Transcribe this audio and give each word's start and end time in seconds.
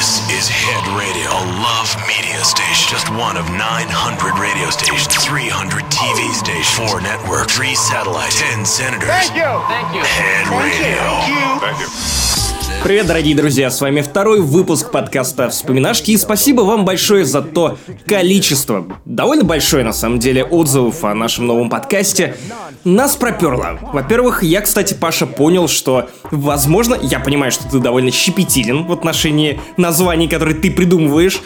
This 0.00 0.24
is 0.32 0.48
Head 0.48 0.96
Radio, 0.96 1.28
a 1.28 1.44
love 1.60 1.94
media 2.08 2.42
station. 2.42 2.88
Just 2.88 3.10
one 3.10 3.36
of 3.36 3.44
900 3.50 4.40
radio 4.40 4.70
stations, 4.70 5.06
300 5.14 5.84
TV 5.92 6.32
stations, 6.32 6.88
4 6.88 7.02
networks, 7.02 7.54
3 7.54 7.74
satellites, 7.74 8.40
10 8.40 8.64
senators. 8.64 9.10
Thank 9.10 9.36
you. 9.36 9.60
Thank 9.68 9.92
you. 9.92 10.00
Head 10.00 10.48
Radio. 10.56 11.60
Thank 11.60 11.80
you. 11.80 12.49
Привет, 12.82 13.06
дорогие 13.06 13.36
друзья, 13.36 13.70
с 13.70 13.78
вами 13.82 14.00
второй 14.00 14.40
выпуск 14.40 14.90
подкаста 14.90 15.50
«Вспоминашки» 15.50 16.12
и 16.12 16.16
спасибо 16.16 16.62
вам 16.62 16.86
большое 16.86 17.26
за 17.26 17.42
то 17.42 17.76
количество, 18.06 18.86
довольно 19.04 19.44
большое 19.44 19.84
на 19.84 19.92
самом 19.92 20.18
деле, 20.18 20.42
отзывов 20.42 21.04
о 21.04 21.14
нашем 21.14 21.46
новом 21.46 21.68
подкасте. 21.68 22.36
Нас 22.84 23.16
проперло. 23.16 23.78
Во-первых, 23.92 24.42
я, 24.42 24.62
кстати, 24.62 24.94
Паша, 24.94 25.26
понял, 25.26 25.68
что, 25.68 26.08
возможно, 26.30 26.96
я 27.00 27.20
понимаю, 27.20 27.52
что 27.52 27.68
ты 27.68 27.80
довольно 27.80 28.10
щепетилен 28.10 28.86
в 28.86 28.92
отношении 28.92 29.60
названий, 29.76 30.26
которые 30.26 30.56
ты 30.56 30.70
придумываешь, 30.70 31.42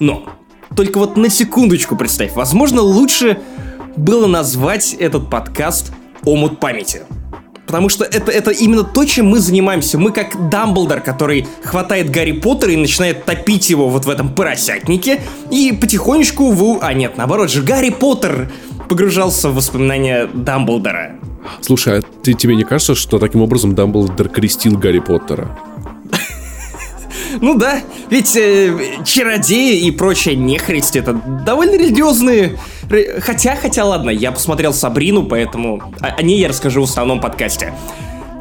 но 0.00 0.26
только 0.76 0.98
вот 0.98 1.16
на 1.16 1.30
секундочку 1.30 1.96
представь, 1.96 2.34
возможно, 2.34 2.82
лучше 2.82 3.38
было 3.96 4.26
назвать 4.26 4.92
этот 4.92 5.30
подкаст 5.30 5.92
«Омут 6.24 6.60
памяти». 6.60 7.02
Потому 7.74 7.88
что 7.88 8.04
это, 8.04 8.30
это 8.30 8.52
именно 8.52 8.84
то, 8.84 9.04
чем 9.04 9.26
мы 9.26 9.40
занимаемся. 9.40 9.98
Мы 9.98 10.12
как 10.12 10.48
Дамблдор, 10.48 11.00
который 11.00 11.48
хватает 11.64 12.08
Гарри 12.08 12.30
Поттера 12.30 12.70
и 12.70 12.76
начинает 12.76 13.24
топить 13.24 13.68
его 13.68 13.88
вот 13.88 14.04
в 14.04 14.08
этом 14.08 14.32
поросятнике. 14.32 15.20
И 15.50 15.72
потихонечку 15.72 16.52
вы... 16.52 16.78
А 16.80 16.94
нет, 16.94 17.16
наоборот 17.16 17.50
же, 17.50 17.62
Гарри 17.62 17.90
Поттер 17.90 18.52
погружался 18.88 19.48
в 19.48 19.56
воспоминания 19.56 20.28
Дамблдора. 20.32 21.16
Слушай, 21.62 21.98
а 21.98 22.02
ты, 22.22 22.34
тебе 22.34 22.54
не 22.54 22.62
кажется, 22.62 22.94
что 22.94 23.18
таким 23.18 23.42
образом 23.42 23.74
Дамблдор 23.74 24.28
крестил 24.28 24.78
Гарри 24.78 25.00
Поттера? 25.00 25.58
Ну 27.40 27.54
да, 27.54 27.80
ведь 28.10 28.36
э, 28.36 28.98
чародеи 29.04 29.78
и 29.86 29.90
прочая 29.90 30.34
нехристь 30.34 30.96
это 30.96 31.12
довольно 31.46 31.74
религиозные. 31.76 32.58
ре- 32.88 33.20
Хотя, 33.20 33.56
хотя 33.56 33.84
ладно, 33.84 34.10
я 34.10 34.32
посмотрел 34.32 34.72
Сабрину, 34.72 35.24
поэтому 35.24 35.82
о, 36.00 36.06
о 36.06 36.22
ней 36.22 36.38
я 36.38 36.48
расскажу 36.48 36.80
в 36.82 36.84
основном 36.84 37.20
подкасте. 37.20 37.74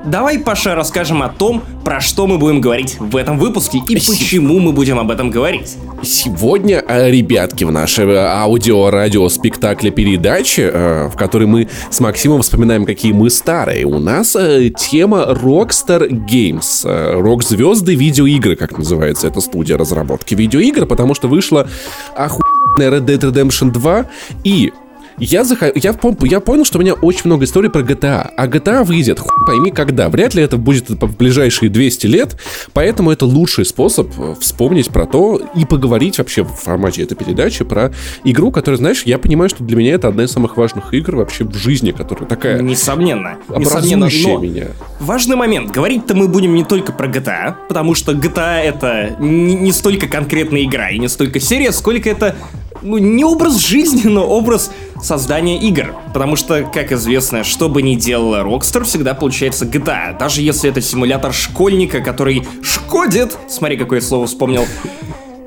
Давай, 0.06 0.38
Паша, 0.38 0.76
расскажем 0.76 1.24
о 1.24 1.30
том, 1.30 1.64
про 1.86 2.02
что 2.02 2.28
мы 2.28 2.38
будем 2.38 2.60
говорить 2.60 2.98
в 3.00 3.16
этом 3.16 3.38
выпуске 3.38 3.78
и 3.78 3.96
почему 3.96 4.60
мы 4.60 4.74
будем 4.74 5.00
об 5.00 5.10
этом 5.10 5.30
говорить. 5.30 5.78
Сегодня, 6.04 6.84
э, 6.86 7.10
ребятки, 7.10 7.64
в 7.64 7.72
нашей 7.72 8.06
э, 8.06 8.18
аудио-радио-спектакле 8.18 9.92
передачи, 9.92 10.62
э, 10.62 11.08
в 11.08 11.16
которой 11.16 11.48
мы 11.48 11.70
с 11.90 12.02
Максимом 12.02 12.42
вспоминаем, 12.42 12.86
какие 12.86 13.14
мы 13.14 13.30
старые, 13.30 13.86
у 13.86 14.00
нас 14.00 14.36
тема 14.78 15.26
Rockstar 15.30 16.10
Games. 16.10 17.22
Рок-звезды 17.22 17.96
видеоигры, 17.96 18.58
как 18.58 18.78
называется 18.78 19.28
эта 19.28 19.40
студия 19.40 19.78
разработки 19.78 20.36
видеоигр, 20.36 20.86
потому 20.86 21.14
что 21.16 21.30
вышла 21.30 21.70
охуенная 22.18 23.00
Red 23.00 23.06
Dead 23.06 23.20
Redemption 23.20 23.72
2 23.72 24.06
и 24.44 24.74
я, 25.18 25.44
зах... 25.44 25.62
я, 25.62 25.92
пом- 25.92 26.28
я 26.28 26.40
понял, 26.40 26.66
что 26.66 26.80
у 26.80 26.82
меня 26.82 26.94
очень 26.94 27.24
много 27.26 27.46
историй 27.46 27.70
про 27.70 27.82
GTA. 27.82 28.32
А 28.36 28.48
GTA 28.48 28.84
выйдет, 28.84 29.20
хуй 29.20 29.46
пойми 29.46 29.72
когда. 29.72 30.10
Вряд 30.10 30.34
ли 30.36 30.44
это 30.44 30.58
будет 30.58 30.90
в 30.90 31.18
ближайшие 31.18 31.70
200 31.70 32.08
лет. 32.08 32.38
Поэтому 32.74 33.12
это 33.12 33.26
лучший 33.26 33.66
способ 33.66 34.12
э, 34.18 34.36
вспомнить 34.40 34.90
про 34.90 35.06
то 35.06 35.42
и 35.56 35.66
поговорить 35.66 36.18
вообще 36.18 36.44
в 36.44 36.54
формате 36.54 37.04
этой 37.04 37.16
передачи 37.16 37.64
про 37.64 37.92
игру, 38.24 38.52
которая, 38.52 38.78
знаешь, 38.78 39.04
я 39.04 39.18
понимаю, 39.18 39.50
что 39.50 39.64
для 39.64 39.78
меня 39.78 39.94
это 39.94 40.08
одна 40.08 40.24
из 40.24 40.32
самых 40.32 40.58
важных 40.58 40.94
игр 40.94 41.16
вообще 41.18 41.44
в 41.44 41.56
жизни, 41.56 41.92
которая 41.92 42.28
такая 42.28 42.62
Несомненно. 42.62 43.38
Несомненно, 43.50 44.10
но 44.10 44.40
меня. 44.40 44.68
Важный 45.00 45.36
момент. 45.36 45.72
Говорить-то 45.72 46.16
мы 46.16 46.28
будем 46.28 46.56
не 46.56 46.64
только 46.64 46.92
про 46.92 47.08
GTA, 47.08 47.56
потому 47.68 47.96
что 47.96 48.14
GTA 48.14 48.62
это 48.62 49.16
не, 49.20 49.56
не 49.56 49.72
столько 49.72 50.08
конкретная 50.08 50.64
игра 50.64 50.90
и 50.90 51.00
не 51.00 51.08
столько 51.08 51.40
серия, 51.40 51.72
сколько 51.72 52.10
это 52.10 52.36
ну, 52.84 52.98
не 52.98 53.24
образ 53.24 53.60
жизни, 53.60 54.08
но 54.08 54.28
образ 54.28 54.72
создания 55.04 55.60
игр. 55.60 55.94
Потому 56.14 56.36
что, 56.36 56.64
как 56.64 56.92
известно, 56.92 57.44
что 57.44 57.70
бы 57.70 57.82
ни 57.82 57.96
делала 57.96 58.44
Rockstar, 58.44 58.84
всегда 58.84 59.14
получается 59.14 59.66
GTA. 59.66 60.18
Даже 60.18 60.42
если 60.42 60.70
это 60.70 60.82
симулятор 60.82 61.34
школьника, 61.34 62.02
который 62.02 62.44
шкодит, 62.62 63.38
смотри, 63.48 63.78
какое 63.78 64.02
слово 64.02 64.26
вспомнил, 64.28 64.66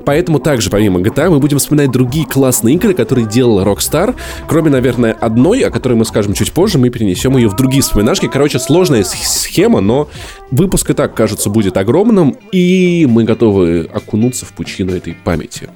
Поэтому 0.05 0.39
также, 0.39 0.69
помимо 0.69 1.01
GTA, 1.01 1.29
мы 1.29 1.39
будем 1.39 1.57
вспоминать 1.57 1.91
другие 1.91 2.25
классные 2.25 2.75
игры, 2.75 2.93
которые 2.93 3.27
делала 3.27 3.65
Rockstar. 3.65 4.15
Кроме, 4.47 4.69
наверное, 4.69 5.11
одной, 5.11 5.59
о 5.65 5.69
которой 5.69 5.95
мы 5.95 6.05
скажем 6.05 6.31
чуть 6.31 6.53
позже, 6.53 6.77
мы 6.77 6.89
перенесем 6.89 7.35
ее 7.35 7.49
в 7.49 7.57
другие 7.57 7.81
вспоминашки. 7.81 8.29
Короче, 8.29 8.57
сложная 8.57 9.03
схема, 9.03 9.81
но 9.81 10.07
выпуск 10.49 10.91
и 10.91 10.93
так, 10.93 11.13
кажется, 11.13 11.49
будет 11.49 11.75
огромным, 11.75 12.37
и 12.53 13.05
мы 13.09 13.25
готовы 13.25 13.89
окунуться 13.93 14.45
в 14.45 14.53
пучину 14.53 14.95
этой 14.95 15.13
памяти. 15.13 15.67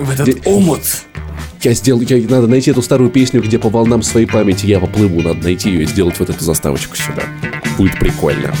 В 0.00 0.10
этот 0.10 0.26
Де- 0.26 0.40
омут. 0.44 0.80
Я 1.62 1.74
сделал, 1.74 2.00
я, 2.00 2.16
надо 2.28 2.46
найти 2.46 2.70
эту 2.70 2.80
старую 2.80 3.10
песню, 3.10 3.42
где 3.42 3.58
по 3.58 3.68
волнам 3.68 4.02
своей 4.02 4.26
памяти 4.26 4.66
я 4.66 4.80
поплыву. 4.80 5.20
Надо 5.20 5.42
найти 5.44 5.70
ее 5.70 5.82
и 5.82 5.86
сделать 5.86 6.18
вот 6.18 6.30
эту 6.30 6.42
заставочку 6.42 6.96
сюда. 6.96 7.22
Будет 7.76 7.98
прикольно. 7.98 8.54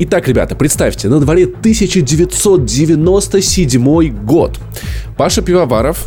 Итак, 0.00 0.26
ребята, 0.28 0.56
представьте, 0.56 1.08
на 1.08 1.20
дворе 1.20 1.44
1997 1.44 4.24
год. 4.24 4.58
Паша 5.16 5.40
Пивоваров 5.42 6.06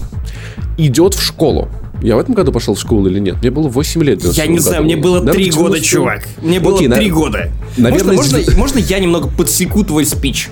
идет 0.77 1.13
в 1.13 1.21
школу. 1.23 1.69
Я 2.01 2.15
в 2.17 2.19
этом 2.19 2.35
году 2.35 2.51
пошел 2.51 2.75
в 2.75 2.79
школу 2.79 3.07
или 3.07 3.19
нет? 3.19 3.37
Мне 3.41 3.49
было 3.49 3.69
8 3.69 4.03
лет. 4.03 4.21
Я 4.23 4.45
не 4.45 4.57
97 4.57 4.59
знаю, 4.59 4.83
году. 4.83 4.85
мне 4.85 4.95
было 4.97 5.19
Наверное, 5.19 5.33
три 5.33 5.49
в 5.51 5.55
года, 5.55 5.79
90 5.79 5.89
чувак. 5.89 6.27
Мне 6.41 6.59
было 6.59 6.75
Окей, 6.75 6.87
на- 6.89 6.95
три 6.97 7.09
года. 7.09 7.49
наверное, 7.77 8.15
можно, 8.15 8.37
можно, 8.37 8.55
можно 8.57 8.77
я 8.79 8.99
немного 8.99 9.29
подсеку 9.29 9.83
твой 9.83 10.05
спич? 10.05 10.49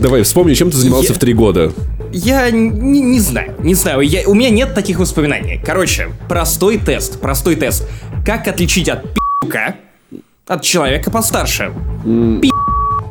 Давай, 0.00 0.22
вспомни, 0.22 0.54
чем 0.54 0.70
ты 0.70 0.78
занимался 0.78 1.08
Я- 1.10 1.14
в 1.14 1.18
три 1.18 1.34
года. 1.34 1.70
Я 2.12 2.50
не, 2.50 3.00
не 3.02 3.20
знаю, 3.20 3.54
не 3.62 3.74
знаю. 3.74 4.00
Я, 4.00 4.22
у 4.26 4.34
меня 4.34 4.50
нет 4.50 4.74
таких 4.74 4.98
воспоминаний. 4.98 5.60
Короче, 5.64 6.08
простой 6.28 6.78
тест, 6.78 7.20
простой 7.20 7.54
тест. 7.54 7.86
Как 8.26 8.48
отличить 8.48 8.88
от 8.88 9.04
пи***ка 9.14 9.76
от 10.46 10.62
человека 10.62 11.10
постарше? 11.10 11.72
Пи*** 12.04 12.50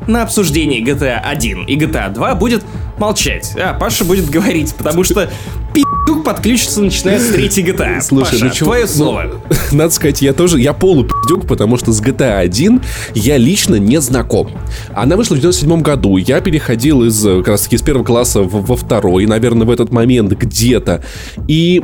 на 0.07 0.23
обсуждении 0.23 0.83
GTA 0.83 1.19
1 1.19 1.65
и 1.65 1.77
GTA 1.77 2.11
2 2.11 2.35
будет 2.35 2.63
молчать, 2.97 3.53
а 3.55 3.73
Паша 3.73 4.03
будет 4.03 4.29
говорить, 4.29 4.73
потому 4.75 5.03
что 5.03 5.29
пи***к 5.73 6.23
подключится 6.23 6.81
начиная 6.81 7.19
с 7.19 7.27
третьей 7.29 7.63
GTA. 7.63 8.01
Слушай, 8.01 8.31
Паша, 8.39 8.45
ну 8.45 8.51
чё- 8.51 8.65
твое 8.65 8.81
ну, 8.85 8.87
слово. 8.87 9.25
Надо 9.71 9.91
сказать, 9.93 10.21
я 10.23 10.33
тоже, 10.33 10.59
я 10.59 10.73
полупидюк, 10.73 11.47
потому 11.47 11.77
что 11.77 11.91
с 11.91 12.01
GTA 12.01 12.39
1 12.39 12.81
я 13.13 13.37
лично 13.37 13.75
не 13.75 14.01
знаком. 14.01 14.49
Она 14.95 15.15
вышла 15.15 15.35
в 15.35 15.39
97 15.39 15.81
году, 15.81 16.17
я 16.17 16.41
переходил 16.41 17.03
из, 17.03 17.23
э, 17.25 17.37
как 17.39 17.49
раз 17.49 17.61
таки, 17.63 17.75
из 17.75 17.83
первого 17.83 18.03
класса 18.03 18.41
в- 18.41 18.65
во 18.65 18.75
второй, 18.75 19.27
наверное, 19.27 19.67
в 19.67 19.69
этот 19.71 19.91
момент 19.91 20.31
где-то. 20.33 21.03
И 21.47 21.83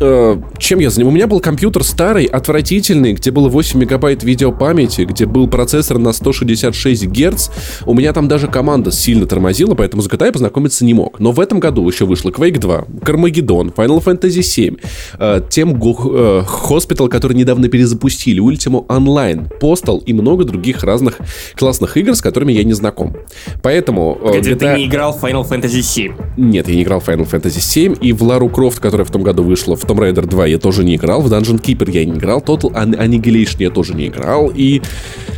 э, 0.00 0.36
чем 0.58 0.78
я 0.80 0.90
занимался? 0.90 1.12
У 1.12 1.16
меня 1.16 1.26
был 1.26 1.40
компьютер 1.40 1.84
старый, 1.84 2.24
отвратительный, 2.24 3.12
где 3.12 3.30
было 3.30 3.48
8 3.48 3.78
мегабайт 3.78 4.22
видеопамяти, 4.24 5.02
где 5.02 5.26
был 5.26 5.48
процессор 5.48 5.98
на 5.98 6.12
166 6.12 7.06
Гц. 7.06 7.48
У 7.84 7.94
меня 7.94 8.12
там 8.12 8.28
даже 8.28 8.48
команда 8.48 8.90
сильно 8.90 9.26
тормозила, 9.26 9.74
поэтому 9.74 10.02
с 10.02 10.08
GTA 10.08 10.26
я 10.26 10.32
познакомиться 10.32 10.84
не 10.84 10.94
мог. 10.94 11.20
Но 11.20 11.32
в 11.32 11.40
этом 11.40 11.60
году 11.60 11.88
еще 11.88 12.04
вышло 12.06 12.30
Quake 12.30 12.58
2, 12.58 12.84
Carmageddon, 13.02 13.74
Final 13.74 14.02
Fantasy 14.02 14.42
7, 14.42 14.76
э, 15.18 15.40
тем 15.48 15.70
э, 15.74 15.76
Hospital, 15.78 17.08
который 17.08 17.34
недавно 17.36 17.68
перезапустили, 17.68 18.42
Ultima 18.42 18.86
Online, 18.86 19.48
Postal 19.60 20.02
и 20.04 20.12
много 20.12 20.44
других 20.44 20.82
разных 20.82 21.18
классных 21.56 21.96
игр, 21.96 22.14
с 22.14 22.20
которыми 22.20 22.52
я 22.52 22.64
не 22.64 22.72
знаком. 22.72 23.16
Поэтому... 23.62 24.18
э, 24.22 24.40
Где 24.40 24.54
ты 24.54 24.66
GTA 24.66 24.76
не 24.76 24.86
играл 24.86 25.12
в 25.12 25.22
Final 25.22 25.48
Fantasy 25.48 25.82
7. 25.82 26.14
нет, 26.36 26.68
я 26.68 26.74
не 26.74 26.82
играл 26.82 27.00
в 27.00 27.08
Final 27.08 27.28
Fantasy 27.30 27.60
7, 27.60 27.94
и 28.00 28.12
в 28.12 28.22
Лару 28.22 28.48
Крофт, 28.48 28.80
которая 28.80 29.04
в 29.04 29.10
том 29.10 29.22
году 29.22 29.42
вышла, 29.42 29.76
в 29.76 29.85
Tomb 29.86 29.98
Raider 29.98 30.26
2 30.26 30.46
я 30.46 30.58
тоже 30.58 30.84
не 30.84 30.96
играл, 30.96 31.20
в 31.22 31.32
Dungeon 31.32 31.60
Keeper 31.60 31.90
я 31.90 32.04
не 32.04 32.12
играл, 32.12 32.40
Total 32.40 32.70
An- 32.72 32.98
Annihilation 32.98 33.56
я 33.60 33.70
тоже 33.70 33.94
не 33.94 34.06
играл, 34.08 34.50
и 34.54 34.82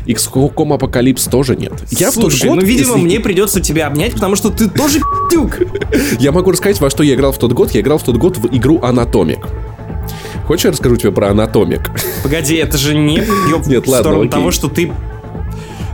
XCOM 0.07 0.55
Apocalypse 0.79 1.31
тоже 1.31 1.55
нет. 1.57 1.73
Я 1.91 2.11
Слушай, 2.11 2.37
в 2.37 2.41
тот 2.41 2.49
год, 2.51 2.61
ну, 2.61 2.67
видимо, 2.67 2.93
если- 2.95 3.05
мне 3.05 3.21
придется 3.21 3.61
тебя 3.61 3.87
обнять, 3.87 4.15
потому 4.15 4.37
что 4.37 4.51
ты 4.51 4.69
тоже 4.69 5.01
пи***юк. 5.31 5.59
Я 6.21 6.33
могу 6.33 6.51
рассказать, 6.51 6.81
во 6.81 6.89
что 6.91 7.03
я 7.03 7.15
играл 7.15 7.33
в 7.33 7.39
тот 7.39 7.53
год. 7.53 7.71
Я 7.73 7.81
играл 7.81 7.99
в 7.99 8.03
тот 8.03 8.17
год 8.17 8.39
в 8.39 8.47
игру 8.57 8.79
Anatomic. 8.79 9.45
Хочешь, 10.47 10.65
я 10.65 10.71
расскажу 10.71 10.97
тебе 10.97 11.13
про 11.13 11.29
Anatomic? 11.31 11.83
Погоди, 12.23 12.55
это 12.57 12.79
же 12.79 12.95
не 12.95 13.17
Нет, 13.67 13.87
в 13.87 13.89
ладно, 13.91 13.97
сторону 14.01 14.21
окей. 14.23 14.31
того, 14.31 14.51
что 14.51 14.69
ты... 14.69 14.91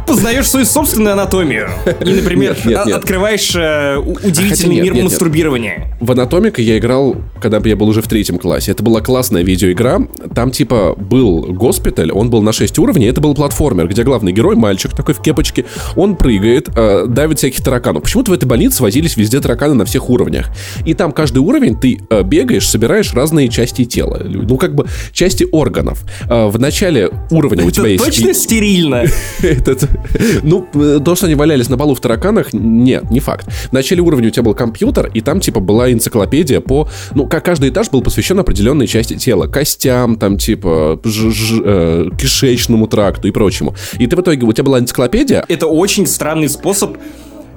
познаешь 0.06 0.48
свою 0.48 0.66
собственную 0.66 1.14
анатомию. 1.14 1.68
И, 2.00 2.12
например, 2.12 2.56
Нет, 2.56 2.64
нет, 2.64 2.86
нет. 2.86 2.96
открываешь 2.96 3.54
э, 3.54 3.96
удивительный 3.96 4.80
мир 4.80 4.94
мастурбирования. 4.94 5.96
В 6.00 6.10
Анатомика 6.12 6.60
я 6.60 6.78
играл, 6.78 7.16
когда 7.40 7.60
я 7.64 7.76
был 7.76 7.88
уже 7.88 8.02
в 8.02 8.08
третьем 8.08 8.38
классе. 8.38 8.72
Это 8.72 8.82
была 8.82 9.00
классная 9.00 9.42
видеоигра. 9.42 10.06
Там 10.34 10.50
типа 10.50 10.94
был 10.96 11.46
госпиталь, 11.52 12.10
он 12.12 12.30
был 12.30 12.42
на 12.42 12.52
6 12.52 12.78
уровней. 12.78 13.06
Это 13.06 13.20
был 13.20 13.34
платформер, 13.34 13.88
где 13.88 14.02
главный 14.02 14.32
герой, 14.32 14.56
мальчик 14.56 14.92
такой 14.92 15.14
в 15.14 15.20
кепочке, 15.20 15.64
он 15.96 16.16
прыгает, 16.16 16.68
э, 16.76 17.06
давит 17.08 17.38
всяких 17.38 17.62
тараканов. 17.62 18.02
Почему-то 18.02 18.30
в 18.30 18.34
этой 18.34 18.46
больнице 18.46 18.82
возились 18.82 19.16
везде 19.16 19.40
тараканы 19.40 19.74
на 19.74 19.84
всех 19.84 20.10
уровнях. 20.10 20.50
И 20.84 20.94
там 20.94 21.12
каждый 21.12 21.38
уровень 21.38 21.78
ты 21.78 22.00
э, 22.10 22.22
бегаешь, 22.22 22.68
собираешь 22.68 23.12
разные 23.14 23.48
части 23.48 23.84
тела. 23.84 24.20
Ну, 24.24 24.56
как 24.56 24.74
бы 24.74 24.86
части 25.12 25.46
органов. 25.50 26.04
Э, 26.28 26.48
в 26.48 26.58
начале 26.58 27.10
уровня 27.30 27.64
у 27.64 27.70
тебя 27.70 27.84
Это 27.84 27.92
есть... 27.92 28.04
точно 28.04 28.34
стерильно. 28.34 29.04
Этот, 29.42 29.88
ну, 30.42 30.66
э, 30.74 31.00
то, 31.04 31.14
что 31.14 31.26
они 31.26 31.34
валялись 31.34 31.68
на 31.68 31.76
полу 31.76 31.94
в 31.94 32.00
тараканах, 32.00 32.52
нет, 32.52 33.10
не 33.10 33.20
факт. 33.20 33.50
В 33.50 33.72
начале 33.72 34.00
уровня 34.02 34.28
у 34.28 34.30
тебя 34.30 34.42
был 34.42 34.54
компьютер, 34.54 35.10
и 35.14 35.20
там, 35.20 35.40
типа, 35.40 35.60
была 35.60 35.92
энциклопедия 35.92 36.60
по... 36.60 36.88
Ну, 37.14 37.26
как 37.26 37.44
каждый 37.44 37.70
этаж 37.70 37.90
был 37.90 38.02
посвящен 38.02 38.38
определенной 38.38 38.86
части 38.86 39.14
тела. 39.16 39.46
Костям, 39.46 40.16
там, 40.16 40.38
типа, 40.38 41.00
ж- 41.04 41.30
ж- 41.32 41.62
э, 41.64 42.08
кишечному 42.18 42.86
тракту 42.86 43.28
и 43.28 43.30
прочему. 43.30 43.74
И 43.98 44.06
ты 44.06 44.16
в 44.16 44.20
итоге, 44.20 44.46
у 44.46 44.52
тебя 44.52 44.64
была 44.64 44.78
энциклопедия, 44.78 45.44
Это 45.48 45.66
очень 45.66 46.06
странный 46.06 46.48
способ 46.48 46.96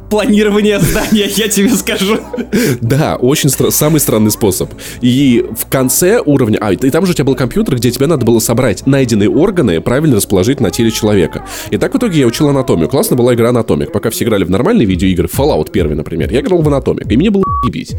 планирования 0.09 0.79
здания, 0.79 1.27
я 1.35 1.47
тебе 1.47 1.69
скажу. 1.69 2.17
Да, 2.81 3.15
очень 3.17 3.49
стра- 3.49 3.71
самый 3.71 3.99
странный 3.99 4.31
способ. 4.31 4.69
И 5.01 5.45
в 5.57 5.69
конце 5.69 6.21
уровня... 6.25 6.57
А, 6.61 6.73
и 6.73 6.89
там 6.89 7.05
же 7.05 7.11
у 7.11 7.15
тебя 7.15 7.25
был 7.25 7.35
компьютер, 7.35 7.75
где 7.75 7.91
тебе 7.91 8.07
надо 8.07 8.25
было 8.25 8.39
собрать 8.39 8.85
найденные 8.85 9.29
органы, 9.29 9.81
правильно 9.81 10.15
расположить 10.15 10.59
на 10.59 10.71
теле 10.71 10.91
человека. 10.91 11.45
И 11.71 11.77
так 11.77 11.93
в 11.93 11.97
итоге 11.97 12.19
я 12.21 12.27
учил 12.27 12.47
анатомию. 12.49 12.87
Классно 12.89 13.15
была 13.15 13.33
игра 13.33 13.49
Анатомик. 13.49 13.91
Пока 13.91 14.09
все 14.09 14.25
играли 14.25 14.43
в 14.43 14.49
нормальные 14.49 14.85
видеоигры, 14.85 15.27
Fallout 15.27 15.69
1, 15.71 15.95
например, 15.95 16.31
я 16.31 16.41
играл 16.41 16.61
в 16.61 16.67
Анатомик, 16.67 17.11
и 17.11 17.17
мне 17.17 17.29
было 17.29 17.43
ебить. 17.65 17.95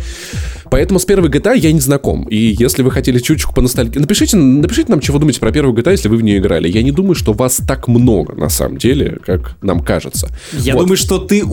Поэтому 0.71 0.99
с 0.99 1.05
первой 1.05 1.29
GTA 1.31 1.57
я 1.57 1.73
не 1.73 1.81
знаком. 1.81 2.25
И 2.25 2.37
если 2.59 2.83
вы 2.83 2.91
хотели 2.91 3.19
чуточку 3.19 3.55
по 3.55 3.61
ностальгии... 3.63 3.99
Напишите, 3.99 4.37
напишите 4.37 4.91
нам, 4.91 5.01
чего 5.01 5.19
думаете 5.19 5.41
про 5.41 5.51
первую 5.53 5.75
GTA, 5.77 5.93
если 5.93 6.09
вы 6.09 6.17
в 6.17 6.23
нее 6.23 6.39
играли. 6.39 6.69
Я 6.69 6.83
не 6.83 6.93
думаю, 6.93 7.15
что 7.15 7.33
вас 7.33 7.61
так 7.67 7.89
много, 7.89 8.35
на 8.35 8.49
самом 8.49 8.77
деле, 8.79 9.19
как 9.25 9.57
нам 9.63 9.81
кажется. 9.81 10.29
Я 10.53 10.75
Вот. 10.75 10.83
думаю, 10.83 10.97
что 10.97 11.19
ты 11.19 11.45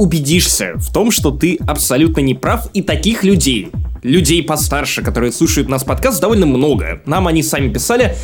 убедишься 0.46 0.74
в 0.76 0.92
том, 0.92 1.12
что 1.12 1.32
ты 1.32 1.58
абсолютно 1.68 2.22
не 2.22 2.36
прав, 2.36 2.68
и 2.74 2.82
таких 2.82 3.24
людей, 3.24 3.70
людей 4.04 4.44
постарше, 4.44 5.02
которые 5.02 5.32
слушают 5.32 5.70
нас 5.70 5.84
подкаст, 5.84 6.22
довольно 6.22 6.46
много. 6.46 7.02
Нам 7.06 7.28
они 7.28 7.44
сами 7.44 7.72
писали, 7.72 8.16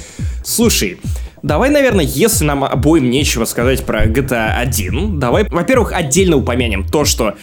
слушай, 0.43 0.99
Давай, 1.43 1.71
наверное, 1.71 2.05
если 2.05 2.45
нам 2.45 2.63
обоим 2.63 3.09
нечего 3.09 3.45
сказать 3.45 3.83
про 3.83 4.05
GTA 4.05 4.57
1, 4.57 5.19
давай, 5.19 5.43
во-первых, 5.49 5.91
отдельно 5.91 6.35
упомянем 6.35 6.85
то, 6.85 7.03
что 7.03 7.33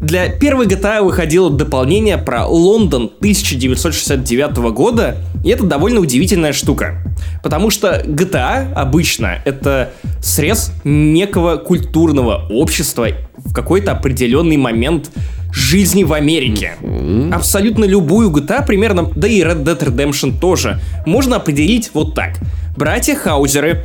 для 0.00 0.28
первой 0.28 0.66
GTA 0.66 1.02
выходило 1.02 1.50
дополнение 1.50 2.18
про 2.18 2.46
Лондон 2.46 3.10
1969 3.18 4.56
года, 4.72 5.16
и 5.44 5.50
это 5.50 5.64
довольно 5.64 6.00
удивительная 6.00 6.52
штука. 6.52 7.02
Потому 7.42 7.70
что 7.70 8.02
GTA 8.04 8.72
обычно 8.74 9.38
это 9.44 9.90
срез 10.20 10.72
некого 10.84 11.56
культурного 11.56 12.46
общества 12.50 13.08
в 13.36 13.52
какой-то 13.52 13.92
определенный 13.92 14.56
момент 14.56 15.10
жизни 15.52 16.02
в 16.02 16.12
Америке. 16.12 16.72
Абсолютно 17.32 17.84
любую 17.84 18.30
GTA 18.30 18.66
примерно, 18.66 19.10
да 19.14 19.28
и 19.28 19.40
Red 19.42 19.62
Dead 19.64 19.78
Redemption 19.78 20.38
тоже, 20.38 20.80
можно 21.06 21.36
определить 21.36 21.90
вот 21.94 22.14
так. 22.14 22.38
Братья 22.76 23.14
Хаузеры 23.14 23.84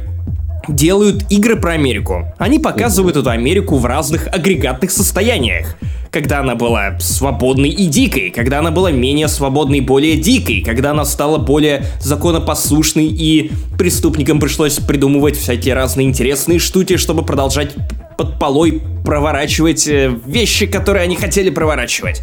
делают 0.75 1.23
игры 1.29 1.55
про 1.55 1.73
Америку. 1.73 2.33
Они 2.37 2.59
показывают 2.59 3.17
эту 3.17 3.29
Америку 3.29 3.77
в 3.77 3.85
разных 3.85 4.27
агрегатных 4.27 4.91
состояниях. 4.91 5.75
Когда 6.11 6.39
она 6.39 6.55
была 6.55 6.99
свободной 6.99 7.69
и 7.69 7.85
дикой, 7.85 8.31
когда 8.31 8.59
она 8.59 8.71
была 8.71 8.91
менее 8.91 9.27
свободной 9.27 9.77
и 9.77 9.81
более 9.81 10.17
дикой, 10.17 10.61
когда 10.61 10.91
она 10.91 11.05
стала 11.05 11.37
более 11.37 11.85
законопослушной 11.99 13.05
и 13.05 13.51
преступникам 13.77 14.39
пришлось 14.39 14.79
придумывать 14.79 15.37
всякие 15.37 15.75
разные 15.75 16.07
интересные 16.07 16.57
штуки, 16.57 16.97
чтобы 16.97 17.23
продолжать 17.23 17.75
под 18.19 18.37
полой 18.37 18.81
проворачивать 19.05 19.87
э, 19.87 20.13
вещи, 20.25 20.65
которые 20.65 21.03
они 21.03 21.15
хотели 21.15 21.49
проворачивать. 21.49 22.21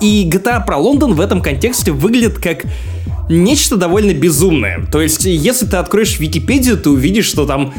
И 0.00 0.28
GTA 0.28 0.66
про 0.66 0.76
Лондон 0.76 1.14
в 1.14 1.20
этом 1.20 1.40
контексте 1.40 1.92
выглядит 1.92 2.38
как 2.38 2.64
нечто 3.28 3.76
довольно 3.76 4.12
безумное. 4.14 4.84
То 4.90 5.00
есть, 5.00 5.24
если 5.24 5.66
ты 5.66 5.76
откроешь 5.76 6.18
Википедию, 6.18 6.76
ты 6.76 6.90
увидишь, 6.90 7.26
что 7.26 7.46
там 7.46 7.72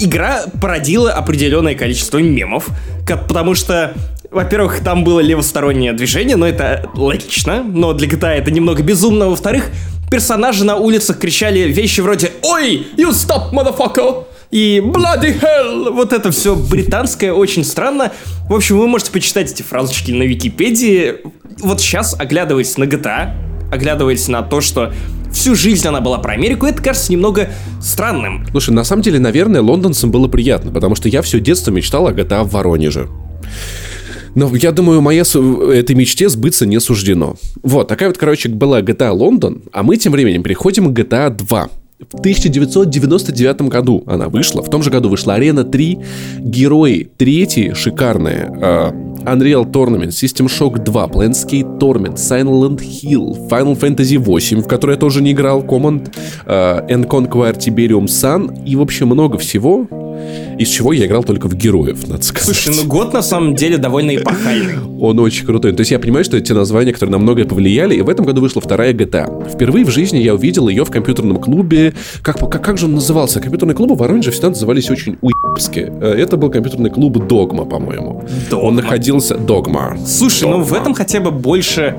игра 0.00 0.44
породила 0.62 1.12
определенное 1.12 1.74
количество 1.74 2.16
мемов, 2.18 2.68
ка- 3.06 3.18
потому 3.18 3.54
что 3.54 3.92
во-первых, 4.30 4.80
там 4.80 5.04
было 5.04 5.20
левостороннее 5.20 5.92
движение, 5.92 6.36
но 6.36 6.46
это 6.48 6.88
логично, 6.94 7.62
но 7.62 7.92
для 7.92 8.08
GTA 8.08 8.28
это 8.30 8.50
немного 8.50 8.82
безумно. 8.82 9.28
Во-вторых, 9.28 9.70
персонажи 10.10 10.64
на 10.64 10.76
улицах 10.76 11.18
кричали 11.18 11.60
вещи 11.60 12.00
вроде 12.00 12.32
«Ой, 12.42 12.86
you 12.96 13.10
stop, 13.10 13.52
motherfucker!» 13.52 14.24
И 14.50 14.82
«Bloody 14.84 15.40
hell!» 15.40 15.90
Вот 15.90 16.12
это 16.12 16.30
все 16.30 16.54
британское, 16.56 17.32
очень 17.32 17.64
странно. 17.64 18.12
В 18.48 18.54
общем, 18.54 18.78
вы 18.78 18.86
можете 18.88 19.10
почитать 19.12 19.50
эти 19.52 19.62
фразочки 19.62 20.10
на 20.12 20.22
Википедии. 20.22 21.16
Вот 21.60 21.80
сейчас, 21.80 22.14
оглядываясь 22.18 22.76
на 22.78 22.84
GTA, 22.84 23.30
оглядываясь 23.70 24.26
на 24.28 24.42
то, 24.42 24.60
что 24.60 24.92
всю 25.32 25.54
жизнь 25.54 25.86
она 25.86 26.00
была 26.00 26.18
про 26.18 26.32
Америку, 26.32 26.66
это 26.66 26.82
кажется 26.82 27.12
немного 27.12 27.50
странным. 27.82 28.46
Слушай, 28.50 28.70
на 28.70 28.84
самом 28.84 29.02
деле, 29.02 29.18
наверное, 29.18 29.60
лондонцам 29.60 30.10
было 30.10 30.28
приятно, 30.28 30.70
потому 30.72 30.94
что 30.94 31.08
я 31.08 31.20
все 31.22 31.40
детство 31.40 31.70
мечтал 31.70 32.06
о 32.06 32.12
GTA 32.12 32.44
в 32.44 32.50
Воронеже. 32.52 33.08
Но 34.34 34.54
я 34.56 34.72
думаю, 34.72 35.02
с- 35.24 35.36
этой 35.36 35.96
мечте 35.96 36.28
сбыться 36.28 36.64
не 36.64 36.80
суждено. 36.80 37.36
Вот, 37.62 37.88
такая 37.88 38.08
вот, 38.08 38.18
короче, 38.18 38.48
была 38.48 38.80
GTA 38.80 39.10
Лондон, 39.10 39.62
а 39.72 39.82
мы 39.82 39.96
тем 39.96 40.12
временем 40.12 40.42
переходим 40.42 40.94
к 40.94 40.98
GTA 40.98 41.30
2. 41.30 41.68
В 41.98 42.20
1999 42.20 43.62
году 43.62 44.04
она 44.06 44.28
вышла. 44.28 44.62
В 44.62 44.70
том 44.70 44.82
же 44.82 44.90
году 44.90 45.08
вышла 45.08 45.34
Арена 45.34 45.64
3. 45.64 45.98
Герои 46.38 47.10
третьи 47.16 47.72
шикарные. 47.74 48.50
э, 48.60 48.92
Unreal 49.24 49.70
Tournament, 49.70 50.10
System 50.10 50.46
Shock 50.46 50.84
2, 50.84 51.06
Planescape 51.08 51.78
Torment, 51.78 52.14
Silent 52.14 52.78
Hill, 52.78 53.48
Final 53.48 53.78
Fantasy 53.78 54.16
8, 54.16 54.62
в 54.62 54.68
который 54.68 54.92
я 54.92 54.96
тоже 54.96 55.20
не 55.20 55.32
играл, 55.32 55.62
Command, 55.62 56.08
э, 56.46 56.86
and 56.88 57.06
Conquer 57.06 57.56
Tiberium 57.58 58.04
Sun 58.04 58.64
и, 58.64 58.76
в 58.76 58.80
общем, 58.80 59.08
много 59.08 59.36
всего, 59.36 59.86
из 60.58 60.68
чего 60.68 60.92
я 60.92 61.06
играл 61.06 61.22
только 61.24 61.48
в 61.48 61.54
героев, 61.54 62.06
надо 62.08 62.22
сказать. 62.24 62.56
Слушай, 62.56 62.76
ну 62.76 62.88
год 62.88 63.12
на 63.12 63.22
самом 63.22 63.54
деле 63.54 63.78
довольно 63.78 64.14
эпохальный. 64.16 64.74
Он 65.00 65.18
очень 65.20 65.46
крутой. 65.46 65.72
То 65.72 65.80
есть 65.80 65.90
я 65.90 65.98
понимаю, 65.98 66.24
что 66.24 66.36
это 66.36 66.46
те 66.46 66.54
названия, 66.54 66.92
которые 66.92 67.12
на 67.12 67.18
многое 67.18 67.44
повлияли, 67.44 67.94
и 67.94 68.02
в 68.02 68.08
этом 68.08 68.24
году 68.24 68.40
вышла 68.40 68.60
вторая 68.60 68.92
GTA. 68.92 69.50
Впервые 69.52 69.84
в 69.84 69.90
жизни 69.90 70.18
я 70.18 70.34
увидел 70.34 70.68
ее 70.68 70.84
в 70.84 70.90
компьютерном 70.90 71.36
клубе. 71.38 71.94
Как, 72.22 72.38
как, 72.50 72.62
как 72.62 72.78
же 72.78 72.86
он 72.86 72.94
назывался? 72.94 73.40
Компьютерные 73.40 73.74
клубы 73.76 73.94
в 73.94 73.98
Воронеже 73.98 74.30
всегда 74.30 74.48
назывались 74.50 74.90
очень 74.90 75.16
уебски. 75.20 75.90
Э, 76.00 76.14
Это 76.18 76.36
был 76.36 76.50
компьютерный 76.50 76.90
клуб 76.90 77.26
Догма, 77.28 77.64
по-моему. 77.64 78.24
Догма. 78.50 78.66
Он 78.66 78.74
находился... 78.74 79.36
Догма. 79.36 79.96
Слушай, 80.06 80.48
ну 80.48 80.60
в 80.62 80.68
Догма. 80.68 80.78
этом 80.82 80.94
хотя 80.94 81.20
бы 81.20 81.30
больше, 81.30 81.96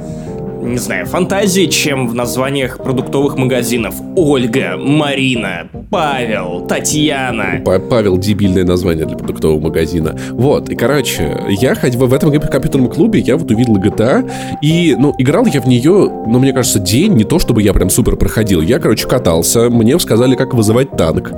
не 0.62 0.78
знаю, 0.78 1.06
фантазии, 1.06 1.66
чем 1.66 2.08
в 2.08 2.14
названиях 2.14 2.78
продуктовых 2.78 3.38
магазинов. 3.38 3.96
Ольга, 4.16 4.76
Марина, 4.78 5.68
Павел, 5.90 6.66
Татьяна. 6.68 7.62
Па- 7.64 7.80
Павел 7.80 8.18
дебильное 8.18 8.64
название 8.64 9.06
для 9.06 9.18
продуктового 9.18 9.60
магазина. 9.60 10.16
Вот, 10.32 10.70
и 10.70 10.76
короче, 10.76 11.42
я 11.50 11.76
хоть 11.76 11.96
в 11.96 12.14
этом 12.14 12.32
компьютерном 12.32 12.90
клубе, 12.90 13.20
я 13.20 13.38
вот 13.38 13.50
увидел 13.52 13.78
GTA, 13.78 14.30
и, 14.62 14.96
ну, 14.98 15.14
играл 15.18 15.46
я 15.46 15.62
в 15.62 15.68
нее, 15.68 16.10
ну, 16.28 16.40
мне 16.40 16.54
кажется, 16.54 16.80
день, 16.80 17.14
не 17.14 17.24
то 17.24 17.40
чтобы 17.40 17.62
я 17.62 17.74
прям 17.74 17.90
супер 17.90 18.16
проходил. 18.16 18.62
Я, 18.62 18.80
короче, 18.80 19.08
катался, 19.08 19.70
мне 19.70 19.98
сказали, 20.00 20.36
как 20.36 20.54
вызывать 20.54 20.92
танк. 20.98 21.32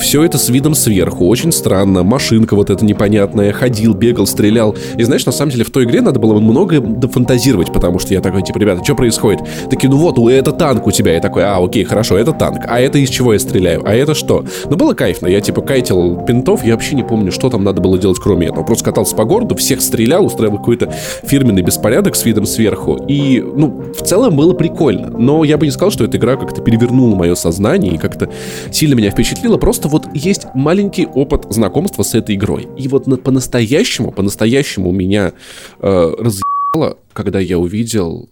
Все 0.00 0.24
это 0.24 0.38
с 0.38 0.48
видом 0.48 0.74
сверху, 0.74 1.26
очень 1.28 1.52
странно, 1.52 2.02
машинка 2.02 2.56
вот 2.56 2.70
эта 2.70 2.84
непонятная, 2.84 3.52
ходил, 3.52 3.94
бегал, 3.94 4.26
стрелял. 4.26 4.74
И 4.96 5.02
знаешь, 5.02 5.26
на 5.26 5.32
самом 5.32 5.52
деле 5.52 5.64
в 5.64 5.70
той 5.70 5.84
игре 5.84 6.00
надо 6.00 6.18
было 6.18 6.38
многое 6.40 6.80
дофантазировать, 6.80 7.72
потому 7.72 7.98
что 7.98 8.14
я 8.14 8.20
такой, 8.20 8.42
типа, 8.42 8.58
ребята, 8.62 8.84
что 8.84 8.94
происходит? 8.94 9.40
Такие, 9.70 9.88
ну 9.88 9.96
вот, 9.96 10.18
это 10.30 10.52
танк 10.52 10.86
у 10.86 10.90
тебя. 10.90 11.14
Я 11.14 11.20
такой, 11.20 11.44
а, 11.44 11.62
окей, 11.62 11.84
хорошо, 11.84 12.16
это 12.16 12.32
танк. 12.32 12.64
А 12.68 12.80
это 12.80 12.98
из 12.98 13.10
чего 13.10 13.32
я 13.32 13.38
стреляю? 13.38 13.82
А 13.84 13.94
это 13.94 14.14
что? 14.14 14.44
Ну, 14.68 14.76
было 14.76 14.94
кайфно. 14.94 15.26
Я, 15.26 15.40
типа, 15.40 15.62
кайтил 15.62 16.24
пинтов, 16.24 16.64
я 16.64 16.74
вообще 16.74 16.94
не 16.94 17.02
помню, 17.02 17.32
что 17.32 17.50
там 17.50 17.64
надо 17.64 17.80
было 17.80 17.98
делать, 17.98 18.18
кроме 18.18 18.48
этого. 18.48 18.64
Просто 18.64 18.84
катался 18.86 19.14
по 19.16 19.24
городу, 19.24 19.54
всех 19.56 19.80
стрелял, 19.80 20.24
устраивал 20.24 20.58
какой-то 20.58 20.92
фирменный 21.24 21.62
беспорядок 21.62 22.16
с 22.16 22.24
видом 22.24 22.46
сверху. 22.46 22.96
И, 23.08 23.40
ну, 23.40 23.92
в 23.98 24.02
целом 24.02 24.36
было 24.36 24.54
прикольно. 24.54 25.08
Но 25.08 25.44
я 25.44 25.56
бы 25.58 25.66
не 25.66 25.72
сказал, 25.72 25.90
что 25.90 26.04
эта 26.04 26.16
игра 26.16 26.36
как-то 26.36 26.62
перевернула 26.62 27.14
мое 27.14 27.34
сознание 27.34 27.94
и 27.94 27.98
как-то 27.98 28.30
сильно 28.70 28.94
меня 28.94 29.10
впечатлила. 29.10 29.56
Просто 29.56 29.88
вот 29.88 30.06
есть 30.14 30.46
маленький 30.54 31.06
опыт 31.06 31.46
знакомства 31.50 32.02
с 32.02 32.14
этой 32.14 32.34
игрой. 32.36 32.68
И 32.76 32.88
вот 32.88 33.06
на- 33.06 33.16
по-настоящему, 33.16 34.12
по-настоящему 34.12 34.90
меня 34.92 35.32
э, 35.80 36.14
разъебало, 36.18 36.96
когда 37.12 37.38
я 37.38 37.58
увидел 37.58 38.28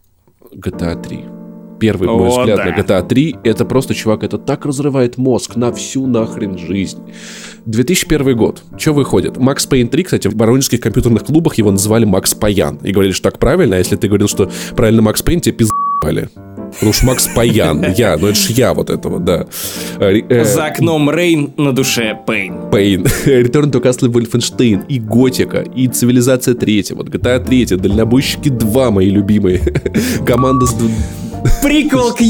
GTA 0.52 1.00
3. 1.02 1.24
первый 1.78 2.08
мой 2.08 2.28
О, 2.28 2.40
взгляд 2.40 2.58
да. 2.58 2.64
на 2.66 2.78
GTA 2.78 3.08
3, 3.08 3.36
это 3.44 3.64
просто, 3.64 3.94
чувак, 3.94 4.22
это 4.22 4.36
так 4.38 4.66
разрывает 4.66 5.16
мозг 5.16 5.56
на 5.56 5.72
всю 5.72 6.06
нахрен 6.06 6.58
жизнь. 6.58 6.98
2001 7.66 8.36
год. 8.36 8.62
Что 8.76 8.92
выходит? 8.92 9.38
Макс 9.38 9.66
Пейн 9.66 9.88
3, 9.88 10.02
кстати, 10.04 10.28
в 10.28 10.36
воронежских 10.36 10.80
компьютерных 10.80 11.24
клубах 11.24 11.54
его 11.54 11.70
называли 11.70 12.04
Макс 12.04 12.34
Паян. 12.34 12.76
И 12.82 12.92
говорили, 12.92 13.12
что 13.12 13.30
так 13.30 13.38
правильно, 13.38 13.76
а 13.76 13.78
если 13.78 13.96
ты 13.96 14.08
говорил, 14.08 14.28
что 14.28 14.50
правильно 14.76 15.02
Макс 15.02 15.22
Пейн, 15.22 15.40
тебе 15.40 15.54
пиздали. 15.54 16.28
Потому 16.72 16.92
что 16.92 17.06
Макс 17.06 17.26
Паян, 17.28 17.84
я, 17.96 18.16
ну 18.16 18.28
это 18.28 18.36
ж 18.36 18.50
я 18.50 18.74
вот 18.74 18.90
этого, 18.90 19.18
да. 19.18 19.46
Э, 19.98 20.20
э, 20.28 20.44
За 20.44 20.66
окном 20.66 21.10
Рейн, 21.10 21.52
на 21.56 21.72
душе 21.72 22.18
Пейн. 22.26 22.70
Пейн, 22.70 23.02
Return 23.26 23.70
to 23.70 23.82
Castle 23.82 24.10
Wolfenstein, 24.10 24.86
и 24.88 24.98
Готика, 24.98 25.60
и 25.60 25.88
Цивилизация 25.88 26.54
3, 26.54 26.84
вот 26.90 27.08
GTA 27.08 27.44
3, 27.44 27.76
Дальнобойщики 27.76 28.48
2, 28.48 28.90
мои 28.90 29.10
любимые. 29.10 29.60
Команда 30.26 30.66
с... 30.66 30.74
Приквел 31.62 32.14
к 32.14 32.20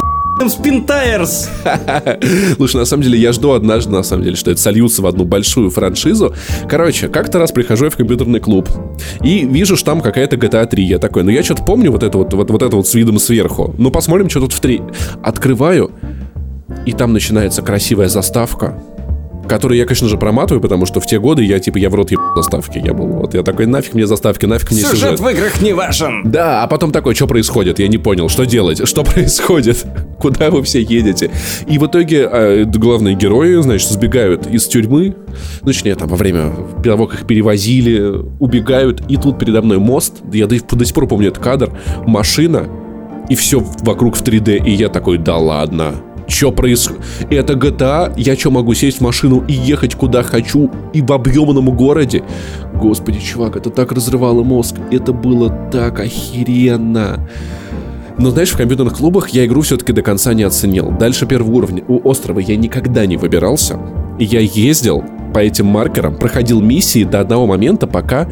ебаным 0.41 0.49
Спинтайрс. 0.49 1.49
Слушай, 2.57 2.77
на 2.77 2.85
самом 2.85 3.03
деле, 3.03 3.19
я 3.19 3.33
жду 3.33 3.53
однажды, 3.53 3.93
на 3.93 4.03
самом 4.03 4.25
деле, 4.25 4.37
что 4.37 4.51
это 4.51 4.61
сольются 4.61 5.03
в 5.03 5.07
одну 5.07 5.25
большую 5.25 5.71
франшизу. 5.71 6.35
Короче, 6.69 7.09
как-то 7.09 7.39
раз 7.39 7.53
прихожу 7.53 7.85
я 7.85 7.91
в 7.91 7.97
компьютерный 7.97 8.41
клуб 8.41 8.69
и 9.23 9.45
вижу, 9.45 9.77
что 9.77 9.87
там 9.87 10.01
какая-то 10.01 10.37
GTA 10.37 10.67
3. 10.67 10.85
Я 10.85 10.99
такой, 10.99 11.25
ну 11.25 11.31
я 11.31 11.43
что-то 11.43 11.65
помню 11.65 11.91
вот 11.93 12.03
это 12.03 12.17
вот, 12.19 12.33
вот, 12.33 12.51
вот 12.51 12.63
это 12.63 12.77
вот 12.77 12.87
с 12.87 12.95
видом 12.95 13.19
сверху. 13.19 13.75
Ну 13.79 13.91
посмотрим, 13.91 14.31
что 14.31 14.41
тут 14.41 14.53
в 14.53 14.61
3. 14.61 14.81
Открываю, 15.23 15.91
и 16.87 16.93
там 16.93 17.13
начинается 17.13 17.63
красивая 17.63 18.09
заставка, 18.09 18.83
которую 19.51 19.79
я, 19.79 19.85
конечно 19.85 20.09
же, 20.09 20.17
проматываю, 20.17 20.63
потому 20.63 20.87
что 20.87 21.01
в 21.01 21.07
те 21.07 21.19
годы 21.19 21.43
я, 21.43 21.59
типа, 21.59 21.77
я 21.77 21.91
в 21.91 21.95
рот 21.97 22.13
ебал 22.13 22.37
заставки. 22.37 22.79
Я 22.79 22.95
был, 22.95 23.07
вот, 23.09 23.35
я 23.35 23.43
такой, 23.43 23.67
нафиг 23.67 23.95
мне 23.95 24.07
заставки, 24.07 24.47
нафиг 24.47 24.71
мне 24.71 24.81
Сюжет 24.81 25.19
сюжет. 25.19 25.21
в 25.21 25.29
играх 25.29 25.61
не 25.61 25.73
важен. 25.73 26.23
Да, 26.25 26.63
а 26.63 26.69
потом 26.69 26.93
такой, 26.93 27.17
что 27.17 27.27
происходит? 27.27 27.81
Я 27.81 27.89
не 27.89 27.99
понял, 27.99 28.29
что 28.29 28.47
делать? 28.47 28.87
Что 28.87 29.03
происходит? 29.13 29.85
Куда 30.21 30.51
вы 30.51 30.63
все 30.63 30.81
едете? 30.81 31.33
И 31.67 31.79
в 31.79 31.87
итоге 31.87 32.29
э, 32.31 32.65
главные 32.65 33.17
герои, 33.17 33.61
значит, 33.61 33.91
сбегают 33.91 34.47
из 34.47 34.67
тюрьмы. 34.67 35.17
Ну, 35.63 35.67
точнее, 35.67 35.97
там, 35.97 36.09
во 36.09 36.17
время 36.17 36.53
того, 36.85 37.09
как 37.09 37.23
их 37.23 37.27
перевозили, 37.27 38.23
убегают. 38.39 39.03
И 39.09 39.17
тут 39.17 39.41
передо 39.41 39.63
мной 39.63 39.79
мост. 39.79 40.15
Я 40.33 40.47
до, 40.47 40.57
до 40.61 40.85
сих 40.85 40.95
пор 40.95 41.09
помню 41.09 41.29
этот 41.29 41.43
кадр. 41.43 41.73
Машина. 42.07 42.69
И 43.29 43.35
все 43.35 43.65
вокруг 43.83 44.17
в 44.17 44.23
3D. 44.23 44.65
И 44.65 44.71
я 44.71 44.89
такой, 44.89 45.19
да 45.19 45.37
ладно. 45.39 45.95
Что 46.31 46.53
происходит? 46.53 47.03
Это 47.29 47.55
GTA, 47.55 48.15
я 48.17 48.37
что, 48.37 48.51
могу 48.51 48.73
сесть 48.75 48.99
в 48.99 49.01
машину 49.01 49.45
и 49.49 49.53
ехать 49.53 49.97
куда 49.97 50.23
хочу 50.23 50.71
и 50.93 51.03
в 51.03 51.13
объемном 51.13 51.69
городе? 51.77 52.23
Господи, 52.73 53.19
чувак, 53.19 53.57
это 53.57 53.69
так 53.69 53.91
разрывало 53.93 54.45
мозг. 54.45 54.77
Это 54.93 55.13
было 55.13 55.51
так 55.73 55.99
охеренно. 55.99 57.29
Но 58.17 58.31
знаешь, 58.31 58.51
в 58.51 58.57
компьютерных 58.57 58.97
клубах 58.97 59.31
я 59.31 59.45
игру 59.45 59.63
все-таки 59.63 59.93
до 59.93 60.03
конца 60.03 60.33
не 60.33 60.45
оценил. 60.45 60.93
Дальше 60.93 61.27
первого 61.27 61.51
уровня 61.51 61.83
у 61.89 62.09
острова 62.09 62.39
я 62.39 62.57
никогда 62.57 63.07
не 63.07 63.17
выбирался. 63.17 63.79
Я 64.19 64.41
ездил 64.41 65.03
по 65.35 65.41
этим 65.41 65.67
маркерам, 65.67 66.17
проходил 66.17 66.61
миссии 66.61 67.05
до 67.05 67.21
одного 67.21 67.47
момента, 67.47 67.87
пока 67.87 68.29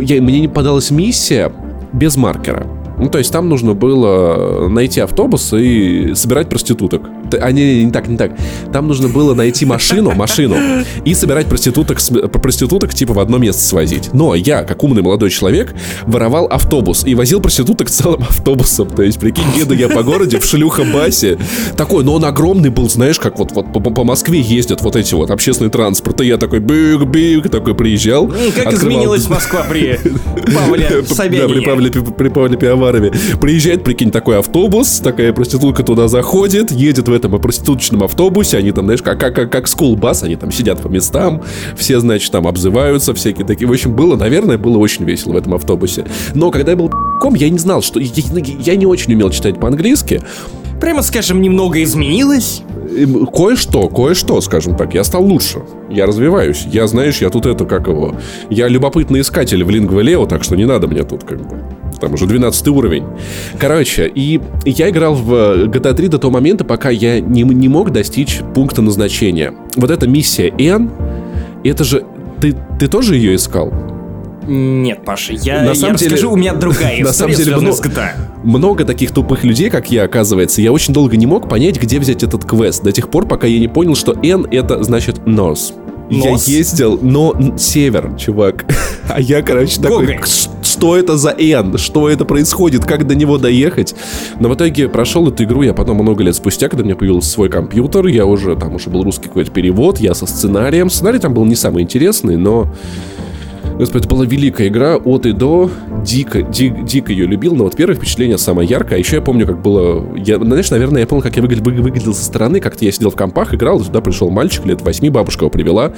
я, 0.00 0.22
мне 0.22 0.40
не 0.40 0.48
подалась 0.48 0.90
миссия 0.90 1.52
без 1.92 2.16
маркера. 2.16 2.66
Ну, 2.98 3.08
то 3.08 3.18
есть 3.18 3.32
там 3.32 3.48
нужно 3.48 3.74
было 3.74 4.68
найти 4.68 5.00
автобус 5.00 5.52
и 5.54 6.12
собирать 6.14 6.48
проституток. 6.48 7.02
А, 7.38 7.52
не, 7.52 7.76
не, 7.78 7.84
не 7.84 7.90
так, 7.92 8.08
не 8.08 8.16
так. 8.16 8.32
Там 8.72 8.88
нужно 8.88 9.08
было 9.08 9.34
найти 9.34 9.66
машину, 9.66 10.12
машину, 10.12 10.56
и 11.04 11.14
собирать 11.14 11.46
проституток, 11.46 12.00
с- 12.00 12.10
проституток 12.28 12.94
типа 12.94 13.12
в 13.14 13.18
одно 13.18 13.38
место 13.38 13.62
свозить. 13.62 14.10
Но 14.12 14.34
я, 14.34 14.62
как 14.64 14.82
умный 14.82 15.02
молодой 15.02 15.30
человек, 15.30 15.74
воровал 16.06 16.46
автобус 16.46 17.04
и 17.06 17.14
возил 17.14 17.40
проституток 17.40 17.90
целым 17.90 18.22
автобусом. 18.22 18.88
То 18.88 19.02
есть, 19.02 19.18
прикинь, 19.18 19.44
еду 19.56 19.74
я 19.74 19.88
по 19.88 20.02
городе 20.02 20.38
в 20.38 20.44
шлюха-басе. 20.44 21.38
Такой, 21.76 22.04
но 22.04 22.14
он 22.14 22.24
огромный 22.24 22.70
был, 22.70 22.88
знаешь, 22.88 23.18
как 23.18 23.38
вот, 23.38 23.52
вот 23.52 23.72
по, 23.72 23.80
по 23.80 24.04
Москве 24.04 24.40
ездят 24.40 24.82
вот 24.82 24.96
эти 24.96 25.14
вот 25.14 25.30
общественные 25.30 25.70
транспорты. 25.70 26.24
Я 26.24 26.36
такой 26.38 26.60
биг-биг, 26.60 27.48
такой 27.50 27.74
приезжал. 27.74 28.26
Как 28.28 28.66
открывал- 28.66 28.74
изменилась 28.74 29.28
Москва 29.28 29.64
при 29.68 29.98
Павле 30.54 30.88
да, 30.90 31.48
при. 31.48 31.64
Павле, 31.64 31.90
при 31.90 32.28
Павле 32.28 32.56
Пиаварове. 32.56 33.12
Приезжает, 33.40 33.84
прикинь, 33.84 34.10
такой 34.10 34.38
автобус, 34.38 35.00
такая 35.02 35.32
проститутка 35.32 35.82
туда 35.82 36.08
заходит, 36.08 36.70
едет 36.72 37.08
в 37.08 37.12
этом 37.20 37.40
проституточном 37.40 38.02
автобусе, 38.02 38.58
они 38.58 38.72
там, 38.72 38.84
знаешь, 38.84 39.02
как, 39.02 39.20
как, 39.20 39.34
как, 39.34 39.52
как 39.52 39.68
скулбас, 39.68 40.22
они 40.22 40.36
там 40.36 40.50
сидят 40.50 40.80
по 40.80 40.88
местам, 40.88 41.42
все, 41.76 42.00
значит, 42.00 42.30
там 42.32 42.46
обзываются, 42.46 43.14
всякие 43.14 43.46
такие. 43.46 43.66
В 43.66 43.72
общем, 43.72 43.94
было, 43.94 44.16
наверное, 44.16 44.58
было 44.58 44.78
очень 44.78 45.04
весело 45.04 45.32
в 45.32 45.36
этом 45.36 45.54
автобусе. 45.54 46.04
Но 46.34 46.50
когда 46.50 46.72
я 46.72 46.76
был 46.76 46.90
ком, 47.20 47.34
я 47.34 47.48
не 47.48 47.58
знал, 47.58 47.82
что... 47.82 48.00
Я, 48.00 48.10
я 48.42 48.76
не 48.76 48.86
очень 48.86 49.14
умел 49.14 49.30
читать 49.30 49.60
по-английски. 49.60 50.20
Прямо 50.80 51.02
скажем, 51.02 51.42
немного 51.42 51.82
изменилось. 51.82 52.62
Эм, 52.96 53.26
Кое-что, 53.26 53.88
кое-что, 53.88 54.40
скажем 54.40 54.76
так. 54.76 54.94
Я 54.94 55.04
стал 55.04 55.22
лучше. 55.24 55.62
Я 55.90 56.06
развиваюсь. 56.06 56.66
Я, 56.72 56.86
знаешь, 56.86 57.20
я 57.20 57.28
тут 57.28 57.46
это, 57.46 57.66
как 57.66 57.86
его... 57.86 58.16
Я 58.48 58.66
любопытный 58.68 59.20
искатель 59.20 59.62
в 59.62 59.68
Leo, 59.68 60.26
так 60.26 60.42
что 60.42 60.56
не 60.56 60.64
надо 60.64 60.86
мне 60.86 61.02
тут 61.04 61.24
как 61.24 61.38
бы... 61.46 61.79
Там 62.00 62.14
уже 62.14 62.26
12 62.26 62.68
уровень. 62.68 63.04
Короче, 63.58 64.10
и 64.14 64.40
я 64.64 64.90
играл 64.90 65.14
в 65.14 65.32
э, 65.34 65.64
GTA 65.66 65.94
3 65.94 66.08
до 66.08 66.18
того 66.18 66.32
момента, 66.32 66.64
пока 66.64 66.90
я 66.90 67.20
не, 67.20 67.42
не 67.42 67.68
мог 67.68 67.90
достичь 67.92 68.40
пункта 68.54 68.82
назначения. 68.82 69.52
Вот 69.76 69.90
эта 69.90 70.08
миссия 70.08 70.52
N, 70.58 70.90
это 71.64 71.84
же... 71.84 72.04
Ты, 72.40 72.56
ты 72.78 72.88
тоже 72.88 73.16
ее 73.16 73.36
искал? 73.36 73.70
Нет, 74.48 75.04
Паша, 75.04 75.34
я, 75.34 75.60
На 75.62 75.68
я 75.68 75.74
самом 75.74 75.96
деле- 75.96 76.12
расскажу, 76.12 76.32
у 76.32 76.36
меня 76.36 76.54
другая 76.54 76.96
на 77.04 77.10
история, 77.10 77.12
самом 77.12 77.34
деле, 77.34 77.56
ну, 77.58 77.72
с 77.72 77.80
GTA. 77.82 78.12
много 78.42 78.84
таких 78.84 79.10
тупых 79.12 79.44
людей, 79.44 79.68
как 79.68 79.90
я, 79.90 80.04
оказывается, 80.04 80.62
я 80.62 80.72
очень 80.72 80.94
долго 80.94 81.16
не 81.16 81.26
мог 81.26 81.48
понять, 81.48 81.80
где 81.80 81.98
взять 82.00 82.22
этот 82.22 82.44
квест. 82.46 82.82
До 82.82 82.90
тех 82.92 83.10
пор, 83.10 83.28
пока 83.28 83.46
я 83.46 83.58
не 83.60 83.68
понял, 83.68 83.94
что 83.94 84.16
N 84.22 84.46
это 84.50 84.82
значит 84.82 85.18
North. 85.26 85.74
Я 86.10 86.32
ездил, 86.32 86.98
но 87.00 87.34
север, 87.56 88.10
чувак. 88.18 88.64
А 89.12 89.20
я, 89.20 89.42
короче, 89.42 89.80
такой, 89.80 90.06
Гоголь. 90.06 90.24
«Ш- 90.24 90.50
что 90.62 90.96
это 90.96 91.16
за 91.16 91.30
N? 91.30 91.76
Что 91.78 92.08
это 92.08 92.24
происходит? 92.24 92.84
Как 92.84 93.04
до 93.06 93.16
него 93.16 93.38
доехать? 93.38 93.94
Но 94.38 94.48
в 94.48 94.54
итоге 94.54 94.88
прошел 94.88 95.26
эту 95.28 95.42
игру 95.42 95.62
я 95.62 95.74
потом 95.74 95.96
много 95.96 96.22
лет 96.22 96.36
спустя, 96.36 96.68
когда 96.68 96.82
у 96.82 96.84
меня 96.86 96.94
появился 96.94 97.28
свой 97.28 97.48
компьютер, 97.48 98.06
я 98.06 98.24
уже, 98.24 98.54
там 98.54 98.76
уже 98.76 98.88
был 98.88 99.02
русский 99.02 99.24
какой-то 99.26 99.50
перевод, 99.50 99.98
я 99.98 100.14
со 100.14 100.26
сценарием. 100.26 100.90
Сценарий 100.90 101.18
там 101.18 101.34
был 101.34 101.44
не 101.44 101.56
самый 101.56 101.82
интересный, 101.82 102.36
но 102.36 102.68
Господи, 103.80 104.04
это 104.04 104.14
была 104.14 104.26
великая 104.26 104.68
игра 104.68 104.96
от 104.96 105.24
и 105.24 105.32
до. 105.32 105.70
Дико, 106.04 106.42
ди- 106.42 106.68
дико 106.82 107.12
ее 107.12 107.24
любил, 107.24 107.54
но 107.56 107.64
вот 107.64 107.76
первое 107.76 107.96
впечатление 107.96 108.36
самое 108.36 108.68
яркое. 108.68 108.96
А 108.96 108.98
еще 108.98 109.16
я 109.16 109.22
помню, 109.22 109.46
как 109.46 109.62
было... 109.62 110.04
Я, 110.18 110.36
знаешь, 110.36 110.70
наверное, 110.70 111.00
я 111.00 111.06
помню, 111.06 111.22
как 111.22 111.34
я 111.34 111.40
выглядел, 111.40 111.64
вы- 111.64 111.80
выглядел 111.80 112.12
со 112.12 112.22
стороны. 112.22 112.60
Как-то 112.60 112.84
я 112.84 112.92
сидел 112.92 113.08
в 113.10 113.16
компах, 113.16 113.54
играл, 113.54 113.80
и 113.80 113.84
туда 113.84 114.02
пришел 114.02 114.28
мальчик 114.28 114.66
лет 114.66 114.82
восьми, 114.82 115.08
бабушка 115.08 115.44
его 115.46 115.50
привела. 115.50 115.94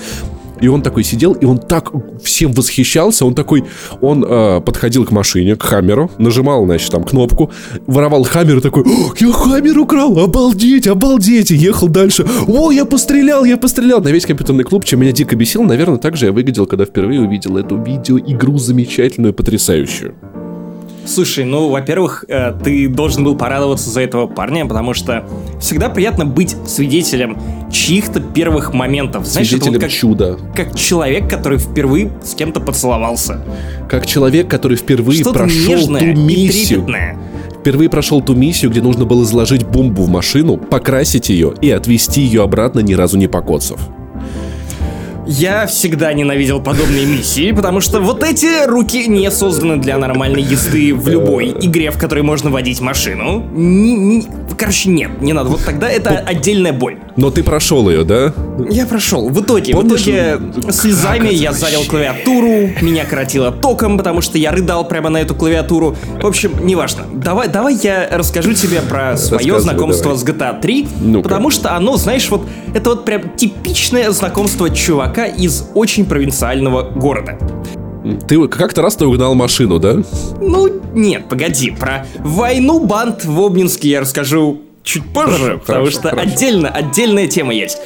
И 0.62 0.68
он 0.68 0.80
такой 0.80 1.04
сидел, 1.04 1.32
и 1.32 1.44
он 1.44 1.58
так 1.58 1.90
всем 2.22 2.52
восхищался. 2.52 3.26
Он 3.26 3.34
такой, 3.34 3.64
он 4.00 4.24
э, 4.24 4.60
подходил 4.60 5.04
к 5.04 5.10
машине, 5.10 5.56
к 5.56 5.62
Хаммеру, 5.62 6.10
нажимал, 6.18 6.64
значит, 6.64 6.90
там 6.90 7.04
кнопку, 7.04 7.50
воровал 7.86 8.22
Хаммер 8.22 8.58
и 8.58 8.60
такой, 8.60 8.84
«О, 8.84 9.12
я 9.18 9.32
Хаммер 9.32 9.78
украл, 9.78 10.18
обалдеть, 10.18 10.86
обалдеть, 10.86 11.50
и 11.50 11.56
ехал 11.56 11.88
дальше. 11.88 12.24
О, 12.46 12.70
я 12.70 12.84
пострелял, 12.84 13.44
я 13.44 13.56
пострелял. 13.56 14.00
На 14.00 14.08
весь 14.08 14.24
компьютерный 14.24 14.64
клуб, 14.64 14.84
чем 14.84 15.00
меня 15.00 15.12
дико 15.12 15.34
бесил, 15.34 15.64
наверное, 15.64 15.98
так 15.98 16.16
же 16.16 16.26
я 16.26 16.32
выглядел, 16.32 16.66
когда 16.66 16.84
впервые 16.84 17.20
увидел 17.20 17.56
эту 17.56 17.76
видеоигру 17.76 18.56
замечательную, 18.58 19.34
потрясающую. 19.34 20.14
Слушай, 21.06 21.44
ну, 21.44 21.68
во-первых, 21.68 22.24
э, 22.28 22.52
ты 22.62 22.88
должен 22.88 23.24
был 23.24 23.36
порадоваться 23.36 23.90
за 23.90 24.00
этого 24.02 24.26
парня, 24.26 24.66
потому 24.66 24.94
что 24.94 25.24
всегда 25.60 25.88
приятно 25.88 26.24
быть 26.24 26.56
свидетелем 26.66 27.38
чьих-то 27.72 28.20
первых 28.20 28.72
моментов. 28.72 29.26
Знаешь, 29.26 29.48
Свидетелем 29.48 29.74
вот 29.74 29.80
как, 29.82 29.90
чуда. 29.90 30.38
как 30.54 30.76
человек, 30.76 31.28
который 31.28 31.58
впервые 31.58 32.12
с 32.22 32.34
кем-то 32.34 32.60
поцеловался. 32.60 33.44
Как 33.88 34.06
человек, 34.06 34.48
который 34.48 34.76
впервые 34.76 35.20
Что-то 35.20 35.40
прошел 35.40 35.88
ту 35.88 36.04
миссию. 36.04 36.86
Впервые 37.60 37.88
прошел 37.88 38.20
ту 38.20 38.34
миссию, 38.34 38.70
где 38.70 38.82
нужно 38.82 39.04
было 39.04 39.24
заложить 39.24 39.64
бомбу 39.64 40.02
в 40.02 40.08
машину, 40.08 40.56
покрасить 40.56 41.28
ее 41.28 41.54
и 41.60 41.70
отвезти 41.70 42.20
ее 42.20 42.42
обратно, 42.42 42.80
ни 42.80 42.94
разу 42.94 43.16
не 43.18 43.28
покоцав. 43.28 43.80
Я 45.34 45.66
всегда 45.66 46.12
ненавидел 46.12 46.60
подобные 46.60 47.06
миссии, 47.06 47.52
потому 47.52 47.80
что 47.80 48.00
вот 48.00 48.22
эти 48.22 48.66
руки 48.66 49.06
не 49.08 49.30
созданы 49.30 49.78
для 49.78 49.96
нормальной 49.96 50.42
езды 50.42 50.94
в 50.94 51.08
любой 51.08 51.50
игре, 51.58 51.90
в 51.90 51.96
которой 51.98 52.22
можно 52.22 52.50
водить 52.50 52.80
машину. 52.80 53.42
Ни- 53.54 53.96
ни- 54.18 54.26
короче, 54.58 54.90
нет, 54.90 55.22
не 55.22 55.32
надо. 55.32 55.48
Вот 55.48 55.64
тогда 55.64 55.88
это 55.88 56.18
отдельная 56.18 56.74
боль. 56.74 56.98
Но 57.16 57.30
ты 57.30 57.42
прошел 57.42 57.88
ее, 57.88 58.04
да? 58.04 58.34
Я 58.68 58.84
прошел. 58.86 59.30
В 59.30 59.40
итоге, 59.42 59.72
Помнишь, 59.72 60.00
в 60.00 60.08
итоге 60.08 60.72
слезами 60.72 61.28
я 61.32 61.52
залил 61.52 61.84
клавиатуру, 61.88 62.70
меня 62.82 63.06
коротило 63.06 63.50
током, 63.52 63.96
потому 63.96 64.20
что 64.20 64.36
я 64.36 64.52
рыдал 64.52 64.86
прямо 64.86 65.08
на 65.08 65.16
эту 65.16 65.34
клавиатуру. 65.34 65.96
В 66.20 66.26
общем, 66.26 66.52
неважно. 66.62 67.04
Давай, 67.10 67.48
давай 67.48 67.74
я 67.82 68.06
расскажу 68.12 68.52
тебе 68.52 68.82
про 68.82 69.16
свое 69.16 69.58
знакомство 69.60 70.10
давай. 70.14 70.18
с 70.18 70.24
GTA 70.24 70.60
3, 70.60 70.88
Ну-ка. 71.00 71.22
потому 71.22 71.48
что 71.50 71.74
оно, 71.74 71.96
знаешь, 71.96 72.28
вот 72.28 72.46
это 72.74 72.90
вот 72.90 73.06
прям 73.06 73.30
типичное 73.36 74.10
знакомство 74.10 74.68
чувака 74.68 75.21
из 75.26 75.68
очень 75.74 76.04
провинциального 76.06 76.82
города. 76.82 77.38
Ты 78.26 78.48
как-то 78.48 78.82
раз 78.82 78.96
ты 78.96 79.06
угнал 79.06 79.34
машину, 79.34 79.78
да? 79.78 80.02
Ну, 80.40 80.68
Нет, 80.94 81.28
погоди, 81.28 81.70
про 81.70 82.06
войну 82.18 82.84
банд 82.84 83.24
в 83.24 83.40
Обнинске 83.40 83.90
я 83.90 84.00
расскажу 84.00 84.62
чуть 84.82 85.04
позже, 85.12 85.38
Хорошо, 85.38 85.58
потому 85.60 85.78
хорошо, 85.84 85.90
что 85.90 86.08
хорошо. 86.10 86.28
отдельно, 86.28 86.68
отдельная 86.68 87.28
тема 87.28 87.54
есть. 87.54 87.78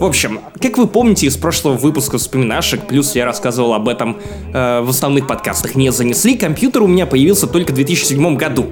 В 0.00 0.04
общем, 0.04 0.40
как 0.60 0.78
вы 0.78 0.86
помните 0.86 1.26
из 1.26 1.36
прошлого 1.36 1.74
выпуска 1.74 2.18
вспоминашек, 2.18 2.86
плюс 2.86 3.14
я 3.16 3.24
рассказывал 3.24 3.74
об 3.74 3.88
этом 3.88 4.18
э, 4.52 4.80
в 4.80 4.90
основных 4.90 5.26
подкастах 5.26 5.74
«Не 5.74 5.90
занесли», 5.90 6.36
компьютер 6.36 6.82
у 6.82 6.86
меня 6.86 7.04
появился 7.04 7.46
только 7.48 7.72
в 7.72 7.74
2007 7.74 8.36
году. 8.36 8.66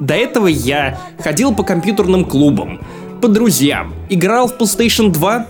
До 0.00 0.14
этого 0.14 0.48
я 0.48 0.98
ходил 1.20 1.54
по 1.54 1.62
компьютерным 1.62 2.24
клубам, 2.24 2.80
по 3.20 3.28
друзьям, 3.28 3.94
играл 4.10 4.48
в 4.48 4.58
PlayStation 4.58 5.10
2, 5.10 5.46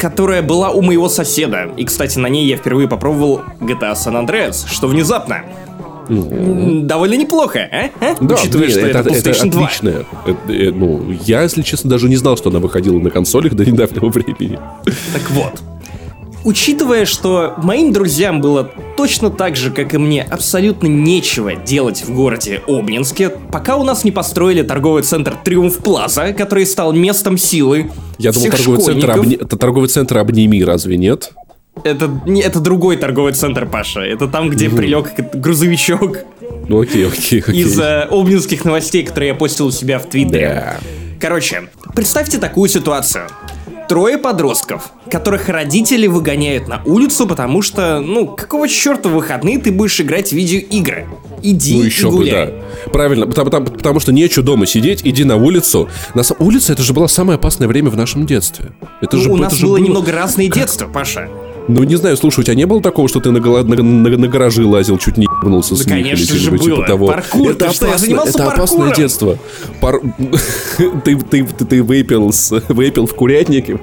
которая 0.00 0.42
была 0.42 0.70
у 0.70 0.80
моего 0.82 1.08
соседа. 1.08 1.70
И, 1.76 1.84
кстати, 1.84 2.18
на 2.18 2.26
ней 2.28 2.46
я 2.46 2.56
впервые 2.56 2.88
попробовал 2.88 3.42
GTA 3.60 3.92
San 3.92 4.14
Andreas, 4.26 4.66
что 4.66 4.88
внезапно. 4.88 5.42
М, 6.08 6.86
Довольно 6.88 7.14
неплохо, 7.14 7.60
а? 7.70 7.90
А? 8.00 8.16
Да, 8.20 8.34
Учитывая, 8.34 8.66
блин, 8.66 8.78
что 8.78 8.86
это, 8.88 9.08
PlayStation 9.08 9.50
2. 9.50 9.62
отлично. 9.64 9.88
Это, 10.26 10.52
э, 10.52 10.70
ну, 10.72 11.12
я, 11.24 11.42
если 11.42 11.62
честно, 11.62 11.88
даже 11.90 12.08
не 12.08 12.16
знал, 12.16 12.36
что 12.36 12.50
она 12.50 12.58
выходила 12.58 12.98
на 12.98 13.10
консолях 13.10 13.54
до 13.54 13.64
недавнего 13.64 14.08
времени. 14.10 14.58
Так 15.12 15.30
вот. 15.30 15.62
Учитывая, 16.42 17.04
что 17.04 17.54
моим 17.58 17.92
друзьям 17.92 18.40
было 18.40 18.70
точно 18.96 19.30
так 19.30 19.56
же, 19.56 19.70
как 19.70 19.92
и 19.94 19.98
мне, 19.98 20.22
абсолютно 20.22 20.86
нечего 20.86 21.54
делать 21.54 22.02
в 22.02 22.14
городе 22.14 22.62
Обнинске, 22.66 23.28
пока 23.28 23.76
у 23.76 23.84
нас 23.84 24.04
не 24.04 24.10
построили 24.10 24.62
торговый 24.62 25.02
центр 25.02 25.36
Триумф 25.44 25.78
Плаза, 25.78 26.32
который 26.32 26.64
стал 26.64 26.92
местом 26.92 27.36
силы 27.36 27.90
Я 28.18 28.32
думал, 28.32 28.50
торговый 28.50 28.82
центр, 28.82 29.10
обни- 29.10 29.36
это 29.36 29.56
торговый 29.56 29.88
центр 29.88 30.18
обними, 30.18 30.64
разве 30.64 30.96
нет? 30.96 31.32
Это, 31.84 32.10
не, 32.26 32.42
это 32.42 32.60
другой 32.60 32.96
торговый 32.96 33.32
центр, 33.32 33.66
Паша. 33.66 34.00
Это 34.00 34.26
там, 34.26 34.50
где 34.50 34.68
прилег 34.68 35.12
грузовичок 35.34 36.18
Ну 36.68 36.80
окей, 36.80 37.06
окей, 37.06 37.40
окей. 37.40 37.62
из 37.62 37.78
э, 37.78 38.08
обнинских 38.10 38.64
новостей, 38.64 39.04
которые 39.04 39.28
я 39.28 39.34
постил 39.34 39.66
у 39.66 39.70
себя 39.70 39.98
в 39.98 40.06
Твиттере. 40.06 40.48
Да. 40.48 40.76
Короче, 41.20 41.68
представьте 41.94 42.38
такую 42.38 42.68
ситуацию. 42.68 43.28
Трое 43.90 44.18
подростков, 44.18 44.92
которых 45.10 45.48
родители 45.48 46.06
выгоняют 46.06 46.68
на 46.68 46.80
улицу, 46.84 47.26
потому 47.26 47.60
что, 47.60 47.98
ну, 47.98 48.24
какого 48.28 48.68
черта 48.68 49.08
в 49.08 49.12
выходные 49.14 49.58
ты 49.58 49.72
будешь 49.72 50.00
играть 50.00 50.28
в 50.28 50.32
видеоигры? 50.32 51.08
Иди 51.42 51.74
Ну 51.76 51.82
и 51.82 51.86
еще 51.86 52.06
бы, 52.08 52.18
гуляй. 52.18 52.46
да. 52.86 52.90
Правильно, 52.92 53.26
потому, 53.26 53.46
потому- 53.50 53.66
потому 53.66 53.98
что 53.98 54.12
нечего 54.12 54.44
дома 54.44 54.66
сидеть, 54.66 55.00
иди 55.02 55.24
на 55.24 55.34
улицу. 55.34 55.88
На 56.14 56.22
улица 56.38 56.72
это 56.72 56.82
же 56.84 56.92
было 56.92 57.08
самое 57.08 57.34
опасное 57.34 57.66
время 57.66 57.90
в 57.90 57.96
нашем 57.96 58.26
детстве. 58.26 58.66
Это 59.00 59.16
Ну, 59.16 59.22
же, 59.24 59.30
у 59.30 59.34
это 59.34 59.42
нас 59.42 59.54
же 59.54 59.66
было 59.66 59.76
немного 59.78 60.12
разное 60.12 60.46
детство, 60.46 60.86
Паша. 60.86 61.28
Ну 61.68 61.84
не 61.84 61.96
знаю, 61.96 62.16
слушай, 62.16 62.40
у 62.40 62.42
тебя 62.42 62.54
не 62.56 62.66
было 62.66 62.82
такого, 62.82 63.08
что 63.08 63.20
ты 63.20 63.30
на, 63.30 63.38
голо- 63.38 63.62
на, 63.62 63.76
на- 63.82 64.16
на 64.16 64.28
гаражи 64.28 64.66
лазил, 64.66 64.98
чуть 64.98 65.16
не 65.16 65.24
ебнулся 65.42 65.76
с 65.76 65.84
Да, 65.84 65.94
них 65.96 66.06
или 66.06 66.10
конечно 66.14 66.34
же, 66.34 66.40
что-нибудь 66.42 66.66
было. 66.66 66.76
типа 66.76 66.86
того. 66.88 67.06
Паркур, 67.06 67.50
это 67.50 67.66
ты 67.68 67.74
что, 67.74 67.86
я 67.86 67.90
опасно, 67.92 68.06
занимался 68.06 68.30
это 68.38 68.44
опасное 68.44 68.78
паркуром. 68.78 68.92
детство. 68.96 69.38
Пар- 69.80 70.00
ты, 71.04 71.16
ты, 71.16 71.44
ты, 71.44 71.64
ты 71.64 71.82
выпил, 71.82 72.32
с- 72.32 72.50
выпил 72.68 73.06
в 73.06 73.14
курятнике. 73.14 73.78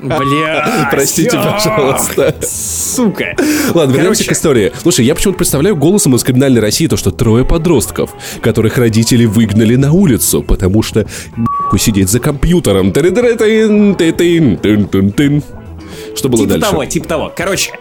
Бля, 0.00 0.88
Простите, 0.90 1.30
всё. 1.30 1.42
пожалуйста. 1.42 2.34
Сука. 2.42 3.36
Ладно, 3.72 3.92
вернемся 3.92 4.24
Короче, 4.24 4.24
к 4.24 4.32
истории. 4.32 4.72
Слушай, 4.82 5.04
я 5.04 5.14
почему-то 5.14 5.38
представляю 5.38 5.76
голосом 5.76 6.16
из 6.16 6.24
криминальной 6.24 6.60
России 6.60 6.88
то, 6.88 6.96
что 6.96 7.12
трое 7.12 7.44
подростков, 7.44 8.10
которых 8.40 8.78
родители 8.78 9.26
выгнали 9.26 9.76
на 9.76 9.92
улицу, 9.92 10.42
потому 10.42 10.82
что 10.82 11.06
сидеть 11.78 12.08
за 12.10 12.18
компьютером. 12.18 12.92
Что 16.14 16.28
было 16.28 16.42
Типа 16.42 16.50
дальше? 16.54 16.70
того, 16.70 16.84
типа 16.84 17.08
того. 17.08 17.32
Короче, 17.34 17.72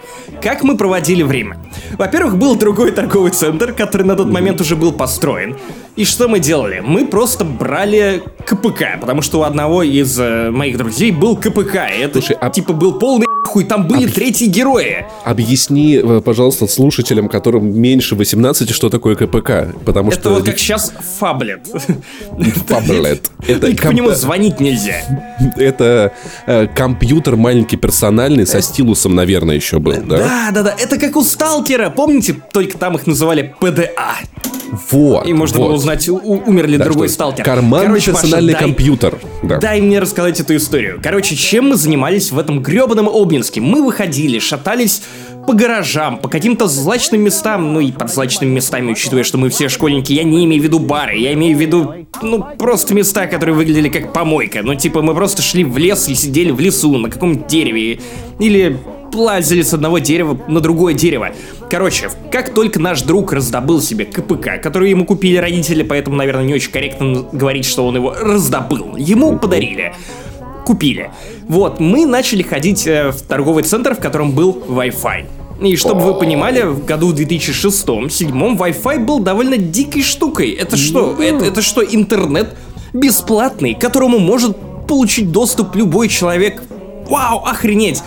как 0.41 0.63
мы 0.63 0.77
проводили 0.77 1.23
время? 1.23 1.57
Во-первых, 1.97 2.37
был 2.37 2.55
другой 2.55 2.91
торговый 2.91 3.31
центр, 3.31 3.73
который 3.73 4.03
на 4.03 4.15
тот 4.15 4.27
момент 4.27 4.61
уже 4.61 4.75
был 4.75 4.91
построен. 4.91 5.57
И 5.95 6.05
что 6.05 6.27
мы 6.27 6.39
делали? 6.39 6.79
Мы 6.79 7.05
просто 7.05 7.43
брали 7.43 8.23
КПК, 8.45 8.97
потому 8.99 9.21
что 9.21 9.39
у 9.39 9.43
одного 9.43 9.83
из 9.83 10.17
э, 10.19 10.49
моих 10.49 10.77
друзей 10.77 11.11
был 11.11 11.35
КПК. 11.35 11.89
И 11.89 12.01
это 12.01 12.21
Слушай, 12.21 12.37
а- 12.39 12.49
типа 12.49 12.73
был 12.73 12.97
полный 12.97 13.27
хуй, 13.51 13.65
там 13.65 13.87
были 13.87 14.07
третьи 14.07 14.45
герои. 14.45 15.05
Объясни, 15.25 15.99
э, 16.01 16.21
пожалуйста, 16.23 16.67
слушателям, 16.67 17.27
которым 17.27 17.77
меньше 17.77 18.15
18, 18.15 18.69
что 18.69 18.89
такое 18.89 19.15
КПК. 19.15 19.73
Потому 19.85 20.11
Это 20.11 20.19
что... 20.19 20.29
вот 20.31 20.45
как 20.45 20.57
сейчас 20.57 20.93
фаблет. 21.19 21.67
Фаблет. 22.67 23.29
Это 23.47 23.75
по 23.75 23.91
нему 23.91 24.11
звонить 24.11 24.59
нельзя. 24.59 25.01
Это 25.57 26.13
э, 26.45 26.67
компьютер 26.67 27.35
маленький 27.35 27.77
персональный 27.77 28.47
со 28.47 28.61
стилусом, 28.61 29.15
наверное, 29.15 29.55
еще 29.55 29.79
был, 29.79 30.01
да? 30.01 30.17
Да, 30.17 30.51
да, 30.53 30.63
да. 30.63 30.75
Это 30.79 30.97
как 30.97 31.15
у 31.17 31.23
Сталкера. 31.23 31.89
Помните, 31.89 32.35
только 32.53 32.77
там 32.77 32.95
их 32.95 33.05
называли 33.05 33.53
ПДА. 33.59 33.89
Вот. 34.89 35.27
И 35.27 35.33
можно 35.33 35.59
вот. 35.59 35.71
было 35.71 35.80
узнать, 35.81 36.07
у- 36.09 36.17
умер 36.17 36.67
ли 36.67 36.77
Да, 36.77 36.85
другой 36.85 37.07
что 37.07 37.15
сталкер. 37.15 37.43
Карманный 37.43 37.87
Короче, 37.87 38.11
Паша, 38.11 38.21
персональный 38.23 38.53
дай- 38.53 38.61
компьютер. 38.61 39.19
Да. 39.43 39.57
Дай 39.59 39.81
мне 39.81 39.99
рассказать 39.99 40.39
эту 40.39 40.55
историю. 40.55 40.99
Короче, 41.03 41.35
чем 41.35 41.69
мы 41.69 41.75
занимались 41.75 42.31
в 42.31 42.39
этом 42.39 42.61
гребаном 42.61 43.09
Обнинске? 43.09 43.61
Мы 43.61 43.83
выходили, 43.83 44.39
шатались 44.39 45.01
по 45.47 45.53
гаражам, 45.53 46.17
по 46.19 46.29
каким-то 46.29 46.67
злачным 46.67 47.21
местам, 47.21 47.73
ну 47.73 47.79
и 47.79 47.91
под 47.91 48.11
злачными 48.13 48.51
местами, 48.51 48.91
учитывая, 48.91 49.23
что 49.23 49.37
мы 49.39 49.49
все 49.49 49.69
школьники, 49.69 50.13
я 50.13 50.23
не 50.23 50.45
имею 50.45 50.61
в 50.61 50.65
виду 50.65 50.79
бары, 50.79 51.17
я 51.17 51.33
имею 51.33 51.57
в 51.57 51.59
виду, 51.59 51.93
ну, 52.21 52.45
просто 52.59 52.93
места, 52.93 53.25
которые 53.25 53.55
выглядели 53.55 53.89
как 53.89 54.13
помойка. 54.13 54.59
Ну, 54.61 54.75
типа, 54.75 55.01
мы 55.01 55.15
просто 55.15 55.41
шли 55.41 55.63
в 55.63 55.77
лес 55.79 56.07
и 56.09 56.13
сидели 56.15 56.51
в 56.51 56.59
лесу 56.59 56.95
на 56.97 57.09
каком-нибудь 57.09 57.47
дереве. 57.47 57.99
Или 58.39 58.77
лазили 59.15 59.61
с 59.61 59.73
одного 59.73 59.99
дерева 59.99 60.37
на 60.47 60.59
другое 60.59 60.93
дерево. 60.93 61.29
Короче, 61.69 62.09
как 62.31 62.53
только 62.53 62.79
наш 62.79 63.01
друг 63.01 63.33
раздобыл 63.33 63.81
себе 63.81 64.05
КПК, 64.05 64.57
который 64.57 64.89
ему 64.89 65.05
купили 65.05 65.37
родители, 65.37 65.83
поэтому, 65.83 66.15
наверное, 66.15 66.45
не 66.45 66.53
очень 66.53 66.71
корректно 66.71 67.25
говорить, 67.31 67.65
что 67.65 67.85
он 67.85 67.95
его 67.95 68.13
раздобыл. 68.13 68.95
Ему 68.97 69.37
подарили. 69.39 69.93
Купили. 70.65 71.11
Вот, 71.47 71.79
мы 71.79 72.05
начали 72.05 72.43
ходить 72.43 72.85
э, 72.85 73.11
в 73.11 73.21
торговый 73.23 73.63
центр, 73.63 73.95
в 73.95 73.99
котором 73.99 74.31
был 74.31 74.63
Wi-Fi. 74.67 75.25
И 75.61 75.75
чтобы 75.75 76.01
вы 76.01 76.15
понимали, 76.15 76.63
в 76.63 76.85
году 76.85 77.07
в 77.07 77.15
2006-2007 77.15 78.57
Wi-Fi 78.57 78.99
был 78.99 79.19
довольно 79.19 79.57
дикой 79.57 80.01
штукой. 80.01 80.51
Это 80.51 80.75
что? 80.75 81.15
Это, 81.21 81.45
это 81.45 81.61
что, 81.61 81.83
интернет 81.83 82.55
бесплатный, 82.93 83.75
к 83.75 83.79
которому 83.79 84.17
может 84.17 84.57
получить 84.87 85.31
доступ 85.31 85.75
любой 85.75 86.09
человек? 86.09 86.63
Вау, 87.07 87.45
охренеть! 87.45 88.01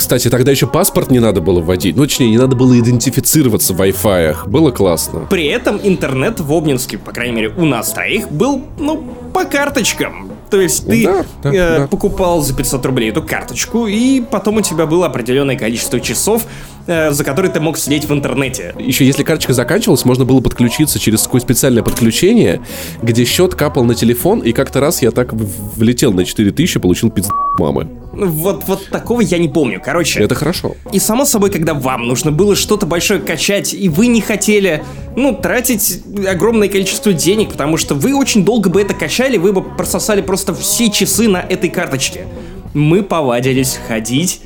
Кстати, 0.00 0.30
тогда 0.30 0.50
еще 0.50 0.66
паспорт 0.66 1.10
не 1.10 1.18
надо 1.18 1.42
было 1.42 1.60
вводить. 1.60 1.94
Ну, 1.94 2.04
точнее, 2.04 2.30
не 2.30 2.38
надо 2.38 2.56
было 2.56 2.78
идентифицироваться 2.80 3.74
в 3.74 3.82
Wi-Fi. 3.82 4.48
Было 4.48 4.70
классно. 4.70 5.26
При 5.28 5.46
этом 5.46 5.78
интернет 5.82 6.40
в 6.40 6.50
Обнинске, 6.54 6.96
по 6.96 7.12
крайней 7.12 7.34
мере 7.36 7.48
у 7.54 7.66
нас 7.66 7.92
троих, 7.92 8.30
был, 8.32 8.62
ну, 8.78 9.04
по 9.34 9.44
карточкам. 9.44 10.30
То 10.48 10.58
есть 10.58 10.86
ты 10.86 11.04
Да, 11.04 11.24
да, 11.42 11.54
э, 11.54 11.78
да. 11.80 11.86
покупал 11.86 12.40
за 12.40 12.56
500 12.56 12.86
рублей 12.86 13.10
эту 13.10 13.22
карточку, 13.22 13.86
и 13.86 14.22
потом 14.22 14.56
у 14.56 14.62
тебя 14.62 14.86
было 14.86 15.04
определенное 15.04 15.56
количество 15.58 16.00
часов, 16.00 16.44
э, 16.44 16.79
за 17.10 17.24
которые 17.24 17.52
ты 17.52 17.60
мог 17.60 17.78
сидеть 17.78 18.04
в 18.04 18.12
интернете. 18.12 18.74
Еще 18.78 19.04
если 19.06 19.22
карточка 19.22 19.52
заканчивалась, 19.52 20.04
можно 20.04 20.24
было 20.24 20.40
подключиться 20.40 20.98
через 20.98 21.22
такое 21.22 21.40
специальное 21.40 21.82
подключение, 21.82 22.60
где 23.02 23.24
счет 23.24 23.54
капал 23.54 23.84
на 23.84 23.94
телефон, 23.94 24.40
и 24.40 24.52
как-то 24.52 24.80
раз 24.80 25.02
я 25.02 25.10
так 25.10 25.32
влетел 25.32 26.12
на 26.12 26.24
4000, 26.24 26.80
получил 26.80 27.10
пиздец 27.10 27.32
мамы. 27.58 27.88
Вот, 28.12 28.64
вот 28.66 28.88
такого 28.88 29.20
я 29.20 29.38
не 29.38 29.48
помню. 29.48 29.80
Короче, 29.84 30.20
Это 30.20 30.34
хорошо. 30.34 30.74
И 30.92 30.98
само 30.98 31.24
собой, 31.24 31.50
когда 31.50 31.74
вам 31.74 32.08
нужно 32.08 32.32
было 32.32 32.56
что-то 32.56 32.86
большое 32.86 33.20
качать, 33.20 33.72
и 33.72 33.88
вы 33.88 34.08
не 34.08 34.20
хотели, 34.20 34.82
ну, 35.16 35.34
тратить 35.34 36.02
огромное 36.26 36.68
количество 36.68 37.12
денег, 37.12 37.52
потому 37.52 37.76
что 37.76 37.94
вы 37.94 38.14
очень 38.14 38.44
долго 38.44 38.68
бы 38.68 38.80
это 38.80 38.94
качали, 38.94 39.36
вы 39.36 39.52
бы 39.52 39.62
прососали 39.62 40.22
просто 40.22 40.54
все 40.54 40.90
часы 40.90 41.28
на 41.28 41.38
этой 41.38 41.70
карточке. 41.70 42.26
Мы 42.74 43.02
повадились 43.02 43.78
ходить 43.88 44.40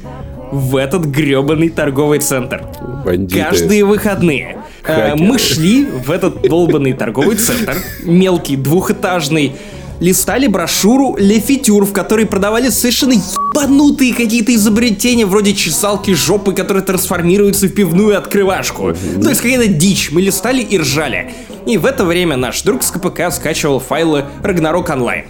в 0.55 0.77
этот 0.77 1.05
гребаный 1.05 1.69
торговый 1.69 2.21
центр. 2.21 2.63
Бандиты. 3.05 3.43
Каждые 3.43 3.85
выходные. 3.85 4.59
Э, 4.85 5.11
Хакеры. 5.11 5.17
Мы 5.17 5.39
шли 5.39 5.85
в 5.85 6.11
этот 6.11 6.43
долбанный 6.43 6.93
торговый 6.93 7.37
центр, 7.37 7.77
мелкий, 8.05 8.57
двухэтажный, 8.57 9.57
листали 9.99 10.47
брошюру 10.47 11.17
«Ле 11.19 11.41
Фитюр», 11.41 11.85
в 11.85 11.93
которой 11.93 12.27
продавали 12.27 12.69
совершенно 12.69 13.15
ебанутые 13.15 14.15
какие-то 14.15 14.55
изобретения, 14.55 15.27
вроде 15.27 15.55
чесалки 15.55 16.15
жопы, 16.15 16.53
которые 16.53 16.85
трансформируются 16.85 17.67
в 17.67 17.71
пивную 17.71 18.17
открывашку. 18.17 18.95
То 19.21 19.29
есть 19.29 19.41
какая-то 19.41 19.67
дичь. 19.67 20.13
Мы 20.13 20.23
листали 20.23 20.63
и 20.63 20.79
ржали. 20.79 21.33
И 21.67 21.79
в 21.79 21.87
это 21.87 22.05
время 22.05 22.37
наш 22.37 22.63
друг 22.63 22.83
с 22.85 22.91
КПК 22.91 23.31
скачивал 23.31 23.81
файлы 23.81 24.25
Ragnarok 24.43 24.87
Online. 24.87 25.25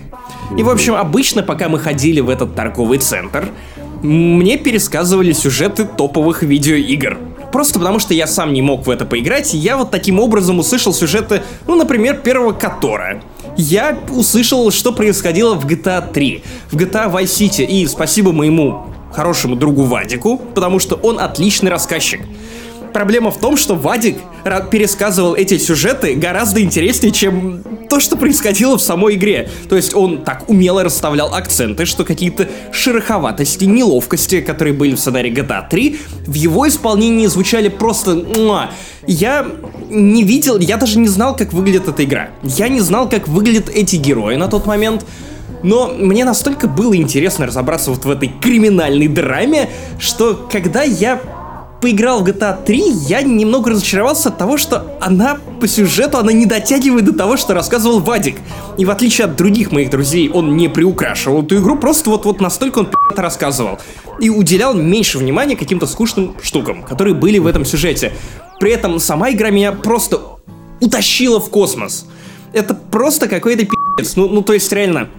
И, 0.59 0.63
в 0.63 0.69
общем, 0.69 0.95
обычно, 0.95 1.43
пока 1.43 1.69
мы 1.69 1.79
ходили 1.79 2.21
в 2.21 2.29
этот 2.29 2.55
торговый 2.55 2.99
центр, 2.99 3.49
мне 4.05 4.59
пересказывали 4.59 5.33
сюжеты 5.33 5.85
топовых 5.85 6.43
видеоигр. 6.43 7.19
Просто 7.53 7.79
потому, 7.79 7.99
что 7.99 8.13
я 8.15 8.27
сам 8.27 8.53
не 8.53 8.63
мог 8.63 8.87
в 8.87 8.91
это 8.91 9.07
поиграть, 9.07 9.55
я 9.55 9.77
вот 9.77 9.91
таким 9.91 10.21
образом 10.21 10.59
услышал 10.59 10.93
сюжеты, 10.93 11.43
ну, 11.67 11.75
например, 11.75 12.19
первого 12.19 12.53
Котора. 12.53 13.23
Я 13.57 13.99
услышал, 14.11 14.71
что 14.71 14.93
происходило 14.93 15.55
в 15.55 15.65
GTA 15.65 16.13
3, 16.13 16.43
в 16.71 16.77
GTA 16.77 17.11
Vice 17.11 17.25
City, 17.25 17.65
и 17.65 17.87
спасибо 17.87 18.33
моему 18.33 18.87
хорошему 19.13 19.57
другу 19.57 19.85
Вадику, 19.85 20.37
потому 20.37 20.81
что 20.81 20.97
он 20.97 21.19
отличный 21.19 21.71
рассказчик. 21.71 22.21
Проблема 22.95 23.31
в 23.31 23.39
том, 23.39 23.59
что 23.59 23.75
Вадик 23.75 24.17
пересказывал 24.71 25.35
эти 25.35 25.59
сюжеты 25.59 26.15
гораздо 26.15 26.63
интереснее, 26.63 27.13
чем 27.13 27.63
то, 27.91 28.01
что 28.01 28.17
происходило 28.17 28.79
в 28.79 28.81
самой 28.81 29.17
игре. 29.17 29.51
То 29.69 29.77
есть 29.77 29.95
он 29.95 30.25
так 30.25 30.49
умело 30.49 30.83
расставлял 30.83 31.35
акценты, 31.35 31.85
что 31.85 32.05
какие-то 32.05 32.49
шероховатости, 32.73 33.65
неловкости, 33.65 34.41
которые 34.41 34.73
были 34.73 34.95
в 34.95 34.99
сценарии 34.99 35.31
GTA 35.31 35.69
3, 35.69 36.01
в 36.27 36.35
его 36.35 36.67
исполнении 36.67 37.27
звучали 37.27 37.69
просто... 37.69 38.25
Я 39.07 39.47
не 39.91 40.23
видел, 40.23 40.59
я 40.59 40.79
даже 40.79 40.99
не 40.99 41.09
знал, 41.09 41.37
как 41.37 41.53
выглядит 41.53 41.89
эта 41.89 42.05
игра. 42.05 42.31
Я 42.43 42.69
не 42.69 42.81
знал, 42.81 43.07
как 43.07 43.29
выглядят 43.29 43.69
эти 43.69 43.97
герои 43.97 44.37
на 44.37 44.49
тот 44.49 44.65
момент. 44.65 45.05
Но 45.63 45.89
мне 45.89 46.25
настолько 46.25 46.69
было 46.69 46.97
интересно 46.97 47.47
разобраться 47.47 47.91
вот 47.91 48.05
в 48.05 48.11
этой 48.11 48.29
криминальной 48.29 49.09
драме, 49.09 49.69
что 49.99 50.49
когда 50.51 50.83
я 50.83 51.21
поиграл 51.85 52.25
в 52.25 52.27
GTA 52.27 52.65
3, 52.65 52.83
я 53.09 53.21
немного 53.21 53.73
разочаровался 53.73 54.31
от 54.31 54.39
того, 54.39 54.57
что 54.57 54.97
она 55.03 55.37
по 55.61 55.69
сюжету, 55.69 56.17
она 56.17 56.33
не 56.33 56.47
дотягивает 56.47 57.05
до 57.05 57.13
того, 57.13 57.37
что 57.37 57.53
рассказывал 57.53 58.01
Вадик. 58.01 58.37
И 58.79 58.87
в 58.87 58.91
отличие 58.91 59.27
от 59.27 59.37
других 59.37 59.71
моих 59.71 59.91
друзей, 59.91 60.31
он 60.31 60.57
не 60.57 60.69
приукрашивал 60.69 61.43
эту 61.43 61.59
игру, 61.59 61.77
просто 61.77 62.09
вот-вот 62.09 62.41
настолько 62.41 62.79
он 62.79 62.89
это 63.11 63.21
рассказывал. 63.21 63.79
И 64.19 64.31
уделял 64.31 64.73
меньше 64.73 65.19
внимания 65.19 65.57
каким-то 65.57 65.87
скучным 65.87 66.35
штукам, 66.43 66.85
которые 66.85 67.13
были 67.13 67.37
в 67.37 67.47
этом 67.47 67.67
сюжете. 67.67 68.15
При 68.61 68.73
этом 68.73 68.99
сама 68.99 69.31
игра 69.31 69.51
меня 69.51 69.73
просто 69.73 70.23
утащила 70.81 71.39
в 71.39 71.51
космос. 71.51 72.07
Это 72.55 72.73
просто 72.73 73.29
какой-то 73.29 73.67
пи***ц. 73.67 74.13
Ну, 74.17 74.31
ну, 74.31 74.41
то 74.41 74.55
есть 74.55 74.73
реально, 74.73 75.11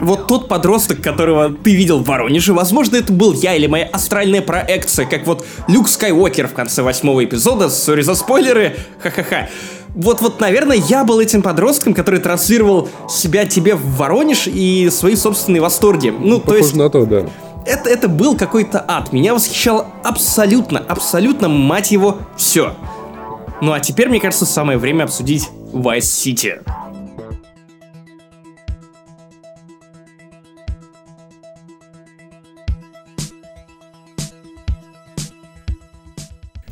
вот 0.00 0.26
тот 0.26 0.48
подросток, 0.48 1.00
которого 1.00 1.50
ты 1.50 1.74
видел 1.74 1.98
в 1.98 2.04
Воронеже, 2.04 2.52
возможно, 2.52 2.96
это 2.96 3.12
был 3.12 3.32
я 3.32 3.54
или 3.54 3.66
моя 3.66 3.86
астральная 3.86 4.42
проекция, 4.42 5.06
как 5.06 5.26
вот 5.26 5.44
Люк 5.66 5.88
Скайуокер 5.88 6.48
в 6.48 6.54
конце 6.54 6.82
восьмого 6.82 7.24
эпизода, 7.24 7.68
сори 7.68 8.02
за 8.02 8.14
спойлеры, 8.14 8.76
ха-ха-ха. 9.00 9.48
Вот-вот, 9.94 10.40
наверное, 10.40 10.76
я 10.76 11.04
был 11.04 11.18
этим 11.18 11.42
подростком, 11.42 11.94
который 11.94 12.20
транслировал 12.20 12.88
себя 13.08 13.46
тебе 13.46 13.74
в 13.74 13.96
Воронеж 13.96 14.46
и 14.46 14.90
свои 14.90 15.16
собственные 15.16 15.60
восторги. 15.60 16.10
Ну, 16.16 16.38
то 16.38 16.46
Похоже 16.46 16.62
есть, 16.62 16.76
на 16.76 16.90
то, 16.90 17.06
да. 17.06 17.26
это, 17.66 17.88
это 17.88 18.08
был 18.08 18.36
какой-то 18.36 18.84
ад. 18.86 19.12
Меня 19.12 19.34
восхищало 19.34 19.86
абсолютно, 20.04 20.78
абсолютно, 20.78 21.48
мать 21.48 21.90
его, 21.90 22.18
все. 22.36 22.74
Ну 23.60 23.72
а 23.72 23.80
теперь, 23.80 24.08
мне 24.08 24.20
кажется, 24.20 24.46
самое 24.46 24.78
время 24.78 25.04
обсудить 25.04 25.48
Vice 25.72 25.98
City. 25.98 26.60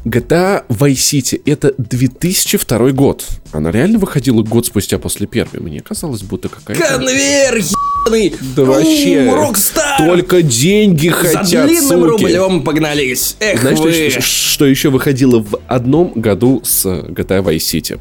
GTA 0.07 0.65
Vice 0.69 0.93
City 0.95 1.43
это 1.47 1.75
2002 1.79 2.93
год. 2.93 3.25
Она 3.51 3.73
реально 3.73 3.99
выходила 3.99 4.41
год 4.43 4.65
спустя 4.65 5.01
после 5.01 5.27
первой. 5.27 5.59
Мне 5.59 5.81
казалось, 5.81 6.23
будто 6.23 6.49
какая-то... 6.49 6.81
Конвейер, 6.81 7.57
ебаный! 7.57 8.35
Да 8.55 8.65
вообще. 8.65 9.29
Рокстар! 9.35 9.99
Только 9.99 10.43
деньги 10.43 11.09
За 11.09 11.15
хотят, 11.15 11.67
длинным 11.67 12.03
суки. 12.09 12.23
рублем 12.23 12.63
погнались. 12.63 13.37
Эх 13.41 13.61
Знаешь, 13.61 13.81
вы. 13.81 14.11
что, 14.11 14.21
что 14.21 14.67
еще 14.67 14.91
выходило 14.91 15.43
в 15.43 15.59
одном 15.67 16.13
году 16.15 16.61
с 16.63 16.87
GTA 16.87 17.43
Vice 17.43 17.57
City? 17.57 17.99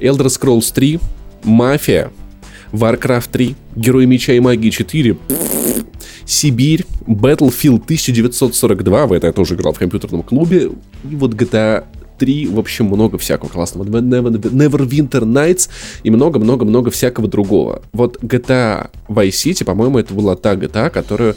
Elder 0.00 0.28
Scrolls 0.28 0.72
3, 0.74 1.00
Мафия, 1.42 2.12
Warcraft 2.72 3.28
3, 3.30 3.54
Герой 3.76 4.06
Меча 4.06 4.32
и 4.32 4.40
Магии 4.40 4.70
4, 4.70 5.18
Сибирь, 6.26 6.84
Battlefield 7.06 7.82
1942, 7.84 9.06
в 9.06 9.12
это 9.12 9.26
я 9.26 9.32
тоже 9.32 9.54
играл 9.54 9.72
в 9.72 9.78
компьютерном 9.78 10.22
клубе, 10.22 10.70
и 11.10 11.16
вот 11.16 11.34
GTA 11.34 11.84
3, 12.18 12.46
в 12.46 12.58
общем, 12.58 12.86
много 12.86 13.18
всякого 13.18 13.48
классного. 13.48 13.84
Never- 13.84 14.30
Neverwinter 14.30 15.24
Nights 15.24 15.68
и 16.04 16.10
много-много-много 16.10 16.90
всякого 16.90 17.28
другого. 17.28 17.82
Вот 17.92 18.22
GTA 18.22 18.90
Vice 19.08 19.30
City, 19.30 19.64
по-моему, 19.64 19.98
это 19.98 20.14
была 20.14 20.36
та 20.36 20.54
GTA, 20.54 20.90
которую 20.90 21.34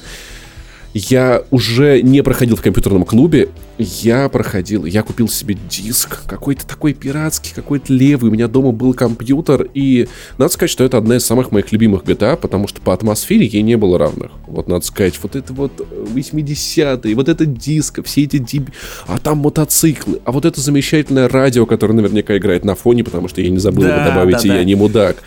я 0.94 1.44
уже 1.52 2.02
не 2.02 2.22
проходил 2.24 2.56
в 2.56 2.62
компьютерном 2.62 3.06
клубе, 3.06 3.50
я 3.78 4.28
проходил, 4.30 4.86
я 4.86 5.04
купил 5.04 5.28
себе 5.28 5.58
диск, 5.70 6.26
какой-то 6.26 6.66
такой 6.66 6.94
пиратский, 6.94 7.52
какой-то 7.54 7.94
левый, 7.94 8.30
у 8.30 8.34
меня 8.34 8.48
дома 8.48 8.72
был 8.72 8.94
компьютер, 8.94 9.68
и 9.74 10.08
надо 10.38 10.52
сказать, 10.52 10.72
что 10.72 10.84
это 10.84 10.98
одна 10.98 11.18
из 11.18 11.26
самых 11.26 11.52
моих 11.52 11.72
любимых 11.72 12.04
GTA, 12.04 12.38
потому 12.38 12.68
что 12.68 12.82
по 12.82 12.94
атмосфере 12.94 13.46
ей 13.46 13.62
не 13.62 13.76
было 13.78 14.00
равных. 14.00 14.32
Вот 14.48 14.68
надо 14.68 14.86
сказать, 14.86 15.20
вот 15.22 15.36
это 15.36 15.54
вот 15.54 15.72
80-е, 15.80 17.16
вот 17.16 17.30
это 17.30 17.46
диско, 17.46 18.02
все 18.04 18.24
эти 18.24 18.38
деб... 18.38 18.70
А 19.06 19.20
там 19.20 19.40
мотоциклы, 19.40 20.20
а 20.26 20.32
вот 20.32 20.46
это 20.46 20.60
замечательное 20.60 21.30
радио, 21.30 21.66
которое 21.66 21.94
наверняка 21.94 22.36
играет 22.38 22.66
на 22.66 22.76
фоне, 22.76 23.04
потому 23.04 23.28
что 23.28 23.42
я 23.42 23.50
не 23.50 23.60
забыл 23.60 23.84
Да, 23.84 23.96
его 23.96 24.10
добавить, 24.10 24.38
да, 24.38 24.42
и 24.44 24.48
да. 24.48 24.58
я 24.58 24.64
не 24.64 24.76
мудак. 24.76 25.18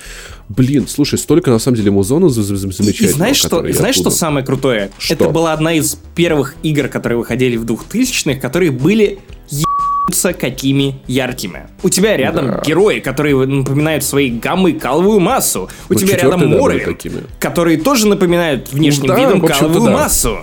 Блин, 0.51 0.89
слушай, 0.89 1.17
столько 1.17 1.51
на 1.51 1.61
самом 1.61 1.77
деле 1.77 1.93
музона 1.93 2.29
замечательного. 2.29 2.91
и 2.91 3.07
знаешь, 3.07 3.37
что, 3.37 3.73
знаешь, 3.73 3.95
что 3.95 4.11
самое 4.11 4.45
крутое? 4.45 4.91
Что? 4.99 5.15
Это 5.15 5.29
была 5.29 5.53
одна 5.53 5.75
из 5.75 5.97
первых 6.17 6.57
игр, 6.65 6.89
которые 6.89 7.19
выходили 7.19 7.57
в 7.57 7.65
2000-х, 7.65 8.41
которые 8.41 8.73
были 8.73 9.21
ебаться 9.49 10.33
какими 10.33 10.97
яркими. 11.07 11.69
У 11.85 11.89
тебя 11.89 12.17
рядом 12.17 12.47
Да. 12.49 12.63
герои, 12.67 12.99
которые 12.99 13.37
напоминают 13.47 14.03
своей 14.03 14.31
гаммой 14.31 14.73
каловую 14.73 15.21
массу. 15.21 15.69
У 15.89 15.93
Ну, 15.95 16.01
тебя 16.01 16.17
рядом 16.17 16.49
Морвин, 16.49 16.97
которые 17.39 17.79
тоже 17.79 18.09
напоминают 18.09 18.73
внешним 18.73 19.07
Ну 19.07 19.15
да, 19.15 19.21
видом 19.21 19.41
каловую 19.43 19.85
да. 19.85 19.91
массу. 19.93 20.39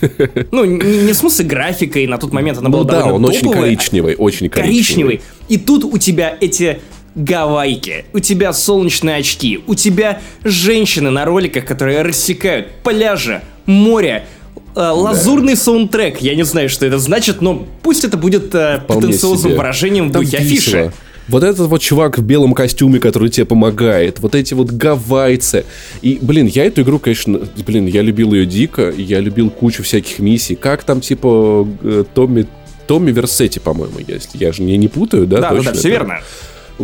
Ну, 0.50 0.64
не, 0.64 1.04
не 1.04 1.12
в 1.12 1.16
смысле 1.16 1.44
графикой, 1.46 2.08
на 2.08 2.18
тот 2.18 2.32
момент 2.32 2.58
она 2.58 2.68
Ну 2.68 2.78
была 2.78 2.84
да, 2.84 2.98
довольно 2.98 3.14
он 3.14 3.24
очень 3.26 3.40
топовая. 3.42 3.62
коричневый, 3.62 4.16
очень 4.16 4.48
коричневый. 4.48 5.18
коричневый. 5.18 5.22
И 5.48 5.56
тут 5.56 5.84
у 5.84 5.98
тебя 5.98 6.36
эти 6.40 6.80
гавайки, 7.14 8.04
у 8.12 8.18
тебя 8.18 8.52
солнечные 8.52 9.16
очки, 9.16 9.60
у 9.66 9.74
тебя 9.74 10.20
женщины 10.44 11.10
на 11.10 11.24
роликах, 11.24 11.64
которые 11.64 12.02
рассекают 12.02 12.68
пляжи, 12.82 13.42
море, 13.66 14.26
э, 14.74 14.80
лазурный 14.80 15.56
саундтрек. 15.56 16.20
Я 16.20 16.34
не 16.34 16.44
знаю, 16.44 16.68
что 16.68 16.86
это 16.86 16.98
значит, 16.98 17.40
но 17.40 17.66
пусть 17.82 18.04
это 18.04 18.16
будет 18.16 18.54
э, 18.54 18.80
Вполне 18.84 19.08
претенциозным 19.08 19.52
себе. 19.52 19.58
выражением 19.58 20.08
в 20.08 20.12
духе 20.12 20.38
афиши. 20.38 20.92
Вот 21.28 21.44
этот 21.44 21.68
вот 21.68 21.80
чувак 21.80 22.18
в 22.18 22.22
белом 22.22 22.52
костюме, 22.52 22.98
который 22.98 23.28
тебе 23.28 23.46
помогает, 23.46 24.18
вот 24.18 24.34
эти 24.34 24.54
вот 24.54 24.72
гавайцы. 24.72 25.64
И, 26.02 26.18
блин, 26.20 26.46
я 26.46 26.64
эту 26.64 26.82
игру, 26.82 26.98
конечно, 26.98 27.40
блин, 27.64 27.86
я 27.86 28.02
любил 28.02 28.32
ее 28.32 28.44
дико, 28.44 28.90
я 28.90 29.20
любил 29.20 29.48
кучу 29.48 29.84
всяких 29.84 30.18
миссий. 30.18 30.56
Как 30.56 30.82
там, 30.82 31.00
типа, 31.00 31.68
э, 31.82 32.04
Томми, 32.12 32.46
Томми 32.88 33.12
Версетти, 33.12 33.60
по-моему, 33.60 34.00
есть. 34.06 34.30
Я 34.34 34.52
же 34.52 34.62
не, 34.62 34.76
не 34.76 34.88
путаю, 34.88 35.26
да? 35.26 35.40
Да, 35.40 35.50
да, 35.50 35.56
точно 35.56 35.72
да, 35.72 35.78
все 35.78 35.88
верно. 35.90 36.20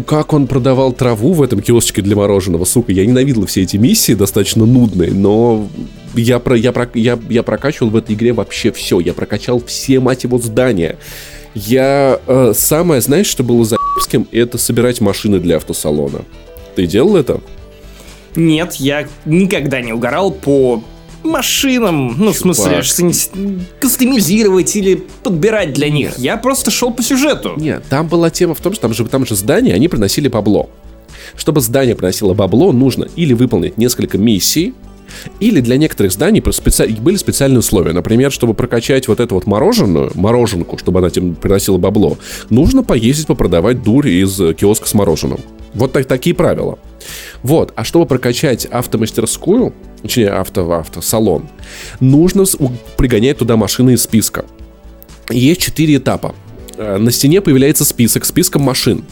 Как 0.06 0.32
он 0.32 0.46
продавал 0.46 0.92
траву 0.92 1.32
в 1.32 1.42
этом 1.42 1.61
киосочке 1.61 2.02
для 2.02 2.16
мороженого, 2.16 2.64
сука. 2.64 2.92
Я 2.92 3.06
ненавидел 3.06 3.46
все 3.46 3.62
эти 3.62 3.76
миссии, 3.76 4.12
достаточно 4.12 4.66
нудные, 4.66 5.12
но 5.12 5.68
я, 6.14 6.38
про, 6.38 6.56
я, 6.56 6.72
про, 6.72 6.88
я, 6.94 7.18
я 7.28 7.42
прокачивал 7.42 7.90
в 7.90 7.96
этой 7.96 8.14
игре 8.14 8.32
вообще 8.32 8.72
все. 8.72 9.00
Я 9.00 9.14
прокачал 9.14 9.62
все, 9.64 10.00
мать 10.00 10.24
его, 10.24 10.38
здания. 10.38 10.98
Я... 11.54 12.20
э, 12.26 12.52
самое, 12.54 13.00
знаешь, 13.00 13.26
что 13.26 13.42
было 13.42 13.64
за 13.64 13.76
это 14.32 14.58
собирать 14.58 15.00
машины 15.00 15.40
для 15.40 15.56
автосалона. 15.56 16.20
Ты 16.76 16.87
делал 16.87 17.16
это? 17.16 17.40
Нет, 18.37 18.74
я 18.74 19.08
никогда 19.24 19.80
не 19.80 19.92
угорал 19.92 20.30
по 20.30 20.82
машинам, 21.24 22.14
ну, 22.18 22.33
в 22.33 22.37
смысле, 22.37 22.83
Чувак. 22.83 23.14
кастомизировать 23.81 24.74
или 24.76 25.02
подбирать 25.22 25.72
для 25.72 25.90
них. 25.90 26.18
Я 26.18 26.37
просто 26.37 26.70
шел 26.70 26.92
по 26.92 27.02
сюжету. 27.02 27.54
Нет, 27.57 27.85
там 27.88 28.09
была 28.09 28.31
тема 28.31 28.54
в 28.54 28.61
том, 28.61 28.72
что 28.72 28.83
там 28.83 28.94
же, 28.94 29.04
там 29.04 29.26
же 29.26 29.35
здания, 29.35 29.74
они 29.74 29.88
приносили 29.88 30.28
бабло. 30.28 30.70
Чтобы 31.37 31.61
здание 31.61 31.94
приносило 31.94 32.35
бабло, 32.35 32.72
нужно 32.72 33.07
или 33.16 33.33
выполнить 33.33 33.76
несколько 33.78 34.18
миссий, 34.18 34.74
или 35.40 35.61
для 35.61 35.76
некоторых 35.76 36.12
зданий 36.12 36.40
специ- 36.40 37.00
были 37.00 37.16
специальные 37.16 37.61
условия. 37.61 37.92
Например, 37.92 38.31
чтобы 38.31 38.54
прокачать 38.54 39.09
вот 39.09 39.20
эту 39.20 39.35
вот 39.35 39.46
мороженую, 39.46 40.11
мороженку, 40.14 40.78
чтобы 40.78 41.00
она 41.00 41.11
тебе 41.11 41.33
приносила 41.35 41.78
бабло, 41.78 42.18
нужно 42.50 42.83
поездить 42.83 43.26
попродавать 43.26 43.83
дурь 43.83 44.09
из 44.09 44.40
э, 44.40 44.54
киоска 44.54 44.87
с 44.87 44.94
мороженым. 44.94 45.40
Вот 45.79 45.93
так, 45.93 46.07
такие 46.07 46.35
правила. 46.35 46.79
Вот, 47.43 47.73
а 47.77 47.85
чтобы 47.85 48.05
прокачать 48.07 48.67
автомастерскую, 48.67 49.73
точнее, 50.03 50.31
авто, 50.31 50.71
автосалон, 50.73 51.49
нужно 52.01 52.45
пригонять 52.97 53.38
туда 53.38 53.57
машины 53.57 53.93
из 53.93 54.03
списка. 54.03 54.45
Есть 55.31 55.61
четыре 55.61 55.97
этапа. 55.99 56.35
Э, 56.77 56.97
На 56.99 57.12
стене 57.12 57.41
появляется 57.41 57.85
список, 57.85 58.25
списком 58.25 58.62
машин. 58.62 59.05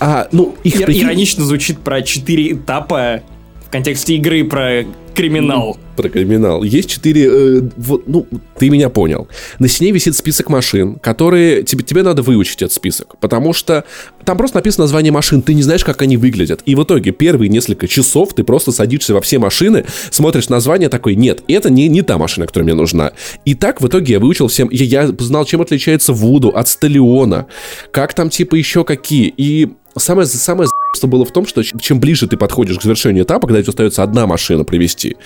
А, 0.00 0.28
ну, 0.32 0.54
их 0.64 0.80
Ир- 0.80 0.86
прикинь- 0.86 1.04
Иронично 1.04 1.44
звучит 1.44 1.78
про 1.80 2.00
четыре 2.02 2.52
этапа 2.52 3.20
в 3.66 3.70
контексте 3.70 4.16
игры 4.16 4.44
про 4.44 4.84
криминал. 5.14 5.76
Про 6.00 6.08
криминал. 6.08 6.62
Есть 6.62 6.88
четыре... 6.88 7.26
э, 7.26 7.62
вот, 7.76 8.06
ну, 8.06 8.26
ты 8.58 8.70
меня 8.70 8.88
понял. 8.88 9.28
На 9.58 9.68
стене 9.68 9.92
висит 9.92 10.16
список 10.16 10.48
машин, 10.48 10.94
которые... 10.94 11.62
Тебе, 11.62 11.84
тебе 11.84 12.02
надо 12.02 12.22
выучить 12.22 12.62
этот 12.62 12.72
список. 12.72 13.18
Потому 13.18 13.52
что 13.52 13.84
там 14.24 14.38
просто 14.38 14.56
написано 14.56 14.84
название 14.84 15.12
машин, 15.12 15.42
ты 15.42 15.54
не 15.54 15.62
знаешь, 15.62 15.84
как 15.84 16.00
они 16.02 16.16
выглядят. 16.16 16.62
И 16.64 16.74
в 16.74 16.82
итоге 16.84 17.10
первые 17.12 17.48
несколько 17.48 17.86
часов 17.86 18.34
ты 18.34 18.44
просто 18.44 18.72
садишься 18.72 19.12
во 19.12 19.20
все 19.20 19.38
машины, 19.38 19.84
смотришь 20.10 20.48
название 20.48 20.88
такой, 20.88 21.16
нет, 21.16 21.42
это 21.48 21.70
не, 21.70 21.88
не 21.88 22.02
та 22.02 22.16
машина, 22.18 22.46
которая 22.46 22.64
мне 22.64 22.74
нужна. 22.74 23.12
И 23.44 23.54
так 23.54 23.80
в 23.80 23.86
итоге 23.86 24.14
я 24.14 24.20
выучил 24.20 24.48
всем... 24.48 24.68
Я, 24.70 25.04
я 25.04 25.14
знал, 25.18 25.44
чем 25.44 25.60
отличается 25.60 26.12
Вуду 26.12 26.48
от 26.48 26.68
Сталиона, 26.68 27.46
как 27.92 28.14
там 28.14 28.30
типа 28.30 28.54
еще 28.54 28.84
какие. 28.84 29.32
И 29.36 29.68
самое, 29.96 30.26
самое 30.26 30.68
что 30.96 31.06
было 31.06 31.24
в 31.24 31.32
том, 31.32 31.46
что 31.46 31.62
чем 31.62 32.00
ближе 32.00 32.26
ты 32.26 32.36
подходишь 32.36 32.78
к 32.78 32.82
завершению 32.82 33.24
этапа, 33.24 33.46
когда 33.46 33.62
тебе 33.62 33.70
остается 33.70 34.02
одна 34.02 34.26
машина 34.26 34.64
привести, 34.64 35.16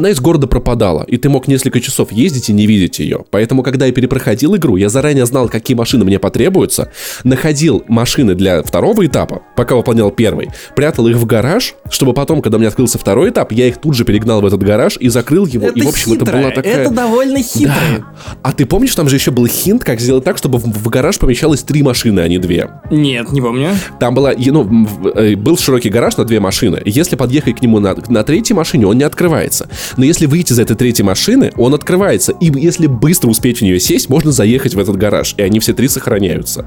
она 0.00 0.10
из 0.10 0.20
города 0.20 0.46
пропадала, 0.46 1.04
и 1.04 1.16
ты 1.18 1.28
мог 1.28 1.46
несколько 1.46 1.80
часов 1.80 2.10
ездить 2.10 2.48
и 2.48 2.52
не 2.52 2.66
видеть 2.66 2.98
ее. 2.98 3.24
Поэтому, 3.30 3.62
когда 3.62 3.86
я 3.86 3.92
перепроходил 3.92 4.56
игру, 4.56 4.76
я 4.76 4.88
заранее 4.88 5.26
знал, 5.26 5.48
какие 5.48 5.76
машины 5.76 6.04
мне 6.04 6.18
потребуются, 6.18 6.90
находил 7.22 7.84
машины 7.86 8.34
для 8.34 8.62
второго 8.62 9.06
этапа, 9.06 9.42
пока 9.56 9.76
выполнял 9.76 10.10
первый, 10.10 10.48
прятал 10.74 11.06
их 11.06 11.16
в 11.16 11.26
гараж, 11.26 11.74
чтобы 11.90 12.14
потом, 12.14 12.40
когда 12.40 12.56
у 12.56 12.60
меня 12.60 12.68
открылся 12.68 12.98
второй 12.98 13.30
этап, 13.30 13.52
я 13.52 13.66
их 13.66 13.78
тут 13.78 13.94
же 13.94 14.04
перегнал 14.04 14.40
в 14.40 14.46
этот 14.46 14.62
гараж 14.62 14.96
и 14.98 15.08
закрыл 15.08 15.46
его. 15.46 15.68
Это 15.68 15.78
и, 15.78 15.82
в 15.82 15.88
общем, 15.88 16.12
хитро, 16.12 16.24
это 16.24 16.36
была 16.38 16.50
такая... 16.50 16.76
Это 16.76 16.90
довольно 16.90 17.42
хитро. 17.42 17.74
Да. 17.98 18.36
А 18.42 18.52
ты 18.52 18.64
помнишь, 18.64 18.94
там 18.94 19.08
же 19.08 19.16
еще 19.16 19.30
был 19.30 19.46
хинт, 19.46 19.84
как 19.84 20.00
сделать 20.00 20.24
так, 20.24 20.38
чтобы 20.38 20.58
в, 20.58 20.64
в 20.64 20.88
гараж 20.88 21.18
помещалось 21.18 21.62
три 21.62 21.82
машины, 21.82 22.20
а 22.20 22.28
не 22.28 22.38
две? 22.38 22.70
Нет, 22.90 23.32
не 23.32 23.42
помню. 23.42 23.70
Там 23.98 24.14
была, 24.14 24.32
ну, 24.34 24.88
э, 25.14 25.36
был 25.36 25.58
широкий 25.58 25.90
гараж 25.90 26.16
на 26.16 26.24
две 26.24 26.40
машины. 26.40 26.80
Если 26.86 27.16
подъехать 27.16 27.58
к 27.58 27.62
нему 27.62 27.80
на, 27.80 27.94
на 28.08 28.24
третьей 28.24 28.56
машине, 28.56 28.86
он 28.86 28.96
не 28.96 29.04
открывается. 29.04 29.68
Но 29.96 30.04
если 30.04 30.26
выйти 30.26 30.52
из 30.52 30.58
этой 30.58 30.76
третьей 30.76 31.04
машины, 31.04 31.52
он 31.56 31.74
открывается. 31.74 32.32
И 32.40 32.50
если 32.58 32.86
быстро 32.86 33.28
успеть 33.28 33.58
в 33.58 33.62
нее 33.62 33.80
сесть, 33.80 34.08
можно 34.08 34.32
заехать 34.32 34.74
в 34.74 34.78
этот 34.78 34.96
гараж. 34.96 35.34
И 35.36 35.42
они 35.42 35.60
все 35.60 35.72
три 35.72 35.88
сохраняются. 35.88 36.66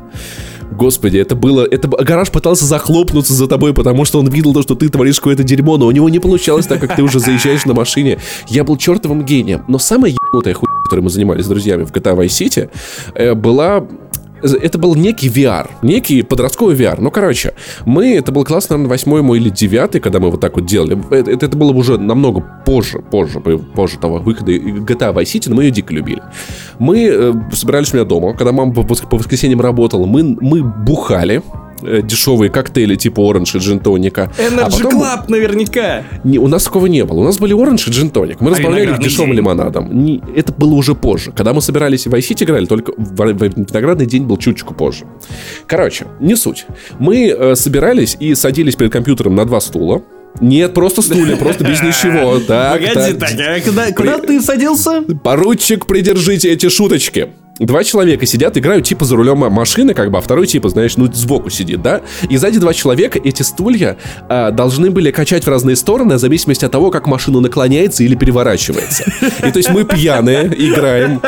Господи, 0.71 1.17
это 1.17 1.35
было... 1.35 1.67
Это 1.69 1.87
гараж 1.87 2.31
пытался 2.31 2.65
захлопнуться 2.65 3.33
за 3.33 3.47
тобой, 3.47 3.73
потому 3.73 4.05
что 4.05 4.19
он 4.19 4.27
видел 4.29 4.53
то, 4.53 4.61
что 4.61 4.75
ты 4.75 4.89
творишь 4.89 5.17
какое-то 5.17 5.43
дерьмо, 5.43 5.77
но 5.77 5.85
у 5.85 5.91
него 5.91 6.09
не 6.09 6.19
получалось 6.19 6.65
так, 6.65 6.79
как 6.81 6.95
ты 6.95 7.03
уже 7.03 7.19
заезжаешь 7.19 7.65
на 7.65 7.73
машине. 7.73 8.19
Я 8.47 8.63
был 8.63 8.77
чертовым 8.77 9.23
гением. 9.23 9.63
Но 9.67 9.77
самая 9.77 10.11
ебнутая 10.11 10.53
хуйня, 10.53 10.81
которой 10.83 11.01
мы 11.01 11.09
занимались 11.09 11.45
с 11.45 11.47
друзьями 11.47 11.83
в 11.83 11.91
GTA 11.91 12.17
Vice 12.17 12.27
City, 12.27 12.69
э, 13.15 13.33
была 13.33 13.85
это 14.43 14.77
был 14.77 14.95
некий 14.95 15.29
VR, 15.29 15.69
некий 15.81 16.21
подростковый 16.21 16.75
VR. 16.75 16.97
Ну, 16.99 17.11
короче, 17.11 17.53
мы, 17.85 18.15
это 18.15 18.31
был 18.31 18.43
класс, 18.43 18.69
наверное, 18.69 18.89
восьмой 18.89 19.21
мой 19.21 19.39
или 19.39 19.49
девятый, 19.49 20.01
когда 20.01 20.19
мы 20.19 20.29
вот 20.29 20.41
так 20.41 20.55
вот 20.55 20.65
делали. 20.65 20.97
Это, 21.11 21.31
это, 21.31 21.45
это 21.45 21.57
было 21.57 21.71
уже 21.71 21.97
намного 21.97 22.43
позже, 22.65 22.99
позже, 22.99 23.39
позже 23.39 23.97
того 23.97 24.17
выхода 24.19 24.51
GTA 24.51 25.13
Vice 25.13 25.23
City, 25.23 25.49
но 25.49 25.55
мы 25.55 25.63
ее 25.65 25.71
дико 25.71 25.93
любили. 25.93 26.21
Мы 26.79 27.05
э, 27.05 27.33
собирались 27.53 27.93
у 27.93 27.97
меня 27.97 28.05
дома, 28.05 28.33
когда 28.33 28.51
мама 28.51 28.73
по, 28.73 28.83
по 28.83 29.17
воскресеньям 29.17 29.61
работала, 29.61 30.05
мы, 30.05 30.23
мы 30.23 30.63
бухали, 30.63 31.37
э, 31.37 31.72
дешевые 32.03 32.49
коктейли 32.49 32.95
типа 32.95 33.21
оранж 33.29 33.55
и 33.55 33.57
джин-тоника. 33.59 34.31
А 34.37 34.41
Energy 34.41 34.83
потом- 34.83 35.01
Club 35.01 35.23
наверняка. 35.27 36.03
не, 36.23 36.37
у 36.39 36.47
нас 36.47 36.63
такого 36.63 36.87
не 36.87 37.03
было. 37.05 37.19
У 37.19 37.23
нас 37.23 37.37
были 37.37 37.53
оранж 37.53 37.87
и 37.87 37.91
джин-тоник. 37.91 38.39
Мы 38.41 38.51
разбавляли 38.51 38.91
их 38.91 38.99
дешевым 38.99 39.29
день? 39.31 39.37
лимонадом. 39.37 40.03
Не- 40.03 40.21
это 40.35 40.53
было 40.53 40.73
уже 40.73 40.95
позже. 40.95 41.31
Когда 41.31 41.53
мы 41.53 41.61
собирались 41.61 42.05
и 42.05 42.09
в 42.09 42.13
City 42.13 42.43
играли, 42.43 42.65
только 42.65 42.93
в, 42.97 43.15
в 43.15 43.43
виноградный 43.43 44.05
день 44.05 44.23
был 44.23 44.37
чуточку 44.37 44.73
позже. 44.73 45.05
Короче, 45.67 46.07
не 46.19 46.35
суть. 46.35 46.65
Мы 46.99 47.27
э, 47.29 47.55
собирались 47.55 48.15
и 48.19 48.35
садились 48.35 48.75
перед 48.75 48.91
компьютером 48.91 49.35
на 49.35 49.45
два 49.45 49.59
стула. 49.61 50.01
Нет, 50.41 50.73
просто 50.73 51.01
стулья, 51.03 51.35
просто 51.35 51.63
без 51.63 51.81
ничего. 51.83 52.39
Так, 52.39 52.81
Погоди, 52.81 53.13
так, 53.13 53.29
а 53.39 53.59
куда, 53.61 53.91
куда 53.91 54.17
ты 54.19 54.41
садился? 54.41 55.03
Поручик, 55.23 55.85
придержите 55.85 56.49
эти 56.51 56.69
шуточки. 56.69 57.29
Два 57.59 57.83
человека 57.83 58.25
сидят, 58.25 58.57
играют 58.57 58.85
типа 58.85 59.05
за 59.05 59.15
рулем 59.15 59.37
машины, 59.37 59.93
как 59.93 60.09
бы, 60.09 60.17
а 60.17 60.21
второй 60.21 60.47
типа, 60.47 60.69
знаешь, 60.69 60.97
ну 60.97 61.11
сбоку 61.13 61.51
сидит, 61.51 61.83
да? 61.83 62.01
И 62.27 62.37
сзади 62.37 62.57
два 62.57 62.73
человека, 62.73 63.19
эти 63.23 63.43
стулья 63.43 63.97
а, 64.27 64.49
должны 64.49 64.89
были 64.89 65.11
качать 65.11 65.43
в 65.45 65.47
разные 65.47 65.75
стороны, 65.75 66.15
в 66.15 66.19
зависимости 66.19 66.65
от 66.65 66.71
того, 66.71 66.89
как 66.89 67.05
машина 67.05 67.41
наклоняется 67.41 68.03
или 68.03 68.15
переворачивается. 68.15 69.03
И 69.45 69.51
то 69.51 69.57
есть 69.57 69.69
мы 69.69 69.83
пьяные, 69.83 70.47
играем, 70.47 71.21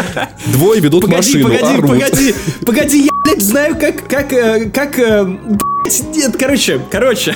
двое 0.48 0.82
ведут 0.82 1.04
Погоди, 1.04 1.18
машину, 1.18 1.44
погоди, 1.44 1.74
орут. 1.74 1.92
погоди, 1.92 2.36
погоди, 2.66 3.02
я, 3.04 3.12
блядь, 3.24 3.44
знаю, 3.44 3.76
как, 3.76 4.08
как, 4.08 4.34
э, 4.34 4.70
как, 4.72 4.98
э, 4.98 5.24
блядь, 5.26 6.04
нет, 6.16 6.36
короче, 6.40 6.82
короче, 6.90 7.36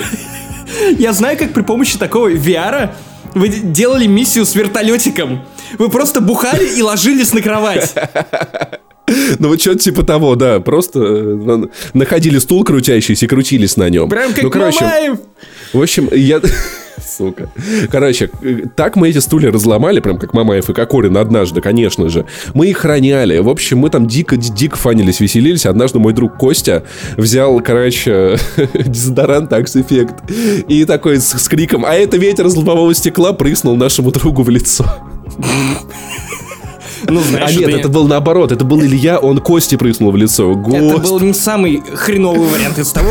я 0.98 1.12
знаю, 1.12 1.38
как 1.38 1.52
при 1.52 1.62
помощи 1.62 1.96
такого 1.96 2.32
VR 2.32 2.90
вы 3.34 3.48
делали 3.48 4.06
миссию 4.06 4.44
с 4.44 4.56
вертолетиком. 4.56 5.42
Вы 5.78 5.88
просто 5.88 6.20
бухали 6.20 6.66
и 6.76 6.82
ложились 6.82 7.32
на 7.32 7.42
кровать. 7.42 7.94
Ну 9.38 9.48
вот 9.48 9.60
что-то 9.60 9.78
типа 9.80 10.04
того, 10.04 10.36
да, 10.36 10.60
просто 10.60 11.00
э, 11.00 11.34
на- 11.34 11.68
находили 11.94 12.38
стул 12.38 12.64
крутящийся 12.64 13.24
и 13.24 13.28
крутились 13.28 13.76
на 13.76 13.88
нем. 13.88 14.08
Прям 14.08 14.32
как 14.32 14.44
ну, 14.44 14.50
короче, 14.50 14.84
Мамаев. 14.84 15.18
В 15.72 15.82
общем, 15.82 16.08
я... 16.12 16.40
Сука. 17.16 17.50
Короче, 17.90 18.30
э, 18.42 18.62
так 18.76 18.96
мы 18.96 19.08
эти 19.08 19.18
стулья 19.18 19.50
разломали, 19.50 20.00
прям 20.00 20.18
как 20.18 20.32
Мамаев 20.32 20.68
и 20.70 20.72
Кокорин 20.74 21.16
однажды, 21.16 21.60
конечно 21.60 22.08
же. 22.08 22.26
Мы 22.54 22.68
их 22.68 22.84
роняли. 22.84 23.38
В 23.38 23.48
общем, 23.48 23.78
мы 23.78 23.90
там 23.90 24.06
дико, 24.06 24.36
дико 24.36 24.76
фанились, 24.76 25.20
веселились. 25.20 25.66
Однажды 25.66 25.98
мой 25.98 26.12
друг 26.12 26.36
Костя 26.36 26.84
взял, 27.16 27.60
короче, 27.60 28.38
дезодорант 28.74 29.52
Axe 29.52 29.84
Effect 29.84 30.64
и 30.68 30.84
такой 30.84 31.18
с, 31.18 31.30
с 31.30 31.48
криком 31.48 31.84
«А 31.84 31.94
это 31.94 32.16
ветер 32.16 32.46
из 32.46 32.54
лобового 32.54 32.94
стекла!» 32.94 33.32
прыснул 33.32 33.76
нашему 33.76 34.12
другу 34.12 34.42
в 34.42 34.50
лицо. 34.50 34.84
Ну, 37.08 37.20
знаешь, 37.20 37.56
а 37.56 37.58
нет, 37.58 37.68
это, 37.68 37.78
это 37.78 37.88
был 37.88 38.06
наоборот. 38.06 38.52
Это 38.52 38.64
был 38.64 38.82
Илья, 38.82 39.18
он 39.18 39.38
Косте 39.38 39.78
прыснул 39.78 40.10
в 40.10 40.16
лицо. 40.16 40.52
это 40.52 40.98
был 40.98 41.18
не 41.20 41.32
самый 41.32 41.82
хреновый 41.94 42.46
вариант 42.48 42.78
из 42.78 42.90
того, 42.90 43.10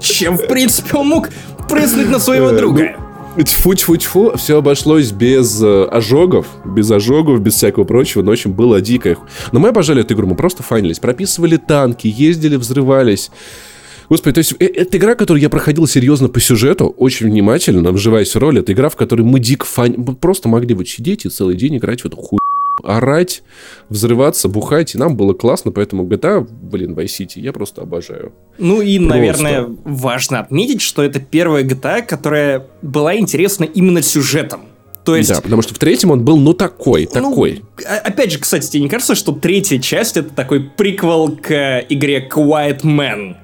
чем, 0.00 0.38
в 0.38 0.46
принципе, 0.46 0.96
он 0.96 1.08
мог 1.08 1.30
прыснуть 1.68 2.08
на 2.08 2.18
своего 2.18 2.50
Э, 2.50 2.56
друга. 2.56 2.96
Тьфу, 3.44 3.74
тьфу, 3.74 3.96
тьфу, 3.96 4.32
все 4.36 4.58
обошлось 4.58 5.12
без 5.12 5.62
э, 5.62 5.84
ожогов, 5.84 6.46
без 6.64 6.90
ожогов, 6.90 7.40
без 7.40 7.54
всякого 7.54 7.84
прочего, 7.84 8.22
но 8.22 8.32
очень 8.32 8.50
было 8.50 8.80
дико. 8.80 9.16
Но 9.52 9.60
мы 9.60 9.68
обожали 9.68 10.00
эту 10.00 10.14
игру, 10.14 10.26
мы 10.26 10.34
просто 10.34 10.62
фанились, 10.62 10.98
прописывали 10.98 11.56
танки, 11.56 12.08
ездили, 12.08 12.56
взрывались. 12.56 13.30
Господи, 14.08 14.34
то 14.34 14.38
есть 14.38 14.54
э, 14.58 14.64
это 14.64 14.96
игра, 14.96 15.14
которую 15.14 15.42
я 15.42 15.50
проходил 15.50 15.86
серьезно 15.86 16.28
по 16.28 16.40
сюжету, 16.40 16.86
очень 16.96 17.26
внимательно, 17.26 17.92
вживаясь 17.92 18.34
в 18.34 18.38
роль. 18.38 18.58
Это 18.58 18.72
игра, 18.72 18.88
в 18.88 18.96
которой 18.96 19.22
мы 19.22 19.40
дико 19.40 19.66
фан... 19.66 19.94
мы 19.96 20.14
просто 20.14 20.48
могли 20.48 20.74
вот 20.74 20.88
сидеть 20.88 21.26
и 21.26 21.28
целый 21.28 21.56
день 21.56 21.76
играть 21.76 22.02
в 22.02 22.06
эту 22.06 22.16
хуй 22.16 22.38
орать, 22.84 23.42
взрываться, 23.88 24.48
бухать, 24.48 24.94
и 24.94 24.98
нам 24.98 25.16
было 25.16 25.32
классно, 25.32 25.72
поэтому 25.72 26.04
GTA, 26.04 26.46
блин, 26.48 26.94
Vice 26.94 27.20
City 27.20 27.40
я 27.40 27.52
просто 27.52 27.82
обожаю. 27.82 28.32
Ну 28.58 28.80
и, 28.80 28.98
Просто. 28.98 29.16
наверное, 29.16 29.66
важно 29.84 30.40
отметить, 30.40 30.80
что 30.80 31.02
это 31.02 31.20
первая 31.20 31.64
GTA, 31.64 32.02
которая 32.02 32.66
была 32.82 33.16
интересна 33.16 33.64
именно 33.64 34.00
сюжетом. 34.00 34.62
То 35.04 35.16
есть, 35.16 35.30
Да, 35.30 35.40
потому 35.40 35.62
что 35.62 35.74
в 35.74 35.78
третьем 35.78 36.10
он 36.10 36.22
был, 36.22 36.36
ну, 36.36 36.52
такой, 36.52 37.08
ну, 37.14 37.20
такой. 37.20 37.62
а- 37.86 37.98
опять 37.98 38.30
же, 38.30 38.38
кстати, 38.38 38.68
тебе 38.70 38.82
не 38.82 38.88
кажется, 38.88 39.14
что 39.14 39.32
третья 39.32 39.78
часть 39.78 40.18
это 40.18 40.30
такой 40.30 40.60
приквел 40.60 41.34
к 41.36 41.84
игре 41.88 42.28
Quiet 42.30 42.82
Man? 42.82 43.36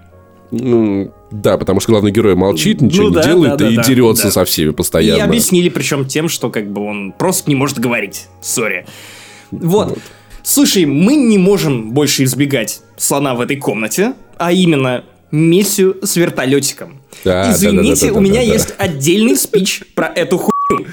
Ну, 0.50 1.12
да, 1.30 1.58
потому 1.58 1.80
что 1.80 1.92
главный 1.92 2.12
герой 2.12 2.34
молчит, 2.34 2.80
ничего 2.80 3.04
Ну 3.04 3.08
не 3.10 3.14
да, 3.14 3.22
делает 3.22 3.50
да, 3.52 3.56
да, 3.56 3.68
и 3.70 3.76
да, 3.76 3.82
дерется 3.82 4.24
да. 4.24 4.30
со 4.30 4.44
всеми 4.44 4.70
И 4.70 4.72
постоянно. 4.72 5.24
объяснили 5.24 5.68
причем 5.68 6.06
тем, 6.06 6.28
что 6.28 6.50
как 6.50 6.70
бы 6.70 6.82
он 6.82 7.12
просто 7.12 7.50
не 7.50 7.56
может 7.56 7.78
говорить. 7.78 8.28
Сори. 8.40 8.86
Вот. 9.50 9.98
Слушай, 10.42 10.84
мы 10.84 11.16
не 11.16 11.38
можем 11.38 11.92
больше 11.92 12.24
избегать 12.24 12.82
слона 12.96 13.34
в 13.34 13.40
этой 13.40 13.56
комнате, 13.56 14.12
а 14.36 14.52
именно 14.52 15.04
миссию 15.30 15.96
с 16.02 16.16
вертолетиком. 16.16 17.00
Да, 17.24 17.50
Извините, 17.50 18.06
да, 18.06 18.06
да, 18.06 18.12
да, 18.12 18.18
у 18.18 18.20
меня 18.20 18.40
да, 18.40 18.46
да. 18.46 18.52
есть 18.52 18.74
отдельный 18.78 19.36
спич 19.36 19.82
про 19.94 20.06
эту 20.06 20.38
хуйню. 20.38 20.86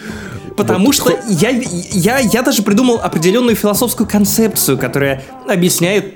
Потому 0.56 0.88
Вот 0.88 0.96
что 0.96 1.20
я, 1.28 1.50
я, 1.50 2.20
я 2.20 2.42
даже 2.42 2.62
придумал 2.62 3.00
определенную 3.02 3.56
философскую 3.56 4.08
концепцию, 4.08 4.78
которая 4.78 5.24
объясняет 5.48 6.14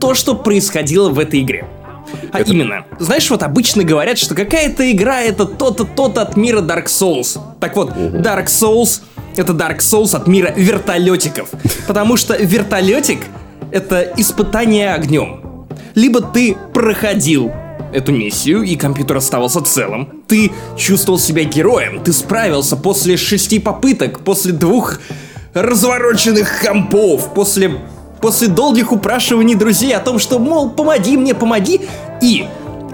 то, 0.00 0.14
что 0.14 0.34
происходило 0.34 1.10
в 1.10 1.18
этой 1.18 1.40
игре. 1.40 1.66
А 2.32 2.40
именно, 2.40 2.84
знаешь, 2.98 3.28
вот 3.30 3.42
обычно 3.42 3.84
говорят, 3.84 4.18
что 4.18 4.34
какая-то 4.34 4.90
игра 4.90 5.20
это 5.20 5.44
то-то, 5.44 5.84
то-то 5.84 6.22
от 6.22 6.36
мира 6.36 6.60
Dark 6.60 6.86
Souls. 6.86 7.38
Так 7.60 7.76
вот, 7.76 7.90
Dark 7.90 8.46
Souls 8.46 9.02
это 9.36 9.52
Dark 9.52 9.78
Souls 9.78 10.16
от 10.16 10.26
мира 10.26 10.52
вертолетиков. 10.56 11.50
Потому 11.86 12.16
что 12.16 12.36
вертолетик 12.36 13.20
это 13.70 14.12
испытание 14.16 14.94
огнем. 14.94 15.66
Либо 15.94 16.20
ты 16.20 16.56
проходил 16.74 17.52
эту 17.92 18.12
миссию, 18.12 18.62
и 18.62 18.76
компьютер 18.76 19.16
оставался 19.16 19.62
целым. 19.62 20.22
Ты 20.26 20.52
чувствовал 20.76 21.18
себя 21.18 21.44
героем, 21.44 22.02
ты 22.02 22.12
справился 22.12 22.76
после 22.76 23.16
шести 23.16 23.58
попыток, 23.58 24.20
после 24.20 24.52
двух 24.52 25.00
развороченных 25.54 26.60
компов, 26.62 27.32
после, 27.34 27.80
после 28.20 28.48
долгих 28.48 28.92
упрашиваний 28.92 29.54
друзей 29.54 29.94
о 29.94 30.00
том, 30.00 30.18
что, 30.18 30.38
мол, 30.38 30.70
помоги 30.70 31.16
мне, 31.16 31.34
помоги. 31.34 31.80
И, 32.22 32.46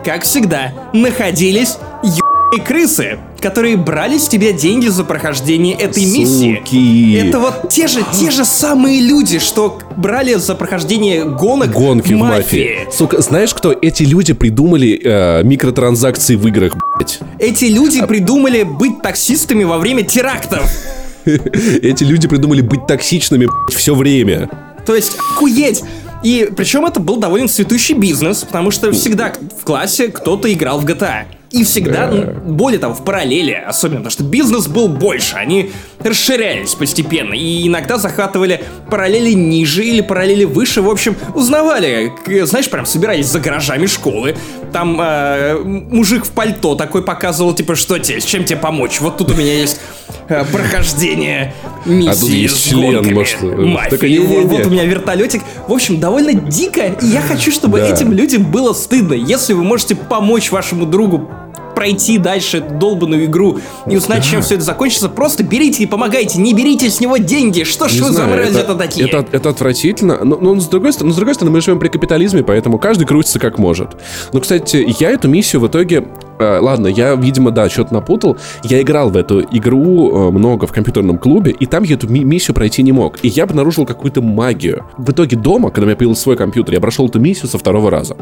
как 0.04 0.22
всегда, 0.24 0.72
находились 0.92 1.76
ебаные 2.02 2.24
крысы, 2.64 3.18
которые 3.40 3.76
брали 3.76 4.18
с 4.18 4.28
тебя 4.28 4.52
деньги 4.52 4.88
за 4.88 5.04
прохождение 5.04 5.74
этой 5.74 6.04
миссии. 6.04 6.56
Суки. 6.58 7.14
Это 7.16 7.38
вот 7.38 7.68
те 7.68 7.88
же, 7.88 8.04
те 8.12 8.30
же 8.30 8.44
самые 8.44 9.00
люди, 9.00 9.38
что 9.38 9.78
брали 9.96 10.34
за 10.34 10.54
прохождение 10.54 11.24
гонок 11.24 11.72
Гонки 11.72 12.12
в 12.12 12.18
мафии. 12.18 12.88
Сука, 12.92 13.20
знаешь, 13.20 13.52
кто 13.54 13.72
эти 13.72 14.02
люди 14.04 14.32
придумали 14.32 15.00
э, 15.02 15.42
микротранзакции 15.42 16.36
в 16.36 16.46
играх, 16.46 16.76
блядь? 16.96 17.20
Эти 17.38 17.64
люди 17.66 18.04
придумали 18.06 18.62
быть 18.62 19.02
таксистами 19.02 19.64
во 19.64 19.78
время 19.78 20.02
терактов. 20.02 20.70
Эти 21.24 22.04
люди 22.04 22.28
придумали 22.28 22.60
быть 22.60 22.86
токсичными, 22.86 23.46
блядь, 23.46 23.74
все 23.74 23.94
время. 23.94 24.48
То 24.86 24.94
есть, 24.94 25.16
охуеть! 25.18 25.82
И 26.22 26.48
причем 26.56 26.86
это 26.86 27.00
был 27.00 27.16
довольно 27.16 27.48
цветущий 27.48 27.94
бизнес, 27.94 28.44
потому 28.44 28.70
что 28.70 28.90
всегда 28.92 29.32
в 29.60 29.64
классе 29.64 30.08
кто-то 30.08 30.50
играл 30.52 30.80
в 30.80 30.86
GTA. 30.86 31.24
И 31.50 31.62
всегда, 31.62 32.08
Да. 32.10 32.32
более 32.44 32.80
того, 32.80 32.94
в 32.94 33.04
параллели, 33.04 33.52
особенно, 33.52 33.98
потому 33.98 34.10
что 34.10 34.24
бизнес 34.24 34.66
был 34.66 34.88
больше, 34.88 35.36
они 35.36 35.70
расширялись 36.04 36.74
постепенно, 36.74 37.34
и 37.34 37.66
иногда 37.66 37.96
захватывали 37.98 38.62
параллели 38.90 39.32
ниже 39.32 39.84
или 39.84 40.00
параллели 40.00 40.44
выше, 40.44 40.82
в 40.82 40.90
общем, 40.90 41.16
узнавали, 41.34 42.12
знаешь, 42.44 42.68
прям 42.70 42.86
собирались 42.86 43.26
за 43.26 43.40
гаражами 43.40 43.86
школы, 43.86 44.36
там 44.72 45.00
э, 45.00 45.58
мужик 45.64 46.24
в 46.24 46.30
пальто 46.30 46.74
такой 46.74 47.02
показывал, 47.02 47.54
типа, 47.54 47.74
что 47.74 47.98
тебе, 47.98 48.20
с 48.20 48.24
чем 48.24 48.44
тебе 48.44 48.58
помочь, 48.58 49.00
вот 49.00 49.16
тут 49.16 49.30
у 49.30 49.34
меня 49.34 49.54
есть 49.54 49.80
э, 50.28 50.44
прохождение 50.52 51.54
миссии 51.84 52.08
А 52.10 52.14
тут 52.14 52.30
есть 52.30 52.56
с 52.56 52.68
член, 52.68 52.94
гонками 52.96 53.14
может, 53.14 53.42
мафии. 53.42 53.90
только 53.90 54.08
не-не-не. 54.08 54.40
Вот, 54.40 54.58
вот 54.58 54.66
у 54.66 54.70
меня 54.70 54.84
вертолетик. 54.84 55.42
В 55.68 55.72
общем, 55.72 56.00
довольно 56.00 56.34
дико, 56.34 56.86
и 57.00 57.06
я 57.06 57.20
хочу, 57.20 57.50
чтобы 57.50 57.78
Да. 57.78 57.88
этим 57.88 58.12
людям 58.12 58.44
было 58.50 58.72
стыдно. 58.72 59.14
Если 59.14 59.52
вы 59.52 59.64
можете 59.64 59.94
помочь 59.94 60.50
вашему 60.50 60.86
другу 60.86 61.28
пройти 61.74 62.18
дальше 62.18 62.58
эту 62.58 62.74
долбанную 62.74 63.24
игру 63.26 63.58
и 63.86 63.96
узнать, 63.96 64.24
чем 64.24 64.42
все 64.42 64.54
это 64.56 64.64
закончится, 64.64 65.08
просто 65.08 65.42
берите 65.42 65.82
и 65.82 65.86
помогайте, 65.86 66.38
не 66.38 66.54
берите 66.54 66.90
с 66.90 67.00
него 67.00 67.16
деньги. 67.16 67.64
Что 67.64 67.88
ж 67.88 67.94
Не 67.94 68.00
вы 68.02 68.12
за 68.12 68.26
мрази 68.26 68.50
это, 68.50 68.58
это 68.60 68.74
такие? 68.74 69.08
это, 69.08 69.26
это 69.30 69.50
отвратительно. 69.50 70.24
Но, 70.24 70.36
но 70.36 70.60
с, 70.60 70.66
другой, 70.66 70.92
стороны- 70.92 71.08
но 71.08 71.12
с 71.14 71.16
другой 71.16 71.34
стороны, 71.34 71.54
мы 71.54 71.60
живем 71.60 71.78
при 71.78 71.88
капитализме, 71.88 72.42
поэтому 72.42 72.78
каждый 72.78 73.06
крутится 73.06 73.38
как 73.38 73.58
может. 73.58 73.90
Но, 74.32 74.40
кстати, 74.40 74.84
я 75.00 75.10
эту 75.10 75.28
миссию 75.28 75.60
в 75.60 75.66
итоге... 75.68 76.06
э, 76.38 76.58
ладно, 76.58 76.86
я, 76.86 77.14
видимо, 77.14 77.50
да, 77.50 77.68
что-то 77.68 77.94
напутал. 77.94 78.36
Я 78.62 78.80
играл 78.82 79.10
в 79.10 79.16
эту 79.16 79.40
игру 79.40 80.28
э, 80.28 80.30
много 80.30 80.66
в 80.66 80.72
компьютерном 80.72 81.18
клубе, 81.18 81.52
и 81.52 81.66
там 81.66 81.84
я 81.84 81.94
эту 81.94 82.08
ми- 82.08 82.24
миссию 82.24 82.54
пройти 82.54 82.82
не 82.82 82.92
мог. 82.92 83.18
И 83.22 83.28
я 83.28 83.44
обнаружил 83.44 83.86
какую-то 83.86 84.22
магию. 84.22 84.84
В 84.98 85.10
итоге 85.10 85.36
дома, 85.36 85.70
когда 85.70 85.82
у 85.82 85.86
меня 85.86 85.96
появился 85.96 86.22
свой 86.22 86.36
компьютер, 86.36 86.74
я 86.74 86.80
прошел 86.80 87.08
эту 87.08 87.20
миссию 87.20 87.48
со 87.48 87.58
второго 87.58 87.90
раза. 87.90 88.16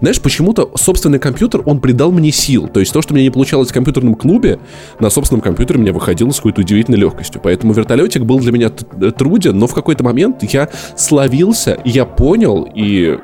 Знаешь, 0.00 0.20
почему-то 0.20 0.70
собственный 0.74 1.18
компьютер, 1.18 1.62
он 1.64 1.80
придал 1.80 2.12
мне 2.12 2.30
сил. 2.30 2.68
То 2.68 2.80
есть 2.80 2.92
то, 2.92 3.02
что 3.02 3.14
мне 3.14 3.24
не 3.24 3.30
получалось 3.30 3.70
в 3.70 3.74
компьютерном 3.74 4.14
клубе, 4.14 4.58
на 4.98 5.10
собственном 5.10 5.42
компьютере 5.42 5.78
мне 5.78 5.92
выходило 5.92 6.30
с 6.30 6.36
какой-то 6.36 6.62
удивительной 6.62 6.98
легкостью. 6.98 7.40
Поэтому 7.42 7.72
вертолетик 7.72 8.22
был 8.22 8.38
для 8.38 8.52
меня 8.52 8.70
труден, 8.70 9.58
но 9.58 9.66
в 9.66 9.74
какой-то 9.74 10.04
момент 10.04 10.42
я 10.42 10.68
словился, 10.96 11.78
я 11.84 12.04
понял, 12.04 12.68
и 12.74 13.18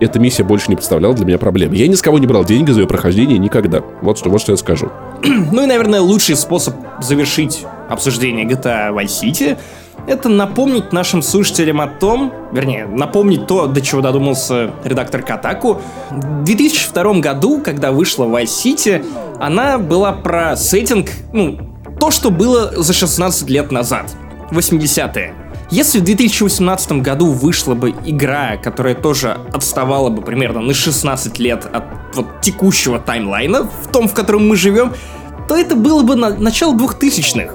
эта 0.00 0.18
миссия 0.18 0.44
больше 0.44 0.66
не 0.68 0.76
представляла 0.76 1.14
для 1.14 1.26
меня 1.26 1.38
проблем. 1.38 1.72
Я 1.72 1.86
ни 1.88 1.94
с 1.94 2.02
кого 2.02 2.18
не 2.18 2.26
брал 2.26 2.44
деньги 2.44 2.70
за 2.70 2.80
ее 2.80 2.86
прохождение 2.86 3.38
никогда. 3.38 3.82
Вот 4.02 4.18
что, 4.18 4.30
вот 4.30 4.40
что 4.40 4.52
я 4.52 4.56
скажу. 4.56 4.90
Ну 5.52 5.62
и, 5.62 5.66
наверное, 5.66 6.00
лучший 6.00 6.36
способ 6.36 6.74
завершить 7.00 7.64
обсуждение 7.88 8.46
GTA 8.46 8.94
Vice 8.94 9.22
City 9.22 9.58
это 10.06 10.28
напомнить 10.28 10.92
нашим 10.92 11.22
слушателям 11.22 11.80
о 11.80 11.86
том, 11.86 12.32
вернее, 12.52 12.86
напомнить 12.86 13.46
то, 13.46 13.66
до 13.66 13.80
чего 13.80 14.00
додумался 14.00 14.72
редактор 14.84 15.22
Катаку. 15.22 15.80
В 16.10 16.44
2002 16.44 17.14
году, 17.20 17.60
когда 17.62 17.92
вышла 17.92 18.24
Vice 18.24 18.44
City, 18.44 19.04
она 19.38 19.78
была 19.78 20.12
про 20.12 20.56
сеттинг, 20.56 21.10
ну, 21.32 21.58
то, 21.98 22.10
что 22.10 22.30
было 22.30 22.72
за 22.82 22.92
16 22.92 23.48
лет 23.50 23.70
назад, 23.70 24.06
80-е. 24.50 25.34
Если 25.70 26.00
в 26.00 26.04
2018 26.04 26.92
году 26.92 27.30
вышла 27.30 27.74
бы 27.74 27.94
игра, 28.04 28.56
которая 28.56 28.96
тоже 28.96 29.38
отставала 29.52 30.10
бы 30.10 30.20
примерно 30.20 30.60
на 30.60 30.74
16 30.74 31.38
лет 31.38 31.64
от 31.72 31.84
вот 32.14 32.40
текущего 32.40 32.98
таймлайна, 32.98 33.64
в 33.64 33.86
том, 33.92 34.08
в 34.08 34.14
котором 34.14 34.48
мы 34.48 34.56
живем, 34.56 34.92
то 35.48 35.56
это 35.56 35.76
было 35.76 36.02
бы 36.02 36.16
на 36.16 36.30
начало 36.30 36.76
2000-х. 36.76 37.54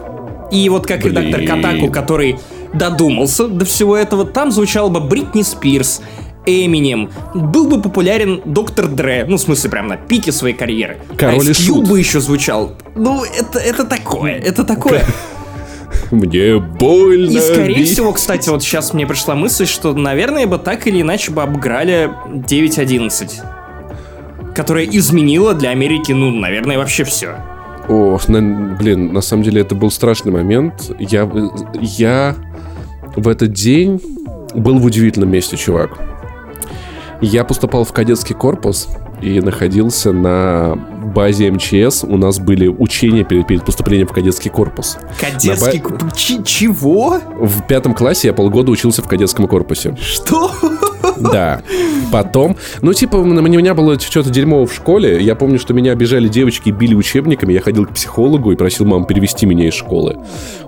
И 0.51 0.69
вот 0.69 0.88
как 0.88 1.01
Блин. 1.01 1.17
редактор 1.17 1.45
Катаку, 1.45 1.91
который 1.91 2.39
додумался 2.73 3.47
до 3.47 3.65
всего 3.65 3.97
этого, 3.97 4.25
там 4.25 4.51
звучала 4.51 4.88
бы 4.88 5.01
Бритни 5.01 5.41
Спирс, 5.41 6.01
Эминем, 6.45 7.10
был 7.34 7.67
бы 7.67 7.82
популярен 7.82 8.41
Доктор 8.45 8.88
Дре, 8.88 9.25
ну, 9.28 9.38
в 9.38 9.41
смысле, 9.41 9.69
прям 9.71 9.88
на 9.88 9.97
пике 9.97 10.32
своей 10.32 10.56
карьеры. 10.56 10.99
Король 11.17 11.47
и 11.47 11.49
Ice 11.49 11.69
Cube 11.69 11.88
бы 11.88 11.99
еще 11.99 12.21
звучал. 12.21 12.75
Ну, 12.95 13.23
это, 13.23 13.60
это 13.60 13.84
такое, 13.84 14.36
это 14.36 14.63
такое. 14.63 15.04
Мне 16.12 16.60
больно. 16.60 17.31
И, 17.31 17.39
скорее 17.39 17.75
бить. 17.77 17.91
всего, 17.91 18.12
кстати, 18.13 18.49
вот 18.49 18.63
сейчас 18.63 18.93
мне 18.93 19.05
пришла 19.08 19.36
мысль, 19.36 19.65
что, 19.65 19.93
наверное, 19.93 20.47
бы 20.47 20.58
так 20.58 20.88
или 20.88 21.01
иначе 21.01 21.31
бы 21.31 21.41
обыграли 21.43 22.10
9.11. 22.27 24.53
Которая 24.53 24.86
изменила 24.86 25.53
для 25.53 25.71
Америки, 25.71 26.12
ну, 26.13 26.31
наверное, 26.31 26.77
вообще 26.77 27.03
все. 27.03 27.36
Ох, 27.89 28.27
на- 28.29 28.75
блин, 28.75 29.13
на 29.13 29.21
самом 29.21 29.43
деле 29.43 29.62
это 29.62 29.75
был 29.75 29.91
страшный 29.91 30.31
момент. 30.31 30.91
Я, 30.99 31.29
я 31.81 32.36
в 33.15 33.27
этот 33.27 33.51
день 33.53 34.01
был 34.55 34.79
в 34.79 34.86
удивительном 34.86 35.29
месте, 35.29 35.58
чувак. 35.58 35.99
Я 37.21 37.43
поступал 37.43 37.84
в 37.86 37.91
кадетский 37.93 38.36
корпус 38.36 38.88
и 39.21 39.39
находился 39.39 40.12
на 40.12 40.75
базе 41.15 41.49
МЧС. 41.49 42.04
У 42.04 42.17
нас 42.17 42.39
были 42.39 42.67
учения 42.67 43.23
перед, 43.23 43.47
перед 43.47 43.63
поступлением 43.63 44.08
в 44.08 44.12
кадетский 44.12 44.51
корпус. 44.51 44.97
Кадетский... 45.19 45.82
На 45.82 45.97
ба- 45.97 46.12
Ч- 46.15 46.43
чего? 46.43 47.19
В 47.39 47.65
пятом 47.67 47.93
классе 47.93 48.28
я 48.28 48.34
полгода 48.34 48.71
учился 48.71 49.01
в 49.01 49.08
кадетском 49.08 49.47
корпусе. 49.47 49.95
Что? 49.99 50.51
Да. 51.17 51.62
Потом, 52.12 52.58
ну, 52.82 52.93
типа, 52.93 53.17
на 53.23 53.41
у 53.41 53.45
меня 53.45 53.73
было 53.73 53.97
что-то 53.99 54.30
дерьмово 54.30 54.65
в 54.67 54.73
школе. 54.73 55.21
Я 55.23 55.36
помню, 55.36 55.58
что 55.60 55.73
меня 55.73 55.93
обижали 55.93 56.28
девочки 56.28 56.69
и 56.69 56.71
били 56.71 56.93
учебниками. 56.95 57.54
Я 57.54 57.62
ходил 57.62 57.86
к 57.86 57.91
психологу 57.93 58.51
и 58.51 58.56
просил 58.56 58.86
маму 58.86 59.06
перевести 59.06 59.45
меня 59.45 59.67
из 59.67 59.73
школы. 59.73 60.17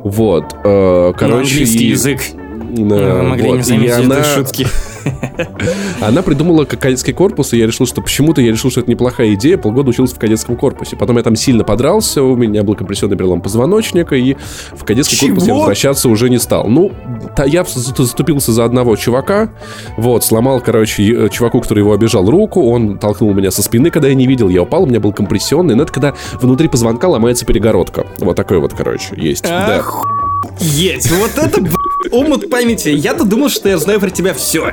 Вот. 0.04 0.46
э, 0.64 1.08
На 1.08 1.14
Короче, 1.14 1.40
английский 1.52 1.88
и- 1.88 1.90
язык. 1.90 2.22
Да, 2.70 2.96
Вы 3.16 3.24
могли 3.24 3.48
вот. 3.48 3.56
не 3.56 3.60
И 3.60 3.64
заметить 3.64 3.94
она, 4.06 4.16
этой 4.20 4.36
шутки. 4.36 4.68
Она 6.02 6.22
придумала 6.22 6.66
кадетский 6.66 7.14
корпус, 7.14 7.54
и 7.54 7.58
я 7.58 7.68
решил, 7.68 7.86
что 7.86 8.02
почему-то 8.02 8.42
я 8.42 8.52
решил, 8.52 8.72
что 8.72 8.82
это 8.82 8.90
неплохая 8.90 9.34
идея. 9.34 9.58
Полгода 9.58 9.90
учился 9.90 10.16
в 10.16 10.20
кадетском 10.20 10.56
корпусе. 10.56 10.96
Потом 10.96 11.18
я 11.18 11.24
там 11.24 11.36
сильно 11.36 11.64
подрался, 11.64 12.24
у 12.24 12.36
меня 12.36 12.64
был 12.64 12.76
компрессионный 12.76 13.18
перелом 13.18 13.42
позвоночника, 13.42 14.16
и 14.16 14.36
в 14.74 14.84
кадетский 14.84 15.18
корпус 15.18 15.44
я 15.44 15.48
Чего? 15.48 15.58
возвращаться 15.60 16.10
уже 16.10 16.30
не 16.30 16.38
стал. 16.40 16.68
Ну, 16.68 16.92
та- 17.36 17.46
я 17.46 17.64
за- 17.64 17.96
заступился 17.96 18.52
за 18.52 18.66
одного 18.66 18.96
чувака, 18.96 19.50
вот, 19.98 20.24
сломал, 20.24 20.60
короче, 20.62 21.04
е- 21.04 21.30
чуваку, 21.30 21.62
который 21.62 21.80
его 21.80 21.94
обижал, 21.94 22.30
руку, 22.30 22.70
он 22.70 22.98
толкнул 22.98 23.34
меня 23.34 23.52
со 23.52 23.62
спины, 23.64 23.90
когда 23.90 24.08
я 24.08 24.16
не 24.16 24.28
видел, 24.28 24.50
я 24.50 24.62
упал, 24.64 24.84
у 24.84 24.86
меня 24.86 25.00
был 25.00 25.14
компрессионный, 25.14 25.76
но 25.76 25.84
это 25.84 25.92
когда 25.92 26.14
внутри 26.42 26.68
позвонка 26.68 27.08
ломается 27.08 27.46
перегородка. 27.46 28.06
Вот 28.20 28.36
такой 28.36 28.60
вот, 28.60 28.74
короче, 28.74 29.16
есть. 29.18 29.44
Да. 29.44 29.84
Есть, 30.60 31.12
вот 31.12 31.32
это 31.38 31.62
омут 32.12 32.50
памяти. 32.50 32.90
Я-то 32.90 33.26
думал, 33.26 33.50
что 33.50 33.70
я 33.70 33.78
знаю 33.78 34.00
про 34.00 34.10
тебя 34.10 34.34
все. 34.34 34.72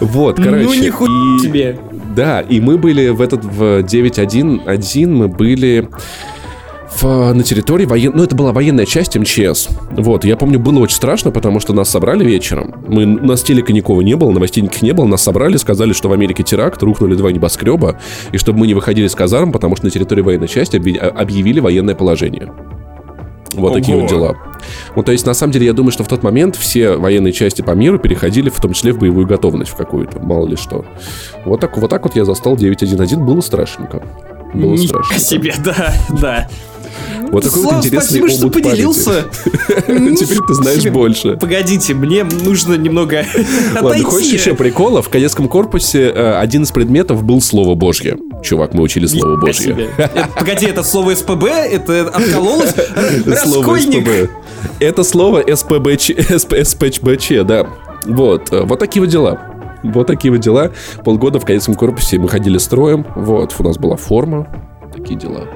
Вот, 0.00 0.36
короче. 0.36 0.64
Ну 0.64 0.74
нихуя 0.74 1.36
и- 1.36 1.42
тебе. 1.42 1.78
Да, 2.14 2.40
и 2.40 2.60
мы 2.60 2.76
были 2.78 3.08
в 3.08 3.20
этот 3.20 3.44
в 3.44 3.82
9.1.1 3.82 5.06
мы 5.06 5.28
были 5.28 5.88
в- 7.00 7.32
на 7.32 7.42
территории 7.44 7.86
воен... 7.86 8.12
Ну, 8.14 8.24
это 8.24 8.34
была 8.34 8.52
военная 8.52 8.84
часть 8.84 9.16
МЧС. 9.16 9.68
Вот, 9.92 10.24
я 10.24 10.36
помню, 10.36 10.58
было 10.58 10.80
очень 10.80 10.96
страшно, 10.96 11.30
потому 11.30 11.60
что 11.60 11.72
нас 11.72 11.88
собрали 11.88 12.24
вечером. 12.24 12.74
Мы... 12.88 13.04
У 13.04 13.26
нас 13.26 13.42
телека 13.42 13.72
никого 13.72 14.02
не 14.02 14.16
было, 14.16 14.30
новостей 14.32 14.62
никаких 14.62 14.82
не 14.82 14.92
было. 14.92 15.06
Нас 15.06 15.22
собрали, 15.22 15.56
сказали, 15.56 15.92
что 15.92 16.08
в 16.08 16.12
Америке 16.12 16.42
теракт, 16.42 16.82
рухнули 16.82 17.14
два 17.14 17.30
небоскреба, 17.30 17.98
и 18.32 18.38
чтобы 18.38 18.58
мы 18.58 18.66
не 18.66 18.74
выходили 18.74 19.06
с 19.06 19.14
казарм, 19.14 19.52
потому 19.52 19.76
что 19.76 19.84
на 19.86 19.90
территории 19.90 20.22
военной 20.22 20.48
части 20.48 20.76
объяви- 20.76 20.98
объявили 20.98 21.60
военное 21.60 21.94
положение. 21.94 22.50
Вот 23.54 23.74
такие 23.74 23.96
вот 23.96 24.08
дела. 24.08 24.36
Ну, 24.94 25.02
то 25.02 25.12
есть, 25.12 25.26
на 25.26 25.34
самом 25.34 25.52
деле, 25.52 25.66
я 25.66 25.72
думаю, 25.72 25.92
что 25.92 26.04
в 26.04 26.08
тот 26.08 26.22
момент 26.22 26.56
все 26.56 26.96
военные 26.96 27.32
части 27.32 27.62
по 27.62 27.72
миру 27.72 27.98
переходили, 27.98 28.50
в 28.50 28.60
том 28.60 28.72
числе 28.72 28.92
в 28.92 28.98
боевую 28.98 29.26
готовность 29.26 29.72
в 29.72 29.76
какую-то, 29.76 30.20
мало 30.20 30.46
ли 30.46 30.56
что. 30.56 30.84
Вот 31.44 31.60
так 31.60 31.76
вот, 31.76 31.90
так 31.90 32.04
вот 32.04 32.16
я 32.16 32.24
застал 32.24 32.56
9.1.1, 32.56 33.16
было 33.24 33.40
страшненько. 33.40 34.02
Было 34.54 34.72
Нифига 34.72 35.02
страшно. 35.04 35.18
себе, 35.18 35.54
да, 35.64 35.94
да. 36.10 36.48
Вот 37.30 37.44
такой 37.44 37.62
вот 37.62 37.70
Слав, 37.70 37.84
интересный 37.84 38.20
спасибо, 38.20 38.28
что 38.28 38.50
поделился. 38.50 39.24
Теперь 39.66 40.38
ты 40.46 40.54
знаешь 40.54 40.84
больше. 40.86 41.36
Погодите, 41.36 41.94
мне 41.94 42.24
нужно 42.24 42.74
немного 42.74 43.24
Ладно, 43.80 44.02
хочешь 44.04 44.32
еще 44.32 44.54
прикола? 44.54 45.02
В 45.02 45.08
кадетском 45.08 45.48
корпусе 45.48 46.10
э, 46.10 46.38
один 46.38 46.62
из 46.64 46.70
предметов 46.70 47.22
был 47.22 47.40
слово 47.40 47.74
Божье. 47.74 48.16
Чувак, 48.42 48.74
мы 48.74 48.82
учили 48.82 49.06
слово 49.06 49.36
Божье. 49.36 49.90
Погоди, 50.36 50.66
это 50.66 50.82
слово 50.82 51.14
СПБ? 51.14 51.44
Это 51.44 52.08
откололось? 52.08 52.74
Слово. 53.42 53.78
СПБ. 53.78 54.30
Это 54.78 55.04
слово 55.04 55.44
СПБЧ, 55.46 57.44
да. 57.44 57.66
Вот, 58.04 58.52
э, 58.52 58.62
вот 58.62 58.78
такие 58.78 59.00
вот 59.02 59.10
дела. 59.10 59.40
Вот 59.82 60.06
такие 60.06 60.32
вот 60.32 60.40
дела. 60.40 60.72
Полгода 61.04 61.38
в 61.38 61.44
кадетском 61.44 61.74
корпусе 61.74 62.18
мы 62.18 62.28
ходили 62.28 62.58
строем. 62.58 63.06
Вот, 63.14 63.54
у 63.58 63.62
нас 63.62 63.78
была 63.78 63.96
форма. 63.96 64.46
Такие 64.94 65.18
дела. 65.18 65.46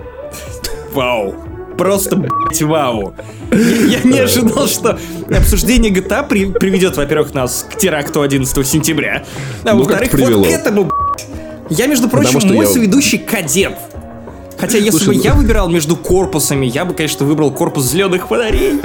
Вау. 0.95 1.35
Просто, 1.77 2.15
блядь, 2.17 2.63
вау. 2.63 3.15
Я, 3.51 3.99
я 3.99 4.03
не 4.05 4.19
ожидал, 4.21 4.69
что 4.69 4.97
обсуждение 5.37 5.93
GTA 5.93 6.27
при- 6.29 6.47
приведет, 6.53 6.97
во-первых, 6.97 7.35
нас 7.35 7.67
к 7.69 7.77
теракту 7.77 8.23
11 8.23 8.65
сентября, 8.67 9.25
а 9.65 9.73
Ну, 9.73 9.79
во-вторых, 9.79 10.13
вот 10.15 10.47
к 10.47 10.51
этому, 10.51 10.85
блядь. 10.85 11.27
Я, 11.71 11.87
между 11.89 12.09
прочим, 12.09 12.39
что 12.41 12.53
мой 12.53 12.67
я- 12.67 12.73
соведущий 12.73 13.19
кадет. 13.19 13.75
Хотя, 14.57 14.79
если 14.79 14.91
Слушай, 14.91 15.07
бы 15.09 15.15
ну- 15.17 15.21
я 15.23 15.35
выбирал 15.35 15.69
между 15.69 15.97
корпусами, 15.97 16.67
я 16.67 16.85
бы, 16.85 16.95
конечно, 16.95 17.27
выбрал 17.27 17.51
корпус 17.51 17.85
зеленых 17.91 18.29
фонарей. 18.29 18.81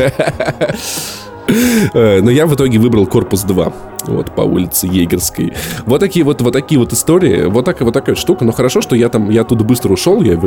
Э, 1.94 2.22
Но 2.22 2.30
я 2.32 2.46
в 2.46 2.56
итоге 2.56 2.78
выбрал 2.80 3.06
корпус 3.08 3.42
2. 3.44 3.74
Вот, 4.10 4.36
по 4.36 4.42
улице 4.42 4.88
Егерской. 4.88 5.54
Вот 5.86 6.00
такие 6.00 6.26
вот, 6.26 6.42
вот 6.42 6.54
такие 6.54 6.80
вот 6.80 6.94
истории. 6.94 7.44
Вот, 7.46 7.66
так, 7.66 7.80
вот 7.82 7.94
такая 7.94 8.16
штука. 8.16 8.44
Но 8.46 8.52
хорошо, 8.52 8.82
что 8.82 8.96
я 8.96 9.10
там, 9.10 9.30
я 9.30 9.42
оттуда 9.42 9.64
быстро 9.64 9.94
ушел. 9.94 10.22
Я, 10.22 10.38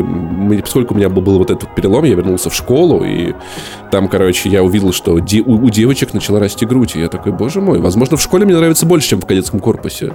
поскольку 0.61 0.95
у 0.95 0.97
меня 0.97 1.09
был, 1.09 1.23
был 1.23 1.39
вот 1.39 1.51
этот 1.51 1.75
перелом, 1.75 2.05
я 2.05 2.15
вернулся 2.15 2.51
в 2.51 2.55
школу. 2.55 3.05
И 3.05 3.35
там, 3.91 4.09
короче, 4.09 4.49
я 4.49 4.63
увидел, 4.63 4.93
что 4.93 5.19
де- 5.19 5.43
у, 5.43 5.65
у 5.65 5.71
девочек 5.71 6.13
начала 6.15 6.41
расти 6.41 6.67
грудь. 6.67 6.97
И 6.97 7.01
я 7.01 7.09
такой, 7.09 7.33
боже 7.33 7.61
мой, 7.61 7.79
возможно, 7.81 8.17
в 8.17 8.23
школе 8.23 8.45
мне 8.45 8.57
нравится 8.57 8.87
больше, 8.87 9.09
чем 9.09 9.21
в 9.21 9.27
кадетском 9.27 9.61
корпусе. 9.61 10.15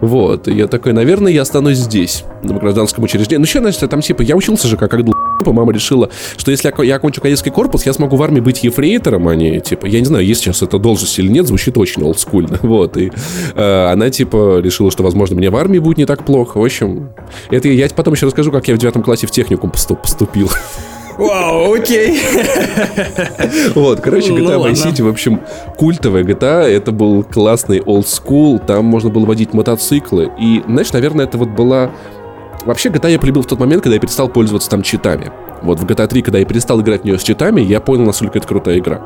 Вот. 0.00 0.48
И 0.48 0.54
я 0.54 0.66
такой, 0.66 0.92
наверное, 0.92 1.32
я 1.32 1.42
останусь 1.42 1.78
здесь, 1.78 2.24
на 2.42 2.54
гражданском 2.54 3.04
учреждении. 3.04 3.40
Ну, 3.40 3.44
еще, 3.44 3.60
значит, 3.60 3.88
там 3.88 4.00
типа, 4.00 4.22
я 4.22 4.36
учился 4.36 4.68
же 4.68 4.76
как, 4.76 4.90
как 4.90 5.04
мама 5.50 5.72
решила, 5.72 6.08
что 6.36 6.52
если 6.52 6.68
я, 6.68 6.72
ко- 6.72 6.82
я 6.82 6.96
окончу 6.96 7.20
кадетский 7.20 7.50
корпус, 7.50 7.84
я 7.86 7.92
смогу 7.92 8.16
в 8.16 8.22
армии 8.22 8.40
быть 8.40 8.62
ефрейтором, 8.62 9.26
а 9.26 9.34
не, 9.34 9.60
типа, 9.60 9.86
я 9.86 9.98
не 9.98 10.06
знаю, 10.06 10.24
есть 10.24 10.42
сейчас 10.42 10.62
эта 10.62 10.78
должность 10.78 11.18
или 11.18 11.28
нет, 11.28 11.46
звучит 11.48 11.76
очень 11.76 12.02
олдскульно, 12.04 12.58
вот, 12.62 12.96
и 12.96 13.10
э, 13.54 13.86
она, 13.92 14.10
типа, 14.10 14.60
решила, 14.62 14.90
что, 14.92 15.02
возможно, 15.02 15.34
мне 15.36 15.50
в 15.50 15.56
армии 15.56 15.80
будет 15.80 15.98
не 15.98 16.06
так 16.06 16.24
плохо, 16.24 16.58
в 16.58 16.64
общем, 16.64 17.10
это 17.50 17.66
я 17.68 17.88
потом 17.96 18.14
еще 18.14 18.26
расскажу, 18.26 18.52
как 18.52 18.68
я 18.68 18.74
в 18.74 18.78
девятом 18.78 19.02
классе 19.02 19.26
в 19.26 19.30
техникум 19.32 19.70
поступ- 19.70 20.02
поступил. 20.02 20.48
Вау, 21.18 21.74
окей. 21.74 22.18
Вот, 23.74 24.00
короче, 24.00 24.30
Ну 24.32 24.38
GTA 24.38 24.56
ладно. 24.56 24.72
Vice 24.74 24.86
City, 24.92 25.02
в 25.02 25.08
общем, 25.08 25.40
культовая 25.76 26.24
GTA, 26.24 26.62
это 26.62 26.92
был 26.92 27.22
классный 27.22 27.78
old 27.80 28.04
school, 28.06 28.64
там 28.64 28.84
можно 28.84 29.10
было 29.10 29.24
водить 29.26 29.52
мотоциклы, 29.52 30.30
и, 30.38 30.62
знаешь, 30.66 30.92
наверное, 30.92 31.26
это 31.26 31.38
вот 31.38 31.48
была... 31.50 31.90
Вообще, 32.64 32.88
GTA 32.90 33.10
я 33.10 33.18
полюбил 33.18 33.42
в 33.42 33.46
тот 33.46 33.58
момент, 33.58 33.82
когда 33.82 33.94
я 33.94 34.00
перестал 34.00 34.28
пользоваться 34.28 34.70
там 34.70 34.82
читами. 34.82 35.30
Вот 35.62 35.80
в 35.80 35.84
GTA 35.84 36.06
3, 36.06 36.22
когда 36.22 36.38
я 36.38 36.44
перестал 36.44 36.80
играть 36.80 37.02
в 37.02 37.04
нее 37.04 37.18
с 37.18 37.22
читами, 37.22 37.60
я 37.60 37.80
понял, 37.80 38.04
насколько 38.04 38.38
это 38.38 38.46
крутая 38.46 38.78
игра. 38.78 39.00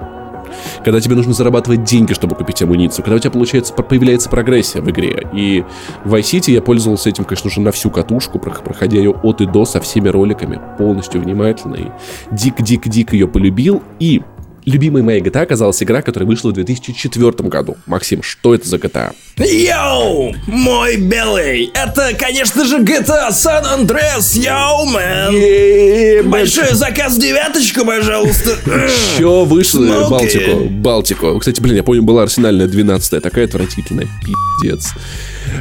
Когда 0.85 1.01
тебе 1.01 1.17
нужно 1.17 1.33
зарабатывать 1.33 1.85
деньги, 1.85 2.13
чтобы 2.13 2.37
купить 2.37 2.63
амуницию, 2.63 3.05
когда 3.05 3.17
у 3.17 3.19
тебя 3.19 3.31
получается, 3.31 3.75
появляется 3.75 4.29
прогрессия 4.29 4.81
в 4.81 4.91
игре. 4.91 5.27
И 5.33 5.65
в 6.05 6.15
Vice 6.15 6.39
City 6.39 6.53
я 6.53 6.63
пользовался 6.63 7.09
этим, 7.09 7.25
конечно 7.25 7.51
же, 7.51 7.61
на 7.61 7.73
всю 7.73 7.91
катушку, 7.91 8.39
прох- 8.39 8.63
проходя 8.63 8.97
ее 8.99 9.11
от 9.11 9.41
и 9.41 9.47
до 9.47 9.65
со 9.65 9.81
всеми 9.81 10.09
роликами, 10.09 10.61
полностью 10.79 11.21
внимательно. 11.21 11.75
И 11.75 11.87
дик-дик-дик 12.31 13.13
ее 13.13 13.27
полюбил. 13.27 13.83
И 13.99 14.23
любимой 14.67 15.03
моей 15.03 15.21
GTA 15.21 15.43
оказалась 15.43 15.83
игра, 15.83 16.03
которая 16.03 16.29
вышла 16.29 16.51
в 16.51 16.53
2004 16.53 17.49
году. 17.49 17.77
Максим, 17.87 18.23
что 18.23 18.55
это 18.55 18.69
за 18.69 18.77
GTA? 18.77 19.14
Yo, 19.39 20.35
мой 20.47 20.97
белый, 20.97 21.71
это, 21.73 22.12
конечно 22.19 22.64
же, 22.64 22.79
GTA 22.79 23.31
San 23.31 23.64
Andreas, 23.64 24.37
yo, 24.37 24.87
man. 24.87 26.29
Большой 26.29 26.75
заказ 26.75 27.17
девяточку, 27.17 27.87
пожалуйста. 27.87 28.57
Еще 28.67 29.45
вышло 29.45 29.87
Смоки. 29.87 30.11
Балтику. 30.11 30.64
Балтику. 30.69 31.39
Кстати, 31.39 31.61
блин, 31.61 31.77
я 31.77 31.83
помню, 31.83 32.03
была 32.03 32.25
арсенальная 32.25 32.67
12 32.67 33.23
такая 33.23 33.45
отвратительная 33.47 34.09
пиздец. 34.25 34.89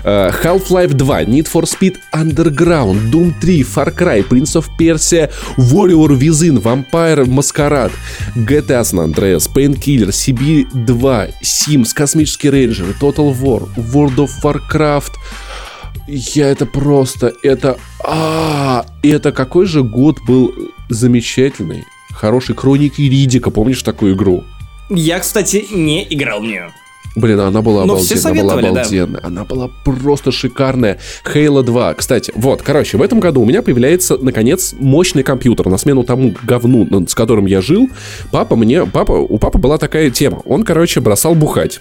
Э, 0.04 0.32
Half-Life 0.44 0.94
2, 0.98 1.26
Need 1.26 1.48
for 1.48 1.66
Speed 1.66 1.98
Underground, 2.14 3.12
Doom 3.12 3.34
3, 3.40 3.64
Far 3.64 3.92
Cry, 3.92 4.24
Prince 4.28 4.56
of 4.56 4.70
Persia, 4.78 5.30
Warrior 5.58 6.18
Within, 6.18 6.60
Vampire 6.60 7.26
Masquerade, 7.26 7.94
GTA 8.36 8.84
San 8.84 9.00
Andreas, 9.00 9.48
Painkiller, 9.48 10.10
CB2, 10.10 11.34
Sims, 11.42 11.94
Космический 11.94 12.50
рейнджер, 12.50 12.96
Total 13.00 13.34
War, 13.42 13.68
World 13.94 14.18
of 14.18 14.30
Warcraft, 14.44 15.14
я 16.08 16.50
это 16.50 16.66
просто, 16.66 17.34
это... 17.42 17.78
А, 18.04 18.86
это 19.02 19.32
какой 19.32 19.66
же 19.66 19.84
год 19.84 20.20
был 20.28 20.54
замечательный. 20.90 21.84
Хороший. 22.12 22.56
Хроники 22.56 23.02
Ридика, 23.02 23.50
помнишь 23.50 23.82
такую 23.82 24.16
игру? 24.16 24.44
Я, 24.90 25.20
кстати, 25.20 25.66
не 25.72 26.06
играл 26.10 26.42
в 26.42 26.44
нее. 26.44 26.72
Блин, 27.16 27.39
она 27.39 27.61
была 27.61 27.84
все 27.97 28.16
обалденная, 28.16 28.41
она 28.41 28.43
была 28.43 28.49
советовали, 28.51 28.61
да. 28.63 28.82
обалденная. 28.82 29.22
Она 29.24 29.45
была 29.45 29.70
просто 29.84 30.32
шикарная. 30.32 30.99
Halo 31.24 31.63
2. 31.63 31.93
Кстати, 31.93 32.34
вот, 32.36 32.61
короче, 32.61 32.97
в 32.97 33.01
этом 33.01 33.20
году 33.20 33.41
у 33.41 33.45
меня 33.45 33.61
появляется, 33.61 34.18
наконец, 34.18 34.76
мощный 34.78 35.24
компьютер. 35.24 35.68
На 35.70 35.78
смену 35.78 36.03
тому 36.03 36.36
говну, 36.43 37.07
с 37.07 37.16
которым 37.16 37.45
я 37.45 37.61
жил, 37.61 37.89
папа 38.32 38.55
мне... 38.55 38.86
Папа, 38.86 39.13
у 39.13 39.38
папы 39.38 39.57
была 39.57 39.78
такая 39.78 40.09
тема. 40.09 40.41
Он, 40.45 40.63
короче, 40.63 40.99
бросал 40.99 41.36
бухать. 41.36 41.80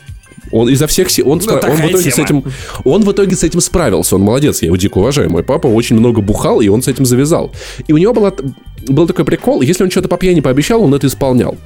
Он 0.52 0.68
изо 0.68 0.86
всех 0.86 1.10
сил... 1.10 1.28
Он, 1.28 1.40
спра- 1.40 1.68
он, 1.68 1.76
в 1.76 1.90
итоге 1.90 2.10
с 2.10 2.14
тема. 2.14 2.26
этим, 2.26 2.44
он 2.84 3.02
в 3.02 3.10
итоге 3.10 3.34
с 3.34 3.42
этим 3.42 3.60
справился. 3.60 4.14
Он 4.14 4.22
молодец, 4.22 4.62
я 4.62 4.66
его 4.66 4.76
дико 4.76 4.98
уважаю. 4.98 5.30
Мой 5.30 5.42
папа 5.42 5.66
очень 5.66 5.96
много 5.96 6.20
бухал, 6.20 6.60
и 6.60 6.68
он 6.68 6.80
с 6.82 6.88
этим 6.88 7.04
завязал. 7.06 7.50
И 7.88 7.92
у 7.92 7.96
него 7.96 8.12
была, 8.12 8.32
был 8.88 9.08
такой 9.08 9.24
прикол, 9.24 9.62
если 9.62 9.82
он 9.82 9.90
что-то 9.90 10.08
по 10.08 10.16
пьяни 10.16 10.40
пообещал, 10.40 10.82
он 10.82 10.94
это 10.94 11.08
исполнял. 11.08 11.56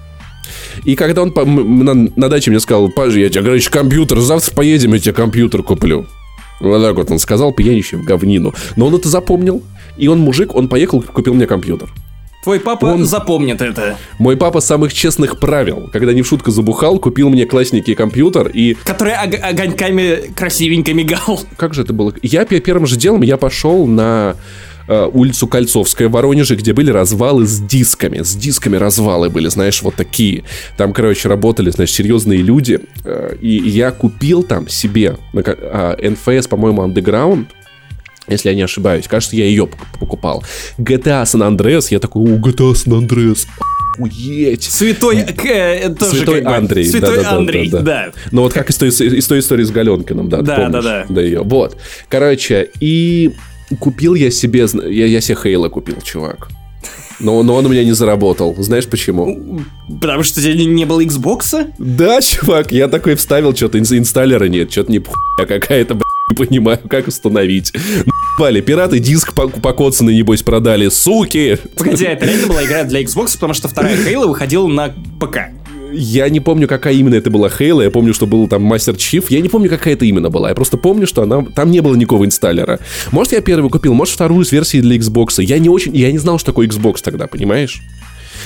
И 0.85 0.95
когда 0.97 1.23
он 1.23 1.33
по- 1.33 1.45
на, 1.45 1.95
на 1.95 2.29
даче 2.29 2.51
мне 2.51 2.61
сказал, 2.61 2.89
Паш, 2.91 3.15
я 3.15 3.29
тебе, 3.29 3.43
короче, 3.45 3.71
компьютер, 3.71 4.19
завтра 4.21 4.55
поедем, 4.55 4.95
я 4.95 4.99
тебе 5.01 5.13
компьютер 5.15 5.63
куплю. 5.63 6.07
Вот 6.61 6.83
так 6.83 6.97
вот 6.97 7.11
он 7.11 7.19
сказал, 7.19 7.53
пьянищий 7.53 7.97
в 7.97 8.05
говнину. 8.05 8.55
Но 8.77 8.87
он 8.87 8.95
это 8.95 9.09
запомнил. 9.09 9.63
И 9.97 10.09
он 10.09 10.19
мужик, 10.21 10.55
он 10.55 10.69
поехал, 10.69 11.03
купил 11.03 11.35
мне 11.35 11.47
компьютер. 11.47 11.89
Твой 12.45 12.61
папа 12.61 12.87
Он- 12.87 13.05
запомнит 13.05 13.61
это. 13.61 13.97
Мой 14.19 14.37
папа 14.37 14.61
самых 14.61 14.95
честных 14.95 15.39
правил. 15.41 15.91
Когда 15.93 16.13
не 16.13 16.23
в 16.23 16.27
шутку 16.27 16.51
забухал, 16.53 16.99
купил 16.99 17.29
мне 17.31 17.45
классненький 17.47 17.95
компьютер 17.95 18.49
и 18.49 18.75
Который 18.85 19.13
ог- 19.15 19.41
огоньками 19.43 20.33
красивенько 20.35 20.95
мигал. 20.95 21.41
как 21.57 21.75
же 21.75 21.83
это 21.83 21.93
было? 21.93 22.15
Я 22.23 22.45
пе- 22.45 22.61
первым 22.61 22.87
же 22.87 22.97
делом 22.97 23.23
я 23.23 23.37
пошел 23.37 23.87
на 23.87 24.37
улицу 24.89 25.47
Кольцовская 25.47 26.09
в 26.09 26.13
Воронеже, 26.13 26.57
где 26.57 26.73
были 26.73 26.91
развалы 26.91 27.47
с 27.47 27.59
дисками. 27.61 28.23
С 28.23 28.35
дисками 28.35 28.77
развалы 28.77 29.29
были, 29.31 29.49
знаешь, 29.49 29.83
вот 29.83 29.95
такие. 29.95 30.45
Там, 30.77 30.93
короче, 30.93 31.29
работали, 31.29 31.71
значит, 31.71 31.95
серьезные 31.95 32.41
люди. 32.43 32.81
Э, 33.05 33.37
и 33.41 33.49
я 33.69 33.91
купил 33.91 34.43
там 34.43 34.69
себе 34.69 35.17
ка- 35.35 35.57
а, 35.61 35.97
NFS, 36.01 36.49
по-моему, 36.49 36.83
Underground. 36.87 37.47
Если 38.29 38.51
я 38.51 38.55
не 38.55 38.63
ошибаюсь. 38.63 39.07
Кажется, 39.09 39.37
я 39.37 39.45
ее 39.47 39.65
пок- 39.65 39.99
покупал. 40.01 40.45
GTA 40.79 41.23
San 41.25 41.41
Andreas. 41.57 41.87
Я 41.91 41.99
такой, 41.99 42.23
о, 42.25 42.37
GTA 42.39 42.73
San 42.73 43.07
Andreas. 43.07 43.47
Охуеть. 43.99 44.63
Святой, 44.65 45.23
к- 45.25 45.45
э, 45.47 45.89
тоже 45.99 46.19
Святой 46.19 46.43
как 46.43 46.53
Андрей. 46.59 46.85
Святой 46.85 47.17
да-да-да, 47.17 47.37
Андрей, 47.37 47.69
да, 47.71 47.81
да. 47.81 48.09
Ну 48.31 48.43
вот 48.43 48.53
как 48.53 48.71
из 48.71 48.77
той, 48.77 48.91
из 48.91 49.27
той 49.27 49.41
истории 49.41 49.65
с 49.65 49.71
Галенкиным, 49.71 50.29
да, 50.29 50.39
ты 50.39 50.43
Да, 50.45 50.55
помнишь? 50.57 50.73
да, 50.73 50.83
да. 50.83 51.07
Да, 51.09 51.21
ее. 51.21 51.41
Вот. 51.43 51.77
Короче, 52.09 52.71
и 52.81 53.33
купил 53.81 54.15
я 54.15 54.31
себе... 54.31 54.67
Я, 54.91 55.07
я 55.07 55.21
себе 55.21 55.37
Хейла 55.43 55.69
купил, 55.69 55.97
чувак. 56.03 56.49
Но, 57.21 57.43
но 57.43 57.57
он 57.57 57.67
у 57.67 57.69
меня 57.69 57.85
не 57.85 57.93
заработал. 57.93 58.55
Знаешь 58.59 58.87
почему? 58.87 59.61
Потому 60.01 60.23
что 60.23 60.39
у 60.41 60.43
тебя 60.43 60.55
не- 60.55 60.85
было 60.85 61.03
Xbox? 61.05 61.73
Да, 61.79 62.21
чувак, 62.21 62.71
я 62.73 62.87
такой 62.89 63.17
вставил, 63.17 63.55
что-то 63.57 63.79
ин- 63.79 63.99
инсталлера 63.99 64.45
нет, 64.45 64.71
что-то 64.71 64.93
не 64.93 64.99
хуйня 64.99 65.47
какая-то, 65.49 65.95
блядь, 65.95 66.05
не 66.31 66.37
понимаю, 66.47 66.79
как 66.89 67.09
установить. 67.09 67.73
Вали, 68.39 68.61
пираты 68.61 69.01
диск 69.01 69.33
пок- 69.35 69.61
покоцанный, 69.61 70.15
небось, 70.15 70.43
продали, 70.45 70.89
суки! 70.91 71.59
Погоди, 71.77 72.05
это 72.05 72.25
реально 72.25 72.47
была 72.47 72.65
игра 72.65 72.85
для 72.85 73.03
Xbox, 73.03 73.35
потому 73.35 73.53
что 73.53 73.67
вторая 73.67 73.97
Halo 74.07 74.29
выходила 74.29 74.69
на 74.69 74.95
ПК. 75.21 75.39
Я 75.93 76.29
не 76.29 76.41
помню, 76.41 76.69
какая 76.69 76.95
именно 76.95 77.15
это 77.15 77.31
была 77.31 77.49
Хейла. 77.49 77.83
Я 77.83 77.91
помню, 77.91 78.15
что 78.15 78.27
был 78.27 78.47
там 78.49 78.63
Мастер 78.63 78.97
Чиф. 78.97 79.31
Я 79.31 79.41
не 79.41 79.49
помню, 79.49 79.69
какая 79.71 79.95
это 79.95 80.05
именно 80.05 80.31
была. 80.31 80.49
Я 80.49 80.55
просто 80.55 80.77
помню, 80.77 81.07
что 81.07 81.23
она 81.23 81.45
там 81.55 81.71
не 81.71 81.81
было 81.81 81.95
никакого 81.95 82.25
инсталлера. 82.25 82.81
Может, 83.11 83.33
я 83.33 83.41
первый 83.41 83.71
купил, 83.71 83.95
может, 83.95 84.15
вторую 84.15 84.45
с 84.45 84.53
версией 84.53 84.83
для 84.83 84.97
Xbox. 84.97 85.43
Я 85.43 85.59
не 85.59 85.69
очень. 85.69 85.97
Я 85.97 86.13
не 86.13 86.19
знал, 86.19 86.39
что 86.39 86.47
такое 86.47 86.69
Xbox 86.69 86.99
тогда, 87.03 87.27
понимаешь? 87.27 87.83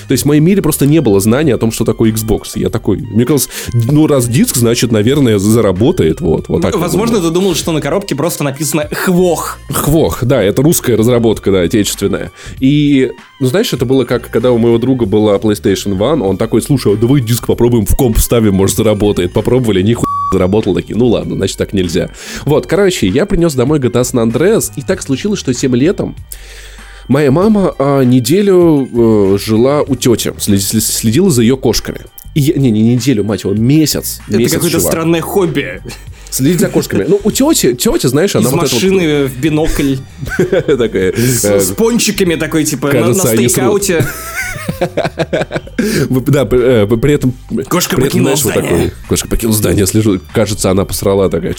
То 0.09 0.13
есть 0.13 0.25
в 0.25 0.27
моем 0.27 0.45
мире 0.45 0.63
просто 0.63 0.87
не 0.87 1.01
было 1.01 1.21
знания 1.21 1.55
о 1.55 1.59
том, 1.59 1.73
что 1.73 1.85
такое 1.85 2.13
Xbox. 2.13 2.53
Я 2.55 2.69
такой, 2.69 2.99
мне 2.99 3.25
казалось, 3.25 3.49
ну 3.73 4.07
раз 4.07 4.27
диск, 4.27 4.57
значит, 4.57 4.93
наверное, 4.93 5.39
заработает. 5.39 6.21
Вот, 6.21 6.49
вот 6.49 6.63
так. 6.63 6.77
Возможно, 6.77 7.21
ты 7.21 7.31
думал, 7.31 7.55
что 7.55 7.73
на 7.73 7.81
коробке 7.81 8.15
просто 8.15 8.45
написано 8.45 8.89
«Хвох». 8.93 9.59
Хвох, 9.71 10.25
да, 10.25 10.43
это 10.43 10.63
русская 10.63 10.97
разработка, 10.97 11.51
да, 11.51 11.61
отечественная. 11.63 12.33
И, 12.61 13.11
ну, 13.41 13.47
знаешь, 13.47 13.73
это 13.73 13.85
было 13.85 14.05
как, 14.05 14.31
когда 14.31 14.53
у 14.53 14.59
моего 14.59 14.79
друга 14.79 15.07
была 15.07 15.37
PlayStation 15.37 15.97
One, 15.97 16.23
он 16.23 16.37
такой, 16.37 16.63
слушай, 16.63 16.93
а 16.93 16.97
давай 16.97 17.21
диск 17.21 17.47
попробуем 17.47 17.87
в 17.87 17.97
комп 17.97 18.19
вставим, 18.19 18.55
может, 18.55 18.77
заработает. 18.77 19.33
Попробовали, 19.33 19.83
нихуя 19.83 20.07
заработал, 20.33 20.75
такие, 20.75 20.97
ну 20.97 21.07
ладно, 21.09 21.37
значит, 21.37 21.59
так 21.59 21.73
нельзя. 21.73 22.11
Вот, 22.45 22.67
короче, 22.67 23.07
я 23.07 23.27
принес 23.27 23.55
домой 23.55 23.79
GTA 23.79 24.03
San 24.03 24.27
Andreas, 24.27 24.73
и 24.77 24.83
так 24.83 25.03
случилось, 25.03 25.39
что 25.39 25.53
тем 25.53 25.75
летом 25.75 26.17
моя 27.13 27.31
мама 27.31 27.75
а, 27.79 28.03
неделю 28.03 28.89
э, 29.35 29.39
жила 29.39 29.83
у 29.83 29.95
тети, 29.95 30.33
следи- 30.39 30.81
следила 30.81 31.31
за 31.31 31.43
ее 31.43 31.57
кошками. 31.57 32.01
И 32.35 32.41
я, 32.41 32.55
не, 32.55 32.71
не 32.71 32.95
неделю, 32.95 33.23
мать 33.25 33.45
его, 33.45 33.53
месяц. 33.55 34.21
Это 34.29 34.39
какое-то 34.55 34.81
странное 34.81 35.21
хобби. 35.21 35.83
Следить 36.33 36.61
за 36.61 36.69
кошками. 36.69 37.05
Ну, 37.07 37.21
у 37.23 37.31
тети, 37.31 37.75
тетя, 37.75 38.09
знаешь, 38.09 38.35
она 38.35 38.49
Из 38.49 38.53
вот 38.53 38.65
это 38.65 38.75
вот- 38.75 38.83
машины 38.83 39.27
в 39.27 39.39
бинокль. 39.39 39.97
такая... 40.79 41.13
С, 41.13 41.45
э, 41.45 41.61
с 41.61 41.73
пончиками 41.73 42.37
такой, 42.37 42.65
типа, 42.65 42.91
на- 42.91 43.13
стейкауте. 43.15 44.07
Да, 46.09 46.45
при, 46.45 46.85
э, 46.85 46.87
при 46.87 47.15
этом... 47.15 47.35
Кошка 47.69 47.97
покинула 47.97 48.37
здание. 48.37 48.93
Кошка 49.09 49.29
покинула 49.29 49.57
здание, 49.57 49.87
слежу. 49.87 50.21
Кажется, 50.33 50.71
она 50.71 50.85
посрала 50.85 51.29
такая. 51.29 51.55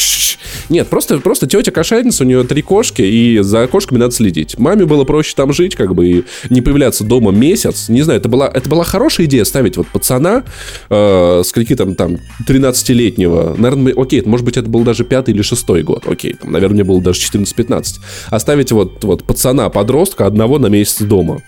Нет, 0.70 0.88
просто, 0.88 1.20
просто 1.20 1.46
тетя 1.46 1.72
кошатница, 1.72 2.24
у 2.24 2.28
нее 2.28 2.44
три 2.44 2.62
кошки, 2.62 3.02
и 3.02 3.40
за 3.42 3.68
кошками 3.68 4.00
надо 4.00 4.14
следить. 4.14 4.58
Маме 4.58 4.86
было 4.86 5.04
проще 5.04 5.34
там 5.36 5.52
жить, 5.54 5.76
как 5.76 5.94
бы, 5.94 6.08
и 6.08 6.24
не 6.50 6.62
появляться 6.62 7.04
дома 7.04 7.32
месяц. 7.32 7.90
Не 7.90 8.02
знаю, 8.02 8.20
это 8.20 8.30
была, 8.30 8.48
это 8.48 8.70
была 8.70 8.84
хорошая 8.84 9.28
идея 9.28 9.44
ставить 9.44 9.78
вот 9.78 9.88
пацана 9.88 10.44
э, 10.90 11.42
с 11.44 11.52
каким 11.52 11.78
там, 11.78 11.96
там 11.96 12.18
13-летнего. 12.48 13.56
Наверное, 13.58 13.94
окей, 13.96 14.22
может 14.26 14.46
быть, 14.46 14.58
это 14.58 14.63
был 14.68 14.84
даже 14.84 15.04
пятый 15.04 15.34
или 15.34 15.42
шестой 15.42 15.84
год. 15.84 16.08
Окей, 16.08 16.34
там, 16.34 16.52
наверное, 16.52 16.76
мне 16.76 16.84
было 16.84 17.02
даже 17.02 17.20
14-15. 17.22 18.00
Оставить 18.30 18.72
вот, 18.72 19.04
вот 19.04 19.24
пацана, 19.24 19.70
подростка 19.70 20.26
одного 20.26 20.60
на 20.60 20.68
месяц 20.68 21.02
дома. 21.02 21.42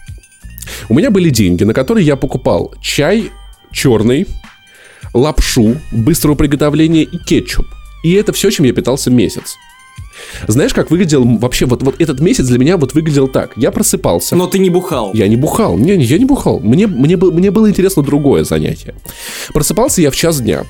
У 0.90 0.94
меня 0.96 1.12
были 1.12 1.30
деньги, 1.30 1.64
на 1.64 1.74
которые 1.74 2.06
я 2.06 2.16
покупал 2.16 2.74
чай 2.82 3.32
черный, 3.72 4.28
лапшу 5.14 5.78
быстрого 5.92 6.36
приготовления 6.36 7.04
и 7.04 7.18
кетчуп. 7.18 7.66
И 8.04 8.14
это 8.14 8.34
все, 8.34 8.50
чем 8.52 8.66
я 8.66 8.74
питался 8.74 9.12
месяц. 9.12 9.56
Знаешь, 10.48 10.74
как 10.74 10.92
выглядел 10.92 11.24
вообще 11.24 11.66
вот, 11.66 11.84
вот 11.84 11.96
этот 12.00 12.20
месяц 12.20 12.46
для 12.46 12.58
меня 12.58 12.78
вот 12.78 12.94
выглядел 12.94 13.28
так. 13.28 13.52
Я 13.58 13.72
просыпался. 13.72 14.36
Но 14.36 14.48
ты 14.48 14.60
не 14.60 14.70
бухал. 14.70 15.12
Я 15.14 15.28
не 15.28 15.36
бухал. 15.36 15.78
Не, 15.78 15.98
не, 15.98 16.06
я 16.06 16.18
не 16.18 16.26
бухал. 16.26 16.60
Мне, 16.60 16.88
мне, 16.88 17.18
мне 17.18 17.52
было 17.52 17.70
интересно 17.70 18.04
другое 18.04 18.44
занятие. 18.44 18.96
Просыпался 19.54 20.02
я 20.02 20.12
в 20.12 20.16
час 20.16 20.42
дня. 20.42 20.64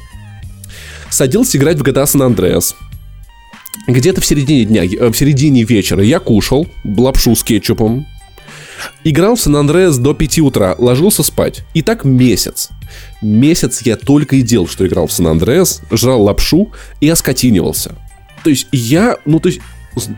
Садился 1.16 1.58
играть 1.58 1.78
в 1.78 1.82
GTA 1.82 2.04
San 2.04 2.30
Andreas. 2.30 2.76
Где-то 3.88 4.20
в 4.20 4.26
середине 4.26 4.66
дня, 4.66 4.84
э, 4.84 5.08
в 5.10 5.16
середине 5.16 5.64
вечера 5.64 6.04
я 6.04 6.20
кушал 6.20 6.68
лапшу 6.84 7.38
с 7.38 7.42
кетчупом. 7.42 8.06
Играл 9.06 9.38
в 9.38 9.40
Сан 9.40 9.56
Андреас 9.56 9.98
до 9.98 10.14
5 10.14 10.40
утра, 10.40 10.76
ложился 10.78 11.24
спать. 11.24 11.64
И 11.74 11.82
так 11.82 12.04
месяц. 12.04 12.68
Месяц 13.22 13.84
я 13.84 13.96
только 13.96 14.36
и 14.36 14.42
делал, 14.42 14.68
что 14.68 14.86
играл 14.86 15.08
в 15.08 15.14
Сан 15.14 15.28
Андреас, 15.28 15.84
жрал 15.90 16.22
лапшу 16.22 16.74
и 17.00 17.08
оскотинивался. 17.08 17.96
То 18.44 18.50
есть 18.50 18.68
я, 18.74 19.18
ну 19.24 19.40
то 19.40 19.48
есть 19.48 19.62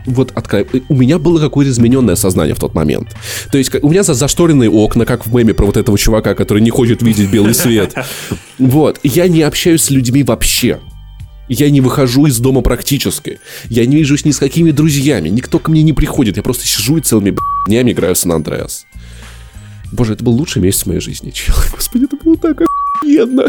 вот 0.06 0.32
откро- 0.32 0.82
у 0.88 0.94
меня 0.94 1.18
было 1.18 1.38
какое-то 1.40 1.70
измененное 1.70 2.16
сознание 2.16 2.54
в 2.54 2.58
тот 2.58 2.74
момент. 2.74 3.16
То 3.50 3.58
есть 3.58 3.72
у 3.82 3.88
меня 3.88 4.02
за 4.02 4.14
зашторенные 4.14 4.70
окна, 4.70 5.04
как 5.04 5.26
в 5.26 5.34
меме 5.34 5.54
про 5.54 5.66
вот 5.66 5.76
этого 5.76 5.96
чувака, 5.98 6.34
который 6.34 6.62
не 6.62 6.70
хочет 6.70 7.02
видеть 7.02 7.30
белый 7.30 7.54
свет. 7.54 7.94
Вот. 8.58 8.98
Я 9.04 9.28
не 9.28 9.42
общаюсь 9.42 9.82
с 9.82 9.90
людьми 9.90 10.24
вообще. 10.24 10.80
Я 11.48 11.70
не 11.70 11.80
выхожу 11.80 12.26
из 12.26 12.38
дома 12.38 12.60
практически. 12.60 13.38
Я 13.70 13.86
не 13.86 13.96
вижусь 13.96 14.24
ни 14.24 14.32
с 14.32 14.38
какими 14.38 14.72
друзьями. 14.72 15.28
Никто 15.28 15.58
ко 15.60 15.70
мне 15.70 15.82
не 15.82 15.92
приходит. 15.92 16.36
Я 16.36 16.42
просто 16.42 16.66
сижу 16.66 16.98
и 16.98 17.00
целыми 17.00 17.36
днями 17.68 17.92
играю 17.92 18.14
в 18.14 18.18
Сан 18.18 18.32
Андреас. 18.32 18.84
Боже, 19.92 20.14
это 20.14 20.24
был 20.24 20.32
лучший 20.32 20.60
месяц 20.60 20.82
в 20.82 20.86
моей 20.86 21.00
жизни, 21.00 21.30
чел. 21.34 21.54
Господи, 21.72 22.04
это 22.04 22.16
было 22.16 22.36
так 22.36 22.60
охуенно. 22.96 23.44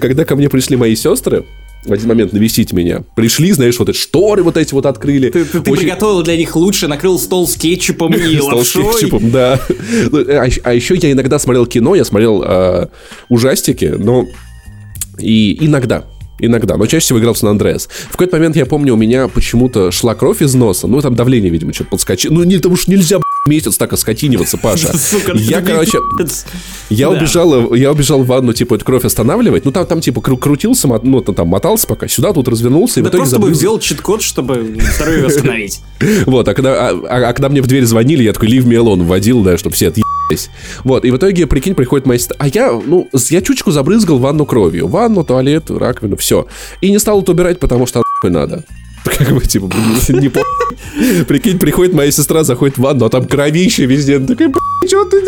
Когда 0.00 0.24
ко 0.24 0.36
мне 0.36 0.48
пришли 0.48 0.76
мои 0.76 0.96
сестры, 0.96 1.44
в 1.84 1.92
один 1.92 2.08
момент 2.08 2.32
навестить 2.32 2.72
меня. 2.72 3.02
Пришли, 3.16 3.52
знаешь, 3.52 3.78
вот 3.78 3.88
эти 3.88 3.96
шторы 3.96 4.42
вот 4.42 4.56
эти 4.56 4.74
вот 4.74 4.84
открыли. 4.86 5.30
Ты, 5.30 5.44
ты- 5.44 5.60
ты 5.60 5.70
Очень- 5.70 5.82
приготовил 5.84 6.22
для 6.22 6.36
них 6.36 6.54
лучше, 6.54 6.88
накрыл 6.88 7.18
стол 7.18 7.48
с 7.48 7.54
кетчупом 7.56 8.12
и 8.12 8.36
Стал 8.40 8.62
с 8.64 8.72
кетчупом, 8.72 9.30
да. 9.30 9.58
Ну, 10.10 10.18
А, 10.28 10.44
ещё- 10.46 10.60
а 10.64 10.74
еще 10.74 10.94
я 10.96 11.12
иногда 11.12 11.38
смотрел 11.38 11.66
кино, 11.66 11.94
я 11.94 12.04
смотрел 12.04 12.42
э, 12.46 12.88
ужастики, 13.28 13.94
но 13.98 14.26
и 15.18 15.56
иногда. 15.64 16.04
Иногда, 16.42 16.78
но 16.78 16.86
чаще 16.86 17.04
всего 17.04 17.18
играл 17.18 17.34
в 17.34 17.38
Сан 17.38 17.50
Андреас. 17.50 17.86
В 18.08 18.12
какой-то 18.12 18.36
момент, 18.36 18.56
я 18.56 18.64
помню, 18.64 18.94
у 18.94 18.96
меня 18.96 19.28
почему-то 19.28 19.90
шла 19.90 20.14
кровь 20.14 20.40
из 20.40 20.54
носа. 20.54 20.86
Ну, 20.86 20.98
там 21.02 21.14
давление, 21.14 21.50
видимо, 21.50 21.74
что-то 21.74 21.90
подскочило. 21.90 22.32
Ну, 22.32 22.44
не, 22.44 22.56
потому 22.56 22.76
что 22.76 22.90
нельзя 22.90 23.18
месяц 23.46 23.76
так 23.76 23.92
оскотиниваться, 23.92 24.58
Паша. 24.58 24.96
Сука, 24.98 25.32
Я, 25.34 25.60
короче, 25.60 25.98
я 26.90 27.08
Да. 27.08 27.16
убежал, 27.16 27.74
я 27.74 27.90
убежал 27.92 28.22
в 28.22 28.26
ванну, 28.26 28.52
типа, 28.52 28.74
эту 28.74 28.84
кровь 28.84 29.04
останавливать. 29.04 29.64
Ну, 29.64 29.72
там, 29.72 29.86
там 29.86 30.00
типа, 30.00 30.20
кру- 30.20 30.36
крутился, 30.38 30.88
ну, 31.02 31.20
там, 31.20 31.48
мотался 31.48 31.86
пока. 31.86 32.06
Сюда 32.08 32.32
тут 32.32 32.48
развернулся, 32.48 33.00
и 33.00 33.02
в 33.02 33.06
итоге 33.06 33.18
просто 33.22 33.38
бы 33.38 33.46
забыл- 33.48 33.54
сделал 33.54 33.78
чит-код, 33.78 34.22
чтобы 34.22 34.76
здоровье 34.96 35.24
восстановить. 35.24 35.80
вот, 36.26 36.46
а 36.48 36.54
когда, 36.54 36.88
а, 36.90 37.00
а- 37.08 37.28
а 37.28 37.32
когда 37.32 37.48
мне 37.48 37.62
в 37.62 37.66
дверь 37.66 37.84
звонили, 37.84 38.22
я 38.22 38.32
такой 38.32 38.48
leave 38.48 38.64
me 38.64 38.76
alone 38.76 39.04
вводил, 39.04 39.42
да, 39.42 39.56
чтобы 39.56 39.74
все 39.74 39.88
отъебались. 39.88 40.50
Вот, 40.84 41.04
и 41.04 41.10
в 41.10 41.16
итоге, 41.16 41.46
прикинь, 41.46 41.74
приходит 41.74 42.06
моя 42.06 42.18
сестра. 42.18 42.36
А 42.38 42.46
я, 42.48 42.70
ну, 42.72 43.08
я 43.30 43.40
чучку 43.42 43.70
забрызгал 43.72 44.18
ванну 44.18 44.46
кровью. 44.46 44.86
Ванну, 44.86 45.24
туалет, 45.24 45.70
раковину, 45.70 46.16
все. 46.16 46.46
И 46.80 46.90
не 46.90 46.98
стал 46.98 47.22
это 47.22 47.32
убирать, 47.32 47.58
потому 47.58 47.86
что 47.86 48.02
надо. 48.22 48.64
Как 49.18 49.32
бы, 49.32 49.40
типа, 49.40 49.70
не. 50.10 50.30
Прикинь, 51.24 51.58
приходит 51.58 51.94
моя 51.94 52.10
сестра, 52.10 52.44
заходит 52.44 52.78
в 52.78 52.82
ванну, 52.82 53.06
а 53.06 53.10
там 53.10 53.26
кровище 53.26 53.86
везде. 53.86 54.18
Такая, 54.18 54.52
что 54.86 55.04
ты, 55.04 55.22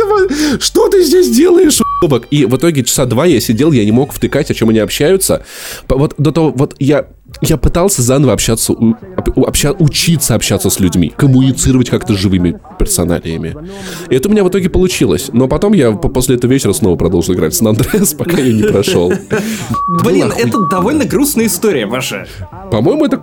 что 0.61 0.89
ты 0.89 1.05
здесь 1.05 1.31
делаешь, 1.31 1.81
уебок?» 2.03 2.27
И 2.31 2.45
в 2.45 2.57
итоге 2.57 2.85
часа 2.85 3.07
два 3.07 3.27
я 3.27 3.41
сидел, 3.41 3.73
я 3.73 3.85
не 3.85 3.93
мог 3.93 4.13
втыкать, 4.13 4.51
о 4.51 4.55
чем 4.55 4.69
они 4.71 4.79
общаются. 4.79 5.45
Вот 5.89 6.15
до 6.19 6.33
того, 6.33 6.51
вот 6.51 6.75
я, 6.79 7.07
я 7.43 7.57
пытался 7.57 8.03
заново 8.03 8.33
общаться, 8.33 8.73
у- 8.73 8.95
об- 9.17 9.37
у- 9.39 9.45
обща- 9.45 9.75
учиться 9.79 10.35
общаться 10.35 10.71
с 10.71 10.81
людьми, 10.81 11.13
коммуницировать 11.17 11.91
как-то 11.91 12.15
с 12.15 12.19
живыми 12.19 12.59
персоналиями. 12.79 13.55
И 14.11 14.15
это 14.15 14.29
у 14.29 14.33
меня 14.33 14.45
в 14.45 14.49
итоге 14.49 14.71
получилось. 14.71 15.31
Но 15.33 15.49
потом 15.49 15.73
я 15.73 15.93
по- 15.93 16.09
после 16.09 16.37
этого 16.37 16.51
вечера 16.51 16.73
снова 16.73 16.97
продолжил 16.97 17.35
играть 17.35 17.53
в 17.53 17.57
Сан 17.57 17.69
Андреас, 17.69 18.15
пока 18.19 18.39
я 18.39 18.53
не 18.53 18.63
прошел. 18.63 19.13
Блин, 20.05 20.33
это 20.37 20.59
довольно 20.71 21.05
грустная 21.05 21.47
история 21.47 21.87
ваша. 21.87 22.27
по-моему, 22.71 23.05
это... 23.07 23.21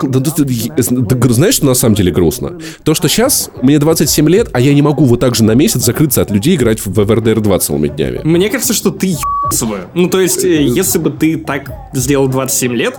Знаешь, 1.34 1.56
что 1.56 1.66
на 1.66 1.74
самом 1.74 1.96
деле 1.96 2.12
грустно? 2.12 2.60
То, 2.84 2.94
что 2.94 3.08
сейчас 3.08 3.50
мне 3.62 3.80
27 3.80 4.30
лет, 4.30 4.50
а 4.54 4.60
я 4.60 4.74
не 4.74 4.82
могу 4.82 5.06
вот 5.06 5.20
так 5.20 5.36
же 5.36 5.44
на 5.44 5.54
месяц 5.54 5.84
закрыться 5.84 6.22
от 6.22 6.32
людей 6.32 6.54
и 6.54 6.56
играть 6.58 6.80
в 6.86 6.88
ВРДР 6.94 7.40
2 7.42 7.60
целыми 7.60 7.88
днями. 7.88 8.22
Мне 8.24 8.50
кажется, 8.50 8.74
что 8.74 8.92
ты 8.92 9.08
ебался 9.08 9.66
бы. 9.66 9.80
Ну, 9.94 10.10
то 10.10 10.20
есть, 10.20 10.44
э, 10.44 10.64
если 10.64 11.00
бы 11.00 11.10
ты 11.10 11.38
так 11.38 11.72
сделал 11.94 12.28
27 12.28 12.74
лет, 12.74 12.98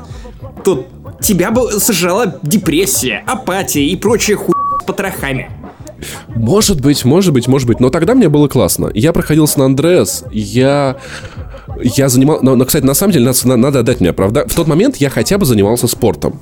то 0.64 0.86
тебя 1.20 1.50
бы 1.50 1.72
сожрала 1.80 2.38
депрессия, 2.42 3.22
апатия 3.26 3.84
и 3.84 3.96
прочая 3.96 4.36
хуй 4.36 4.54
с 4.80 4.84
потрохами. 4.84 5.50
Может 6.34 6.80
быть, 6.80 7.04
может 7.04 7.32
быть, 7.32 7.46
может 7.46 7.68
быть. 7.68 7.80
Но 7.80 7.90
тогда 7.90 8.14
мне 8.14 8.28
было 8.28 8.48
классно. 8.48 8.90
Я 8.94 9.12
проходил 9.12 9.46
Сан 9.46 9.62
Андреас, 9.64 10.24
я... 10.30 10.96
Я 11.82 12.08
занимал... 12.08 12.40
Но, 12.42 12.56
но, 12.56 12.64
кстати, 12.64 12.84
на 12.84 12.94
самом 12.94 13.12
деле, 13.12 13.26
надо, 13.26 13.56
надо 13.56 13.78
отдать 13.80 14.00
мне 14.00 14.12
правда. 14.12 14.46
В 14.48 14.54
тот 14.54 14.66
момент 14.66 14.96
я 14.96 15.08
хотя 15.08 15.38
бы 15.38 15.46
занимался 15.46 15.86
спортом. 15.86 16.40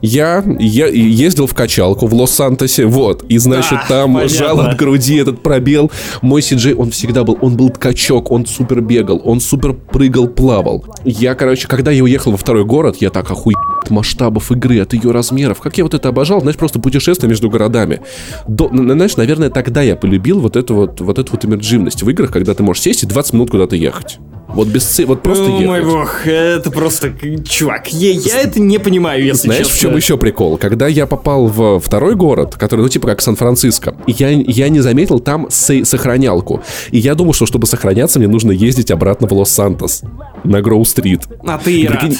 Я, 0.00 0.42
я 0.58 0.86
ездил 0.86 1.46
в 1.46 1.54
качалку 1.54 2.06
в 2.06 2.14
Лос-Сантосе, 2.14 2.86
вот, 2.86 3.24
и, 3.28 3.38
значит, 3.38 3.78
А, 3.84 3.88
там 3.88 4.14
понятно. 4.14 4.36
жал 4.36 4.60
от 4.60 4.76
груди 4.76 5.16
этот 5.16 5.42
пробел. 5.42 5.90
Мой 6.22 6.42
Сиджей, 6.42 6.74
он 6.74 6.90
всегда 6.90 7.24
был, 7.24 7.38
он 7.40 7.56
был 7.56 7.70
качок, 7.70 8.30
он 8.30 8.46
супер 8.46 8.80
бегал, 8.80 9.20
он 9.24 9.40
супер 9.40 9.72
прыгал, 9.74 10.28
плавал. 10.28 10.84
Я, 11.04 11.34
короче, 11.34 11.68
когда 11.68 11.90
я 11.90 12.02
уехал 12.02 12.32
во 12.32 12.36
второй 12.36 12.64
город, 12.64 12.96
я 13.00 13.10
так 13.10 13.30
охуел 13.30 13.58
от 13.82 13.90
масштабов 13.90 14.50
игры, 14.52 14.80
от 14.80 14.94
ее 14.94 15.10
размеров. 15.10 15.60
Как 15.60 15.76
я 15.78 15.84
вот 15.84 15.94
это 15.94 16.08
обожал, 16.08 16.40
знаешь, 16.40 16.56
просто 16.56 16.78
путешествие 16.80 17.28
между 17.28 17.48
городами. 17.50 18.00
До- 18.48 18.68
знаешь, 18.72 19.16
наверное, 19.16 19.50
тогда 19.50 19.82
я 19.82 19.96
полюбил 19.96 20.40
вот 20.40 20.56
эту 20.56 20.74
вот, 20.74 21.00
вот 21.00 21.18
эту 21.18 21.32
вот 21.32 21.44
иммердживность 21.44 22.02
в 22.02 22.10
играх, 22.10 22.32
когда 22.32 22.54
ты 22.54 22.62
можешь 22.62 22.82
сесть 22.82 23.02
и 23.02 23.06
20 23.06 23.32
минут 23.34 23.50
куда-то 23.50 23.76
ехать. 23.76 24.18
Вот 24.56 24.68
без 24.68 24.84
ци- 24.84 25.04
вот 25.04 25.22
просто 25.22 25.44
О 25.44 25.48
ехать. 25.50 25.66
мой 25.66 25.84
бог, 25.84 26.26
это 26.26 26.70
просто... 26.70 27.12
Чувак, 27.48 27.92
я, 27.92 28.10
я 28.10 28.40
это 28.40 28.58
не 28.60 28.78
понимаю, 28.78 29.24
если 29.24 29.46
Знаешь, 29.48 29.66
честно. 29.66 29.76
в 29.76 29.80
чем 29.80 29.96
еще 29.96 30.16
прикол? 30.16 30.56
Когда 30.56 30.88
я 30.88 31.06
попал 31.06 31.46
в 31.46 31.78
второй 31.78 32.14
город, 32.16 32.56
который, 32.56 32.80
ну, 32.80 32.88
типа 32.88 33.06
как 33.08 33.20
Сан-Франциско, 33.20 33.94
я, 34.06 34.30
я 34.30 34.68
не 34.70 34.80
заметил 34.80 35.20
там 35.20 35.46
со- 35.50 35.84
сохранялку. 35.84 36.62
И 36.90 36.98
я 36.98 37.14
думал, 37.14 37.34
что 37.34 37.46
чтобы 37.46 37.66
сохраняться, 37.66 38.18
мне 38.18 38.28
нужно 38.28 38.50
ездить 38.50 38.90
обратно 38.90 39.28
в 39.28 39.32
Лос-Сантос 39.32 40.02
на 40.42 40.62
Гроу-стрит. 40.62 41.20
А 41.46 41.58
ты 41.58 41.80
и 41.82 41.86
рад. 41.86 42.00
Прикинь, 42.00 42.18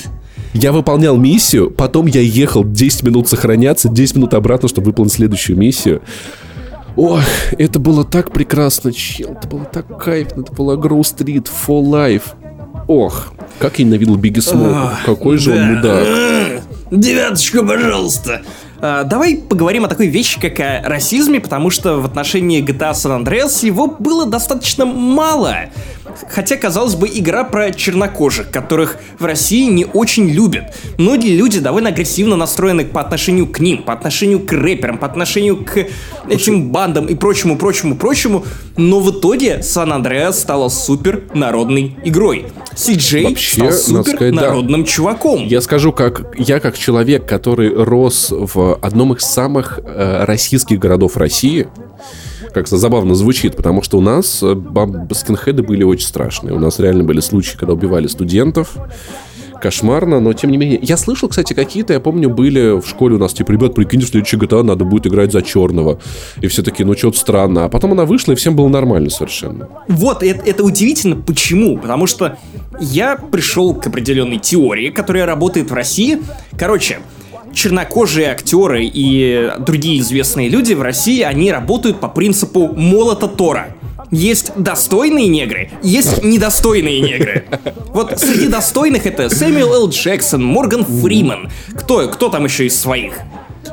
Я 0.52 0.72
выполнял 0.72 1.16
миссию, 1.16 1.70
потом 1.70 2.06
я 2.06 2.20
ехал 2.20 2.64
10 2.64 3.02
минут 3.02 3.28
сохраняться, 3.28 3.88
10 3.88 4.16
минут 4.16 4.34
обратно, 4.34 4.68
чтобы 4.68 4.86
выполнить 4.86 5.12
следующую 5.14 5.58
миссию. 5.58 6.02
Ох, 6.96 7.20
это 7.58 7.78
было 7.78 8.04
так 8.04 8.32
прекрасно, 8.32 8.92
чел, 8.92 9.32
это 9.32 9.46
было 9.46 9.64
так 9.66 10.02
кайфно, 10.02 10.40
это 10.42 10.52
была 10.52 10.76
Гроу 10.76 11.04
Стрит, 11.04 11.46
For 11.46 11.82
Life. 11.82 12.34
Ох, 12.88 13.32
как 13.58 13.78
я 13.78 13.84
ненавидел 13.84 14.16
Бигги 14.16 14.40
Смоук, 14.40 14.72
Ах, 14.74 15.04
какой 15.04 15.36
же 15.38 15.50
он 15.52 15.56
да. 15.56 15.64
мудак. 15.66 16.62
Девяточку, 16.90 17.66
пожалуйста. 17.66 18.42
А, 18.80 19.04
давай 19.04 19.36
поговорим 19.36 19.84
о 19.84 19.88
такой 19.88 20.06
вещи, 20.06 20.40
как 20.40 20.60
о 20.60 20.82
расизме, 20.88 21.40
потому 21.40 21.70
что 21.70 22.00
в 22.00 22.04
отношении 22.04 22.62
GTA 22.62 22.92
San 22.92 23.24
Andreas 23.24 23.64
его 23.64 23.86
было 23.86 24.26
достаточно 24.26 24.84
мало. 24.84 25.70
Хотя, 26.30 26.56
казалось 26.56 26.94
бы, 26.94 27.08
игра 27.12 27.44
про 27.44 27.72
чернокожих, 27.72 28.50
которых 28.50 28.98
в 29.18 29.24
России 29.24 29.66
не 29.66 29.84
очень 29.84 30.28
любят. 30.28 30.74
Многие 30.98 31.36
люди 31.36 31.60
довольно 31.60 31.90
агрессивно 31.90 32.36
настроены 32.36 32.84
по 32.84 33.00
отношению 33.00 33.46
к 33.46 33.60
ним, 33.60 33.82
по 33.82 33.92
отношению 33.92 34.40
к 34.40 34.52
рэперам, 34.52 34.98
по 34.98 35.06
отношению 35.06 35.64
к 35.64 35.86
этим 36.28 36.70
бандам 36.70 37.06
и 37.06 37.14
прочему, 37.14 37.56
прочему, 37.56 37.96
прочему. 37.96 38.44
Но 38.76 39.00
в 39.00 39.10
итоге 39.10 39.62
Сан 39.62 39.92
Андреас 39.92 40.40
стала 40.40 40.68
супер 40.68 41.22
народной 41.34 41.96
игрой. 42.04 42.46
Си-Джей 42.74 43.24
Вообще, 43.24 43.70
стал 43.70 43.72
супер 43.72 44.16
сказать, 44.16 44.34
да. 44.34 44.42
народным 44.42 44.84
чуваком. 44.84 45.46
Я 45.46 45.60
скажу, 45.60 45.92
как 45.92 46.34
я 46.36 46.60
как 46.60 46.78
человек, 46.78 47.26
который 47.26 47.74
рос 47.74 48.30
в 48.30 48.65
одном 48.74 49.14
из 49.14 49.22
самых 49.22 49.78
э, 49.82 50.24
российских 50.24 50.78
городов 50.78 51.16
России, 51.16 51.68
как 52.52 52.68
забавно 52.68 53.14
звучит, 53.14 53.54
потому 53.56 53.82
что 53.82 53.98
у 53.98 54.00
нас 54.00 54.42
э, 54.42 54.56
скинхеды 55.12 55.62
были 55.62 55.84
очень 55.84 56.06
страшные. 56.06 56.54
У 56.54 56.58
нас 56.58 56.78
реально 56.78 57.04
были 57.04 57.20
случаи, 57.20 57.56
когда 57.56 57.74
убивали 57.74 58.06
студентов. 58.06 58.76
Кошмарно, 59.60 60.20
но 60.20 60.32
тем 60.32 60.50
не 60.50 60.58
менее. 60.58 60.78
Я 60.82 60.96
слышал, 60.96 61.28
кстати, 61.28 61.54
какие-то, 61.54 61.92
я 61.92 62.00
помню, 62.00 62.28
были 62.28 62.78
в 62.80 62.86
школе 62.86 63.16
у 63.16 63.18
нас, 63.18 63.32
типа, 63.32 63.52
ребят, 63.52 63.74
прикинь, 63.74 64.02
следующий 64.02 64.36
GTA 64.36 64.62
надо 64.62 64.84
будет 64.84 65.06
играть 65.06 65.32
за 65.32 65.42
черного. 65.42 65.98
И 66.40 66.46
все 66.46 66.62
такие, 66.62 66.84
ну 66.86 66.96
что-то 66.96 67.18
странно. 67.18 67.64
А 67.64 67.68
потом 67.68 67.92
она 67.92 68.04
вышла, 68.04 68.32
и 68.32 68.34
всем 68.34 68.54
было 68.54 68.68
нормально 68.68 69.10
совершенно. 69.10 69.68
Вот, 69.88 70.22
это, 70.22 70.48
это 70.48 70.62
удивительно. 70.62 71.16
Почему? 71.16 71.78
Потому 71.78 72.06
что 72.06 72.36
я 72.80 73.16
пришел 73.16 73.74
к 73.74 73.86
определенной 73.86 74.38
теории, 74.38 74.90
которая 74.90 75.26
работает 75.26 75.70
в 75.70 75.74
России. 75.74 76.20
Короче, 76.58 76.98
чернокожие 77.56 78.30
актеры 78.30 78.84
и 78.84 79.50
другие 79.58 80.00
известные 80.00 80.48
люди 80.48 80.74
в 80.74 80.82
России, 80.82 81.22
они 81.22 81.50
работают 81.50 81.98
по 81.98 82.08
принципу 82.08 82.68
молота 82.68 83.26
Тора. 83.26 83.74
Есть 84.12 84.52
достойные 84.56 85.26
негры, 85.26 85.70
есть 85.82 86.22
недостойные 86.22 87.00
негры. 87.00 87.46
Вот 87.88 88.20
среди 88.20 88.46
достойных 88.46 89.06
это 89.06 89.28
Сэмюэл 89.28 89.74
Л. 89.74 89.88
Джексон, 89.88 90.44
Морган 90.44 90.84
Фриман. 90.84 91.50
Кто, 91.74 92.06
кто 92.08 92.28
там 92.28 92.44
еще 92.44 92.66
из 92.66 92.78
своих? 92.78 93.14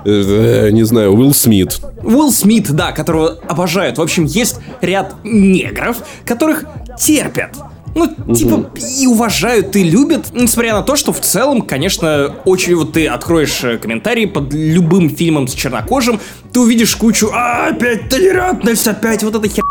Э, 0.06 0.70
Не 0.72 0.84
знаю, 0.84 1.14
Уилл 1.14 1.34
Смит. 1.34 1.80
Уилл 2.02 2.32
Смит, 2.32 2.72
да, 2.72 2.94
которого 2.94 3.38
обожают. 3.48 3.98
В 3.98 4.02
общем, 4.02 4.26
есть 4.26 4.60
ряд 4.82 5.14
негров, 5.24 5.98
которых 6.26 6.66
терпят. 6.98 7.56
Ну, 7.96 8.34
типа, 8.34 8.72
и 9.00 9.06
уважают, 9.08 9.76
и 9.76 9.84
любят, 9.84 10.28
несмотря 10.34 10.74
на 10.74 10.82
то, 10.82 10.96
что 10.96 11.14
в 11.14 11.20
целом, 11.20 11.62
конечно, 11.62 12.36
очень 12.46 12.76
вот 12.76 12.94
ты 12.94 13.08
откроешь 13.08 13.64
э, 13.64 13.78
комментарии 13.78 14.26
под 14.26 14.52
любым 14.54 15.10
фильмом 15.10 15.48
с 15.48 15.54
чернокожим, 15.54 16.20
ты 16.52 16.60
увидишь 16.60 16.96
кучу 16.96 17.30
«А, 17.34 17.68
опять 17.70 18.10
толерантность, 18.10 18.88
опять 18.88 19.24
вот 19.24 19.36
эта 19.36 19.48
хер...» 19.48 19.64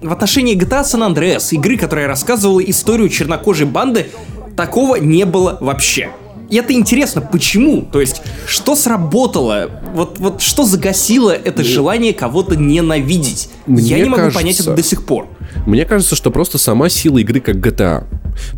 В 0.00 0.12
отношении 0.12 0.56
GTA 0.56 0.82
San 0.82 1.06
Andreas, 1.14 1.48
игры, 1.52 1.76
которая 1.76 2.08
рассказывала 2.08 2.60
историю 2.60 3.08
чернокожей 3.08 3.66
банды, 3.66 4.10
такого 4.56 4.96
не 4.96 5.24
было 5.24 5.58
вообще. 5.60 6.10
И 6.48 6.56
это 6.56 6.72
интересно, 6.72 7.20
почему? 7.20 7.82
То 7.82 8.00
есть, 8.00 8.22
что 8.46 8.74
сработало? 8.74 9.70
Вот, 9.94 10.18
вот 10.18 10.42
что 10.42 10.64
загасило 10.64 11.30
это 11.30 11.62
желание 11.62 12.12
кого-то 12.12 12.56
ненавидеть? 12.56 13.50
Я 13.68 13.72
мне 13.74 14.02
не 14.02 14.08
могу 14.08 14.30
понять 14.32 14.56
кажется- 14.56 14.62
это 14.72 14.74
до 14.74 14.82
сих 14.82 15.04
пор. 15.06 15.28
Мне 15.66 15.84
кажется, 15.84 16.16
что 16.16 16.30
просто 16.30 16.58
сама 16.58 16.88
сила 16.88 17.18
игры 17.18 17.40
как 17.40 17.56
GTA. 17.56 18.04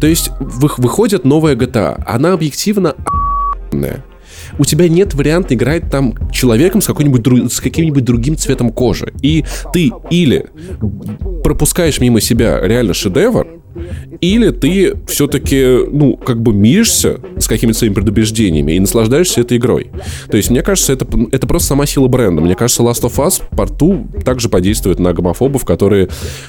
То 0.01 0.07
есть 0.07 0.31
вы- 0.39 0.71
выходит 0.77 1.25
новая 1.25 1.55
GTA, 1.55 2.03
она 2.07 2.33
объективно. 2.33 2.95
У 4.59 4.65
тебя 4.65 4.89
нет 4.89 5.15
варианта 5.15 5.55
играть 5.55 5.91
там 5.91 6.15
человеком 6.31 6.83
с, 6.83 6.87
какой-нибудь 6.87 7.53
с 7.53 7.61
каким-нибудь 7.61 8.05
другим 8.05 8.37
цветом 8.37 8.71
кожи. 8.71 9.13
И 9.23 9.45
ты 9.73 9.93
или 10.11 10.47
пропускаешь 11.43 12.01
мимо 12.01 12.21
себя 12.21 12.61
реально 12.61 12.93
шедевр, 12.95 13.47
или 14.21 14.51
ты 14.51 14.97
все-таки, 15.07 15.79
ну, 15.91 16.17
как 16.17 16.41
бы 16.41 16.53
миришься 16.53 17.21
с 17.39 17.47
какими-то 17.47 17.79
своими 17.79 17.95
предубеждениями 17.95 18.73
и 18.73 18.81
наслаждаешься 18.81 19.41
этой 19.41 19.59
игрой. 19.59 19.91
То 20.31 20.37
есть, 20.37 20.51
мне 20.51 20.63
кажется, 20.63 20.93
это, 20.93 21.07
это 21.31 21.47
просто 21.47 21.69
сама 21.69 21.87
сила 21.87 22.09
бренда. 22.09 22.43
Мне 22.43 22.55
кажется, 22.55 22.83
Last 22.83 23.03
of 23.03 23.17
Us 23.17 23.43
порту 23.57 24.07
также 24.25 24.49
подействует 24.49 24.99
на 24.99 25.13
гомофобов, 25.13 25.65
которые, 25.65 26.09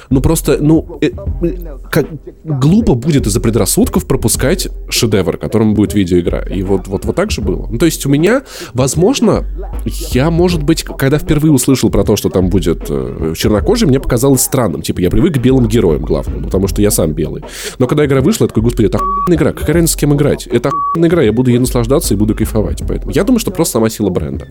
ну, 0.09 0.21
просто, 0.21 0.57
ну, 0.59 0.99
э, 1.01 1.11
как 1.91 2.07
глупо 2.43 2.95
будет 2.95 3.27
из-за 3.27 3.39
предрассудков 3.39 4.05
пропускать 4.05 4.67
шедевр, 4.89 5.37
которым 5.37 5.73
будет 5.73 5.93
видеоигра. 5.93 6.45
И 6.49 6.61
вот, 6.63 6.87
вот, 6.87 7.05
вот 7.05 7.15
так 7.15 7.31
же 7.31 7.41
было. 7.41 7.67
Ну, 7.69 7.77
то 7.77 7.85
есть, 7.85 8.05
у 8.05 8.09
меня, 8.09 8.43
возможно, 8.73 9.45
я, 10.11 10.29
может 10.29 10.63
быть, 10.63 10.83
когда 10.83 11.17
впервые 11.17 11.51
услышал 11.51 11.89
про 11.89 12.03
то, 12.03 12.15
что 12.15 12.29
там 12.29 12.49
будет 12.49 12.85
э, 12.89 13.33
чернокожий, 13.37 13.87
мне 13.87 13.99
показалось 13.99 14.41
странным. 14.41 14.81
Типа, 14.81 14.99
я 14.99 15.09
привык 15.09 15.35
к 15.35 15.37
белым 15.37 15.67
героям, 15.67 16.03
главным, 16.03 16.43
потому 16.43 16.67
что 16.67 16.81
я 16.81 16.91
сам 16.91 17.12
белый. 17.13 17.43
Но 17.79 17.87
когда 17.87 18.05
игра 18.05 18.21
вышла, 18.21 18.45
я 18.45 18.47
такой, 18.47 18.63
господи, 18.63 18.87
это 18.87 18.99
игра, 19.29 19.53
какая 19.53 19.73
разница 19.73 19.93
с 19.93 19.95
кем 19.97 20.13
играть? 20.13 20.47
Это 20.47 20.71
игра, 20.95 21.23
я 21.23 21.31
буду 21.31 21.51
ей 21.51 21.59
наслаждаться 21.59 22.13
и 22.13 22.17
буду 22.17 22.35
кайфовать. 22.35 22.83
Поэтому 22.87 23.11
я 23.11 23.23
думаю, 23.23 23.39
что 23.39 23.51
просто 23.51 23.73
сама 23.73 23.89
сила 23.89 24.09
бренда. 24.09 24.47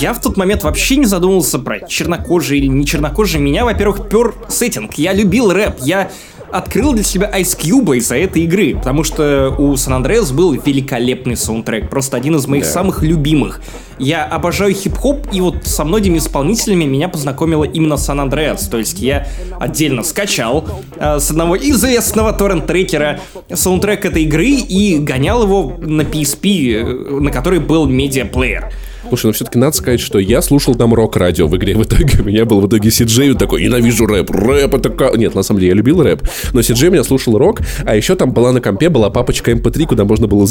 Я 0.00 0.14
в 0.14 0.20
тот 0.20 0.36
момент 0.36 0.62
вообще 0.64 0.96
не 0.96 1.06
задумывался 1.06 1.58
про 1.58 1.86
чернокожий 1.86 2.58
или 2.58 2.66
не 2.66 2.86
чернокожий. 2.86 3.40
Меня, 3.40 3.64
во-первых, 3.64 4.08
пер 4.08 4.34
сеттинг. 4.48 4.94
Я 4.94 5.12
любил 5.12 5.52
рэп. 5.52 5.76
Я 5.80 6.10
открыл 6.52 6.92
для 6.92 7.02
себя 7.04 7.30
Ice 7.40 7.58
Cube 7.58 7.96
из-за 7.98 8.16
этой 8.16 8.42
игры, 8.42 8.74
потому 8.76 9.04
что 9.04 9.54
у 9.58 9.72
San 9.74 10.02
Andreas 10.02 10.32
был 10.32 10.52
великолепный 10.52 11.36
саундтрек, 11.36 11.88
просто 11.90 12.16
один 12.16 12.36
из 12.36 12.46
моих 12.46 12.64
Да. 12.64 12.70
самых 12.70 13.02
любимых. 13.02 13.60
Я 13.98 14.24
обожаю 14.24 14.74
хип-хоп, 14.74 15.26
и 15.32 15.40
вот 15.40 15.66
со 15.66 15.84
многими 15.84 16.18
исполнителями 16.18 16.84
меня 16.84 17.08
познакомила 17.08 17.64
именно 17.64 17.94
San 17.94 18.16
Andreas, 18.26 18.68
то 18.70 18.78
есть 18.78 18.98
я 19.00 19.26
отдельно 19.58 20.02
скачал 20.02 20.66
э, 20.96 21.18
с 21.20 21.30
одного 21.30 21.56
известного 21.56 22.32
торрент-трекера 22.32 23.20
саундтрек 23.52 24.04
этой 24.04 24.22
игры 24.22 24.46
и 24.46 24.98
гонял 24.98 25.42
его 25.42 25.76
на 25.78 26.02
PSP, 26.02 26.74
э, 26.74 27.20
на 27.20 27.30
которой 27.30 27.60
был 27.60 27.86
медиаплеер. 27.86 28.72
Слушай, 29.08 29.26
ну 29.26 29.32
все-таки 29.32 29.58
надо 29.58 29.76
сказать, 29.76 30.00
что 30.00 30.18
я 30.18 30.42
слушал 30.42 30.74
там 30.74 30.94
рок-радио 30.94 31.46
в 31.46 31.56
игре 31.56 31.74
в 31.74 31.82
итоге. 31.82 32.20
У 32.20 32.24
меня 32.24 32.44
был 32.44 32.60
в 32.60 32.68
итоге 32.68 32.90
Сиджей 32.90 33.34
такой, 33.34 33.62
ненавижу 33.62 34.06
рэп, 34.06 34.30
рэп 34.30 34.74
это 34.74 34.90
ка-». 34.90 35.12
Нет, 35.16 35.34
на 35.34 35.42
самом 35.42 35.60
деле 35.60 35.70
я 35.70 35.74
любил 35.76 36.02
рэп, 36.02 36.22
но 36.52 36.62
Сиджей 36.62 36.90
меня 36.90 37.04
слушал 37.04 37.36
рок, 37.38 37.60
а 37.84 37.96
еще 37.96 38.14
там 38.14 38.32
была 38.32 38.52
на 38.52 38.60
компе, 38.60 38.88
была 38.88 39.10
папочка 39.10 39.50
MP3, 39.52 39.86
куда 39.86 40.04
можно 40.04 40.26
было, 40.26 40.46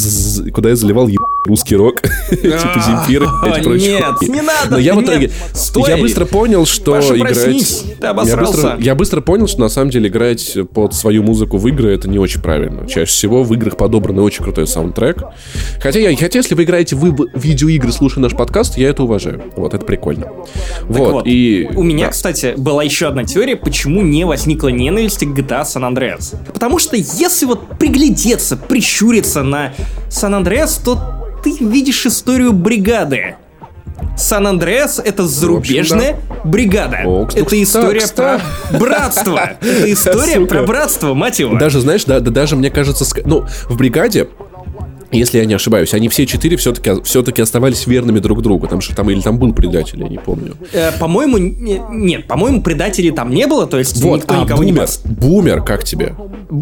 куда 0.54 0.70
я 0.70 0.76
заливал 0.76 1.08
еб- 1.08 1.20
русский 1.45 1.76
рок, 1.76 2.02
типа 2.30 2.84
Земфиры 2.86 3.26
и 3.60 3.64
прочее. 3.64 4.00
Нет, 4.00 4.30
не 4.30 4.41
надо, 4.41 4.72
Но 4.72 4.78
я 4.78 4.95
в 4.95 5.04
итоге, 5.04 5.32
я 5.88 5.97
быстро 5.97 6.26
понял, 6.26 6.66
что 6.66 6.93
играть... 7.18 7.86
Я 8.80 8.95
быстро, 8.95 9.22
понял, 9.22 9.47
что 9.47 9.60
на 9.62 9.70
самом 9.70 9.91
деле 9.91 10.10
играть 10.10 10.58
под 10.74 10.93
свою 10.93 11.24
музыку 11.24 11.58
в 11.58 11.68
игры 11.68 11.93
это 11.93 12.10
не 12.10 12.18
очень 12.20 12.41
правильно. 12.41 12.88
Чаще 12.88 13.12
всего 13.12 13.43
в 13.43 13.54
играх 13.54 13.78
подобран 13.78 14.20
очень 14.20 14.43
крутой 14.43 14.68
саундтрек. 14.68 15.24
Хотя, 15.82 16.00
я, 16.00 16.16
хотя 16.16 16.39
если 16.39 16.56
вы 16.56 16.64
играете 16.64 16.95
в 16.95 17.28
видеоигры, 17.36 17.91
слушая 17.91 18.22
наш 18.22 18.34
подкаст, 18.39 18.77
я 18.77 18.87
это 18.89 19.03
уважаю. 19.03 19.43
Вот, 19.57 19.73
это 19.73 19.85
прикольно. 19.85 20.27
Вот, 20.83 21.11
Вот. 21.11 21.27
и... 21.27 21.69
У 21.75 21.83
меня, 21.83 22.05
да. 22.05 22.11
кстати, 22.11 22.53
была 22.55 22.83
еще 22.83 23.07
одна 23.07 23.25
теория, 23.25 23.57
почему 23.57 24.01
не 24.01 24.25
возникла 24.25 24.69
ненависти 24.69 25.25
к 25.25 25.37
GTA 25.37 25.63
San 25.63 25.83
Andreas. 25.93 26.37
Потому 26.53 26.79
что 26.79 26.95
если 26.95 27.45
вот 27.45 27.77
приглядеться, 27.77 28.55
прищуриться 28.55 29.43
на 29.43 29.73
San 30.07 30.41
Andreas, 30.41 30.79
то 30.81 30.97
ты 31.43 31.57
видишь 31.59 32.05
историю 32.05 32.53
бригады. 32.53 33.35
Сан 34.17 34.47
Андреас 34.47 35.01
это 35.03 35.27
зарубежная 35.27 36.21
бригада. 36.45 36.99
О, 37.05 37.25
кстати, 37.25 37.45
это 37.45 37.63
история 37.63 37.99
кстати. 37.99 38.41
про 38.69 38.79
братство. 38.79 39.41
Это 39.61 39.91
история 39.91 40.35
Сука. 40.35 40.47
про 40.47 40.63
братство, 40.63 41.13
мать 41.13 41.39
его. 41.39 41.57
Даже, 41.57 41.81
знаешь, 41.81 42.05
да, 42.05 42.21
да 42.21 42.31
даже, 42.31 42.55
мне 42.55 42.69
кажется, 42.69 43.05
ну, 43.25 43.45
в 43.67 43.77
бригаде 43.77 44.29
если 45.12 45.39
я 45.39 45.45
не 45.45 45.53
ошибаюсь, 45.53 45.93
они 45.93 46.10
все 46.10 46.26
четыре 46.26 46.57
все-таки 46.57 47.01
все-таки 47.03 47.41
оставались 47.41 47.88
верными 47.88 48.20
друг 48.20 48.41
другу. 48.41 48.68
Там 48.68 48.82
что 48.82 48.95
там 48.95 49.10
или 49.10 49.22
там 49.22 49.38
был 49.39 49.53
предатель, 49.53 50.01
я 50.01 50.07
не 50.10 50.18
помню. 50.18 50.55
Э, 50.74 50.91
по-моему, 50.99 51.38
не- 51.38 51.82
нет, 51.91 52.28
по-моему, 52.28 52.62
предателей 52.62 53.12
там 53.12 53.32
не 53.32 53.47
было, 53.47 53.66
то 53.68 53.78
есть 53.80 54.01
Вот, 54.03 54.22
никто 54.22 54.34
а 54.34 54.43
никого 54.43 54.64
не 54.64 54.72
бумер, 54.72 54.84
пос- 54.86 55.01
бумер, 55.05 55.64
как 55.64 55.84
тебе? 55.84 56.16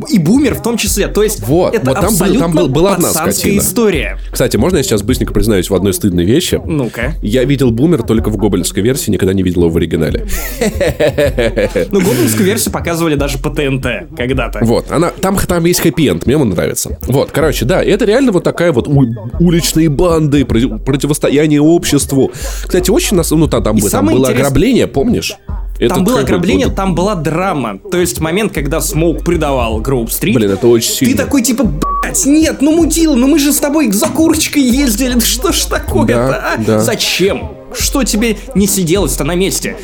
И 0.09 0.19
бумер 0.19 0.55
в 0.55 0.61
том 0.61 0.75
числе. 0.77 1.07
То 1.07 1.23
есть 1.23 1.47
Вот, 1.47 1.73
это 1.73 1.85
вот 1.85 1.99
там 2.01 2.15
был- 2.17 2.39
там 2.39 2.51
был- 2.53 2.67
была 2.67 2.93
одна 2.95 3.09
скотина. 3.11 3.59
история. 3.59 4.17
Кстати, 4.31 4.57
можно 4.57 4.77
я 4.77 4.83
сейчас 4.83 5.01
быстренько 5.01 5.33
признаюсь 5.33 5.69
в 5.69 5.75
одной 5.75 5.93
стыдной 5.93 6.25
вещи? 6.25 6.59
Ну-ка. 6.65 7.13
Я 7.21 7.43
видел 7.45 7.71
бумер 7.71 8.03
только 8.03 8.29
в 8.29 8.37
гоблинской 8.37 8.83
версии, 8.83 9.11
никогда 9.11 9.33
не 9.33 9.43
видел 9.43 9.61
его 9.61 9.69
в 9.71 9.77
оригинале. 9.77 10.25
Ну, 11.91 12.01
гоблинскую 12.01 12.45
версию 12.45 12.73
показывали 12.73 13.15
даже 13.15 13.37
по 13.37 13.49
ТНТ 13.49 13.85
когда-то. 14.17 14.59
Вот, 14.63 14.91
она, 14.91 15.09
там, 15.09 15.37
там 15.37 15.65
есть 15.65 15.79
хэппи-энд, 15.81 16.25
мне 16.25 16.37
он 16.37 16.49
нравится. 16.49 16.97
Вот, 17.07 17.31
короче, 17.31 17.65
да, 17.65 17.81
это 17.83 18.05
реально 18.05 18.31
вот 18.31 18.43
такая 18.43 18.71
вот 18.71 18.87
у- 18.87 19.13
уличные 19.39 19.89
банды, 19.89 20.45
против- 20.45 20.83
противостояние 20.83 21.61
обществу. 21.61 22.31
Кстати, 22.65 22.91
очень 22.91 23.15
нас, 23.17 23.31
ну, 23.31 23.47
там, 23.47 23.63
там, 23.63 23.77
там 23.79 24.05
было 24.07 24.25
интерес- 24.31 24.35
ограбление, 24.39 24.87
помнишь? 24.87 25.35
Это 25.79 25.95
Там 25.95 26.03
было 26.03 26.15
бы 26.15 26.21
ограбление, 26.21 26.67
вот- 26.67 26.75
там 26.75 26.95
была 26.95 27.15
драма. 27.15 27.79
То 27.91 27.97
есть 27.97 28.19
момент, 28.19 28.53
когда 28.53 28.81
Смоук 28.81 29.23
предавал 29.23 29.79
Гроув 29.79 30.11
Стрит. 30.11 30.35
Блин, 30.35 30.51
это 30.51 30.67
очень 30.67 30.89
Ты 30.89 30.95
сильно. 31.05 31.17
такой 31.23 31.43
типа, 31.43 31.63
блять, 31.65 32.25
нет, 32.25 32.61
ну 32.61 32.75
мудила, 32.75 33.15
ну 33.15 33.27
мы 33.27 33.37
же 33.39 33.51
с 33.53 33.57
тобой 33.59 33.91
за 33.91 34.07
курочкой 34.07 34.63
ездили, 34.63 35.13
да 35.13 35.19
что 35.21 35.51
ж 35.51 35.65
такое-то, 35.65 36.13
Да, 36.13 36.53
а? 36.53 36.57
да. 36.57 36.79
Зачем? 36.79 37.51
Что 37.73 38.03
тебе 38.03 38.37
не 38.55 38.65
сиделось-то 38.65 39.23
на 39.23 39.35
месте? 39.35 39.77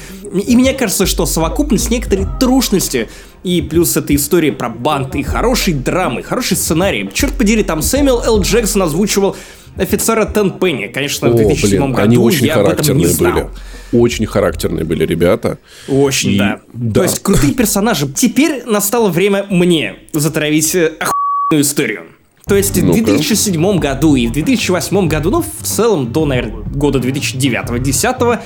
И 0.47 0.55
мне 0.55 0.73
кажется, 0.73 1.05
что 1.05 1.27
совокупность 1.27 1.91
некоторой 1.91 2.25
трушности 2.39 3.07
И 3.43 3.61
плюс 3.61 3.95
эта 3.97 4.15
история 4.15 4.51
про 4.53 4.69
банд 4.69 5.15
и 5.15 5.21
хорошей 5.21 5.73
драмы, 5.73 6.23
хороший 6.23 6.55
сценарий. 6.57 7.09
Черт 7.13 7.33
подери, 7.33 7.61
там 7.61 7.81
Сэмюэл 7.81 8.23
Л. 8.23 8.41
Джексон 8.41 8.83
озвучивал 8.83 9.35
офицера 9.77 10.25
Тен 10.25 10.49
Пенни. 10.51 10.87
Конечно, 10.87 11.29
в 11.29 11.33
О, 11.33 11.37
2007 11.37 11.69
блин, 11.77 11.91
году 11.91 12.01
они 12.03 12.17
очень 12.17 12.45
я 12.45 12.55
об 12.55 12.67
этом 12.67 12.97
не 12.97 13.05
знал. 13.05 13.33
были. 13.33 13.47
Очень 13.93 14.25
характерные 14.25 14.83
были 14.85 15.05
ребята. 15.05 15.57
Очень, 15.87 16.31
И- 16.31 16.37
да. 16.37 16.61
да. 16.73 16.93
То 16.95 17.03
есть 17.03 17.19
крутые 17.21 17.53
персонажи. 17.53 18.07
Теперь 18.07 18.63
настало 18.65 19.09
время 19.09 19.45
мне 19.49 19.95
затравить 20.13 20.73
э, 20.75 20.87
охуенную 20.99 21.61
историю. 21.61 22.01
То 22.45 22.55
есть 22.55 22.77
в 22.77 22.83
Ну-ка. 22.83 23.03
2007 23.03 23.79
году 23.79 24.15
и 24.15 24.27
в 24.27 24.33
2008 24.33 25.07
году, 25.07 25.29
ну, 25.31 25.41
в 25.43 25.63
целом 25.65 26.11
до, 26.11 26.25
наверное, 26.25 26.61
года 26.63 26.99
2009-2010, 26.99 28.39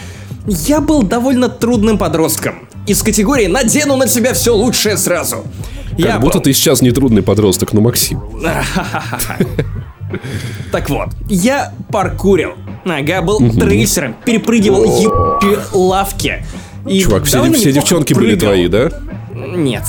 я 0.47 0.81
был 0.81 1.01
довольно 1.03 1.49
трудным 1.49 1.97
подростком. 1.97 2.67
Из 2.85 3.01
категории 3.01 3.47
«надену 3.47 3.95
на 3.97 4.07
себя 4.07 4.33
все 4.33 4.55
лучшее 4.55 4.97
сразу». 4.97 5.37
Как 5.91 5.99
я 5.99 6.19
будто 6.19 6.37
был- 6.37 6.43
ты 6.43 6.53
сейчас 6.53 6.81
не 6.83 6.91
трудный 6.91 7.23
подросток, 7.23 7.73
ну, 7.73 7.81
Максим. 7.81 8.21
Так 10.72 10.89
вот, 10.89 11.10
я 11.28 11.74
паркурил. 11.91 12.53
Ага, 12.86 13.22
был 13.22 13.39
трейсером, 13.51 14.16
перепрыгивал 14.26 14.84
ебучие 14.84 15.60
лавки. 15.74 16.45
И 16.88 17.01
Чувак, 17.01 17.26
все, 17.26 17.43
все 17.53 17.72
девчонки 17.74 18.14
были 18.14 18.36
прыгал. 18.36 18.49
твои, 18.49 18.68
да? 18.68 18.89
Нет, 19.36 19.84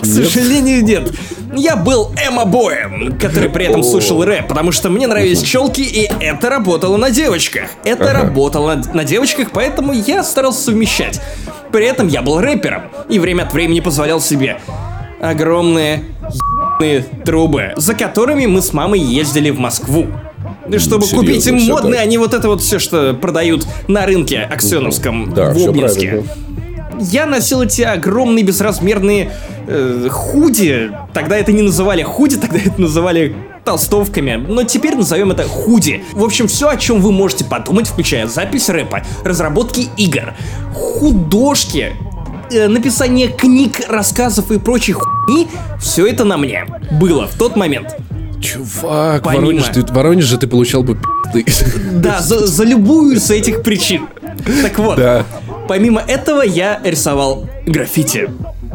к 0.00 0.04
сожалению, 0.06 0.82
нет. 0.84 1.12
Я 1.54 1.76
был 1.76 2.12
эмо-боем, 2.16 3.18
который 3.18 3.50
при 3.50 3.66
этом 3.66 3.82
слушал 3.82 4.24
рэп, 4.24 4.46
потому 4.48 4.70
что 4.72 4.88
мне 4.88 5.06
нравились 5.06 5.42
челки, 5.42 5.80
и 5.82 6.08
это 6.20 6.48
работало 6.48 6.96
на 6.96 7.10
девочках. 7.10 7.70
Это 7.84 8.04
Ага. 8.10 8.22
работало 8.22 8.80
на 8.94 9.04
девочках, 9.04 9.48
поэтому 9.52 9.92
я 9.92 10.22
старался 10.22 10.62
совмещать. 10.62 11.20
При 11.72 11.84
этом 11.86 12.06
я 12.08 12.22
был 12.22 12.40
рэпером, 12.40 12.82
и 13.10 13.18
время 13.18 13.42
от 13.42 13.52
времени 13.52 13.80
позволял 13.80 14.20
себе 14.20 14.58
огромные 15.20 16.04
трубы, 17.24 17.72
за 17.76 17.94
которыми 17.94 18.46
мы 18.46 18.62
с 18.62 18.72
мамой 18.72 19.00
ездили 19.00 19.50
в 19.50 19.58
Москву. 19.58 20.06
Чтобы 20.76 21.06
Серьезно, 21.06 21.18
купить 21.18 21.46
им 21.46 21.62
модные, 21.66 22.00
так. 22.00 22.08
не 22.08 22.18
вот 22.18 22.34
это 22.34 22.48
вот 22.48 22.60
все, 22.60 22.78
что 22.78 23.14
продают 23.14 23.66
на 23.86 24.04
рынке 24.04 24.40
Аксеновском 24.40 25.32
Да, 25.32 25.52
в 25.52 25.68
Обнинске. 25.68 26.24
Я 27.00 27.26
носил 27.26 27.62
эти 27.62 27.82
огромные 27.82 28.44
безразмерные 28.44 29.32
э, 29.66 30.08
худи. 30.10 30.90
Тогда 31.14 31.36
это 31.36 31.52
не 31.52 31.62
называли 31.62 32.02
худи, 32.02 32.36
тогда 32.36 32.58
это 32.58 32.80
называли 32.80 33.34
толстовками. 33.64 34.36
Но 34.36 34.64
теперь 34.64 34.96
назовем 34.96 35.30
это 35.30 35.44
худи. 35.44 36.02
В 36.12 36.24
общем, 36.24 36.48
все, 36.48 36.68
о 36.68 36.76
чем 36.76 37.00
вы 37.00 37.12
можете 37.12 37.44
подумать, 37.44 37.86
включая 37.86 38.26
запись 38.26 38.68
рэпа, 38.68 39.02
разработки 39.24 39.88
игр, 39.96 40.34
художки, 40.74 41.92
э, 42.50 42.68
написание 42.68 43.28
книг, 43.28 43.80
рассказов 43.88 44.50
и 44.50 44.58
прочей 44.58 44.92
хуйни, 44.94 45.48
все 45.80 46.06
это 46.06 46.24
на 46.24 46.36
мне 46.36 46.66
было 47.00 47.26
в 47.26 47.34
тот 47.34 47.56
момент. 47.56 47.96
Чувак, 48.40 49.22
Помимо- 49.24 49.40
Воронеж, 49.46 49.64
ты, 49.74 49.82
в 49.82 49.90
Воронеже 49.90 50.38
ты 50.38 50.46
получал 50.46 50.82
бы 50.84 50.94
пи***ы. 51.32 51.44
Да, 51.94 52.20
за, 52.20 52.46
за 52.46 52.64
любую 52.64 53.16
из 53.16 53.30
этих 53.30 53.62
причин. 53.62 54.06
Так 54.62 54.78
вот, 54.78 54.96
Да. 54.96 55.24
помимо 55.66 56.00
этого 56.00 56.42
я 56.42 56.80
рисовал 56.84 57.48
граффити. 57.66 58.30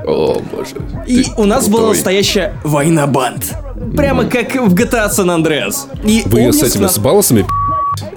О, 0.05 0.41
боже. 0.51 0.75
И 1.07 1.25
у 1.37 1.45
нас 1.45 1.67
была 1.69 1.77
крутой. 1.83 1.95
настоящая 1.95 2.53
война 2.65 3.07
банд. 3.07 3.53
Прямо 3.95 4.25
как 4.25 4.53
в 4.55 4.73
GTA 4.73 5.09
San 5.09 5.27
Andreas. 5.27 5.87
И 6.03 6.23
Вы 6.25 6.31
с 6.31 6.33
Обнинск 6.47 6.63
этими 6.65 6.81
нас- 6.83 6.95
с 6.95 6.97
балласами 6.99 7.45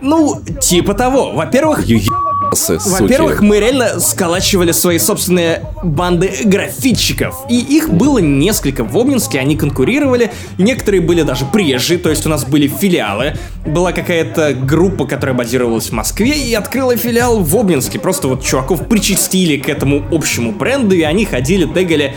Ну, 0.00 0.40
типа 0.60 0.94
того. 0.94 1.32
Во-первых, 1.32 1.80
суки. 1.82 2.08
Во-первых, 2.52 3.40
мы 3.42 3.60
реально 3.60 4.00
сколачивали 4.00 4.72
свои 4.72 4.98
собственные 4.98 5.62
банды 5.82 6.30
графитчиков. 6.44 7.36
И 7.48 7.58
их 7.58 7.90
было 7.90 8.18
несколько 8.18 8.84
в 8.84 8.96
Обнинске, 8.96 9.38
они 9.40 9.56
конкурировали. 9.56 10.32
Некоторые 10.58 11.00
были 11.00 11.22
даже 11.22 11.44
приезжие, 11.44 11.98
то 11.98 12.10
есть 12.10 12.26
у 12.26 12.28
нас 12.28 12.44
были 12.44 12.68
филиалы. 12.68 13.34
Была 13.66 13.92
какая-то 13.92 14.54
группа, 14.54 15.06
которая 15.06 15.36
базировалась 15.36 15.90
в 15.90 15.92
Москве 15.92 16.32
и 16.32 16.54
открыла 16.54 16.96
филиал 16.96 17.40
в 17.40 17.56
Обнинске. 17.56 17.98
Просто 17.98 18.28
вот 18.28 18.44
чуваков 18.44 18.88
причастили 18.88 19.56
к 19.56 19.68
этому 19.68 20.02
общему 20.10 20.52
бренду, 20.52 20.94
и 20.94 21.02
они 21.02 21.24
ходили, 21.24 21.66
тегали 21.66 22.14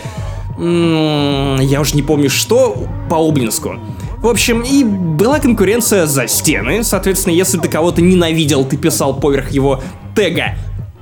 я 0.60 1.80
уже 1.80 1.96
не 1.96 2.02
помню 2.02 2.30
что, 2.30 2.76
по 3.10 3.16
Обнинску. 3.16 3.76
В 4.18 4.28
общем, 4.28 4.62
и 4.62 4.84
была 4.84 5.40
конкуренция 5.40 6.06
за 6.06 6.28
стены. 6.28 6.84
Соответственно, 6.84 7.34
если 7.34 7.58
ты 7.58 7.70
кого-то 7.70 8.02
ненавидел, 8.02 8.66
ты 8.66 8.76
писал 8.76 9.18
поверх 9.18 9.52
его 9.52 9.82
тега 10.20 10.56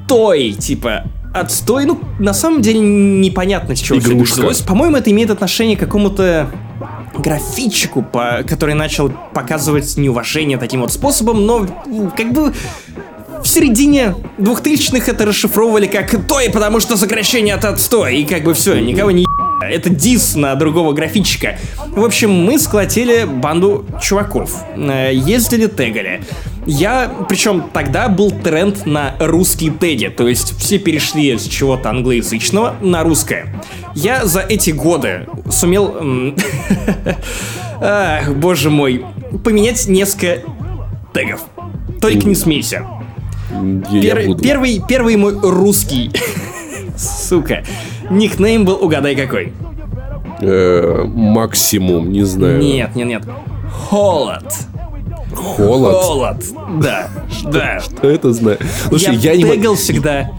«Той», 0.08 0.52
типа 0.52 1.06
«Отстой». 1.34 1.86
Ну, 1.86 2.00
на 2.20 2.34
самом 2.34 2.62
деле, 2.62 2.80
непонятно, 2.80 3.76
с 3.76 3.80
чего 3.80 4.00
все 4.00 4.10
это 4.10 4.16
Игрушка. 4.16 4.36
взялось. 4.36 4.62
По-моему, 4.62 4.98
это 4.98 5.10
имеет 5.10 5.32
отношение 5.32 5.76
к 5.76 5.80
какому-то 5.80 6.52
графитчику, 7.18 8.04
по, 8.04 8.44
который 8.48 8.76
начал 8.76 9.12
показывать 9.34 9.98
неуважение 9.98 10.60
таким 10.60 10.82
вот 10.82 10.94
способом, 10.94 11.48
но 11.48 11.66
м, 11.88 12.12
как 12.12 12.32
бы 12.32 12.54
в 13.44 13.48
середине 13.48 14.14
двухтысячных 14.38 15.10
это 15.10 15.26
расшифровывали 15.26 15.88
как 15.88 16.28
«той», 16.28 16.52
потому 16.52 16.80
что 16.80 16.96
сокращение 16.96 17.56
от 17.56 17.66
«отстой», 17.66 18.18
и 18.18 18.26
как 18.26 18.44
бы 18.44 18.54
все, 18.54 18.80
никого 18.80 19.10
не 19.10 19.26
это 19.62 19.90
дис 19.90 20.36
на 20.36 20.56
другого 20.56 20.94
графитчика. 20.94 21.58
В 21.88 22.04
общем, 22.04 22.32
мы 22.32 22.60
сколотили 22.60 23.24
банду 23.26 23.86
чуваков. 24.02 24.52
Э, 24.76 25.12
Ездили, 25.14 25.68
тегали. 25.68 26.22
Я, 26.66 27.10
причем 27.30 27.64
тогда 27.74 28.10
был 28.10 28.30
тренд 28.32 28.86
на 28.86 29.16
русские 29.20 29.72
теги, 29.72 30.08
то 30.08 30.28
есть 30.28 30.58
все 30.60 30.78
перешли 30.80 31.38
с 31.38 31.44
чего-то 31.48 31.90
англоязычного 31.90 32.76
на 32.82 33.04
русское. 33.04 33.62
Я 33.96 34.26
за 34.26 34.42
эти 34.42 34.72
годы 34.72 35.28
сумел, 35.50 35.96
ах, 37.82 38.34
боже 38.36 38.70
мой, 38.70 39.06
поменять 39.44 39.88
несколько 39.88 40.42
тегов. 41.14 41.42
Только 42.02 42.28
не 42.28 42.36
смейся. 42.36 42.86
Я, 43.90 44.00
я 44.00 44.14
Пер- 44.16 44.26
буду. 44.28 44.44
первый, 44.44 44.82
первый 44.88 45.16
мой 45.16 45.40
русский, 45.40 46.12
сука, 46.98 47.64
никнейм 48.10 48.66
был 48.66 48.76
угадай 48.84 49.16
какой. 49.16 49.54
Э, 50.42 51.04
максимум, 51.06 52.12
не 52.12 52.24
знаю. 52.24 52.60
Нет, 52.60 52.96
нет, 52.96 53.08
нет. 53.08 53.24
Холод. 53.72 54.54
Холод. 55.34 55.96
Холод. 55.96 56.46
Да, 56.82 57.10
да. 57.44 57.80
Что 57.80 58.08
это 58.08 58.34
знаю? 58.34 58.60
Слушай, 58.88 59.16
я, 59.16 59.34
я, 59.34 59.38
не 59.38 59.44
тегал 59.56 59.76
всегда 59.76 60.30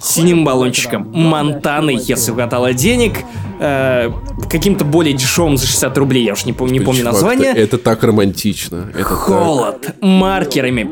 синим 0.00 0.44
баллончиком, 0.44 1.10
Монтаной, 1.12 1.96
если 1.96 2.32
хватало 2.32 2.72
денег, 2.72 3.18
э, 3.60 4.10
каким-то 4.50 4.84
более 4.84 5.14
дешевым 5.14 5.56
за 5.56 5.66
60 5.66 5.96
рублей, 5.98 6.24
я 6.24 6.32
уж 6.32 6.44
не 6.44 6.52
помню, 6.52 6.80
не 6.80 6.84
помню 6.84 7.00
Чувак, 7.00 7.14
название. 7.14 7.52
Это 7.52 7.78
так 7.78 8.02
романтично. 8.02 8.90
Это 8.92 8.98
так- 8.98 9.08
Холод. 9.08 9.94
Маркерами. 10.00 10.90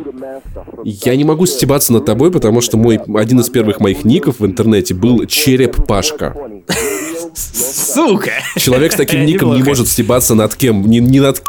Я 0.84 1.16
не 1.16 1.24
могу 1.24 1.46
стебаться 1.46 1.92
над 1.92 2.04
тобой, 2.04 2.30
потому 2.30 2.60
что 2.60 2.76
мой 2.76 3.00
один 3.16 3.40
из 3.40 3.48
первых 3.48 3.80
моих 3.80 4.04
ников 4.04 4.40
в 4.40 4.46
интернете 4.46 4.94
был 4.94 5.26
Череп 5.26 5.86
Пашка. 5.86 6.36
Сука. 7.34 8.32
Человек 8.56 8.92
с 8.92 8.96
таким 8.96 9.24
ником 9.26 9.54
не 9.54 9.62
может 9.62 9.88
стебаться 9.88 10.34
над 10.34 10.54
кем, 10.54 10.86
ни, 10.86 10.98
ни 10.98 11.18
над 11.18 11.42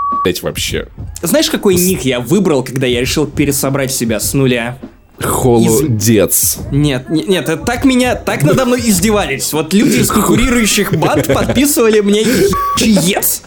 вообще. 0.44 0.88
Знаешь, 1.24 1.50
какой 1.50 1.76
ник 1.76 2.02
я 2.02 2.20
выбрал, 2.20 2.64
когда 2.64 2.86
я 2.86 3.02
решил 3.02 3.26
пересобрать 3.26 3.92
себя 3.92 4.20
с 4.20 4.34
нуля? 4.34 4.78
Холодец. 5.26 6.60
Нет, 6.72 7.10
не- 7.10 7.24
нет, 7.24 7.50
это 7.50 7.64
так 7.64 7.86
меня, 7.86 8.16
так 8.16 8.44
надо 8.44 8.66
мной 8.66 8.80
издевались. 8.82 9.54
Вот 9.54 9.74
люди 9.74 9.98
из 9.98 10.10
конкурирующих 10.12 10.94
банд 10.98 11.28
подписывали 11.34 12.00
мне 12.02 12.24
ЕС 12.80 13.44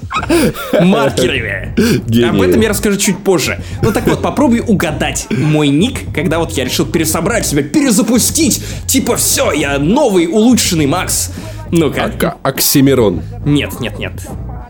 маркерами. 0.81 1.75
Гении. 2.07 2.29
Об 2.29 2.41
этом 2.43 2.61
я 2.61 2.69
расскажу 2.71 2.97
чуть 2.99 3.19
позже. 3.19 3.61
Ну 3.83 3.93
так 3.93 4.07
вот, 4.07 4.23
попробуй 4.23 4.63
угадать 4.67 5.27
мой 5.31 5.69
ник, 5.69 6.01
когда 6.15 6.39
вот 6.39 6.53
я 6.53 6.65
решил 6.65 6.87
пересобрать 6.87 7.47
себя, 7.47 7.63
перезапустить. 7.63 8.63
Типа, 8.87 9.17
все, 9.17 9.53
я 9.53 9.79
новый, 9.79 10.27
улучшенный 10.27 10.87
Макс. 10.87 11.31
Ну-ка. 11.71 12.05
Ак- 12.05 12.37
Оксимирон. 12.43 13.23
Нет, 13.45 13.81
нет, 13.81 13.99
нет. 13.99 14.13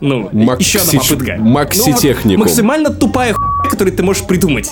Ну, 0.01 0.29
Макси- 0.33 0.61
еще 0.61 0.79
одна 0.81 1.01
попытка. 1.01 1.37
Макси-техникум. 1.39 2.31
Ну, 2.33 2.39
вот 2.39 2.45
максимально 2.47 2.91
тупая 2.91 3.33
хуйня, 3.33 3.71
которую 3.71 3.97
ты 3.97 4.03
можешь 4.03 4.23
придумать. 4.25 4.71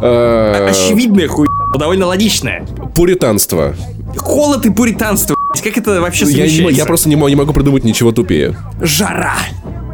Э, 0.00 0.68
Очевидная 0.70 1.28
хуйня, 1.28 1.52
но 1.72 1.78
довольно 1.78 2.06
логичная. 2.06 2.64
Пуританство. 2.94 3.74
Холод 4.16 4.66
и 4.66 4.70
пуританство. 4.70 5.36
Как 5.62 5.76
это 5.76 6.00
вообще 6.00 6.24
Я, 6.26 6.46
не 6.46 6.72
я 6.72 6.86
просто 6.86 7.08
не, 7.08 7.16
мо- 7.16 7.28
не 7.28 7.36
могу 7.36 7.52
придумать 7.52 7.84
ничего 7.84 8.10
тупее. 8.12 8.56
Жара. 8.80 9.34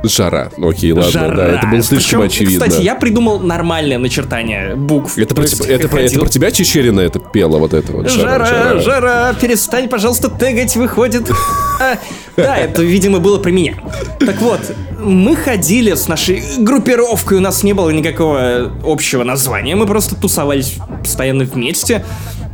Жара. 0.04 0.50
Ну, 0.56 0.68
Окей, 0.68 0.92
ладно, 0.92 1.10
Жара. 1.10 1.36
да, 1.36 1.46
это 1.48 1.66
было 1.66 1.82
слишком 1.82 2.20
Причем, 2.20 2.22
очевидно. 2.22 2.66
Кстати, 2.66 2.84
я 2.84 2.94
придумал 2.94 3.40
нормальное 3.40 3.98
начертание 3.98 4.76
букв. 4.76 5.18
Это, 5.18 5.34
То 5.34 5.42
про, 5.42 5.46
тебя- 5.48 5.74
это, 5.74 5.88
про, 5.88 6.00
это 6.00 6.20
про 6.20 6.28
тебя 6.28 6.50
Чечерина 6.52 7.00
это 7.00 7.18
пела 7.18 7.58
вот 7.58 7.74
это 7.74 7.90
вот? 7.92 8.08
Жара, 8.08 8.78
жара, 8.78 9.34
перестань, 9.40 9.88
пожалуйста, 9.88 10.30
тегать, 10.30 10.76
выходит. 10.76 11.30
А, 11.80 11.96
Да, 12.36 12.56
это, 12.56 12.82
видимо, 12.82 13.20
было 13.20 13.38
про 13.38 13.50
меня. 13.50 13.74
Так 14.18 14.40
вот, 14.40 14.60
мы 14.98 15.36
ходили 15.36 15.94
с 15.94 16.08
нашей 16.08 16.42
группировкой, 16.58 17.38
у 17.38 17.40
нас 17.40 17.62
не 17.62 17.72
было 17.72 17.90
никакого 17.90 18.72
общего 18.84 19.24
названия, 19.24 19.76
мы 19.76 19.86
просто 19.86 20.14
тусовались 20.16 20.74
постоянно 21.02 21.44
вместе. 21.44 22.04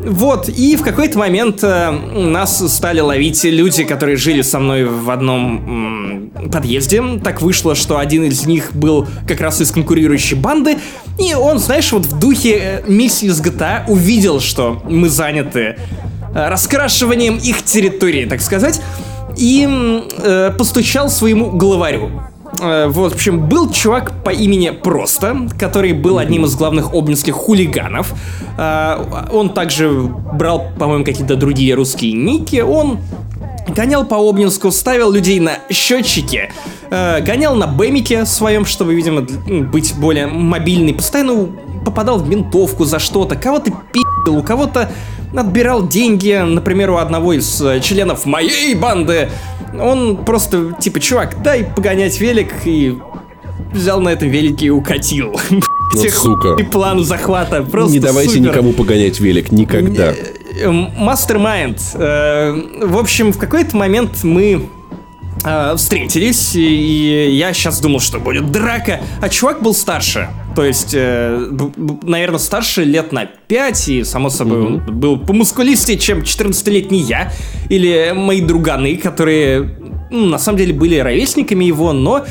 Вот, 0.00 0.48
и 0.50 0.76
в 0.76 0.82
какой-то 0.82 1.18
момент 1.18 1.60
э, 1.62 1.90
нас 1.90 2.62
стали 2.74 3.00
ловить 3.00 3.42
люди, 3.44 3.84
которые 3.84 4.16
жили 4.16 4.42
со 4.42 4.58
мной 4.58 4.84
в 4.84 5.08
одном 5.08 6.30
м, 6.34 6.50
подъезде. 6.50 7.02
Так 7.22 7.40
вышло, 7.40 7.74
что 7.74 7.98
один 7.98 8.24
из 8.24 8.44
них 8.44 8.74
был 8.74 9.06
как 9.26 9.40
раз 9.40 9.62
из 9.62 9.70
конкурирующей 9.70 10.36
банды, 10.36 10.76
и 11.18 11.32
он, 11.34 11.58
знаешь, 11.58 11.90
вот 11.92 12.04
в 12.04 12.18
духе 12.18 12.58
э, 12.60 12.82
миссии 12.86 13.28
с 13.28 13.40
GTA 13.40 13.84
увидел, 13.88 14.40
что 14.40 14.82
мы 14.86 15.08
заняты 15.08 15.60
э, 15.60 15.76
раскрашиванием 16.34 17.38
их 17.38 17.62
территории, 17.62 18.26
так 18.26 18.42
сказать, 18.42 18.82
и 19.38 19.66
э, 20.18 20.52
постучал 20.58 21.08
своему 21.08 21.50
главарю. 21.52 22.10
Э, 22.60 22.86
Вот, 22.88 23.12
в 23.12 23.14
общем, 23.14 23.48
был 23.48 23.70
чувак 23.70 24.12
по 24.24 24.30
имени 24.30 24.70
Просто, 24.70 25.48
который 25.58 25.92
был 25.92 26.18
одним 26.18 26.44
из 26.44 26.54
главных 26.56 26.92
обнинских 26.94 27.34
хулиганов. 27.34 28.12
Э, 28.58 29.26
Он 29.32 29.50
также 29.50 29.90
брал, 29.90 30.66
по-моему, 30.78 31.04
какие-то 31.04 31.36
другие 31.36 31.74
русские 31.74 32.12
ники. 32.12 32.60
Он 32.60 32.98
гонял 33.68 34.04
по 34.04 34.16
Обнинску, 34.16 34.70
ставил 34.70 35.10
людей 35.10 35.40
на 35.40 35.52
счетчики, 35.70 36.52
э, 36.90 37.20
гонял 37.22 37.54
на 37.54 37.66
бэмике 37.66 38.26
своем, 38.26 38.66
чтобы, 38.66 38.94
видимо, 38.94 39.26
м, 39.48 39.70
быть 39.70 39.94
более 39.96 40.26
мобильный, 40.26 40.92
постоянно 40.92 41.48
попадал 41.84 42.18
в 42.18 42.28
ментовку 42.28 42.84
за 42.84 42.98
что-то, 42.98 43.36
кого-то 43.36 43.70
пи***л, 43.92 44.38
у 44.38 44.42
кого-то 44.42 44.90
отбирал 45.36 45.86
деньги, 45.86 46.40
например, 46.44 46.90
у 46.90 46.96
одного 46.96 47.32
из 47.32 47.60
э, 47.60 47.80
членов 47.80 48.26
моей 48.26 48.74
банды. 48.74 49.28
Он 49.80 50.16
просто, 50.24 50.72
типа, 50.80 51.00
чувак, 51.00 51.42
дай 51.42 51.64
погонять 51.64 52.20
велик, 52.20 52.52
и 52.64 52.98
взял 53.72 54.00
на 54.00 54.10
этом 54.10 54.28
велике 54.28 54.66
и 54.66 54.70
укатил. 54.70 55.38
Вот 55.92 56.10
сука. 56.10 56.56
И 56.60 56.64
план 56.64 57.04
захвата 57.04 57.62
просто 57.62 57.92
Не 57.92 58.00
давайте 58.00 58.32
супер. 58.32 58.48
никому 58.50 58.72
погонять 58.72 59.20
велик 59.20 59.52
никогда. 59.52 60.12
Мастермайнд. 60.66 61.78
Э, 61.94 62.52
В 62.82 62.98
общем, 62.98 63.32
в 63.32 63.38
какой-то 63.38 63.76
момент 63.76 64.24
мы 64.24 64.66
э, 65.44 65.74
встретились, 65.76 66.56
и 66.56 67.30
я 67.36 67.52
сейчас 67.52 67.80
думал, 67.80 68.00
что 68.00 68.18
будет 68.18 68.50
драка, 68.50 69.02
а 69.20 69.28
чувак 69.28 69.62
был 69.62 69.72
старше. 69.72 70.30
То 70.54 70.64
есть, 70.64 70.94
наверное, 70.94 72.38
старше 72.38 72.84
лет 72.84 73.12
на 73.12 73.26
5, 73.26 73.88
и, 73.88 74.04
само 74.04 74.30
собой, 74.30 74.60
он 74.60 74.78
был 74.86 75.18
помускулистее, 75.18 75.98
чем 75.98 76.20
14-летний 76.20 77.00
я, 77.00 77.32
или 77.68 78.12
мои 78.14 78.40
друганы, 78.40 78.96
которые, 78.96 79.78
ну, 80.10 80.26
на 80.26 80.38
самом 80.38 80.58
деле, 80.58 80.72
были 80.72 80.96
ровесниками 80.98 81.64
его, 81.64 81.92
но 81.92 82.24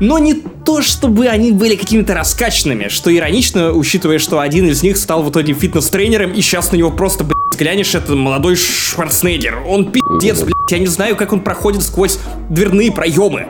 но 0.00 0.18
не 0.18 0.34
то, 0.34 0.82
чтобы 0.82 1.28
они 1.28 1.52
были 1.52 1.76
какими-то 1.76 2.14
раскачанными, 2.14 2.88
что 2.88 3.14
иронично, 3.14 3.72
учитывая, 3.72 4.18
что 4.18 4.40
один 4.40 4.66
из 4.66 4.82
них 4.82 4.96
стал 4.96 5.22
в 5.22 5.30
итоге 5.30 5.54
фитнес-тренером, 5.54 6.32
и 6.32 6.40
сейчас 6.40 6.72
на 6.72 6.76
него 6.76 6.90
просто, 6.90 7.22
блядь, 7.24 7.58
глянешь, 7.58 7.94
это 7.94 8.14
молодой 8.14 8.56
Шварценеггер. 8.56 9.62
Он 9.66 9.92
пиздец, 9.92 10.42
блядь, 10.42 10.70
я 10.70 10.78
не 10.78 10.88
знаю, 10.88 11.16
как 11.16 11.32
он 11.32 11.40
проходит 11.40 11.82
сквозь 11.82 12.18
дверные 12.50 12.90
проемы. 12.90 13.46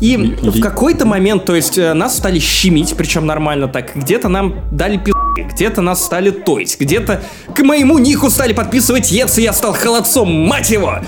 И 0.00 0.16
в 0.16 0.60
какой-то 0.60 1.06
момент, 1.06 1.44
то 1.44 1.54
есть, 1.54 1.78
э, 1.78 1.92
нас 1.94 2.16
стали 2.16 2.38
щемить, 2.38 2.94
причем 2.96 3.26
нормально 3.26 3.68
так, 3.68 3.92
где-то 3.94 4.28
нам 4.28 4.54
дали 4.72 4.96
пи***, 4.96 5.12
где-то 5.54 5.82
нас 5.82 6.04
стали 6.04 6.30
тоить, 6.30 6.76
где-то 6.78 7.22
к 7.54 7.60
моему 7.62 7.98
нику 7.98 8.30
стали 8.30 8.52
подписывать 8.52 9.10
ец, 9.10 9.38
и 9.38 9.42
я 9.42 9.52
стал 9.52 9.72
холодцом, 9.72 10.30
мать 10.30 10.70
его! 10.70 10.98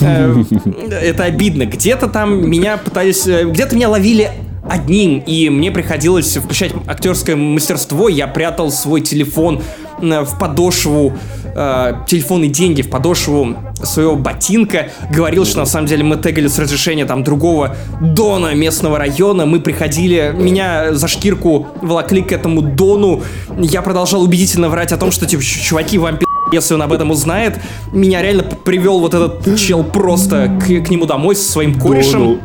Э, 0.00 0.34
Это 0.90 1.24
обидно. 1.24 1.66
Где-то 1.66 2.08
там 2.08 2.48
меня 2.48 2.76
пытались... 2.76 3.26
э, 3.26 3.44
Где-то 3.44 3.76
меня 3.76 3.88
ловили 3.88 4.30
одним, 4.68 5.18
и 5.18 5.50
мне 5.50 5.70
приходилось 5.70 6.36
включать 6.36 6.72
актерское 6.86 7.36
мастерство. 7.36 8.08
Я 8.08 8.26
прятал 8.26 8.70
свой 8.70 9.02
телефон 9.02 9.62
в 9.98 10.38
подошву, 10.38 11.12
э, 11.54 11.94
телефон 12.06 12.42
и 12.44 12.48
деньги 12.48 12.82
в 12.82 12.90
подошву 12.90 13.54
своего 13.82 14.16
ботинка. 14.16 14.88
Говорил, 15.10 15.44
что 15.44 15.58
на 15.60 15.66
самом 15.66 15.86
деле 15.86 16.04
мы 16.04 16.16
тегали 16.16 16.48
с 16.48 16.58
разрешения 16.58 17.04
там 17.04 17.22
другого 17.24 17.76
дона 18.00 18.54
местного 18.54 18.98
района. 18.98 19.46
Мы 19.46 19.60
приходили, 19.60 20.34
меня 20.36 20.94
за 20.94 21.08
шкирку 21.08 21.66
волокли 21.82 22.22
к 22.22 22.32
этому 22.32 22.62
дону. 22.62 23.22
Я 23.58 23.82
продолжал 23.82 24.22
убедительно 24.22 24.68
врать 24.68 24.92
о 24.92 24.96
том, 24.96 25.10
что 25.10 25.26
типа, 25.26 25.42
«Ч- 25.42 25.60
чуваки, 25.60 25.98
вам 25.98 26.16
пи***, 26.18 26.24
если 26.52 26.74
он 26.74 26.82
об 26.82 26.92
этом 26.92 27.10
узнает. 27.10 27.58
Меня 27.92 28.22
реально 28.22 28.42
привел 28.42 29.00
вот 29.00 29.14
этот 29.14 29.56
чел 29.58 29.82
просто 29.84 30.58
к, 30.60 30.64
к 30.86 30.90
нему 30.90 31.06
домой 31.06 31.36
со 31.36 31.50
своим 31.50 31.74
корешем. 31.78 32.40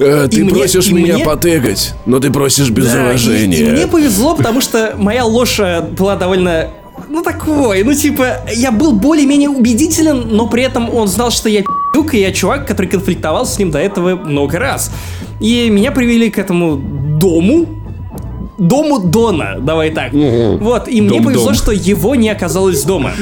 Э, 0.00 0.26
И 0.26 0.28
ты 0.36 0.44
мне- 0.44 0.54
просишь 0.54 0.88
и 0.88 0.92
меня 0.94 1.14
мне- 1.14 1.24
потегать, 1.24 1.94
но 2.06 2.18
ты 2.18 2.30
просишь 2.30 2.70
без 2.70 2.86
Да, 2.92 2.98
и- 2.98 3.04
уважения. 3.06 3.56
И, 3.58 3.70
мне 3.70 3.86
повезло, 3.86 4.34
потому 4.34 4.60
что 4.60 4.94
моя 4.98 5.24
ложь 5.24 5.58
э, 5.60 5.80
была 5.82 6.16
довольно... 6.16 6.68
Ну, 7.12 7.22
такой, 7.22 7.82
ну, 7.82 7.92
типа, 7.92 8.40
я 8.54 8.72
был 8.72 8.92
более-менее 8.92 9.50
убедителен, 9.50 10.28
но 10.30 10.48
при 10.48 10.62
этом 10.62 10.88
он 10.94 11.08
знал, 11.08 11.30
что 11.30 11.50
я 11.50 11.60
пи***юк, 11.60 12.14
и 12.14 12.20
я 12.20 12.32
чувак, 12.32 12.66
который 12.66 12.86
конфликтовал 12.86 13.44
с 13.44 13.58
ним 13.58 13.70
до 13.70 13.78
этого 13.78 14.16
много 14.16 14.58
раз. 14.58 14.90
И 15.38 15.68
меня 15.68 15.92
привели 15.92 16.30
к 16.30 16.38
этому 16.38 16.76
дому, 16.76 17.66
дому 18.68 18.98
Дона, 19.00 19.56
давай 19.60 19.90
так. 19.90 20.12
Вот, 20.12 20.88
и 20.88 21.00
мне 21.00 21.10
Дом-дом. 21.10 21.24
повезло, 21.24 21.54
что 21.54 21.72
его 21.72 22.14
не 22.14 22.30
оказалось 22.30 22.82
дома. 22.84 23.12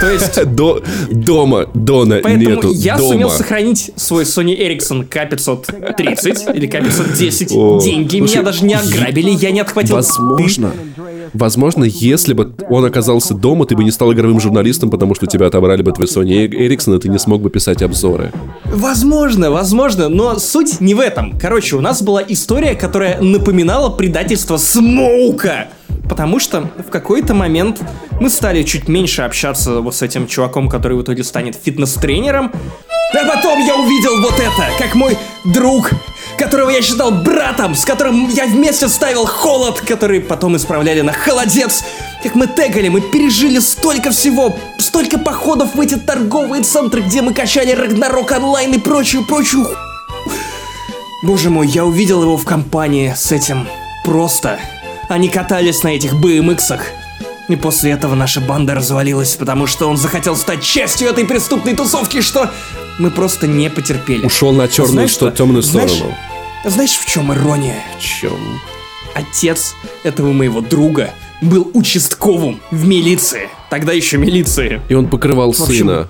То 0.00 0.10
есть... 0.10 0.44
До, 0.58 0.82
дома 1.10 1.66
Дона 1.74 2.20
Поэтому 2.22 2.56
нету. 2.56 2.72
я 2.72 2.96
дома. 2.96 3.12
сумел 3.12 3.30
сохранить 3.30 3.92
свой 3.96 4.24
Sony 4.24 4.58
Ericsson 4.58 5.08
K530 5.08 6.56
или 6.56 6.68
K510. 6.68 7.54
О, 7.54 7.80
Деньги 7.80 8.18
слушай, 8.18 8.32
меня 8.32 8.42
даже 8.42 8.64
не 8.64 8.74
ограбили, 8.74 9.30
я 9.30 9.50
не 9.50 9.60
отхватил. 9.60 9.96
Возможно. 9.96 10.72
Возможно, 11.34 11.84
если 11.84 12.32
бы 12.32 12.52
он 12.70 12.84
оказался 12.84 13.34
дома, 13.34 13.66
ты 13.66 13.76
бы 13.76 13.84
не 13.84 13.90
стал 13.90 14.12
игровым 14.12 14.40
журналистом, 14.40 14.90
потому 14.90 15.14
что 15.14 15.26
тебя 15.26 15.46
отобрали 15.46 15.82
бы 15.82 15.92
твой 15.92 16.06
Sony 16.06 16.48
Ericsson, 16.48 16.96
и 16.96 17.00
ты 17.00 17.08
не 17.08 17.18
смог 17.18 17.42
бы 17.42 17.50
писать 17.50 17.82
обзоры. 17.82 18.32
Возможно, 18.64 19.50
возможно, 19.50 20.08
но 20.08 20.38
суть 20.38 20.80
не 20.80 20.94
в 20.94 21.00
этом. 21.00 21.38
Короче, 21.38 21.76
у 21.76 21.80
нас 21.80 22.02
была 22.02 22.22
история, 22.26 22.74
которая 22.74 23.20
напоминала 23.20 23.90
предательство 23.90 24.56
Смоука. 24.88 25.68
Потому 26.08 26.38
что 26.40 26.70
в 26.78 26.90
какой-то 26.90 27.34
момент 27.34 27.80
мы 28.20 28.30
стали 28.30 28.62
чуть 28.62 28.88
меньше 28.88 29.22
общаться 29.22 29.80
вот 29.80 29.94
с 29.94 30.00
этим 30.00 30.26
чуваком, 30.26 30.70
который 30.70 30.96
в 30.96 31.02
итоге 31.02 31.22
станет 31.22 31.54
фитнес-тренером. 31.62 32.50
А 33.12 33.26
потом 33.36 33.58
я 33.66 33.76
увидел 33.76 34.20
вот 34.22 34.34
это, 34.34 34.70
как 34.78 34.94
мой 34.94 35.18
друг, 35.44 35.90
которого 36.38 36.70
я 36.70 36.80
считал 36.80 37.10
братом, 37.10 37.74
с 37.74 37.84
которым 37.84 38.28
я 38.30 38.46
вместе 38.46 38.88
ставил 38.88 39.26
холод, 39.26 39.80
который 39.82 40.20
потом 40.20 40.56
исправляли 40.56 41.02
на 41.02 41.12
холодец. 41.12 41.84
Как 42.22 42.34
мы 42.34 42.46
тегали, 42.46 42.88
мы 42.88 43.02
пережили 43.02 43.58
столько 43.58 44.10
всего, 44.10 44.56
столько 44.78 45.18
походов 45.18 45.74
в 45.74 45.80
эти 45.80 45.96
торговые 45.96 46.62
центры, 46.62 47.02
где 47.02 47.20
мы 47.20 47.34
качали 47.34 47.72
Рагнарок 47.72 48.30
онлайн 48.32 48.72
и 48.72 48.78
прочую, 48.78 49.24
прочую 49.26 49.64
ху- 49.66 49.74
Боже 51.22 51.50
мой, 51.50 51.66
я 51.66 51.84
увидел 51.84 52.22
его 52.22 52.36
в 52.38 52.44
компании 52.44 53.12
с 53.16 53.30
этим 53.32 53.68
просто. 54.04 54.58
Они 55.08 55.28
катались 55.28 55.82
на 55.82 55.88
этих 55.88 56.12
BMX-ах. 56.14 56.82
И 57.48 57.56
после 57.56 57.92
этого 57.92 58.14
наша 58.14 58.40
банда 58.42 58.74
развалилась, 58.74 59.34
потому 59.36 59.66
что 59.66 59.88
он 59.88 59.96
захотел 59.96 60.36
стать 60.36 60.62
частью 60.62 61.08
этой 61.08 61.24
преступной 61.24 61.74
тусовки, 61.74 62.20
что 62.20 62.50
мы 62.98 63.10
просто 63.10 63.46
не 63.46 63.70
потерпели. 63.70 64.26
Ушел 64.26 64.52
на 64.52 64.68
черную, 64.68 64.92
Знаешь 64.92 65.10
что, 65.10 65.28
что? 65.28 65.36
темную 65.36 65.62
Знаешь- 65.62 65.90
сторону. 65.92 66.14
Знаешь, 66.66 66.90
в 66.98 67.06
чем 67.06 67.32
ирония? 67.32 67.76
Чем? 67.98 68.60
Отец 69.14 69.74
этого 70.02 70.32
моего 70.32 70.60
друга 70.60 71.10
был 71.40 71.70
участковым 71.72 72.60
в 72.70 72.86
милиции. 72.86 73.48
Тогда 73.70 73.92
еще 73.92 74.18
милиции. 74.18 74.82
И 74.90 74.94
он 74.94 75.08
покрывал 75.08 75.50
общем, 75.50 75.66
сына. 75.66 76.08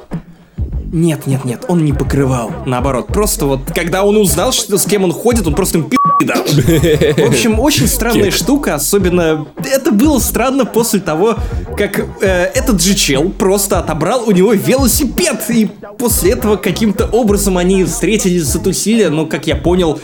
Нет, 0.92 1.26
нет, 1.26 1.44
нет, 1.44 1.64
он 1.68 1.84
не 1.84 1.92
покрывал. 1.92 2.50
Наоборот, 2.66 3.08
просто 3.08 3.46
вот, 3.46 3.60
когда 3.74 4.04
он 4.04 4.16
узнал, 4.16 4.52
что 4.52 4.78
с 4.78 4.84
кем 4.84 5.04
он 5.04 5.12
ходит, 5.12 5.46
он 5.46 5.54
просто 5.54 5.78
им 5.78 5.88
пи*** 5.88 5.98
дал. 6.24 6.42
В 6.44 7.28
общем, 7.28 7.60
очень 7.60 7.86
странная 7.86 8.30
штука, 8.30 8.74
особенно... 8.74 9.46
Это 9.70 9.92
было 9.92 10.18
странно 10.18 10.64
после 10.64 11.00
того, 11.00 11.36
как 11.76 12.00
э, 12.20 12.44
этот 12.54 12.82
же 12.82 12.94
чел 12.94 13.28
просто 13.30 13.78
отобрал 13.78 14.24
у 14.26 14.32
него 14.32 14.52
велосипед, 14.52 15.44
и 15.50 15.68
после 15.98 16.32
этого 16.32 16.56
каким-то 16.56 17.06
образом 17.06 17.58
они 17.58 17.84
встретились, 17.84 18.44
затусили, 18.44 19.04
но, 19.06 19.26
как 19.26 19.46
я 19.46 19.56
понял, 19.56 20.00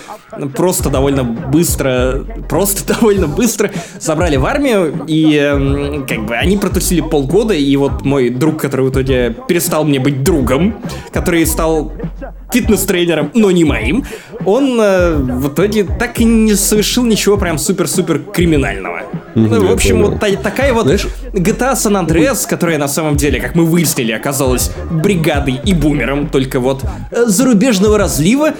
просто 0.54 0.90
довольно 0.90 1.24
быстро, 1.24 2.24
просто 2.48 2.94
довольно 2.94 3.26
быстро 3.26 3.70
забрали 4.00 4.36
в 4.36 4.46
армию, 4.46 5.04
и 5.06 5.36
эм, 5.36 6.06
как 6.06 6.26
бы 6.26 6.34
они 6.36 6.56
протусили 6.56 7.00
полгода, 7.00 7.54
и 7.54 7.76
вот 7.76 8.04
мой 8.04 8.30
друг, 8.30 8.60
который 8.60 8.86
в 8.86 8.90
итоге 8.90 9.34
перестал 9.48 9.84
мне 9.84 9.98
быть 9.98 10.22
другом, 10.22 10.73
который 11.12 11.44
стал 11.46 11.92
фитнес-тренером, 12.52 13.30
но 13.34 13.50
не 13.50 13.64
моим, 13.64 14.04
он 14.44 14.78
э, 14.80 15.14
в 15.16 15.48
итоге 15.48 15.84
так 15.84 16.20
и 16.20 16.24
не 16.24 16.54
совершил 16.54 17.04
ничего 17.04 17.36
прям 17.36 17.58
супер-супер 17.58 18.20
криминального. 18.32 19.00
Ну, 19.34 19.66
в 19.66 19.72
общем, 19.72 19.96
понял. 19.96 20.10
вот 20.12 20.20
та- 20.20 20.36
такая 20.36 20.72
вот 20.72 20.84
Знаешь- 20.84 21.06
GTA 21.32 21.72
San 21.74 22.06
Andreas, 22.06 22.46
которая 22.48 22.78
на 22.78 22.88
самом 22.88 23.16
деле, 23.16 23.40
как 23.40 23.54
мы 23.56 23.64
выяснили, 23.64 24.12
оказалась 24.12 24.70
бригадой 24.90 25.60
и 25.64 25.74
бумером, 25.74 26.28
только 26.28 26.60
вот 26.60 26.82
э, 27.10 27.24
зарубежного 27.26 27.98
разлива, 27.98 28.52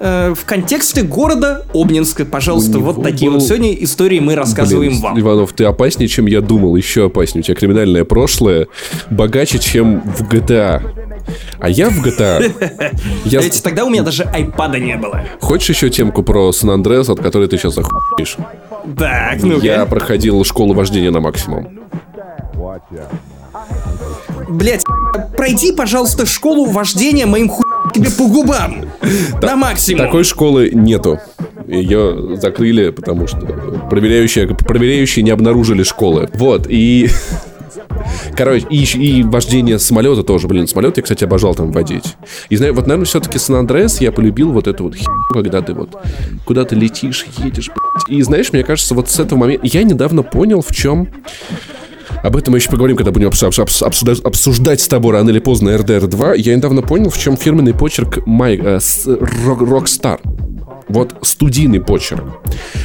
э, 0.00 0.34
в 0.34 0.44
контексте 0.44 1.02
города 1.02 1.64
Обнинска. 1.72 2.24
Пожалуйста, 2.24 2.78
вот 2.78 2.96
него 2.96 3.08
такие 3.08 3.30
был- 3.30 3.38
вот 3.38 3.46
сегодня 3.46 3.72
истории 3.74 4.18
мы 4.18 4.34
рассказываем 4.34 4.92
Блин, 4.92 5.02
вам. 5.02 5.20
Иванов, 5.20 5.52
ты 5.52 5.64
опаснее, 5.64 6.08
чем 6.08 6.26
я 6.26 6.40
думал, 6.40 6.74
еще 6.74 7.06
опаснее. 7.06 7.42
У 7.42 7.44
тебя 7.44 7.54
криминальное 7.54 8.04
прошлое 8.04 8.66
богаче, 9.10 9.58
чем 9.58 10.00
в 10.00 10.22
GTA. 10.22 10.82
А 11.60 11.68
я 11.68 11.90
в 11.90 12.04
GTA... 12.04 12.98
Я... 13.24 13.40
Ведь 13.40 13.62
тогда 13.62 13.84
у 13.84 13.90
меня 13.90 14.02
даже 14.02 14.24
айпада 14.24 14.78
не 14.78 14.96
было. 14.96 15.22
Хочешь 15.40 15.76
еще 15.76 15.90
темку 15.90 16.22
про 16.22 16.50
Сан-Андреас, 16.50 17.08
от 17.10 17.20
которой 17.20 17.46
ты 17.46 17.58
сейчас 17.58 17.76
охуешь? 17.78 18.36
Так, 18.98 19.42
ну 19.42 19.60
Я 19.60 19.84
проходил 19.86 20.42
школу 20.44 20.74
вождения 20.74 21.10
на 21.10 21.20
максимум. 21.20 21.80
Блять, 24.48 24.84
пройди, 25.36 25.72
пожалуйста, 25.72 26.26
школу 26.26 26.64
вождения 26.66 27.26
моим 27.26 27.48
ху... 27.48 27.62
тебе 27.92 28.10
по 28.10 28.26
губам. 28.26 28.86
На 29.42 29.56
максимум. 29.56 30.06
Такой 30.06 30.24
школы 30.24 30.70
нету. 30.72 31.18
Ее 31.66 32.36
закрыли, 32.36 32.90
потому 32.90 33.26
что 33.26 33.38
проверяющие, 33.90 34.48
проверяющие 34.48 35.22
не 35.22 35.30
обнаружили 35.30 35.82
школы. 35.82 36.28
Вот, 36.34 36.66
и... 36.68 37.08
Короче, 38.36 38.66
и, 38.70 38.82
и 38.82 39.22
вождение 39.22 39.78
самолета 39.78 40.22
тоже, 40.22 40.48
блин, 40.48 40.66
самолет 40.66 40.96
я, 40.96 41.02
кстати, 41.02 41.24
обожал 41.24 41.54
там 41.54 41.70
водить. 41.70 42.16
И 42.48 42.56
знаю, 42.56 42.74
вот, 42.74 42.86
наверное, 42.86 43.06
все-таки 43.06 43.38
Сан-Андреас 43.38 44.00
я 44.00 44.12
полюбил 44.12 44.50
вот 44.52 44.66
эту 44.66 44.84
вот 44.84 44.94
херню, 44.94 45.24
когда 45.32 45.62
ты 45.62 45.74
вот 45.74 45.90
куда-то 46.44 46.74
летишь, 46.74 47.26
едешь, 47.38 47.68
блядь. 47.68 48.08
И 48.08 48.22
знаешь, 48.22 48.52
мне 48.52 48.64
кажется, 48.64 48.94
вот 48.94 49.08
с 49.08 49.20
этого 49.20 49.38
момента... 49.38 49.66
Я 49.66 49.82
недавно 49.82 50.22
понял, 50.22 50.62
в 50.62 50.72
чем... 50.72 51.08
Об 52.22 52.36
этом 52.36 52.52
мы 52.52 52.58
еще 52.58 52.70
поговорим, 52.70 52.96
когда 52.96 53.10
будем 53.12 53.28
обс- 53.28 53.48
обс- 53.48 53.64
обс- 53.64 53.82
обсуждать, 53.84 54.20
обсуждать 54.20 54.80
с 54.80 54.88
тобой 54.88 55.12
рано 55.14 55.30
или 55.30 55.38
поздно 55.38 55.70
RDR 55.70 56.06
2. 56.06 56.34
Я 56.34 56.54
недавно 56.54 56.82
понял, 56.82 57.10
в 57.10 57.18
чем 57.18 57.36
фирменный 57.36 57.74
почерк 57.74 58.26
Май, 58.26 58.56
э, 58.56 58.76
Rockstar. 58.76 60.20
Вот 60.88 61.14
студийный 61.22 61.80
почерк. 61.80 62.24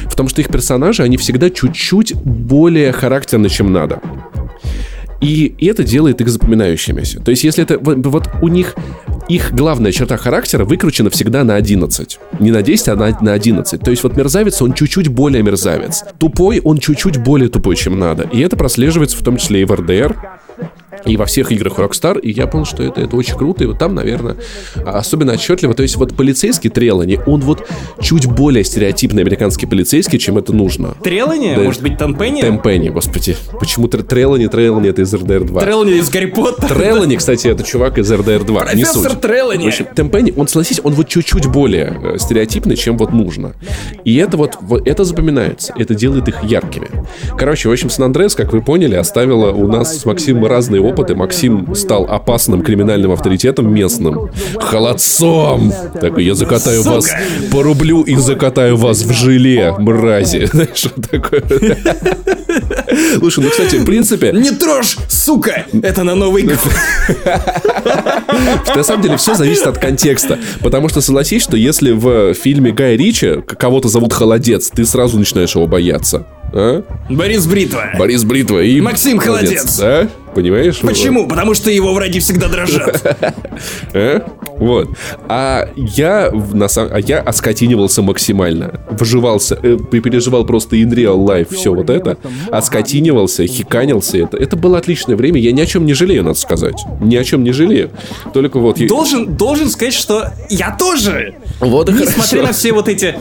В 0.04 0.14
том, 0.14 0.28
что 0.28 0.40
их 0.40 0.48
персонажи, 0.48 1.02
они 1.02 1.16
всегда 1.16 1.50
чуть-чуть 1.50 2.14
более 2.14 2.92
характерны, 2.92 3.48
чем 3.48 3.72
надо. 3.72 4.00
И 5.20 5.54
это 5.60 5.82
делает 5.84 6.20
их 6.20 6.28
запоминающимися. 6.28 7.20
То 7.20 7.30
есть, 7.30 7.44
если 7.44 7.64
это... 7.64 7.78
Вот, 7.78 8.28
у 8.42 8.48
них... 8.48 8.74
Их 9.28 9.52
главная 9.52 9.90
черта 9.90 10.16
характера 10.16 10.64
выкручена 10.64 11.10
всегда 11.10 11.42
на 11.42 11.56
11. 11.56 12.18
Не 12.38 12.52
на 12.52 12.62
10, 12.62 12.88
а 12.88 12.94
на, 12.94 13.18
на 13.20 13.32
11. 13.32 13.80
То 13.80 13.90
есть 13.90 14.04
вот 14.04 14.16
мерзавец, 14.16 14.62
он 14.62 14.72
чуть-чуть 14.72 15.08
более 15.08 15.42
мерзавец. 15.42 16.04
Тупой, 16.18 16.60
он 16.62 16.78
чуть-чуть 16.78 17.16
более 17.16 17.48
тупой, 17.48 17.74
чем 17.74 17.98
надо. 17.98 18.28
И 18.32 18.38
это 18.38 18.56
прослеживается 18.56 19.16
в 19.16 19.24
том 19.24 19.36
числе 19.36 19.62
и 19.62 19.64
в 19.64 19.72
RDR, 19.72 20.14
и 21.06 21.16
во 21.16 21.26
всех 21.26 21.52
играх 21.52 21.78
Rockstar, 21.78 22.20
и 22.20 22.30
я 22.30 22.46
понял, 22.46 22.64
что 22.64 22.82
это, 22.82 23.00
это 23.00 23.16
очень 23.16 23.36
круто, 23.36 23.64
и 23.64 23.66
вот 23.66 23.78
там, 23.78 23.94
наверное, 23.94 24.36
а, 24.76 24.98
особенно 24.98 25.32
отчетливо, 25.32 25.74
то 25.74 25.82
есть 25.82 25.96
вот 25.96 26.14
полицейский 26.16 26.70
Трелани, 26.70 27.20
он 27.26 27.40
вот 27.40 27.66
чуть 28.00 28.26
более 28.26 28.64
стереотипный 28.64 29.22
американский 29.22 29.66
полицейский, 29.66 30.18
чем 30.18 30.38
это 30.38 30.52
нужно. 30.52 30.94
Трелани? 31.02 31.54
Да. 31.56 31.62
Может 31.62 31.82
быть, 31.82 31.98
Танпенни? 31.98 32.40
Темпенни, 32.40 32.88
господи. 32.88 33.36
Почему 33.58 33.86
Тр- 33.86 34.02
Трелани, 34.02 34.46
Трелани, 34.46 34.88
это 34.90 35.02
из 35.02 35.14
RDR 35.14 35.44
2. 35.44 35.60
Трелани 35.60 35.92
из 35.98 36.08
Гарри 36.10 36.26
Поттера. 36.26 36.74
Трелани, 36.74 37.16
кстати, 37.16 37.48
это 37.48 37.62
чувак 37.62 37.98
из 37.98 38.10
RDR 38.10 38.44
2. 38.44 38.60
не 38.74 38.82
Профессор 38.82 39.12
суть. 39.12 39.20
Трелани. 39.20 39.64
В 39.64 39.68
общем, 39.68 39.86
Темпенни, 39.94 40.32
он, 40.36 40.48
согласись, 40.48 40.80
он 40.82 40.94
вот 40.94 41.08
чуть-чуть 41.08 41.46
более 41.46 41.98
э, 42.02 42.18
стереотипный, 42.18 42.76
чем 42.76 42.96
вот 42.98 43.12
нужно. 43.12 43.54
И 44.04 44.16
это 44.16 44.36
вот, 44.36 44.56
вот 44.60 44.86
это 44.86 45.04
запоминается. 45.04 45.72
Это 45.78 45.94
делает 45.94 46.28
их 46.28 46.42
яркими. 46.42 46.88
Короче, 47.38 47.68
в 47.68 47.72
общем, 47.72 47.90
Сан-Андреас, 47.90 48.34
как 48.34 48.52
вы 48.52 48.62
поняли, 48.62 48.94
оставила 48.96 49.50
у 49.52 49.66
нас 49.66 49.98
с 50.00 50.04
Максимом 50.04 50.46
разные 50.46 50.80
опыты. 50.82 50.95
Максим 51.14 51.74
стал 51.74 52.04
опасным 52.04 52.62
криминальным 52.62 53.12
авторитетом 53.12 53.72
местным. 53.72 54.30
Холодцом! 54.58 55.72
Такой, 56.00 56.24
я 56.24 56.34
закатаю 56.34 56.82
Сука! 56.82 56.94
вас 56.94 57.10
по 57.50 57.62
рублю 57.62 58.02
и 58.02 58.16
закатаю 58.16 58.76
вас 58.76 59.02
в 59.02 59.12
желе, 59.12 59.74
мрази. 59.78 60.46
Знаешь, 60.52 60.76
что 60.76 60.90
такое? 61.00 61.42
Слушай, 63.18 63.44
ну, 63.44 63.50
кстати, 63.50 63.76
в 63.76 63.84
принципе, 63.84 64.32
Не 64.32 64.50
трожь, 64.50 64.96
сука! 65.08 65.66
Это 65.82 66.02
на 66.04 66.14
Новый 66.14 66.42
год. 66.44 66.58
На 68.74 68.82
самом 68.82 69.02
деле 69.02 69.16
все 69.16 69.34
зависит 69.34 69.66
от 69.66 69.78
контекста. 69.78 70.38
Потому 70.60 70.88
что 70.88 71.00
согласись, 71.00 71.42
что 71.42 71.56
если 71.56 71.92
в 71.92 72.34
фильме 72.34 72.72
Гая 72.72 72.96
Ричи 72.96 73.42
кого-то 73.58 73.88
зовут 73.88 74.12
Холодец, 74.12 74.70
ты 74.70 74.84
сразу 74.84 75.18
начинаешь 75.18 75.54
его 75.54 75.66
бояться. 75.66 76.26
А? 76.58 76.82
Борис 77.10 77.46
Бритва. 77.46 77.90
Борис 77.98 78.24
Бритва 78.24 78.62
и... 78.62 78.80
Максим 78.80 79.18
Холодец. 79.18 79.78
Да? 79.78 80.08
Понимаешь? 80.34 80.78
Почему? 80.80 81.28
Потому 81.28 81.52
что 81.54 81.70
его 81.70 81.92
враги 81.92 82.18
всегда 82.20 82.48
дрожат. 82.48 83.02
А? 83.94 84.22
Вот. 84.58 84.88
А 85.28 85.68
я, 85.76 86.30
на 86.32 86.68
самом, 86.68 86.92
а 86.94 87.00
я 87.00 87.20
оскотинивался 87.20 88.00
максимально. 88.02 88.80
Вживался, 88.90 89.58
э, 89.62 89.76
переживал 89.90 90.44
просто 90.46 90.76
in 90.76 90.90
real 90.90 91.16
life 91.26 91.54
все 91.54 91.74
вот 91.74 91.90
это. 91.90 92.16
Оскотинивался, 92.50 93.46
хиканился. 93.46 94.18
Это, 94.18 94.36
это 94.38 94.56
было 94.56 94.78
отличное 94.78 95.16
время. 95.16 95.40
Я 95.40 95.52
ни 95.52 95.60
о 95.60 95.66
чем 95.66 95.84
не 95.84 95.92
жалею, 95.94 96.24
надо 96.24 96.38
сказать. 96.38 96.82
Ни 97.00 97.16
о 97.16 97.24
чем 97.24 97.44
не 97.44 97.52
жалею. 97.52 97.90
Только 98.32 98.58
вот... 98.58 98.78
я- 98.78 98.88
Должен, 98.88 99.36
должен 99.36 99.68
сказать, 99.68 99.94
что 99.94 100.30
я 100.48 100.74
тоже. 100.78 101.34
Вот 101.60 101.88
и 101.90 101.92
Несмотря 101.92 102.14
хорошо. 102.14 102.42
на 102.46 102.52
все 102.52 102.72
вот 102.72 102.88
эти 102.88 103.16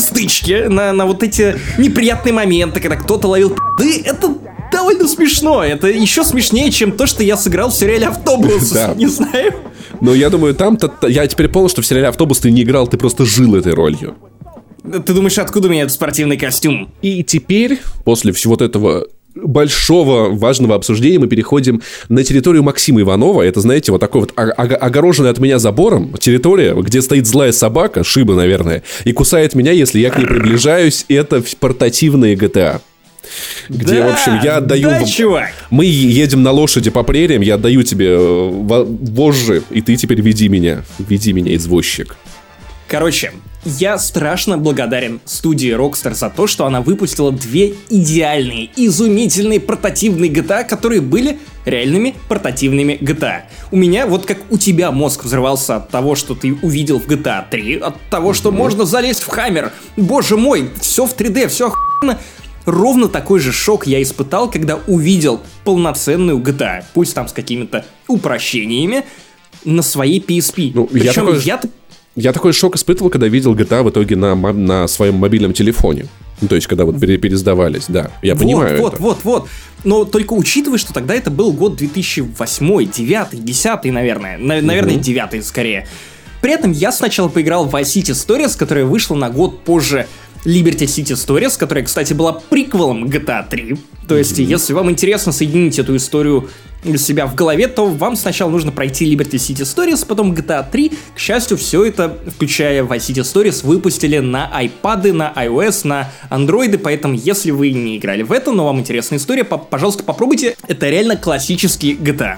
стычки, 0.00 0.66
на, 0.68 0.92
на 0.92 1.06
вот 1.06 1.22
эти 1.22 1.56
неприятные 1.78 2.32
моменты, 2.32 2.80
когда 2.80 2.96
кто-то 2.96 3.28
ловил 3.28 3.50
пи***ы, 3.78 4.02
это 4.04 4.34
довольно 4.72 5.08
смешно. 5.08 5.64
Это 5.64 5.88
еще 5.88 6.24
смешнее, 6.24 6.70
чем 6.70 6.92
то, 6.92 7.06
что 7.06 7.22
я 7.22 7.36
сыграл 7.36 7.70
в 7.70 7.74
сериале 7.74 8.06
«Автобус». 8.06 8.70
Да. 8.76 8.94
Не 8.94 9.06
знаю. 9.06 9.54
Но 10.00 10.14
я 10.14 10.28
думаю, 10.28 10.54
там-то... 10.54 11.06
Я 11.08 11.26
теперь 11.26 11.48
понял, 11.48 11.68
что 11.68 11.82
в 11.82 11.86
сериале 11.86 12.08
«Автобус» 12.08 12.40
ты 12.40 12.50
не 12.50 12.62
играл, 12.62 12.86
ты 12.86 12.98
просто 12.98 13.24
жил 13.24 13.54
этой 13.54 13.74
ролью. 13.74 14.16
Ты 14.82 15.12
думаешь, 15.14 15.38
откуда 15.38 15.68
у 15.68 15.70
меня 15.70 15.82
этот 15.82 15.94
спортивный 15.94 16.36
костюм? 16.36 16.92
И 17.02 17.24
теперь, 17.24 17.80
после 18.04 18.32
всего 18.32 18.52
вот 18.52 18.62
этого 18.62 19.06
большого 19.36 20.30
важного 20.30 20.74
обсуждения 20.74 21.18
мы 21.18 21.26
переходим 21.28 21.82
на 22.08 22.24
территорию 22.24 22.62
Максима 22.62 23.00
Иванова. 23.02 23.42
Это, 23.42 23.60
знаете, 23.60 23.92
вот 23.92 24.00
такой 24.00 24.22
вот 24.22 24.32
огороженный 24.36 25.30
от 25.30 25.38
меня 25.38 25.58
забором 25.58 26.12
территория, 26.18 26.74
где 26.74 27.02
стоит 27.02 27.26
злая 27.26 27.52
собака, 27.52 28.02
Шиба, 28.04 28.34
наверное, 28.34 28.82
и 29.04 29.12
кусает 29.12 29.54
меня, 29.54 29.72
если 29.72 29.98
я 30.00 30.10
к 30.10 30.18
ней 30.18 30.26
приближаюсь. 30.26 31.04
Это 31.08 31.42
портативные 31.60 32.34
GTA. 32.34 32.80
Где, 33.68 33.96
Да, 34.02 34.06
в 34.08 34.12
общем, 34.12 34.40
я 34.44 34.56
отдаю... 34.58 34.88
да, 34.88 35.04
чувак. 35.04 35.48
Мы 35.70 35.84
едем 35.86 36.42
на 36.44 36.52
лошади 36.52 36.90
по 36.90 37.02
прериям, 37.02 37.42
я 37.42 37.54
отдаю 37.56 37.82
тебе 37.82 38.10
э, 38.10 38.16
во- 38.16 38.84
вожжи, 38.84 39.62
и 39.70 39.80
ты 39.80 39.96
теперь 39.96 40.20
веди 40.20 40.48
меня. 40.48 40.82
Веди 41.00 41.32
меня, 41.32 41.54
извозчик. 41.56 42.16
Короче, 42.86 43.32
я 43.66 43.98
страшно 43.98 44.56
благодарен 44.58 45.20
студии 45.24 45.74
Rockstar 45.74 46.14
за 46.14 46.30
то, 46.30 46.46
что 46.46 46.66
она 46.66 46.80
выпустила 46.80 47.32
две 47.32 47.74
идеальные, 47.90 48.70
изумительные 48.76 49.60
портативные 49.60 50.30
GTA, 50.30 50.64
которые 50.64 51.00
были 51.00 51.38
реальными 51.64 52.14
портативными 52.28 52.96
GTA. 53.00 53.42
У 53.72 53.76
меня, 53.76 54.06
вот 54.06 54.24
как 54.24 54.38
у 54.50 54.56
тебя 54.56 54.92
мозг 54.92 55.24
взрывался 55.24 55.76
от 55.76 55.90
того, 55.90 56.14
что 56.14 56.34
ты 56.34 56.54
увидел 56.62 57.00
в 57.00 57.06
GTA 57.08 57.44
3, 57.50 57.78
от 57.78 58.00
того, 58.08 58.32
что 58.32 58.52
можно 58.52 58.84
залезть 58.84 59.22
в 59.22 59.28
Хаммер. 59.28 59.72
Боже 59.96 60.36
мой, 60.36 60.70
все 60.80 61.04
в 61.04 61.16
3D, 61.16 61.48
все 61.48 61.68
охуенно. 61.68 62.18
Ровно 62.64 63.08
такой 63.08 63.40
же 63.40 63.52
шок 63.52 63.86
я 63.86 64.02
испытал, 64.02 64.50
когда 64.50 64.78
увидел 64.86 65.40
полноценную 65.64 66.38
GTA, 66.38 66.84
пусть 66.94 67.14
там 67.14 67.28
с 67.28 67.32
какими-то 67.32 67.84
упрощениями, 68.08 69.04
на 69.64 69.82
своей 69.82 70.20
PSP. 70.20 70.70
Ну, 70.74 70.88
я 70.92 71.00
Причем 71.00 71.26
такой- 71.26 71.42
я-то 71.42 71.68
Я 72.16 72.32
такой 72.32 72.52
шок 72.52 72.76
испытывал, 72.76 73.10
когда 73.10 73.28
видел 73.28 73.54
GTA 73.54 73.82
в 73.82 73.90
итоге 73.90 74.16
на, 74.16 74.34
на 74.34 74.88
своем 74.88 75.16
мобильном 75.16 75.52
телефоне. 75.52 76.06
Ну, 76.40 76.48
то 76.48 76.54
есть, 76.54 76.66
когда 76.66 76.84
вот 76.84 76.98
пере- 76.98 77.18
пересдавались, 77.18 77.84
да. 77.88 78.10
Я 78.22 78.34
понимаю 78.36 78.80
вот, 78.80 78.94
это. 78.94 79.02
вот, 79.02 79.18
вот. 79.22 79.48
Но 79.84 80.04
только 80.04 80.32
учитывая, 80.32 80.78
что 80.78 80.92
тогда 80.92 81.14
это 81.14 81.30
был 81.30 81.52
год 81.52 81.76
2008, 81.76 82.90
9, 82.90 83.44
10, 83.44 83.84
наверное. 83.92 84.38
На- 84.38 84.60
наверное, 84.60 84.96
9 84.96 85.44
скорее. 85.46 85.86
При 86.40 86.52
этом 86.52 86.72
я 86.72 86.92
сначала 86.92 87.28
поиграл 87.28 87.66
в 87.66 87.74
Vice 87.74 87.82
City 88.02 88.12
Stories, 88.12 88.56
которая 88.58 88.84
вышла 88.84 89.14
на 89.14 89.30
год 89.30 89.62
позже 89.64 90.06
Liberty 90.44 90.86
City 90.86 91.14
Stories, 91.14 91.58
которая, 91.58 91.84
кстати, 91.84 92.12
была 92.12 92.32
приквелом 92.32 93.04
GTA 93.06 93.44
3. 93.48 93.76
То 94.08 94.16
есть, 94.16 94.38
если 94.38 94.72
вам 94.72 94.90
интересно 94.90 95.32
соединить 95.32 95.78
эту 95.78 95.96
историю 95.96 96.48
у 96.84 96.96
себя 96.96 97.26
в 97.26 97.34
голове, 97.34 97.66
то 97.66 97.86
вам 97.86 98.14
сначала 98.16 98.50
нужно 98.50 98.70
пройти 98.70 99.12
Liberty 99.12 99.34
City 99.34 99.62
Stories, 99.62 100.06
потом 100.06 100.32
GTA 100.32 100.64
3. 100.70 100.92
К 101.14 101.18
счастью, 101.18 101.56
все 101.56 101.84
это, 101.84 102.16
включая 102.34 102.84
Vice 102.84 102.98
City 102.98 103.22
Stories, 103.22 103.66
выпустили 103.66 104.18
на 104.18 104.48
iPad, 104.62 105.12
на 105.12 105.32
iOS, 105.36 105.86
на 105.86 106.12
Android, 106.30 106.78
поэтому 106.78 107.14
если 107.14 107.50
вы 107.50 107.72
не 107.72 107.96
играли 107.96 108.22
в 108.22 108.30
это, 108.30 108.52
но 108.52 108.64
вам 108.64 108.78
интересна 108.78 109.16
история, 109.16 109.42
по- 109.42 109.58
пожалуйста, 109.58 110.04
попробуйте. 110.04 110.56
Это 110.68 110.88
реально 110.88 111.16
классический 111.16 111.94
GTA. 111.94 112.36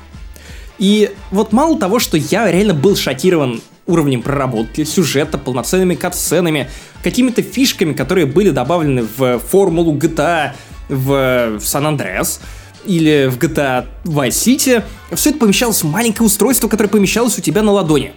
И 0.78 1.10
вот 1.30 1.52
мало 1.52 1.78
того, 1.78 1.98
что 1.98 2.16
я 2.16 2.50
реально 2.50 2.72
был 2.72 2.96
шокирован 2.96 3.60
уровнем 3.86 4.22
проработки, 4.22 4.84
сюжета, 4.84 5.38
полноценными 5.38 5.94
катсценами, 5.94 6.68
какими-то 7.02 7.42
фишками, 7.42 7.94
которые 7.94 8.26
были 8.26 8.50
добавлены 8.50 9.06
в 9.16 9.38
формулу 9.38 9.94
GTA 9.94 10.52
в 10.88 11.58
San 11.58 11.96
Andreas 11.96 12.40
или 12.84 13.28
в 13.30 13.38
GTA 13.38 13.86
Vice 14.04 14.28
City, 14.28 14.82
все 15.12 15.30
это 15.30 15.38
помещалось 15.38 15.82
в 15.82 15.86
маленькое 15.86 16.26
устройство, 16.26 16.68
которое 16.68 16.88
помещалось 16.88 17.38
у 17.38 17.40
тебя 17.40 17.62
на 17.62 17.72
ладони. 17.72 18.12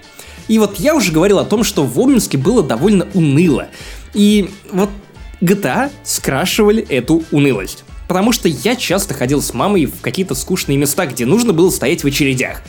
И 0.48 0.60
вот 0.60 0.80
я 0.80 0.96
уже 0.96 1.12
говорил 1.12 1.40
о 1.40 1.46
том, 1.46 1.64
что 1.64 1.86
в 1.86 2.00
Обнинске 2.00 2.38
было 2.38 2.64
довольно 2.64 3.08
уныло. 3.14 3.68
И 4.14 4.50
вот 4.72 4.90
GTA 5.42 5.92
скрашивали 6.04 6.84
эту 6.84 7.24
унылость. 7.32 7.84
Потому 8.08 8.32
что 8.32 8.50
я 8.50 8.76
часто 8.76 9.14
ходил 9.14 9.42
с 9.42 9.54
мамой 9.54 9.86
в 9.86 10.02
какие-то 10.02 10.36
скучные 10.36 10.78
места, 10.78 11.06
где 11.06 11.26
нужно 11.26 11.54
было 11.54 11.70
стоять 11.70 12.04
в 12.04 12.08
очередях. 12.08 12.62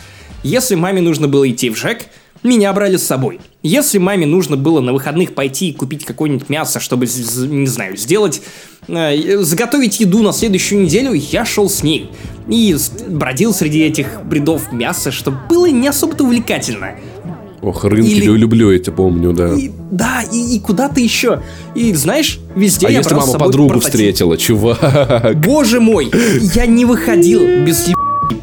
Если 0.45 0.77
маме 0.77 1.01
нужно 1.01 1.29
было 1.29 1.49
идти 1.51 1.71
в 1.71 1.77
ЖЭК, 1.77 2.07
меня 2.43 2.73
брали 2.73 2.97
с 2.97 3.07
собой. 3.07 3.41
Если 3.63 3.99
маме 3.99 4.27
нужно 4.27 4.57
было 4.57 4.81
на 4.81 4.93
выходных 4.93 5.35
пойти 5.35 5.71
и 5.71 5.73
купить 5.73 6.05
какое-нибудь 6.05 6.49
мясо, 6.49 6.81
чтобы, 6.81 7.07
не 7.07 7.67
знаю, 7.67 7.97
сделать, 7.97 8.43
э, 8.89 9.39
заготовить 9.39 10.01
еду 10.01 10.23
на 10.23 10.33
следующую 10.33 10.83
неделю, 10.83 11.13
я 11.13 11.45
шел 11.45 11.71
с 11.71 11.85
ней. 11.85 12.11
И 12.49 12.77
бродил 13.09 13.55
среди 13.55 13.83
этих 13.85 14.25
бредов 14.25 14.73
мяса, 14.73 15.13
что 15.13 15.31
было 15.31 15.67
не 15.67 15.87
особо-то 15.87 16.25
увлекательно. 16.25 16.97
Ох, 17.61 17.85
рынки 17.85 18.11
Или- 18.11 18.25
лю- 18.27 18.35
люблю, 18.35 18.73
я 18.73 18.81
тебя 18.81 18.95
помню, 18.95 19.33
да. 19.33 19.55
И, 19.55 19.71
да, 19.93 20.23
и, 20.33 20.57
и 20.57 20.59
куда-то 20.59 20.99
еще. 21.01 21.43
И 21.77 21.93
знаешь, 21.95 22.41
везде 22.57 22.89
а 22.89 22.91
я 22.91 22.99
если 22.99 23.15
мама 23.15 23.39
подругу 23.39 23.69
портатив. 23.75 23.91
встретила, 23.93 24.37
чувак? 24.37 25.41
Боже 25.41 25.79
мой, 25.81 26.11
я 26.55 26.67
не 26.67 26.85
выходил 26.85 27.41
без 27.65 27.89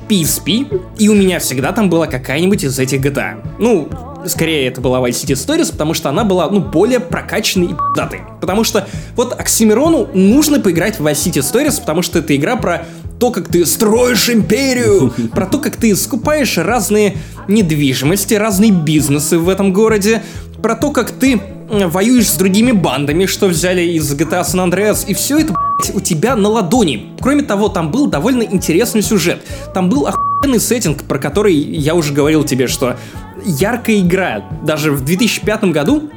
PSP, 0.07 0.81
и 0.97 1.09
у 1.09 1.13
меня 1.13 1.39
всегда 1.39 1.73
там 1.73 1.89
была 1.89 2.07
какая-нибудь 2.07 2.63
из 2.63 2.79
этих 2.79 3.01
GTA. 3.01 3.43
Ну, 3.59 3.89
скорее 4.25 4.67
это 4.67 4.81
была 4.81 4.99
Vice 4.99 5.25
City 5.25 5.33
Stories, 5.33 5.71
потому 5.71 5.93
что 5.93 6.09
она 6.09 6.23
была, 6.23 6.49
ну, 6.49 6.59
более 6.59 6.99
прокачанной 6.99 7.67
и 7.67 7.73
пиздатой. 7.73 8.21
Потому 8.41 8.63
что 8.63 8.87
вот 9.15 9.39
Оксимирону 9.39 10.09
нужно 10.13 10.59
поиграть 10.59 10.99
в 10.99 11.05
Vice 11.05 11.31
City 11.31 11.41
Stories, 11.41 11.79
потому 11.79 12.01
что 12.01 12.19
это 12.19 12.35
игра 12.35 12.55
про 12.55 12.85
то, 13.19 13.31
как 13.31 13.49
ты 13.49 13.65
строишь 13.65 14.29
империю, 14.29 15.13
про 15.33 15.45
то, 15.45 15.59
как 15.59 15.75
ты 15.75 15.95
скупаешь 15.95 16.57
разные 16.57 17.17
недвижимости, 17.47 18.33
разные 18.33 18.71
бизнесы 18.71 19.37
в 19.37 19.49
этом 19.49 19.73
городе, 19.73 20.23
про 20.61 20.75
то, 20.75 20.91
как 20.91 21.11
ты 21.11 21.41
воюешь 21.69 22.29
с 22.29 22.35
другими 22.35 22.71
бандами, 22.71 23.25
что 23.25 23.47
взяли 23.47 23.81
из 23.81 24.11
GTA 24.13 24.41
San 24.41 24.69
Andreas, 24.69 25.05
и 25.07 25.13
все 25.13 25.39
это, 25.39 25.53
блядь, 25.53 25.95
у 25.95 25.99
тебя 25.99 26.35
на 26.35 26.49
ладони. 26.49 27.13
Кроме 27.21 27.43
того, 27.43 27.69
там 27.69 27.91
был 27.91 28.07
довольно 28.07 28.43
интересный 28.43 29.01
сюжет. 29.01 29.41
Там 29.73 29.89
был 29.89 30.07
охуенный 30.07 30.59
сеттинг, 30.59 31.03
про 31.03 31.19
который 31.19 31.53
я 31.53 31.95
уже 31.95 32.13
говорил 32.13 32.43
тебе, 32.43 32.67
что 32.67 32.97
яркая 33.43 33.99
игра. 33.99 34.43
Даже 34.63 34.91
в 34.91 35.03
2005 35.03 35.65
году 35.65 36.09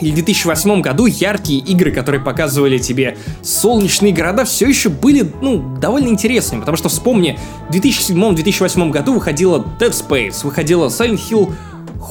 или 0.00 0.10
в 0.10 0.14
2008 0.14 0.80
году 0.82 1.06
яркие 1.06 1.60
игры, 1.60 1.90
которые 1.90 2.20
показывали 2.20 2.78
тебе 2.78 3.16
солнечные 3.42 4.12
города, 4.12 4.44
все 4.44 4.68
еще 4.68 4.88
были, 4.88 5.30
ну, 5.40 5.76
довольно 5.78 6.08
интересными, 6.08 6.60
потому 6.60 6.76
что 6.76 6.88
вспомни, 6.88 7.38
в 7.68 7.74
2007-2008 7.74 8.90
году 8.90 9.14
выходила 9.14 9.64
Dead 9.80 9.90
Space, 9.90 10.44
выходила 10.44 10.88
Silent 10.88 11.20
Hill 11.30 11.52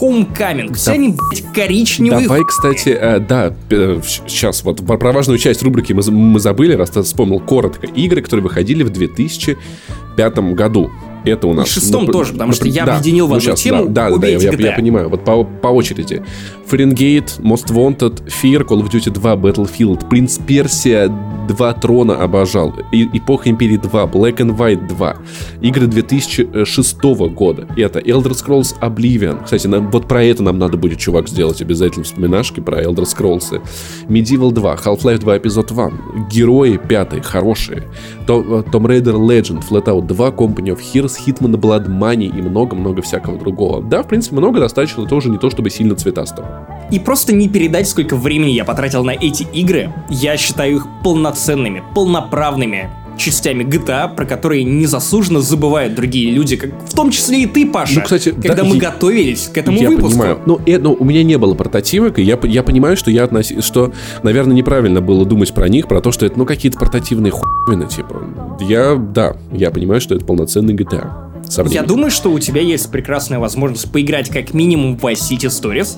Homecoming, 0.02 0.74
все 0.74 0.92
они, 0.92 1.10
блядь, 1.10 1.54
коричневые. 1.54 2.28
Давай, 2.28 2.44
кстати, 2.44 2.90
э, 2.90 3.20
да, 3.20 3.54
сейчас 3.70 4.64
вот 4.64 4.86
про 4.86 5.12
важную 5.12 5.38
часть 5.38 5.64
рубрики 5.64 5.94
мы, 5.94 6.02
мы 6.12 6.40
забыли, 6.40 6.74
раз 6.74 6.90
ты 6.90 7.02
вспомнил 7.04 7.40
коротко. 7.40 7.88
Игры, 7.88 8.22
которые 8.22 8.44
выходили 8.44 8.84
в 8.84 8.90
2005 8.90 10.38
году. 10.54 10.92
Это 11.26 11.48
у 11.48 11.54
нас... 11.54 11.68
в 11.68 11.72
шестом 11.72 12.06
ну, 12.06 12.12
тоже, 12.12 12.34
потому 12.34 12.54
что 12.54 12.66
например, 12.66 12.84
я 12.84 12.86
да, 12.86 12.98
объединил 12.98 13.26
в 13.28 13.30
ну, 13.30 13.36
одну 13.36 13.50
щас, 13.50 13.62
тему 13.62 13.86
Да, 13.88 14.10
да, 14.10 14.18
да, 14.18 14.28
я, 14.28 14.38
эти 14.38 14.46
я- 14.46 14.52
GTA. 14.52 14.76
понимаю. 14.76 15.10
Вот 15.10 15.24
по, 15.26 15.44
по 15.44 15.68
очереди. 15.68 16.24
Фаренгейт, 16.68 17.40
Most 17.40 17.68
Wanted, 17.72 18.24
Fear, 18.28 18.66
Call 18.66 18.82
of 18.84 18.90
Duty 18.92 19.12
2, 19.12 19.36
Battlefield, 19.36 20.10
Принц 20.10 20.38
Персия 20.40 21.12
2, 21.48 21.74
Трона 21.74 22.16
обожал, 22.16 22.74
И- 22.92 23.08
Эпоха 23.18 23.50
Империи 23.50 23.78
2, 23.78 24.04
Black 24.06 24.38
and 24.38 24.58
White 24.58 24.88
2, 24.88 25.16
игры 25.62 25.88
2006 25.88 27.04
года. 27.36 27.68
Это 27.78 28.00
Elder 28.00 28.32
Scrolls 28.32 28.74
Oblivion. 28.82 29.44
Кстати, 29.44 29.68
нам, 29.68 29.92
вот 29.92 30.08
про 30.08 30.24
это 30.24 30.42
нам 30.44 30.58
надо 30.58 30.78
будет, 30.78 30.98
чувак, 31.00 31.28
сделать 31.30 31.62
обязательно 31.62 32.04
вспоминашки 32.04 32.60
про 32.62 32.82
Elder 32.82 33.04
Scrolls. 33.06 33.62
Medieval 34.08 34.52
2, 34.52 34.76
Half-Life 34.76 35.20
2, 35.20 35.38
Эпизод 35.38 35.72
1, 35.72 36.28
Герои 36.32 36.78
5, 36.78 37.24
хорошие, 37.24 37.84
То- 38.26 38.64
Tomb 38.72 38.88
Raider 38.88 39.16
Legend, 39.16 39.64
Flatout 39.70 40.08
2, 40.08 40.30
Company 40.30 40.76
of 40.76 40.80
Heroes, 40.94 41.15
Hitman 41.20 41.56
Blood 41.56 41.88
Money 41.88 42.28
и 42.28 42.42
много-много 42.42 43.02
всякого 43.02 43.38
другого. 43.38 43.82
Да, 43.82 44.04
в 44.04 44.08
принципе, 44.08 44.36
много 44.36 44.60
достаточно, 44.60 45.06
тоже 45.06 45.30
не 45.30 45.38
то 45.38 45.50
чтобы 45.50 45.70
сильно 45.70 45.96
цветастого. 45.96 46.68
И 46.92 47.00
просто 47.00 47.34
не 47.34 47.50
передать, 47.50 47.88
сколько 47.88 48.16
времени 48.16 48.52
я 48.52 48.66
потратил 48.66 49.04
на 49.04 49.12
эти 49.12 49.44
игры. 49.54 49.92
Я 50.10 50.38
считаю 50.38 50.78
их 50.78 50.88
полноценными, 51.04 51.84
полноправными 51.94 52.90
частями 53.18 53.64
GTA, 53.64 54.14
про 54.16 54.26
которые 54.26 54.64
незаслуженно 54.64 55.42
забывают 55.42 55.96
другие 55.96 56.32
люди, 56.32 56.56
как 56.56 56.72
в 56.88 56.94
том 56.94 57.12
числе 57.12 57.44
и 57.44 57.46
ты, 57.46 57.66
Паша, 57.68 57.96
Ну, 57.96 58.02
кстати, 58.04 58.32
когда 58.32 58.56
да, 58.56 58.64
мы 58.64 58.76
я- 58.76 58.92
готовились 58.92 59.50
к 59.54 59.58
этому 59.58 59.78
я 59.80 59.90
выпуску. 59.90 60.10
понимаю. 60.20 60.40
Ну, 60.46 60.60
э, 60.66 60.78
ну, 60.78 60.94
у 61.00 61.04
меня 61.06 61.24
не 61.24 61.38
было 61.38 61.54
портативок, 61.54 62.20
и 62.20 62.24
я, 62.24 62.38
я 62.44 62.64
понимаю, 62.64 62.98
что 62.98 63.12
я 63.12 63.24
относи... 63.24 63.62
что, 63.62 63.94
наверное, 64.24 64.56
неправильно 64.56 65.02
было 65.02 65.26
думать 65.26 65.54
про 65.54 65.68
них, 65.70 65.88
про 65.88 66.02
то, 66.02 66.12
что 66.12 66.26
это, 66.26 66.38
ну, 66.38 66.46
какие-то 66.46 66.78
портативные 66.78 67.32
хуйны, 67.32 67.88
типа. 67.88 68.24
Я, 68.62 68.96
да, 68.96 69.36
я 69.52 69.72
понимаю, 69.72 70.02
что 70.02 70.16
это 70.16 70.26
полноценный 70.26 70.74
GTA. 70.74 71.08
со 71.50 71.64
Я 71.64 71.84
думаю, 71.84 72.10
что 72.12 72.32
у 72.32 72.40
тебя 72.40 72.62
есть 72.62 72.90
прекрасная 72.92 73.40
возможность 73.40 73.92
поиграть 73.92 74.30
как 74.30 74.54
минимум 74.54 74.98
в 74.98 75.04
Vice 75.06 75.22
City 75.32 75.48
Stories. 75.48 75.98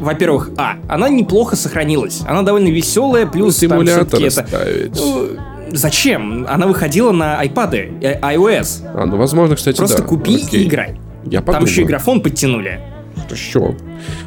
Во-первых, 0.00 0.50
а, 0.56 0.76
она 0.88 1.08
неплохо 1.08 1.56
сохранилась. 1.56 2.20
Она 2.26 2.42
довольно 2.42 2.68
веселая, 2.68 3.26
плюс 3.26 3.56
там 3.56 3.70
Симулятор 3.70 4.20
всё-таки 4.20 4.54
это... 4.54 4.90
Ну, 4.96 5.26
зачем? 5.72 6.46
Она 6.48 6.66
выходила 6.66 7.12
на 7.12 7.42
iPad, 7.44 7.98
э, 8.02 8.20
iOS. 8.20 8.86
А, 8.94 9.06
ну, 9.06 9.16
возможно, 9.16 9.56
кстати, 9.56 9.76
Просто 9.76 10.02
да. 10.02 10.08
купи 10.08 10.36
Окей. 10.36 10.64
и 10.64 10.68
играй. 10.68 10.96
Я 11.24 11.38
Там 11.38 11.46
подумаю. 11.46 11.68
еще 11.68 11.82
и 11.82 11.84
графон 11.84 12.20
подтянули. 12.20 12.80
Еще. 13.30 13.74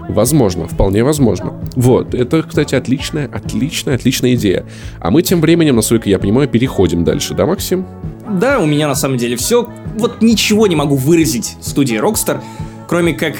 Возможно, 0.09 0.67
вполне 0.67 1.03
возможно. 1.03 1.53
Вот, 1.75 2.13
это, 2.13 2.43
кстати, 2.43 2.75
отличная, 2.75 3.27
отличная, 3.33 3.95
отличная 3.95 4.35
идея. 4.35 4.65
А 4.99 5.09
мы 5.09 5.21
тем 5.23 5.41
временем, 5.41 5.75
насколько 5.77 6.09
я 6.09 6.19
понимаю, 6.19 6.47
переходим 6.47 7.03
дальше, 7.03 7.33
да, 7.33 7.45
Максим? 7.45 7.85
Да, 8.29 8.59
у 8.59 8.65
меня 8.65 8.87
на 8.87 8.95
самом 8.95 9.17
деле 9.17 9.35
все. 9.37 9.67
Вот 9.97 10.21
ничего 10.21 10.67
не 10.67 10.75
могу 10.75 10.95
выразить 10.95 11.55
студии 11.61 11.97
Rockstar, 11.99 12.41
кроме 12.87 13.13
как 13.13 13.35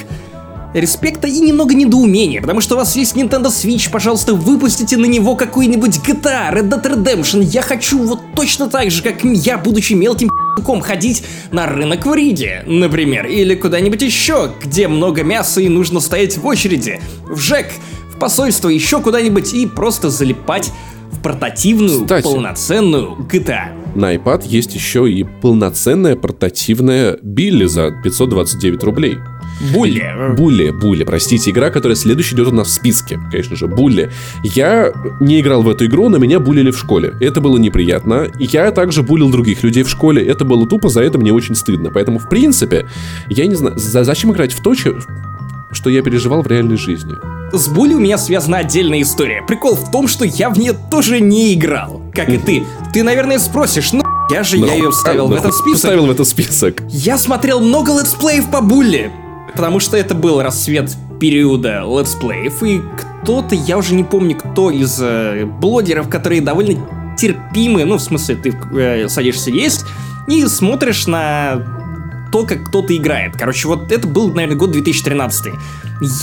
респекта 0.74 1.28
и 1.28 1.39
немного 1.39 1.74
недоумения, 1.74 2.41
потому 2.41 2.61
что 2.61 2.76
у 2.76 2.78
вас 2.78 2.95
есть 2.95 3.15
Nintendo 3.15 3.47
Switch, 3.47 3.89
пожалуйста, 3.91 4.34
выпустите 4.34 4.97
на 4.97 5.05
него 5.05 5.36
какой-нибудь 5.36 5.97
GTA, 5.97 6.53
Red 6.53 6.69
Dead 6.69 6.82
Redemption. 6.82 7.43
Я 7.43 7.61
хочу 7.61 7.99
вот 8.03 8.19
точно 8.36 8.67
так 8.67 8.91
же, 8.91 9.03
как 9.03 9.24
я, 9.24 9.57
будучи 9.57 9.93
мелким 9.93 10.30
пи***ком, 10.30 10.82
ходить 10.82 11.24
на 11.51 11.67
рынок 11.67 12.05
в 12.05 12.13
Риде, 12.13 12.63
например, 12.65 13.26
или 13.28 13.55
куда-нибудь 13.55 14.01
еще, 14.01 14.51
где 14.63 14.88
много 14.88 15.24
мяса 15.24 15.61
и 15.61 15.69
нужно 15.69 15.99
стоять 15.99 16.38
в 16.38 16.45
очереди, 16.45 17.01
в 17.28 17.38
ЖЭК, 17.38 17.67
в 18.13 18.19
посольство, 18.19 18.69
еще 18.69 19.01
куда-нибудь 19.01 19.53
и 19.53 19.67
просто 19.67 20.09
залипать 20.09 20.72
в 21.11 21.22
портативную, 21.22 22.01
Кстати. 22.01 22.24
полноценную 22.24 23.17
GTA. 23.30 23.82
На 23.95 24.15
iPad 24.15 24.47
есть 24.47 24.74
еще 24.74 25.11
и 25.11 25.24
полноценная 25.24 26.15
портативная 26.15 27.17
Билли 27.22 27.65
за 27.65 27.91
529 27.91 28.84
рублей. 28.84 29.17
Булли. 29.74 30.03
Булли, 30.38 30.72
Булли, 30.72 31.03
простите, 31.03 31.51
игра, 31.51 31.70
которая 31.70 31.95
следующая 31.95 32.36
идет 32.36 32.47
у 32.47 32.51
нас 32.51 32.68
в 32.68 32.72
списке, 32.72 33.20
конечно 33.32 33.55
же, 33.55 33.68
Булли. 33.68 34.12
Я 34.43 34.91
не 35.20 35.39
играл 35.39 35.62
в 35.64 35.70
эту 35.70 35.86
игру, 35.86 36.09
но 36.09 36.18
меня 36.18 36.39
булили 36.39 36.72
в 36.72 36.78
школе. 36.78 37.14
Это 37.20 37.41
было 37.41 37.57
неприятно. 37.57 38.28
Я 38.39 38.72
также 38.72 39.03
булил 39.03 39.30
других 39.30 39.64
людей 39.64 39.84
в 39.84 39.89
школе. 39.89 40.26
Это 40.26 40.45
было 40.45 40.68
тупо, 40.68 40.89
за 40.89 41.01
это 41.01 41.18
мне 41.18 41.32
очень 41.34 41.55
стыдно. 41.55 41.91
Поэтому, 41.91 42.20
в 42.20 42.30
принципе, 42.30 42.86
я 43.30 43.45
не 43.45 43.55
знаю, 43.55 43.78
за- 43.78 44.03
зачем 44.03 44.32
играть 44.32 44.51
в 44.53 44.62
то, 44.62 44.74
что 45.74 45.89
я 45.89 46.01
переживал 46.01 46.41
в 46.41 46.47
реальной 46.47 46.78
жизни. 46.78 47.14
С 47.53 47.68
Булли 47.68 47.93
у 47.93 47.99
меня 47.99 48.18
связана 48.18 48.57
отдельная 48.57 49.01
история. 49.01 49.41
Прикол 49.47 49.76
в 49.76 49.91
том, 49.91 50.07
что 50.07 50.26
я 50.26 50.49
в 50.49 50.57
нее 50.57 50.74
тоже 50.89 51.20
не 51.22 51.53
играл. 51.53 52.01
Как 52.14 52.30
и 52.30 52.38
ты. 52.38 52.64
Ты, 52.93 53.03
наверное, 53.03 53.39
спросишь, 53.39 53.91
ну 53.93 54.01
я 54.30 54.43
же 54.43 54.57
я 54.57 54.74
ее 54.74 54.91
вставил 54.91 55.28
в 55.28 55.32
Ну, 55.32 55.36
этот 55.38 55.53
список. 55.53 55.78
Вставил 55.78 56.05
в 56.05 56.12
этот 56.12 56.28
список. 56.28 56.82
Я 56.89 57.18
смотрел 57.18 57.59
много 57.59 57.91
летсплеев 57.99 58.49
по 58.49 58.62
Булли. 58.62 59.12
Потому 59.54 59.80
что 59.80 59.97
это 59.97 60.16
был 60.16 60.41
рассвет 60.41 60.95
периода 61.20 61.84
летсплеев. 61.86 62.64
И 62.64 62.82
кто-то, 63.22 63.56
я 63.56 63.78
уже 63.78 63.93
не 63.93 64.04
помню, 64.04 64.36
кто 64.36 64.72
из 64.72 64.99
э, 65.02 65.45
блогеров, 65.45 66.10
которые 66.10 66.41
довольно 66.41 67.16
терпимы, 67.18 67.86
ну, 67.86 67.97
в 67.97 68.02
смысле, 68.02 68.36
ты 68.36 68.58
э, 68.74 69.08
садишься 69.08 69.52
есть 69.52 69.86
и 70.28 70.45
смотришь 70.47 71.08
на 71.08 71.64
то, 72.32 72.45
как 72.45 72.64
кто-то 72.64 72.95
играет. 72.95 73.36
Короче, 73.38 73.68
вот 73.68 73.91
это 73.91 74.08
был, 74.08 74.34
наверное, 74.34 74.58
год 74.58 74.72
2013. 74.72 75.54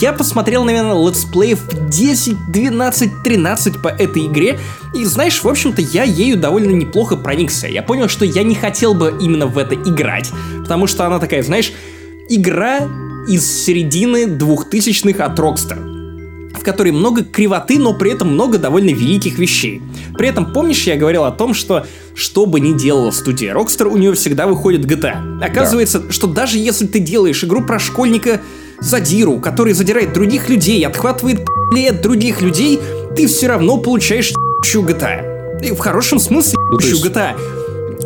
Я 0.01 0.11
посмотрел, 0.11 0.63
наверное, 0.63 1.07
летсплеев 1.07 1.59
10, 1.89 2.51
12, 2.51 3.23
13 3.23 3.81
по 3.81 3.87
этой 3.89 4.25
игре. 4.25 4.59
И 4.93 5.05
знаешь, 5.05 5.43
в 5.43 5.47
общем-то, 5.47 5.81
я 5.81 6.03
ею 6.03 6.37
довольно 6.37 6.71
неплохо 6.71 7.15
проникся. 7.15 7.67
Я 7.67 7.83
понял, 7.83 8.09
что 8.09 8.25
я 8.25 8.43
не 8.43 8.55
хотел 8.55 8.93
бы 8.93 9.15
именно 9.21 9.45
в 9.45 9.57
это 9.57 9.75
играть. 9.75 10.31
Потому 10.61 10.87
что 10.87 11.05
она 11.05 11.19
такая, 11.19 11.43
знаешь, 11.43 11.71
игра 12.27 12.87
из 13.29 13.45
середины 13.45 14.25
2000-х 14.25 15.23
от 15.23 15.39
Rockstar 15.39 15.99
в 16.51 16.63
которой 16.63 16.91
много 16.91 17.23
кривоты, 17.23 17.79
но 17.79 17.93
при 17.93 18.11
этом 18.11 18.33
много 18.33 18.57
довольно 18.57 18.89
великих 18.89 19.39
вещей. 19.39 19.81
При 20.17 20.27
этом, 20.27 20.51
помнишь, 20.51 20.83
я 20.87 20.97
говорил 20.97 21.23
о 21.23 21.31
том, 21.31 21.53
что 21.53 21.85
что 22.15 22.45
бы 22.45 22.59
ни 22.59 22.77
делала 22.77 23.11
студия 23.11 23.53
Rockstar, 23.53 23.87
у 23.87 23.95
нее 23.95 24.13
всегда 24.13 24.45
выходит 24.45 24.85
GTA. 24.85 25.41
Оказывается, 25.41 26.11
что 26.11 26.27
даже 26.27 26.57
если 26.57 26.85
ты 26.85 26.99
делаешь 26.99 27.45
игру 27.45 27.63
про 27.63 27.79
школьника, 27.79 28.41
задиру, 28.81 29.39
который 29.39 29.71
задирает 29.71 30.11
других 30.11 30.49
людей, 30.49 30.85
отхватывает 30.85 31.47
от 31.87 32.01
других 32.01 32.41
людей, 32.41 32.79
ты 33.15 33.27
все 33.27 33.47
равно 33.47 33.77
получаешь 33.77 34.31
ебучую 34.31 34.83
GTA. 34.83 35.61
И 35.65 35.71
в 35.71 35.79
хорошем 35.79 36.19
смысле 36.19 36.55
Ну, 36.57 36.79
ебучую 36.79 36.97
GTA. 36.97 37.37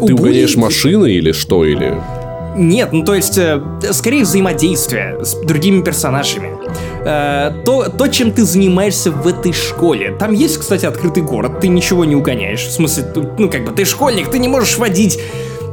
Ты 0.06 0.14
угоняешь 0.14 0.56
машины 0.56 1.12
или 1.12 1.32
что? 1.32 1.66
Или... 1.66 2.00
Нет, 2.56 2.94
ну 2.94 3.04
то 3.04 3.16
есть, 3.16 3.38
э, 3.38 3.62
скорее 3.92 4.24
взаимодействие 4.24 5.24
с 5.24 5.36
другими 5.36 5.82
персонажами. 5.82 6.54
Э, 7.06 7.52
то, 7.66 7.90
то, 7.90 8.08
чем 8.08 8.32
ты 8.32 8.44
занимаешься 8.44 9.12
в 9.12 9.28
этой 9.28 9.54
школе. 9.54 10.16
Там 10.18 10.34
есть, 10.34 10.58
кстати, 10.58 10.86
открытый 10.86 11.24
город, 11.24 11.60
ты 11.60 11.68
ничего 11.68 12.06
не 12.06 12.16
угоняешь. 12.16 12.62
В 12.62 12.72
смысле, 12.72 13.06
ну 13.38 13.50
как 13.50 13.66
бы, 13.66 13.72
ты 13.72 13.86
школьник, 13.86 14.30
ты 14.30 14.40
не 14.40 14.48
можешь 14.48 14.78
водить. 14.78 15.20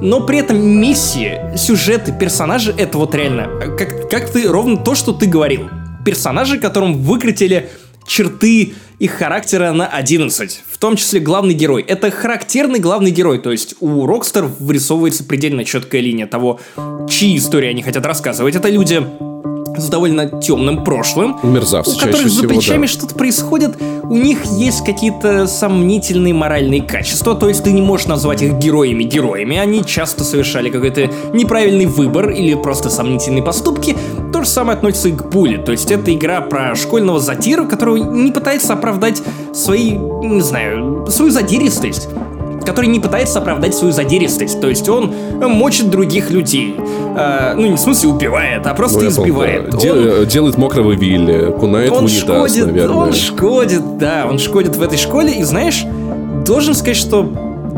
Но 0.01 0.20
при 0.20 0.39
этом 0.39 0.59
миссии, 0.61 1.57
сюжеты, 1.57 2.12
персонажи, 2.12 2.74
это 2.77 2.97
вот 2.97 3.15
реально, 3.15 3.48
э, 3.62 3.77
как, 3.77 4.09
как 4.09 4.31
ты, 4.31 4.48
ровно 4.48 4.78
то, 4.78 4.94
что 4.94 5.12
ты 5.12 5.27
говорил. 5.27 5.69
Персонажи, 6.05 6.59
которым 6.59 7.02
выкрутили 7.02 7.69
черты 8.06 8.74
их 8.98 9.12
характера 9.12 9.72
на 9.72 9.86
11. 9.86 10.62
В 10.70 10.78
том 10.78 10.97
числе 10.97 11.20
главный 11.20 11.55
герой. 11.55 11.82
Это 11.82 12.10
характерный 12.10 12.78
главный 12.78 13.10
герой. 13.10 13.39
То 13.39 13.51
есть 13.51 13.77
у 13.81 14.06
Rockstar 14.06 14.51
вырисовывается 14.59 15.24
предельно 15.24 15.64
четкая 15.64 16.01
линия 16.01 16.27
того, 16.27 16.60
чьи 17.09 17.36
истории 17.36 17.68
они 17.68 17.82
хотят 17.82 18.05
рассказывать. 18.05 18.55
Это 18.55 18.68
люди 18.68 19.02
с 19.77 19.89
довольно 19.89 20.29
темным 20.41 20.85
прошлым, 20.85 21.37
Мерзавцы 21.43 21.97
у 21.97 21.99
которых 21.99 22.29
за 22.29 22.29
всего, 22.29 22.49
плечами 22.49 22.83
да. 22.83 22.89
что-то 22.89 23.15
происходит, 23.15 23.77
у 24.03 24.17
них 24.17 24.45
есть 24.45 24.85
какие-то 24.85 25.47
сомнительные 25.47 26.35
моральные 26.35 26.83
качества, 26.83 27.35
то 27.35 27.49
есть 27.49 27.65
ты 27.65 27.73
не 27.73 27.83
можешь 27.83 28.07
назвать 28.07 28.43
их 28.43 28.55
героями-героями, 28.55 29.57
они 29.57 29.85
часто 29.85 30.25
совершали 30.25 30.71
какой-то 30.71 31.11
неправильный 31.33 31.87
выбор 31.87 32.31
или 32.31 32.55
просто 32.55 32.91
сомнительные 32.91 33.43
поступки. 33.43 33.97
То 34.33 34.43
же 34.43 34.49
самое 34.49 34.77
относится 34.77 35.09
и 35.09 35.13
к 35.13 35.25
Буле, 35.31 35.59
то 35.59 35.73
есть 35.73 35.91
это 35.91 36.13
игра 36.15 36.41
про 36.41 36.75
школьного 36.75 37.21
затиру, 37.21 37.67
который 37.67 38.01
не 38.01 38.33
пытается 38.33 38.73
оправдать 38.73 39.23
свои, 39.53 39.93
не 39.93 40.41
знаю, 40.41 41.07
свою 41.09 41.31
задиристость 41.31 42.09
который 42.71 42.87
не 42.87 43.01
пытается 43.01 43.39
оправдать 43.41 43.75
свою 43.75 43.93
задиристость. 43.93 44.61
То 44.61 44.69
есть 44.69 44.89
он 44.89 45.13
мочит 45.41 45.91
других 45.91 46.31
людей. 46.31 46.75
Э, 47.17 47.55
ну, 47.57 47.67
не 47.67 47.75
в 47.77 47.81
смысле 47.81 48.11
убивает, 48.11 48.67
а 48.67 48.75
просто 48.75 49.01
Ну, 49.01 49.11
помню, 49.11 49.21
избивает. 49.31 49.71
да. 49.71 49.77
Он- 49.77 49.83
Дел- 49.83 50.25
Делает 50.27 50.59
мокрого 50.59 50.93
Вилли, 50.93 51.53
кунает 51.59 51.91
в 51.91 51.95
он 51.95 52.05
унитаз, 52.05 52.21
шкодит, 52.21 52.67
наверное. 52.67 52.97
он 52.97 53.13
шкодит, 53.13 53.99
да, 53.99 54.27
он 54.31 54.39
шкодит 54.39 54.77
в 54.77 54.83
этой 54.83 54.99
школе, 54.99 55.33
и 55.33 55.43
знаешь, 55.43 55.85
должен 56.47 56.75
сказать, 56.75 56.97
что 56.97 57.23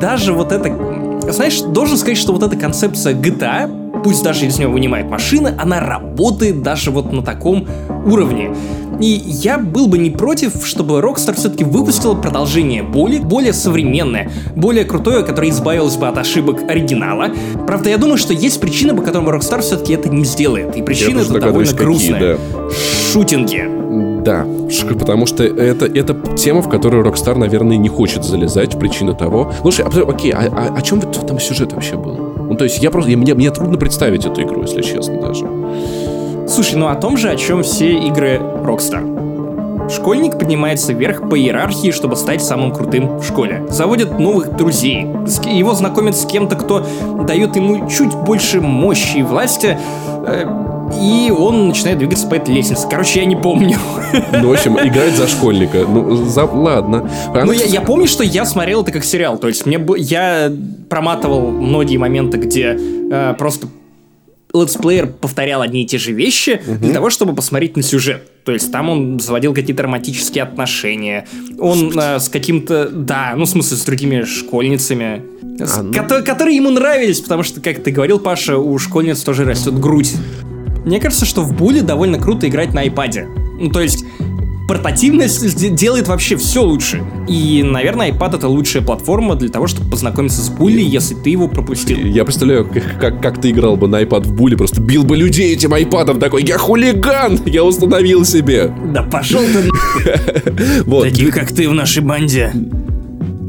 даже 0.00 0.32
вот 0.32 0.52
это, 0.52 0.70
знаешь, 1.30 1.60
должен 1.62 1.96
сказать, 1.96 2.18
что 2.18 2.32
вот 2.32 2.42
эта 2.42 2.56
концепция 2.56 3.14
GTA, 3.14 3.70
пусть 4.02 4.22
даже 4.22 4.46
из 4.46 4.58
нее 4.58 4.68
вынимает 4.68 5.08
машины, 5.08 5.54
она 5.58 5.80
работает 5.80 6.62
даже 6.62 6.90
вот 6.90 7.12
на 7.12 7.22
таком 7.22 7.66
уровне. 8.06 8.54
И 9.00 9.06
я 9.06 9.58
был 9.58 9.88
бы 9.88 9.98
не 9.98 10.10
против, 10.10 10.64
чтобы 10.66 11.00
Rockstar 11.00 11.34
все-таки 11.34 11.64
выпустила 11.64 12.14
продолжение 12.14 12.82
более, 12.82 13.20
более 13.20 13.52
современное, 13.52 14.30
более 14.54 14.84
крутое, 14.84 15.24
которое 15.24 15.50
избавилось 15.50 15.96
бы 15.96 16.06
от 16.06 16.18
ошибок 16.18 16.62
оригинала. 16.68 17.30
Правда, 17.66 17.90
я 17.90 17.98
думаю, 17.98 18.18
что 18.18 18.32
есть 18.32 18.60
причины, 18.60 18.94
по 18.94 19.02
которым 19.02 19.28
Rockstar 19.28 19.60
все-таки 19.60 19.94
это 19.94 20.08
не 20.08 20.24
сделает. 20.24 20.76
И 20.76 20.82
причины 20.82 21.20
тоже 21.20 21.36
это 21.36 21.40
довольно 21.40 21.70
догадываюсь, 21.70 21.70
какие, 21.70 21.84
грустные. 21.84 22.38
Шутинги. 23.12 23.82
Да, 24.22 24.46
потому 24.98 25.26
что 25.26 25.42
это, 25.42 25.86
это 25.86 26.14
тема, 26.36 26.62
в 26.62 26.68
которую 26.68 27.04
Rockstar, 27.04 27.36
наверное, 27.36 27.76
не 27.76 27.88
хочет 27.88 28.24
залезать, 28.24 28.78
причина 28.78 29.14
того. 29.14 29.52
Слушай, 29.62 29.84
а, 29.84 30.08
окей, 30.08 30.32
а, 30.32 30.46
а 30.46 30.76
о 30.76 30.82
чем 30.82 31.00
там 31.00 31.40
сюжет 31.40 31.72
вообще 31.72 31.96
был? 31.96 32.31
Ну, 32.48 32.54
то 32.56 32.64
есть 32.64 32.82
я 32.82 32.90
просто, 32.90 33.10
я- 33.10 33.16
мне, 33.16 33.34
мне 33.34 33.50
трудно 33.50 33.78
представить 33.78 34.24
эту 34.24 34.42
игру, 34.42 34.62
если 34.62 34.82
честно, 34.82 35.20
даже. 35.20 35.46
Слушай, 36.48 36.74
ну 36.76 36.88
о 36.88 36.94
том 36.96 37.16
же, 37.16 37.30
о 37.30 37.36
чем 37.36 37.62
все 37.62 37.92
игры 37.92 38.40
Rockstar. 38.64 39.31
Школьник 39.94 40.38
поднимается 40.38 40.92
вверх 40.92 41.28
по 41.28 41.38
иерархии, 41.38 41.90
чтобы 41.90 42.16
стать 42.16 42.42
самым 42.42 42.72
крутым 42.72 43.18
в 43.18 43.24
школе. 43.24 43.64
Заводит 43.68 44.18
новых 44.18 44.56
друзей. 44.56 45.06
Его 45.44 45.74
знакомят 45.74 46.16
с 46.16 46.24
кем-то, 46.24 46.56
кто 46.56 46.84
дает 47.26 47.56
ему 47.56 47.88
чуть 47.88 48.14
больше 48.14 48.60
мощи 48.60 49.18
и 49.18 49.22
власти. 49.22 49.76
э, 50.26 50.46
И 51.00 51.30
он 51.30 51.68
начинает 51.68 51.98
двигаться 51.98 52.26
по 52.26 52.34
этой 52.34 52.54
лестнице. 52.54 52.86
Короче, 52.88 53.20
я 53.20 53.26
не 53.26 53.36
помню. 53.36 53.76
Ну, 54.32 54.48
в 54.48 54.52
общем, 54.52 54.78
играть 54.78 55.14
за 55.16 55.26
школьника. 55.28 55.78
Ну, 55.88 56.16
за... 56.16 56.44
ладно. 56.44 57.10
А, 57.34 57.44
Ну, 57.44 57.52
я, 57.52 57.64
я 57.64 57.80
помню, 57.80 58.06
что 58.06 58.24
я 58.24 58.44
смотрел 58.44 58.82
это 58.82 58.92
как 58.92 59.04
сериал. 59.04 59.38
То 59.38 59.48
есть 59.48 59.66
мне 59.66 59.78
я 59.98 60.50
проматывал 60.88 61.50
многие 61.50 61.96
моменты, 61.98 62.38
где 62.38 62.78
э, 63.10 63.34
просто 63.38 63.68
летсплеер 64.54 65.06
повторял 65.06 65.62
одни 65.62 65.82
и 65.82 65.86
те 65.86 65.98
же 65.98 66.12
вещи 66.12 66.60
для 66.80 66.92
того, 66.92 67.10
чтобы 67.10 67.34
посмотреть 67.34 67.76
на 67.76 67.82
сюжет. 67.82 68.22
То 68.44 68.52
есть 68.52 68.70
там 68.72 68.88
он 68.90 69.20
заводил 69.20 69.54
какие-то 69.54 69.82
романтические 69.84 70.42
отношения. 70.44 71.26
Он 71.58 71.96
э, 71.98 72.18
с 72.18 72.28
каким-то, 72.28 72.88
да, 72.90 73.34
ну 73.36 73.44
в 73.44 73.48
смысле 73.48 73.76
с 73.76 73.84
другими 73.84 74.22
школьницами, 74.24 75.22
с- 75.58 75.78
А, 75.78 75.82
ну. 75.82 75.92
кото- 75.92 76.22
которые 76.22 76.56
ему 76.56 76.70
нравились, 76.70 77.20
потому 77.20 77.42
что, 77.44 77.60
как 77.60 77.82
ты 77.82 77.90
говорил, 77.92 78.18
Паша, 78.18 78.58
у 78.58 78.76
школьниц 78.78 79.20
тоже 79.22 79.44
растет 79.44 79.78
грудь. 79.78 80.12
Мне 80.84 80.98
кажется, 81.00 81.24
что 81.24 81.42
в 81.42 81.54
Буле 81.56 81.82
довольно 81.82 82.18
круто 82.18 82.48
играть 82.48 82.74
на 82.74 82.80
айпаде. 82.80 83.26
Ну, 83.60 83.70
то 83.70 83.80
есть, 83.80 84.04
портативность 84.68 85.74
делает 85.74 86.08
вообще 86.08 86.36
все 86.36 86.62
лучше. 86.62 87.02
И, 87.28 87.62
наверное, 87.62 88.10
iPad 88.10 88.36
это 88.36 88.48
лучшая 88.48 88.82
платформа 88.82 89.36
для 89.36 89.48
того, 89.48 89.66
чтобы 89.66 89.90
познакомиться 89.90 90.42
с 90.42 90.48
Булли, 90.48 90.80
если 90.80 91.14
ты 91.14 91.30
его 91.30 91.48
пропустил. 91.48 91.98
Я 91.98 92.24
представляю, 92.24 92.66
как, 92.66 92.98
как, 92.98 93.22
как 93.22 93.40
ты 93.40 93.50
играл 93.50 93.76
бы 93.76 93.88
на 93.88 94.02
iPad 94.02 94.22
в 94.22 94.34
буле, 94.34 94.56
просто 94.56 94.80
бил 94.80 95.04
бы 95.04 95.16
людей 95.16 95.52
этим 95.54 95.74
айпадом 95.74 96.20
такой, 96.20 96.44
я 96.44 96.58
хулиган, 96.58 97.40
я 97.46 97.64
установил 97.64 98.24
себе. 98.24 98.72
Да 98.92 99.02
пошел 99.02 99.42
ты 99.42 100.82
Вот. 100.84 101.04
Таких, 101.04 101.34
как 101.34 101.52
ты 101.52 101.68
в 101.68 101.74
нашей 101.74 102.02
банде. 102.02 102.52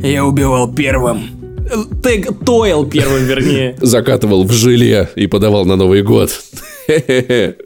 Я 0.01 0.25
убивал 0.25 0.73
первым. 0.73 1.29
Тег 2.03 2.27
Тойл 2.45 2.85
первым, 2.85 3.23
вернее. 3.23 3.75
закатывал 3.81 4.43
в 4.43 4.51
желе 4.51 5.09
и 5.15 5.27
подавал 5.27 5.65
на 5.65 5.75
Новый 5.75 6.01
год. 6.03 6.31
Хе-хе-хе. 6.87 7.55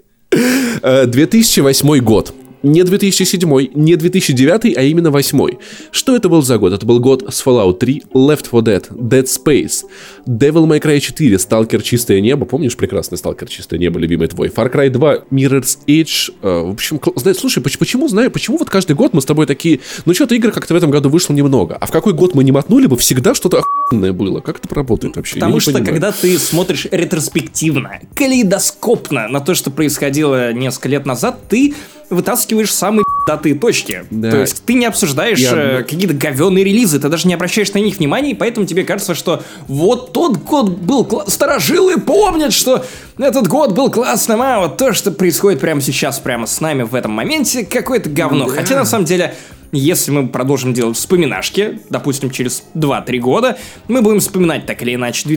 Э, 0.83 1.05
2008 1.07 1.97
год. 2.03 2.33
Не 2.67 2.83
2007, 2.83 3.69
не 3.75 3.95
2009, 3.95 4.77
а 4.77 4.81
именно 4.81 5.09
8. 5.09 5.49
Что 5.91 6.15
это 6.15 6.27
был 6.27 6.41
за 6.41 6.57
год? 6.57 6.73
Это 6.73 6.85
был 6.85 6.99
год 6.99 7.23
с 7.33 7.45
Fallout 7.45 7.77
3, 7.79 8.03
Left 8.13 8.43
4 8.43 8.61
Dead, 8.63 8.89
Dead 8.91 9.23
Space, 9.23 9.83
Devil 10.27 10.67
May 10.67 10.81
Cry 10.81 10.99
4, 10.99 11.35
Stalker 11.37 11.81
Чистое 11.81 12.19
Небо, 12.19 12.45
помнишь 12.45 12.75
прекрасный 12.75 13.17
Stalker 13.17 13.47
Чистое 13.47 13.79
Небо, 13.79 13.99
любимый 13.99 14.27
твой, 14.27 14.49
Far 14.49 14.71
Cry 14.71 14.89
2, 14.89 15.15
Mirror's 15.31 15.77
Edge, 15.87 16.33
э, 16.41 16.61
в 16.67 16.71
общем, 16.71 16.99
знаешь, 17.15 17.37
слушай, 17.37 17.63
поч- 17.63 17.77
почему, 17.77 18.07
знаю, 18.09 18.31
почему 18.31 18.57
вот 18.57 18.69
каждый 18.69 18.95
год 18.95 19.13
мы 19.13 19.21
с 19.21 19.25
тобой 19.25 19.45
такие, 19.45 19.79
ну 20.05 20.13
что-то 20.13 20.35
игр 20.35 20.51
как-то 20.51 20.73
в 20.73 20.77
этом 20.77 20.91
году 20.91 21.09
вышло 21.09 21.33
немного, 21.33 21.77
а 21.79 21.85
в 21.85 21.91
какой 21.91 22.13
год 22.13 22.35
мы 22.35 22.43
не 22.43 22.51
мотнули 22.51 22.87
бы, 22.87 22.97
всегда 22.97 23.33
что-то 23.33 23.59
охуенное 23.87 24.11
было, 24.11 24.41
как 24.41 24.59
это 24.63 24.75
работает 24.75 25.15
вообще? 25.15 25.35
Потому 25.35 25.59
что 25.61 25.71
понимаю. 25.71 25.85
когда 25.93 26.11
ты 26.11 26.37
смотришь 26.37 26.87
ретроспективно, 26.91 28.01
калейдоскопно 28.13 29.27
на 29.29 29.39
то, 29.39 29.55
что 29.55 29.71
происходило 29.71 30.51
несколько 30.51 30.89
лет 30.89 31.05
назад, 31.05 31.39
ты 31.47 31.73
вытаскиваешь 32.09 32.56
самые 32.65 33.05
датые 33.27 33.55
точки. 33.55 34.05
Да. 34.09 34.31
То 34.31 34.41
есть 34.41 34.63
ты 34.65 34.73
не 34.73 34.85
обсуждаешь 34.85 35.39
Я- 35.39 35.79
э, 35.79 35.83
какие-то 35.83 36.13
говёные 36.13 36.63
релизы, 36.63 36.99
ты 36.99 37.09
даже 37.09 37.27
не 37.27 37.33
обращаешь 37.33 37.71
на 37.73 37.79
них 37.79 37.97
внимания, 37.97 38.31
и 38.31 38.33
поэтому 38.33 38.65
тебе 38.65 38.83
кажется, 38.83 39.13
что 39.15 39.43
вот 39.67 40.13
тот 40.13 40.37
год 40.37 40.69
был 40.69 41.03
кла- 41.03 41.29
Старожилы 41.29 41.99
помнят, 41.99 42.53
что 42.53 42.85
этот 43.17 43.47
год 43.47 43.73
был 43.73 43.91
классным, 43.91 44.41
а 44.41 44.59
вот 44.61 44.77
то, 44.77 44.93
что 44.93 45.11
происходит 45.11 45.59
прямо 45.59 45.81
сейчас, 45.81 46.19
прямо 46.19 46.47
с 46.47 46.61
нами 46.61 46.83
в 46.83 46.95
этом 46.95 47.11
моменте, 47.11 47.65
какое-то 47.65 48.09
говно. 48.09 48.47
Хотя 48.47 48.75
на 48.75 48.85
самом 48.85 49.05
деле... 49.05 49.35
Если 49.73 50.11
мы 50.11 50.29
продолжим 50.29 50.73
делать 50.73 50.95
вспоминашки, 50.95 51.81
допустим, 51.89 52.31
через 52.31 52.63
2-3 52.73 53.19
года, 53.19 53.57
мы 53.89 54.01
будем 54.01 54.21
вспоминать 54.21 54.65
так 54.65 54.81
или 54.81 54.95
иначе 54.95 55.27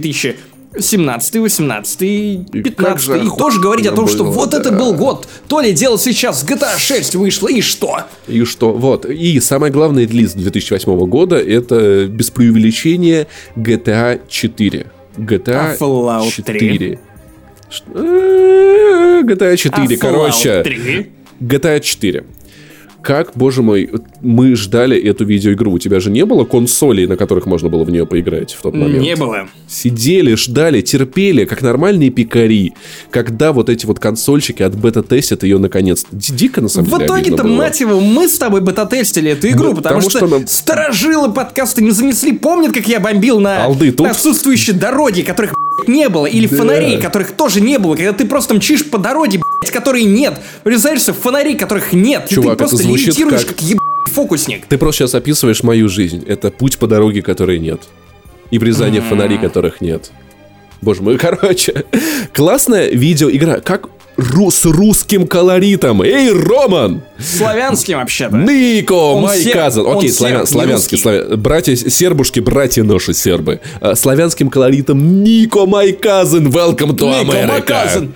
2017, 0.73 1.37
18, 1.37 2.03
И 2.03 2.45
как 2.53 2.63
15 2.63 3.05
же 3.05 3.19
и 3.25 3.29
тоже 3.37 3.61
говорить 3.61 3.87
о 3.87 3.93
том, 3.93 4.07
что 4.07 4.25
было, 4.25 4.33
вот 4.33 4.55
это 4.55 4.71
да. 4.71 4.79
был 4.79 4.95
год. 4.95 5.27
То 5.49 5.61
ли 5.61 5.73
дело 5.73 5.99
сейчас 5.99 6.45
GTA 6.45 6.79
6 6.79 7.17
вышло, 7.17 7.49
и 7.49 7.61
что? 7.61 8.03
И 8.29 8.45
что? 8.45 8.73
Вот. 8.73 9.05
И 9.05 9.41
самое 9.41 9.73
главное 9.73 10.07
релиз 10.07 10.35
2008 10.35 11.07
года 11.07 11.37
это 11.37 12.07
без 12.07 12.31
преувеличения 12.31 13.27
GTA 13.57 14.21
4. 14.29 14.87
GTA 15.19 15.73
А 15.73 15.77
Fallout 15.77 16.31
4. 16.31 16.99
Ш- 17.69 17.85
э, 17.95 19.23
GTA 19.25 19.57
4, 19.57 19.97
А 19.97 19.99
короче. 20.01 20.49
Fallout 20.49 20.63
3? 20.63 21.11
GTA 21.41 21.81
4. 21.81 22.25
Как, 23.03 23.33
боже 23.35 23.63
мой, 23.63 23.91
мы 24.21 24.55
ждали 24.55 24.99
эту 25.01 25.25
видеоигру. 25.25 25.73
У 25.73 25.79
тебя 25.79 26.01
же 26.01 26.11
не 26.11 26.25
было 26.27 26.45
консолей, 26.45 27.07
на 27.07 27.17
которых 27.17 27.47
можно 27.47 27.69
было 27.69 27.85
в 27.85 27.91
нее 27.91 28.07
поиграть 28.07 28.53
в 28.53 28.61
тот 28.63 28.75
момент? 28.75 29.01
Не 29.03 29.17
было. 29.17 29.49
Сидели, 29.69 30.35
ждали, 30.35 30.81
терпели, 30.83 31.45
как 31.47 31.63
нормальные 31.63 32.11
пикари. 32.11 32.75
Когда 33.11 33.53
вот 33.53 33.71
эти 33.71 33.87
вот 33.87 33.99
консольщики 33.99 34.63
от 34.63 34.77
бета-тестят 34.77 35.43
ее 35.45 35.59
наконец. 35.59 36.05
Ди- 36.13 36.35
Дико, 36.35 36.61
на 36.61 36.69
самом 36.69 36.89
В 36.89 36.91
деле, 36.93 37.07
итоге-то, 37.07 37.27
обидно 37.35 37.45
было. 37.45 37.57
мать 37.57 37.81
его, 37.81 38.01
мы 38.01 38.29
с 38.29 38.37
тобой 38.39 38.61
бета-тестили 38.61 39.31
эту 39.31 39.49
игру, 39.49 39.71
Ну, 39.71 39.77
потому, 39.77 40.01
потому 40.01 40.01
что, 40.11 40.19
что 40.19 40.27
нам- 40.29 40.47
старожилы 40.47 41.33
подкаста 41.33 41.83
не 41.83 41.91
занесли. 41.93 42.33
Помнят, 42.33 42.73
как 42.75 42.87
я 42.87 43.01
бомбил 43.01 43.41
на, 43.41 43.65
Алды 43.65 43.93
тут? 43.93 44.05
на 44.07 44.11
отсутствующие 44.13 44.77
дороги, 44.77 45.23
которых 45.23 45.55
не 45.89 46.09
было, 46.09 46.27
или 46.27 46.47
фонарей, 46.47 46.99
которых 47.01 47.33
тоже 47.33 47.61
не 47.61 47.79
было, 47.79 47.95
когда 47.97 48.13
ты 48.13 48.25
просто 48.27 48.55
мчишь 48.55 48.89
по 48.89 48.99
дороге, 48.99 49.39
блядь, 49.61 49.73
которой 49.73 50.05
нет. 50.05 50.41
Врезаешься 50.65 51.13
в 51.13 51.19
фонари, 51.19 51.55
которых 51.55 51.93
нет. 51.93 52.27
и 52.31 52.35
Чувак, 52.35 52.53
ты 52.53 52.57
просто 52.59 52.83
левитируешь, 52.83 53.41
как- 53.45 53.57
как, 53.57 53.63
ебаный 53.63 53.81
фокусник. 54.13 54.67
Ты 54.67 54.79
просто 54.79 55.01
сейчас 55.05 55.15
описываешь 55.15 55.63
мою 55.63 55.89
жизнь. 55.89 56.25
Это 56.27 56.51
путь 56.51 56.79
по 56.79 56.87
дороге, 56.87 57.23
которой 57.23 57.59
нет. 57.59 57.83
И 58.51 58.59
врезание 58.59 59.01
в 59.01 59.05
фонари, 59.05 59.39
которых 59.39 59.81
нет. 59.81 60.11
Боже 60.83 61.03
мой, 61.03 61.19
короче. 61.19 61.85
Классная 62.33 62.89
видеоигра. 62.91 63.61
Как 63.61 63.89
ру- 64.21 64.51
с 64.51 64.65
русским 64.65 65.27
колоритом. 65.27 66.03
Эй, 66.03 66.33
Роман! 66.33 67.03
Славянским 67.19 67.99
вообще-то. 67.99 68.37
Нико, 68.37 68.93
Он 68.93 69.23
май 69.23 69.39
сер- 69.41 69.59
Окей, 69.59 70.09
не 70.09 70.09
славянский. 70.11 70.99
славя- 70.99 71.37
Братья, 71.37 71.75
сербушки, 71.77 72.41
братья 72.41 72.83
наши 72.85 73.15
сербы. 73.15 73.61
А, 73.81 73.95
Славянским 73.95 74.51
колоритом 74.51 75.23
Нико, 75.25 75.67
май 75.67 75.93
казан. 75.93 76.49
Welcome 76.49 76.97
to 76.97 77.25
America. 77.25 78.09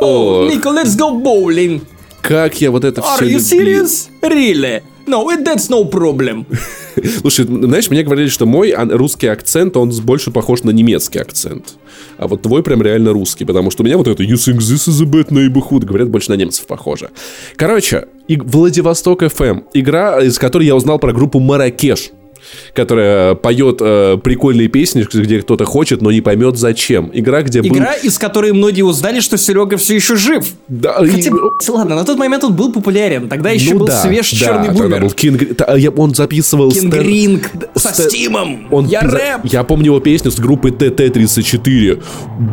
Нико, 0.00 0.70
let's 0.70 0.96
go 0.98 1.10
bowling. 1.22 1.80
как 2.22 2.60
я 2.60 2.70
вот 2.70 2.84
это 2.84 3.00
Are 3.00 3.16
все 3.16 3.26
you 3.26 3.38
serious? 3.38 4.08
Really? 4.22 4.82
No, 5.06 5.28
it- 5.30 5.44
that's 5.44 5.68
no 5.68 5.84
problem. 5.90 6.46
Слушай, 7.20 7.44
знаешь, 7.46 7.90
мне 7.90 8.02
говорили, 8.02 8.28
что 8.28 8.46
мой 8.46 8.72
русский 8.74 9.26
акцент, 9.26 9.76
он 9.76 9.90
больше 10.02 10.30
похож 10.30 10.62
на 10.62 10.70
немецкий 10.70 11.18
акцент. 11.18 11.74
А 12.16 12.26
вот 12.28 12.42
твой 12.42 12.62
прям 12.62 12.80
реально 12.82 13.12
русский, 13.12 13.44
потому 13.44 13.70
что 13.70 13.82
у 13.82 13.86
меня 13.86 13.98
вот 13.98 14.08
это 14.08 14.22
You 14.22 14.34
think 14.34 14.58
this 14.58 14.88
is 14.88 15.02
a 15.02 15.06
bad 15.06 15.28
neighborhood, 15.30 15.84
говорят, 15.84 16.08
больше 16.08 16.30
на 16.30 16.34
немцев 16.36 16.66
похоже. 16.66 17.10
Короче, 17.56 18.06
и 18.28 18.36
Владивосток 18.36 19.22
FM, 19.22 19.64
игра, 19.74 20.22
из 20.22 20.38
которой 20.38 20.66
я 20.66 20.74
узнал 20.76 20.98
про 20.98 21.12
группу 21.12 21.40
Маракеш 21.40 22.10
которая 22.74 23.34
поет 23.34 23.78
э, 23.80 24.18
прикольные 24.22 24.68
песни, 24.68 25.06
где 25.12 25.40
кто-то 25.42 25.64
хочет, 25.64 26.02
но 26.02 26.10
не 26.10 26.20
поймет 26.20 26.56
зачем. 26.56 27.10
Игра, 27.12 27.42
где 27.42 27.62
был... 27.62 27.76
Игра, 27.76 27.92
из 27.94 28.18
которой 28.18 28.52
многие 28.52 28.82
узнали, 28.82 29.20
что 29.20 29.36
Серега 29.36 29.76
все 29.76 29.94
еще 29.94 30.16
жив. 30.16 30.46
Да, 30.68 30.94
Хотя, 30.94 31.12
и- 31.28 31.30
блядь, 31.30 31.68
ладно, 31.68 31.94
на 31.96 32.04
тот 32.04 32.18
момент 32.18 32.44
он 32.44 32.54
был 32.54 32.72
популярен. 32.72 33.28
Тогда 33.28 33.50
еще 33.50 33.72
ну 33.74 33.80
был 33.80 33.86
да, 33.86 34.02
свеж 34.02 34.30
да, 34.32 34.36
черный 34.36 34.66
тогда 34.68 34.82
бумер. 34.82 35.00
был 35.02 35.10
Кинг... 35.10 35.42
я- 35.76 35.90
Он 35.90 36.14
записывал... 36.14 36.70
Кинг 36.70 36.94
стен- 36.94 37.02
Ринг 37.06 37.50
со 37.74 37.88
Стэ- 37.90 38.08
Стимом. 38.08 38.66
Он 38.70 38.86
Я 38.86 39.00
рэп. 39.00 39.40
Я 39.44 39.62
помню 39.64 39.86
его 39.86 40.00
песню 40.00 40.30
с 40.30 40.38
группы 40.38 40.70
ТТ-34. 40.70 42.02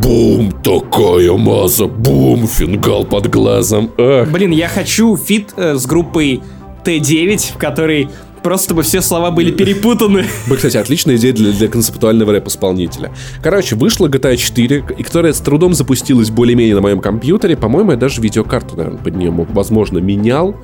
Бум, 0.01 0.51
такая 0.63 1.31
маза, 1.34 1.88
бум, 1.88 2.47
фингал 2.47 3.03
под 3.05 3.30
глазом. 3.30 3.91
Ах. 3.97 4.30
Блин, 4.30 4.51
я 4.51 4.68
хочу 4.68 5.18
фит 5.18 5.49
э, 5.57 5.76
с 5.76 5.85
группой 5.85 6.41
Т9, 6.85 7.53
в 7.53 7.57
которой 7.57 8.09
просто 8.43 8.73
бы 8.73 8.84
все 8.84 9.01
слова 9.01 9.31
были 9.31 9.51
перепутаны. 9.51 10.26
Бы, 10.47 10.55
кстати, 10.55 10.77
отличная 10.77 11.15
идея 11.15 11.34
для, 11.34 11.51
для 11.51 11.68
концептуального 11.68 12.31
рэп-исполнителя. 12.34 13.11
Короче, 13.41 13.76
вышла 13.76 14.07
GTA 14.07 14.35
4, 14.35 14.85
и 14.97 15.03
которая 15.03 15.34
с 15.34 15.39
трудом 15.39 15.73
запустилась 15.73 16.30
более-менее 16.30 16.76
на 16.76 16.81
моем 16.81 16.99
компьютере. 16.99 17.55
По-моему, 17.55 17.91
я 17.91 17.97
даже 17.97 18.22
видеокарту, 18.22 18.76
наверное, 18.76 19.01
под 19.01 19.15
нее, 19.15 19.31
возможно, 19.31 19.99
менял 19.99 20.55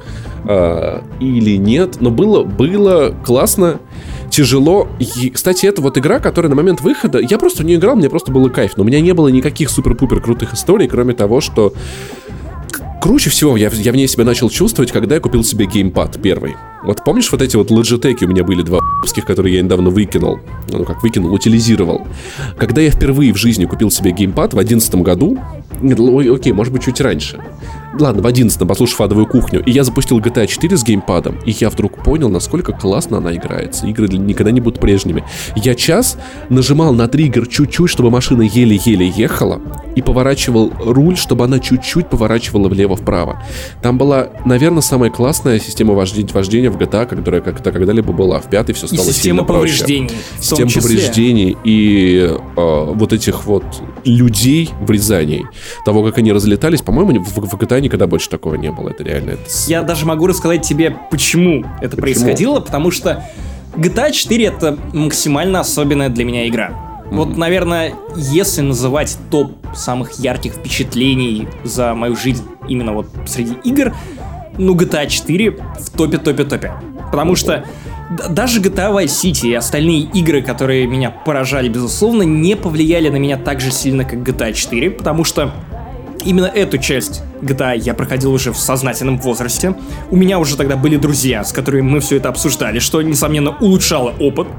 а, 0.46 1.04
или 1.20 1.58
нет. 1.58 1.98
Но 2.00 2.12
было, 2.12 2.44
было 2.44 3.16
классно, 3.26 3.80
тяжело. 4.30 4.88
И, 5.00 5.30
кстати, 5.30 5.66
это 5.66 5.82
вот 5.82 5.98
игра, 5.98 6.20
которая 6.20 6.50
на 6.50 6.56
момент 6.56 6.82
выхода... 6.82 7.20
Я 7.20 7.38
просто 7.38 7.64
в 7.64 7.66
нее 7.66 7.78
играл, 7.78 7.96
мне 7.96 8.10
просто 8.10 8.32
было 8.32 8.50
кайф. 8.50 8.78
Но 8.78 8.84
у 8.84 8.86
меня 8.86 9.02
не 9.02 9.14
было 9.14 9.28
никаких 9.30 9.70
супер-пупер 9.70 10.22
крутых 10.22 10.54
историй, 10.54 10.88
кроме 10.88 11.14
того, 11.14 11.42
что 11.42 11.74
Круче 13.02 13.30
всего 13.30 13.56
я, 13.56 13.70
я 13.70 13.92
в 13.92 13.96
ней 13.96 14.08
себя 14.08 14.26
начал 14.26 14.50
чувствовать, 14.50 14.92
когда 14.92 15.16
я 15.16 15.22
купил 15.22 15.44
себе 15.44 15.66
геймпад 15.66 16.20
первый. 16.22 16.56
Вот 16.84 17.04
помнишь, 17.04 17.32
вот 17.32 17.42
эти 17.42 17.56
вот 17.56 17.70
Logitech 17.70 18.24
у 18.24 18.28
меня 18.28 18.44
были 18.44 18.62
два 18.64 18.80
которые 19.26 19.56
я 19.56 19.62
недавно 19.62 19.90
выкинул? 19.90 20.40
Ну, 20.70 20.84
как 20.84 21.02
выкинул, 21.04 21.34
утилизировал. 21.34 22.08
Когда 22.58 22.82
я 22.82 22.92
впервые 22.92 23.34
в 23.34 23.38
жизни 23.38 23.66
купил 23.66 23.92
себе 23.92 24.12
геймпад 24.12 24.54
в 24.54 24.60
одиннадцатом 24.60 25.04
году, 25.04 25.38
нет, 25.82 26.00
окей, 26.00 26.54
может 26.54 26.74
быть, 26.74 26.84
чуть 26.84 27.00
раньше. 27.02 27.40
Ладно, 28.00 28.22
в 28.22 28.28
одиннадцатом, 28.28 28.68
послушав 28.68 29.02
адовую 29.02 29.26
кухню, 29.28 29.64
и 29.64 29.72
я 29.72 29.84
запустил 29.84 30.20
GTA 30.20 30.48
4 30.48 30.78
с 30.78 30.84
геймпадом, 30.84 31.40
и 31.46 31.52
я 31.52 31.70
вдруг 31.70 32.04
понял, 32.04 32.30
насколько 32.30 32.72
классно 32.74 33.18
она 33.18 33.34
играется. 33.36 33.88
Игры 33.88 34.08
никогда 34.08 34.52
не 34.52 34.60
будут 34.62 34.80
прежними. 34.80 35.24
Я 35.56 35.74
час 35.76 36.18
нажимал 36.50 36.94
на 36.94 37.08
триггер 37.08 37.48
чуть-чуть, 37.48 37.90
чтобы 37.90 38.10
машина 38.12 38.44
еле-еле 38.44 39.08
ехала, 39.08 39.62
и 39.96 40.02
поворачивал 40.02 40.72
руль, 40.80 41.18
чтобы 41.18 41.46
она 41.46 41.60
чуть-чуть 41.60 42.08
поворачивала 42.10 42.70
влево-вправо. 42.70 43.42
Там 43.82 43.98
была, 43.98 44.30
наверное, 44.46 44.82
самая 44.82 45.10
классная 45.10 45.60
система 45.60 45.94
вождения, 45.94 46.30
вождения 46.34 46.70
в 46.70 46.78
GTA, 46.78 47.06
которая 47.08 47.42
как-то 47.42 47.72
когда-либо 47.72 48.14
была. 48.14 48.40
В 48.40 48.50
пятой 48.50 48.74
все 48.74 48.86
И 48.86 48.90
стало 48.90 49.08
система 49.08 49.40
сильно 49.40 49.44
проще. 49.44 49.74
повреждений. 49.80 50.08
том 50.10 50.18
Система 50.40 50.70
числе. 50.70 50.82
повреждений 50.82 51.58
и 51.64 52.30
э, 52.56 52.84
вот 52.94 53.14
этих 53.14 53.46
вот 53.46 53.64
людей 54.06 54.70
врезаний, 54.82 55.46
того, 55.86 56.04
как 56.04 56.18
они 56.20 56.32
разлетались, 56.32 56.82
по-моему, 56.82 57.24
в, 57.24 57.28
в 57.34 57.54
GTA 57.56 57.87
никогда 57.88 58.08
больше 58.08 58.30
такого 58.30 58.56
не 58.56 58.72
было. 58.72 58.90
Это 58.90 59.04
реально. 59.04 59.32
это 59.32 59.44
Я 59.68 59.82
даже 59.82 60.06
могу 60.06 60.28
рассказать 60.28 60.62
тебе, 60.62 60.96
почему 61.10 61.66
это 61.82 61.98
происходило, 61.98 62.60
потому 62.60 62.92
что 62.92 63.24
GTA 63.76 64.12
4 64.12 64.46
это 64.46 64.78
максимально 64.94 65.60
особенная 65.60 66.10
для 66.10 66.26
меня 66.26 66.48
игра. 66.48 66.72
Вот, 67.10 67.38
наверное, 67.38 67.94
если 68.16 68.62
называть 68.62 69.18
топ 69.32 69.54
самых 69.74 70.20
ярких 70.20 70.54
впечатлений 70.54 71.48
за 71.64 71.94
мою 71.94 72.16
жизнь 72.18 72.44
именно 72.68 72.94
вот 72.94 73.08
среди 73.26 73.54
игр, 73.64 73.96
ну, 74.58 74.76
GTA 74.76 75.08
4 75.08 75.52
в 75.52 75.90
топе-топе-топе. 75.96 76.74
Потому 77.10 77.36
что 77.36 77.64
даже 78.30 78.60
GTA 78.60 78.92
Vice 78.94 79.06
City 79.06 79.50
и 79.50 79.54
остальные 79.54 80.02
игры, 80.14 80.42
которые 80.42 80.86
меня 80.88 81.10
поражали, 81.10 81.70
безусловно, 81.70 82.24
не 82.24 82.56
повлияли 82.56 83.10
на 83.10 83.18
меня 83.18 83.38
так 83.38 83.62
же 83.62 83.72
сильно, 83.72 84.04
как 84.04 84.20
GTA 84.20 84.54
4, 84.54 84.92
потому 84.92 85.24
что 85.24 85.54
Именно 86.28 86.48
эту 86.48 86.78
часть 86.78 87.22
GTA 87.42 87.78
я 87.78 87.94
проходил 87.94 88.34
уже 88.34 88.52
в 88.52 88.58
сознательном 88.58 89.18
возрасте. 89.18 89.76
У 90.12 90.18
меня 90.18 90.40
уже 90.40 90.58
тогда 90.58 90.76
были 90.76 90.98
друзья, 90.98 91.46
с 91.46 91.54
которыми 91.54 91.84
мы 91.84 92.02
все 92.02 92.18
это 92.18 92.28
обсуждали, 92.28 92.80
что, 92.80 93.02
несомненно, 93.02 93.56
улучшало 93.62 94.14
опыт. 94.20 94.50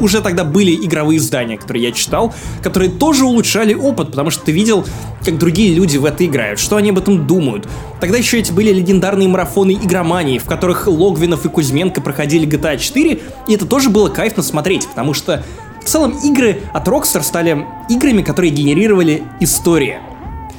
Уже 0.00 0.20
тогда 0.20 0.44
были 0.44 0.72
игровые 0.72 1.18
издания, 1.18 1.58
которые 1.58 1.82
я 1.82 1.90
читал, 1.90 2.32
которые 2.62 2.92
тоже 2.92 3.24
улучшали 3.24 3.74
опыт, 3.74 4.10
потому 4.10 4.30
что 4.30 4.44
ты 4.44 4.52
видел, 4.52 4.86
как 5.24 5.36
другие 5.36 5.74
люди 5.74 5.96
в 5.96 6.04
это 6.04 6.24
играют, 6.24 6.60
что 6.60 6.76
они 6.76 6.90
об 6.90 6.98
этом 6.98 7.26
думают. 7.26 7.66
Тогда 7.98 8.16
еще 8.16 8.38
эти 8.38 8.52
были 8.52 8.72
легендарные 8.72 9.26
марафоны 9.26 9.72
игромании, 9.72 10.38
в 10.38 10.44
которых 10.44 10.86
Логвинов 10.86 11.44
и 11.44 11.48
Кузьменко 11.48 12.00
проходили 12.00 12.46
GTA 12.46 12.78
4, 12.78 13.20
и 13.48 13.52
это 13.52 13.66
тоже 13.66 13.90
было 13.90 14.10
кайфно 14.10 14.44
смотреть, 14.44 14.86
потому 14.86 15.12
что 15.12 15.42
в 15.82 15.84
целом 15.86 16.16
игры 16.22 16.60
от 16.72 16.86
Rockstar 16.86 17.24
стали 17.24 17.66
играми, 17.88 18.22
которые 18.22 18.52
генерировали 18.52 19.24
истории 19.40 19.98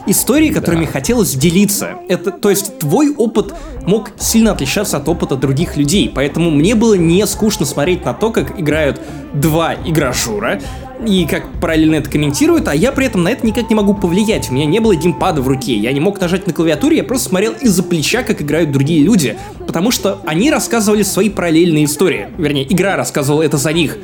истории, 0.08 0.50
которыми 0.50 0.86
хотелось 0.86 1.36
делиться. 1.36 1.96
Это, 2.08 2.32
то 2.32 2.50
есть 2.50 2.80
твой 2.80 3.14
опыт 3.16 3.54
мог 3.86 4.12
сильно 4.18 4.52
отличаться 4.52 4.98
от 4.98 5.08
опыта 5.08 5.36
других 5.36 5.78
людей, 5.78 6.12
поэтому 6.14 6.52
мне 6.52 6.76
было 6.76 6.96
не 6.96 7.26
скучно 7.28 7.66
смотреть 7.66 8.06
на 8.06 8.14
то, 8.14 8.32
как 8.32 8.60
играют 8.60 9.02
два 9.34 9.76
игражура, 9.86 10.60
и 11.06 11.26
как 11.26 11.44
параллельно 11.62 11.96
это 11.96 12.10
комментируют, 12.10 12.68
а 12.68 12.76
я 12.76 12.92
при 12.92 13.06
этом 13.06 13.24
на 13.24 13.30
это 13.30 13.46
никак 13.46 13.70
не 13.70 13.76
могу 13.76 13.94
повлиять. 13.94 14.50
У 14.50 14.54
меня 14.54 14.66
не 14.66 14.80
было 14.80 14.96
геймпада 14.96 15.42
в 15.42 15.48
руке, 15.48 15.78
я 15.78 15.92
не 15.94 16.00
мог 16.00 16.20
нажать 16.20 16.46
на 16.46 16.54
клавиатуре, 16.54 16.98
я 16.98 17.04
просто 17.04 17.30
смотрел 17.30 17.54
из-за 17.54 17.84
плеча, 17.84 18.24
как 18.24 18.42
играют 18.42 18.72
другие 18.72 19.02
люди, 19.04 19.38
потому 19.66 19.92
что 19.92 20.20
они 20.26 20.52
рассказывали 20.52 21.04
свои 21.04 21.30
параллельные 21.30 21.86
истории. 21.86 22.28
Вернее, 22.38 22.72
игра 22.72 22.96
рассказывала 22.96 23.44
это 23.44 23.58
за 23.58 23.72
них. 23.72 23.98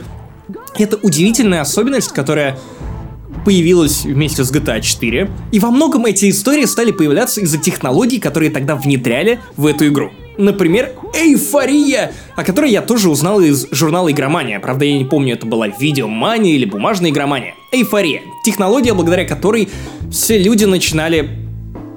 Это 0.78 0.98
удивительная 0.98 1.62
особенность, 1.62 2.12
которая 2.12 2.58
появилась 3.46 4.04
вместе 4.04 4.44
с 4.44 4.52
GTA 4.52 4.82
4. 4.82 5.30
И 5.52 5.60
во 5.60 5.72
многом 5.72 6.06
эти 6.06 6.30
истории 6.30 6.66
стали 6.66 6.92
появляться 6.92 7.40
из-за 7.42 7.58
технологий, 7.60 8.20
которые 8.20 8.52
тогда 8.52 8.76
внедряли 8.76 9.40
в 9.56 9.68
эту 9.68 9.88
игру. 9.88 10.12
Например, 10.38 10.92
эйфория, 11.14 12.12
о 12.36 12.44
которой 12.44 12.72
я 12.72 12.82
тоже 12.82 13.10
узнал 13.10 13.40
из 13.40 13.68
журнала 13.72 14.12
Игромания. 14.12 14.60
Правда, 14.60 14.84
я 14.84 14.98
не 14.98 15.06
помню, 15.06 15.36
это 15.36 15.46
была 15.46 15.68
видеомания 15.68 16.56
или 16.56 16.66
бумажная 16.66 17.12
игромания. 17.12 17.54
Эйфория. 17.72 18.22
Технология, 18.44 18.94
благодаря 18.94 19.26
которой 19.26 19.70
все 20.12 20.38
люди 20.38 20.66
начинали 20.66 21.45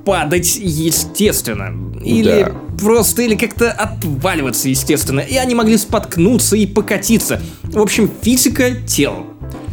падать 0.09 0.56
естественно. 0.56 1.74
Или 2.02 2.44
Да. 2.44 2.52
просто, 2.78 3.22
или 3.22 3.35
как-то 3.35 3.70
отваливаться 3.70 4.68
естественно. 4.70 5.20
И 5.20 5.36
они 5.36 5.55
могли 5.55 5.76
споткнуться 5.76 6.56
и 6.56 6.64
покатиться. 6.66 7.43
В 7.64 7.78
общем, 7.78 8.10
физика 8.22 8.70
тела. 8.86 9.24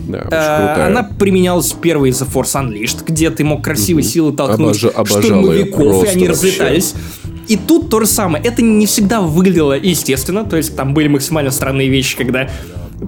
Да, 0.08 0.18
очень 0.20 0.28
крутая. 0.28 0.88
Она 0.88 1.04
применялась 1.04 1.72
первой 1.72 2.10
из 2.10 2.22
The 2.22 2.28
Force 2.32 2.54
Unleashed, 2.62 3.06
где 3.08 3.30
ты 3.32 3.44
мог 3.46 3.64
красивой 3.64 4.04
силой 4.04 4.36
толкнуть 4.36 4.84
Обожа- 4.84 5.06
штурмовиков, 5.08 6.04
и 6.04 6.08
они 6.10 6.28
вообще. 6.28 6.30
разлетались. 6.30 6.94
И 7.48 7.56
тут 7.58 7.90
то 7.90 8.02
же 8.02 8.06
самое. 8.08 8.44
Это 8.44 8.62
не 8.62 8.86
всегда 8.88 9.22
выглядело 9.22 9.74
естественно, 9.74 10.44
то 10.44 10.58
есть 10.58 10.76
там 10.76 10.94
были 10.94 11.08
максимально 11.08 11.52
странные 11.52 11.88
вещи, 11.90 12.18
когда 12.18 12.50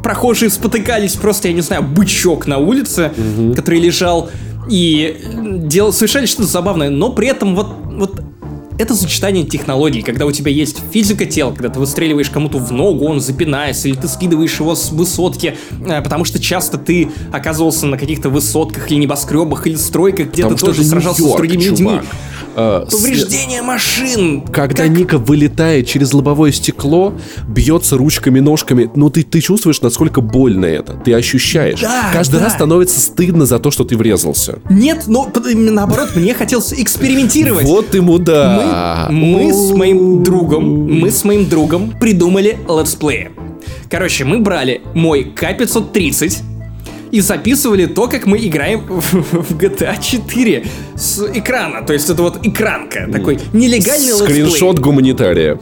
прохожие 0.01 0.49
спотыкались, 0.49 1.13
просто, 1.13 1.49
я 1.49 1.53
не 1.53 1.61
знаю, 1.61 1.83
бычок 1.83 2.47
на 2.47 2.57
улице, 2.57 3.11
который 3.55 3.79
лежал 3.79 4.29
и 4.69 5.17
делал, 5.65 5.93
совершали 5.93 6.25
что-то 6.25 6.47
забавное, 6.47 6.89
но 6.89 7.11
при 7.11 7.27
этом 7.27 7.55
вот, 7.55 7.67
вот 7.85 8.21
это 8.79 8.95
сочетание 8.95 9.43
технологий, 9.43 10.01
когда 10.01 10.25
у 10.25 10.31
тебя 10.31 10.51
есть 10.51 10.81
физика 10.91 11.25
тела, 11.25 11.51
когда 11.51 11.69
ты 11.69 11.79
выстреливаешь 11.79 12.29
кому-то 12.29 12.59
в 12.59 12.71
ногу, 12.71 13.05
он 13.05 13.19
запинается, 13.19 13.87
или 13.87 13.95
ты 13.95 14.07
скидываешь 14.07 14.59
его 14.59 14.75
с 14.75 14.91
высотки, 14.91 15.57
э, 15.85 16.01
потому 16.01 16.25
что 16.25 16.39
часто 16.39 16.77
ты 16.77 17.09
оказывался 17.31 17.87
на 17.87 17.97
каких-то 17.97 18.29
высотках 18.29 18.91
или 18.91 18.99
небоскребах, 18.99 19.65
или 19.65 19.75
стройках, 19.75 20.27
где 20.27 20.43
Потому 20.43 20.57
ты 20.57 20.65
тоже 20.65 20.83
сражался 20.83 21.23
с 21.23 21.35
другими 21.35 21.63
людьми. 21.63 22.01
Э, 22.57 22.85
с- 22.89 22.91
Повреждение 22.95 23.61
машин. 23.61 24.41
Когда 24.41 24.83
Как- 24.83 24.89
Ника 24.97 25.17
вылетает 25.19 25.85
через 25.85 26.11
лобовое 26.11 26.51
стекло, 26.51 27.13
бьется 27.47 27.97
ручками, 27.97 28.39
ножками, 28.39 28.89
ну 28.95 29.11
ты, 29.11 29.21
ты 29.21 29.41
чувствуешь, 29.41 29.79
насколько 29.81 30.21
больно 30.21 30.65
это. 30.65 30.93
Ты 30.93 31.13
ощущаешь. 31.13 31.79
Да, 31.81 32.09
Каждый 32.11 32.39
да. 32.39 32.45
раз 32.45 32.53
становится 32.53 32.99
стыдно 32.99 33.45
за 33.45 33.59
то, 33.59 33.69
что 33.69 33.83
ты 33.83 33.95
врезался. 33.95 34.57
Нет, 34.71 35.03
но 35.05 35.31
наоборот, 35.53 36.15
мне 36.15 36.33
хотелось 36.33 36.73
экспериментировать. 36.73 37.65
Вот 37.67 37.89
ты 37.89 38.01
мудак. 38.01 39.11
Мы 39.11 39.53
с 39.53 39.71
моим 39.75 40.23
другом, 40.23 40.63
мы 40.99 41.11
с 41.11 41.23
моим 41.23 41.47
другом 41.47 41.93
придумали 41.99 42.57
let's 42.67 42.95
play 42.95 43.18
и. 43.18 43.29
Короче, 43.89 44.25
мы 44.25 44.39
брали 44.39 44.81
мой 44.95 45.23
К-530 45.25 46.41
и 47.11 47.21
записывали 47.21 47.85
то, 47.85 48.07
как 48.07 48.25
мы 48.25 48.37
играем 48.37 48.81
в 48.87 49.57
GTA 49.57 50.01
4 50.01 50.65
с 50.95 51.19
экрана. 51.33 51.85
То 51.85 51.93
есть 51.93 52.09
это 52.09 52.21
вот 52.21 52.45
экранка, 52.45 53.07
такой 53.11 53.39
нелегальный 53.53 54.07
let's 54.07 54.26
play. 54.26 54.45
Скриншот 54.45 54.79
гуманитария. 54.79 55.59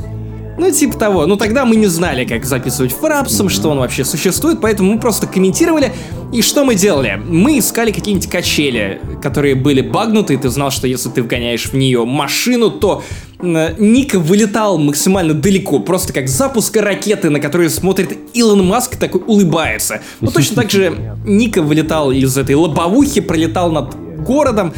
Ну, 0.58 0.72
типа 0.72 0.98
того. 0.98 1.26
Но 1.26 1.36
тогда 1.36 1.66
мы 1.66 1.76
не 1.76 1.88
знали, 1.88 2.26
как 2.26 2.46
записывать 2.46 2.94
Fraps 2.94 3.29
ом, 3.29 3.50
что 3.50 3.70
он 3.70 3.80
вообще 3.80 4.06
существует, 4.06 4.60
поэтому 4.62 4.94
мы 4.94 5.00
просто 5.00 5.28
комментировали. 5.28 5.92
И 6.32 6.42
что 6.42 6.64
мы 6.66 6.76
делали? 6.76 7.22
Мы 7.28 7.60
искали 7.60 7.92
какие-нибудь 7.92 8.30
качели, 8.30 9.02
которые 9.22 9.56
были 9.56 9.82
багнуты, 9.82 10.34
и 10.34 10.38
ты 10.38 10.50
знал, 10.50 10.72
что 10.72 10.88
если 10.88 11.10
ты 11.10 11.22
вгоняешь 11.24 11.66
в 11.66 11.74
нее 11.74 12.06
машину, 12.06 12.72
то 12.72 13.04
Ника 13.42 14.20
вылетал 14.20 14.78
максимально 14.78 15.34
далеко, 15.34 15.80
просто 15.80 16.14
как 16.14 16.28
запуск 16.28 16.76
ракеты, 16.78 17.30
на 17.30 17.40
которую 17.40 17.70
смотрит 17.70 18.18
Илон 18.34 18.66
Маск, 18.66 18.96
такой 18.96 19.22
улыбается. 19.26 20.02
Ну, 20.22 20.32
точно 20.32 20.56
так 20.62 20.72
же 20.72 21.18
Ника 21.26 21.62
вылетал 21.62 22.12
из 22.12 22.38
этой 22.38 22.56
лобовухи, 22.56 23.22
пролетал 23.22 23.72
над 23.72 23.96
городом. 24.24 24.74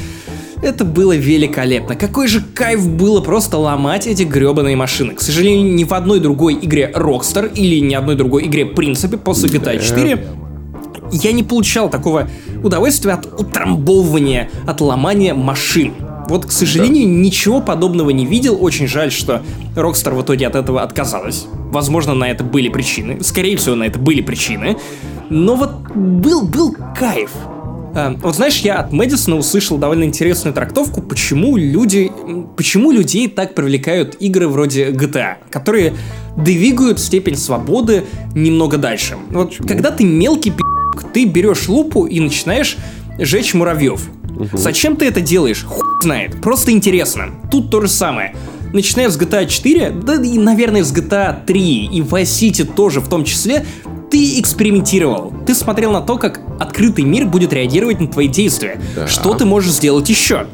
Это 0.62 0.84
было 0.86 1.16
великолепно. 1.16 1.96
Какой 1.96 2.28
же 2.28 2.42
кайф 2.42 2.88
было 2.88 3.22
просто 3.22 3.58
ломать 3.58 4.08
эти 4.08 4.24
гребаные 4.24 4.76
машины. 4.76 5.14
К 5.14 5.22
сожалению, 5.22 5.74
ни 5.74 5.84
в 5.84 5.94
одной 5.94 6.20
другой 6.20 6.56
игре 6.56 6.92
Rockstar 6.96 7.54
или 7.54 7.80
ни 7.80 7.94
одной 7.94 8.16
другой 8.16 8.48
игре 8.48 8.66
в 8.66 8.74
принципе 8.74 9.18
после 9.18 9.50
GTA 9.50 9.80
4 9.80 10.28
я 11.12 11.32
не 11.32 11.44
получал 11.44 11.90
такого 11.90 12.28
удовольствия 12.64 13.14
от 13.14 13.26
утрамбовывания, 13.40 14.50
от 14.66 14.82
ломания 14.82 15.34
машин. 15.34 15.94
Вот, 16.28 16.46
к 16.46 16.52
сожалению, 16.52 17.08
ничего 17.08 17.62
подобного 17.62 18.10
не 18.10 18.26
видел. 18.26 18.58
Очень 18.60 18.88
жаль, 18.88 19.12
что 19.12 19.44
Rockstar 19.76 20.14
в 20.14 20.22
итоге 20.22 20.48
от 20.48 20.56
этого 20.56 20.82
отказалась. 20.82 21.46
Возможно, 21.72 22.14
на 22.14 22.30
это 22.30 22.44
были 22.44 22.68
причины. 22.68 23.24
Скорее 23.24 23.56
всего, 23.56 23.76
на 23.76 23.84
это 23.84 23.98
были 23.98 24.22
причины. 24.22 24.76
Но 25.30 25.56
вот 25.56 25.72
был, 25.96 26.46
был 26.46 26.76
кайф. 26.98 27.32
А, 27.98 28.16
Вот 28.22 28.36
знаешь, 28.36 28.60
я 28.60 28.76
от 28.76 28.92
Мэдисона 28.92 29.38
услышал 29.38 29.80
довольно 29.80 30.04
интересную 30.04 30.54
трактовку, 30.54 31.02
почему 31.02 31.58
люди, 31.58 32.12
почему 32.56 32.92
людей 32.92 33.28
так 33.28 33.56
привлекают 33.56 34.16
игры 34.20 34.48
вроде 34.48 34.92
GTA, 34.92 35.38
которые 35.50 35.96
двигают 36.38 37.00
степень 37.00 37.36
свободы 37.36 38.04
немного 38.36 38.78
дальше. 38.78 39.18
Вот 39.32 39.56
когда 39.68 39.90
ты 39.90 40.04
мелкий 40.04 40.52
пи***, 40.52 40.64
ты 41.12 41.26
берешь 41.26 41.68
лупу 41.68 42.06
и 42.06 42.20
начинаешь 42.20 42.78
жечь 43.18 43.56
муравьев. 43.56 44.08
Зачем 44.54 44.96
ты 44.96 45.06
это 45.06 45.20
делаешь? 45.20 45.64
Хуй 45.64 45.84
знает. 46.04 46.40
Просто 46.40 46.72
интересно. 46.72 47.32
Тут 47.50 47.72
то 47.72 47.82
же 47.82 47.88
самое. 47.88 48.36
Начиная 48.74 49.10
с 49.10 49.18
GTA 49.18 49.48
4, 49.48 49.90
да 49.90 50.22
и, 50.22 50.38
наверное, 50.38 50.84
с 50.84 50.94
GTA 50.94 51.44
3 51.48 51.86
и 51.86 52.02
Vice 52.02 52.24
City 52.24 52.64
тоже 52.64 53.00
в 53.00 53.08
том 53.08 53.24
числе, 53.24 53.66
ты 54.10 54.40
экспериментировал. 54.40 55.34
Ты 55.46 55.54
смотрел 55.54 55.92
на 55.92 56.02
то, 56.02 56.18
как 56.18 56.42
открытый 56.60 57.04
мир 57.04 57.26
будет 57.26 57.54
реагировать 57.54 58.00
на 58.00 58.08
твои 58.08 58.28
действия. 58.28 58.80
Что 59.08 59.34
ты 59.34 59.46
можешь 59.46 59.72
сделать 59.72 60.10
еще? 60.10 60.48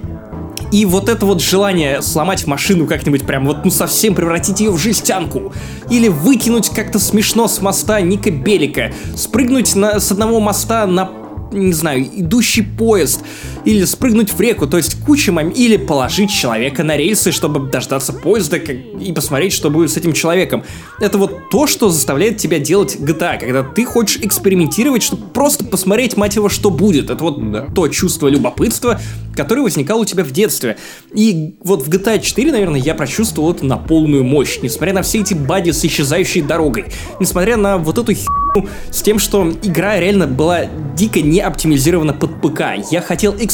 И 0.71 0.85
вот 0.85 1.07
это 1.07 1.27
вот 1.27 1.39
желание 1.39 2.01
сломать 2.01 2.47
машину 2.47 2.88
как-нибудь 2.88 3.27
прям 3.27 3.45
вот 3.45 3.63
ну 3.63 3.69
совсем 3.69 4.15
превратить 4.15 4.59
ее 4.59 4.71
в 4.71 4.77
жестянку. 4.80 5.53
Или 5.91 6.07
выкинуть 6.07 6.69
как-то 6.69 6.97
смешно 6.97 7.47
с 7.47 7.61
моста 7.61 8.01
Ника 8.01 8.31
Белика. 8.31 8.91
Спрыгнуть 9.15 9.75
на, 9.75 9.99
с 9.99 10.11
одного 10.11 10.39
моста 10.39 10.88
на 10.88 11.11
не 11.51 11.73
знаю, 11.73 12.03
идущий 12.03 12.63
поезд, 12.63 13.21
или 13.65 13.84
спрыгнуть 13.85 14.34
в 14.34 14.40
реку, 14.40 14.68
то 14.68 14.77
есть 14.77 15.02
куча 15.06 15.31
мом... 15.31 15.49
или 15.49 15.77
положить 15.77 16.31
человека 16.31 16.84
на 16.84 16.98
рельсы, 16.98 17.31
чтобы 17.31 17.72
дождаться 17.72 18.14
поезда 18.14 18.60
как- 18.60 18.76
и 18.76 19.11
посмотреть, 19.14 19.53
что 19.53 19.69
будет 19.69 19.91
с 19.91 19.98
этим 19.98 20.14
человеком. 20.14 20.64
Это 20.99 21.18
вот 21.18 21.49
то, 21.49 21.68
что 21.68 21.90
заставляет 21.90 22.38
тебя 22.38 22.60
делать 22.60 22.98
GTA, 22.98 23.40
когда 23.40 23.64
ты 23.64 23.85
хочешь 23.85 24.19
экспериментировать, 24.22 25.03
чтобы 25.03 25.26
просто 25.27 25.65
посмотреть, 25.65 26.18
мать 26.18 26.35
его, 26.35 26.49
что 26.49 26.69
будет. 26.69 27.10
Это 27.10 27.23
вот 27.23 27.40
то 27.73 27.88
чувство 27.88 28.27
любопытства, 28.27 28.99
которое 29.35 29.61
возникало 29.61 30.02
у 30.02 30.06
тебя 30.06 30.23
в 30.23 30.31
детстве. 30.31 30.77
И 31.14 31.56
вот 31.64 31.85
в 31.85 31.90
GTA 31.90 32.19
4, 32.22 32.52
наверное, 32.52 32.80
я 32.80 32.95
прочувствовал 32.95 33.52
это 33.52 33.65
на 33.65 33.77
полную 33.77 34.23
мощь, 34.23 34.60
несмотря 34.61 34.94
на 34.94 35.02
все 35.02 35.19
эти 35.19 35.34
бади 35.34 35.72
с 35.72 35.84
исчезающей 35.84 36.41
дорогой, 36.41 36.85
несмотря 37.19 37.57
на 37.57 37.77
вот 37.77 37.98
эту 37.98 38.14
херню 38.14 38.69
с 38.91 39.02
тем, 39.02 39.19
что 39.19 39.52
игра 39.64 39.99
реально 39.99 40.27
была 40.27 40.65
дико 40.95 41.22
не 41.22 41.40
оптимизирована 41.40 42.14
под 42.14 42.41
ПК. 42.41 42.61
Я 42.91 43.02
хотел 43.02 43.35
экспериментировать, 43.40 43.52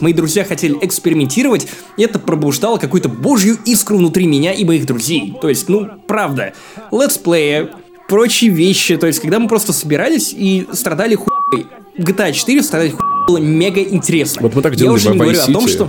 мои 0.00 0.12
друзья 0.12 0.44
хотели 0.44 0.76
экспериментировать, 0.80 1.66
и 1.96 2.02
это 2.02 2.18
пробуждало 2.18 2.78
какую-то 2.78 3.08
божью 3.08 3.56
искру 3.64 3.98
внутри 3.98 4.26
меня 4.26 4.52
и 4.52 4.64
моих 4.64 4.86
друзей. 4.86 5.34
То 5.40 5.48
есть, 5.48 5.68
ну, 5.68 5.88
правда, 6.06 6.52
летсплеи, 6.90 7.68
прочие 8.08 8.50
вещи, 8.50 8.96
то 8.96 9.06
есть, 9.06 9.20
когда 9.20 9.38
мы 9.38 9.48
просто 9.48 9.72
собирались 9.72 10.32
и 10.36 10.66
страдали 10.72 11.14
хуй. 11.14 11.66
GTA 11.98 12.32
4 12.32 12.62
страдать 12.62 12.92
хуй 12.92 13.04
было 13.26 13.38
мега 13.38 13.82
интересно. 13.82 14.42
Вот 14.42 14.54
мы 14.54 14.62
так 14.62 14.72
Я 14.72 14.78
делали 14.78 14.96
уже 14.96 15.10
в 15.10 15.12
не 15.12 15.18
говорю 15.18 15.40
о 15.40 15.46
том, 15.46 15.68
что... 15.68 15.88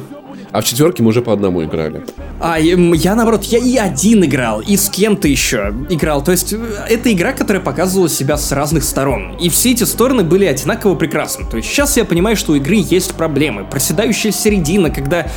А 0.52 0.62
в 0.62 0.66
четверке 0.66 1.04
мы 1.04 1.10
уже 1.10 1.22
по 1.22 1.34
одному 1.34 1.64
играли. 1.64 2.04
А, 2.40 2.60
я, 2.60 3.16
наоборот, 3.16 3.44
я 3.46 3.60
и 3.60 3.78
один 3.78 4.24
играл, 4.24 4.62
и 4.62 4.78
с 4.78 4.90
кем-то 4.90 5.28
еще 5.28 5.74
играл. 5.90 6.24
То 6.24 6.32
есть, 6.32 6.54
э, 6.54 6.58
это 6.90 7.12
игра, 7.12 7.34
которая 7.34 7.62
показывала 7.62 8.10
себя 8.10 8.38
с 8.38 8.52
разных 8.52 8.84
сторон. 8.84 9.36
И 9.42 9.50
все 9.50 9.72
эти 9.72 9.84
стороны 9.84 10.24
были 10.24 10.46
одинаково 10.46 10.96
прекрасны. 10.96 11.46
То 11.50 11.58
есть, 11.58 11.70
сейчас 11.70 11.98
я 11.98 12.06
понимаю, 12.06 12.36
что 12.38 12.54
у 12.54 12.56
игры 12.56 12.76
есть 12.78 13.14
проблемы. 13.16 13.66
Проседающая 13.66 14.32
середина, 14.32 14.90
когда 14.90 15.28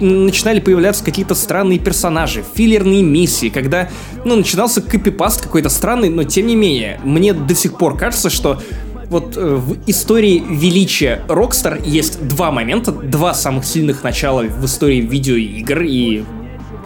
начинали 0.00 0.60
появляться 0.60 1.04
какие-то 1.04 1.34
странные 1.34 1.78
персонажи, 1.78 2.44
филлерные 2.54 3.02
миссии, 3.02 3.48
когда, 3.48 3.88
ну, 4.24 4.36
начинался 4.36 4.80
копипаст 4.80 5.42
какой-то 5.42 5.68
странный, 5.68 6.08
но 6.08 6.24
тем 6.24 6.46
не 6.46 6.56
менее, 6.56 7.00
мне 7.04 7.32
до 7.32 7.54
сих 7.54 7.76
пор 7.76 7.96
кажется, 7.96 8.30
что 8.30 8.62
вот 9.10 9.36
э, 9.36 9.56
в 9.56 9.76
истории 9.86 10.42
величия 10.48 11.22
Rockstar 11.28 11.82
есть 11.84 12.26
два 12.26 12.50
момента, 12.50 12.92
два 12.92 13.34
самых 13.34 13.66
сильных 13.66 14.02
начала 14.04 14.42
в 14.42 14.64
истории 14.64 15.00
видеоигр 15.00 15.82
и 15.82 16.24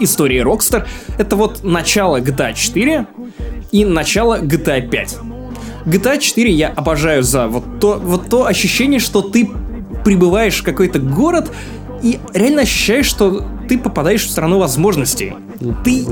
истории 0.01 0.43
Rockstar. 0.43 0.87
Это 1.19 1.37
вот 1.37 1.63
начало 1.63 2.21
GTA 2.21 2.55
4 2.55 3.07
и 3.71 3.85
начало 3.85 4.41
GTA 4.41 4.89
5. 4.89 5.19
GTA 5.85 6.19
4 6.19 6.51
я 6.51 6.69
обожаю 6.69 7.23
за 7.23 7.47
вот 7.47 7.79
то, 7.79 8.01
вот 8.03 8.31
то 8.31 8.47
ощущение, 8.47 9.01
что 9.01 9.21
ты 9.21 9.49
прибываешь 10.03 10.61
в 10.61 10.65
какой-то 10.65 10.99
город 10.99 11.51
и 12.03 12.19
реально 12.33 12.63
ощущаешь, 12.63 13.07
что 13.07 13.45
ты 13.69 13.79
попадаешь 13.79 14.25
в 14.25 14.31
страну 14.31 14.59
возможностей. 14.59 15.35
Ты 15.85 16.07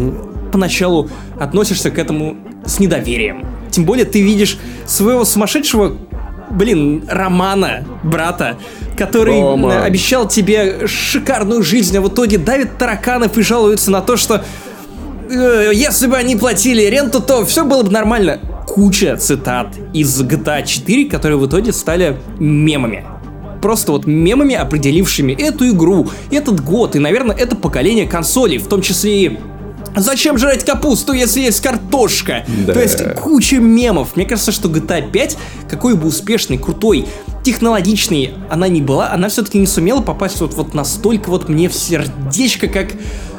поначалу 0.52 1.08
относишься 1.40 1.90
к 1.90 1.98
этому 1.98 2.36
с 2.66 2.78
недоверием. 2.78 3.46
Тем 3.72 3.84
более 3.84 4.04
ты 4.04 4.20
видишь 4.20 4.58
своего 4.86 5.24
сумасшедшего, 5.24 5.96
блин, 6.50 7.04
Романа, 7.08 7.84
брата, 8.04 8.58
который 8.96 9.40
Рома. 9.40 9.82
обещал 9.82 10.28
тебе 10.28 10.86
шикарную 10.86 11.62
жизнь, 11.62 11.96
а 11.96 12.02
в 12.02 12.08
итоге 12.08 12.38
давит 12.38 12.76
тараканов 12.76 13.36
и 13.38 13.42
жалуется 13.42 13.90
на 13.90 14.02
то, 14.02 14.16
что 14.18 14.44
э, 15.30 15.70
если 15.72 16.06
бы 16.06 16.16
они 16.16 16.36
платили 16.36 16.82
ренту, 16.82 17.20
то 17.20 17.44
все 17.46 17.64
было 17.64 17.82
бы 17.82 17.90
нормально. 17.90 18.38
Куча 18.66 19.16
цитат 19.16 19.68
из 19.94 20.20
GTA 20.22 20.64
4, 20.64 21.06
которые 21.06 21.38
в 21.38 21.46
итоге 21.46 21.72
стали 21.72 22.18
мемами. 22.38 23.06
Просто 23.62 23.92
вот 23.92 24.06
мемами, 24.06 24.54
определившими 24.54 25.32
эту 25.32 25.68
игру, 25.70 26.08
этот 26.30 26.62
год 26.62 26.96
и, 26.96 26.98
наверное, 26.98 27.34
это 27.34 27.56
поколение 27.56 28.06
консолей, 28.06 28.58
в 28.58 28.66
том 28.66 28.82
числе 28.82 29.24
и 29.24 29.38
Зачем 29.96 30.38
жрать 30.38 30.64
капусту, 30.64 31.12
если 31.12 31.40
есть 31.40 31.60
картошка? 31.60 32.44
Да. 32.66 32.72
То 32.72 32.80
есть 32.80 33.02
куча 33.14 33.56
мемов. 33.56 34.16
Мне 34.16 34.24
кажется, 34.24 34.52
что 34.52 34.68
GTA 34.68 35.10
5, 35.10 35.36
какой 35.68 35.94
бы 35.94 36.06
успешной, 36.06 36.58
крутой, 36.58 37.06
технологичной 37.44 38.34
она 38.48 38.68
не 38.68 38.80
была, 38.80 39.10
она 39.10 39.28
все-таки 39.28 39.58
не 39.58 39.66
сумела 39.66 40.00
попасть 40.00 40.40
вот, 40.40 40.54
вот 40.54 40.74
настолько 40.74 41.30
вот 41.30 41.48
мне 41.48 41.68
в 41.68 41.74
сердечко, 41.74 42.68
как... 42.68 42.92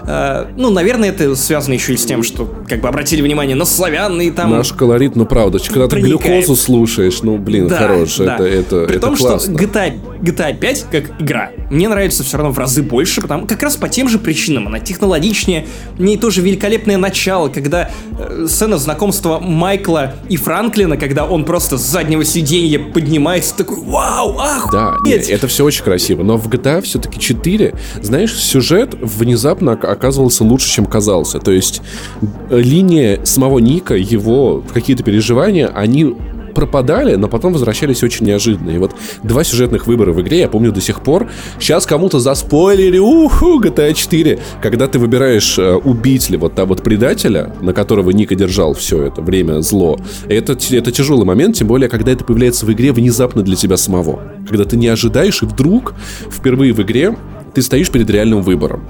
э, 0.06 0.46
ну, 0.58 0.70
наверное, 0.70 1.10
это 1.10 1.36
связано 1.36 1.74
еще 1.74 1.94
и 1.94 1.98
с 1.98 2.06
тем, 2.06 2.24
что 2.24 2.52
как 2.68 2.82
бы 2.82 2.88
обратили 2.88 3.22
внимание 3.22 3.56
на 3.56 3.66
славян 3.66 4.20
и 4.22 4.32
там... 4.32 4.52
Наш 4.52 4.72
колорит, 4.74 5.16
ну 5.16 5.26
правда, 5.26 5.60
когда 5.60 5.88
ты 5.88 6.00
глюкозу 6.02 6.56
слушаешь, 6.56 7.22
ну 7.22 7.38
блин, 7.38 7.68
Да, 7.68 7.78
хорош, 7.78 8.18
да. 8.18 8.36
это, 8.36 8.44
это, 8.44 8.86
При 8.86 8.98
это 8.98 9.08
том, 9.08 9.16
классно. 9.16 9.58
что 9.58 9.64
GTA 9.64 9.94
GTA 10.22 10.58
5 10.58 10.86
как 10.92 11.22
игра 11.22 11.52
мне 11.70 11.90
нравится 11.90 12.24
все 12.24 12.38
равно 12.38 12.52
в 12.54 12.60
разы 12.60 12.84
больше, 12.84 13.22
потому 13.22 13.48
как 13.48 13.62
раз 13.64 13.76
по 13.76 13.90
тем 13.90 14.08
же 14.08 14.20
причинам. 14.20 14.68
Она 14.68 14.80
технологичнее, 14.80 15.66
в 15.98 16.02
ней 16.02 16.18
тоже 16.18 16.42
великолепное 16.42 16.98
начало, 16.98 17.50
когда 17.50 17.90
э, 18.18 18.46
сцена 18.48 18.78
знакомства 18.78 19.40
Майкла 19.40 20.14
и 20.30 20.38
Франклина, 20.38 20.98
когда 20.98 21.26
он 21.26 21.46
просто 21.46 21.78
с 21.78 21.82
заднего 21.82 22.24
сиденья 22.24 22.80
поднимается, 22.80 23.56
такой 23.56 23.78
«Вау, 23.82 24.38
ах, 24.40 24.70
Да, 24.72 24.96
нет, 25.06 25.28
это 25.30 25.48
все 25.48 25.66
очень 25.66 25.84
красиво, 25.84 26.24
но 26.24 26.38
в 26.38 26.48
GTA 26.48 26.82
все-таки 26.82 27.20
4, 27.20 27.74
знаешь, 28.02 28.34
сюжет 28.38 28.96
внезапно 29.02 29.72
ока- 29.74 29.93
оказывался 29.94 30.44
лучше, 30.44 30.70
чем 30.70 30.86
казался. 30.86 31.40
То 31.40 31.52
есть 31.52 31.82
э, 32.50 32.60
линия 32.60 33.24
самого 33.24 33.60
Ника, 33.60 33.96
его 33.96 34.64
какие-то 34.74 35.04
переживания, 35.04 35.68
они 35.68 36.16
пропадали, 36.54 37.16
но 37.16 37.28
потом 37.28 37.54
возвращались 37.54 38.04
очень 38.04 38.26
неожиданно. 38.26 38.70
И 38.70 38.78
вот 38.78 38.96
два 39.24 39.44
сюжетных 39.44 39.88
выбора 39.88 40.14
в 40.14 40.22
игре 40.22 40.40
я 40.40 40.48
помню 40.48 40.72
до 40.72 40.82
сих 40.82 41.02
пор. 41.02 41.30
Сейчас 41.60 41.86
кому-то 41.86 42.20
заспойлили, 42.20 42.98
уху, 42.98 43.62
GTA 43.62 43.94
4. 43.94 44.40
Когда 44.62 44.88
ты 44.88 45.00
выбираешь 45.00 45.58
э, 45.58 45.74
убить 45.74 46.30
ли 46.30 46.38
вот 46.38 46.56
того 46.56 46.74
вот 46.74 46.84
предателя, 46.84 47.54
на 47.62 47.74
которого 47.74 48.10
Ника 48.12 48.36
держал 48.36 48.74
все 48.74 49.04
это 49.04 49.22
время 49.22 49.62
зло, 49.62 50.00
это, 50.28 50.58
это 50.72 50.92
тяжелый 50.92 51.26
момент, 51.26 51.58
тем 51.58 51.68
более, 51.68 51.90
когда 51.90 52.12
это 52.12 52.24
появляется 52.24 52.66
в 52.66 52.72
игре 52.72 52.92
внезапно 52.92 53.44
для 53.44 53.56
тебя 53.56 53.78
самого. 53.78 54.22
Когда 54.48 54.64
ты 54.64 54.78
не 54.78 54.88
ожидаешь, 54.88 55.44
и 55.44 55.46
вдруг 55.46 55.94
впервые 56.32 56.74
в 56.74 56.82
игре 56.82 57.16
ты 57.54 57.62
стоишь 57.62 57.90
перед 57.90 58.10
реальным 58.10 58.42
выбором. 58.42 58.84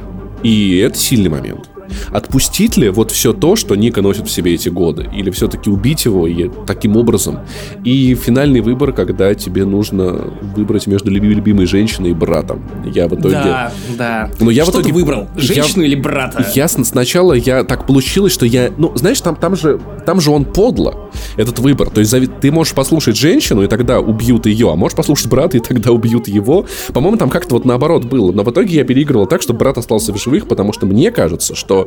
И 0.44 0.78
это 0.80 0.98
сильный 0.98 1.30
момент. 1.30 1.70
Отпустить 2.12 2.78
ли 2.78 2.90
вот 2.90 3.12
все 3.12 3.34
то, 3.34 3.56
что 3.56 3.76
Ника 3.76 4.02
носит 4.02 4.28
в 4.28 4.32
себе 4.32 4.54
эти 4.54 4.70
годы? 4.70 5.10
Или 5.16 5.30
все-таки 5.32 5.70
убить 5.70 6.06
его 6.06 6.28
и 6.28 6.50
таким 6.66 6.98
образом? 6.98 7.40
И 7.84 8.16
финальный 8.16 8.62
выбор, 8.62 8.94
когда 8.94 9.34
тебе 9.36 9.66
нужно 9.66 10.32
выбрать 10.56 10.88
между 10.88 11.12
люби- 11.12 11.34
любимой 11.34 11.66
женщиной 11.66 12.12
и 12.12 12.14
братом. 12.14 12.62
Я 12.86 13.08
в 13.08 13.14
итоге... 13.14 13.30
Да, 13.36 13.72
да. 13.98 14.30
Но 14.40 14.52
я 14.52 14.64
в 14.64 14.68
Что 14.68 14.80
итоге- 14.80 14.94
ты 14.94 15.00
выбрал? 15.00 15.28
я- 15.36 15.42
Женщину 15.42 15.84
или 15.84 15.96
брата? 15.96 16.46
Ясно, 16.56 16.84
сначала 16.86 17.34
я 17.34 17.64
так 17.64 17.86
получилось, 17.88 18.34
что 18.34 18.46
я, 18.46 18.72
ну, 18.78 18.92
знаешь, 18.96 19.20
там, 19.22 19.36
там 19.36 19.56
же, 19.56 19.80
там 20.06 20.22
же 20.22 20.32
он 20.32 20.46
подло, 20.46 21.10
этот 21.38 21.60
выбор. 21.60 21.90
То 21.90 22.00
есть 22.02 22.14
ты 22.42 22.52
можешь 22.52 22.74
послушать 22.74 23.18
женщину, 23.18 23.64
и 23.64 23.68
тогда 23.68 24.00
убьют 24.00 24.46
ее, 24.46 24.72
а 24.72 24.76
можешь 24.76 24.96
послушать 24.96 25.28
брата, 25.28 25.58
и 25.58 25.60
тогда 25.60 25.92
убьют 25.92 26.28
его. 26.28 26.66
По-моему, 26.94 27.18
там 27.18 27.30
как-то 27.30 27.56
вот 27.56 27.66
наоборот 27.66 28.06
было. 28.06 28.32
Но 28.32 28.44
в 28.44 28.52
итоге 28.52 28.76
я 28.76 28.84
переигрывал 28.84 29.26
так, 29.28 29.42
чтобы 29.42 29.60
брат 29.60 29.78
остался 29.78 30.14
в 30.14 30.22
живых, 30.22 30.48
потому 30.48 30.74
что 30.74 30.86
мне 30.86 31.12
кажется, 31.12 31.56
что 31.56 31.83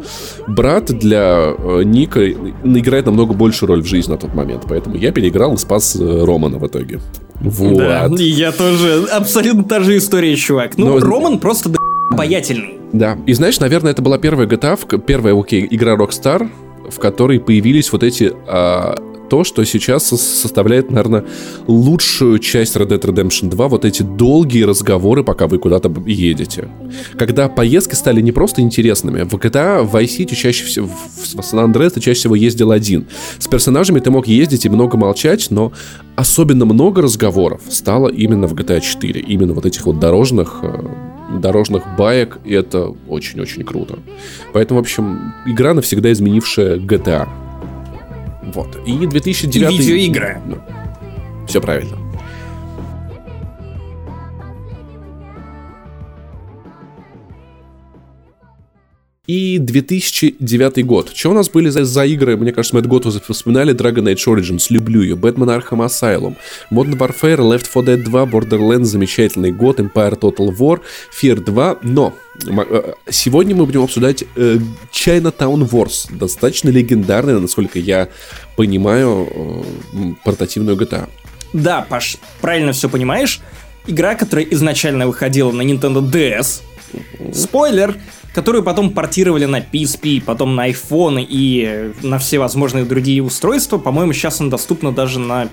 брат 0.47 0.87
для 0.87 1.55
э, 1.57 1.83
Ника 1.85 2.29
играет 2.29 3.07
намного 3.07 3.35
большую 3.35 3.69
роль 3.69 3.83
в 3.83 3.87
жизни 3.87 4.13
на 4.13 4.19
тот 4.19 4.35
момент. 4.35 4.65
Поэтому 4.69 4.97
я 4.97 5.13
переиграл 5.13 5.55
и 5.55 5.57
спас 5.57 5.97
э, 5.97 6.25
Романа 6.25 6.59
в 6.59 6.67
итоге. 6.67 7.01
Вот. 7.41 7.79
Да, 7.79 8.09
я 8.19 8.53
тоже 8.53 9.07
абсолютно 9.13 9.65
та 9.65 9.81
же 9.81 9.97
история, 9.97 10.37
чувак. 10.37 10.77
Ну, 10.77 10.99
Но- 10.99 11.01
Роман 11.01 11.39
просто 11.39 11.69
до 11.69 11.79
обаятельный. 12.11 12.79
Да. 12.93 13.19
И 13.27 13.35
знаешь, 13.35 13.61
наверное, 13.61 13.93
это 13.93 14.03
была 14.03 14.19
первая 14.19 14.47
GTA, 14.47 15.01
первая, 15.01 15.39
окей, 15.39 15.67
игра 15.71 15.97
Rockstar, 15.97 16.49
в 16.89 16.99
которой 16.99 17.41
появились 17.41 17.93
вот 17.93 18.03
эти... 18.03 18.33
а, 18.47 18.95
то, 19.29 19.45
что 19.45 19.65
сейчас 19.65 20.07
со- 20.07 20.17
составляет, 20.17 20.91
наверное, 20.91 21.25
лучшую 21.67 22.39
часть 22.39 22.77
Red 22.77 22.89
Dead 22.89 23.01
Redemption 23.01 23.49
2, 23.49 23.69
вот 23.69 23.85
эти 23.85 24.03
долгие 24.03 24.63
разговоры, 24.65 25.25
пока 25.25 25.47
вы 25.47 25.59
куда-то 25.59 25.93
едете. 26.07 26.69
Когда 27.19 27.49
поездки 27.49 27.95
стали 27.95 28.21
не 28.21 28.33
просто 28.33 28.61
интересными, 28.63 29.23
в 29.23 29.35
GTA, 29.35 29.83
в 29.83 29.95
Vice 29.95 30.19
City 30.19 30.35
чаще 30.35 30.65
всего, 30.65 30.89
в 30.89 31.43
Сан-Андреас 31.43 31.95
ты 31.95 32.01
чаще 32.01 32.21
всего 32.21 32.35
ездил 32.35 32.71
один. 32.71 33.07
С 33.39 33.47
персонажами 33.47 34.01
ты 34.01 34.11
мог 34.11 34.27
ездить 34.27 34.65
и 34.67 34.69
много 34.69 34.97
молчать, 34.97 35.49
но 35.51 35.73
особенно 36.17 36.65
много 36.65 37.03
разговоров 37.03 37.63
стало 37.69 38.09
именно 38.09 38.47
в 38.47 38.55
GTA 38.55 38.81
4. 38.81 39.21
Именно 39.21 39.55
вот 39.55 39.67
этих 39.67 39.87
вот 39.87 39.99
дорожных 40.01 40.61
э, 40.63 40.87
дорожных 41.41 41.83
баек, 41.99 42.39
и 42.45 42.53
это 42.53 42.95
очень-очень 43.09 43.65
круто. 43.65 43.99
Поэтому, 44.53 44.81
в 44.81 44.83
общем, 44.83 45.33
игра 45.47 45.75
навсегда 45.75 46.13
изменившая 46.13 46.79
GTA. 46.79 47.29
Вот. 48.47 48.77
И 48.87 49.07
2009... 49.07 49.73
И 49.73 49.79
видеоигры. 49.79 50.41
Все 51.47 51.61
правильно. 51.61 51.99
И 59.27 59.59
2009 59.59 60.87
год. 60.87 61.11
Что 61.15 61.31
у 61.31 61.35
нас 61.35 61.49
были 61.49 61.69
за, 61.69 61.85
за 61.85 62.05
игры? 62.05 62.37
Мне 62.37 62.53
кажется, 62.53 62.77
мы 62.77 62.81
этот 62.81 62.91
год 62.91 63.07
уже 63.07 63.21
вспоминали. 63.21 63.75
Dragon 63.75 64.05
Age 64.05 64.27
Origins, 64.27 64.67
люблю 64.71 65.03
ее. 65.03 65.17
Batman 65.17 65.61
Arkham 65.61 65.85
Asylum, 65.85 66.37
Modern 66.71 66.97
Warfare, 66.97 67.39
Left 67.39 67.67
4 67.73 67.97
Dead 67.97 68.05
2, 68.05 68.25
Borderlands, 68.27 68.85
замечательный 68.85 69.51
год, 69.51 69.81
Empire 69.81 70.19
Total 70.19 70.49
War, 70.57 70.81
Fear 71.21 71.45
2. 71.45 71.79
Но 71.83 72.15
э, 72.47 72.93
сегодня 73.11 73.57
мы 73.57 73.67
будем 73.67 73.83
обсуждать 73.83 74.23
э, 74.37 74.59
Chinatown 74.93 75.69
Wars. 75.69 76.07
Достаточно 76.17 76.69
легендарная, 76.69 77.39
насколько 77.41 77.81
я 77.81 78.09
понимаю, 78.57 79.29
э, 79.93 80.13
портативную 80.25 80.77
GTA. 80.77 81.09
Да, 81.53 81.83
Паш, 81.89 82.19
правильно 82.41 82.73
все 82.73 82.89
понимаешь. 82.89 83.41
Игра, 83.89 84.15
которая 84.15 84.47
изначально 84.51 85.07
выходила 85.07 85.51
на 85.51 85.63
Nintendo 85.63 86.01
DS. 86.01 86.63
Спойлер, 87.33 87.97
которую 88.37 88.63
потом 88.63 88.91
портировали 88.91 89.47
на 89.47 89.61
PSP, 89.61 90.23
потом 90.23 90.55
на 90.55 90.69
iPhone 90.69 91.25
и 91.27 91.93
на 92.03 92.19
все 92.19 92.39
возможные 92.39 92.85
другие 92.85 93.23
устройства. 93.23 93.79
По-моему, 93.79 94.13
сейчас 94.13 94.43
она 94.43 94.51
доступна 94.51 94.93
даже 94.93 95.19
на 95.19 95.49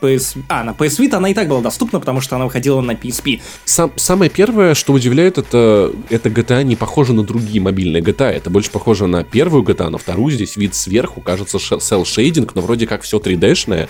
PS... 0.00 0.38
А, 0.48 0.64
на 0.64 0.70
PS 0.70 1.00
Vita 1.00 1.16
она 1.16 1.30
и 1.30 1.34
так 1.34 1.48
была 1.48 1.60
доступна, 1.60 2.00
потому 2.00 2.20
что 2.20 2.36
она 2.36 2.44
выходила 2.44 2.80
на 2.80 2.92
PSP. 2.92 3.40
Сам, 3.64 3.92
самое 3.96 4.30
первое, 4.30 4.74
что 4.74 4.92
удивляет, 4.92 5.38
это, 5.38 5.92
это 6.10 6.28
GTA 6.28 6.62
не 6.64 6.76
похожа 6.76 7.12
на 7.12 7.24
другие 7.24 7.60
мобильные 7.60 8.02
GTA. 8.02 8.30
Это 8.30 8.50
больше 8.50 8.70
похоже 8.70 9.06
на 9.06 9.24
первую 9.24 9.62
GTA, 9.62 9.88
на 9.88 9.98
вторую 9.98 10.32
здесь 10.32 10.56
вид 10.56 10.74
сверху, 10.74 11.20
кажется, 11.20 11.58
cel 11.58 12.04
шейдинг, 12.04 12.54
но 12.54 12.60
вроде 12.60 12.86
как 12.86 13.02
все 13.02 13.18
3D-шное. 13.18 13.88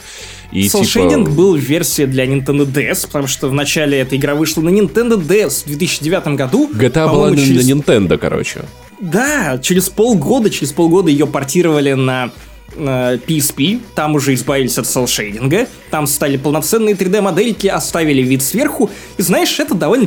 И 0.53 0.67
Soul 0.67 0.85
типа... 0.85 1.31
Был 1.31 1.55
версия 1.55 2.07
для 2.07 2.27
Nintendo 2.27 2.65
DS, 2.67 3.07
потому 3.07 3.27
что 3.27 3.49
вначале 3.49 3.99
эта 3.99 4.17
игра 4.17 4.35
вышла 4.35 4.61
на 4.61 4.69
Nintendo 4.69 5.17
DS 5.17 5.65
в 5.65 5.67
2009 5.67 6.29
году. 6.37 6.71
GTA 6.73 7.11
была 7.11 7.35
через- 7.37 7.67
на 7.67 7.73
Nintendo, 7.73 8.19
короче. 8.19 8.65
Да, 9.01 9.59
через 9.61 9.89
полгода, 9.89 10.51
через 10.51 10.73
полгода 10.73 11.11
ее 11.11 11.27
портировали 11.27 11.93
на 11.93 12.31
PSP, 12.77 13.81
там 13.95 14.15
уже 14.15 14.35
избавились 14.35 14.79
от 14.79 14.87
селшейдинга, 14.87 15.69
там 15.91 16.07
стали 16.07 16.37
полноценные 16.37 16.95
3D-модельки, 16.95 17.69
оставили 17.69 18.23
вид 18.23 18.43
сверху, 18.43 18.91
и 19.17 19.23
знаешь, 19.23 19.59
это 19.59 19.75
довольно 19.75 20.07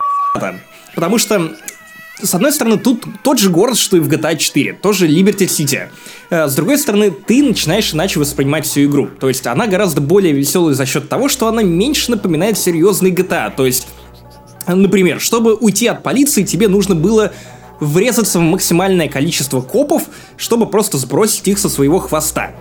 потому 0.95 1.17
что 1.17 1.55
с 2.21 2.33
одной 2.33 2.51
стороны, 2.51 2.79
тут 2.79 3.05
тот 3.23 3.37
же 3.37 3.51
город, 3.51 3.77
что 3.77 3.97
и 3.97 3.99
в 3.99 4.09
GTA 4.09 4.35
4, 4.35 4.73
тоже 4.73 5.07
Liberty 5.07 5.45
City. 5.45 5.89
Э, 6.31 6.47
С 6.47 6.55
другой 6.55 6.79
стороны, 6.79 7.11
ты 7.11 7.43
начинаешь 7.43 7.93
иначе 7.93 8.19
воспринимать 8.19 8.65
всю 8.65 8.85
игру. 8.85 9.07
То 9.19 9.27
есть 9.27 9.45
она 9.45 9.67
гораздо 9.67 10.01
более 10.01 10.33
веселая 10.33 10.73
за 10.73 10.87
счет 10.87 11.09
того, 11.09 11.29
что 11.29 11.47
она 11.47 11.61
меньше 11.61 12.09
напоминает 12.09 12.57
серьезный 12.57 13.11
GTA. 13.11 13.53
То 13.55 13.67
есть 13.67 13.87
Например, 14.67 15.21
чтобы 15.21 15.55
уйти 15.55 15.87
от 15.87 16.03
полиции, 16.03 16.43
тебе 16.43 16.67
нужно 16.67 16.93
было 16.93 17.31
врезаться 17.79 18.39
в 18.39 18.43
максимальное 18.43 19.07
количество 19.07 19.61
копов, 19.61 20.03
чтобы 20.35 20.67
просто 20.67 20.97
сбросить 20.97 21.47
их 21.47 21.59
со 21.59 21.69
своего 21.69 21.99
хвоста. 21.99 22.51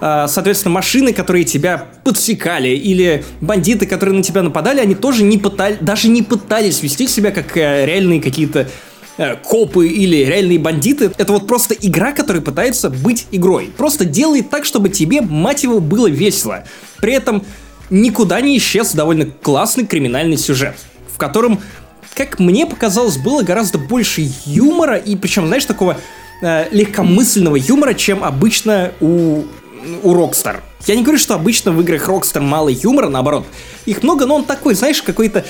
А, 0.00 0.28
Соответственно, 0.28 0.74
машины, 0.74 1.12
которые 1.12 1.44
тебя 1.44 1.86
подсекали, 2.04 2.70
или 2.70 3.24
бандиты, 3.40 3.86
которые 3.86 4.16
на 4.16 4.22
тебя 4.22 4.42
нападали, 4.42 4.80
они 4.80 4.94
тоже 4.94 5.22
не 5.22 5.38
пытались, 5.38 5.78
даже 5.80 6.08
не 6.08 6.22
пытались 6.22 6.82
вести 6.82 7.06
себя 7.06 7.30
как 7.30 7.56
э, 7.56 7.84
реальные 7.84 8.22
какие-то 8.22 8.68
э, 9.18 9.36
копы 9.36 9.88
или 9.88 10.24
реальные 10.24 10.58
бандиты. 10.58 11.12
Это 11.18 11.32
вот 11.32 11.46
просто 11.46 11.74
игра, 11.74 12.12
которая 12.12 12.42
пытается 12.42 12.88
быть 12.88 13.26
игрой. 13.30 13.70
Просто 13.76 14.04
делает 14.04 14.48
так, 14.48 14.64
чтобы 14.64 14.88
тебе, 14.88 15.20
мать 15.20 15.64
его, 15.64 15.80
было 15.80 16.06
весело. 16.06 16.64
При 17.00 17.12
этом 17.12 17.44
никуда 17.90 18.40
не 18.40 18.56
исчез 18.56 18.92
довольно 18.92 19.26
классный 19.26 19.84
криминальный 19.84 20.38
сюжет, 20.38 20.76
в 21.12 21.18
котором, 21.18 21.60
как 22.14 22.38
мне 22.38 22.66
показалось, 22.66 23.16
было 23.16 23.42
гораздо 23.42 23.78
больше 23.78 24.28
юмора, 24.44 24.96
и 24.96 25.16
причем, 25.16 25.46
знаешь, 25.46 25.64
такого 25.64 25.98
э, 26.42 26.68
легкомысленного 26.70 27.56
юмора, 27.56 27.94
чем 27.94 28.24
обычно 28.24 28.92
у, 29.00 29.44
у 30.02 30.14
Rockstar. 30.14 30.60
Я 30.86 30.96
не 30.96 31.02
говорю, 31.02 31.18
что 31.18 31.34
обычно 31.34 31.72
в 31.72 31.80
играх 31.80 32.08
Rockstar 32.08 32.40
мало 32.40 32.68
юмора, 32.68 33.08
наоборот. 33.08 33.46
Их 33.86 34.02
много, 34.02 34.26
но 34.26 34.36
он 34.36 34.44
такой, 34.44 34.74
знаешь, 34.74 35.02
какой-то 35.02 35.44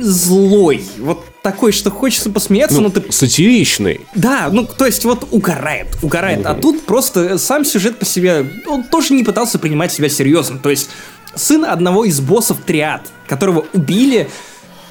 злой. 0.00 0.84
Вот 0.98 1.24
такой, 1.42 1.72
что 1.72 1.90
хочется 1.90 2.30
посмеяться, 2.30 2.80
но 2.80 2.90
ты 2.90 3.10
Сатиричный. 3.10 4.02
да, 4.14 4.48
ну, 4.52 4.66
то 4.66 4.86
есть 4.86 5.04
вот 5.04 5.26
угорает, 5.30 5.86
угорает. 6.02 6.44
А 6.44 6.54
тут 6.54 6.84
просто 6.84 7.38
сам 7.38 7.64
сюжет 7.64 7.98
по 7.98 8.04
себе, 8.04 8.46
он 8.66 8.84
тоже 8.84 9.14
не 9.14 9.24
пытался 9.24 9.58
принимать 9.58 9.92
себя 9.92 10.08
серьезно. 10.08 10.58
То 10.58 10.70
есть 10.70 10.90
сын 11.34 11.64
одного 11.64 12.04
из 12.04 12.20
боссов 12.20 12.58
Триад, 12.66 13.08
которого 13.26 13.64
убили, 13.72 14.28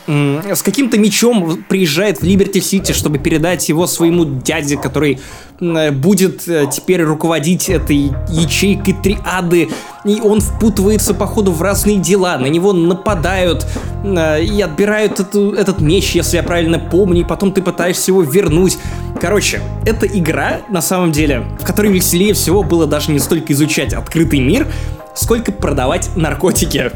с 0.09 0.63
каким-то 0.63 0.97
мечом 0.97 1.63
приезжает 1.69 2.19
в 2.19 2.23
Либерти 2.23 2.59
Сити, 2.59 2.93
чтобы 2.93 3.19
передать 3.19 3.69
его 3.69 3.85
своему 3.85 4.25
дяде, 4.25 4.75
который 4.75 5.19
э, 5.59 5.91
будет 5.91 6.47
э, 6.47 6.65
теперь 6.71 7.03
руководить 7.03 7.69
этой 7.69 8.11
ячейкой 8.29 8.95
триады, 8.95 9.69
и 10.05 10.19
он 10.21 10.41
впутывается, 10.41 11.13
походу, 11.13 11.51
в 11.51 11.61
разные 11.61 11.97
дела, 11.97 12.39
на 12.39 12.47
него 12.47 12.73
нападают 12.73 13.67
э, 14.03 14.43
и 14.43 14.59
отбирают 14.61 15.19
эту- 15.19 15.51
этот 15.53 15.79
меч, 15.79 16.15
если 16.15 16.37
я 16.37 16.43
правильно 16.43 16.79
помню, 16.79 17.21
и 17.21 17.23
потом 17.23 17.51
ты 17.51 17.61
пытаешься 17.61 18.09
его 18.09 18.23
вернуть. 18.23 18.79
Короче, 19.21 19.61
это 19.85 20.07
игра, 20.07 20.61
на 20.69 20.81
самом 20.81 21.11
деле, 21.11 21.43
в 21.59 21.65
которой 21.65 21.91
веселее 21.91 22.33
всего 22.33 22.63
было 22.63 22.87
даже 22.87 23.11
не 23.11 23.19
столько 23.19 23.53
изучать 23.53 23.93
открытый 23.93 24.39
мир, 24.39 24.65
сколько 25.13 25.51
продавать 25.51 26.09
наркотики. 26.15 26.91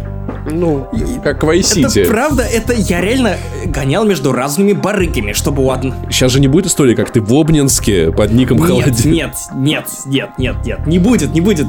Ну, 0.45 0.89
как 1.23 1.43
в 1.43 1.49
Vice 1.49 1.85
Это 1.85 2.09
правда, 2.09 2.43
это 2.43 2.73
я 2.73 3.01
реально 3.01 3.37
гонял 3.65 4.05
между 4.05 4.31
разными 4.31 4.73
барыгами, 4.73 5.33
чтобы 5.33 5.63
у 5.63 5.71
одного... 5.71 5.95
Сейчас 6.09 6.31
же 6.31 6.39
не 6.39 6.47
будет 6.47 6.67
истории, 6.67 6.95
как 6.95 7.11
ты 7.11 7.21
в 7.21 7.33
Обнинске 7.33 8.11
под 8.11 8.31
ником 8.31 8.57
Нет, 8.57 8.67
Холодильник. 8.67 9.13
нет, 9.13 9.35
нет, 9.53 9.85
нет, 10.05 10.29
нет, 10.37 10.55
нет, 10.65 10.87
не 10.87 10.99
будет, 10.99 11.33
не 11.33 11.41
будет. 11.41 11.67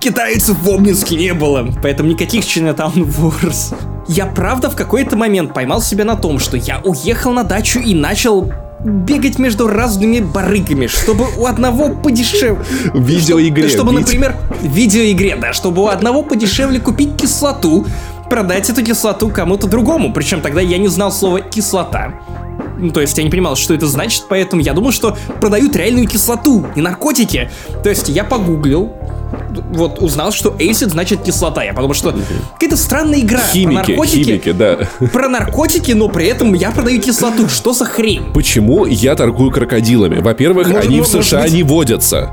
Китайцев 0.00 0.56
в 0.62 0.70
Обнинске 0.70 1.16
не 1.16 1.34
было, 1.34 1.68
поэтому 1.82 2.10
никаких 2.10 2.44
Chinatown 2.44 2.94
Wars. 2.94 3.74
Я 4.06 4.24
правда 4.26 4.70
в 4.70 4.76
какой-то 4.76 5.16
момент 5.16 5.52
поймал 5.52 5.82
себя 5.82 6.04
на 6.04 6.16
том, 6.16 6.38
что 6.38 6.56
я 6.56 6.80
уехал 6.80 7.32
на 7.32 7.44
дачу 7.44 7.78
и 7.78 7.94
начал 7.94 8.50
бегать 8.84 9.38
между 9.38 9.66
разными 9.66 10.20
барыгами, 10.20 10.86
чтобы 10.86 11.26
у 11.36 11.46
одного 11.46 11.90
подешевле... 11.90 12.64
В 12.92 13.02
видеоигре. 13.02 13.68
Чтобы, 13.68 13.92
например, 13.92 14.36
в 14.60 14.66
видеоигре, 14.66 15.36
да, 15.36 15.52
чтобы 15.52 15.82
у 15.82 15.88
одного 15.88 16.22
подешевле 16.22 16.80
купить 16.80 17.16
кислоту, 17.16 17.86
продать 18.30 18.70
эту 18.70 18.84
кислоту 18.84 19.28
кому-то 19.30 19.66
другому. 19.66 20.12
Причем 20.12 20.40
тогда 20.40 20.60
я 20.60 20.78
не 20.78 20.88
знал 20.88 21.10
слова 21.10 21.40
кислота. 21.40 22.14
Ну, 22.78 22.90
то 22.90 23.00
есть 23.00 23.18
я 23.18 23.24
не 23.24 23.30
понимал, 23.30 23.56
что 23.56 23.74
это 23.74 23.86
значит, 23.86 24.24
поэтому 24.28 24.62
я 24.62 24.72
думал, 24.72 24.92
что 24.92 25.16
продают 25.40 25.74
реальную 25.76 26.06
кислоту, 26.06 26.66
не 26.76 26.82
наркотики. 26.82 27.50
То 27.82 27.90
есть 27.90 28.08
я 28.08 28.24
погуглил, 28.24 28.92
вот 29.70 30.00
узнал, 30.00 30.32
что 30.32 30.50
acid 30.50 30.90
значит 30.90 31.22
кислота. 31.22 31.62
Я 31.64 31.74
подумал, 31.74 31.94
что 31.94 32.14
какая-то 32.54 32.76
странная 32.76 33.20
игра 33.20 33.40
про 33.40 33.48
Химики, 33.48 33.74
наркотики. 33.74 34.24
химики, 34.24 34.52
да. 34.52 34.78
Про 35.12 35.28
наркотики, 35.28 35.92
но 35.92 36.08
при 36.08 36.26
этом 36.26 36.54
я 36.54 36.70
продаю 36.70 37.00
кислоту. 37.00 37.48
Что 37.48 37.72
за 37.72 37.84
хрень? 37.84 38.32
Почему 38.32 38.86
я 38.86 39.14
торгую 39.16 39.50
крокодилами? 39.50 40.20
Во-первых, 40.20 40.70
они 40.70 41.00
в 41.00 41.06
США 41.06 41.48
не 41.48 41.62
водятся. 41.62 42.32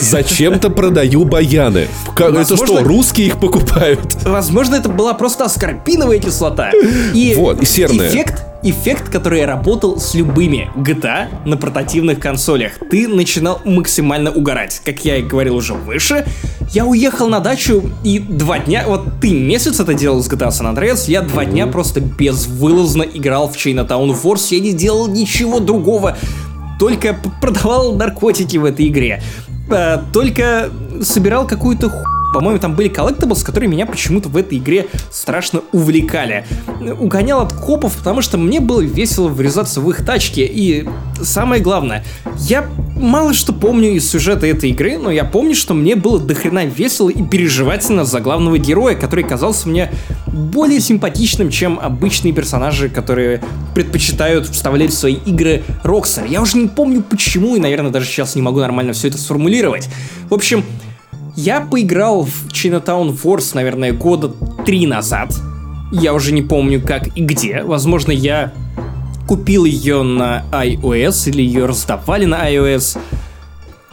Зачем-то 0.00 0.70
продаю 0.70 1.24
баяны. 1.24 1.88
Как- 2.14 2.34
Это 2.34 2.44
что, 2.44 2.56
Возможно- 2.56 2.88
русские 2.88 3.26
их 3.28 3.40
покупают? 3.40 4.00
Возможно, 4.24 4.76
это 4.76 4.88
была 4.88 5.14
просто 5.14 5.44
аскорбиновая 5.44 6.18
кислота. 6.18 6.70
И 7.14 7.34
Вот, 7.36 7.62
и 7.62 7.66
серная. 7.66 8.08
Эффект, 8.08 8.44
эффект, 8.62 9.10
который 9.10 9.44
работал 9.44 9.98
с 9.98 10.14
любыми 10.14 10.70
GTA 10.76 11.28
на 11.44 11.56
портативных 11.56 12.20
консолях. 12.20 12.72
Ты 12.90 13.08
начинал 13.08 13.60
максимально 13.64 14.30
угорать. 14.30 14.80
Как 14.84 15.04
я 15.04 15.16
и 15.16 15.22
говорил 15.22 15.56
уже 15.56 15.74
выше, 15.74 16.24
я 16.72 16.84
уехал 16.84 17.28
на 17.28 17.40
дачу 17.40 17.90
и 18.04 18.18
два 18.18 18.58
дня, 18.58 18.84
вот 18.86 19.20
ты 19.20 19.32
месяц 19.32 19.78
это 19.80 19.94
делал 19.94 20.22
с 20.22 20.28
GTA 20.28 20.48
San 20.48 20.74
Andreas, 20.74 21.04
я 21.08 21.22
два 21.22 21.44
дня 21.44 21.66
просто 21.66 22.00
безвылазно 22.00 23.02
играл 23.02 23.48
в 23.48 23.56
Chinatown 23.56 24.16
Wars, 24.22 24.46
я 24.50 24.60
не 24.60 24.72
делал 24.72 25.06
ничего 25.06 25.60
другого. 25.60 26.16
Только 26.78 27.16
продавал 27.40 27.94
наркотики 27.94 28.56
в 28.58 28.64
этой 28.64 28.88
игре. 28.88 29.22
Э, 29.70 29.98
Только 30.12 30.70
собирал 31.02 31.46
какую-то 31.46 31.90
ху... 31.90 32.04
По-моему, 32.36 32.60
там 32.60 32.74
были 32.74 32.88
collectibles, 32.88 33.42
которые 33.42 33.70
меня 33.70 33.86
почему-то 33.86 34.28
в 34.28 34.36
этой 34.36 34.58
игре 34.58 34.88
страшно 35.10 35.62
увлекали. 35.72 36.44
Угонял 37.00 37.40
от 37.40 37.54
копов, 37.54 37.96
потому 37.96 38.20
что 38.20 38.36
мне 38.36 38.60
было 38.60 38.82
весело 38.82 39.28
врезаться 39.28 39.80
в 39.80 39.88
их 39.88 40.04
тачки. 40.04 40.40
И 40.40 40.86
самое 41.22 41.62
главное, 41.62 42.04
я 42.40 42.68
мало 42.94 43.32
что 43.32 43.54
помню 43.54 43.92
из 43.92 44.06
сюжета 44.06 44.46
этой 44.46 44.68
игры, 44.68 44.98
но 44.98 45.10
я 45.10 45.24
помню, 45.24 45.54
что 45.54 45.72
мне 45.72 45.96
было 45.96 46.20
дохрена 46.20 46.66
весело 46.66 47.08
и 47.08 47.22
переживательно 47.22 48.04
за 48.04 48.20
главного 48.20 48.58
героя, 48.58 48.94
который 48.94 49.24
казался 49.24 49.66
мне 49.70 49.90
более 50.26 50.80
симпатичным, 50.80 51.48
чем 51.48 51.80
обычные 51.80 52.34
персонажи, 52.34 52.90
которые 52.90 53.42
предпочитают 53.74 54.46
вставлять 54.46 54.90
в 54.90 54.94
свои 54.94 55.14
игры 55.14 55.62
Rockstar. 55.84 56.28
Я 56.28 56.42
уже 56.42 56.58
не 56.58 56.68
помню 56.68 57.02
почему, 57.02 57.56
и, 57.56 57.60
наверное, 57.60 57.90
даже 57.90 58.04
сейчас 58.04 58.34
не 58.34 58.42
могу 58.42 58.60
нормально 58.60 58.92
все 58.92 59.08
это 59.08 59.16
сформулировать. 59.16 59.88
В 60.28 60.34
общем, 60.34 60.62
я 61.36 61.60
поиграл 61.60 62.24
в 62.24 62.48
Chinatown 62.48 63.16
Wars, 63.22 63.50
наверное, 63.54 63.92
года 63.92 64.32
три 64.64 64.86
назад. 64.86 65.34
Я 65.92 66.14
уже 66.14 66.32
не 66.32 66.42
помню 66.42 66.80
как 66.84 67.16
и 67.16 67.22
где. 67.22 67.62
Возможно, 67.62 68.10
я 68.10 68.52
купил 69.28 69.64
ее 69.64 70.02
на 70.02 70.44
iOS 70.52 71.28
или 71.30 71.42
ее 71.42 71.66
раздавали 71.66 72.24
на 72.24 72.50
iOS. 72.50 72.98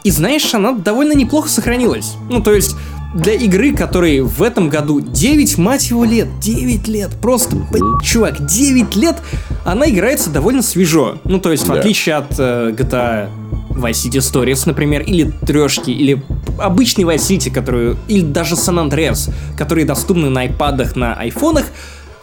И 0.02 0.10
знаешь, 0.10 0.52
она 0.54 0.72
довольно 0.72 1.12
неплохо 1.12 1.48
сохранилась. 1.48 2.14
Ну, 2.30 2.42
то 2.42 2.52
есть, 2.52 2.76
для 3.14 3.32
игры, 3.34 3.74
которой 3.74 4.20
в 4.20 4.42
этом 4.42 4.68
году 4.68 5.00
9, 5.00 5.56
мать 5.58 5.88
его, 5.90 6.04
лет, 6.04 6.28
9 6.40 6.88
лет, 6.88 7.10
просто, 7.22 7.56
блин, 7.56 7.98
чувак, 8.02 8.44
9 8.44 8.96
лет, 8.96 9.16
она 9.64 9.88
играется 9.88 10.30
довольно 10.30 10.62
свежо. 10.62 11.18
Ну, 11.24 11.38
то 11.38 11.52
есть, 11.52 11.64
в 11.64 11.68
Да. 11.68 11.74
отличие 11.74 12.16
от 12.16 12.34
э, 12.38 12.74
GTA 12.76 13.28
Vice 13.74 14.08
City 14.08 14.18
Stories, 14.18 14.62
например, 14.66 15.02
или 15.02 15.30
трешки, 15.46 15.90
или 15.90 16.22
обычный 16.58 17.04
Vice 17.04 17.16
City, 17.16 17.50
которую, 17.50 17.96
или 18.08 18.22
даже 18.22 18.54
San 18.54 18.88
Andreas, 18.88 19.32
которые 19.56 19.84
доступны 19.84 20.30
на 20.30 20.42
айпадах, 20.42 20.96
на 20.96 21.14
айфонах, 21.14 21.66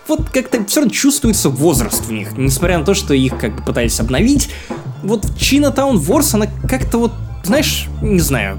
вот 0.07 0.29
как-то 0.29 0.63
все 0.65 0.81
равно 0.81 0.93
чувствуется 0.93 1.49
возраст 1.49 2.05
в 2.05 2.11
них, 2.11 2.37
несмотря 2.37 2.77
на 2.77 2.85
то, 2.85 2.93
что 2.93 3.13
их 3.13 3.37
как 3.37 3.55
бы 3.55 3.63
пытались 3.63 3.99
обновить. 3.99 4.49
Вот 5.03 5.25
Chinatown 5.25 5.95
Wars, 5.95 6.35
она 6.35 6.47
как-то 6.67 6.97
вот, 6.97 7.13
знаешь, 7.43 7.87
не 8.01 8.19
знаю, 8.19 8.57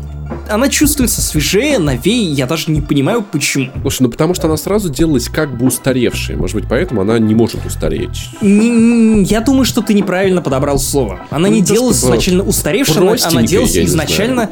она 0.49 0.69
чувствуется 0.69 1.21
свежее, 1.23 1.79
новее, 1.79 2.31
я 2.33 2.47
даже 2.47 2.71
не 2.71 2.81
понимаю 2.81 3.23
почему. 3.23 3.71
Слушай, 3.83 4.03
ну 4.03 4.09
потому 4.11 4.35
что 4.35 4.47
она 4.47 4.57
сразу 4.57 4.91
делалась 4.91 5.29
как 5.29 5.57
бы 5.57 5.67
устаревшей. 5.67 6.37
Может 6.37 6.57
быть, 6.57 6.69
поэтому 6.69 7.01
она 7.01 7.19
не 7.19 7.35
может 7.35 7.65
устареть. 7.65 8.29
Не- 8.41 9.23
Я 9.25 9.41
думаю, 9.41 9.65
что 9.65 9.83
ты 9.83 9.95
неправильно 9.95 10.43
подобрал 10.43 10.79
слово. 10.79 11.21
Она 11.31 11.49
Ну, 11.49 11.55
не 11.55 11.61
делалась 11.63 11.99
чтобы 11.99 12.15
изначально 12.17 12.45
устаревшей, 12.45 12.97
она- 12.97 13.43
делалась 13.43 13.77
изначально 13.77 14.51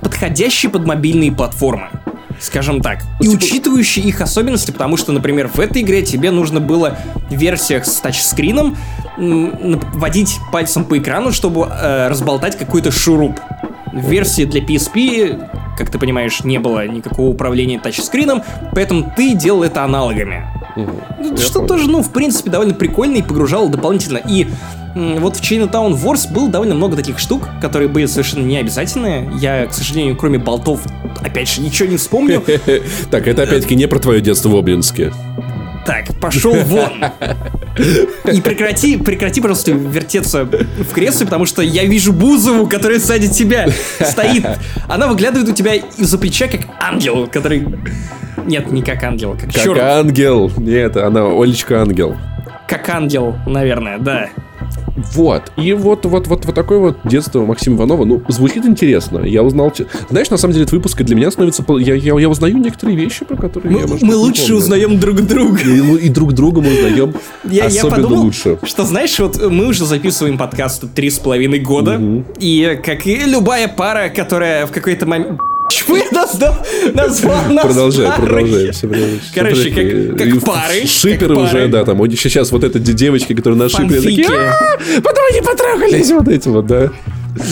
подходящей 0.00 0.68
под 0.68 0.86
мобильные 0.86 1.32
платформы. 1.32 1.88
Скажем 2.38 2.82
так. 2.82 2.98
И 3.20 3.24
типа- 3.28 3.36
учитывающие 3.42 4.04
их 4.04 4.20
особенности, 4.20 4.70
потому 4.70 4.98
что, 4.98 5.10
например, 5.12 5.48
в 5.48 5.58
этой 5.58 5.80
игре 5.80 6.02
тебе 6.02 6.30
нужно 6.30 6.60
было 6.60 6.98
в 7.30 7.34
версиях 7.34 7.86
с 7.86 7.94
тачскрином 8.00 8.76
водить 9.16 10.36
пальцем 10.52 10.84
по 10.84 10.98
экрану, 10.98 11.32
чтобы 11.32 11.66
э, 11.70 12.08
разболтать 12.08 12.58
какой-то 12.58 12.90
шуруп. 12.90 13.40
В 13.96 14.10
версии 14.10 14.44
для 14.44 14.60
PSP, 14.60 15.48
как 15.76 15.90
ты 15.90 15.98
понимаешь, 15.98 16.44
не 16.44 16.58
было 16.58 16.86
никакого 16.86 17.28
управления 17.28 17.78
тачскрином, 17.78 18.42
поэтому 18.72 19.12
ты 19.16 19.34
делал 19.34 19.62
это 19.62 19.82
аналогами. 19.84 20.44
Ну, 20.76 21.36
Что 21.38 21.60
понял. 21.60 21.68
тоже, 21.68 21.90
ну, 21.90 22.02
в 22.02 22.10
принципе, 22.12 22.50
довольно 22.50 22.74
прикольно 22.74 23.16
и 23.16 23.22
погружало 23.22 23.70
дополнительно. 23.70 24.18
И 24.18 24.46
вот 24.94 25.36
в 25.36 25.40
Chinatown 25.40 25.94
Wars 25.94 26.30
было 26.30 26.48
довольно 26.50 26.74
много 26.74 26.96
таких 26.96 27.18
штук, 27.18 27.48
которые 27.60 27.88
были 27.88 28.06
совершенно 28.06 28.44
не 28.44 28.58
обязательные. 28.58 29.30
Я, 29.40 29.66
к 29.66 29.72
сожалению, 29.72 30.16
кроме 30.16 30.38
болтов, 30.38 30.80
опять 31.22 31.48
же, 31.48 31.62
ничего 31.62 31.88
не 31.88 31.96
вспомню. 31.96 32.42
Так, 33.10 33.26
это 33.26 33.42
опять-таки 33.44 33.74
не 33.76 33.86
про 33.86 33.98
твое 33.98 34.20
детство 34.20 34.50
в 34.50 34.56
Обнинске. 34.56 35.12
Так, 35.86 36.06
пошел 36.20 36.52
вон. 36.54 37.04
И 38.32 38.40
прекрати, 38.40 38.96
прекрати, 38.96 39.40
пожалуйста, 39.40 39.70
вертеться 39.72 40.44
в 40.44 40.92
кресле, 40.92 41.26
потому 41.26 41.46
что 41.46 41.62
я 41.62 41.84
вижу 41.84 42.12
Бузову, 42.12 42.66
которая 42.66 42.98
сзади 42.98 43.28
тебя 43.28 43.68
стоит. 44.00 44.44
Она 44.88 45.06
выглядывает 45.06 45.48
у 45.48 45.52
тебя 45.52 45.74
из-за 45.74 46.18
плеча, 46.18 46.48
как 46.48 46.62
ангел, 46.80 47.26
который... 47.28 47.66
Нет, 48.46 48.70
не 48.70 48.82
как 48.82 49.02
ангел, 49.02 49.32
как, 49.34 49.52
Как 49.52 49.62
черт. 49.62 49.78
ангел. 49.78 50.50
Нет, 50.56 50.96
она 50.96 51.22
Олечка 51.26 51.82
ангел. 51.82 52.16
Как 52.68 52.88
ангел, 52.88 53.36
наверное, 53.46 53.98
да. 53.98 54.28
Вот. 54.96 55.52
И 55.56 55.72
вот, 55.72 56.04
вот, 56.06 56.26
вот, 56.26 56.44
вот 56.46 56.54
такое 56.54 56.78
вот 56.78 56.98
детство 57.04 57.44
Максима 57.44 57.76
Иванова. 57.76 58.04
Ну, 58.04 58.22
звучит 58.28 58.64
интересно. 58.64 59.20
Я 59.20 59.42
узнал... 59.42 59.72
Знаешь, 60.10 60.30
на 60.30 60.36
самом 60.36 60.54
деле, 60.54 60.64
от 60.64 60.72
выпуска 60.72 61.04
для 61.04 61.16
меня 61.16 61.30
становится... 61.30 61.64
Я, 61.78 61.94
я, 61.94 62.18
я 62.18 62.28
узнаю 62.28 62.56
некоторые 62.58 62.96
вещи, 62.96 63.24
про 63.24 63.36
которые 63.36 63.72
Мы, 63.72 63.80
я, 63.80 63.86
может 63.86 64.02
мы 64.02 64.16
лучше 64.16 64.42
помню. 64.42 64.56
узнаем 64.56 65.00
друг 65.00 65.20
друга. 65.22 65.60
И, 65.60 65.80
ну, 65.82 65.96
и 65.96 66.08
друг 66.08 66.32
друга 66.32 66.60
мы 66.60 66.72
узнаем 66.72 67.14
Я, 67.44 67.64
я 67.64 67.66
особенно 67.66 68.02
подумал, 68.02 68.22
лучше. 68.24 68.58
что, 68.64 68.84
знаешь, 68.84 69.18
вот 69.18 69.50
мы 69.50 69.68
уже 69.68 69.84
записываем 69.84 70.38
подкаст 70.38 70.84
три 70.94 71.10
с 71.10 71.18
половиной 71.18 71.58
года, 71.58 72.00
и 72.38 72.80
как 72.84 73.06
и 73.06 73.16
любая 73.24 73.68
пара, 73.68 74.08
которая 74.08 74.66
в 74.66 74.72
какой-то 74.72 75.06
момент... 75.06 75.40
Почему 75.68 75.96
я 75.96 76.04
назвал, 76.12 76.54
назвал 76.94 77.52
нас 77.52 77.64
Продолжай, 77.66 78.06
парой? 78.06 78.26
продолжай. 78.26 78.70
Все 78.72 78.86
время, 78.86 79.20
Короче, 79.34 79.70
как- 80.16 80.44
пары, 80.44 80.86
Шиперы 80.86 81.34
как 81.34 81.44
уже, 81.44 81.52
пары. 81.52 81.68
да, 81.68 81.84
там. 81.84 82.10
Сейчас 82.12 82.52
вот 82.52 82.64
эти 82.64 82.78
девочки, 82.78 83.34
которые 83.34 83.58
на 83.58 83.68
шипере, 83.68 84.00
такие, 84.00 84.26
Фанфики. 84.26 84.96
«А, 84.98 85.00
потом 85.02 85.24
они 85.32 85.40
потрахались, 85.42 86.10
вот 86.12 86.28
эти 86.28 86.48
вот, 86.48 86.66
да. 86.66 86.90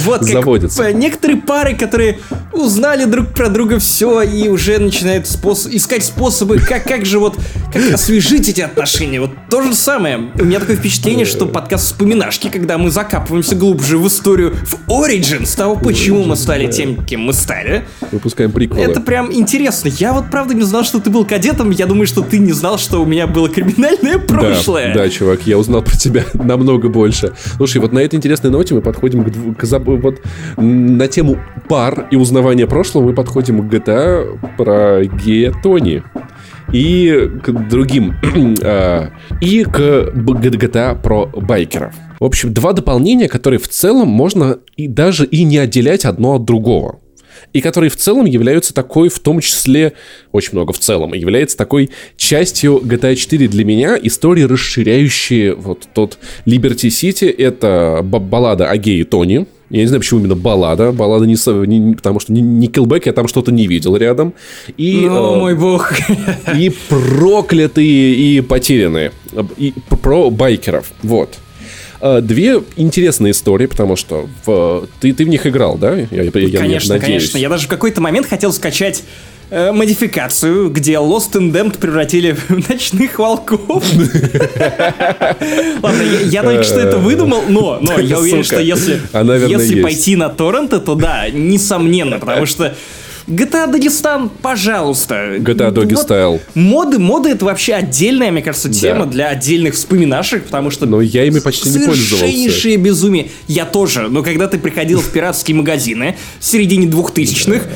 Вот 0.05 0.21
как 0.27 0.95
некоторые 0.95 1.41
пары, 1.41 1.75
которые 1.75 2.19
узнали 2.53 3.05
друг 3.05 3.29
про 3.29 3.49
друга 3.49 3.79
все 3.79 4.23
и 4.23 4.49
уже 4.49 4.79
начинают 4.79 5.27
спос- 5.27 5.69
искать 5.71 6.05
способы, 6.05 6.59
как, 6.59 6.85
как 6.85 7.05
же 7.05 7.19
вот 7.19 7.37
как 7.73 7.93
освежить 7.93 8.49
эти 8.49 8.61
отношения. 8.61 9.21
Вот 9.21 9.31
то 9.51 9.63
же 9.63 9.75
самое. 9.75 10.31
У 10.39 10.45
меня 10.45 10.61
такое 10.61 10.77
впечатление, 10.77 11.27
что 11.27 11.47
подкаст 11.47 11.87
вспоминашки, 11.87 12.49
когда 12.49 12.79
мы 12.79 12.91
закапываемся 12.91 13.57
глубже 13.57 13.99
в 13.99 14.07
историю, 14.07 14.55
в 14.65 14.89
Origin, 14.91 15.47
с 15.47 15.55
того, 15.55 15.77
почему 15.77 16.25
мы 16.25 16.37
стали 16.37 16.71
тем, 16.71 17.05
кем 17.05 17.23
мы 17.23 17.33
стали. 17.33 17.85
Выпускаем 18.13 18.53
приквелы. 18.53 18.83
Это 18.91 19.01
прям 19.01 19.33
интересно. 19.33 19.89
Я 19.89 20.13
вот 20.13 20.31
правда 20.31 20.55
не 20.55 20.63
знал, 20.63 20.85
что 20.85 21.01
ты 21.01 21.11
был 21.11 21.25
кадетом. 21.25 21.71
Я 21.71 21.87
думаю, 21.87 22.07
что 22.07 22.23
ты 22.23 22.39
не 22.39 22.53
знал, 22.53 22.79
что 22.79 23.03
у 23.03 23.07
меня 23.07 23.27
было 23.27 23.49
криминальное 23.49 24.19
прошлое. 24.19 24.95
Да, 24.95 25.05
да, 25.05 25.09
чувак, 25.09 25.47
я 25.47 25.59
узнал 25.59 25.83
про 25.83 25.97
тебя 25.97 26.25
намного 26.35 26.89
больше. 26.89 27.33
Слушай, 27.57 27.79
вот 27.79 27.93
на 27.93 27.99
этой 27.99 28.17
интересной 28.17 28.51
ноте 28.51 28.75
мы 28.75 28.81
подходим 28.81 29.25
к, 29.25 29.61
к 29.61 29.65
вот 29.79 30.21
на 30.57 31.09
тему 31.09 31.39
пар 31.69 32.09
и 32.11 32.17
узнавания 32.17 32.67
прошлого 32.67 33.07
мы 33.07 33.15
подходим 33.15 33.69
к 33.69 33.73
GTA 33.73 34.39
про 34.57 35.05
гея 35.05 35.53
Тони. 35.63 36.03
И 36.73 37.31
к 37.43 37.51
другим. 37.69 38.17
а, 38.63 39.11
и 39.41 39.65
к 39.65 39.79
GTA 39.79 41.01
про 41.01 41.27
байкеров. 41.27 41.95
В 42.19 42.25
общем, 42.25 42.55
два 42.55 42.73
дополнения, 42.73 43.29
которые 43.29 43.61
в 43.61 43.69
целом 43.69 44.09
можно 44.09 44.59
и 44.77 44.89
даже 44.89 45.27
и 45.27 45.45
не 45.45 45.59
отделять 45.59 46.05
одно 46.05 46.37
от 46.37 46.45
другого 46.45 47.01
и 47.53 47.61
которые 47.61 47.91
в 47.91 47.97
целом 47.97 48.27
являются 48.27 48.75
такой, 48.75 49.09
в 49.09 49.19
том 49.21 49.41
числе, 49.41 49.95
очень 50.33 50.51
много 50.53 50.73
в 50.73 50.79
целом, 50.79 51.15
является 51.15 51.57
такой 51.57 51.91
частью 52.17 52.79
GTA 52.79 53.15
4 53.15 53.49
для 53.49 53.65
меня, 53.65 53.99
истории, 54.01 54.43
расширяющие 54.43 55.55
вот 55.55 55.89
тот 55.95 56.19
Liberty 56.47 56.89
City, 56.89 57.35
это 57.37 58.01
баллада 58.03 58.71
о 58.71 58.77
гее 58.77 59.05
Тони, 59.05 59.47
я 59.71 59.81
не 59.81 59.87
знаю, 59.87 60.01
почему 60.01 60.21
именно 60.21 60.35
баллада. 60.37 60.93
Баллада 60.93 61.27
не, 61.27 61.37
не- 61.67 61.95
потому 61.95 62.21
что 62.21 62.33
не, 62.33 62.41
не 62.43 62.69
Killback, 62.69 63.03
я 63.07 63.13
там 63.13 63.29
что-то 63.29 63.51
не 63.53 63.67
видел 63.67 63.97
рядом. 63.97 64.35
И, 64.77 65.07
О, 65.11 65.37
э, 65.37 65.39
мой 65.41 65.55
бог. 65.55 65.93
и 66.55 66.71
проклятые, 66.89 68.15
и 68.15 68.41
потерянные. 68.41 69.13
И 69.57 69.73
про 70.03 70.31
байкеров. 70.31 70.93
Вот. 71.03 71.35
Э, 72.01 72.21
Две 72.21 72.63
интересные 72.77 73.31
истории, 73.33 73.67
потому 73.67 73.97
что 73.97 74.29
в- 74.45 74.87
ты, 75.01 75.13
ты 75.13 75.25
в 75.25 75.29
них 75.29 75.47
играл, 75.47 75.77
да? 75.79 75.95
Я, 75.95 76.07
я- 76.11 76.23
я 76.25 76.31
конечно, 76.59 76.95
надеюсь. 76.95 77.01
конечно. 77.23 77.39
Я 77.39 77.49
даже 77.49 77.65
в 77.67 77.69
какой-то 77.69 78.01
момент 78.01 78.27
хотел 78.27 78.53
скачать 78.53 79.03
э, 79.51 79.73
модификацию, 79.73 80.71
где 80.71 80.93
Lost 80.95 81.33
and 81.33 81.53
Damned 81.53 81.79
превратили 81.79 82.33
в 82.33 82.51
ночных 82.69 83.19
волков. 83.19 83.85
Ладно, 85.83 86.03
я, 86.25 86.43
только 86.43 86.63
что 86.63 86.81
это 86.81 86.99
выдумал, 86.99 87.43
но, 87.49 87.81
я 88.01 88.19
уверен, 88.19 88.45
что 88.45 88.61
если, 88.61 89.01
А, 89.13 89.25
пойти 89.83 90.17
на 90.17 90.29
торренты, 90.29 90.81
то 90.81 90.95
да, 90.95 91.29
несомненно, 91.31 92.19
потому 92.19 92.47
что 92.47 92.75
GTA 93.27 93.71
Дагестан, 93.73 94.29
пожалуйста. 94.29 95.37
GTA 95.37 95.73
Doggy 95.73 95.95
Вот 95.95 96.11
Style. 96.11 96.41
Моды, 96.55 96.99
моды 96.99 97.31
это 97.31 97.47
вообще 97.47 97.73
отдельная, 97.75 98.31
мне 98.31 98.43
кажется, 98.43 98.69
тема 98.69 99.07
Да. 99.07 99.13
для 99.13 99.29
отдельных 99.29 99.75
вспоминашек, 99.75 100.45
потому 100.45 100.71
что 100.71 100.85
Но 100.85 101.01
я 101.01 101.25
ими 101.25 101.39
почти 101.39 101.71
не 101.71 101.79
пользовался. 101.87 102.17
Совершеннейшее 102.19 102.77
безумие. 102.77 103.31
Я 103.49 103.65
тоже, 103.65 104.09
но 104.09 104.23
когда 104.23 104.47
ты 104.47 104.59
приходил 104.59 105.01
в 105.01 105.09
пиратские 105.11 105.57
магазины 105.57 106.17
в 106.39 106.45
середине 106.45 106.87
двухтысячных, 106.87 107.67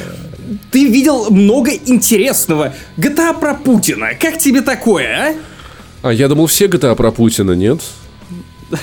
ты 0.70 0.84
видел 0.86 1.30
много 1.30 1.70
интересного. 1.72 2.74
GTA 2.96 3.38
про 3.38 3.54
Путина. 3.54 4.08
Как 4.20 4.38
тебе 4.38 4.62
такое, 4.62 5.34
А 6.02 6.12
я 6.12 6.28
думал, 6.28 6.46
все 6.46 6.66
GTA 6.66 6.94
про 6.94 7.10
Путина, 7.10 7.52
нет? 7.52 7.80
а? 8.72 8.76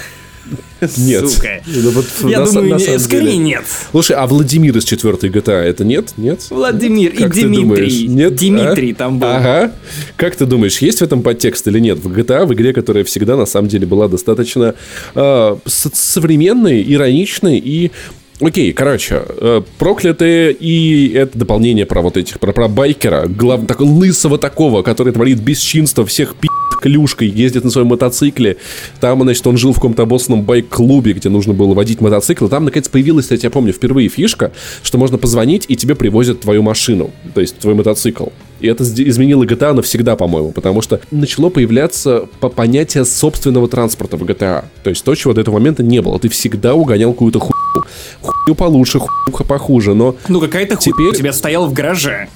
Нет. 0.97 1.27
Сука. 1.27 1.63
Ну, 1.65 1.89
вот 1.91 2.05
Я 2.29 2.41
на 2.41 2.45
думаю, 2.45 2.69
на 2.71 2.75
не- 2.75 2.99
скорее 2.99 3.21
деле. 3.23 3.37
нет. 3.37 3.63
Слушай, 3.91 4.15
а 4.17 4.27
Владимир 4.27 4.77
из 4.77 4.83
4 4.83 5.13
GTA 5.29 5.53
это 5.63 5.83
нет? 5.83 6.13
Нет? 6.17 6.45
Владимир 6.51 7.11
и 7.13 7.17
Как 7.17 7.33
ты 7.33 7.47
Дмитрий. 7.47 7.63
думаешь, 7.63 7.93
нет? 8.07 8.35
Дмитрий 8.35 8.91
А? 8.91 8.95
там 8.95 9.17
был. 9.17 9.27
Ага. 9.29 9.71
Как 10.17 10.35
ты 10.35 10.45
думаешь, 10.45 10.77
есть 10.79 10.99
в 10.99 11.01
этом 11.03 11.23
подтекст 11.23 11.65
или 11.67 11.79
нет? 11.79 11.97
В 11.97 12.07
GTA, 12.11 12.45
в 12.45 12.53
игре, 12.53 12.73
которая 12.73 13.03
всегда 13.05 13.37
на 13.37 13.47
самом 13.47 13.69
деле 13.69 13.87
была 13.87 14.07
достаточно 14.07 14.75
э, 15.15 15.55
современной, 15.65 16.83
ироничной 16.93 17.57
и 17.57 17.91
Окей, 18.41 18.73
короче, 18.73 19.21
э, 19.25 19.61
проклятые 19.77 20.51
и 20.51 21.13
это 21.13 21.37
дополнение 21.37 21.85
про 21.85 22.01
вот 22.01 22.17
этих, 22.17 22.39
про, 22.39 22.51
про 22.51 22.67
байкера, 22.67 23.27
глав, 23.27 23.65
такого 23.65 23.87
лысого 23.87 24.37
такого, 24.37 24.81
который 24.81 25.13
творит 25.13 25.39
бесчинство, 25.39 26.05
всех 26.05 26.35
пи*** 26.35 26.49
клюшкой, 26.85 27.27
ездит 27.27 27.63
на 27.63 27.71
своем 27.71 27.87
мотоцикле. 27.87 28.57
Там, 28.99 29.23
значит, 29.23 29.45
он 29.47 29.57
жил 29.57 29.71
в 29.71 29.75
каком-то 29.77 30.03
обоссанном 30.03 30.43
байк-клубе, 30.43 31.13
где 31.13 31.29
нужно 31.29 31.53
было 31.53 31.73
водить 31.73 31.99
мотоцикл. 31.99 32.47
Там, 32.47 32.65
наконец, 32.65 32.87
появилась, 32.89 33.25
кстати, 33.25 33.45
я 33.45 33.49
помню, 33.49 33.73
впервые 33.73 34.07
фишка, 34.07 34.51
что 34.83 34.99
можно 34.99 35.17
позвонить, 35.17 35.65
и 35.67 35.75
тебе 35.75 35.95
привозят 35.95 36.41
твою 36.41 36.61
машину, 36.61 37.09
то 37.33 37.41
есть 37.41 37.57
твой 37.57 37.73
мотоцикл. 37.73 38.27
И 38.59 38.67
это 38.67 38.83
изменило 38.83 39.43
GTA 39.45 39.73
навсегда, 39.73 40.15
по-моему, 40.15 40.51
потому 40.51 40.81
что 40.83 40.99
начало 41.09 41.49
появляться 41.49 42.27
по 42.39 42.49
понятие 42.49 43.03
собственного 43.03 43.67
транспорта 43.67 44.17
в 44.17 44.23
GTA. 44.23 44.65
То 44.83 44.91
есть 44.91 45.03
то, 45.03 45.15
чего 45.15 45.33
до 45.33 45.41
этого 45.41 45.55
момента 45.55 45.81
не 45.81 46.03
было. 46.03 46.19
Ты 46.19 46.29
всегда 46.29 46.75
угонял 46.75 47.13
какую-то 47.13 47.39
хуйню. 47.39 47.87
Хуйню 48.21 48.55
получше, 48.55 48.99
хуйню 48.99 49.45
похуже, 49.47 49.95
но... 49.95 50.15
Ну 50.27 50.39
какая-то 50.39 50.75
хуйня 50.75 50.93
Теперь- 50.93 51.07
у 51.09 51.13
тебя 51.15 51.33
стояла 51.33 51.65
в 51.65 51.73
гараже. 51.73 52.27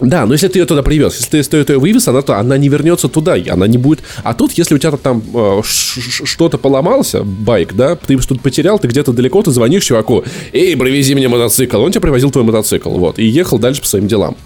Да, 0.00 0.24
но 0.26 0.32
если 0.32 0.48
ты 0.48 0.58
ее 0.58 0.64
туда 0.64 0.82
привез, 0.82 1.16
если 1.18 1.62
ты, 1.62 1.72
ее 1.72 1.78
вывез, 1.78 2.08
она, 2.08 2.22
то, 2.22 2.38
она 2.38 2.56
не 2.56 2.68
вернется 2.68 3.08
туда, 3.08 3.36
она 3.48 3.66
не 3.66 3.78
будет... 3.78 4.00
А 4.22 4.34
тут, 4.34 4.52
если 4.52 4.74
у 4.74 4.78
тебя 4.78 4.92
там 4.92 5.22
э, 5.34 5.60
что-то 5.64 6.58
поломался, 6.58 7.22
байк, 7.22 7.74
да, 7.74 7.96
ты 7.96 8.18
что-то 8.20 8.40
потерял, 8.40 8.78
ты 8.78 8.88
где-то 8.88 9.12
далеко, 9.12 9.42
ты 9.42 9.50
звонишь 9.50 9.84
чуваку, 9.84 10.24
эй, 10.52 10.76
привези 10.76 11.14
мне 11.14 11.28
мотоцикл, 11.28 11.80
он 11.80 11.92
тебе 11.92 12.00
привозил 12.00 12.30
твой 12.30 12.44
мотоцикл, 12.44 12.90
вот, 12.90 13.18
и 13.18 13.24
ехал 13.24 13.58
дальше 13.58 13.82
по 13.82 13.86
своим 13.86 14.06
делам. 14.08 14.36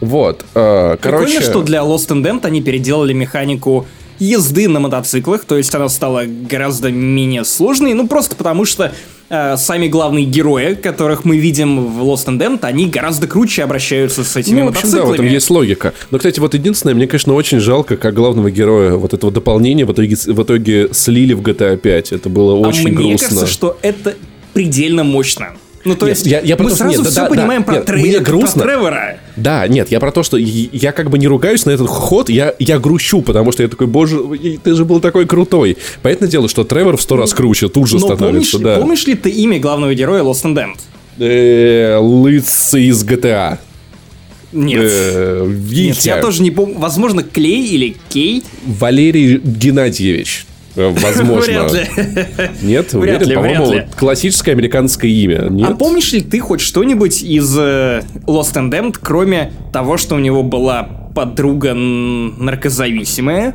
Вот, 0.00 0.44
э, 0.54 0.96
короче... 1.00 1.26
Прикольно, 1.26 1.50
что 1.50 1.62
для 1.62 1.78
Lost 1.80 2.08
and 2.08 2.22
Damned 2.22 2.44
они 2.44 2.60
переделали 2.60 3.12
механику 3.12 3.86
езды 4.18 4.68
на 4.68 4.80
мотоциклах, 4.80 5.44
то 5.44 5.56
есть 5.56 5.74
она 5.74 5.88
стала 5.88 6.24
гораздо 6.26 6.90
менее 6.90 7.44
сложной, 7.44 7.94
ну 7.94 8.06
просто 8.06 8.36
потому 8.36 8.64
что 8.64 8.92
э, 9.32 9.56
сами 9.56 9.88
главные 9.88 10.26
герои, 10.26 10.74
которых 10.74 11.24
мы 11.24 11.38
видим 11.38 11.86
в 11.86 12.02
Lost 12.02 12.26
and 12.26 12.38
Damned, 12.38 12.60
они 12.62 12.86
гораздо 12.86 13.26
круче 13.26 13.64
обращаются 13.64 14.22
с 14.24 14.36
этими 14.36 14.60
Ну, 14.60 14.66
в 14.66 14.68
общем, 14.68 14.90
да, 14.90 15.04
в 15.04 15.12
этом 15.12 15.26
есть 15.26 15.50
логика. 15.50 15.94
Но, 16.10 16.18
кстати, 16.18 16.38
вот 16.38 16.54
единственное, 16.54 16.94
мне, 16.94 17.06
конечно, 17.06 17.32
очень 17.34 17.58
жалко, 17.58 17.96
как 17.96 18.14
главного 18.14 18.50
героя 18.50 18.94
вот 18.96 19.14
этого 19.14 19.32
дополнения 19.32 19.86
в 19.86 19.92
итоге, 19.92 20.14
в 20.14 20.42
итоге 20.42 20.88
слили 20.92 21.32
в 21.32 21.40
GTA 21.40 21.76
5. 21.78 22.12
Это 22.12 22.28
было 22.28 22.52
а 22.52 22.68
очень 22.68 22.88
мне 22.88 22.92
грустно. 22.92 23.28
кажется, 23.28 23.46
что 23.46 23.78
это 23.82 24.14
предельно 24.52 25.02
мощно. 25.02 25.56
Ну, 25.84 25.96
то 25.96 26.06
Нет, 26.06 26.16
есть, 26.16 26.26
я- 26.26 26.40
я 26.40 26.56
про 26.56 26.64
мы 26.64 26.70
то, 26.70 26.76
сразу 26.76 26.98
нет, 27.02 27.10
все 27.10 27.20
да, 27.22 27.26
понимаем 27.26 27.62
да, 27.62 27.66
про, 27.66 27.74
нет, 27.76 27.88
Трей- 27.88 28.02
мне 28.02 28.12
про 28.18 28.24
грустно. 28.24 28.62
Тревора. 28.62 29.18
Да, 29.36 29.66
нет, 29.66 29.90
я 29.90 29.98
про 29.98 30.12
то, 30.12 30.22
что 30.22 30.36
я 30.36 30.92
как 30.92 31.10
бы 31.10 31.18
не 31.18 31.26
ругаюсь 31.26 31.64
на 31.66 31.70
этот 31.70 31.88
ход, 31.88 32.28
я, 32.30 32.54
я 32.60 32.78
грущу, 32.78 33.20
потому 33.22 33.50
что 33.50 33.62
я 33.64 33.68
такой, 33.68 33.88
боже, 33.88 34.20
ты 34.62 34.74
же 34.74 34.84
был 34.84 35.00
такой 35.00 35.26
крутой. 35.26 35.76
Понятное 36.02 36.28
дело, 36.28 36.48
что 36.48 36.62
Тревор 36.64 36.96
в 36.96 37.02
сто 37.02 37.16
раз 37.16 37.34
круче 37.34 37.68
тут 37.68 37.88
же 37.88 37.96
Но 37.98 38.02
помнишь, 38.08 38.16
становится, 38.18 38.58
ли- 38.58 38.64
да. 38.64 38.76
помнишь 38.78 39.06
ли 39.06 39.14
ты 39.14 39.30
имя 39.30 39.58
главного 39.58 39.92
героя 39.94 40.22
Lost 40.22 40.44
and 40.44 40.54
Damned? 40.54 40.78
Э, 41.18 41.98
из 42.00 43.04
GTA. 43.04 43.58
Нет. 44.52 44.80
Э, 44.84 45.44
Нет, 45.46 45.56
Витя. 45.96 46.06
я 46.08 46.20
тоже 46.20 46.42
не 46.42 46.50
помню. 46.50 46.78
Возможно, 46.78 47.22
Клей 47.22 47.66
или 47.66 47.96
Кей. 48.08 48.42
Валерий 48.66 49.38
Геннадьевич. 49.38 50.46
Э, 50.76 50.88
Возможно. 50.90 51.68
Вряд 51.68 51.72
ли. 51.72 51.88
Нет, 52.62 52.92
Вряд 52.94 53.22
уверен, 53.22 53.28
ли, 53.28 53.34
по-моему, 53.34 53.66
вряд 53.66 53.86
ли. 53.86 53.92
классическое 53.96 54.54
американское 54.54 55.10
имя. 55.10 55.48
Нет? 55.50 55.70
А 55.70 55.74
помнишь 55.74 56.12
ли 56.12 56.20
ты 56.20 56.40
хоть 56.40 56.60
что-нибудь 56.60 57.22
из 57.22 57.54
э, 57.58 58.02
Lost 58.26 58.54
and 58.54 58.70
Damned, 58.70 58.96
кроме 59.00 59.52
того, 59.72 59.96
что 59.98 60.14
у 60.14 60.18
него 60.18 60.42
была 60.42 60.82
подруга 61.14 61.74
наркозависимая, 61.74 63.54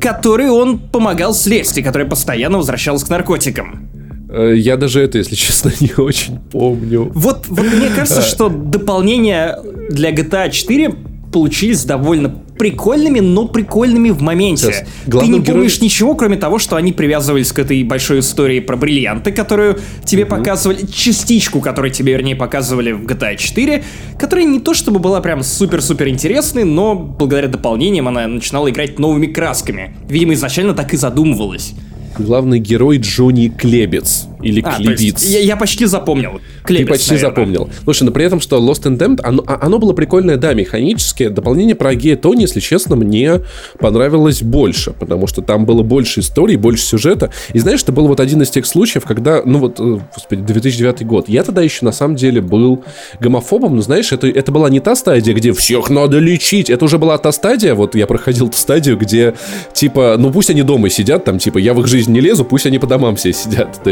которой 0.00 0.48
он 0.50 0.78
помогал 0.78 1.34
слезть 1.34 1.78
и 1.78 1.82
которая 1.82 2.08
постоянно 2.08 2.58
возвращалась 2.58 3.04
к 3.04 3.08
наркотикам? 3.08 3.88
Э, 4.30 4.54
Я 4.56 4.76
даже 4.76 5.00
это, 5.00 5.18
если 5.18 5.34
честно, 5.36 5.72
не 5.80 5.92
очень 5.96 6.38
помню. 6.38 7.10
Вот, 7.14 7.46
вот 7.48 7.66
мне 7.66 7.88
кажется, 7.94 8.22
что 8.22 8.48
дополнения 8.48 9.58
для 9.90 10.10
GTA 10.10 10.50
4 10.50 10.94
получились 11.32 11.84
довольно 11.84 12.28
прикольными, 12.58 13.20
но 13.20 13.46
прикольными 13.48 14.10
в 14.10 14.20
моменте. 14.22 14.66
Сейчас. 14.66 14.84
Ты 15.06 15.10
не 15.26 15.40
героем- 15.40 15.44
помнишь 15.44 15.80
ничего, 15.80 16.14
кроме 16.14 16.36
того, 16.36 16.58
что 16.58 16.76
они 16.76 16.92
привязывались 16.92 17.50
к 17.50 17.58
этой 17.58 17.82
большой 17.82 18.20
истории 18.20 18.60
про 18.60 18.76
бриллианты, 18.76 19.32
которую 19.32 19.78
тебе 20.04 20.26
показывали, 20.26 20.86
частичку, 20.86 21.60
которую 21.60 21.90
тебе, 21.90 22.12
вернее, 22.12 22.36
показывали 22.36 22.92
в 22.92 23.04
GTA 23.06 23.36
4, 23.36 23.82
которая 24.18 24.44
не 24.44 24.60
то 24.60 24.74
чтобы 24.74 25.00
была 25.00 25.20
прям 25.20 25.42
супер-супер 25.42 26.08
интересной, 26.08 26.64
но 26.64 26.94
благодаря 26.94 27.48
дополнениям 27.48 28.06
она 28.06 28.28
начинала 28.28 28.70
играть 28.70 28.98
новыми 28.98 29.26
красками. 29.26 29.96
Видимо, 30.08 30.34
изначально 30.34 30.74
так 30.74 30.94
и 30.94 30.96
задумывалась. 30.96 31.72
Главный 32.18 32.58
герой 32.60 32.98
Джонни 32.98 33.48
Клебец. 33.48 34.26
Или 34.42 34.60
А, 34.64 34.76
Клевиц. 34.76 35.24
я, 35.24 35.40
я 35.40 35.56
почти 35.56 35.86
запомнил. 35.86 36.40
Ты 36.62 36.66
Клевец, 36.74 36.88
почти 36.88 37.12
наверное. 37.12 37.30
запомнил. 37.30 37.70
Слушай, 37.84 38.04
но 38.04 38.10
при 38.12 38.24
этом, 38.24 38.40
что 38.40 38.58
Lost 38.58 38.82
and 38.84 38.98
Damned, 38.98 39.20
оно, 39.22 39.42
а- 39.46 39.58
оно 39.62 39.78
было 39.78 39.92
прикольное, 39.92 40.36
да, 40.36 40.54
механически. 40.54 41.28
Дополнение 41.28 41.74
про 41.74 41.94
Гея 41.94 42.16
Тони, 42.16 42.42
если 42.42 42.60
честно, 42.60 42.96
мне 42.96 43.40
понравилось 43.78 44.42
больше, 44.42 44.92
потому 44.92 45.26
что 45.26 45.42
там 45.42 45.64
было 45.64 45.82
больше 45.82 46.20
историй, 46.20 46.56
больше 46.56 46.84
сюжета. 46.84 47.30
И 47.52 47.58
знаешь, 47.58 47.82
это 47.82 47.92
был 47.92 48.06
вот 48.08 48.20
один 48.20 48.42
из 48.42 48.50
тех 48.50 48.66
случаев, 48.66 49.04
когда, 49.04 49.42
ну 49.44 49.58
вот, 49.58 49.80
э, 49.80 49.98
господи, 50.14 50.42
2009 50.42 51.04
год. 51.06 51.28
Я 51.28 51.42
тогда 51.44 51.62
еще 51.62 51.84
на 51.84 51.92
самом 51.92 52.16
деле 52.16 52.40
был 52.40 52.84
гомофобом, 53.20 53.76
но 53.76 53.82
знаешь, 53.82 54.12
это, 54.12 54.26
это 54.28 54.52
была 54.52 54.68
не 54.70 54.80
та 54.80 54.94
стадия, 54.96 55.34
где 55.34 55.52
всех 55.52 55.90
надо 55.90 56.18
лечить. 56.18 56.70
Это 56.70 56.84
уже 56.84 56.98
была 56.98 57.18
та 57.18 57.32
стадия, 57.32 57.74
вот 57.74 57.94
я 57.94 58.06
проходил 58.06 58.48
ту 58.48 58.56
стадию, 58.56 58.96
где, 58.96 59.34
типа, 59.72 60.16
ну 60.18 60.30
пусть 60.32 60.50
они 60.50 60.62
дома 60.62 60.88
сидят, 60.90 61.24
там, 61.24 61.38
типа, 61.38 61.58
я 61.58 61.74
в 61.74 61.80
их 61.80 61.86
жизнь 61.86 62.12
не 62.12 62.20
лезу, 62.20 62.44
пусть 62.44 62.66
они 62.66 62.78
по 62.78 62.86
домам 62.86 63.16
все 63.16 63.32
сидят. 63.32 63.80
Да, 63.84 63.90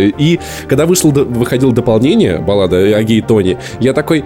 Когда 0.68 0.86
вышло, 0.86 1.10
выходило 1.10 1.72
дополнение, 1.72 2.38
баллада 2.38 2.78
о 2.78 3.02
гей 3.02 3.20
Тони, 3.20 3.58
я 3.80 3.92
такой, 3.92 4.24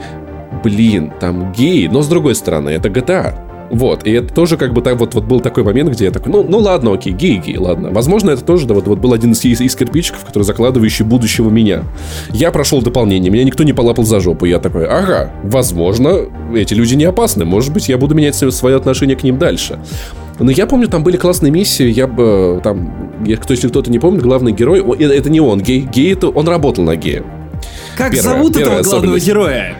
блин, 0.62 1.12
там 1.20 1.52
гей, 1.52 1.88
но 1.88 2.02
с 2.02 2.08
другой 2.08 2.34
стороны, 2.34 2.70
это 2.70 2.88
GTA. 2.88 3.34
Вот, 3.70 4.06
и 4.06 4.12
это 4.12 4.32
тоже 4.32 4.56
как 4.56 4.72
бы 4.72 4.82
так 4.82 4.98
вот, 4.98 5.14
вот 5.14 5.24
был 5.24 5.40
такой 5.40 5.64
момент, 5.64 5.90
где 5.90 6.04
я 6.04 6.10
такой, 6.10 6.30
ну, 6.30 6.44
ну 6.44 6.58
ладно, 6.58 6.92
окей, 6.92 7.12
гей, 7.12 7.38
гей, 7.38 7.56
ладно. 7.56 7.90
Возможно, 7.90 8.30
это 8.30 8.44
тоже, 8.44 8.66
да, 8.66 8.74
вот, 8.74 8.86
вот 8.86 8.98
был 8.98 9.12
один 9.12 9.32
из, 9.32 9.44
из, 9.44 9.60
из 9.60 9.74
кирпичиков, 9.74 10.24
который 10.24 10.44
закладывающий 10.44 11.04
будущего 11.04 11.50
меня. 11.50 11.82
Я 12.30 12.52
прошел 12.52 12.82
дополнение, 12.82 13.32
меня 13.32 13.44
никто 13.44 13.64
не 13.64 13.72
полапал 13.72 14.04
за 14.04 14.20
жопу. 14.20 14.44
Я 14.44 14.58
такой, 14.58 14.86
ага, 14.86 15.32
возможно, 15.42 16.20
эти 16.54 16.74
люди 16.74 16.94
не 16.94 17.04
опасны, 17.04 17.44
может 17.44 17.72
быть, 17.72 17.88
я 17.88 17.98
буду 17.98 18.14
менять 18.14 18.36
свое 18.36 18.76
отношение 18.76 19.16
к 19.16 19.22
ним 19.22 19.38
дальше. 19.38 19.80
Но 20.38 20.50
я 20.50 20.66
помню, 20.66 20.88
там 20.88 21.04
были 21.04 21.16
классные 21.16 21.52
миссии, 21.52 21.86
я 21.86 22.06
бы, 22.06 22.60
там, 22.64 23.22
я- 23.24 23.36
кто, 23.36 23.54
если 23.54 23.68
кто-то 23.68 23.90
не 23.90 23.98
помнит, 23.98 24.22
главный 24.22 24.52
герой, 24.52 24.80
о, 24.82 24.94
это, 24.94 25.30
не 25.30 25.40
он, 25.40 25.60
гей, 25.60 25.80
гей, 25.80 26.12
это 26.12 26.28
он 26.28 26.48
работал 26.48 26.82
на 26.84 26.96
гея. 26.96 27.22
Как 27.96 28.12
Первая- 28.12 28.36
зовут 28.38 28.54
первая 28.56 28.80
этого 28.80 28.90
главного 28.92 29.20
героя? 29.20 29.76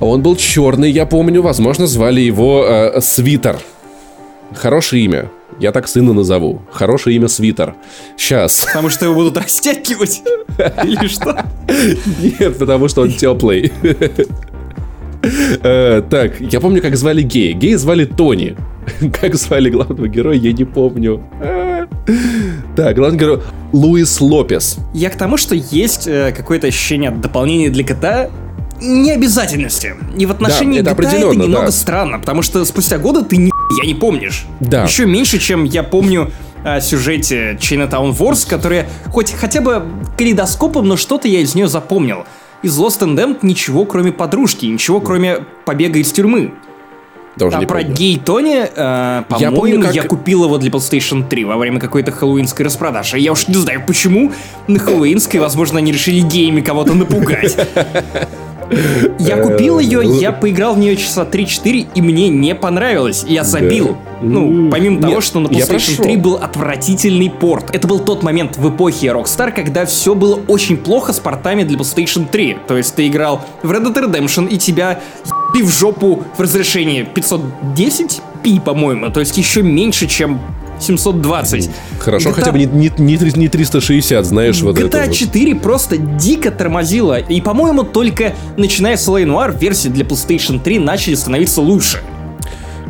Он 0.00 0.20
был 0.22 0.36
черный, 0.36 0.90
я 0.90 1.06
помню, 1.06 1.40
возможно, 1.40 1.86
звали 1.86 2.20
его 2.20 2.64
э, 2.68 3.00
Свитер. 3.00 3.58
Хорошее 4.54 5.04
имя. 5.04 5.30
Я 5.58 5.72
так 5.72 5.88
сына 5.88 6.12
назову. 6.12 6.60
Хорошее 6.70 7.16
имя 7.16 7.28
Свитер. 7.28 7.74
Сейчас. 8.18 8.66
Потому 8.66 8.90
что 8.90 9.06
его 9.06 9.14
будут 9.14 9.38
растягивать? 9.38 10.22
Или 10.84 11.08
что? 11.08 11.44
Нет, 12.38 12.58
потому 12.58 12.88
что 12.88 13.00
он 13.02 13.12
теплый. 13.12 13.72
Э, 15.62 16.02
Так, 16.08 16.40
я 16.40 16.60
помню, 16.60 16.82
как 16.82 16.96
звали 16.96 17.22
гея. 17.22 17.54
Гея 17.54 17.78
звали 17.78 18.04
Тони. 18.04 18.56
Как 19.20 19.34
звали 19.34 19.68
главного 19.68 20.06
героя, 20.06 20.36
я 20.36 20.52
не 20.52 20.64
помню. 20.64 21.20
Э, 21.40 21.86
Так, 22.76 22.96
главный 22.96 23.18
герой 23.18 23.40
Луис 23.72 24.20
Лопес. 24.20 24.78
Я 24.94 25.10
к 25.10 25.16
тому, 25.16 25.36
что 25.36 25.54
есть 25.54 26.06
э, 26.06 26.32
какое-то 26.36 26.68
ощущение 26.68 27.10
дополнения 27.10 27.68
для 27.68 27.84
кота 27.84 28.30
необязательности. 28.80 29.94
И 30.16 30.26
в 30.26 30.30
отношении 30.30 30.80
это 30.80 30.90
GTA 30.90 30.92
это 30.92 31.02
определенно, 31.02 31.42
немного 31.42 31.66
да. 31.66 31.72
странно, 31.72 32.18
потому 32.18 32.42
что 32.42 32.64
спустя 32.64 32.98
годы 32.98 33.24
ты 33.24 33.36
ни 33.36 33.50
я 33.80 33.86
не 33.86 33.94
помнишь. 33.94 34.46
Да. 34.60 34.84
Еще 34.84 35.06
меньше, 35.06 35.38
чем 35.38 35.64
я 35.64 35.82
помню 35.82 36.30
о 36.64 36.80
сюжете 36.80 37.56
Chinatown 37.60 38.16
Wars, 38.16 38.48
которая 38.48 38.86
хоть 39.06 39.32
хотя 39.32 39.60
бы 39.60 39.82
калейдоскопом, 40.16 40.86
но 40.86 40.96
что-то 40.96 41.28
я 41.28 41.40
из 41.40 41.54
нее 41.54 41.68
запомнил. 41.68 42.24
Из 42.62 42.78
Lost 42.78 43.00
and 43.00 43.14
Damned 43.16 43.38
ничего, 43.42 43.84
кроме 43.84 44.12
подружки, 44.12 44.66
ничего, 44.66 45.00
кроме 45.00 45.38
побега 45.64 45.98
из 45.98 46.10
тюрьмы. 46.12 46.52
Тоже 47.38 47.58
А 47.58 47.60
не 47.60 47.66
про 47.66 47.80
помню. 47.80 47.94
гей 47.94 48.18
Тони, 48.18 48.64
э, 48.74 49.22
по-моему, 49.28 49.84
я, 49.92 50.00
как- 50.02 50.10
купил 50.10 50.44
его 50.44 50.56
для 50.56 50.70
PlayStation 50.70 51.28
3 51.28 51.44
во 51.44 51.58
время 51.58 51.78
какой-то 51.78 52.10
хэллоуинской 52.10 52.64
распродажи. 52.64 53.18
Я 53.18 53.32
уж 53.32 53.46
не 53.48 53.54
знаю, 53.56 53.82
почему 53.86 54.32
на 54.68 54.78
хэллоуинской, 54.78 55.38
возможно, 55.38 55.78
они 55.78 55.92
решили 55.92 56.20
геями 56.20 56.62
кого-то 56.62 56.94
напугать. 56.94 57.54
Я 59.18 59.36
купил 59.38 59.78
ее, 59.78 60.02
я 60.04 60.32
поиграл 60.32 60.74
в 60.74 60.78
нее 60.78 60.96
часа 60.96 61.24
3-4, 61.24 61.88
и 61.94 62.02
мне 62.02 62.28
не 62.28 62.54
понравилось. 62.54 63.24
Я 63.26 63.44
забил. 63.44 63.96
Ну, 64.22 64.70
помимо 64.70 65.00
того, 65.00 65.20
что 65.20 65.40
на 65.40 65.48
PlayStation 65.48 65.68
прошел. 65.68 66.04
3 66.04 66.16
был 66.16 66.34
отвратительный 66.36 67.30
порт. 67.30 67.74
Это 67.74 67.86
был 67.86 67.98
тот 67.98 68.22
момент 68.22 68.56
в 68.56 68.74
эпохе 68.74 69.08
Rockstar, 69.08 69.52
когда 69.52 69.84
все 69.84 70.14
было 70.14 70.40
очень 70.48 70.78
плохо 70.78 71.12
с 71.12 71.20
портами 71.20 71.64
для 71.64 71.78
PlayStation 71.78 72.26
3. 72.26 72.56
То 72.66 72.76
есть 72.76 72.94
ты 72.94 73.08
играл 73.08 73.44
в 73.62 73.70
Red 73.70 73.92
Dead 73.92 74.10
Redemption, 74.10 74.48
и 74.48 74.56
тебя 74.56 75.00
ебли 75.56 75.62
в 75.62 75.70
жопу 75.70 76.22
в 76.36 76.40
разрешении 76.40 77.02
510 77.02 78.20
p, 78.42 78.60
по-моему. 78.60 79.10
То 79.10 79.20
есть 79.20 79.36
еще 79.36 79.62
меньше, 79.62 80.06
чем 80.06 80.40
720. 80.80 81.70
Хорошо, 81.98 82.30
GTA 82.30 82.32
хотя 82.32 82.52
бы 82.52 82.58
не, 82.58 82.66
не, 82.66 82.90
не 82.98 83.16
не 83.36 83.48
360, 83.48 84.24
знаешь, 84.24 84.60
вот 84.62 84.78
это. 84.78 84.98
GTA 84.98 85.06
вот. 85.06 85.16
4 85.16 85.54
просто 85.56 85.96
дико 85.96 86.50
тормозила. 86.50 87.18
И, 87.18 87.40
по-моему, 87.40 87.84
только 87.84 88.34
начиная 88.56 88.96
с 88.96 89.08
LA 89.08 89.24
Noir 89.24 89.58
версии 89.58 89.88
для 89.88 90.04
PlayStation 90.04 90.60
3 90.60 90.78
начали 90.78 91.14
становиться 91.14 91.60
лучше. 91.60 92.00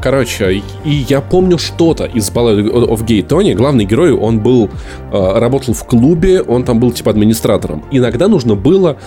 Короче, 0.03 0.63
и 0.85 0.91
я 1.09 1.21
помню 1.21 1.59
что-то 1.59 2.05
из 2.05 2.31
Ballad 2.31 2.71
of 2.71 3.05
Gay 3.05 3.27
Tony. 3.27 3.55
Главный 3.55 3.85
герой, 3.85 4.13
он 4.13 4.41
был, 4.41 4.71
э, 5.11 5.39
работал 5.39 5.75
в 5.75 5.85
клубе, 5.85 6.43
он 6.43 6.65
там 6.65 6.79
был 6.79 6.93
типа 6.93 7.11
администратором. 7.11 7.85
Иногда 7.91 8.29
нужно 8.29 8.55
было 8.55 8.99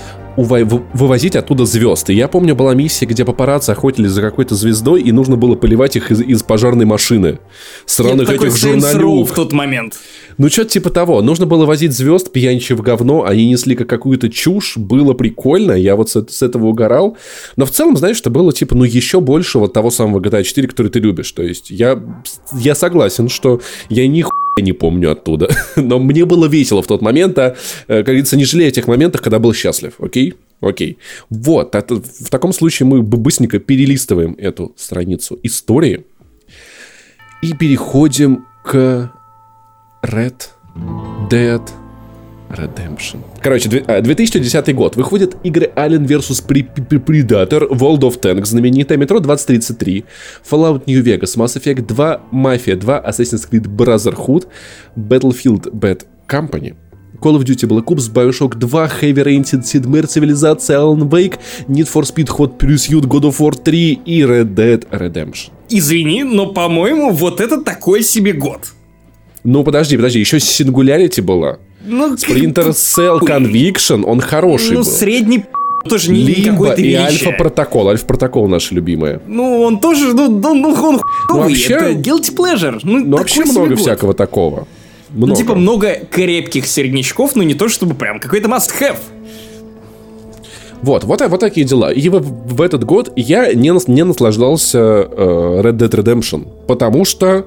вы- 0.43 0.83
вывозить 0.93 1.35
оттуда 1.35 1.65
звезд. 1.65 2.09
И 2.09 2.13
я 2.13 2.27
помню, 2.27 2.55
была 2.55 2.73
миссия, 2.73 3.05
где 3.05 3.25
папарацци 3.25 3.71
охотились 3.71 4.11
за 4.11 4.21
какой-то 4.21 4.55
звездой, 4.55 5.01
и 5.01 5.11
нужно 5.11 5.35
было 5.35 5.55
поливать 5.55 5.95
их 5.95 6.11
из, 6.11 6.21
из 6.21 6.43
пожарной 6.43 6.85
машины. 6.85 7.39
Сраных 7.85 8.29
этих 8.29 8.55
журналюк. 8.55 9.29
в 9.29 9.33
тот 9.33 9.53
момент. 9.53 9.95
Ну, 10.39 10.49
что-то 10.49 10.69
типа 10.69 10.89
того. 10.89 11.21
Нужно 11.21 11.45
было 11.45 11.65
возить 11.65 11.91
звезд, 11.91 12.31
пьяничьи 12.31 12.73
в 12.73 12.81
говно, 12.81 13.25
они 13.25 13.45
несли 13.49 13.75
как 13.75 13.89
какую-то 13.89 14.29
чушь, 14.29 14.77
было 14.77 15.13
прикольно, 15.13 15.73
я 15.73 15.97
вот 15.97 16.09
с, 16.09 16.25
с 16.29 16.41
этого 16.41 16.67
угорал. 16.67 17.17
Но 17.57 17.65
в 17.65 17.71
целом, 17.71 17.97
знаешь, 17.97 18.21
это 18.21 18.29
было 18.29 18.53
типа, 18.53 18.73
ну, 18.73 18.85
еще 18.85 19.19
больше 19.19 19.59
вот 19.59 19.73
того 19.73 19.91
самого 19.91 20.21
GTA 20.21 20.43
4, 20.43 20.67
который 20.69 20.87
ты 20.87 20.99
любишь. 20.99 21.29
То 21.33 21.43
есть 21.43 21.69
я, 21.69 22.01
я 22.53 22.73
согласен, 22.73 23.27
что 23.27 23.59
я 23.89 24.07
ни 24.07 24.21
хуя 24.21 24.31
не 24.61 24.71
помню 24.71 25.11
оттуда. 25.11 25.49
Но 25.75 25.99
мне 25.99 26.23
было 26.23 26.45
весело 26.45 26.81
в 26.81 26.87
тот 26.87 27.01
момент, 27.01 27.37
а, 27.37 27.57
э, 27.89 27.97
как 27.97 28.05
говорится, 28.05 28.37
не 28.37 28.45
жалею 28.45 28.69
о 28.69 28.71
тех 28.71 28.87
моментах, 28.87 29.21
когда 29.21 29.39
был 29.39 29.53
счастлив, 29.53 29.93
окей? 29.99 30.35
Окей. 30.61 30.99
Вот, 31.29 31.75
это- 31.75 31.95
в 31.95 32.29
таком 32.29 32.53
случае 32.53 32.87
мы 32.87 33.01
быстренько 33.01 33.59
перелистываем 33.59 34.35
эту 34.37 34.71
страницу 34.77 35.37
истории 35.43 36.05
и 37.41 37.51
переходим 37.53 38.45
к 38.63 39.11
Red 40.03 40.35
Dead 41.29 41.61
Redemption. 42.49 43.19
Короче, 43.41 43.69
две- 43.69 43.83
а, 43.87 44.01
2010 44.01 44.73
год. 44.75 44.95
Выходят 44.95 45.35
игры 45.43 45.71
Alien 45.75 46.05
vs. 46.07 46.41
Pre- 46.47 46.67
Pre- 46.73 47.03
Predator, 47.03 47.69
World 47.69 48.01
of 48.01 48.19
Tanks, 48.19 48.45
знаменитое 48.45 48.97
метро 48.97 49.19
2033, 49.19 50.03
Fallout 50.49 50.83
New 50.87 51.03
Vegas, 51.03 51.35
Mass 51.37 51.55
Effect 51.57 51.85
2, 51.85 52.21
Mafia 52.31 52.75
2, 52.75 53.03
Assassin's 53.05 53.45
Creed 53.49 53.67
Brotherhood, 53.67 54.47
Battlefield 54.95 55.69
Bad 55.73 56.05
Company, 56.27 56.73
Call 57.21 57.35
of 57.35 57.43
Duty 57.43 57.67
Black 57.67 57.91
Ops, 57.91 58.07
Bioshock 58.09 58.55
2, 58.57 58.87
Heavy 59.01 59.21
Rain, 59.23 59.43
Sid 59.43 59.85
Meier, 59.85 60.07
Цивилизация, 60.07 60.77
Alan 60.79 61.07
Wake, 61.09 61.37
Need 61.67 61.87
for 61.87 62.03
Speed 62.03 62.29
Hot 62.39 62.57
Pursuit, 62.57 63.05
God 63.05 63.25
of 63.25 63.39
War 63.39 63.53
3 63.53 63.99
и 64.05 64.23
Red 64.23 64.55
Dead 64.55 64.87
Redemption. 64.91 65.51
Извини, 65.69 66.23
но, 66.23 66.47
по-моему, 66.53 67.11
вот 67.11 67.41
это 67.41 67.61
такой 67.61 68.01
себе 68.01 68.33
год. 68.33 68.73
Ну, 69.43 69.63
подожди, 69.63 69.95
подожди, 69.95 70.19
еще 70.19 70.37
Singularity 70.37 71.21
была. 71.21 71.57
Ну, 71.85 72.15
Splinter 72.15 72.69
Cell 72.69 73.19
Conviction, 73.19 74.03
он 74.05 74.19
хороший 74.19 74.71
Ну, 74.73 74.83
был. 74.83 74.85
средний 74.85 75.45
тоже 75.87 76.11
не 76.11 76.33
какой-то 76.33 76.81
и 76.81 76.89
величие. 76.89 77.29
Альфа-протокол. 77.29 77.87
Альфа-протокол 77.89 78.47
наши 78.47 78.75
любимые. 78.75 79.21
Ну, 79.27 79.61
он 79.61 79.79
тоже, 79.79 80.13
ну, 80.13 80.29
ну, 80.29 80.53
ну 80.53 80.69
он 80.73 80.99
хуёвый, 81.27 81.49
вообще- 81.53 81.73
это 81.73 81.93
guilty 81.93 82.35
pleasure. 82.35 82.79
Ну, 82.83 82.99
Ну, 83.05 83.17
вообще 83.17 83.45
много 83.45 83.69
год. 83.69 83.79
всякого 83.79 84.13
такого. 84.13 84.67
Много. 85.09 85.31
Ну, 85.31 85.35
типа, 85.35 85.55
много 85.55 85.95
крепких 86.11 86.67
середнячков, 86.67 87.35
но 87.35 87.43
не 87.43 87.53
то 87.53 87.69
чтобы 87.69 87.95
прям 87.95 88.19
какой-то 88.19 88.49
must-have. 88.49 88.97
Вот, 90.81 91.03
вот, 91.03 91.21
вот 91.21 91.39
такие 91.39 91.65
дела. 91.65 91.91
И 91.91 92.07
в, 92.09 92.19
в 92.21 92.61
этот 92.61 92.83
год 92.85 93.11
я 93.15 93.53
не, 93.53 93.71
не 93.91 94.03
наслаждался 94.03 94.77
э, 94.79 95.61
Red 95.63 95.77
Dead 95.77 95.89
Redemption. 95.89 96.47
Потому 96.67 97.05
что... 97.05 97.45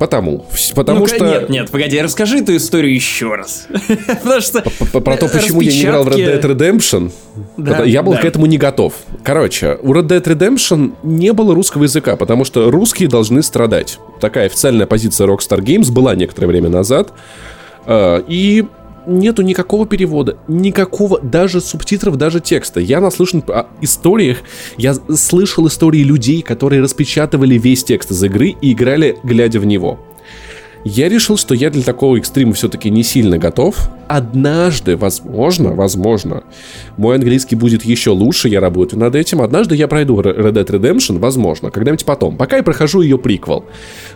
Потому. 0.00 0.46
Потому 0.74 1.00
Ну-ка, 1.00 1.14
что... 1.14 1.26
Нет, 1.26 1.50
нет, 1.50 1.70
погоди, 1.70 2.00
расскажи 2.00 2.38
эту 2.38 2.56
историю 2.56 2.94
еще 2.94 3.34
раз. 3.34 3.66
Потому 4.06 4.40
что... 4.40 4.62
Про 4.98 5.18
то, 5.18 5.28
почему 5.28 5.60
я 5.60 5.70
не 5.70 5.82
играл 5.82 6.04
в 6.04 6.08
Red 6.08 6.40
Dead 6.40 6.56
Redemption, 6.56 7.12
Да, 7.58 7.84
я 7.84 8.02
был 8.02 8.12
да. 8.14 8.22
к 8.22 8.24
этому 8.24 8.46
не 8.46 8.56
готов. 8.56 8.94
Короче, 9.22 9.76
у 9.82 9.92
Red 9.92 10.06
Dead 10.06 10.24
Redemption 10.24 10.94
не 11.02 11.34
было 11.34 11.54
русского 11.54 11.82
языка, 11.82 12.16
потому 12.16 12.46
что 12.46 12.70
русские 12.70 13.10
должны 13.10 13.42
страдать. 13.42 13.98
Такая 14.22 14.46
официальная 14.46 14.86
позиция 14.86 15.26
Rockstar 15.26 15.60
Games 15.60 15.92
была 15.92 16.14
некоторое 16.14 16.46
время 16.46 16.70
назад. 16.70 17.12
Э, 17.84 18.22
И 18.26 18.64
нету 19.06 19.42
никакого 19.42 19.86
перевода, 19.86 20.38
никакого 20.48 21.20
даже 21.20 21.60
субтитров, 21.60 22.16
даже 22.16 22.40
текста. 22.40 22.80
Я 22.80 23.00
наслышан 23.00 23.42
о 23.48 23.66
историях, 23.80 24.38
я 24.76 24.94
слышал 24.94 25.66
истории 25.66 26.02
людей, 26.02 26.42
которые 26.42 26.82
распечатывали 26.82 27.58
весь 27.58 27.84
текст 27.84 28.10
из 28.10 28.22
игры 28.22 28.56
и 28.60 28.72
играли, 28.72 29.18
глядя 29.22 29.60
в 29.60 29.66
него. 29.66 29.98
Я 30.84 31.10
решил, 31.10 31.36
что 31.36 31.54
я 31.54 31.68
для 31.68 31.82
такого 31.82 32.16
экстрима 32.16 32.54
все-таки 32.54 32.88
не 32.88 33.02
сильно 33.02 33.36
готов. 33.36 33.76
Однажды, 34.08 34.96
возможно, 34.96 35.74
возможно, 35.74 36.44
мой 36.96 37.16
английский 37.16 37.54
будет 37.54 37.84
еще 37.84 38.10
лучше, 38.10 38.48
я 38.48 38.60
работаю 38.60 39.00
над 39.00 39.14
этим. 39.14 39.42
Однажды 39.42 39.76
я 39.76 39.88
пройду 39.88 40.18
Red 40.20 40.52
Dead 40.52 40.66
Redemption, 40.66 41.18
возможно, 41.18 41.70
когда-нибудь 41.70 42.06
потом. 42.06 42.36
Пока 42.38 42.56
я 42.56 42.62
прохожу 42.62 43.02
ее 43.02 43.18
приквел. 43.18 43.66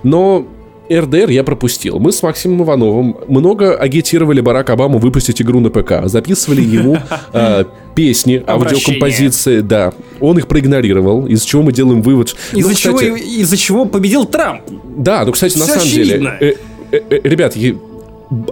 Но 0.03 0.49
РДР 0.91 1.31
я 1.31 1.45
пропустил. 1.45 1.99
Мы 1.99 2.13
с 2.13 2.23
Максимом 2.23 2.63
Ивановым 2.63 3.17
много 3.27 3.75
агитировали 3.75 4.41
Барак 4.41 4.71
Обаму 4.71 4.99
выпустить 4.99 5.41
игру 5.41 5.61
на 5.61 5.71
ПК. 5.71 6.05
Записывали 6.05 6.61
ему 6.61 6.99
э, 7.33 7.65
песни, 7.95 8.43
аудиокомпозиции, 8.47 9.61
да. 9.61 9.93
Он 10.21 10.37
их 10.39 10.47
проигнорировал, 10.47 11.27
из 11.27 11.43
чего 11.43 11.63
мы 11.63 11.73
делаем 11.73 12.03
вывод. 12.03 12.35
Ну, 12.53 12.59
Из-за 12.59 12.75
чего, 12.75 12.97
кстати, 12.97 13.21
из-за 13.41 13.57
чего 13.57 13.87
победил 13.87 14.27
Трамп. 14.27 14.63
Да, 14.97 15.25
ну, 15.25 15.33
кстати, 15.33 15.57
на 15.57 15.65
самом 15.65 15.83
очевидно. 15.83 16.37
деле... 16.39 16.57
э, 16.93 16.97
э, 16.97 17.01
э, 17.11 17.21
ребят, 17.25 17.57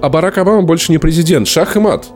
а 0.00 0.08
Барак 0.08 0.38
Обама 0.38 0.62
больше 0.62 0.92
не 0.92 0.98
президент. 0.98 1.48
Шах 1.48 1.76
и 1.76 1.80
мат. 1.80 2.06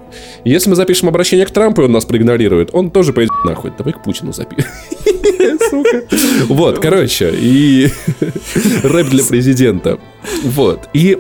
Если 0.45 0.71
мы 0.71 0.77
запишем 0.77 1.09
обращение 1.09 1.47
к 1.47 1.51
Трампу, 1.51 1.83
и 1.83 1.85
он 1.85 1.93
нас 1.93 2.05
проигнорирует, 2.05 2.71
он 2.73 2.91
тоже 2.91 3.13
пойдет 3.13 3.33
нахуй. 3.47 3.73
Давай 3.77 3.93
к 3.93 4.03
Путину. 4.03 4.33
Сука. 5.71 6.03
Вот, 6.49 6.79
короче, 6.81 7.31
и 7.33 7.89
рэп 8.83 9.09
для 9.09 9.25
президента. 9.25 9.99
Вот. 10.43 10.89
И 10.93 11.19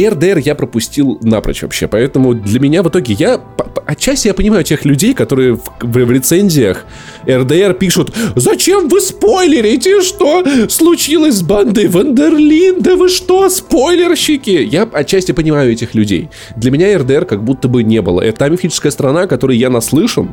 РДР 0.00 0.38
я 0.38 0.54
пропустил 0.54 1.18
напрочь 1.22 1.62
вообще, 1.62 1.88
поэтому 1.88 2.34
для 2.34 2.60
меня 2.60 2.82
в 2.82 2.88
итоге 2.88 3.14
я... 3.14 3.40
Отчасти 3.86 4.28
я 4.28 4.34
понимаю 4.34 4.62
тех 4.64 4.84
людей, 4.84 5.14
которые 5.14 5.54
в, 5.56 5.62
в- 5.80 6.04
в 6.04 6.10
рецензиях 6.10 6.84
РДР 7.28 7.74
пишут 7.74 8.14
«Зачем 8.36 8.88
вы 8.88 9.00
спойлерите, 9.00 10.00
что 10.02 10.44
случилось 10.68 11.36
с 11.36 11.42
бандой 11.42 11.88
Вандерлин? 11.88 12.80
Да 12.80 12.96
вы 12.96 13.08
что, 13.08 13.48
спойлерщики?» 13.48 14.50
Я 14.50 14.82
отчасти 14.84 15.32
понимаю 15.32 15.72
этих 15.72 15.94
людей. 15.94 16.30
Для 16.56 16.70
меня 16.70 16.96
РДР 16.98 17.24
как 17.24 17.42
будто 17.42 17.68
бы 17.68 17.82
не 17.82 18.00
было. 18.02 18.20
Это 18.20 18.38
та 18.40 18.48
мифическая 18.48 18.92
страна, 18.92 19.26
которой 19.26 19.56
я 19.56 19.70
наслышан, 19.70 20.30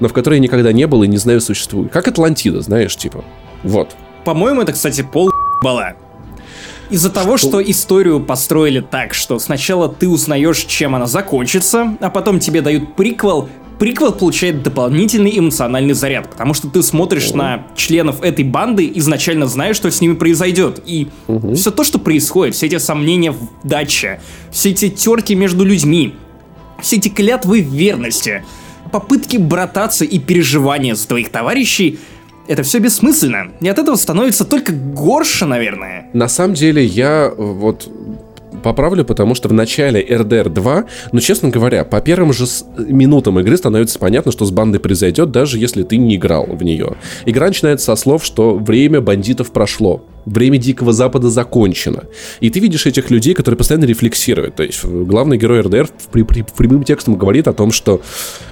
но 0.00 0.08
в 0.08 0.12
которой 0.12 0.34
я 0.34 0.40
никогда 0.40 0.72
не 0.72 0.86
был 0.86 1.02
и 1.02 1.08
не 1.08 1.16
знаю, 1.16 1.40
существует. 1.40 1.90
Как 1.92 2.08
Атлантида, 2.08 2.60
знаешь, 2.60 2.96
типа. 2.96 3.24
Вот. 3.62 3.96
По-моему, 4.24 4.60
это, 4.62 4.72
кстати, 4.72 5.02
пол 5.02 5.30
бала. 5.62 5.94
Из-за 6.90 7.10
того, 7.10 7.36
что? 7.36 7.62
историю 7.62 8.20
построили 8.20 8.80
так, 8.80 9.14
что 9.14 9.38
сначала 9.38 9.88
ты 9.88 10.08
узнаешь, 10.08 10.58
чем 10.64 10.94
она 10.94 11.06
закончится, 11.06 11.96
а 12.00 12.10
потом 12.10 12.40
тебе 12.40 12.62
дают 12.62 12.96
приквел, 12.96 13.48
приквел 13.78 14.12
получает 14.12 14.62
дополнительный 14.62 15.38
эмоциональный 15.38 15.94
заряд, 15.94 16.30
потому 16.30 16.52
что 16.52 16.68
ты 16.68 16.82
смотришь 16.82 17.32
на 17.32 17.66
членов 17.76 18.22
этой 18.22 18.44
банды, 18.44 18.90
изначально 18.96 19.46
знаешь, 19.46 19.76
что 19.76 19.90
с 19.90 20.00
ними 20.00 20.14
произойдет. 20.14 20.82
И 20.84 21.08
все 21.54 21.70
то, 21.70 21.84
что 21.84 21.98
происходит, 21.98 22.56
все 22.56 22.66
эти 22.66 22.78
сомнения 22.78 23.30
в 23.30 23.48
даче, 23.62 24.20
все 24.50 24.70
эти 24.70 24.88
терки 24.88 25.34
между 25.34 25.64
людьми, 25.64 26.14
все 26.82 26.96
эти 26.96 27.08
клятвы 27.08 27.60
верности, 27.60 28.44
попытки 28.90 29.36
брататься 29.36 30.04
и 30.04 30.18
переживания 30.18 30.94
за 30.94 31.06
твоих 31.06 31.30
товарищей, 31.30 32.00
это 32.50 32.64
все 32.64 32.80
бессмысленно. 32.80 33.52
И 33.60 33.68
от 33.68 33.78
этого 33.78 33.94
становится 33.94 34.44
только 34.44 34.72
горше, 34.72 35.46
наверное. 35.46 36.10
На 36.12 36.26
самом 36.26 36.54
деле 36.54 36.84
я 36.84 37.30
э, 37.30 37.32
вот 37.36 37.88
поправлю, 38.64 39.04
потому 39.04 39.36
что 39.36 39.48
в 39.48 39.52
начале 39.52 40.04
RDR 40.04 40.48
2, 40.48 40.84
ну, 41.12 41.20
честно 41.20 41.48
говоря, 41.48 41.84
по 41.84 42.00
первым 42.00 42.32
же 42.32 42.46
с- 42.48 42.64
минутам 42.76 43.38
игры 43.38 43.56
становится 43.56 44.00
понятно, 44.00 44.32
что 44.32 44.44
с 44.44 44.50
бандой 44.50 44.80
произойдет, 44.80 45.30
даже 45.30 45.58
если 45.58 45.84
ты 45.84 45.96
не 45.96 46.16
играл 46.16 46.46
в 46.46 46.62
нее. 46.64 46.94
Игра 47.24 47.46
начинается 47.46 47.86
со 47.86 47.94
слов, 47.96 48.24
что 48.24 48.56
время 48.56 49.00
бандитов 49.00 49.52
прошло, 49.52 50.04
время 50.26 50.58
Дикого 50.58 50.92
Запада 50.92 51.30
закончено. 51.30 52.04
И 52.40 52.50
ты 52.50 52.60
видишь 52.60 52.86
этих 52.86 53.10
людей, 53.10 53.34
которые 53.34 53.56
постоянно 53.58 53.84
рефлексируют. 53.84 54.54
То 54.56 54.62
есть 54.62 54.84
главный 54.84 55.38
герой 55.38 55.60
РДР 55.60 55.86
в 55.86 56.08
при- 56.08 56.22
при- 56.22 56.44
прямым 56.56 56.84
текстом 56.84 57.16
говорит 57.16 57.48
о 57.48 57.52
том, 57.52 57.72
что 57.72 58.00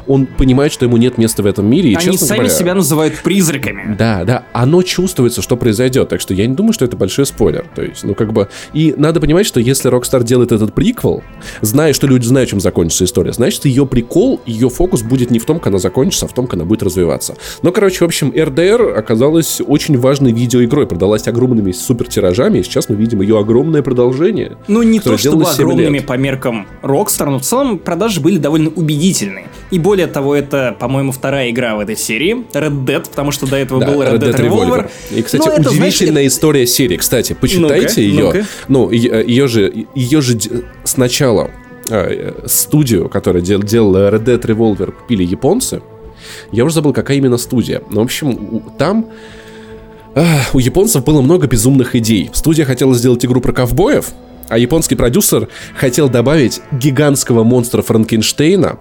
он 0.06 0.26
понимает, 0.26 0.72
что 0.72 0.84
ему 0.86 0.96
нет 0.96 1.18
места 1.18 1.42
в 1.42 1.46
этом 1.46 1.66
мире. 1.66 1.90
И, 1.90 1.94
Они 1.94 2.04
честно 2.04 2.26
сами 2.26 2.38
говоря, 2.38 2.54
себя 2.54 2.74
называют 2.74 3.22
призраками. 3.22 3.94
да, 3.98 4.24
да, 4.24 4.44
оно 4.52 4.82
чувствуется, 4.82 5.42
что 5.42 5.56
произойдет, 5.56 6.08
так 6.08 6.20
что 6.20 6.34
я 6.34 6.46
не 6.46 6.54
думаю, 6.54 6.72
что 6.72 6.84
это 6.84 6.96
большой 6.96 7.26
спойлер. 7.26 7.66
То 7.74 7.82
есть, 7.82 8.04
ну 8.04 8.14
как 8.14 8.32
бы... 8.32 8.48
И 8.72 8.94
надо 8.96 9.20
понимать, 9.20 9.46
что 9.46 9.60
если 9.60 9.90
Rockstar 9.90 10.24
делает 10.24 10.52
этот 10.52 10.74
приквел, 10.74 11.22
зная, 11.60 11.92
что 11.92 12.06
люди 12.06 12.26
знают, 12.26 12.50
чем 12.50 12.60
закончится 12.60 13.04
история, 13.04 13.32
значит, 13.32 13.64
ее 13.66 13.86
прикол, 13.86 14.40
ее 14.46 14.70
фокус 14.70 15.02
будет 15.02 15.30
не 15.30 15.38
в 15.38 15.44
том, 15.44 15.58
как 15.58 15.68
она 15.68 15.78
закончится, 15.78 16.26
а 16.26 16.28
в 16.28 16.32
том, 16.32 16.46
как 16.46 16.54
она 16.54 16.64
будет 16.64 16.82
развиваться. 16.82 17.36
Но, 17.62 17.72
короче, 17.72 17.98
в 17.98 18.08
общем, 18.08 18.30
RDR 18.30 18.92
оказалась 18.94 19.60
очень 19.66 19.98
важной 19.98 20.32
видеоигрой, 20.32 20.86
продалась 20.86 21.28
огромными 21.58 21.72
супер 21.72 22.08
тиражами, 22.08 22.58
и 22.58 22.62
сейчас 22.62 22.88
мы 22.88 22.96
видим 22.96 23.20
ее 23.20 23.38
огромное 23.38 23.82
продолжение. 23.82 24.56
Ну, 24.68 24.82
не 24.82 25.00
то 25.00 25.16
чтобы 25.16 25.44
огромными 25.44 25.98
лет. 25.98 26.06
по 26.06 26.14
меркам 26.16 26.66
Rockstar, 26.82 27.30
но 27.30 27.38
в 27.38 27.42
целом 27.42 27.78
продажи 27.78 28.20
были 28.20 28.38
довольно 28.38 28.70
убедительные. 28.70 29.46
И 29.70 29.78
более 29.78 30.06
того, 30.06 30.34
это, 30.34 30.76
по-моему, 30.78 31.12
вторая 31.12 31.50
игра 31.50 31.76
в 31.76 31.80
этой 31.80 31.96
серии, 31.96 32.44
Red 32.52 32.84
Dead, 32.84 33.08
потому 33.08 33.30
что 33.32 33.46
до 33.46 33.56
этого 33.56 33.80
Да, 33.80 33.90
был 33.90 34.02
Red 34.02 34.18
Dead 34.18 34.36
Revolver. 34.36 34.90
И, 35.14 35.22
кстати, 35.22 35.46
Но 35.46 35.52
это, 35.52 35.70
знаешь, 35.70 35.94
удивительная 35.94 36.26
история 36.26 36.66
серии. 36.66 36.96
Кстати, 36.96 37.36
почитайте 37.38 37.86
Ну-ка, 37.88 38.00
ее. 38.00 38.24
ну-ка. 38.24 38.46
Ну, 38.68 38.90
ее 38.90 39.48
же, 39.48 39.86
ее 39.94 40.20
же 40.20 40.38
сначала 40.84 41.50
э, 41.88 42.32
студию, 42.46 43.08
которая 43.08 43.42
дел- 43.42 43.62
делала 43.62 44.10
Red 44.10 44.24
Dead 44.24 44.40
Revolver, 44.40 44.92
купили 44.92 45.24
японцы. 45.24 45.82
Я 46.52 46.64
уже 46.64 46.74
забыл, 46.74 46.92
какая 46.92 47.16
именно 47.16 47.38
студия. 47.38 47.82
Но, 47.90 48.00
в 48.00 48.04
общем, 48.04 48.62
там 48.78 49.06
у 50.52 50.58
японцев 50.58 51.04
было 51.04 51.20
много 51.20 51.46
безумных 51.46 51.94
идей. 51.96 52.30
Студия 52.32 52.64
хотела 52.64 52.94
сделать 52.94 53.24
игру 53.24 53.40
про 53.40 53.52
ковбоев, 53.52 54.12
а 54.48 54.58
японский 54.58 54.94
продюсер 54.94 55.48
хотел 55.76 56.08
добавить 56.08 56.60
гигантского 56.72 57.44
монстра 57.44 57.82
Франкенштейна, 57.82 58.78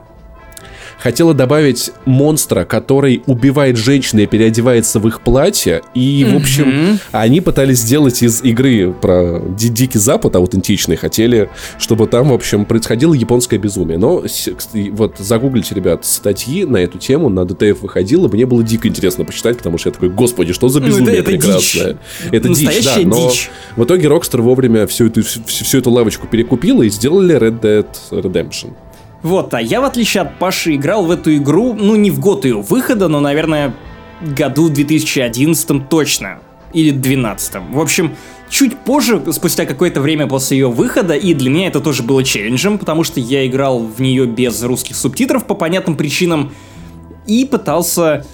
хотела 0.99 1.33
добавить 1.33 1.91
монстра, 2.05 2.65
который 2.65 3.23
убивает 3.25 3.77
женщин 3.77 4.19
и 4.19 4.25
переодевается 4.25 4.99
в 4.99 5.07
их 5.07 5.21
платье. 5.21 5.81
И, 5.93 6.25
в 6.31 6.35
общем, 6.35 6.99
они 7.11 7.41
пытались 7.41 7.79
сделать 7.79 8.21
из 8.23 8.43
игры 8.43 8.91
про 8.93 9.39
Ди- 9.57 9.69
Дикий 9.69 9.99
Запад 9.99 10.35
аутентичный. 10.35 10.95
Хотели, 10.95 11.49
чтобы 11.79 12.07
там, 12.07 12.29
в 12.29 12.33
общем, 12.33 12.65
происходило 12.65 13.13
японское 13.13 13.57
безумие. 13.57 13.97
Но 13.97 14.23
вот 14.91 15.15
загуглите, 15.19 15.75
ребят, 15.75 16.05
статьи 16.05 16.65
на 16.65 16.77
эту 16.77 16.97
тему 16.97 17.29
на 17.29 17.45
ДТФ 17.45 17.81
выходило. 17.81 18.27
Мне 18.27 18.45
было 18.45 18.63
дико 18.63 18.87
интересно 18.87 19.25
почитать, 19.25 19.57
потому 19.57 19.77
что 19.77 19.89
я 19.89 19.93
такой, 19.93 20.09
господи, 20.09 20.53
что 20.53 20.69
за 20.69 20.79
Ну, 20.79 20.87
это- 20.87 20.95
безумие 20.99 21.15
это 21.19 21.23
прекрасное. 21.31 21.93
дичь. 21.93 21.97
Это 22.31 22.49
дичь, 22.49 22.83
да. 22.85 22.95
Но 23.05 23.29
дичь. 23.29 23.49
в 23.75 23.83
итоге 23.83 24.07
Rockstar 24.07 24.41
вовремя 24.41 24.87
всю 24.87 25.07
эту, 25.07 25.23
всю, 25.23 25.41
всю 25.45 25.77
эту 25.77 25.91
лавочку 25.91 26.27
перекупила 26.27 26.83
и 26.83 26.89
сделали 26.89 27.35
Red 27.37 27.59
Dead 27.61 27.87
Redemption. 28.11 28.73
Вот, 29.27 29.53
а 29.53 29.61
я, 29.61 29.81
в 29.81 29.83
отличие 29.83 30.21
от 30.21 30.39
Паши, 30.39 30.75
играл 30.75 31.05
в 31.05 31.11
эту 31.11 31.35
игру, 31.35 31.73
ну, 31.73 31.97
не 31.97 32.11
в 32.11 32.19
год 32.21 32.45
ее 32.45 32.61
выхода, 32.61 33.09
но, 33.09 33.19
наверное, 33.19 33.75
году 34.21 34.69
2011 34.69 35.89
точно. 35.89 36.39
Или 36.71 36.91
2012. 36.91 37.55
В 37.71 37.79
общем, 37.81 38.15
чуть 38.49 38.77
позже, 38.77 39.21
спустя 39.33 39.65
какое-то 39.65 39.99
время 39.99 40.27
после 40.27 40.59
ее 40.59 40.69
выхода, 40.69 41.13
и 41.13 41.33
для 41.33 41.49
меня 41.49 41.67
это 41.67 41.81
тоже 41.81 42.03
было 42.03 42.23
челленджем, 42.23 42.77
потому 42.77 43.03
что 43.03 43.19
я 43.19 43.45
играл 43.45 43.79
в 43.79 43.99
нее 43.99 44.25
без 44.27 44.63
русских 44.63 44.95
субтитров 44.95 45.45
по 45.45 45.55
понятным 45.55 45.97
причинам, 45.97 46.53
и 47.25 47.43
пытался 47.43 48.25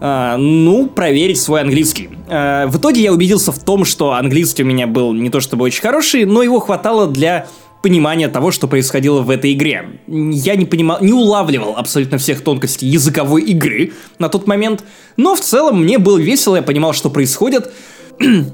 а, 0.00 0.36
ну, 0.36 0.86
проверить 0.86 1.40
свой 1.40 1.62
английский. 1.62 2.10
А, 2.28 2.66
в 2.66 2.76
итоге 2.76 3.00
я 3.00 3.10
убедился 3.10 3.52
в 3.52 3.58
том, 3.58 3.86
что 3.86 4.12
английский 4.12 4.64
у 4.64 4.66
меня 4.66 4.86
был 4.86 5.14
не 5.14 5.30
то 5.30 5.40
чтобы 5.40 5.64
очень 5.64 5.80
хороший, 5.80 6.26
но 6.26 6.42
его 6.42 6.60
хватало 6.60 7.06
для 7.06 7.46
понимания 7.82 8.28
того, 8.28 8.50
что 8.50 8.68
происходило 8.68 9.20
в 9.20 9.30
этой 9.30 9.52
игре. 9.52 10.00
Я 10.06 10.56
не 10.56 10.64
понимал, 10.64 10.98
не 11.00 11.12
улавливал 11.12 11.76
абсолютно 11.76 12.18
всех 12.18 12.42
тонкостей 12.42 12.88
языковой 12.88 13.42
игры 13.42 13.92
на 14.18 14.28
тот 14.28 14.46
момент, 14.46 14.84
но 15.16 15.34
в 15.34 15.40
целом 15.40 15.82
мне 15.82 15.98
было 15.98 16.18
весело, 16.18 16.56
я 16.56 16.62
понимал, 16.62 16.92
что 16.92 17.10
происходит. 17.10 17.72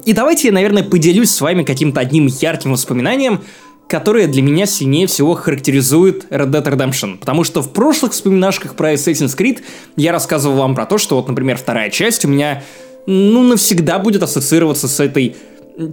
И 0.04 0.12
давайте 0.12 0.48
я, 0.48 0.54
наверное, 0.54 0.82
поделюсь 0.82 1.30
с 1.30 1.40
вами 1.40 1.62
каким-то 1.62 2.00
одним 2.00 2.26
ярким 2.26 2.72
воспоминанием, 2.72 3.40
которое 3.86 4.26
для 4.26 4.42
меня 4.42 4.66
сильнее 4.66 5.06
всего 5.06 5.34
характеризует 5.34 6.26
Red 6.30 6.50
Dead 6.50 6.64
Redemption. 6.64 7.18
Потому 7.18 7.44
что 7.44 7.62
в 7.62 7.72
прошлых 7.72 8.12
вспоминашках 8.12 8.76
про 8.76 8.94
Assassin's 8.94 9.36
Creed 9.36 9.60
я 9.96 10.12
рассказывал 10.12 10.56
вам 10.56 10.74
про 10.74 10.86
то, 10.86 10.98
что 10.98 11.16
вот, 11.16 11.28
например, 11.28 11.56
вторая 11.56 11.90
часть 11.90 12.24
у 12.24 12.28
меня, 12.28 12.62
ну, 13.06 13.42
навсегда 13.42 13.98
будет 13.98 14.22
ассоциироваться 14.22 14.88
с 14.88 15.00
этой 15.00 15.36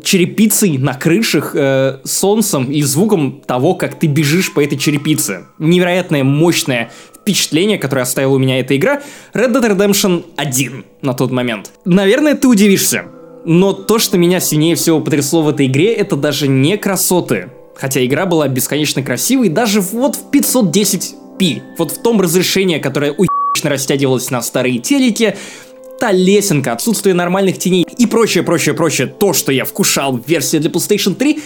черепицей 0.03 0.77
на 0.77 0.93
крышах, 0.93 1.51
э, 1.53 1.99
солнцем 2.03 2.71
и 2.71 2.81
звуком 2.81 3.41
того, 3.45 3.75
как 3.75 3.99
ты 3.99 4.07
бежишь 4.07 4.53
по 4.53 4.63
этой 4.63 4.77
черепице. 4.77 5.45
Невероятное 5.59 6.23
мощное 6.23 6.91
впечатление, 7.13 7.77
которое 7.77 8.01
оставила 8.01 8.35
у 8.35 8.37
меня 8.37 8.59
эта 8.59 8.75
игра. 8.75 9.01
Red 9.33 9.53
Dead 9.53 9.77
Redemption 9.77 10.25
1 10.35 10.85
на 11.01 11.13
тот 11.13 11.31
момент. 11.31 11.71
Наверное, 11.85 12.35
ты 12.35 12.47
удивишься. 12.47 13.05
Но 13.45 13.73
то, 13.73 13.99
что 13.99 14.17
меня 14.17 14.39
сильнее 14.39 14.75
всего 14.75 14.99
потрясло 15.01 15.43
в 15.43 15.49
этой 15.49 15.67
игре, 15.67 15.93
это 15.93 16.15
даже 16.15 16.47
не 16.47 16.77
красоты. 16.77 17.49
Хотя 17.75 18.03
игра 18.03 18.25
была 18.25 18.47
бесконечно 18.47 19.03
красивой, 19.03 19.49
даже 19.49 19.81
вот 19.81 20.15
в 20.15 20.31
510p. 20.31 21.61
Вот 21.77 21.91
в 21.91 22.01
том 22.01 22.21
разрешении, 22.21 22.79
которое 22.79 23.11
уебично 23.11 23.69
растягивалось 23.69 24.31
на 24.31 24.41
старые 24.41 24.79
телеке, 24.79 25.37
та 25.99 26.11
лесенка, 26.11 26.73
отсутствие 26.73 27.15
нормальных 27.15 27.57
теней 27.57 27.85
и 27.97 28.05
прочее, 28.05 28.43
прочее, 28.43 28.75
прочее, 28.75 29.07
то, 29.07 29.33
что 29.33 29.51
я 29.51 29.65
вкушал 29.65 30.17
в 30.17 30.27
версии 30.27 30.57
для 30.57 30.69
PlayStation 30.69 31.15
3, 31.15 31.39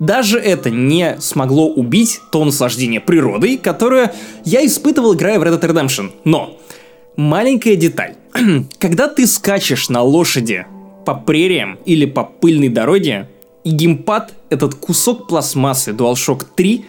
Даже 0.00 0.38
это 0.38 0.70
не 0.70 1.20
смогло 1.20 1.68
убить 1.68 2.20
то 2.32 2.44
наслаждение 2.44 3.00
природой, 3.00 3.56
которое 3.56 4.12
я 4.44 4.66
испытывал, 4.66 5.14
играя 5.14 5.38
в 5.38 5.42
Red 5.42 5.60
Dead 5.60 5.70
Redemption. 5.70 6.10
Но 6.24 6.58
маленькая 7.16 7.76
деталь. 7.76 8.14
Когда 8.78 9.08
ты 9.08 9.26
скачешь 9.26 9.88
на 9.88 10.02
лошади 10.02 10.66
по 11.06 11.14
прериям 11.14 11.78
или 11.84 12.06
по 12.06 12.24
пыльной 12.24 12.70
дороге, 12.70 13.28
и 13.62 13.70
геймпад, 13.70 14.34
этот 14.50 14.74
кусок 14.74 15.26
пластмассы 15.26 15.92
DualShock 15.92 16.44
3, 16.54 16.84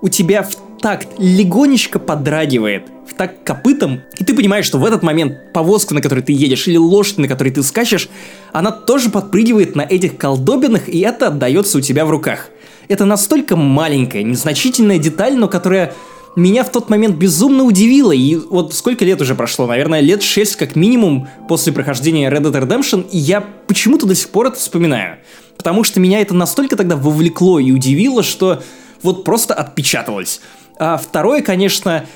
у 0.00 0.08
тебя 0.08 0.42
в 0.42 0.56
такт 0.80 1.08
легонечко 1.18 1.98
подрагивает, 1.98 2.88
в 3.08 3.14
такт 3.14 3.44
копытом, 3.44 4.02
и 4.18 4.24
ты 4.24 4.34
понимаешь, 4.34 4.66
что 4.66 4.78
в 4.78 4.84
этот 4.84 5.02
момент 5.02 5.52
повозка, 5.52 5.94
на 5.94 6.00
которой 6.00 6.20
ты 6.20 6.32
едешь, 6.32 6.68
или 6.68 6.76
лошадь, 6.76 7.18
на 7.18 7.28
которой 7.28 7.50
ты 7.50 7.62
скачешь, 7.62 8.08
она 8.52 8.70
тоже 8.70 9.10
подпрыгивает 9.10 9.74
на 9.74 9.82
этих 9.82 10.16
колдобинах, 10.16 10.88
и 10.88 11.00
это 11.00 11.28
отдается 11.28 11.78
у 11.78 11.80
тебя 11.80 12.04
в 12.04 12.10
руках. 12.10 12.50
Это 12.88 13.04
настолько 13.04 13.56
маленькая, 13.56 14.22
незначительная 14.22 14.98
деталь, 14.98 15.36
но 15.36 15.48
которая 15.48 15.92
меня 16.36 16.62
в 16.64 16.70
тот 16.70 16.90
момент 16.90 17.16
безумно 17.16 17.64
удивила. 17.64 18.12
И 18.12 18.36
вот 18.36 18.74
сколько 18.74 19.04
лет 19.04 19.20
уже 19.20 19.34
прошло? 19.34 19.66
Наверное, 19.66 20.00
лет 20.00 20.22
6 20.22 20.56
как 20.56 20.76
минимум 20.76 21.28
после 21.48 21.72
прохождения 21.72 22.30
Red 22.30 22.42
Dead 22.42 22.62
Redemption, 22.62 23.08
и 23.10 23.18
я 23.18 23.44
почему-то 23.66 24.06
до 24.06 24.14
сих 24.14 24.28
пор 24.28 24.48
это 24.48 24.56
вспоминаю. 24.56 25.16
Потому 25.56 25.82
что 25.82 25.98
меня 25.98 26.20
это 26.20 26.34
настолько 26.34 26.76
тогда 26.76 26.96
вовлекло 26.96 27.58
и 27.58 27.72
удивило, 27.72 28.22
что 28.22 28.62
вот 29.06 29.24
просто 29.24 29.54
отпечаталось. 29.54 30.40
А 30.78 30.96
второе, 30.96 31.40
конечно, 31.40 32.06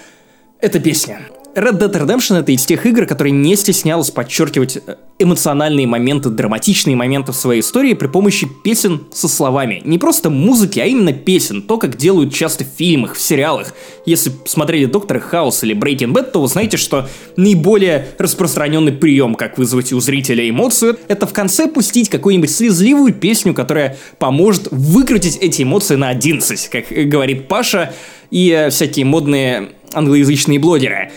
это 0.60 0.80
песня. 0.80 1.20
Red 1.54 1.78
Dead 1.78 1.92
Redemption 1.92 2.38
это 2.38 2.52
из 2.52 2.64
тех 2.64 2.86
игр, 2.86 3.06
которые 3.06 3.32
не 3.32 3.56
стеснялась 3.56 4.10
подчеркивать 4.10 4.78
э, 4.86 4.94
эмоциональные 5.18 5.86
моменты, 5.86 6.30
драматичные 6.30 6.94
моменты 6.94 7.32
в 7.32 7.36
своей 7.36 7.60
истории 7.60 7.94
при 7.94 8.06
помощи 8.06 8.46
песен 8.62 9.06
со 9.12 9.26
словами. 9.26 9.82
Не 9.84 9.98
просто 9.98 10.30
музыки, 10.30 10.78
а 10.78 10.86
именно 10.86 11.12
песен. 11.12 11.62
То, 11.62 11.78
как 11.78 11.96
делают 11.96 12.32
часто 12.32 12.64
в 12.64 12.68
фильмах, 12.68 13.14
в 13.14 13.20
сериалах. 13.20 13.74
Если 14.06 14.30
смотрели 14.44 14.84
Доктора 14.84 15.18
Хаус 15.18 15.64
или 15.64 15.74
Breaking 15.74 16.12
Bad, 16.12 16.30
то 16.30 16.40
вы 16.40 16.46
знаете, 16.46 16.76
что 16.76 17.08
наиболее 17.36 18.06
распространенный 18.18 18.92
прием, 18.92 19.34
как 19.34 19.58
вызвать 19.58 19.92
у 19.92 19.98
зрителя 19.98 20.48
эмоцию, 20.48 20.98
это 21.08 21.26
в 21.26 21.32
конце 21.32 21.66
пустить 21.66 22.08
какую-нибудь 22.10 22.50
слезливую 22.50 23.12
песню, 23.12 23.54
которая 23.54 23.98
поможет 24.20 24.68
выкрутить 24.70 25.36
эти 25.38 25.62
эмоции 25.62 25.96
на 25.96 26.10
11, 26.10 26.68
как 26.68 27.08
говорит 27.08 27.48
Паша 27.48 27.92
и 28.30 28.50
э, 28.50 28.70
всякие 28.70 29.04
модные 29.04 29.70
англоязычные 29.92 30.60
блогеры. 30.60 31.10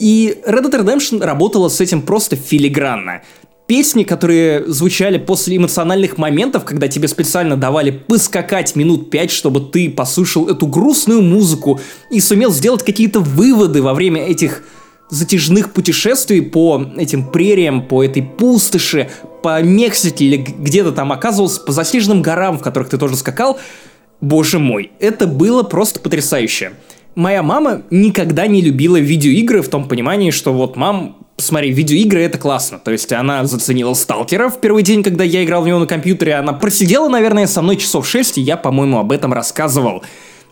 И 0.00 0.40
Red 0.46 0.70
Dead 0.70 0.82
Redemption 0.82 1.22
работала 1.22 1.68
с 1.68 1.78
этим 1.80 2.00
просто 2.00 2.34
филигранно. 2.34 3.20
Песни, 3.66 4.02
которые 4.02 4.64
звучали 4.66 5.18
после 5.18 5.58
эмоциональных 5.58 6.16
моментов, 6.16 6.64
когда 6.64 6.88
тебе 6.88 7.06
специально 7.06 7.56
давали 7.56 7.90
поскакать 7.90 8.74
минут 8.74 9.10
пять, 9.10 9.30
чтобы 9.30 9.60
ты 9.60 9.90
послушал 9.90 10.48
эту 10.48 10.66
грустную 10.66 11.20
музыку 11.20 11.78
и 12.10 12.18
сумел 12.18 12.50
сделать 12.50 12.82
какие-то 12.82 13.20
выводы 13.20 13.82
во 13.82 13.92
время 13.92 14.26
этих 14.26 14.64
затяжных 15.10 15.72
путешествий 15.74 16.40
по 16.40 16.82
этим 16.96 17.30
прериям, 17.30 17.86
по 17.86 18.02
этой 18.02 18.22
пустоши, 18.22 19.10
по 19.42 19.62
Мексике 19.62 20.24
или 20.24 20.36
где-то 20.36 20.92
там 20.92 21.12
оказывался, 21.12 21.60
по 21.60 21.72
заснеженным 21.72 22.22
горам, 22.22 22.58
в 22.58 22.62
которых 22.62 22.88
ты 22.88 22.96
тоже 22.96 23.16
скакал. 23.16 23.58
Боже 24.22 24.58
мой, 24.58 24.92
это 24.98 25.26
было 25.26 25.62
просто 25.62 26.00
потрясающе 26.00 26.72
моя 27.14 27.42
мама 27.42 27.82
никогда 27.90 28.46
не 28.46 28.62
любила 28.62 28.96
видеоигры 28.96 29.62
в 29.62 29.68
том 29.68 29.88
понимании, 29.88 30.30
что 30.30 30.52
вот, 30.52 30.76
мам, 30.76 31.16
смотри, 31.36 31.72
видеоигры 31.72 32.22
это 32.22 32.38
классно. 32.38 32.78
То 32.78 32.90
есть 32.90 33.12
она 33.12 33.44
заценила 33.44 33.94
Сталкера 33.94 34.48
в 34.48 34.60
первый 34.60 34.82
день, 34.82 35.02
когда 35.02 35.24
я 35.24 35.44
играл 35.44 35.62
в 35.62 35.66
него 35.66 35.78
на 35.78 35.86
компьютере. 35.86 36.34
Она 36.34 36.52
просидела, 36.52 37.08
наверное, 37.08 37.46
со 37.46 37.62
мной 37.62 37.76
часов 37.76 38.08
6, 38.08 38.38
и 38.38 38.40
я, 38.40 38.56
по-моему, 38.56 38.98
об 38.98 39.12
этом 39.12 39.32
рассказывал. 39.32 40.02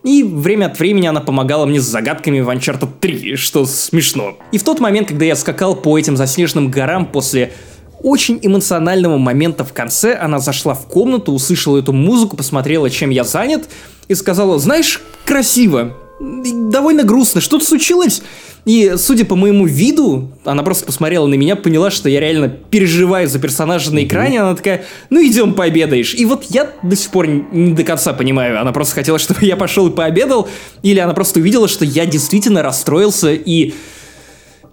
И 0.04 0.22
время 0.22 0.66
от 0.66 0.78
времени 0.78 1.06
она 1.06 1.20
помогала 1.20 1.66
мне 1.66 1.80
с 1.80 1.84
загадками 1.84 2.40
в 2.40 2.48
Uncharted 2.48 2.88
3, 3.00 3.36
что 3.36 3.66
смешно. 3.66 4.36
И 4.52 4.58
в 4.58 4.62
тот 4.62 4.80
момент, 4.80 5.08
когда 5.08 5.24
я 5.24 5.36
скакал 5.36 5.74
по 5.74 5.98
этим 5.98 6.16
заснеженным 6.16 6.70
горам 6.70 7.06
после 7.06 7.52
очень 8.00 8.38
эмоционального 8.40 9.18
момента 9.18 9.64
в 9.64 9.72
конце, 9.72 10.14
она 10.14 10.38
зашла 10.38 10.74
в 10.74 10.86
комнату, 10.86 11.32
услышала 11.32 11.78
эту 11.78 11.92
музыку, 11.92 12.36
посмотрела, 12.36 12.90
чем 12.90 13.10
я 13.10 13.24
занят, 13.24 13.68
и 14.06 14.14
сказала, 14.14 14.58
знаешь, 14.60 15.00
красиво, 15.24 15.96
довольно 16.20 17.04
грустно. 17.04 17.40
Что-то 17.40 17.64
случилось? 17.64 18.22
И, 18.64 18.94
судя 18.96 19.24
по 19.24 19.36
моему 19.36 19.66
виду, 19.66 20.30
она 20.44 20.62
просто 20.62 20.84
посмотрела 20.84 21.26
на 21.26 21.34
меня, 21.34 21.56
поняла, 21.56 21.90
что 21.90 22.08
я 22.08 22.20
реально 22.20 22.48
переживаю 22.48 23.28
за 23.28 23.38
персонажа 23.38 23.94
на 23.94 24.04
экране. 24.04 24.40
Она 24.40 24.54
такая, 24.54 24.84
ну 25.10 25.24
идем 25.24 25.54
пообедаешь. 25.54 26.14
И 26.14 26.24
вот 26.24 26.44
я 26.50 26.70
до 26.82 26.96
сих 26.96 27.10
пор 27.10 27.28
не 27.28 27.72
до 27.72 27.84
конца 27.84 28.12
понимаю, 28.12 28.60
она 28.60 28.72
просто 28.72 28.96
хотела, 28.96 29.18
чтобы 29.18 29.44
я 29.44 29.56
пошел 29.56 29.88
и 29.88 29.90
пообедал, 29.90 30.48
или 30.82 30.98
она 30.98 31.14
просто 31.14 31.40
увидела, 31.40 31.68
что 31.68 31.84
я 31.84 32.04
действительно 32.04 32.62
расстроился 32.62 33.32
и 33.32 33.74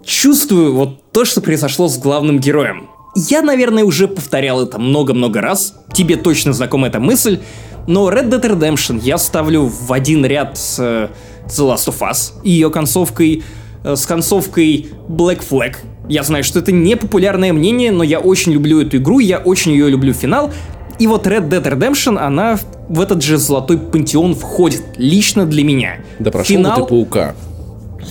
чувствую 0.04 0.74
вот 0.74 1.12
то, 1.12 1.26
что 1.26 1.42
произошло 1.42 1.88
с 1.88 1.98
главным 1.98 2.40
героем. 2.40 2.90
Я, 3.16 3.42
наверное, 3.42 3.86
уже 3.86 4.10
повторял 4.10 4.62
это 4.62 4.78
много-много 4.78 5.40
раз. 5.40 5.74
Тебе 5.94 6.18
точно 6.18 6.52
знакома 6.52 6.88
эта 6.88 7.00
мысль. 7.00 7.40
Но 7.88 8.10
Red 8.12 8.30
Dead 8.30 8.42
Redemption 8.42 9.00
я 9.02 9.18
ставлю 9.18 9.68
в 9.68 9.94
один 9.94 10.26
ряд 10.26 10.58
с 10.58 10.78
э, 10.80 11.08
The 11.48 11.74
Last 11.74 11.88
of 11.88 12.00
Us 12.00 12.34
и 12.44 12.52
ее 12.52 12.70
концовкой, 12.70 13.44
э, 13.84 13.96
с 13.96 14.06
концовкой 14.06 14.90
Black 15.08 15.42
Flag. 15.48 15.76
Я 16.08 16.24
знаю, 16.24 16.44
что 16.44 16.60
это 16.60 16.72
не 16.72 16.96
популярное 16.96 17.54
мнение, 17.54 17.92
но 17.92 18.04
я 18.04 18.20
очень 18.20 18.52
люблю 18.52 18.82
эту 18.82 18.98
игру, 18.98 19.20
я 19.20 19.40
очень 19.40 19.72
ее 19.72 19.90
люблю 19.90 20.14
финал. 20.14 20.52
И 21.00 21.08
вот 21.08 21.28
Red 21.28 21.50
Dead 21.50 21.64
Redemption, 21.64 22.18
она 22.18 22.58
в 22.88 23.02
этот 23.02 23.22
же 23.22 23.38
золотой 23.38 23.78
пантеон 23.78 24.36
входит, 24.36 24.84
лично 24.98 25.46
для 25.46 25.64
меня. 25.64 25.98
Да 26.20 26.32
прошел 26.32 26.56
Финал... 26.56 26.84
ты 26.84 26.90
паука. 26.90 27.36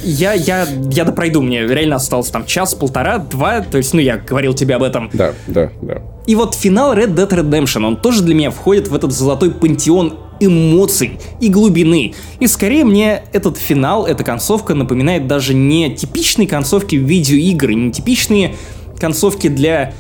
Я, 0.02 0.32
я, 0.32 0.66
я 0.90 1.04
допройду, 1.04 1.40
мне 1.40 1.66
реально 1.66 1.96
осталось 1.96 2.28
там 2.28 2.44
час, 2.46 2.74
полтора, 2.74 3.18
два, 3.18 3.60
то 3.60 3.78
есть, 3.78 3.94
ну, 3.94 4.00
я 4.00 4.16
говорил 4.16 4.52
тебе 4.52 4.74
об 4.74 4.82
этом. 4.82 5.08
Да, 5.12 5.32
да, 5.46 5.70
да. 5.82 6.02
И 6.26 6.34
вот 6.34 6.54
финал 6.54 6.94
Red 6.94 7.14
Dead 7.14 7.28
Redemption, 7.28 7.86
он 7.86 7.96
тоже 7.96 8.22
для 8.22 8.34
меня 8.34 8.50
входит 8.50 8.88
в 8.88 8.94
этот 8.94 9.12
золотой 9.12 9.52
пантеон 9.52 10.18
эмоций 10.40 11.18
и 11.40 11.48
глубины. 11.48 12.14
И 12.40 12.46
скорее 12.46 12.84
мне 12.84 13.22
этот 13.32 13.58
финал, 13.58 14.06
эта 14.06 14.24
концовка 14.24 14.74
напоминает 14.74 15.26
даже 15.26 15.54
не 15.54 15.94
типичные 15.94 16.48
концовки 16.48 16.96
видеоигр, 16.96 17.70
не 17.72 17.92
типичные 17.92 18.54
концовки 18.98 19.48
для 19.48 19.92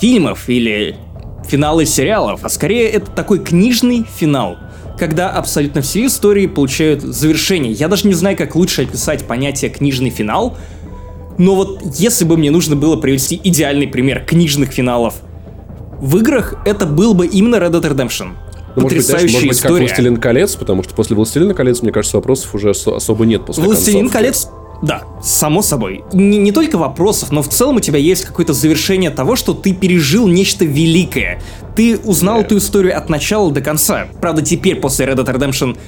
фильмов 0.00 0.48
или 0.48 0.96
финалы 1.46 1.86
сериалов, 1.86 2.40
а 2.42 2.48
скорее 2.48 2.88
это 2.88 3.10
такой 3.10 3.38
книжный 3.38 4.04
финал, 4.18 4.56
когда 4.98 5.30
абсолютно 5.30 5.80
все 5.80 6.06
истории 6.06 6.46
получают 6.46 7.02
завершение. 7.02 7.72
Я 7.72 7.88
даже 7.88 8.06
не 8.06 8.14
знаю, 8.14 8.36
как 8.36 8.54
лучше 8.56 8.82
описать 8.82 9.24
понятие 9.24 9.70
книжный 9.70 10.10
финал, 10.10 10.56
но 11.38 11.54
вот 11.54 11.82
если 11.98 12.24
бы 12.24 12.36
мне 12.36 12.50
нужно 12.50 12.76
было 12.76 12.96
привести 12.96 13.40
идеальный 13.42 13.86
пример 13.86 14.24
книжных 14.24 14.70
финалов 14.70 15.16
в 15.98 16.16
играх, 16.18 16.54
это 16.64 16.86
был 16.86 17.14
бы 17.14 17.26
именно 17.26 17.56
Red 17.56 17.72
Dead 17.72 17.94
Redemption. 17.94 18.30
Ну, 18.76 18.82
может 18.82 18.98
быть, 18.98 19.06
Потрясающая 19.06 19.34
может 19.34 19.48
быть, 19.48 19.60
как 19.60 19.70
история. 19.70 19.86
«Властелин 19.86 20.16
колец», 20.18 20.54
потому 20.54 20.82
что 20.82 20.94
после 20.94 21.16
«Властелина 21.16 21.54
колец», 21.54 21.82
мне 21.82 21.92
кажется, 21.92 22.18
вопросов 22.18 22.54
уже 22.54 22.70
осо- 22.70 22.94
особо 22.96 23.24
нет 23.24 23.44
после 23.46 23.64
Властелин 23.64 24.00
концовки. 24.08 24.16
колец. 24.16 24.48
Да, 24.82 25.04
само 25.22 25.62
собой. 25.62 26.04
Не, 26.12 26.36
не 26.36 26.52
только 26.52 26.76
вопросов, 26.76 27.32
но 27.32 27.40
в 27.42 27.48
целом 27.48 27.76
у 27.76 27.80
тебя 27.80 27.98
есть 27.98 28.26
какое-то 28.26 28.52
завершение 28.52 29.10
того, 29.10 29.34
что 29.34 29.54
ты 29.54 29.72
пережил 29.72 30.28
нечто 30.28 30.66
великое. 30.66 31.40
Ты 31.74 31.96
узнал 31.96 32.42
эту 32.42 32.58
историю 32.58 32.96
от 32.98 33.08
начала 33.08 33.50
до 33.50 33.62
конца. 33.62 34.06
Правда, 34.20 34.42
теперь 34.42 34.76
после 34.76 35.06
Red 35.06 35.16
Dead 35.16 35.34
Redemption 35.34 35.78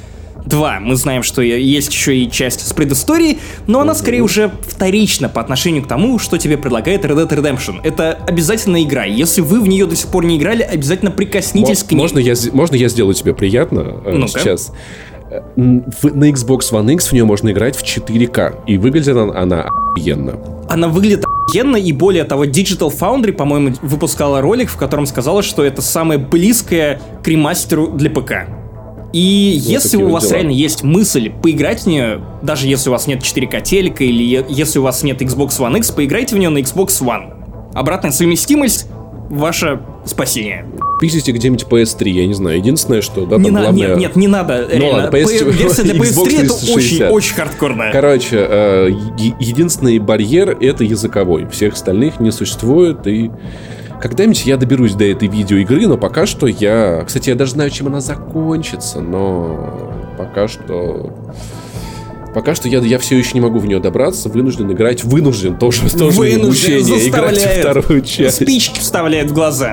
2 0.48 0.80
мы 0.80 0.96
знаем, 0.96 1.22
что 1.22 1.42
есть 1.42 1.92
еще 1.92 2.16
и 2.16 2.30
часть 2.30 2.66
с 2.66 2.72
предысторией, 2.72 3.38
но 3.66 3.80
она 3.80 3.94
скорее 3.94 4.22
уже 4.22 4.50
вторична 4.66 5.28
по 5.28 5.40
отношению 5.40 5.82
к 5.84 5.88
тому, 5.88 6.18
что 6.18 6.38
тебе 6.38 6.56
предлагает 6.58 7.04
Red 7.04 7.28
Dead 7.28 7.28
Redemption. 7.42 7.80
Это 7.84 8.18
обязательно 8.26 8.82
игра. 8.82 9.04
Если 9.04 9.40
вы 9.40 9.60
в 9.60 9.68
нее 9.68 9.86
до 9.86 9.96
сих 9.96 10.08
пор 10.08 10.24
не 10.24 10.36
играли, 10.38 10.62
обязательно 10.62 11.10
прикоснитесь 11.10 11.82
Мо- 11.82 11.88
к 11.88 11.92
ней. 11.92 11.98
Можно 11.98 12.18
я, 12.18 12.34
можно 12.52 12.76
я 12.76 12.88
сделаю 12.88 13.14
тебе 13.14 13.34
приятно 13.34 14.00
Ну-ка. 14.04 14.28
сейчас? 14.28 14.72
Э, 15.30 15.40
в- 15.56 16.16
на 16.16 16.30
Xbox 16.30 16.72
One 16.72 16.92
X 16.94 17.08
в 17.08 17.12
нее 17.12 17.24
можно 17.24 17.50
играть 17.50 17.76
в 17.76 17.82
4К, 17.84 18.64
и 18.66 18.78
выглядит 18.78 19.16
она, 19.16 19.38
она 19.38 19.62
охуенно. 19.64 20.38
Она 20.70 20.88
выглядит 20.88 21.24
охуенно, 21.24 21.76
и 21.76 21.92
более 21.92 22.24
того, 22.24 22.44
Digital 22.46 22.90
Foundry, 22.98 23.32
по-моему, 23.32 23.74
выпускала 23.82 24.40
ролик, 24.40 24.70
в 24.70 24.76
котором 24.76 25.04
сказала, 25.06 25.42
что 25.42 25.64
это 25.64 25.82
самое 25.82 26.18
близкое 26.18 27.00
к 27.22 27.28
ремастеру 27.28 27.88
для 27.88 28.08
ПК. 28.10 28.46
И 29.12 29.18
если 29.18 29.90
такие 29.90 30.06
у 30.06 30.10
вас 30.10 30.24
дела. 30.24 30.34
реально 30.34 30.50
есть 30.50 30.82
мысль 30.82 31.30
поиграть 31.30 31.82
в 31.82 31.86
нее, 31.86 32.20
даже 32.42 32.66
если 32.68 32.90
у 32.90 32.92
вас 32.92 33.06
нет 33.06 33.22
4К 33.22 33.62
телека 33.62 34.04
или 34.04 34.44
если 34.48 34.78
у 34.78 34.82
вас 34.82 35.02
нет 35.02 35.22
Xbox 35.22 35.58
One 35.58 35.78
X, 35.78 35.90
поиграйте 35.92 36.36
в 36.36 36.38
нее 36.38 36.50
на 36.50 36.58
Xbox 36.58 36.88
One. 37.02 37.32
Обратная 37.74 38.10
совместимость— 38.10 38.86
ваше 39.30 39.80
спасение. 40.04 40.66
Пиздите 41.00 41.32
где-нибудь 41.32 41.64
PS3, 41.64 42.08
я 42.08 42.26
не 42.26 42.34
знаю. 42.34 42.56
Единственное, 42.58 43.02
что, 43.02 43.24
да, 43.24 43.36
не 43.36 43.44
там 43.44 43.54
надо, 43.54 43.66
главное... 43.66 43.88
нет, 43.88 43.98
нет, 43.98 44.16
не 44.16 44.26
надо. 44.26 44.66
реально. 44.68 45.02
ладно, 45.04 45.16
PS4, 45.16 45.44
П- 45.44 45.50
версия 45.52 45.82
для 45.84 45.94
Xbox 45.96 46.02
PS3 46.02 46.40
это 46.44 46.54
360. 46.54 46.76
очень, 46.76 47.04
очень 47.06 47.34
хардкорная. 47.34 47.92
Короче, 47.92 48.36
э, 48.36 48.88
единственный 49.38 49.98
барьер— 50.00 50.56
это 50.60 50.82
языковой. 50.84 51.46
Всех 51.50 51.74
остальных 51.74 52.20
не 52.20 52.30
существует, 52.32 53.06
и 53.06 53.30
Когда-нибудь 54.00 54.46
я 54.46 54.56
доберусь 54.56 54.94
до 54.94 55.04
этой 55.04 55.28
видеоигры, 55.28 55.86
но 55.86 55.96
пока 55.96 56.26
что 56.26 56.46
я... 56.46 57.02
Кстати, 57.06 57.30
я 57.30 57.34
даже 57.34 57.52
знаю, 57.52 57.70
чем 57.70 57.88
она 57.88 58.00
закончится, 58.00 59.00
но 59.00 59.92
пока 60.16 60.48
что... 60.48 61.12
Пока 62.34 62.54
что 62.54 62.68
я, 62.68 62.78
я 62.80 62.98
все 62.98 63.16
еще 63.18 63.30
не 63.34 63.40
могу 63.40 63.58
в 63.58 63.66
нее 63.66 63.80
добраться, 63.80 64.28
вынужден 64.28 64.70
играть, 64.70 65.02
вынужден 65.02 65.56
тоже, 65.58 65.90
тоже 65.98 66.16
Вынужден, 66.16 66.80
играть 67.08 67.38
вторую 67.38 68.02
часть. 68.02 68.42
Спички 68.42 68.78
вставляет 68.78 69.30
в 69.30 69.34
глаза. 69.34 69.72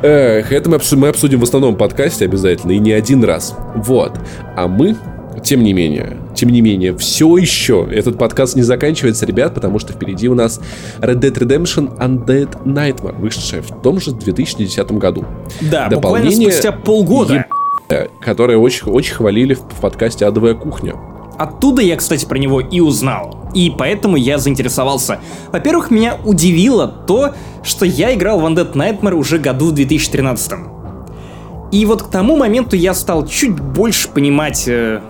Эх, 0.00 0.52
это 0.52 0.70
мы, 0.70 0.80
мы 0.92 1.08
обсудим 1.08 1.40
в 1.40 1.42
основном 1.42 1.76
подкасте 1.76 2.24
обязательно, 2.24 2.72
и 2.72 2.78
не 2.78 2.92
один 2.92 3.24
раз. 3.24 3.54
Вот. 3.74 4.18
А 4.56 4.68
мы, 4.68 4.96
тем 5.42 5.62
не 5.62 5.72
менее, 5.74 6.16
тем 6.34 6.50
не 6.50 6.60
менее, 6.60 6.96
все 6.96 7.36
еще 7.36 7.88
этот 7.90 8.18
подкаст 8.18 8.56
не 8.56 8.62
заканчивается, 8.62 9.26
ребят, 9.26 9.54
потому 9.54 9.78
что 9.78 9.92
впереди 9.92 10.28
у 10.28 10.34
нас 10.34 10.60
Red 11.00 11.20
Dead 11.20 11.32
Redemption 11.32 11.98
Undead 11.98 12.64
Nightmare, 12.64 13.18
вышедшая 13.18 13.62
в 13.62 13.82
том 13.82 14.00
же 14.00 14.12
2010 14.12 14.92
году. 14.92 15.24
Да, 15.60 15.88
буквально 15.88 15.90
Дополнение 15.90 16.50
спустя 16.50 16.72
полгода. 16.72 17.46
Э, 17.88 18.06
Которое 18.20 18.56
очень, 18.56 18.90
очень 18.90 19.14
хвалили 19.14 19.54
в, 19.54 19.60
в 19.60 19.80
подкасте 19.80 20.26
«Адовая 20.26 20.54
кухня». 20.54 20.94
Оттуда 21.36 21.82
я, 21.82 21.96
кстати, 21.96 22.24
про 22.24 22.38
него 22.38 22.60
и 22.60 22.80
узнал. 22.80 23.50
И 23.54 23.72
поэтому 23.76 24.16
я 24.16 24.38
заинтересовался. 24.38 25.18
Во-первых, 25.52 25.90
меня 25.90 26.16
удивило 26.24 26.86
то, 26.86 27.34
что 27.62 27.84
я 27.84 28.14
играл 28.14 28.40
в 28.40 28.44
Undead 28.44 28.72
Nightmare 28.74 29.14
уже 29.14 29.38
году 29.38 29.66
в 29.66 29.72
2013. 29.72 30.52
И 31.72 31.86
вот 31.86 32.04
к 32.04 32.08
тому 32.08 32.36
моменту 32.36 32.76
я 32.76 32.94
стал 32.94 33.26
чуть 33.26 33.58
больше 33.58 34.08
понимать 34.08 34.68
э, 34.68 35.00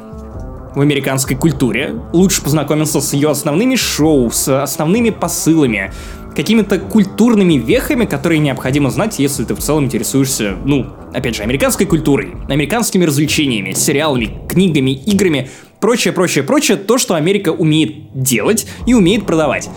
в 0.74 0.80
американской 0.80 1.36
культуре, 1.36 1.94
лучше 2.12 2.42
познакомился 2.42 3.00
с 3.00 3.12
ее 3.12 3.30
основными 3.30 3.76
шоу, 3.76 4.30
с 4.30 4.62
основными 4.62 5.10
посылами, 5.10 5.92
какими-то 6.34 6.78
культурными 6.78 7.54
вехами, 7.54 8.04
которые 8.04 8.40
необходимо 8.40 8.90
знать, 8.90 9.18
если 9.18 9.44
ты 9.44 9.54
в 9.54 9.60
целом 9.60 9.84
интересуешься, 9.84 10.56
ну, 10.64 10.86
опять 11.12 11.36
же, 11.36 11.42
американской 11.42 11.86
культурой, 11.86 12.32
американскими 12.48 13.04
развлечениями, 13.04 13.72
сериалами, 13.72 14.40
книгами, 14.48 14.90
играми, 14.90 15.48
прочее, 15.80 16.12
прочее, 16.12 16.44
прочее, 16.44 16.76
то, 16.76 16.98
что 16.98 17.14
Америка 17.14 17.50
умеет 17.50 18.12
делать 18.12 18.66
и 18.86 18.94
умеет 18.94 19.26
продавать. 19.26 19.70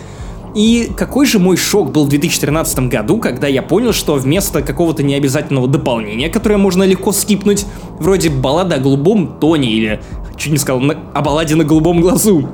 И 0.55 0.89
какой 0.97 1.27
же 1.27 1.37
мой 1.37 1.55
шок 1.55 1.91
был 1.91 2.05
в 2.05 2.09
2013 2.09 2.79
году, 2.89 3.19
когда 3.19 3.47
я 3.47 3.61
понял, 3.61 3.93
что 3.93 4.15
вместо 4.15 4.63
какого-то 4.63 5.03
необязательного 5.03 5.67
дополнения, 5.67 6.29
которое 6.29 6.57
можно 6.57 6.81
легко 6.81 7.11
скипнуть, 7.11 7.65
вроде 7.99 8.29
баллада 8.29 8.77
о 8.77 8.79
голубом 8.79 9.37
тоне 9.39 9.71
или, 9.71 10.01
чуть 10.37 10.51
не 10.51 10.57
сказал, 10.57 10.79
на- 10.79 10.97
о 11.13 11.21
балладе 11.21 11.55
на 11.55 11.63
голубом 11.63 12.01
глазу, 12.01 12.49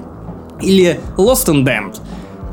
или 0.61 0.99
Lost 1.17 1.47
and 1.47 1.63
Damned, 1.65 1.99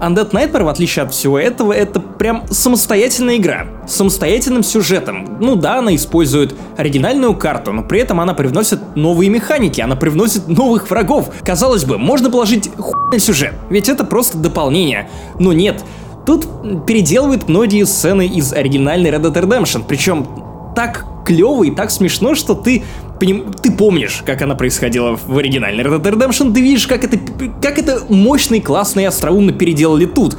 Undead 0.00 0.30
Nightmare, 0.30 0.64
в 0.64 0.68
отличие 0.68 1.04
от 1.04 1.12
всего 1.12 1.38
этого, 1.38 1.72
это 1.74 2.00
прям 2.00 2.44
самостоятельная 2.50 3.36
игра, 3.36 3.66
с 3.86 3.94
самостоятельным 3.96 4.62
сюжетом. 4.62 5.36
Ну 5.40 5.56
да, 5.56 5.78
она 5.78 5.94
использует 5.94 6.54
оригинальную 6.78 7.36
карту, 7.36 7.72
но 7.72 7.82
при 7.82 8.00
этом 8.00 8.18
она 8.18 8.32
привносит 8.32 8.96
новые 8.96 9.28
механики, 9.28 9.80
она 9.82 9.96
привносит 9.96 10.48
новых 10.48 10.88
врагов. 10.90 11.30
Казалось 11.44 11.84
бы, 11.84 11.98
можно 11.98 12.30
положить 12.30 12.70
хуй 12.78 12.94
на 13.12 13.18
сюжет, 13.18 13.52
ведь 13.68 13.90
это 13.90 14.04
просто 14.04 14.38
дополнение. 14.38 15.10
Но 15.38 15.52
нет, 15.52 15.84
тут 16.24 16.46
переделывают 16.86 17.48
многие 17.50 17.84
сцены 17.84 18.26
из 18.26 18.54
оригинальной 18.54 19.10
Red 19.10 19.30
Dead 19.30 19.34
Redemption, 19.34 19.84
причем 19.86 20.26
так 20.74 21.04
клево 21.26 21.64
и 21.64 21.70
так 21.70 21.90
смешно, 21.90 22.34
что 22.34 22.54
ты 22.54 22.84
поним- 23.20 23.52
ты 23.62 23.70
помнишь, 23.70 24.22
как 24.26 24.42
она 24.42 24.54
происходила 24.54 25.16
в 25.16 25.38
оригинальной 25.38 25.84
Red 25.84 26.00
Dead 26.02 26.14
Redemption, 26.14 26.52
ты 26.52 26.60
видишь, 26.60 26.86
как 26.86 27.04
это, 27.04 27.18
как 27.62 27.78
это 27.78 28.02
мощно 28.08 28.56
и 28.56 28.60
классно 28.60 29.00
и 29.00 29.04
остроумно 29.04 29.52
переделали 29.52 30.06
тут. 30.06 30.36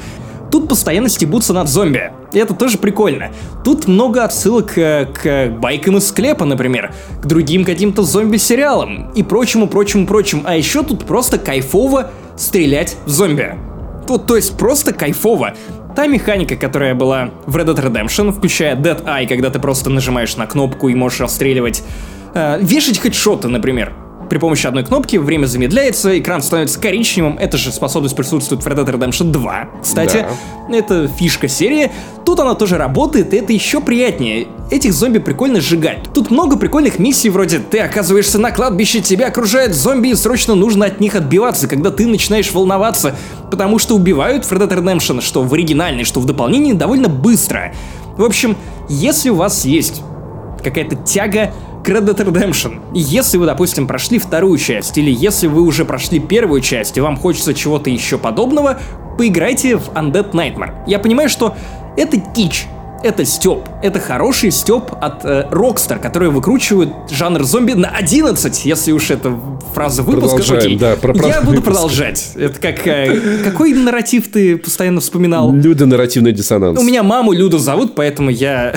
Тут 0.51 0.67
постоянно 0.67 1.07
стебутся 1.07 1.53
над 1.53 1.69
зомби. 1.69 2.11
И 2.33 2.37
это 2.37 2.53
тоже 2.53 2.77
прикольно. 2.77 3.29
Тут 3.63 3.87
много 3.87 4.25
отсылок 4.25 4.77
э, 4.77 5.05
к 5.05 5.47
байкам 5.61 5.97
из 5.97 6.07
склепа, 6.09 6.43
например, 6.43 6.93
к 7.21 7.25
другим 7.25 7.63
каким-то 7.63 8.03
зомби-сериалам 8.03 9.11
и 9.15 9.23
прочему, 9.23 9.67
прочему, 9.67 10.05
прочему. 10.05 10.41
А 10.45 10.57
еще 10.57 10.83
тут 10.83 11.05
просто 11.05 11.37
кайфово 11.37 12.11
стрелять 12.35 12.97
в 13.05 13.09
зомби. 13.09 13.55
Тут, 14.07 14.25
то 14.25 14.35
есть 14.35 14.57
просто 14.57 14.91
кайфово. 14.91 15.53
Та 15.95 16.07
механика, 16.07 16.57
которая 16.57 16.95
была 16.95 17.29
в 17.45 17.55
Red 17.55 17.73
Dead 17.73 17.85
Redemption, 17.85 18.31
включая 18.33 18.75
Dead 18.75 19.05
Eye, 19.05 19.27
когда 19.27 19.49
ты 19.51 19.59
просто 19.59 19.89
нажимаешь 19.89 20.35
на 20.35 20.47
кнопку 20.47 20.89
и 20.89 20.95
можешь 20.95 21.21
расстреливать, 21.21 21.81
э, 22.33 22.59
вешать 22.61 22.99
хедшоты, 22.99 23.47
например. 23.47 23.93
При 24.31 24.37
помощи 24.37 24.65
одной 24.65 24.85
кнопки 24.85 25.17
время 25.17 25.45
замедляется, 25.45 26.17
экран 26.17 26.41
становится 26.41 26.79
коричневым. 26.79 27.37
Эта 27.37 27.57
же 27.57 27.69
способность 27.73 28.15
присутствует 28.15 28.63
в 28.63 28.67
Red 28.67 28.85
Dead 28.85 28.97
Redemption 28.97 29.29
2. 29.29 29.69
Кстати, 29.81 30.25
это 30.69 31.09
фишка 31.09 31.49
серии. 31.49 31.91
Тут 32.25 32.39
она 32.39 32.55
тоже 32.55 32.77
работает, 32.77 33.33
и 33.33 33.37
это 33.37 33.51
еще 33.51 33.81
приятнее. 33.81 34.47
Этих 34.69 34.93
зомби 34.93 35.17
прикольно 35.17 35.59
сжигать. 35.59 36.03
Тут 36.13 36.31
много 36.31 36.55
прикольных 36.55 36.97
миссий, 36.97 37.29
вроде 37.29 37.59
ты 37.59 37.79
оказываешься 37.79 38.39
на 38.39 38.51
кладбище, 38.51 39.01
тебя 39.01 39.27
окружают 39.27 39.73
зомби, 39.73 40.07
и 40.07 40.15
срочно 40.15 40.55
нужно 40.55 40.85
от 40.85 41.01
них 41.01 41.15
отбиваться, 41.15 41.67
когда 41.67 41.91
ты 41.91 42.07
начинаешь 42.07 42.53
волноваться, 42.53 43.13
потому 43.49 43.79
что 43.79 43.97
убивают 43.97 44.45
в 44.45 44.51
Red 44.53 44.69
Dead 44.69 44.81
Redemption, 44.81 45.19
что 45.19 45.43
в 45.43 45.53
оригинальной, 45.53 46.05
что 46.05 46.21
в 46.21 46.25
дополнении, 46.25 46.71
довольно 46.71 47.09
быстро. 47.09 47.73
В 48.15 48.23
общем, 48.23 48.55
если 48.87 49.29
у 49.29 49.35
вас 49.35 49.65
есть 49.65 50.03
какая-то 50.63 50.95
тяга 50.95 51.53
к 51.83 51.89
Red 51.89 52.05
Dead 52.05 52.31
Redemption. 52.31 52.81
Если 52.93 53.37
вы, 53.37 53.45
допустим, 53.45 53.87
прошли 53.87 54.19
вторую 54.19 54.57
часть, 54.57 54.97
или 54.97 55.11
если 55.11 55.47
вы 55.47 55.61
уже 55.61 55.85
прошли 55.85 56.19
первую 56.19 56.61
часть, 56.61 56.97
и 56.97 57.01
вам 57.01 57.17
хочется 57.17 57.53
чего-то 57.53 57.89
еще 57.89 58.17
подобного, 58.17 58.79
поиграйте 59.17 59.77
в 59.77 59.89
Undead 59.89 60.31
Nightmare. 60.31 60.83
Я 60.87 60.99
понимаю, 60.99 61.29
что 61.29 61.55
это 61.97 62.19
кич, 62.19 62.67
это 63.03 63.25
степ, 63.25 63.59
это 63.81 63.99
хороший 63.99 64.51
степ 64.51 64.91
от 65.01 65.25
э, 65.25 65.47
Rockstar, 65.51 65.99
которые 65.99 66.29
выкручивают 66.31 66.91
жанр 67.09 67.43
зомби 67.43 67.73
на 67.73 67.89
11, 67.89 68.65
если 68.65 68.91
уж 68.91 69.09
это 69.11 69.37
фраза 69.73 70.03
выпуска. 70.03 70.37
Продолжаем, 70.37 70.63
окей. 70.65 70.77
да, 70.77 70.95
про- 70.95 71.13
про 71.13 71.27
Я 71.27 71.39
буду 71.41 71.51
выпуск. 71.57 71.65
продолжать. 71.65 72.31
Это 72.35 72.59
как... 72.59 72.85
э, 72.87 73.39
какой 73.43 73.73
нарратив 73.73 74.31
ты 74.31 74.57
постоянно 74.57 75.01
вспоминал? 75.01 75.51
Людонарративный 75.53 76.31
диссонанс. 76.31 76.79
У 76.79 76.83
меня 76.83 77.03
маму 77.03 77.31
Люду 77.33 77.57
зовут, 77.57 77.95
поэтому 77.95 78.29
я 78.29 78.73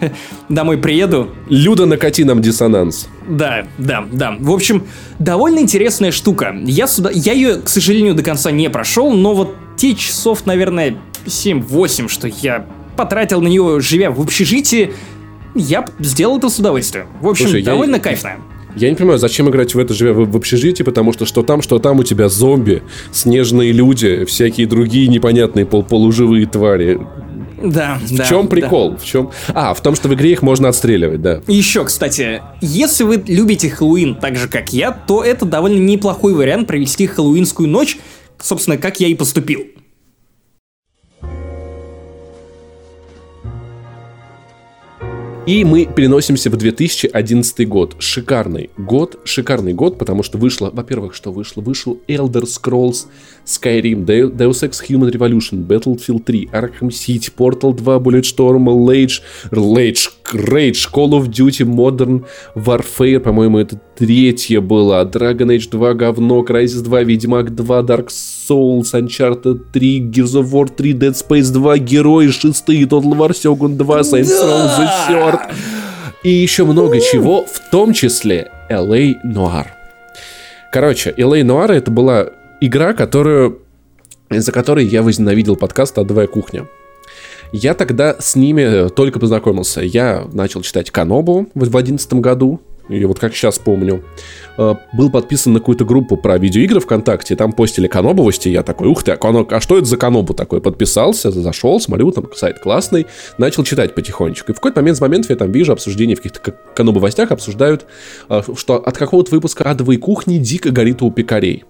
домой 0.48 0.78
приеду, 0.78 1.28
Люда 1.48 1.86
накати 1.86 2.24
нам 2.24 2.40
диссонанс. 2.42 3.08
да, 3.28 3.64
да, 3.78 4.04
да. 4.10 4.36
В 4.40 4.50
общем, 4.50 4.84
довольно 5.18 5.58
интересная 5.60 6.10
штука. 6.12 6.54
Я 6.64 6.86
сюда, 6.86 7.10
я 7.12 7.32
ее, 7.32 7.56
к 7.56 7.68
сожалению, 7.68 8.14
до 8.14 8.22
конца 8.22 8.50
не 8.50 8.68
прошел, 8.70 9.12
но 9.12 9.34
вот 9.34 9.54
те 9.76 9.94
часов, 9.94 10.46
наверное, 10.46 10.96
7-8, 11.26 12.08
что 12.08 12.26
я 12.28 12.66
потратил 12.98 13.40
на 13.40 13.46
нее, 13.46 13.80
живя 13.80 14.10
в 14.10 14.20
общежитии, 14.20 14.92
я 15.54 15.86
сделал 16.00 16.38
это 16.38 16.48
с 16.48 16.58
удовольствием. 16.58 17.06
В 17.20 17.28
общем, 17.28 17.46
Слушай, 17.46 17.60
я- 17.60 17.66
довольно 17.70 18.00
кайфно. 18.00 18.32
Я 18.74 18.90
не 18.90 18.96
понимаю, 18.96 19.18
зачем 19.18 19.48
играть 19.48 19.74
в 19.74 19.78
это, 19.78 19.94
живя 19.94 20.12
в, 20.12 20.30
в 20.30 20.36
общежитии, 20.36 20.82
потому 20.82 21.12
что 21.12 21.24
что 21.24 21.42
там, 21.42 21.62
что 21.62 21.78
там 21.78 22.00
у 22.00 22.02
тебя 22.02 22.28
зомби, 22.28 22.82
снежные 23.12 23.72
люди, 23.72 24.24
всякие 24.24 24.66
другие 24.66 25.08
непонятные 25.08 25.64
пол 25.64 25.82
полуживые 25.82 26.46
твари. 26.46 27.00
Да, 27.62 27.98
да. 28.10 28.24
в 28.24 28.28
чем 28.28 28.42
да. 28.42 28.48
прикол? 28.48 28.96
В 28.96 29.04
чем? 29.04 29.30
А, 29.48 29.74
в 29.74 29.80
том, 29.80 29.96
что 29.96 30.08
в 30.08 30.14
игре 30.14 30.32
их 30.32 30.42
можно 30.42 30.68
отстреливать, 30.68 31.22
да. 31.22 31.40
Еще, 31.48 31.84
кстати, 31.84 32.42
если 32.60 33.04
вы 33.04 33.22
любите 33.26 33.68
Хэллоуин 33.70 34.14
так 34.16 34.36
же, 34.36 34.48
как 34.48 34.72
я, 34.72 34.92
то 34.92 35.24
это 35.24 35.44
довольно 35.44 35.78
неплохой 35.78 36.34
вариант 36.34 36.68
провести 36.68 37.06
хэллоуинскую 37.06 37.68
ночь, 37.68 37.98
собственно, 38.40 38.76
как 38.76 39.00
я 39.00 39.08
и 39.08 39.14
поступил. 39.14 39.62
И 45.48 45.64
мы 45.64 45.86
переносимся 45.86 46.50
в 46.50 46.58
2011 46.58 47.66
год. 47.66 47.96
Шикарный 48.00 48.68
год, 48.76 49.18
шикарный 49.24 49.72
год, 49.72 49.96
потому 49.96 50.22
что 50.22 50.36
вышло, 50.36 50.70
во-первых, 50.70 51.14
что 51.14 51.32
вышло? 51.32 51.62
Вышел 51.62 51.98
Elder 52.06 52.42
Scrolls 52.42 53.06
Skyrim, 53.48 54.04
Deu- 54.04 54.30
Deus 54.30 54.62
Ex 54.62 54.80
Human 54.88 55.08
Revolution, 55.10 55.62
Battlefield 55.66 56.24
3, 56.26 56.50
Arkham 56.52 56.90
City, 56.92 57.30
Portal 57.34 57.72
2, 57.72 57.98
Bulletstorm, 57.98 58.68
Rage, 58.86 59.22
Rage, 59.50 60.10
Rage, 60.34 60.86
Call 60.92 61.14
of 61.14 61.28
Duty, 61.30 61.64
Modern 61.64 62.24
Warfare, 62.54 63.20
по-моему, 63.20 63.58
это 63.58 63.80
третье 63.96 64.60
было, 64.60 65.02
Dragon 65.04 65.48
Age 65.48 65.68
2, 65.70 65.94
говно, 65.94 66.42
Crysis 66.44 66.82
2, 66.82 67.02
Ведьмак 67.04 67.54
2, 67.54 67.82
Dark 67.82 68.08
Souls, 68.10 68.92
Uncharted 68.92 69.60
3, 69.72 70.10
Gears 70.10 70.34
of 70.34 70.50
War 70.52 70.68
3, 70.68 70.92
Dead 70.92 71.14
Space 71.14 71.50
2, 71.50 71.78
Герои 71.78 72.28
6, 72.30 72.62
Total 72.86 73.14
War 73.14 73.30
Shogun 73.32 73.76
2, 73.78 74.02
Saints 74.02 74.30
Row 74.42 74.68
The 74.78 74.88
Third. 75.08 75.40
И 76.24 76.30
еще 76.30 76.64
много 76.64 77.00
чего, 77.00 77.44
в 77.46 77.70
том 77.70 77.94
числе 77.94 78.50
LA 78.68 79.14
Noir. 79.24 79.66
Короче, 80.70 81.14
LA 81.16 81.42
Noir 81.42 81.72
это 81.72 81.90
была 81.90 82.26
игра, 82.60 82.92
которую 82.92 83.62
из-за 84.30 84.52
которой 84.52 84.84
я 84.84 85.02
возненавидел 85.02 85.56
подкаст 85.56 85.96
«Адовая 85.98 86.26
кухня». 86.26 86.66
Я 87.52 87.72
тогда 87.72 88.16
с 88.18 88.36
ними 88.36 88.88
только 88.90 89.18
познакомился. 89.18 89.80
Я 89.80 90.26
начал 90.32 90.60
читать 90.60 90.90
Канобу 90.90 91.48
в 91.54 91.60
2011 91.60 92.14
году. 92.14 92.60
и 92.90 93.02
вот 93.06 93.18
как 93.18 93.34
сейчас 93.34 93.58
помню, 93.58 94.04
э, 94.58 94.74
был 94.92 95.10
подписан 95.10 95.54
на 95.54 95.60
какую-то 95.60 95.86
группу 95.86 96.18
про 96.18 96.36
видеоигры 96.36 96.80
ВКонтакте, 96.80 97.36
там 97.36 97.52
постили 97.52 97.86
канобовости, 97.86 98.48
я 98.48 98.62
такой, 98.62 98.88
ух 98.88 99.02
ты, 99.02 99.12
а, 99.12 99.18
а 99.18 99.60
что 99.60 99.76
это 99.76 99.86
за 99.86 99.96
канобу 99.98 100.32
такой? 100.34 100.60
Подписался, 100.60 101.30
зашел, 101.30 101.80
смотрю, 101.80 102.10
там 102.12 102.28
сайт 102.34 102.58
классный, 102.60 103.06
начал 103.38 103.64
читать 103.64 103.94
потихонечку. 103.94 104.52
И 104.52 104.54
в 104.54 104.56
какой-то 104.56 104.80
момент 104.80 104.98
с 104.98 105.00
моментов 105.00 105.30
я 105.30 105.36
там 105.36 105.52
вижу 105.52 105.72
обсуждение 105.72 106.16
в 106.16 106.22
каких-то 106.22 106.54
канобовостях, 106.74 107.30
обсуждают, 107.30 107.86
э, 108.28 108.42
что 108.56 108.76
от 108.76 108.96
какого-то 108.96 109.34
выпуска 109.34 109.64
«Адовой 109.64 109.96
кухни» 109.96 110.38
дико 110.38 110.70
горит 110.70 111.00
у 111.02 111.10
пекарей. 111.10 111.64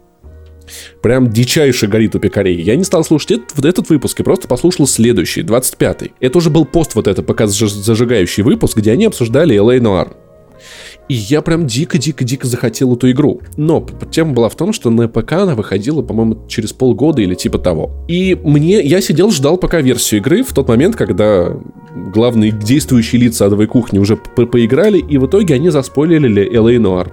Прям 1.02 1.30
дичайше 1.30 1.86
горит 1.86 2.14
у 2.14 2.18
пекарей. 2.18 2.60
Я 2.60 2.76
не 2.76 2.84
стал 2.84 3.04
слушать 3.04 3.32
этот, 3.32 3.56
вот 3.56 3.64
этот 3.64 3.88
выпуск 3.90 4.18
и 4.20 4.22
просто 4.22 4.48
послушал 4.48 4.86
следующий, 4.86 5.42
25-й. 5.42 6.12
Это 6.20 6.38
уже 6.38 6.50
был 6.50 6.64
пост 6.64 6.94
вот 6.94 7.06
это, 7.08 7.22
пока 7.22 7.44
заж- 7.44 7.68
зажигающий 7.68 8.42
выпуск, 8.42 8.76
где 8.76 8.92
они 8.92 9.06
обсуждали 9.06 9.56
L.A. 9.56 9.78
Noir. 9.78 10.12
И 11.08 11.14
я 11.14 11.40
прям 11.40 11.66
дико-дико-дико 11.66 12.46
захотел 12.46 12.94
эту 12.94 13.10
игру. 13.10 13.40
Но 13.56 13.86
тема 14.10 14.32
была 14.34 14.48
в 14.50 14.56
том, 14.56 14.72
что 14.74 14.90
на 14.90 15.08
ПК 15.08 15.32
она 15.34 15.54
выходила, 15.54 16.02
по-моему, 16.02 16.46
через 16.48 16.72
полгода 16.72 17.22
или 17.22 17.34
типа 17.34 17.58
того. 17.58 18.04
И 18.08 18.34
мне, 18.42 18.82
я 18.82 19.00
сидел, 19.00 19.30
ждал 19.30 19.56
пока 19.56 19.80
версию 19.80 20.20
игры 20.20 20.42
в 20.42 20.52
тот 20.52 20.68
момент, 20.68 20.96
когда 20.96 21.52
главные 22.12 22.50
действующие 22.50 23.22
лица 23.22 23.46
адовой 23.46 23.68
кухни 23.68 23.98
уже 23.98 24.16
по- 24.16 24.46
поиграли, 24.46 24.98
и 24.98 25.16
в 25.16 25.26
итоге 25.26 25.54
они 25.54 25.70
заспойлерили 25.70 26.54
L.A. 26.54 26.74
Noir. 26.74 27.12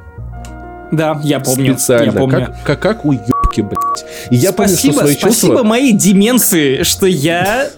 Да, 0.91 1.19
я 1.23 1.39
помню. 1.39 1.73
Специально. 1.73 2.11
Я 2.11 2.19
помню. 2.19 2.37
Как, 2.37 2.63
как, 2.63 2.79
как 2.81 3.05
у 3.05 3.13
ёбки, 3.55 3.61
блядь. 3.61 4.05
И 4.31 4.35
я 4.35 4.51
помню, 4.51 4.69
спасибо, 4.69 4.93
что 4.93 5.01
свои 5.03 5.15
спасибо 5.15 5.53
чувства... 5.53 5.63
моей 5.63 5.93
деменции, 5.93 6.83
что 6.83 7.05
я 7.05 7.69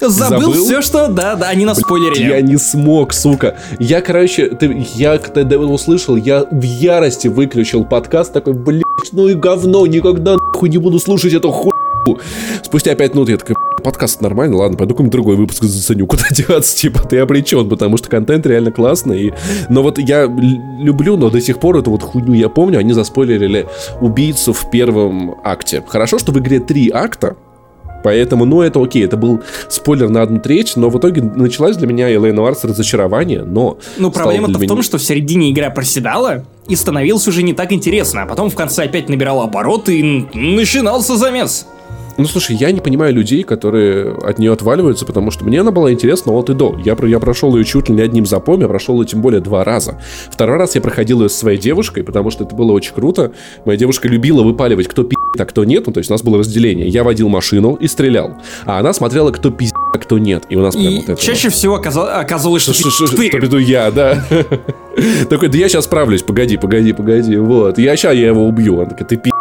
забыл, 0.00 0.52
Забыл? 0.52 0.64
все, 0.64 0.82
что, 0.82 1.08
да, 1.08 1.34
да, 1.36 1.48
они 1.48 1.64
наспойлерили. 1.64 2.28
Я 2.28 2.40
не 2.40 2.56
смог, 2.56 3.12
сука. 3.12 3.58
Я, 3.78 4.00
короче, 4.00 4.48
ты, 4.48 4.86
я 4.94 5.18
когда 5.18 5.42
это 5.42 5.58
услышал, 5.58 6.16
я 6.16 6.44
в 6.50 6.62
ярости 6.62 7.28
выключил 7.28 7.84
подкаст, 7.84 8.32
такой, 8.32 8.54
блядь, 8.54 8.82
ну 9.12 9.28
и 9.28 9.34
говно, 9.34 9.86
никогда 9.86 10.36
нахуй 10.36 10.68
не 10.68 10.78
буду 10.78 10.98
слушать 10.98 11.32
эту 11.32 11.50
хуйню. 11.50 11.73
Спустя 12.62 12.94
пять 12.94 13.14
минут 13.14 13.28
я 13.28 13.36
такой, 13.36 13.56
подкаст 13.82 14.20
нормально, 14.20 14.56
ладно, 14.56 14.76
пойду 14.76 14.94
какой-нибудь 14.94 15.12
другой 15.12 15.36
выпуск 15.36 15.62
заценю, 15.62 16.06
куда 16.08 16.24
деваться, 16.30 16.76
типа, 16.76 17.00
ты 17.00 17.18
обречен, 17.18 17.68
потому 17.68 17.96
что 17.96 18.08
контент 18.08 18.46
реально 18.46 18.72
классный. 18.72 19.26
И... 19.26 19.32
Но 19.68 19.82
вот 19.82 19.98
я 19.98 20.24
люблю, 20.24 21.16
но 21.16 21.30
до 21.30 21.40
сих 21.40 21.58
пор 21.60 21.76
эту 21.76 21.90
вот 21.90 22.02
хуйню 22.02 22.34
я 22.34 22.48
помню, 22.48 22.78
они 22.78 22.92
заспойлерили 22.92 23.66
убийцу 24.00 24.52
в 24.52 24.70
первом 24.70 25.36
акте. 25.44 25.82
Хорошо, 25.86 26.18
что 26.18 26.32
в 26.32 26.38
игре 26.38 26.60
три 26.60 26.90
акта, 26.90 27.36
Поэтому, 28.04 28.44
ну, 28.44 28.60
это 28.60 28.82
окей, 28.82 29.02
это 29.02 29.16
был 29.16 29.40
спойлер 29.70 30.10
на 30.10 30.20
одну 30.20 30.38
треть, 30.38 30.76
но 30.76 30.90
в 30.90 30.98
итоге 30.98 31.22
началась 31.22 31.78
для 31.78 31.86
меня 31.86 32.14
Элейн 32.14 32.34
Нуар 32.34 32.54
с 32.54 32.62
разочарования, 32.62 33.42
но... 33.42 33.78
Ну, 33.96 34.10
проблема-то 34.10 34.52
для 34.52 34.58
в 34.58 34.60
меня- 34.60 34.68
том, 34.68 34.82
что 34.82 34.98
в 34.98 35.02
середине 35.02 35.50
игра 35.50 35.70
проседала 35.70 36.44
и 36.68 36.76
становилось 36.76 37.26
уже 37.26 37.42
не 37.42 37.54
так 37.54 37.72
интересно, 37.72 38.24
а 38.24 38.26
потом 38.26 38.50
в 38.50 38.54
конце 38.54 38.84
опять 38.84 39.08
набирала 39.08 39.44
обороты 39.44 40.00
и 40.00 40.02
начинался 40.34 41.16
замес. 41.16 41.66
Ну, 42.16 42.26
слушай, 42.26 42.54
я 42.54 42.70
не 42.70 42.80
понимаю 42.80 43.12
людей, 43.12 43.42
которые 43.42 44.12
от 44.12 44.38
нее 44.38 44.52
отваливаются, 44.52 45.04
потому 45.04 45.30
что 45.32 45.44
мне 45.44 45.60
она 45.60 45.72
была 45.72 45.92
интересна 45.92 46.32
от 46.32 46.48
и 46.48 46.54
до. 46.54 46.76
Я, 46.84 46.96
я 47.02 47.18
прошел 47.18 47.56
ее 47.56 47.64
чуть 47.64 47.88
ли 47.88 47.94
не 47.96 48.02
одним 48.02 48.24
запом, 48.24 48.60
я 48.60 48.68
прошел 48.68 49.00
ее 49.00 49.06
тем 49.06 49.20
более 49.20 49.40
два 49.40 49.64
раза. 49.64 50.00
Второй 50.30 50.56
раз 50.56 50.74
я 50.76 50.80
проходил 50.80 51.22
ее 51.22 51.28
со 51.28 51.38
своей 51.38 51.58
девушкой, 51.58 52.04
потому 52.04 52.30
что 52.30 52.44
это 52.44 52.54
было 52.54 52.70
очень 52.72 52.94
круто. 52.94 53.32
Моя 53.64 53.76
девушка 53.78 54.06
любила 54.08 54.42
выпаливать, 54.44 54.86
кто 54.86 55.02
пи***, 55.02 55.16
а 55.38 55.44
кто 55.44 55.64
нет. 55.64 55.86
Ну, 55.86 55.92
то 55.92 55.98
есть 55.98 56.08
у 56.10 56.14
нас 56.14 56.22
было 56.22 56.38
разделение. 56.38 56.86
Я 56.86 57.02
водил 57.02 57.28
машину 57.28 57.74
и 57.74 57.88
стрелял. 57.88 58.36
А 58.64 58.78
она 58.78 58.92
смотрела, 58.92 59.32
кто 59.32 59.50
пи***, 59.50 59.70
а 59.92 59.98
кто 59.98 60.18
нет. 60.18 60.44
И 60.48 60.56
у 60.56 60.60
нас 60.62 60.76
прям 60.76 60.92
И 60.92 60.96
вот 61.00 61.08
это 61.08 61.20
чаще 61.20 61.48
всего 61.48 61.74
оказа- 61.74 62.20
оказывалось, 62.20 62.62
что, 62.62 62.72
Что, 62.74 62.90
что, 62.90 63.06
что, 63.08 63.16
ты- 63.16 63.28
что 63.28 63.38
веду 63.38 63.58
я, 63.58 63.90
да. 63.90 64.24
Такой, 65.28 65.48
да 65.48 65.58
я 65.58 65.68
сейчас 65.68 65.86
справлюсь, 65.86 66.22
погоди, 66.22 66.56
погоди, 66.56 66.92
погоди, 66.92 67.36
вот. 67.36 67.78
Я 67.78 67.96
сейчас 67.96 68.14
я 68.14 68.28
его 68.28 68.46
убью. 68.46 68.76
Она 68.80 68.90
такая, 68.90 69.08
ты 69.08 69.16
пи***. 69.16 69.33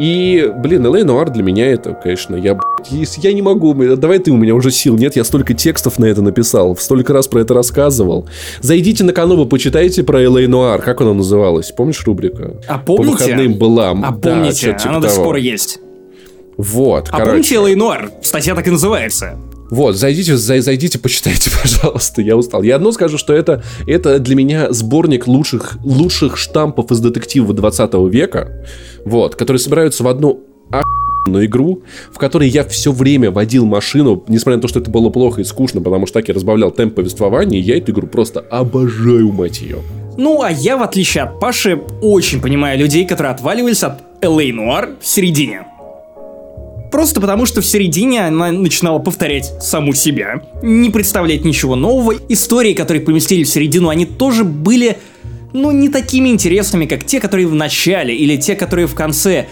И, 0.00 0.50
блин, 0.56 0.86
L.A. 0.86 1.02
Noir 1.02 1.30
для 1.30 1.42
меня 1.42 1.66
это, 1.70 1.92
конечно, 1.92 2.34
я, 2.34 2.54
блядь, 2.54 3.18
я 3.18 3.32
не 3.34 3.42
могу, 3.42 3.74
давай 3.96 4.18
ты, 4.18 4.30
у 4.30 4.36
меня 4.36 4.54
уже 4.54 4.70
сил 4.70 4.96
нет, 4.96 5.14
я 5.14 5.24
столько 5.24 5.52
текстов 5.52 5.98
на 5.98 6.06
это 6.06 6.22
написал, 6.22 6.74
столько 6.76 7.12
раз 7.12 7.28
про 7.28 7.40
это 7.42 7.52
рассказывал. 7.52 8.26
Зайдите 8.62 9.04
на 9.04 9.12
Канобу, 9.12 9.44
почитайте 9.44 10.02
про 10.02 10.22
L.A. 10.22 10.44
Noir, 10.46 10.80
как 10.80 11.02
она 11.02 11.12
называлась, 11.12 11.70
помнишь 11.70 12.02
рубрика? 12.06 12.54
А 12.66 12.78
По 12.78 12.96
помните? 12.96 13.12
выходным 13.24 13.54
была. 13.54 13.90
А 13.90 13.94
да, 13.94 14.12
помните, 14.12 14.76
типа 14.78 14.90
она 14.90 15.00
до 15.00 15.08
сих 15.10 15.22
пор 15.22 15.36
есть. 15.36 15.80
Вот, 16.56 17.08
А 17.08 17.12
короче. 17.12 17.30
помните 17.30 17.54
Элэй 17.56 17.74
Нуар? 17.74 18.10
Статья 18.22 18.54
так 18.54 18.66
и 18.66 18.70
называется. 18.70 19.38
Вот, 19.70 19.96
зайдите, 19.96 20.32
зай- 20.34 20.60
зайдите, 20.60 20.98
почитайте, 20.98 21.50
пожалуйста. 21.62 22.22
Я 22.22 22.36
устал. 22.36 22.62
Я 22.62 22.76
одно 22.76 22.92
скажу, 22.92 23.18
что 23.18 23.32
это, 23.32 23.62
это 23.86 24.18
для 24.18 24.34
меня 24.34 24.72
сборник 24.72 25.26
лучших, 25.26 25.78
лучших 25.84 26.36
штампов 26.36 26.90
из 26.90 27.00
детектива 27.00 27.54
20 27.54 27.94
века, 28.10 28.64
вот, 29.04 29.36
которые 29.36 29.60
собираются 29.60 30.02
в 30.02 30.08
одну 30.08 30.40
охуенную 30.70 31.46
игру, 31.46 31.82
в 32.12 32.18
которой 32.18 32.48
я 32.48 32.64
все 32.64 32.92
время 32.92 33.30
водил 33.30 33.64
машину, 33.66 34.24
несмотря 34.28 34.56
на 34.56 34.62
то, 34.62 34.68
что 34.68 34.80
это 34.80 34.90
было 34.90 35.08
плохо 35.10 35.40
и 35.40 35.44
скучно, 35.44 35.80
потому 35.80 36.06
что 36.06 36.14
так 36.18 36.28
я 36.28 36.34
разбавлял 36.34 36.70
темп 36.70 36.94
повествования, 36.96 37.60
я 37.60 37.76
эту 37.78 37.92
игру 37.92 38.06
просто 38.06 38.40
обожаю, 38.40 39.30
мать 39.32 39.60
ее. 39.60 39.78
Ну, 40.16 40.42
а 40.42 40.50
я, 40.50 40.76
в 40.76 40.82
отличие 40.82 41.24
от 41.24 41.40
Паши, 41.40 41.80
очень 42.02 42.40
понимаю 42.40 42.78
людей, 42.78 43.06
которые 43.06 43.32
отваливались 43.32 43.82
от 43.82 44.00
Элэй 44.20 44.52
Нуар 44.52 44.90
в 45.00 45.06
середине. 45.06 45.66
Просто 46.90 47.20
потому, 47.20 47.46
что 47.46 47.60
в 47.60 47.66
середине 47.66 48.26
она 48.26 48.50
начинала 48.50 48.98
повторять 48.98 49.52
саму 49.62 49.92
себя, 49.94 50.42
не 50.62 50.90
представлять 50.90 51.44
ничего 51.44 51.76
нового. 51.76 52.14
Истории, 52.28 52.74
которые 52.74 53.02
поместили 53.02 53.44
в 53.44 53.48
середину, 53.48 53.88
они 53.88 54.06
тоже 54.06 54.44
были, 54.44 54.98
ну, 55.52 55.70
не 55.70 55.88
такими 55.88 56.28
интересными, 56.30 56.86
как 56.86 57.04
те, 57.04 57.20
которые 57.20 57.46
в 57.46 57.54
начале, 57.54 58.16
или 58.16 58.36
те, 58.36 58.56
которые 58.56 58.88
в 58.88 58.94
конце. 58.94 59.46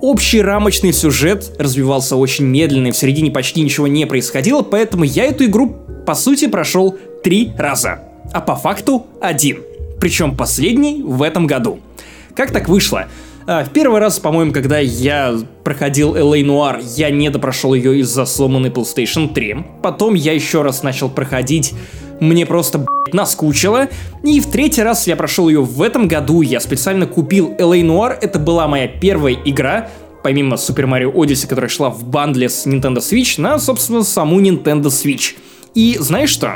Общий 0.00 0.40
рамочный 0.42 0.92
сюжет 0.92 1.52
развивался 1.58 2.16
очень 2.16 2.44
медленно, 2.44 2.88
и 2.88 2.92
в 2.92 2.96
середине 2.96 3.30
почти 3.30 3.62
ничего 3.62 3.86
не 3.88 4.06
происходило, 4.06 4.62
поэтому 4.62 5.04
я 5.04 5.24
эту 5.24 5.44
игру, 5.46 5.74
по 6.06 6.14
сути, 6.14 6.46
прошел 6.46 6.96
три 7.24 7.50
раза. 7.58 8.00
А 8.32 8.40
по 8.40 8.54
факту 8.54 9.06
один. 9.20 9.58
Причем 9.98 10.36
последний 10.36 11.02
в 11.02 11.22
этом 11.22 11.46
году. 11.46 11.80
Как 12.34 12.52
так 12.52 12.68
вышло? 12.68 13.06
А, 13.48 13.64
В 13.64 13.70
первый 13.70 14.00
раз, 14.00 14.18
по-моему, 14.18 14.52
когда 14.52 14.78
я 14.78 15.36
проходил 15.62 16.16
LA 16.16 16.42
Noir, 16.44 16.82
я 16.96 17.10
не 17.10 17.30
допрошел 17.30 17.74
ее 17.74 18.00
из-за 18.00 18.24
сломанной 18.24 18.70
PlayStation 18.70 19.32
3. 19.32 19.56
Потом 19.82 20.14
я 20.14 20.32
еще 20.32 20.62
раз 20.62 20.82
начал 20.82 21.08
проходить, 21.08 21.72
мне 22.18 22.44
просто 22.44 22.78
блядь, 22.78 23.14
наскучило. 23.14 23.88
И 24.24 24.40
в 24.40 24.46
третий 24.50 24.82
раз 24.82 25.06
я 25.06 25.14
прошел 25.14 25.48
ее 25.48 25.62
в 25.62 25.80
этом 25.82 26.08
году. 26.08 26.42
Я 26.42 26.58
специально 26.58 27.06
купил 27.06 27.54
LA 27.58 27.82
Noir. 27.82 28.16
Это 28.20 28.40
была 28.40 28.66
моя 28.66 28.88
первая 28.88 29.36
игра, 29.44 29.88
помимо 30.24 30.56
Super 30.56 30.86
Mario 30.88 31.12
Odyssey, 31.12 31.46
которая 31.46 31.68
шла 31.68 31.88
в 31.90 32.02
бандле 32.04 32.48
с 32.48 32.66
Nintendo 32.66 32.96
Switch, 32.98 33.40
на, 33.40 33.60
собственно, 33.60 34.02
саму 34.02 34.40
Nintendo 34.40 34.86
Switch. 34.86 35.34
И 35.74 35.96
знаешь 36.00 36.30
что? 36.30 36.54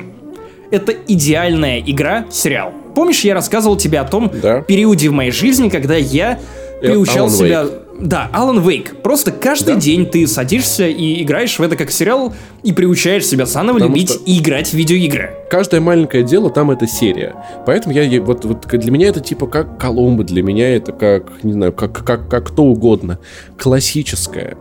Это 0.73 0.93
идеальная 1.07 1.81
игра-сериал. 1.81 2.73
Помнишь, 2.97 3.21
я 3.21 3.35
рассказывал 3.35 3.77
тебе 3.77 4.01
о 4.01 4.05
том 4.05 4.31
Да. 4.43 4.63
периоде 4.63 5.09
в 5.09 5.13
моей 5.13 5.31
жизни, 5.31 5.69
когда 5.69 5.95
я 5.95 6.41
приучал 6.81 7.27
Alan 7.29 7.31
себя... 7.31 7.67
Да, 8.01 8.31
Алан 8.33 8.67
Вейк. 8.67 9.03
Просто 9.03 9.31
каждый 9.31 9.75
Да. 9.75 9.81
день 9.81 10.07
ты 10.07 10.27
садишься 10.27 10.89
и 10.89 11.23
играешь 11.23 11.59
в 11.59 11.63
это 11.63 11.77
как 11.77 11.91
сериал 11.91 12.33
и 12.63 12.73
приучаешь 12.73 13.27
себя 13.27 13.45
заново 13.45 13.75
Потому 13.77 13.95
любить 13.95 14.11
что- 14.11 14.23
и 14.25 14.39
играть 14.39 14.69
в 14.69 14.75
видеоигры. 14.75 15.35
Каждое 15.51 15.83
маленькое 15.83 16.25
дело 16.25 16.49
там 16.49 16.71
это 16.71 16.87
серия. 16.87 17.35
Поэтому 17.67 17.95
я 17.95 18.23
вот, 18.23 18.47
вот 18.47 18.67
для 18.69 18.91
меня 18.91 19.09
это 19.09 19.21
типа 19.21 19.47
как 19.47 19.79
Коломбо, 19.79 20.25
для 20.25 20.43
меня 20.43 20.75
это 20.75 20.93
как, 20.93 21.25
не 21.43 21.53
знаю, 21.53 21.73
как, 21.75 21.93
как, 21.93 22.27
как 22.29 22.47
кто 22.47 22.65
угодно. 22.65 23.19
Классическая, 23.59 24.57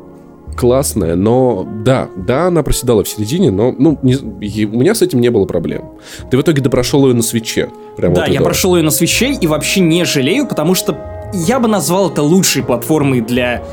классная, 0.58 1.16
но 1.16 1.66
да, 1.86 2.10
да, 2.18 2.48
она 2.48 2.62
проседала 2.64 3.06
в 3.06 3.08
середине, 3.08 3.52
но 3.52 3.74
ну, 3.78 3.98
не- 4.04 4.16
и 4.46 4.66
у 4.66 4.78
меня 4.78 4.94
с 4.94 5.02
этим 5.02 5.22
не 5.22 5.30
было 5.30 5.46
проблем. 5.46 5.92
Ты 6.30 6.38
в 6.38 6.42
итоге 6.42 6.62
допрошел 6.62 7.08
ее 7.08 7.14
на 7.14 7.22
свече. 7.24 7.70
Прям 7.96 8.14
да, 8.14 8.26
вот 8.26 8.30
я 8.30 8.42
прошел 8.42 8.76
ее 8.76 8.84
на 8.84 8.92
свече 8.92 9.32
и 9.32 9.48
вообще 9.48 9.80
не 9.80 10.04
жалею, 10.04 10.46
потому 10.46 10.76
что 10.76 10.98
я 11.34 11.60
бы 11.60 11.68
назвал 11.68 12.10
это 12.10 12.22
лучшей 12.22 12.64
платформой 12.64 13.22
для 13.22 13.64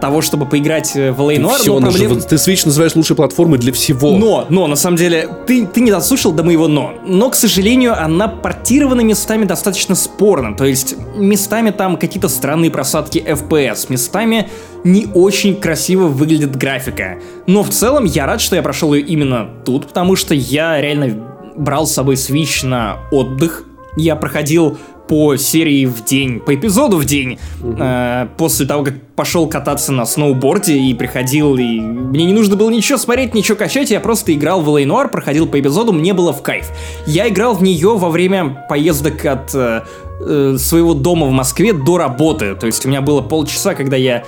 того, 0.00 0.20
чтобы 0.20 0.44
поиграть 0.44 0.94
э, 0.96 1.12
в 1.12 1.20
LA 1.20 1.38
Noir, 1.38 1.58
Всё, 1.58 1.80
но 1.80 1.90
проблем- 1.90 2.20
ты 2.20 2.36
Switch 2.36 2.66
называешь 2.66 2.94
лучшей 2.94 3.16
платформой 3.16 3.58
для 3.58 3.72
всего. 3.72 4.10
Но, 4.18 4.44
но, 4.50 4.66
на 4.66 4.76
самом 4.76 4.96
деле, 4.98 5.28
ты, 5.46 5.66
ты 5.66 5.80
не 5.80 5.90
дослушал 5.90 6.32
до 6.32 6.42
моего 6.42 6.68
но. 6.68 6.92
Но, 7.06 7.30
к 7.30 7.34
сожалению, 7.34 7.98
она 7.98 8.28
портирована 8.28 9.00
местами 9.00 9.44
достаточно 9.44 9.94
спорно. 9.94 10.56
То 10.56 10.66
есть, 10.66 10.96
местами 11.16 11.70
там 11.70 11.96
какие-то 11.96 12.28
странные 12.28 12.70
просадки 12.70 13.18
FPS, 13.18 13.86
местами 13.88 14.50
не 14.84 15.06
очень 15.14 15.58
красиво 15.58 16.08
выглядит 16.08 16.54
графика. 16.54 17.18
Но 17.46 17.62
в 17.62 17.70
целом 17.70 18.04
я 18.04 18.26
рад, 18.26 18.42
что 18.42 18.56
я 18.56 18.62
прошел 18.62 18.92
ее 18.92 19.06
именно 19.06 19.48
тут, 19.64 19.86
потому 19.86 20.16
что 20.16 20.34
я 20.34 20.80
реально 20.82 21.16
брал 21.56 21.86
с 21.86 21.94
собой 21.94 22.16
Switch 22.16 22.66
на 22.66 22.98
отдых. 23.10 23.64
Я 23.96 24.16
проходил 24.16 24.76
по 25.08 25.36
серии 25.36 25.84
в 25.86 26.04
день, 26.04 26.40
по 26.40 26.54
эпизоду 26.54 26.96
в 26.96 27.04
день, 27.04 27.38
э, 27.62 28.26
после 28.36 28.66
того, 28.66 28.84
как 28.84 28.94
пошел 29.16 29.46
кататься 29.46 29.92
на 29.92 30.06
сноуборде 30.06 30.76
и 30.76 30.94
приходил, 30.94 31.56
и 31.56 31.80
мне 31.80 32.24
не 32.24 32.32
нужно 32.32 32.56
было 32.56 32.70
ничего 32.70 32.98
смотреть, 32.98 33.34
ничего 33.34 33.56
качать, 33.56 33.90
я 33.90 34.00
просто 34.00 34.32
играл 34.32 34.60
в. 34.60 34.74
Noire, 34.74 35.08
проходил 35.08 35.46
по 35.46 35.60
эпизоду, 35.60 35.92
мне 35.92 36.12
было 36.14 36.32
в 36.32 36.42
кайф. 36.42 36.70
Я 37.06 37.28
играл 37.28 37.54
в 37.54 37.62
нее 37.62 37.96
во 37.96 38.10
время 38.10 38.66
поездок 38.68 39.24
от 39.24 39.54
э, 39.54 39.82
э, 40.20 40.56
своего 40.58 40.94
дома 40.94 41.26
в 41.26 41.30
Москве 41.30 41.72
до 41.72 41.98
работы, 41.98 42.54
то 42.54 42.66
есть 42.66 42.84
у 42.84 42.88
меня 42.88 43.00
было 43.00 43.20
полчаса, 43.20 43.74
когда 43.74 43.96
я 43.96 44.24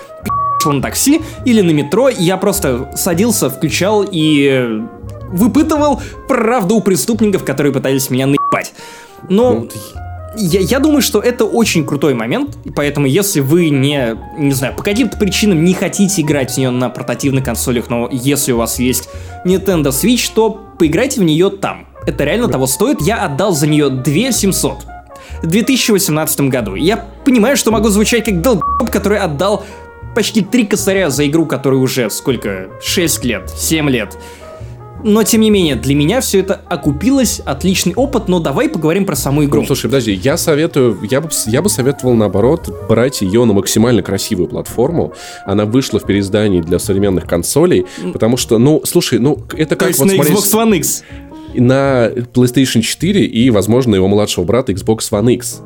шел 0.63 0.73
на 0.73 0.83
такси 0.83 1.21
или 1.45 1.61
на 1.61 1.71
метро, 1.71 2.09
и 2.09 2.23
я 2.23 2.37
просто 2.37 2.91
садился, 2.97 3.51
включал 3.51 4.05
и 4.09 4.83
выпытывал 5.29 6.01
правду 6.29 6.77
у 6.77 6.81
преступников, 6.81 7.45
которые 7.45 7.73
пытались 7.73 8.11
меня 8.11 8.27
наебать. 8.27 8.73
Но 9.29 9.67
я, 10.37 10.61
я 10.61 10.79
думаю, 10.79 11.03
что 11.03 11.21
это 11.21 11.45
очень 11.45 11.87
крутой 11.87 12.15
момент, 12.15 12.57
и 12.65 12.71
поэтому 12.71 13.07
если 13.07 13.41
вы 13.41 13.71
не, 13.71 14.17
не 14.39 14.53
знаю, 14.53 14.75
по 14.75 14.83
каким-то 14.83 15.17
причинам 15.17 15.65
не 15.65 15.75
хотите 15.75 16.23
играть 16.23 16.53
в 16.53 16.59
нее 16.59 16.71
на 16.71 16.89
портативных 16.91 17.45
консолях, 17.45 17.91
но 17.91 18.09
если 18.11 18.53
у 18.53 18.59
вас 18.59 18.79
есть 18.79 19.09
Nintendo 19.45 19.89
Switch, 19.89 20.31
то 20.35 20.61
поиграйте 20.79 21.21
в 21.21 21.25
нее 21.25 21.51
там. 21.51 21.87
Это 22.07 22.25
реально 22.25 22.49
того 22.49 22.67
стоит. 22.67 23.01
Я 23.01 23.25
отдал 23.25 23.53
за 23.53 23.67
нее 23.67 23.91
2700 23.91 24.87
в 25.43 25.47
2018 25.47 26.41
году. 26.43 26.75
Я 26.75 27.05
понимаю, 27.25 27.57
что 27.57 27.71
могу 27.71 27.89
звучать 27.89 28.25
как 28.25 28.41
долб, 28.41 28.63
который 28.91 29.19
отдал 29.19 29.65
почти 30.15 30.41
три 30.41 30.67
косаря 30.67 31.11
за 31.11 31.27
игру, 31.27 31.47
которой 31.47 31.77
уже 31.77 32.09
сколько? 32.11 32.71
6 32.83 33.25
лет, 33.25 33.51
7 33.51 33.91
лет. 33.91 34.17
Но, 35.07 35.23
тем 35.23 35.41
не 35.41 35.51
менее, 35.51 35.77
для 35.77 35.95
меня 35.95 36.21
все 36.21 36.41
это 36.41 36.61
окупилось, 36.69 37.41
отличный 37.45 37.95
опыт, 37.95 38.27
но 38.27 38.41
давай 38.41 38.69
поговорим 38.69 39.07
про 39.07 39.15
саму 39.15 39.45
игру. 39.45 39.61
Ну, 39.61 39.67
слушай, 39.67 39.85
подожди, 39.85 40.13
я 40.13 40.37
советую, 40.37 40.99
я 41.09 41.21
бы, 41.21 41.31
я 41.47 41.63
бы 41.63 41.69
советовал, 41.69 42.15
наоборот, 42.15 42.69
брать 42.89 43.23
ее 43.23 43.45
на 43.45 43.53
максимально 43.53 44.03
красивую 44.03 44.49
платформу. 44.49 45.13
Она 45.45 45.65
вышла 45.65 46.01
в 46.01 46.07
переиздании 46.07 46.61
для 46.61 46.81
современных 46.81 47.25
консолей, 47.25 47.87
потому 48.13 48.37
что, 48.37 48.59
ну, 48.59 48.83
слушай, 48.85 49.21
ну, 49.21 49.45
это 49.57 49.77
То 49.77 49.77
как 49.77 49.89
есть 49.89 50.01
вот 50.01 50.07
на 50.07 50.15
смотреть 50.15 50.39
Xbox 50.39 50.53
One 50.53 50.77
X. 50.79 51.05
на 51.55 52.09
PlayStation 52.35 52.81
4 52.81 53.25
и, 53.27 53.51
возможно, 53.51 53.95
его 53.95 54.09
младшего 54.09 54.43
брата 54.43 54.73
Xbox 54.73 54.99
One 55.13 55.35
X. 55.35 55.61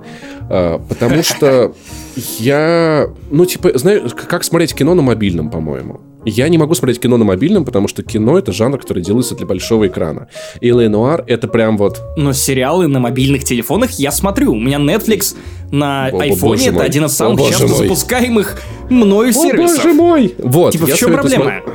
А, 0.51 0.79
Потому 0.87 1.23
что 1.23 1.75
я, 2.39 3.09
ну, 3.31 3.47
типа, 3.47 3.71
знаешь, 3.79 4.13
как 4.15 4.45
смотреть 4.45 4.75
кино 4.75 4.93
на 4.95 5.01
мобильном, 5.01 5.49
по-моему. 5.49 6.10
Я 6.25 6.49
не 6.49 6.59
могу 6.59 6.75
смотреть 6.75 7.01
кино 7.01 7.17
на 7.17 7.25
мобильном, 7.25 7.65
потому 7.65 7.89
что 7.89 8.03
кино 8.03 8.39
это 8.39 8.53
жанр, 8.53 8.79
который 8.79 9.03
делается 9.03 9.35
для 9.35 9.47
большого 9.47 9.87
экрана. 9.87 10.29
И. 10.61 10.69
Noire 10.71 11.25
это 11.27 11.49
прям 11.49 11.77
вот 11.77 12.01
Но 12.17 12.33
сериалы 12.33 12.87
на 12.89 13.01
мобильных 13.01 13.45
телефонах 13.45 13.93
я 13.93 14.13
смотрю. 14.13 14.53
У 14.53 14.59
меня 14.61 14.79
Netflix 14.79 15.35
на 15.71 16.09
О, 16.09 16.21
айфоне 16.21 16.65
это 16.67 16.75
мой. 16.75 16.87
один 16.87 17.05
из 17.07 17.13
самых 17.13 17.41
О, 17.41 17.49
часто 17.49 17.69
запускаемых 17.69 18.61
мною 18.89 19.31
О, 19.31 19.33
сервисов. 19.33 19.77
боже 19.85 19.93
мой! 19.95 20.35
Вот, 20.39 20.73
Типа, 20.73 20.87
в 20.87 20.95
чем 20.95 21.13
проблема? 21.13 21.45
смо- 21.45 21.71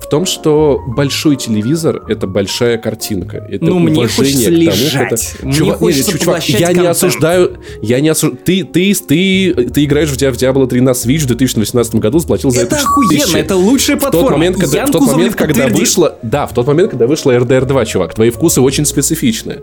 В 0.00 0.08
том, 0.08 0.24
что 0.26 0.80
большой 0.86 1.36
телевизор— 1.36 2.02
это 2.08 2.26
большая 2.26 2.78
картинка. 2.78 3.38
Это 3.50 3.64
Ну, 3.64 3.78
мне 3.80 3.94
уважение 3.96 4.34
хочется 4.34 4.50
к 4.50 4.54
тому, 4.54 4.60
лежать. 4.60 5.12
это- 5.12 5.46
Мне 5.46 5.52
Чувак, 5.54 5.74
не, 5.74 5.78
хочется 5.86 6.10
чувак, 6.12 6.20
поглощать 6.26 6.60
я 6.60 6.68
не 6.68 6.74
контент. 6.74 6.88
осуждаю, 6.96 7.56
я 7.82 8.00
не 8.00 8.08
осуждаю. 8.10 8.38
Ты, 8.44 8.64
ты, 8.64 8.94
ты, 8.94 9.54
ты 9.70 9.84
играешь 9.84 10.10
в, 10.10 10.16
Dia- 10.16 10.30
в 10.30 10.36
Diablo 10.36 10.66
3 10.68 10.80
на 10.80 10.90
Switch 10.90 11.20
в 11.20 11.26
2018 11.26 11.94
году, 11.96 12.18
заплатил 12.20 12.50
за 12.50 12.60
Это 12.62 12.76
это 12.76 12.84
охуенно, 12.84 13.10
4000. 13.18 13.36
это 13.36 13.56
лучшая 13.56 13.96
В 13.96 14.00
тот 14.00 14.10
платформа. 14.12 14.36
момент, 14.38 14.56
когда, 14.60 14.78
Ян 14.78 14.86
в 14.88 14.90
тот 14.92 15.02
момент, 15.06 15.34
когда 15.34 15.66
вышла, 15.68 16.18
да, 16.22 16.46
в 16.46 16.52
тот 16.54 16.66
момент, 16.66 16.90
когда 16.90 17.06
вышла 17.06 17.32
RDR 17.32 17.64
2, 17.64 17.84
чувак, 17.86 18.14
твои 18.14 18.30
вкусы 18.30 18.60
очень 18.60 18.84
специфичные. 18.84 19.62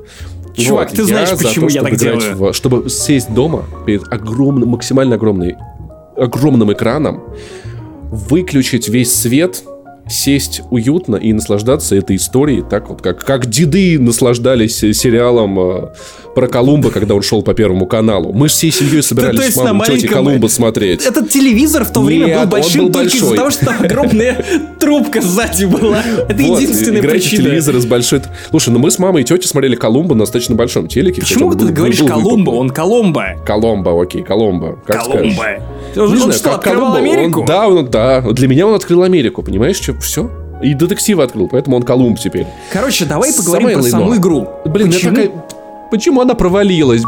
Чувак, 0.57 0.91
ты 0.91 1.03
знаешь, 1.05 1.29
за 1.29 1.37
почему 1.37 1.67
то, 1.67 1.73
я 1.73 1.83
так 1.83 1.95
делаю. 1.95 2.35
в- 2.35 2.53
чтобы 2.53 2.89
сесть 2.89 3.33
дома 3.33 3.65
перед 3.85 4.11
огромным, 4.11 4.69
максимально 4.69 5.15
огромной, 5.15 5.55
огромным 6.17 6.73
экраном, 6.73 7.23
выключить 8.11 8.87
весь 8.89 9.13
свет, 9.13 9.63
сесть 10.09 10.61
уютно 10.69 11.15
и 11.15 11.33
наслаждаться 11.33 11.95
этой 11.95 12.17
историей, 12.17 12.63
так 12.69 12.89
вот, 12.89 13.01
как, 13.01 13.23
как 13.23 13.45
деды 13.47 13.97
наслаждались 13.99 14.77
сериалом 14.77 15.59
э, 15.59 15.87
про 16.35 16.47
Колумба, 16.47 16.91
когда 16.91 17.15
он 17.15 17.21
шел 17.21 17.41
по 17.41 17.53
Первому 17.53 17.85
каналу. 17.85 18.33
Мы 18.33 18.49
же 18.49 18.53
всей 18.53 18.71
семьей 18.71 19.01
собирались 19.01 19.53
с 19.53 19.57
мамой 19.57 19.87
тети 19.87 20.07
Колумба 20.07 20.47
смотреть. 20.47 21.05
Этот 21.05 21.29
телевизор 21.29 21.85
в 21.85 21.93
то 21.93 22.01
время 22.01 22.41
был 22.41 22.47
большим 22.47 22.91
только 22.91 23.15
из-за 23.15 23.35
того, 23.35 23.49
что 23.49 23.65
там 23.65 23.83
огромная 23.83 24.43
трубка 24.79 25.21
сзади 25.21 25.65
была. 25.65 26.01
Это 26.01 26.41
единственная 26.41 27.01
причина. 27.01 27.43
телевизор 27.43 27.75
с 27.75 27.85
большой... 27.85 28.21
Слушай, 28.49 28.69
ну 28.69 28.79
мы 28.79 28.91
с 28.91 28.99
мамой 28.99 29.21
и 29.21 29.25
тетей 29.25 29.47
смотрели 29.47 29.75
Колумба 29.75 30.15
на 30.15 30.21
достаточно 30.21 30.55
большом 30.55 30.87
телеке. 30.87 31.21
Почему 31.21 31.53
ты 31.53 31.67
говоришь 31.67 31.99
Колумба? 31.99 32.51
Он 32.51 32.69
Коломбо. 32.69 33.35
Коломбо, 33.45 34.01
окей, 34.01 34.23
скажешь. 34.23 34.75
Колумба. 34.85 35.45
Он, 35.95 36.31
что, 36.31 36.55
открывал 36.55 36.95
Америку? 36.95 37.45
да, 37.47 37.69
да. 37.83 38.21
Для 38.21 38.47
меня 38.47 38.67
он 38.67 38.75
открыл 38.75 39.03
Америку, 39.03 39.43
понимаешь, 39.43 39.79
что 39.93 40.01
все. 40.01 40.31
И 40.61 40.73
детективы 40.73 41.23
открыл, 41.23 41.47
поэтому 41.49 41.75
он 41.75 41.83
Колумб 41.83 42.19
теперь. 42.19 42.47
Короче, 42.71 43.05
давай 43.05 43.33
поговорим 43.33 43.67
Самое 43.67 43.77
про 43.77 43.83
саму 43.89 44.05
лайно. 44.05 44.21
игру. 44.21 44.47
Блин, 44.65 44.91
Почему? 44.91 45.15
такая... 45.15 45.31
Почему 45.91 46.21
она 46.21 46.33
провалилась? 46.35 47.03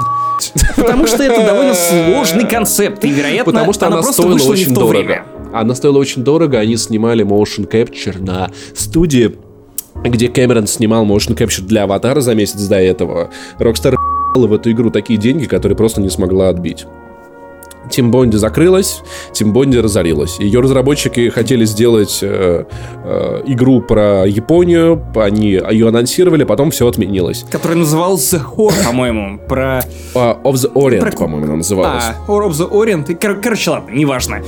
Потому 0.76 1.08
что 1.08 1.24
это 1.24 1.46
довольно 1.46 1.74
сложный 1.76 2.48
концепт, 2.48 3.04
и, 3.06 3.10
вероятно, 3.10 3.54
Потому 3.54 3.74
что 3.74 3.88
она, 3.88 3.98
просто 3.98 4.14
стоила 4.22 4.52
очень 4.52 4.74
дорого. 4.74 4.90
время. 4.92 5.26
Она 5.54 5.74
стоила 5.74 5.98
очень 5.98 6.24
дорого, 6.24 6.60
они 6.60 6.76
снимали 6.76 7.26
motion 7.26 7.70
capture 7.70 8.22
на 8.22 8.52
студии, 8.74 9.36
где 10.04 10.28
Кэмерон 10.28 10.68
снимал 10.68 11.06
motion 11.06 11.36
capture 11.36 11.62
для 11.62 11.84
Аватара 11.84 12.20
за 12.20 12.36
месяц 12.36 12.62
до 12.64 12.76
этого. 12.76 13.30
Rockstar 13.58 13.96
в 14.36 14.54
эту 14.54 14.72
игру 14.72 14.90
такие 14.92 15.18
деньги, 15.18 15.46
которые 15.46 15.78
просто 15.78 16.02
не 16.02 16.10
смогла 16.10 16.50
отбить. 16.50 16.86
Тим 17.90 18.12
Бонди 18.12 18.36
закрылась, 18.38 19.02
Тим 19.34 19.54
Бонди 19.54 19.78
разорилась. 19.78 20.40
Ее 20.40 20.60
разработчики 20.60 21.30
хотели 21.30 21.66
сделать 21.66 22.20
э, 22.22 22.66
э, 23.04 23.42
игру 23.46 23.82
про 23.82 24.26
Японию, 24.28 25.04
они 25.16 25.52
ее 25.72 25.88
анонсировали, 25.88 26.44
потом 26.44 26.72
все 26.72 26.88
отменилось. 26.88 27.46
Который 27.52 27.78
назывался 27.78 28.40
Хор, 28.40 28.74
по-моему, 28.86 29.40
про... 29.48 29.84
А, 30.14 30.40
of 30.44 30.54
the 30.54 30.72
Orient, 30.74 31.02
Про- 31.02 31.12
по-моему, 31.12 31.46
она 31.46 31.56
называлась. 31.58 32.04
А, 32.06 32.32
War 32.32 32.48
of 32.48 32.52
the 32.52 32.70
Orient. 32.70 33.16
Кор- 33.16 33.42
короче, 33.42 33.70
ладно, 33.72 33.92
неважно. 33.92 34.42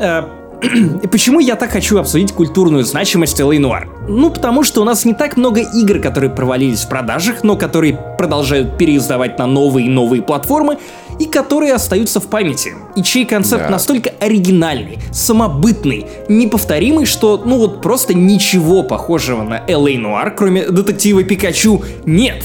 Э, 0.00 0.22
И 1.02 1.06
почему 1.06 1.40
я 1.40 1.56
так 1.56 1.70
хочу 1.70 1.98
обсудить 1.98 2.32
культурную 2.32 2.84
значимость 2.84 3.38
L.A. 3.40 3.56
Noire? 3.56 3.86
Ну, 4.08 4.30
потому 4.30 4.62
что 4.62 4.82
у 4.82 4.84
нас 4.84 5.04
не 5.04 5.14
так 5.14 5.36
много 5.36 5.60
игр, 5.60 6.00
которые 6.00 6.30
провалились 6.30 6.80
в 6.80 6.88
продажах, 6.88 7.42
но 7.42 7.56
которые 7.56 7.98
продолжают 8.18 8.78
переиздавать 8.78 9.38
на 9.38 9.46
новые 9.46 9.86
и 9.86 9.90
новые 9.90 10.22
платформы, 10.22 10.78
и 11.18 11.26
которые 11.26 11.74
остаются 11.74 12.20
в 12.20 12.26
памяти. 12.28 12.72
И 12.96 13.02
чей 13.02 13.24
концепт 13.24 13.64
Да. 13.64 13.70
настолько 13.70 14.10
оригинальный, 14.20 14.98
самобытный, 15.12 16.06
неповторимый, 16.28 17.06
что, 17.06 17.40
ну 17.44 17.58
вот 17.58 17.82
просто 17.82 18.14
ничего 18.14 18.82
похожего 18.82 19.42
на 19.42 19.62
L.A. 19.68 19.92
Noire, 19.96 20.32
кроме 20.36 20.66
детектива 20.66 21.22
Пикачу, 21.22 21.82
нет. 22.04 22.44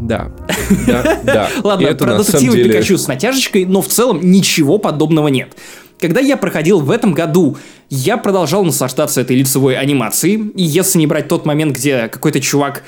Да, 0.00 0.32
да, 1.22 1.48
Ладно, 1.62 1.86
это 1.86 2.04
про 2.04 2.18
детектива 2.18 2.56
деле- 2.56 2.72
Пикачу 2.72 2.98
с 2.98 3.06
натяжечкой, 3.06 3.64
но 3.66 3.82
в 3.82 3.86
целом 3.88 4.18
ничего 4.22 4.78
подобного 4.78 5.28
нет. 5.28 5.54
Когда 6.00 6.20
я 6.20 6.36
проходил 6.36 6.80
в 6.80 6.90
этом 6.90 7.14
году, 7.14 7.56
я 7.88 8.16
продолжал 8.16 8.64
наслаждаться 8.64 9.20
этой 9.20 9.36
лицевой 9.36 9.76
анимацией, 9.76 10.50
и 10.56 10.62
если 10.64 10.98
не 10.98 11.06
брать 11.06 11.28
тот 11.28 11.46
момент, 11.46 11.76
где 11.76 12.08
какой-то 12.08 12.40
чувак 12.40 12.82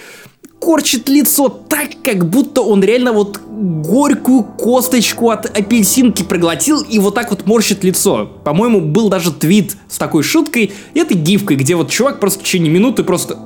корчит 0.64 1.10
лицо 1.10 1.50
так, 1.50 1.90
как 2.02 2.26
будто 2.30 2.62
он 2.62 2.82
реально 2.82 3.12
вот 3.12 3.38
горькую 3.38 4.44
косточку 4.44 5.28
от 5.28 5.44
апельсинки 5.44 6.22
проглотил 6.22 6.80
и 6.80 6.98
вот 6.98 7.14
так 7.14 7.28
вот 7.28 7.46
морщит 7.46 7.84
лицо. 7.84 8.30
По-моему, 8.44 8.80
был 8.80 9.10
даже 9.10 9.30
твит 9.30 9.76
с 9.88 9.98
такой 9.98 10.22
шуткой, 10.22 10.72
и 10.94 10.98
этой 10.98 11.18
гифкой, 11.18 11.56
где 11.56 11.76
вот 11.76 11.90
чувак 11.90 12.18
просто 12.18 12.40
в 12.40 12.42
течение 12.44 12.72
минуты 12.72 13.04
просто 13.04 13.38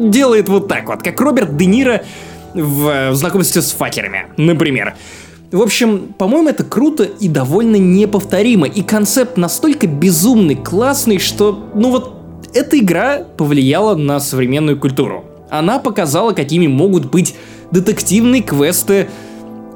делает 0.00 0.48
вот 0.48 0.66
так 0.66 0.88
вот, 0.88 1.02
как 1.02 1.20
Роберт 1.20 1.58
Де 1.58 1.66
Ниро 1.66 2.04
в, 2.54 3.10
в 3.10 3.14
знакомстве 3.14 3.60
с 3.60 3.72
факерами, 3.72 4.26
например. 4.38 4.94
В 5.52 5.60
общем, 5.60 6.14
по-моему, 6.18 6.48
это 6.48 6.64
круто 6.64 7.04
и 7.04 7.28
довольно 7.28 7.76
неповторимо. 7.76 8.66
И 8.66 8.82
концепт 8.82 9.36
настолько 9.36 9.86
безумный, 9.86 10.56
классный, 10.56 11.18
что, 11.18 11.68
ну 11.74 11.90
вот, 11.90 12.14
эта 12.54 12.78
игра 12.78 13.18
повлияла 13.36 13.94
на 13.94 14.20
современную 14.20 14.80
культуру. 14.80 15.24
Она 15.50 15.78
показала, 15.78 16.32
какими 16.32 16.66
могут 16.66 17.06
быть 17.10 17.34
детективные 17.70 18.42
квесты 18.42 19.08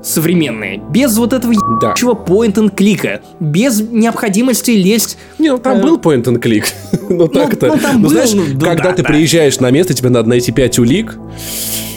современные. 0.03 0.81
Без 0.91 1.17
вот 1.19 1.33
этого 1.33 1.53
Да. 1.81 1.89
ебучего 1.89 2.15
point-and-клика. 2.15 3.21
Без 3.39 3.81
необходимости 3.83 4.71
лезть... 4.71 5.19
Не, 5.39 5.51
ну 5.51 5.59
там 5.59 5.79
Э, 5.79 5.83
был 5.83 5.99
point 5.99 6.25
and 6.25 6.41
click. 6.41 6.65
ну 7.11 7.29
так-то. 7.29 7.67
ну, 7.69 7.77
там 7.79 7.97
Ну, 7.97 8.03
был, 8.05 8.09
знаешь, 8.11 8.33
ну, 8.33 8.45
да, 8.55 8.67
когда 8.69 8.91
да, 8.91 8.93
ты 8.97 9.03
да. 9.03 9.09
приезжаешь 9.09 9.61
на 9.61 9.71
место, 9.71 9.93
тебе 9.93 10.09
надо 10.09 10.29
найти 10.29 10.53
5 10.53 10.79
улик, 10.79 11.19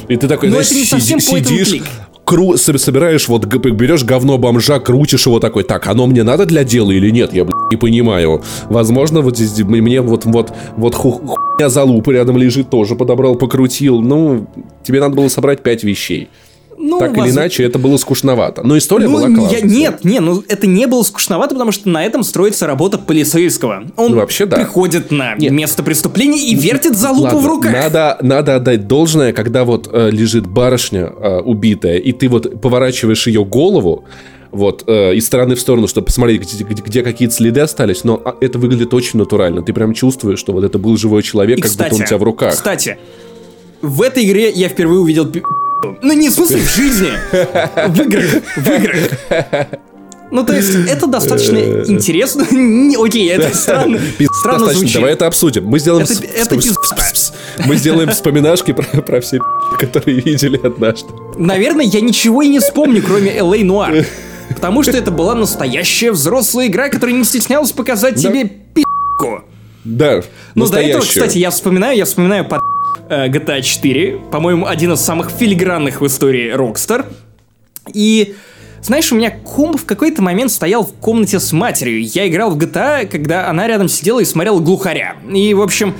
и 0.10 0.18
ты 0.18 0.28
такой, 0.28 0.50
Но 0.50 0.62
знаешь, 0.62 0.68
это 0.72 0.96
не 0.96 1.02
сиди- 1.02 1.14
point 1.16 1.42
and 1.44 1.66
сидишь. 1.66 1.82
Кру- 2.26 2.58
со- 2.58 2.78
собираешь, 2.78 3.28
вот 3.28 3.46
берешь 3.46 4.04
говно 4.04 4.38
бомжа, 4.38 4.80
крутишь 4.80 5.26
его 5.26 5.40
такой, 5.40 5.64
так, 5.64 5.88
оно 5.88 6.08
мне 6.08 6.24
надо 6.24 6.46
для 6.46 6.64
дела 6.64 6.92
или 6.92 7.10
нет? 7.10 7.34
Я, 7.34 7.44
блядь, 7.46 7.72
не 7.72 7.78
понимаю. 7.78 8.42
Возможно, 8.70 9.22
вот 9.22 9.38
здесь 9.38 9.66
мне 9.66 10.02
вот, 10.02 10.26
вот, 10.26 10.54
вот 10.78 10.96
ху- 10.96 11.12
хуйня 11.26 11.70
залупа 11.70 12.12
рядом 12.12 12.38
лежит, 12.38 12.70
тоже 12.70 12.96
подобрал, 12.96 13.36
покрутил. 13.36 14.02
Ну, 14.02 14.48
тебе 14.84 15.00
надо 15.00 15.16
было 15.16 15.28
собрать 15.28 15.62
5 15.64 15.84
вещей. 15.84 16.30
Ну, 16.78 17.00
так 17.00 17.18
или 17.18 17.30
иначе, 17.30 17.64
это 17.64 17.80
было 17.80 17.98
скучновато. 17.98 18.64
Но 18.64 18.78
история 18.78 19.08
Ну, 19.08 19.14
была 19.18 19.28
я- 19.30 19.36
классная. 19.36 19.62
нет, 19.62 20.04
не, 20.04 20.20
ну 20.20 20.44
это 20.48 20.68
не 20.68 20.86
было 20.88 21.04
скучновато, 21.04 21.56
потому 21.56 21.72
что 21.72 21.90
на 21.90 22.04
этом 22.06 22.24
строится 22.24 22.68
работа 22.68 22.98
полицейского. 22.98 23.84
Он 23.96 24.12
Ну, 24.12 24.18
вообще, 24.18 24.46
да. 24.46 24.58
приходит 24.58 25.12
на 25.12 25.36
Нет. 25.36 25.52
место 25.52 25.84
преступления 25.84 26.50
и 26.50 26.56
вертит 26.56 26.98
за 26.98 27.10
лупу 27.12 27.24
Ладно, 27.24 27.40
в 27.40 27.48
руках. 27.48 27.72
Надо, 27.74 28.18
надо 28.22 28.56
отдать 28.56 28.88
должное, 28.88 29.34
когда 29.34 29.64
вот 29.64 29.90
э, 29.92 30.10
лежит 30.12 30.48
барышня 30.48 31.12
э, 31.18 31.40
убитая, 31.40 31.98
и 31.98 32.12
ты 32.12 32.28
вот 32.30 32.62
поворачиваешь 32.62 33.28
ее 33.28 33.46
голову, 33.46 34.06
вот, 34.52 34.84
э, 34.88 35.16
из 35.16 35.26
стороны 35.26 35.56
в 35.56 35.60
сторону, 35.60 35.88
чтобы 35.88 36.06
посмотреть, 36.08 36.42
где, 36.42 36.64
где- 36.64 36.82
где 36.84 37.02
какие-то 37.02 37.34
следы 37.34 37.60
остались, 37.62 38.04
но 38.04 38.22
а, 38.24 38.36
это 38.40 38.60
выглядит 38.60 38.94
очень 38.94 39.18
натурально. 39.20 39.64
Ты 39.64 39.74
прям 39.74 39.94
чувствуешь, 39.94 40.38
что 40.40 40.54
вот 40.54 40.64
это 40.64 40.78
был 40.78 40.96
живой 40.98 41.24
человек, 41.24 41.58
И, 41.58 41.62
как 41.62 41.72
кстати, 41.72 41.90
будто 41.90 41.96
он 42.02 42.04
у 42.04 42.08
тебя 42.08 42.18
в 42.20 42.24
руках. 42.24 42.54
Кстати, 42.54 42.98
в 43.82 44.02
этой 44.02 44.26
игре 44.26 44.52
я 44.52 44.70
впервые 44.70 45.00
увидел 45.00 45.26
Ну, 46.02 46.14
не 46.14 46.30
в 46.30 46.34
смысле 46.34 46.58
в 46.62 46.76
жизни. 46.76 47.10
В 47.88 48.02
играх. 48.02 48.26
В 48.58 48.70
играх. 48.72 49.68
Ну, 50.32 50.44
то 50.44 50.54
есть, 50.54 50.74
это 50.90 51.06
достаточно 51.06 51.58
интересно. 51.60 52.44
Окей, 53.04 53.30
это 53.30 53.54
странно. 53.56 54.00
Странно 54.40 54.74
звучит. 54.74 54.96
Давай 54.96 55.14
это 55.14 55.28
обсудим. 55.28 55.66
Мы 55.66 55.80
сделаем... 55.80 56.06
Это- 56.06 56.56
Мы 57.66 57.76
сделаем 57.76 58.10
вспоминашки 58.10 58.74
про, 58.74 59.02
про 59.02 59.22
все 59.22 59.40
которые 59.80 60.22
видели 60.22 60.60
однажды. 60.66 61.10
Наверное, 61.38 61.86
я 61.86 62.02
ничего 62.02 62.42
и 62.42 62.48
не 62.48 62.60
вспомню, 62.60 63.04
кроме 63.04 63.38
LA 63.38 63.62
Noir. 63.62 64.06
Потому 64.50 64.84
что 64.84 64.92
это 64.98 65.12
была 65.12 65.36
настоящая 65.36 66.12
взрослая 66.12 66.68
игра, 66.68 66.90
которая 66.90 67.16
не 67.16 67.24
стеснялась 67.24 67.72
показать 67.72 68.16
тебе 68.16 68.46
пи***ку. 68.74 69.42
Да, 69.84 70.22
Ну, 70.56 70.68
до 70.68 70.80
этого, 70.80 71.02
кстати, 71.02 71.38
я 71.38 71.50
вспоминаю, 71.52 71.98
я 71.98 72.06
вспоминаю 72.06 72.46
под 72.46 72.62
GTA 73.10 73.62
4, 73.62 74.20
по-моему, 74.32 74.66
один 74.66 74.94
из 74.94 75.02
самых 75.02 75.30
филигранных 75.30 76.02
в 76.02 76.08
истории 76.08 76.54
Rockstar. 76.56 77.06
И 77.94 78.36
знаешь, 78.82 79.12
у 79.12 79.16
меня 79.16 79.32
комп 79.32 79.80
в 79.80 79.86
какой-то 79.86 80.22
момент 80.22 80.52
стоял 80.52 80.84
в 80.84 80.94
комнате 80.94 81.40
с 81.40 81.54
матерью. 81.54 82.04
Я 82.04 82.28
играл 82.28 82.52
в 82.52 82.58
GTA, 82.58 83.08
когда 83.08 83.50
она 83.50 83.66
рядом 83.68 83.88
сидела 83.88 84.20
и 84.20 84.26
смотрела 84.26 84.60
глухаря. 84.60 85.16
И, 85.32 85.54
в 85.54 85.62
общем, 85.62 85.96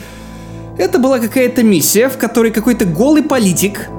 это 0.78 1.00
была 1.00 1.20
какая-то 1.20 1.64
миссия, 1.64 2.10
в 2.10 2.18
которой 2.18 2.52
какой-то 2.52 2.84
голый 2.86 3.24
политик 3.24 3.90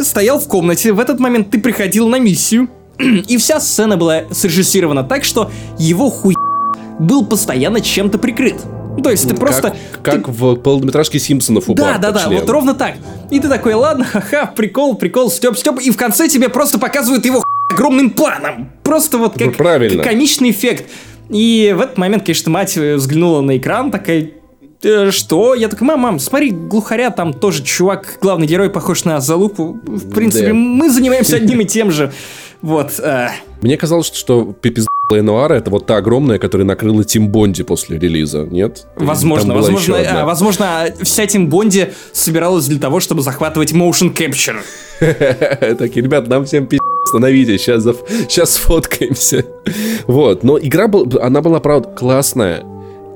стоял 0.00 0.40
в 0.40 0.48
комнате. 0.48 0.92
В 0.92 0.98
этот 0.98 1.20
момент 1.20 1.50
ты 1.50 1.60
приходил 1.60 2.08
на 2.08 2.18
миссию. 2.18 2.68
И 2.98 3.36
вся 3.36 3.60
сцена 3.60 3.96
была 3.96 4.24
срежиссирована 4.30 5.04
так, 5.04 5.24
что 5.24 5.50
его 5.78 6.10
хуй 6.10 6.34
был 6.98 7.24
постоянно 7.24 7.80
чем-то 7.80 8.18
прикрыт. 8.18 8.56
То 9.02 9.10
есть 9.10 9.28
ты 9.28 9.34
просто... 9.34 9.74
Как, 10.02 10.14
как 10.24 10.28
в 10.28 10.56
полнометражке 10.56 11.18
Симпсонов 11.18 11.68
у 11.68 11.74
Да, 11.74 11.98
да, 11.98 12.10
да, 12.12 12.24
член. 12.24 12.40
вот 12.40 12.48
ровно 12.50 12.74
так. 12.74 12.94
И 13.30 13.40
ты 13.40 13.48
такой, 13.48 13.74
ладно, 13.74 14.04
ха-ха, 14.04 14.46
прикол, 14.46 14.94
прикол, 14.96 15.30
степ, 15.30 15.56
степ, 15.58 15.80
и 15.80 15.90
в 15.90 15.96
конце 15.96 16.28
тебе 16.28 16.48
просто 16.48 16.78
показывают 16.78 17.24
его 17.26 17.42
огромным 17.70 18.10
планом. 18.10 18.70
Просто 18.82 19.18
вот 19.18 19.32
как, 19.34 19.46
Ну, 19.48 19.52
правильно. 19.52 20.02
как 20.02 20.12
комичный 20.12 20.50
эффект. 20.50 20.90
И 21.30 21.74
в 21.76 21.80
этот 21.80 21.98
момент, 21.98 22.24
конечно, 22.24 22.50
мать 22.50 22.76
э, 22.76 22.96
взглянула 22.96 23.40
на 23.40 23.56
экран, 23.56 23.90
такая, 23.90 24.30
«Э, 24.82 25.10
что? 25.10 25.54
Я 25.54 25.68
такой, 25.68 25.86
мам, 25.88 26.00
мам, 26.00 26.18
смотри, 26.20 26.50
глухаря, 26.50 27.10
там 27.10 27.32
тоже 27.32 27.62
чувак, 27.64 28.18
главный 28.20 28.46
герой, 28.46 28.68
похож 28.70 29.04
на 29.04 29.20
залупу. 29.20 29.78
В 29.86 30.10
принципе, 30.10 30.48
Да. 30.48 30.54
мы 30.54 30.90
занимаемся 30.90 31.36
одним 31.36 31.60
и 31.62 31.64
тем 31.64 31.90
же. 31.90 32.12
Вот. 32.60 33.00
э, 33.00 33.28
Мне 33.62 33.76
казалось, 33.78 34.12
что 34.12 34.52
пипиз 34.52 34.86
Нуара 35.10 35.54
это 35.54 35.70
вот 35.70 35.86
та 35.86 35.96
огромная, 35.96 36.38
которая 36.38 36.66
накрыла 36.66 37.04
Тим 37.04 37.28
Бонди 37.28 37.62
после 37.62 37.98
релиза, 37.98 38.42
нет? 38.42 38.86
Возможно, 38.96 39.54
была 39.54 39.62
возможно, 39.62 39.96
а, 39.96 40.24
возможно, 40.24 40.86
вся 41.02 41.26
Тим 41.26 41.48
Бонди 41.48 41.92
собиралась 42.12 42.66
для 42.66 42.80
того, 42.80 43.00
чтобы 43.00 43.22
захватывать 43.22 43.72
motion 43.72 44.14
capture. 44.14 44.56
Такие, 45.76 46.02
ребят, 46.02 46.28
нам 46.28 46.44
всем 46.44 46.66
пи***, 46.66 46.78
остановитесь, 47.04 47.62
сейчас, 47.62 47.84
сейчас 48.28 48.54
сфоткаемся. 48.54 49.44
Вот, 50.06 50.42
но 50.42 50.58
игра, 50.58 50.88
был, 50.88 51.10
она 51.20 51.40
была, 51.42 51.60
правда, 51.60 51.88
классная, 51.90 52.64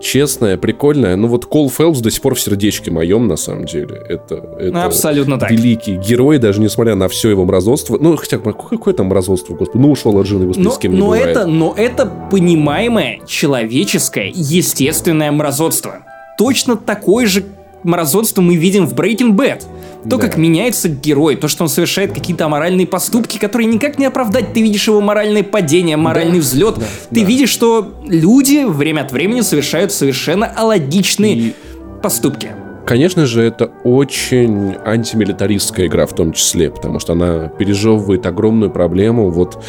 честная, 0.01 0.57
прикольная. 0.57 1.17
Ну 1.17 1.29
вот 1.29 1.47
Кол 1.47 1.71
Фелпс 1.71 2.01
до 2.01 2.11
сих 2.11 2.21
пор 2.21 2.35
в 2.35 2.41
сердечке 2.41 2.91
моем, 2.91 3.27
на 3.27 3.37
самом 3.37 3.65
деле. 3.67 3.97
Это, 4.09 4.37
это 4.59 4.85
Абсолютно 4.85 5.39
так. 5.39 5.51
великий 5.51 5.97
герой, 5.97 6.39
даже 6.39 6.61
несмотря 6.61 6.95
на 6.95 7.09
все 7.09 7.31
его 7.31 7.45
мразотство. 7.45 7.99
Ну, 8.01 8.17
хотя, 8.17 8.39
какое 8.39 8.95
там 8.95 9.07
мразотство, 9.07 9.55
господи. 9.55 9.83
Ну, 9.83 9.91
ушел 9.91 10.19
от 10.19 10.27
жены, 10.27 10.47
господи, 10.47 10.65
Но, 10.65 10.71
с 10.73 10.79
кем 10.79 10.93
не 10.93 10.99
но 10.99 11.07
бывает. 11.07 11.29
это, 11.29 11.47
но 11.47 11.75
это 11.77 12.13
понимаемое, 12.31 13.21
человеческое, 13.27 14.31
естественное 14.35 15.33
мразотство. 15.33 16.01
Точно 16.39 16.77
такое 16.77 17.27
же 17.27 17.45
мразотство 17.83 18.43
мы 18.43 18.57
видим 18.57 18.87
в 18.87 18.95
Breaking 18.95 19.33
Bad. 19.33 19.63
То, 20.09 20.17
Да. 20.17 20.19
как 20.19 20.37
меняется 20.37 20.89
герой, 20.89 21.37
то, 21.37 21.49
что 21.49 21.65
он 21.65 21.69
совершает 21.69 22.13
какие-то 22.13 22.45
аморальные 22.47 22.87
поступки, 22.87 23.37
которые 23.39 23.67
никак 23.67 23.99
не 23.99 24.07
оправдать. 24.07 24.53
Ты 24.53 24.63
видишь 24.63 24.87
его 24.87 25.01
моральное 25.01 25.43
падение, 25.43 25.97
моральный 25.97 26.39
взлет. 26.39 26.77
Ты 27.11 27.21
да. 27.21 27.27
видишь, 27.27 27.51
что 27.51 27.95
люди 28.07 28.65
время 28.65 29.01
от 29.03 29.13
времени 29.13 29.41
совершают 29.41 29.93
совершенно 29.93 30.47
алогичные 30.47 31.35
И- 31.37 31.55
поступки. 32.03 32.51
Конечно 32.87 33.27
же, 33.27 33.43
это 33.43 33.71
очень 33.85 34.75
антимилитаристская 34.83 35.89
игра 35.89 36.07
в 36.07 36.15
том 36.15 36.33
числе, 36.33 36.71
потому 36.71 37.01
что 37.01 37.13
она 37.13 37.49
пережевывает 37.49 38.25
огромную 38.25 38.71
проблему 38.71 39.29
вот 39.31 39.63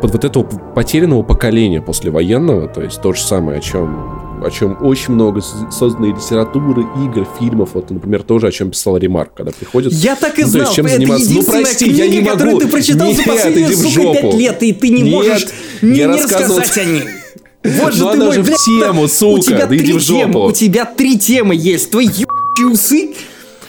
под 0.00 0.12
вот 0.12 0.24
этого 0.24 0.44
потерянного 0.74 1.22
поколения 1.22 1.80
послевоенного, 1.80 2.68
то 2.68 2.82
есть 2.82 3.00
то 3.00 3.12
же 3.12 3.20
самое, 3.22 3.58
о 3.58 3.60
чем, 3.60 4.42
о 4.44 4.50
чем 4.50 4.76
очень 4.82 5.14
много 5.14 5.40
с- 5.40 5.54
создано 5.70 6.06
и 6.06 6.12
литературы, 6.12 6.84
игр, 7.04 7.26
фильмов, 7.38 7.70
вот, 7.74 7.90
например, 7.90 8.22
тоже 8.22 8.48
о 8.48 8.52
чем 8.52 8.70
писал 8.70 8.96
Ремарк, 8.98 9.32
когда 9.34 9.52
приходит... 9.52 9.92
Я 9.92 10.14
так 10.16 10.38
и 10.38 10.44
Ну, 10.44 10.50
то 10.52 10.58
есть 10.58 10.64
знал, 10.64 10.72
чем 10.74 10.86
это 10.86 10.94
заниматься? 10.96 11.32
Ну, 11.32 11.42
прости, 11.44 11.84
книга, 11.86 12.04
я 12.04 12.08
не 12.20 12.26
которую 12.26 12.54
могу. 12.56 12.60
ты 12.60 12.68
прочитал 12.68 13.10
за 13.12 13.16
Нет, 13.18 13.26
последние, 13.26 13.66
иди 13.66 13.74
в 13.74 13.78
сука, 13.90 14.22
пять 14.22 14.34
лет, 14.34 14.62
и 14.62 14.72
ты 14.72 14.88
не 14.90 15.02
Нет, 15.02 15.12
можешь 15.12 15.46
не, 15.82 15.90
не 15.90 16.06
рассказывал- 16.06 16.58
рассказать 16.60 16.78
о 16.78 16.90
ней. 16.90 17.02
Вот 17.64 17.94
же 17.94 18.04
Ну, 18.04 18.10
ты 18.12 18.16
мой, 18.18 18.38
блядь, 18.42 18.56
тему, 18.80 19.08
сука, 19.08 19.38
У 19.38 19.42
тебя 19.42 19.66
да 19.66 19.74
иди 19.76 19.84
три 19.84 19.92
в 19.94 20.00
жопу. 20.00 20.20
темы, 20.20 20.46
у 20.46 20.52
тебя 20.52 20.84
три 20.84 21.18
темы 21.18 21.54
есть. 21.56 21.90
Твои 21.90 22.06
ебучие 22.06 22.66
усы, 22.68 23.14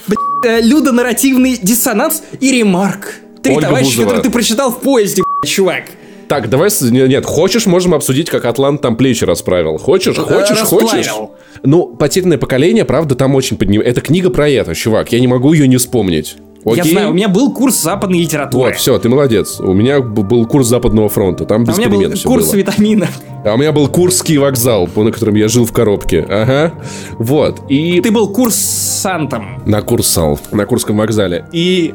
блядь, 0.07 0.63
людонарративный 0.65 1.57
диссонанс 1.61 2.21
и 2.39 2.51
ремарк. 2.51 3.15
Три 3.41 3.55
Ольга 3.55 3.67
товарища, 3.67 3.89
Бузова. 3.91 4.05
которые 4.05 4.23
ты 4.23 4.29
прочитал 4.29 4.71
в 4.71 4.81
поезде, 4.81 5.23
блядь, 5.23 5.51
чувак. 5.51 5.83
Так, 6.27 6.49
давай... 6.49 6.69
Нет, 6.81 7.25
хочешь, 7.25 7.65
можем 7.65 7.93
обсудить, 7.93 8.29
как 8.29 8.45
Атлант 8.45 8.81
там 8.81 8.95
плечи 8.95 9.23
расправил. 9.23 9.77
Хочешь, 9.77 10.17
хочешь, 10.17 10.59
хочешь? 10.59 11.07
расплавил. 11.07 11.31
Ну, 11.63 11.87
«Потерянное 11.87 12.37
поколение», 12.37 12.85
правда, 12.85 13.15
там 13.15 13.33
очень 13.35 13.57
подним... 13.57 13.81
Это 13.81 14.01
книга 14.01 14.29
про 14.29 14.47
это, 14.49 14.75
чувак. 14.75 15.11
Я 15.11 15.19
не 15.19 15.27
могу 15.27 15.53
ее 15.53 15.67
не 15.67 15.77
вспомнить. 15.77 16.37
Я 16.65 16.81
Окей? 16.81 16.91
знаю, 16.91 17.11
у 17.11 17.13
меня 17.13 17.29
был 17.29 17.53
курс 17.53 17.81
западной 17.81 18.19
литературы. 18.19 18.71
Вот, 18.71 18.75
все, 18.75 18.97
ты 18.99 19.07
молодец. 19.07 19.59
У 19.59 19.73
меня 19.73 20.01
был 20.01 20.45
курс 20.45 20.67
Западного 20.67 21.07
фронта, 21.07 21.45
там 21.45 21.61
а 21.61 21.65
без 21.65 21.77
у 21.77 21.81
меня 21.81 21.89
был 21.89 22.11
все 22.15 22.27
курс 22.27 22.47
было. 22.47 22.55
витамина. 22.55 23.07
А 23.45 23.53
у 23.53 23.57
меня 23.57 23.71
был 23.71 23.87
Курский 23.87 24.37
вокзал, 24.37 24.89
на 24.93 25.11
котором 25.11 25.35
я 25.35 25.47
жил 25.47 25.65
в 25.65 25.71
коробке. 25.71 26.25
Ага. 26.27 26.73
Вот. 27.13 27.61
И 27.69 28.01
Ты 28.01 28.11
был 28.11 28.27
курсантом. 28.33 29.61
на 29.65 29.81
Курсал, 29.81 30.37
на 30.51 30.65
Курском 30.65 30.97
вокзале. 30.97 31.45
И 31.53 31.93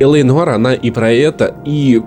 Элей 0.00 0.22
Нуар, 0.22 0.50
она 0.50 0.74
и 0.74 0.90
про 0.90 1.10
это, 1.10 1.56
и 1.64 2.02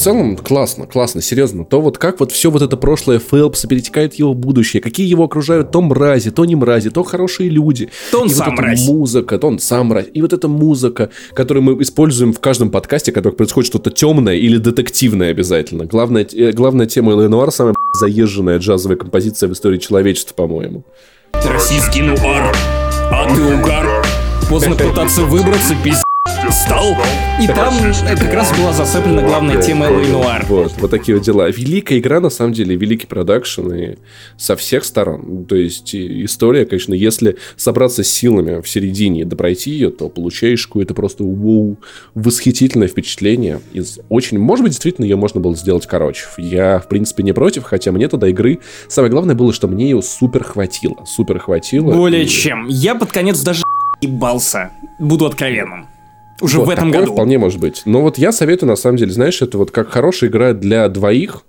целом 0.00 0.36
классно, 0.36 0.86
классно, 0.86 1.22
серьезно. 1.22 1.64
То 1.64 1.80
вот 1.80 1.98
как 1.98 2.20
вот 2.20 2.32
все 2.32 2.50
вот 2.50 2.62
это 2.62 2.76
прошлое 2.76 3.18
Фелпса 3.18 3.68
перетекает 3.68 4.14
в 4.14 4.18
его 4.18 4.34
будущее, 4.34 4.80
какие 4.80 5.06
его 5.06 5.24
окружают 5.24 5.70
то 5.70 5.80
мрази, 5.82 6.30
то 6.30 6.44
не 6.44 6.56
мрази, 6.56 6.90
то 6.90 7.02
хорошие 7.02 7.48
люди. 7.50 7.90
То 8.10 8.22
он 8.22 8.26
и 8.28 8.30
сам 8.30 8.50
вот 8.50 8.58
мразь. 8.58 8.88
музыка, 8.88 9.38
то 9.38 9.46
он 9.46 9.58
сам 9.58 9.88
мразь. 9.88 10.06
И 10.12 10.22
вот 10.22 10.32
эта 10.32 10.48
музыка, 10.48 11.10
которую 11.34 11.64
мы 11.64 11.82
используем 11.82 12.32
в 12.32 12.40
каждом 12.40 12.70
подкасте, 12.70 13.12
когда 13.12 13.30
происходит 13.30 13.68
что-то 13.68 13.90
темное 13.90 14.36
или 14.36 14.56
детективное 14.56 15.30
обязательно. 15.30 15.84
Главная, 15.84 16.26
э, 16.32 16.52
главная 16.52 16.86
тема 16.86 17.12
Элей 17.12 17.28
Нуар 17.28 17.52
самая 17.52 17.74
заезженная 18.00 18.58
джазовая 18.58 18.96
композиция 18.96 19.48
в 19.48 19.52
истории 19.52 19.78
человечества, 19.78 20.34
по-моему. 20.34 20.84
Российский 21.32 22.02
нуар, 22.02 22.54
а 23.10 23.34
ты 23.34 23.42
угар. 23.42 24.04
Поздно 24.48 24.74
пытаться 24.74 25.22
выбраться, 25.22 25.74
пиздец. 25.82 26.09
Стал. 26.48 26.96
И 27.40 27.46
там 27.46 27.72
э, 27.82 28.16
как 28.16 28.34
раз 28.34 28.56
была 28.58 28.72
зацеплена 28.72 29.22
главная 29.22 29.62
тема 29.62 29.86
Элэй 29.86 30.08
Нуар. 30.08 30.44
Вот, 30.46 30.72
вот 30.78 30.90
такие 30.90 31.16
вот 31.16 31.24
дела. 31.24 31.48
Великая 31.48 31.98
игра, 31.98 32.20
на 32.20 32.30
самом 32.30 32.52
деле, 32.52 32.74
великий 32.76 33.06
продакшн 33.06 33.72
и 33.72 33.96
со 34.36 34.56
всех 34.56 34.84
сторон. 34.84 35.44
То 35.44 35.54
есть 35.54 35.94
история, 35.94 36.66
конечно, 36.66 36.92
если 36.92 37.36
собраться 37.56 38.02
с 38.02 38.08
силами 38.08 38.60
в 38.60 38.68
середине 38.68 39.22
и 39.22 39.24
допройти 39.24 39.70
ее, 39.70 39.90
то 39.90 40.08
получаешь 40.08 40.66
какое-то 40.66 40.94
просто 40.94 41.22
вау, 41.22 41.76
восхитительное 42.14 42.88
впечатление. 42.88 43.60
Из 43.72 44.00
очень, 44.08 44.38
может 44.38 44.64
быть, 44.64 44.72
действительно 44.72 45.04
ее 45.04 45.16
можно 45.16 45.40
было 45.40 45.54
сделать 45.54 45.86
короче. 45.86 46.24
Я, 46.36 46.80
в 46.80 46.88
принципе, 46.88 47.22
не 47.22 47.32
против, 47.32 47.62
хотя 47.62 47.92
мне 47.92 48.08
тогда 48.08 48.28
игры... 48.28 48.58
Самое 48.88 49.10
главное 49.10 49.36
было, 49.36 49.52
что 49.52 49.68
мне 49.68 49.90
ее 49.90 50.02
супер 50.02 50.42
хватило. 50.42 51.04
Супер 51.06 51.38
хватило. 51.38 51.92
Более 51.92 52.24
И 52.24 52.28
чем. 52.28 52.66
Я 52.66 52.96
под 52.96 53.12
конец 53.12 53.40
даже 53.40 53.62
ебался. 54.00 54.70
Буду 54.98 55.26
откровенным. 55.26 55.89
Уже 56.40 56.58
вот 56.58 56.66
в 56.66 56.70
этом 56.70 56.90
году. 56.90 57.12
вполне 57.12 57.38
может 57.38 57.60
быть. 57.60 57.82
Но 57.84 58.02
вот 58.02 58.18
я 58.18 58.32
советую, 58.32 58.68
на 58.68 58.76
самом 58.76 58.96
деле, 58.96 59.12
знаешь, 59.12 59.40
это 59.42 59.58
вот 59.58 59.70
как 59.70 59.90
хорошая 59.90 60.30
игра 60.30 60.52
для 60.52 60.88
двоих, 60.88 61.42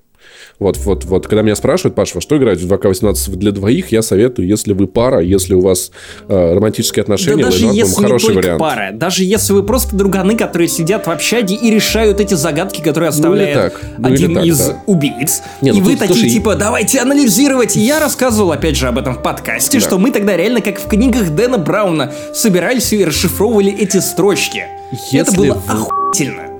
Вот, 0.61 0.77
вот, 0.77 1.05
вот, 1.05 1.25
когда 1.25 1.41
меня 1.41 1.55
спрашивают, 1.55 1.95
Паш, 1.95 2.13
во 2.13 2.21
что 2.21 2.37
играть 2.37 2.61
в 2.61 2.71
2К18 2.71 3.35
для 3.35 3.51
двоих, 3.51 3.91
я 3.91 4.03
советую, 4.03 4.47
если 4.47 4.73
вы 4.73 4.85
пара, 4.85 5.19
если 5.19 5.55
у 5.55 5.59
вас 5.59 5.89
э, 6.27 6.53
романтические 6.53 7.03
Да 7.03 7.15
отношения, 7.15 7.43
даже 7.43 7.65
Lane 7.65 7.69
Arc, 7.71 7.73
если 7.73 8.03
хороший 8.03 8.27
не 8.27 8.33
только 8.35 8.45
вариант. 8.45 8.59
пара, 8.59 8.89
даже 8.93 9.23
если 9.23 9.53
вы 9.53 9.63
просто 9.63 9.95
друганы, 9.95 10.37
которые 10.37 10.67
сидят 10.67 11.07
в 11.07 11.09
общаге 11.09 11.55
и 11.55 11.71
решают 11.71 12.19
эти 12.19 12.35
загадки, 12.35 12.79
которые 12.79 13.09
оставляет 13.09 13.55
так, 13.55 13.81
ну 13.97 14.07
один 14.07 14.35
так, 14.35 14.45
из 14.45 14.59
да. 14.59 14.83
убийц. 14.85 15.41
Не, 15.61 15.71
и 15.71 15.73
ну 15.73 15.79
вы 15.79 15.91
тут, 15.93 15.99
такие 16.01 16.13
слушай, 16.13 16.29
типа, 16.29 16.55
давайте 16.55 16.99
анализировать. 16.99 17.75
И 17.75 17.79
я 17.79 17.99
рассказывал 17.99 18.51
опять 18.51 18.77
же 18.77 18.87
об 18.87 18.99
этом 18.99 19.15
в 19.15 19.23
подкасте, 19.23 19.79
что 19.79 19.97
мы 19.97 20.11
тогда 20.11 20.37
реально 20.37 20.61
как 20.61 20.79
в 20.79 20.87
книгах 20.87 21.31
Дэна 21.31 21.57
Брауна 21.57 22.13
собирались 22.35 22.93
и 22.93 23.03
расшифровывали 23.03 23.75
эти 23.75 23.97
строчки. 23.97 24.59
Это 24.91 25.01
Если 25.11 25.37
было 25.37 25.55
вы- 25.55 25.73
охуительно. 25.73 26.50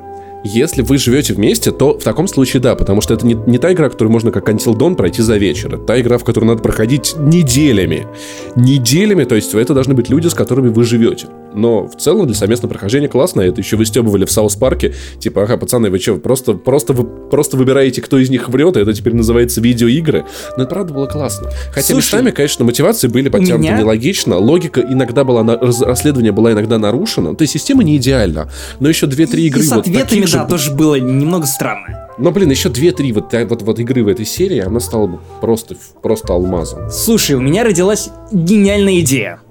Если 0.44 0.82
вы 0.82 0.98
живете 0.98 1.34
вместе, 1.34 1.72
то 1.72 1.98
в 1.98 2.04
таком 2.04 2.28
случае 2.28 2.62
да, 2.62 2.76
потому 2.76 3.02
что 3.02 3.14
это 3.14 3.26
не, 3.28 3.36
не 3.36 3.60
та 3.60 3.72
игра, 3.74 3.90
которую 3.90 4.12
можно 4.12 4.32
как 4.32 4.50
Until 4.50 4.76
Dawn 4.76 4.96
пройти 4.96 5.22
за 5.22 5.38
вечер. 5.38 5.76
Это 5.76 5.86
та 5.86 6.02
игра, 6.02 6.18
в 6.18 6.24
которую 6.24 6.50
надо 6.50 6.64
проходить 6.64 7.16
неделями. 7.18 8.08
Неделями, 8.56 9.26
то 9.26 9.36
есть 9.36 9.54
это 9.54 9.74
должны 9.74 9.94
быть 9.94 10.10
люди, 10.10 10.28
с 10.28 10.34
которыми 10.34 10.70
вы 10.70 10.84
живете. 10.84 11.28
Но 11.54 11.88
в 11.88 11.96
целом 11.98 12.26
для 12.28 12.36
совместного 12.36 12.72
прохождения 12.72 13.08
классно. 13.08 13.42
Это 13.42 13.62
еще 13.62 13.76
выстебывали 13.78 14.26
в 14.26 14.32
Саус 14.32 14.56
Парке. 14.56 14.94
Типа, 15.20 15.44
ага, 15.44 15.58
пацаны, 15.58 15.90
вы 15.90 16.00
что, 16.00 16.16
просто, 16.16 16.54
просто, 16.54 16.94
вы 16.94 17.04
просто 17.04 17.58
выбираете, 17.58 18.02
кто 18.02 18.18
из 18.18 18.30
них 18.30 18.50
врет, 18.50 18.78
и 18.78 18.80
это 18.80 18.94
теперь 18.94 19.14
называется 19.14 19.62
видеоигры. 19.62 20.26
Но 20.58 20.64
это 20.64 20.70
правда 20.70 20.94
было 20.94 21.06
классно. 21.08 21.50
Хотя 21.72 21.88
Слушай, 21.94 21.98
местами, 21.98 22.32
конечно, 22.32 22.66
мотивации 22.66 23.08
были 23.08 23.30
потянуты 23.30 23.64
меня- 23.64 23.78
нелогично. 23.80 24.38
Логика 24.38 24.82
иногда 24.82 25.24
была, 25.24 25.44
на- 25.44 25.58
расследование 25.58 26.32
была 26.32 26.52
иногда 26.54 26.78
нарушено. 26.78 27.34
То 27.36 27.44
есть 27.44 27.54
система 27.54 27.84
не 27.84 27.98
идеальна. 27.98 28.50
Но 28.80 28.90
еще 28.90 29.08
2-3 29.08 29.48
игры 29.48 29.62
и 29.62 29.64
с 29.64 29.72
вот 29.72 29.80
ответами, 29.82 30.04
таких 30.04 30.28
же 30.28 30.38
да, 30.38 30.46
тоже 30.46 30.72
было 30.74 30.96
немного 30.96 31.46
странно. 31.46 32.08
но, 32.18 32.32
блин, 32.32 32.50
еще 32.50 32.70
2-3 32.70 33.14
вот, 33.14 33.34
вот, 33.34 33.62
вот 33.62 33.80
игры 33.80 34.04
в 34.04 34.08
этой 34.08 34.26
серии, 34.26 34.60
она 34.60 34.80
стала 34.80 35.08
бы 35.08 35.20
просто, 35.42 35.76
просто 36.02 36.34
алмазом. 36.34 36.90
Слушай, 36.92 37.36
у 37.36 37.42
меня 37.42 37.64
родилась 37.64 38.10
гениальная 38.32 39.00
идея. 39.00 39.42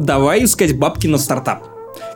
Давай 0.00 0.44
искать 0.44 0.78
бабки 0.78 1.06
на 1.06 1.18
стартап. 1.18 1.64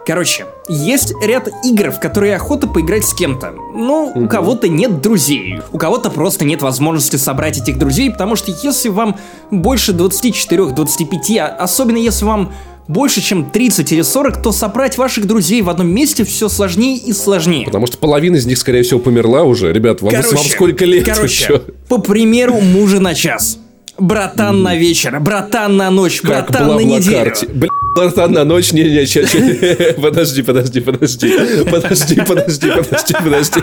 Короче, 0.07 0.47
есть 0.69 1.13
ряд 1.23 1.49
игр, 1.65 1.91
в 1.91 2.01
которые 2.01 2.35
охота 2.35 2.67
поиграть 2.67 3.05
с 3.05 3.13
кем-то. 3.13 3.55
Ну, 3.75 4.11
у 4.15 4.27
кого-то 4.27 4.69
нет 4.69 5.03
друзей, 5.03 5.61
у 5.71 5.77
кого-то 5.77 6.09
просто 6.09 6.47
нет 6.47 6.63
возможности 6.63 7.17
собрать 7.17 7.59
этих 7.59 7.79
друзей, 7.79 8.11
потому 8.11 8.37
что 8.37 8.51
если 8.63 8.89
вам 8.89 9.19
больше 9.51 9.93
24-25, 9.93 11.39
а 11.39 11.47
особенно 11.59 11.99
если 11.99 12.25
вам 12.25 12.55
больше, 12.89 13.21
чем 13.21 13.51
30 13.51 13.93
или 13.93 14.03
40, 14.03 14.43
то 14.43 14.53
собрать 14.53 14.97
ваших 14.97 15.27
друзей 15.27 15.61
в 15.61 15.69
одном 15.69 15.89
месте 15.89 16.25
все 16.25 16.49
сложнее 16.49 16.97
и 16.97 17.13
сложнее. 17.13 17.67
Потому 17.67 17.87
что 17.87 17.99
половина 17.99 18.37
из 18.37 18.47
них, 18.47 18.57
скорее 18.57 18.83
всего, 18.83 19.01
померла 19.01 19.43
уже. 19.43 19.73
Ребят, 19.73 20.01
вам, 20.01 20.15
вам 20.15 20.45
сколько 20.45 20.87
лет 20.87 21.05
короче, 21.05 21.45
еще? 21.45 21.59
по 21.89 21.99
примеру 21.99 22.61
мужа 22.61 23.01
на 23.01 23.15
час. 23.15 23.59
Братан 23.99 24.63
на 24.63 24.75
вечер, 24.75 25.21
братан 25.21 25.77
на 25.77 25.91
ночь, 25.91 26.21
Как 26.21 26.51
братан 26.51 26.77
на 26.77 26.81
неделю. 26.81 27.33
Бля, 27.55 27.69
братан, 27.95 28.33
на 28.33 28.45
ночь, 28.45 28.73
не, 28.73 28.83
не, 28.83 29.07
ща, 29.07 29.25
ща. 29.25 29.39
подожди, 30.03 30.43
подожди, 30.43 30.81
подожди, 30.81 31.31
подожди, 31.71 32.21
подожди, 32.21 32.71
подожди, 32.73 33.15
подожди, 33.23 33.61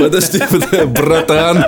подожди, 0.00 0.86
братан, 0.86 1.64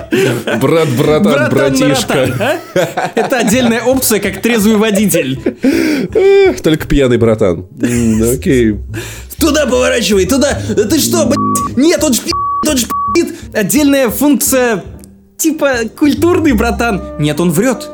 брат, 0.59 0.89
братан, 0.97 1.49
братишка, 1.51 2.59
а? 2.73 3.11
Это 3.13 3.37
отдельная 3.37 3.83
опция, 3.83 4.19
как 4.19 4.41
трезвый 4.41 4.77
водитель. 4.77 5.39
Только 6.63 6.87
пьяный 6.87 7.17
братан. 7.17 7.67
Окей. 8.33 8.77
Туда 9.39 9.67
поворачивай, 9.67 10.25
туда. 10.25 10.59
Да 10.69 10.85
Ты 10.85 10.99
что, 10.99 11.25
блядь? 11.25 11.77
Нет, 11.77 12.03
он 12.03 12.13
шпит, 12.13 12.33
он 12.67 12.77
шпит. 12.77 13.35
Отдельная 13.53 14.09
функция, 14.09 14.83
типа 15.37 15.89
культурный 15.97 16.53
братан. 16.53 17.01
Нет, 17.19 17.39
он 17.39 17.51
врет. 17.51 17.89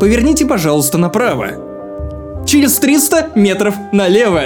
Поверните, 0.00 0.46
пожалуйста, 0.46 0.98
направо. 0.98 2.44
Через 2.46 2.76
300 2.78 3.30
метров 3.34 3.74
налево. 3.92 4.42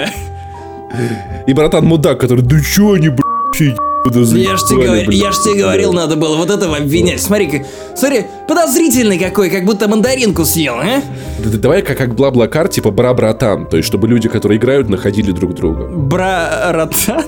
И 1.47 1.53
братан 1.53 1.85
мудак, 1.85 2.19
который, 2.19 2.41
да 2.41 2.57
чё 2.59 2.93
они, 2.93 3.09
блядь, 3.09 3.77
Я 4.05 4.57
ж 4.57 4.61
тебе, 4.63 5.05
блядь». 5.05 5.13
я 5.13 5.31
ж 5.31 5.35
тебе 5.43 5.61
говорил, 5.63 5.93
надо 5.93 6.15
было 6.15 6.35
вот 6.35 6.49
этого 6.49 6.77
обвинять. 6.77 7.21
Смотри-ка, 7.21 7.65
смотри, 7.95 8.25
подозрительный 8.47 9.17
какой, 9.17 9.49
как 9.49 9.65
будто 9.65 9.87
мандаринку 9.87 10.45
съел, 10.45 10.75
а? 10.75 11.01
Да- 11.43 11.49
да 11.49 11.57
Давай 11.57 11.81
как, 11.81 11.97
как 11.97 12.15
бла-бла-кар, 12.15 12.67
типа 12.67 12.91
бра-братан. 12.91 13.65
То 13.67 13.77
есть, 13.77 13.87
чтобы 13.87 14.07
люди, 14.07 14.27
которые 14.27 14.59
играют, 14.59 14.89
находили 14.89 15.31
друг 15.31 15.53
друга. 15.53 15.87
Братан. 15.87 17.23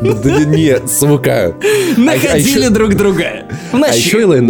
Да 0.00 0.12
да 0.14 0.44
не, 0.44 0.76
сука. 0.86 1.54
Находили 1.96 2.60
еще- 2.60 2.70
друг 2.70 2.94
друга. 2.94 3.44
А 3.72 3.94
еще 3.94 4.22
Элэй 4.22 4.40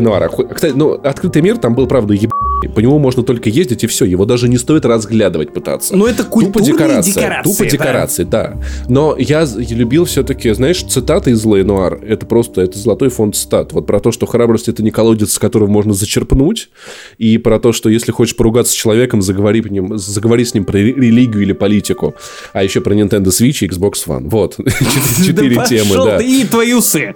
Нуар. 0.00 0.28
Кстати, 0.28 0.72
ну, 0.74 0.92
открытый 0.92 1.42
мир 1.42 1.58
там 1.58 1.74
был, 1.74 1.86
правда, 1.86 2.14
еб... 2.14 2.32
По 2.74 2.80
нему 2.80 2.98
можно 2.98 3.22
только 3.22 3.50
ездить 3.50 3.84
и 3.84 3.86
все. 3.86 4.04
Его 4.04 4.24
даже 4.24 4.48
не 4.48 4.56
стоит 4.58 4.84
разглядывать 4.84 5.52
пытаться. 5.52 5.94
Ну, 5.96 6.06
это 6.06 6.24
Тупо 6.24 6.30
культурные 6.30 6.72
декорация. 6.72 7.14
декорации, 7.14 7.50
Тупо 7.50 7.64
да. 7.64 7.70
декорации, 7.70 8.24
да. 8.24 8.56
Но 8.88 9.16
я 9.18 9.46
любил 9.68 10.04
все-таки, 10.06 10.52
знаешь, 10.54 10.82
цитаты 10.82 11.32
из 11.32 11.44
Лэй 11.44 11.62
Нуар. 11.62 12.00
Это 12.02 12.24
просто, 12.26 12.62
это 12.62 12.78
золотой 12.78 13.10
фонд 13.10 13.36
цитат. 13.36 13.72
Вот 13.72 13.86
про 13.86 14.00
то, 14.00 14.12
что 14.12 14.26
храбрость 14.26 14.68
это 14.68 14.82
не 14.82 14.90
колодец, 14.90 15.32
с 15.32 15.38
которого 15.38 15.68
можно 15.68 15.92
зачерпнуть. 15.94 16.70
И 17.18 17.36
про 17.38 17.58
то, 17.60 17.72
что 17.72 17.88
если 17.90 18.12
хочешь 18.12 18.34
поругаться 18.36 18.72
с 18.72 18.76
человеком, 18.76 19.20
заговори, 19.20 19.60
по 19.60 19.68
ним, 19.68 19.98
заговори 19.98 20.44
с 20.44 20.54
ним 20.54 20.64
про 20.64 20.78
ре- 20.78 20.94
религию 20.94 21.42
или 21.42 21.52
политику. 21.52 22.14
А 22.52 22.64
еще 22.64 22.80
про 22.80 22.94
Nintendo 22.94 23.26
Switch 23.26 23.64
и 23.64 23.68
Xbox 23.68 24.06
One. 24.06 24.28
Вот. 24.28 24.56
Четыре 25.24 25.62
темы, 25.68 25.96
да. 26.04 26.18
И 26.22 26.44
твои 26.44 26.72
усы. 26.72 27.14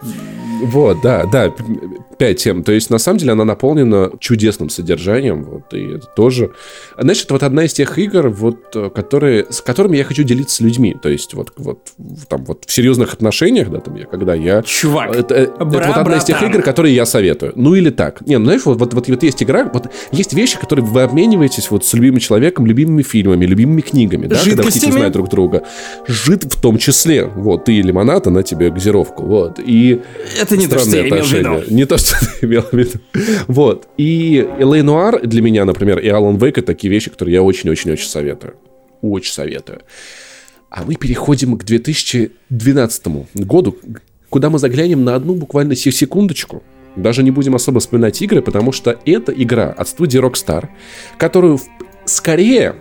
Вот, 0.62 1.01
да, 1.02 1.24
да, 1.24 1.52
пять 2.18 2.39
тем. 2.39 2.62
То 2.62 2.72
есть, 2.72 2.90
на 2.90 2.98
самом 2.98 3.18
деле, 3.18 3.32
она 3.32 3.44
наполнена 3.44 4.10
чудесным 4.18 4.70
содержанием. 4.70 5.44
Вот, 5.44 5.72
и 5.72 5.97
это 5.97 6.06
тоже... 6.06 6.52
Значит, 6.97 7.30
вот 7.30 7.43
одна 7.43 7.64
из 7.64 7.72
тех 7.72 7.98
игр, 7.98 8.28
вот, 8.28 8.74
которые, 8.94 9.47
с 9.51 9.60
которыми 9.60 9.97
я 9.97 10.05
хочу 10.05 10.22
делиться 10.22 10.56
с 10.56 10.60
людьми. 10.60 10.97
То 11.01 11.09
есть, 11.09 11.35
вот, 11.35 11.52
вот, 11.56 11.89
там, 12.28 12.44
вот 12.44 12.64
в 12.66 12.72
серьезных 12.72 13.14
отношениях, 13.14 13.70
да, 13.70 13.80
там, 13.80 13.97
я, 13.97 14.06
когда 14.06 14.35
я... 14.35 14.62
Чувак, 14.62 15.14
Это, 15.14 15.35
э, 15.35 15.43
это 15.43 15.64
вот 15.64 15.97
одна 15.97 16.16
из 16.16 16.24
тех 16.24 16.43
игр, 16.43 16.62
которые 16.62 16.94
я 16.94 17.06
советую. 17.06 17.52
Ну 17.55 17.74
или 17.74 17.90
так. 17.90 18.26
Не, 18.26 18.39
ну 18.39 18.44
знаешь, 18.44 18.64
вот, 18.64 18.78
вот, 18.78 18.94
вот, 18.94 19.09
вот 19.09 19.22
есть 19.22 19.43
игра, 19.43 19.70
вот 19.72 19.89
есть 20.12 20.32
вещи, 20.32 20.59
которые 20.59 20.85
вы 20.85 21.02
обмениваетесь 21.02 21.70
вот 21.70 21.85
с 21.85 21.93
любимым 21.94 22.20
человеком, 22.20 22.66
любимыми 22.66 23.02
фильмами, 23.02 23.44
любимыми 23.47 23.80
книгами, 23.80 24.26
да, 24.26 24.36
когда 24.36 24.62
вы 24.62 24.64
хотите 24.64 24.89
узнать 24.89 25.12
друг 25.12 25.28
друга. 25.28 25.64
Жид 26.06 26.44
в 26.44 26.60
том 26.60 26.78
числе. 26.78 27.24
Вот, 27.26 27.66
ты 27.66 27.80
лимонад, 27.80 28.26
она 28.26 28.43
тебе 28.43 28.70
газировку. 28.70 29.24
Вот. 29.24 29.59
И 29.59 30.02
Это 30.40 30.47
не 30.56 30.66
то, 30.66 30.78
что 30.78 30.96
я 30.96 31.08
имел 31.08 31.24
в 31.24 31.32
виду. 31.32 31.74
Не 31.74 31.84
то, 31.84 31.98
что 31.98 32.16
ты 32.40 32.46
имел 32.46 32.62
в 32.62 32.72
виду. 32.72 32.98
Вот. 33.46 33.88
И 33.96 34.46
Элей 34.58 34.82
Нуар 34.82 35.20
для 35.26 35.42
меня, 35.42 35.64
например, 35.64 35.98
и 35.98 36.08
Алан 36.08 36.36
Вейк 36.36 36.58
это 36.58 36.68
такие 36.68 36.90
вещи, 36.90 37.10
которые 37.10 37.34
я 37.34 37.42
очень-очень-очень 37.42 38.08
советую. 38.08 38.54
Очень 39.02 39.32
советую. 39.32 39.80
А 40.70 40.84
мы 40.84 40.96
переходим 40.96 41.56
к 41.56 41.64
2012 41.64 43.06
году, 43.34 43.76
куда 44.28 44.50
мы 44.50 44.58
заглянем 44.58 45.04
на 45.04 45.14
одну 45.14 45.34
буквально 45.34 45.74
се- 45.74 45.92
секундочку. 45.92 46.62
Даже 46.96 47.22
не 47.22 47.30
будем 47.30 47.54
особо 47.54 47.80
вспоминать 47.80 48.20
игры, 48.22 48.42
потому 48.42 48.72
что 48.72 48.98
это 49.06 49.32
игра 49.32 49.70
от 49.70 49.88
студии 49.88 50.20
Rockstar, 50.20 50.68
которую 51.16 51.60
скорее, 52.04 52.74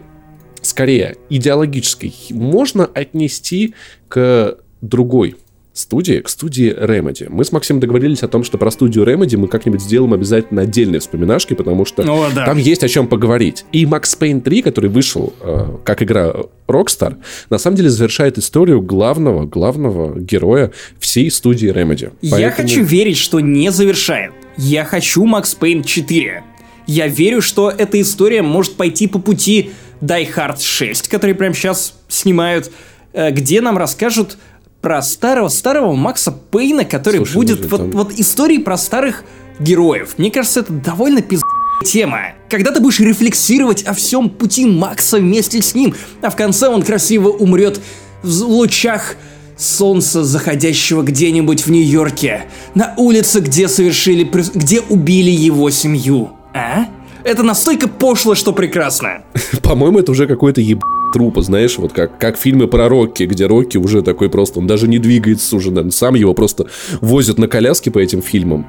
скорее 0.61 1.17
идеологической 1.29 2.13
можно 2.31 2.85
отнести 2.85 3.75
к 4.07 4.57
другой 4.81 5.35
студии, 5.77 6.19
к 6.21 6.29
студии 6.29 6.73
Remedy. 6.73 7.27
Мы 7.29 7.43
с 7.45 7.51
Максимом 7.51 7.79
договорились 7.79 8.23
о 8.23 8.27
том, 8.27 8.43
что 8.43 8.57
про 8.57 8.71
студию 8.71 9.05
Remedy 9.05 9.37
мы 9.37 9.47
как-нибудь 9.47 9.81
сделаем 9.81 10.13
обязательно 10.13 10.61
отдельные 10.63 10.99
вспоминашки, 10.99 11.53
потому 11.53 11.85
что 11.85 12.03
О, 12.03 12.29
да. 12.33 12.45
там 12.45 12.57
есть 12.57 12.83
о 12.83 12.87
чем 12.87 13.07
поговорить. 13.07 13.65
И 13.71 13.85
Max 13.85 14.17
Payne 14.19 14.41
3, 14.41 14.61
который 14.61 14.89
вышел 14.89 15.33
э, 15.41 15.77
как 15.83 16.01
игра 16.03 16.33
Rockstar, 16.67 17.17
на 17.49 17.57
самом 17.57 17.77
деле 17.77 17.89
завершает 17.89 18.37
историю 18.37 18.81
главного, 18.81 19.45
главного 19.45 20.19
героя 20.19 20.71
всей 20.99 21.29
студии 21.31 21.69
Remedy. 21.71 22.11
Я 22.21 22.31
Поэтому- 22.31 22.67
хочу 22.67 22.83
верить, 22.83 23.17
что 23.17 23.39
не 23.39 23.71
завершает. 23.71 24.31
Я 24.57 24.85
хочу 24.85 25.25
Max 25.25 25.57
Payne 25.59 25.83
4. 25.83 26.43
Я 26.87 27.07
верю, 27.07 27.41
что 27.41 27.69
эта 27.69 27.99
история 28.01 28.41
может 28.41 28.75
пойти 28.75 29.07
по 29.07 29.19
пути 29.19 29.71
Die 30.01 30.27
Hard 30.35 30.61
6, 30.61 31.07
который 31.09 31.35
прямо 31.35 31.53
сейчас 31.53 31.93
снимают, 32.07 32.71
э, 33.13 33.31
где 33.31 33.61
нам 33.61 33.77
расскажут 33.77 34.37
про 34.81 35.01
старого-старого 35.01 35.93
Макса 35.95 36.31
Пейна, 36.31 36.85
который 36.85 37.17
Слушай, 37.17 37.33
будет 37.35 37.71
вот, 37.71 37.77
там- 37.77 37.91
вот 37.91 38.13
истории 38.13 38.57
про 38.57 38.77
старых 38.77 39.23
героев. 39.59 40.15
Мне 40.17 40.31
кажется, 40.31 40.61
это 40.61 40.73
довольно 40.73 41.21
пиз 41.21 41.41
тема. 41.85 42.33
Когда 42.49 42.71
ты 42.71 42.79
будешь 42.79 42.99
рефлексировать 42.99 43.83
о 43.83 43.93
всем 43.93 44.29
пути 44.29 44.65
Макса 44.65 45.17
вместе 45.17 45.61
с 45.61 45.75
ним, 45.75 45.95
а 46.21 46.29
в 46.29 46.35
конце 46.35 46.67
он 46.67 46.83
красиво 46.83 47.29
умрет 47.29 47.79
в 48.23 48.43
лучах 48.43 49.15
солнца, 49.57 50.23
заходящего 50.23 51.01
где-нибудь 51.01 51.65
в 51.65 51.71
Нью-Йорке, 51.71 52.45
на 52.75 52.93
улице, 52.97 53.39
где 53.39 53.67
совершили, 53.67 54.23
где 54.53 54.81
убили 54.81 55.31
его 55.31 55.69
семью. 55.71 56.31
А? 56.53 56.85
Это 57.27 57.43
настолько 57.43 57.89
пошло, 57.89 58.35
что 58.35 58.53
прекрасно. 58.53 59.23
По-моему, 59.61 59.99
это 59.99 60.13
уже 60.13 60.27
какое-то 60.27 60.61
еб... 60.61 60.81
трупа, 61.11 61.41
знаешь, 61.41 61.77
вот 61.77 61.91
как, 61.91 62.17
как 62.17 62.37
фильмы 62.37 62.69
про 62.69 62.87
Рокки, 62.87 63.23
где 63.23 63.47
Рокки 63.47 63.75
уже 63.77 64.01
такой 64.01 64.29
просто, 64.29 64.59
он 64.59 64.67
даже 64.67 64.87
не 64.87 64.97
двигается 64.97 65.57
уже, 65.57 65.71
наверное, 65.71 65.91
сам 65.91 66.15
его 66.15 66.33
просто 66.33 66.67
возят 67.01 67.37
на 67.37 67.49
коляске 67.49 67.91
по 67.91 67.99
этим 67.99 68.21
фильмам. 68.21 68.67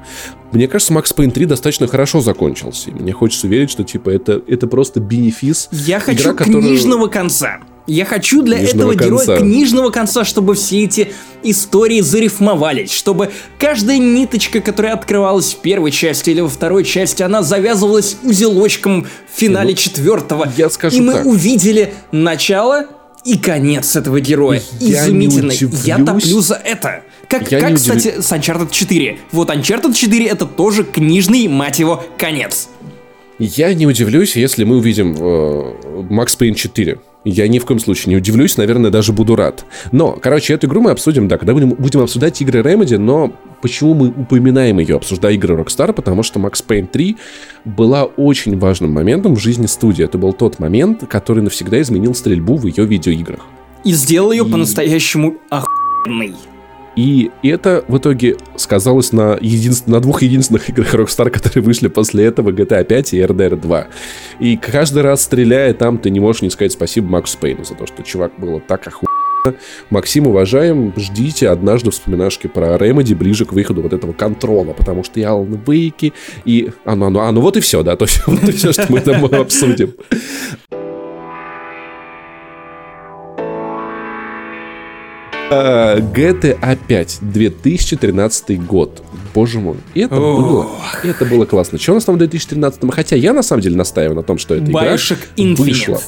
Мне 0.51 0.67
кажется, 0.67 0.91
Макс 0.91 1.13
Пейн 1.13 1.31
3 1.31 1.45
достаточно 1.45 1.87
хорошо 1.87 2.19
закончился. 2.19 2.89
И 2.89 2.93
мне 2.93 3.13
хочется 3.13 3.47
верить, 3.47 3.71
что, 3.71 3.85
типа, 3.85 4.09
это, 4.09 4.41
это 4.45 4.67
просто 4.67 4.99
бенефис. 4.99 5.69
Я 5.71 6.01
хочу 6.01 6.21
Игра, 6.23 6.33
которая- 6.33 6.61
книжного 6.61 7.07
конца. 7.07 7.59
Я 7.89 8.05
хочу 8.05 8.43
для 8.43 8.57
Книжного 8.59 8.91
этого 8.91 9.05
героя 9.05 9.25
конца. 9.25 9.37
книжного 9.37 9.89
конца, 9.89 10.23
чтобы 10.23 10.53
все 10.53 10.83
эти 10.83 11.11
истории 11.41 12.01
зарифмовались, 12.01 12.91
чтобы 12.91 13.31
каждая 13.57 13.97
ниточка, 13.97 14.61
которая 14.61 14.93
открывалась 14.93 15.53
в 15.53 15.57
первой 15.57 15.89
части 15.89 16.29
или 16.29 16.41
во 16.41 16.49
второй 16.49 16.83
части, 16.83 17.23
она 17.23 17.41
завязывалась 17.41 18.17
узелочком 18.23 19.05
в 19.05 19.39
финале 19.39 19.73
четвертого. 19.73 20.45
Ну, 20.45 20.51
я 20.55 20.69
скажу 20.69 20.97
и 20.97 21.01
мы 21.01 21.13
так. 21.13 21.25
увидели 21.25 21.93
начало 22.11 22.85
и 23.25 23.37
конец 23.39 23.95
этого 23.95 24.19
героя. 24.19 24.61
Я 24.79 25.07
не 25.07 25.25
Изумительно. 25.27 25.51
Я 25.83 25.97
топлю 25.97 26.41
за 26.41 26.61
это. 26.63 27.01
Как, 27.27 27.51
Я 27.51 27.59
как 27.59 27.75
кстати, 27.75 28.21
с 28.21 28.31
Uncharted 28.31 28.69
4. 28.69 29.17
Вот 29.31 29.49
Uncharted 29.49 29.95
4 29.95 30.27
это 30.27 30.45
тоже 30.45 30.83
книжный, 30.83 31.47
мать 31.47 31.79
его, 31.79 32.03
конец. 32.19 32.69
Я 33.39 33.73
не 33.73 33.87
удивлюсь, 33.87 34.35
если 34.35 34.63
мы 34.63 34.77
увидим 34.77 35.15
э, 35.17 36.03
Макс 36.09 36.35
Пейн 36.35 36.53
4. 36.53 36.99
Я 37.25 37.47
ни 37.49 37.59
в 37.59 37.65
коем 37.65 37.79
случае 37.79 38.11
не 38.11 38.17
удивлюсь, 38.17 38.55
наверное, 38.55 38.91
даже 38.91 39.11
буду 39.11 39.35
рад. 39.35 39.65
Но, 39.91 40.13
короче, 40.13 40.53
эту 40.53 40.67
игру 40.67 40.79
мы 40.81 40.91
обсудим, 40.91 41.27
да, 41.27 41.37
когда 41.37 41.53
будем, 41.53 41.69
будем 41.71 41.99
обсуждать 41.99 42.41
игры 42.41 42.61
Remedy, 42.61 42.97
но 42.97 43.33
почему 43.61 43.93
мы 43.93 44.07
упоминаем 44.07 44.79
ее, 44.79 44.95
обсуждая 44.95 45.33
игры 45.33 45.55
Rockstar? 45.55 45.91
Потому 45.91 46.23
что 46.23 46.39
Max 46.39 46.63
Payne 46.65 46.87
3 46.87 47.17
была 47.65 48.05
очень 48.05 48.57
важным 48.57 48.93
моментом 48.93 49.35
в 49.35 49.39
жизни 49.39 49.65
студии. 49.65 50.05
Это 50.05 50.17
был 50.17 50.31
тот 50.31 50.59
момент, 50.59 51.03
который 51.09 51.43
навсегда 51.43 51.81
изменил 51.81 52.15
стрельбу 52.15 52.55
в 52.55 52.65
ее 52.65 52.85
видеоиграх. 52.85 53.41
И 53.83 53.91
сделал 53.91 54.31
ее 54.31 54.45
И- 54.45 54.51
по-настоящему 54.51 55.35
охуенной. 55.49 56.35
И 56.99 57.31
это 57.43 57.85
в 57.87 57.97
итоге 57.97 58.35
сказалось 58.57 59.13
на, 59.13 59.37
единств- 59.39 59.89
на 59.89 60.01
двух 60.01 60.21
единственных 60.21 60.69
играх 60.69 60.93
Rockstar, 60.93 61.29
которые 61.29 61.63
вышли 61.63 61.87
после 61.87 62.25
этого, 62.25 62.51
GTA 62.51 62.83
5 62.83 63.13
и 63.13 63.19
RDR 63.21 63.55
2. 63.55 63.87
И 64.41 64.57
каждый 64.57 65.01
раз 65.01 65.21
стреляя 65.21 65.73
там, 65.73 65.97
ты 65.97 66.09
не 66.09 66.19
можешь 66.19 66.41
не 66.41 66.49
сказать 66.49 66.73
спасибо 66.73 67.07
Максу 67.07 67.37
Пейну 67.37 67.63
за 67.63 67.75
то, 67.75 67.87
что 67.87 68.03
чувак 68.03 68.33
было 68.37 68.59
так 68.59 68.85
охуенно. 68.85 69.07
Максим, 69.89 70.27
уважаем, 70.27 70.91
ждите 70.97 71.47
однажды 71.47 71.91
вспоминашки 71.91 72.47
про 72.47 72.75
Remedy 72.75 73.15
ближе 73.15 73.45
к 73.45 73.53
выходу 73.53 73.81
вот 73.81 73.93
этого 73.93 74.11
контрола, 74.11 74.73
потому 74.73 75.05
что 75.05 75.21
и 75.21 75.23
Alan 75.23 75.63
Wake, 75.63 76.11
и... 76.43 76.71
А 76.83 76.97
ну, 76.97 77.05
а 77.05 77.09
ну, 77.09 77.19
а 77.21 77.31
ну 77.31 77.39
вот 77.39 77.55
и 77.55 77.61
все, 77.61 77.81
да, 77.81 77.95
то 77.95 78.03
есть 78.03 78.21
вот 78.27 78.43
и 78.43 78.51
все, 78.51 78.73
что 78.73 78.87
мы 78.89 78.99
там 78.99 79.23
обсудим. 79.23 79.93
GTA 85.49 86.77
5, 86.87 87.17
2013 87.21 88.65
год. 88.65 89.03
Боже 89.33 89.59
мой, 89.59 89.77
это 89.95 90.15
было, 90.15 90.67
это 91.03 91.25
было 91.25 91.45
классно. 91.45 91.77
Что 91.79 91.91
у 91.91 91.95
нас 91.95 92.05
там 92.05 92.15
в 92.15 92.17
2013? 92.17 92.81
Хотя 92.91 93.15
я 93.15 93.33
на 93.33 93.43
самом 93.43 93.61
деле 93.61 93.75
настаиваю 93.75 94.15
на 94.15 94.23
том, 94.23 94.37
что 94.37 94.55
эта 94.55 94.65
игра 94.69 94.95
Infinite. 94.95 95.55
вышла. 95.55 96.01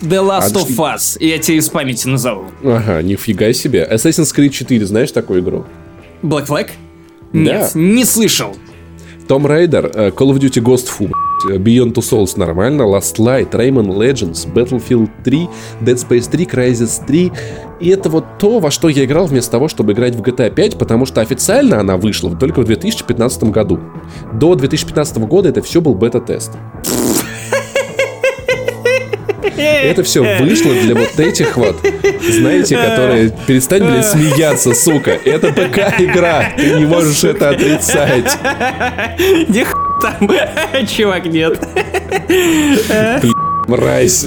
The 0.00 0.22
Last 0.26 0.52
А, 0.54 0.60
of 0.60 0.76
Us. 0.76 1.16
Я 1.20 1.38
тебе 1.38 1.58
из 1.58 1.68
памяти 1.68 2.08
назову. 2.08 2.46
Ага, 2.64 3.02
нифига 3.02 3.52
себе. 3.52 3.86
Assassin's 3.90 4.34
Creed 4.34 4.50
4, 4.50 4.86
знаешь 4.86 5.12
такую 5.12 5.40
игру? 5.40 5.66
Black 6.22 6.46
Flag? 6.46 6.70
Нет, 7.32 7.74
не 7.74 8.04
слышал. 8.04 8.56
Tomb 9.30 9.46
Raider, 9.46 9.88
э, 9.94 10.10
Call 10.10 10.32
of 10.32 10.40
Duty 10.40 10.60
Ghost 10.60 10.88
Fu, 10.88 11.08
Beyond 11.46 11.94
Two 11.94 12.02
Souls 12.02 12.36
нормально, 12.36 12.82
Last 12.82 13.18
Light, 13.18 13.52
Rayman 13.52 13.86
Legends, 13.96 14.52
Battlefield 14.52 15.08
3, 15.22 15.48
Dead 15.82 15.94
Space 15.94 16.28
3, 16.28 16.44
Crysis 16.46 17.06
3. 17.06 17.30
И 17.78 17.90
это 17.90 18.10
вот 18.10 18.24
то, 18.40 18.58
во 18.58 18.72
что 18.72 18.88
я 18.88 19.04
играл 19.04 19.26
вместо 19.26 19.52
того, 19.52 19.68
чтобы 19.68 19.92
играть 19.92 20.16
в 20.16 20.20
GTA 20.20 20.50
5, 20.50 20.78
потому 20.78 21.06
что 21.06 21.20
официально 21.20 21.78
она 21.78 21.96
вышла 21.96 22.34
только 22.34 22.62
в 22.62 22.64
2015 22.64 23.44
году. 23.44 23.78
До 24.32 24.56
2015 24.56 25.18
года 25.18 25.48
это 25.48 25.62
все 25.62 25.80
был 25.80 25.94
бета-тест. 25.94 26.50
Это 29.56 30.02
все 30.02 30.22
вышло 30.38 30.72
для 30.72 30.94
вот 30.94 31.18
этих 31.18 31.56
вот, 31.56 31.80
знаете, 32.28 32.76
которые... 32.76 33.32
Перестань, 33.46 33.84
блядь, 33.84 34.06
смеяться, 34.06 34.74
сука. 34.74 35.12
Это 35.24 35.52
ПК-игра. 35.52 36.52
Ты 36.56 36.74
не 36.74 36.86
можешь 36.86 37.24
это 37.24 37.50
отрицать. 37.50 38.26
Х- 38.26 39.90
там? 40.00 40.30
Чувак, 40.86 41.26
нет. 41.26 41.58
Мразь. 43.68 44.26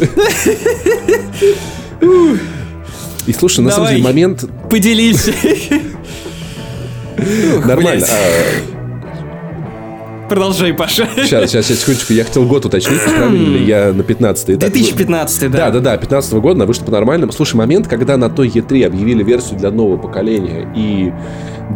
И 3.26 3.34
слушай, 3.34 3.62
на 3.62 3.72
самом 3.72 3.90
деле 3.90 4.04
момент 4.04 4.46
Поделись. 4.70 5.30
нормально. 7.66 8.06
Продолжай, 10.30 10.74
Паша. 10.74 11.08
Сейчас, 11.16 11.52
сейчас, 11.52 11.66
сейчас, 11.66 11.80
секундочку. 11.80 12.14
Я 12.14 12.24
хотел 12.24 12.46
год 12.46 12.66
уточнить, 12.66 13.02
правильно 13.18 13.58
ли 13.58 13.66
я 13.66 13.92
на 13.94 14.04
15 14.04 14.52
этапе. 14.52 14.72
2015, 14.72 15.52
Да, 15.52 15.58
да. 15.70 15.72
да, 15.72 15.80
да, 15.80 15.98
15 15.98 16.34
года 16.34 16.56
она 16.56 16.66
вышла 16.66 16.86
по-нормальному. 16.86 17.32
Слушай, 17.32 17.56
момент, 17.56 17.88
когда 17.88 18.18
на 18.18 18.30
той 18.30 18.48
E3 18.48 18.86
объявили 18.86 19.24
версию 19.24 19.60
для 19.60 19.72
нового 19.72 19.98
поколения 19.98 20.72
и 20.76 21.12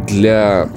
для 0.08 0.68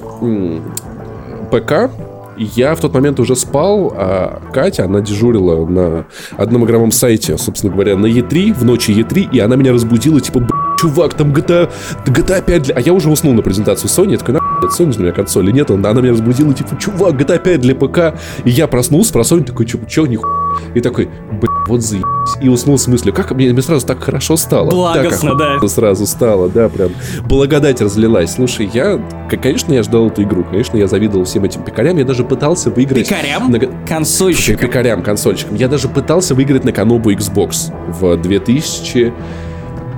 ПК, 1.50 1.90
я 2.36 2.74
в 2.74 2.80
тот 2.80 2.94
момент 2.94 3.20
уже 3.20 3.36
спал, 3.36 3.92
а 3.94 4.40
Катя, 4.52 4.84
она 4.84 5.00
дежурила 5.00 5.66
на 5.66 6.06
одном 6.36 6.64
игровом 6.64 6.90
сайте, 6.90 7.36
собственно 7.36 7.72
говоря, 7.72 7.96
на 7.96 8.06
E3, 8.06 8.54
в 8.54 8.64
ночи 8.64 8.90
E3, 8.92 9.28
и 9.32 9.38
она 9.38 9.56
меня 9.56 9.72
разбудила, 9.72 10.18
типа, 10.20 10.40
«Б***ь, 10.40 10.61
чувак, 10.82 11.14
там 11.14 11.32
GTA, 11.32 11.70
GTA 12.06 12.44
5 12.44 12.62
для... 12.62 12.74
А 12.74 12.80
я 12.80 12.92
уже 12.92 13.08
уснул 13.08 13.32
на 13.34 13.42
презентацию 13.42 13.88
Sony, 13.88 14.12
я 14.12 14.18
такой, 14.18 14.34
нахуй, 14.34 14.68
Sony 14.68 14.96
у 14.96 15.00
меня 15.00 15.12
консоль, 15.12 15.44
или 15.44 15.52
нет? 15.52 15.70
Она 15.70 15.90
она 15.90 16.00
меня 16.00 16.12
разбудила, 16.12 16.52
типа, 16.52 16.76
чувак, 16.78 17.14
GTA 17.14 17.40
5 17.42 17.60
для 17.60 17.74
ПК, 17.74 18.18
и 18.44 18.50
я 18.50 18.66
проснулся, 18.66 19.12
про 19.12 19.22
Sony, 19.22 19.44
такой, 19.44 19.66
чё, 19.66 19.78
чё, 19.86 20.06
нихуя, 20.06 20.32
и 20.74 20.80
такой, 20.80 21.08
блин, 21.30 21.52
вот 21.68 21.82
заебись. 21.82 22.06
И 22.40 22.48
уснул 22.48 22.78
с 22.78 22.86
мыслью, 22.88 23.14
как 23.14 23.30
мне, 23.32 23.52
мне 23.52 23.62
сразу 23.62 23.86
так 23.86 24.02
хорошо 24.02 24.36
стало. 24.36 24.70
Благостно, 24.70 25.36
так 25.38 25.60
да. 25.60 25.68
сразу 25.68 26.06
стало, 26.06 26.48
да, 26.48 26.68
прям. 26.68 26.90
Благодать 27.24 27.80
разлилась. 27.80 28.32
Слушай, 28.34 28.70
я, 28.72 29.00
конечно, 29.42 29.72
я 29.72 29.82
ждал 29.82 30.08
эту 30.08 30.22
игру. 30.22 30.44
Конечно, 30.44 30.76
я 30.76 30.86
завидовал 30.86 31.24
всем 31.24 31.44
этим 31.44 31.62
пикарям. 31.62 31.96
Я 31.98 32.04
даже 32.04 32.24
пытался 32.24 32.70
выиграть... 32.70 33.08
Пикарям? 33.08 33.50
на 33.50 33.58
Консольщикам. 33.86 34.68
Пикарям, 34.68 35.02
консольщикам. 35.02 35.56
Я 35.56 35.68
даже 35.68 35.88
пытался 35.88 36.34
выиграть 36.34 36.64
на 36.64 36.72
Канобу 36.72 37.12
Xbox 37.12 37.72
в 37.88 38.16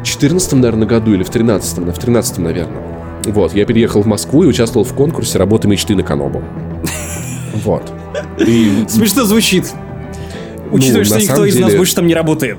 2014, 0.04 0.52
наверное, 0.52 0.86
году 0.86 1.14
или 1.14 1.22
в 1.22 1.30
13 1.30 1.78
в 1.78 1.98
13 1.98 2.38
наверное. 2.38 2.82
Вот, 3.24 3.54
я 3.54 3.64
переехал 3.64 4.02
в 4.02 4.06
Москву 4.06 4.44
и 4.44 4.46
участвовал 4.46 4.84
в 4.84 4.92
конкурсе 4.94 5.38
работы 5.38 5.66
мечты 5.66 5.96
на 5.96 6.02
Канобу. 6.02 6.42
Вот. 7.54 7.90
И 8.38 8.84
Смешно 8.88 9.24
звучит. 9.24 9.72
Учитывая, 10.70 11.04
что 11.04 11.14
Ну, 11.14 11.20
на 11.20 11.24
никто 11.24 11.44
из 11.46 11.58
нас 11.58 11.74
больше 11.74 11.94
там 11.94 12.06
не 12.06 12.14
работает. 12.14 12.58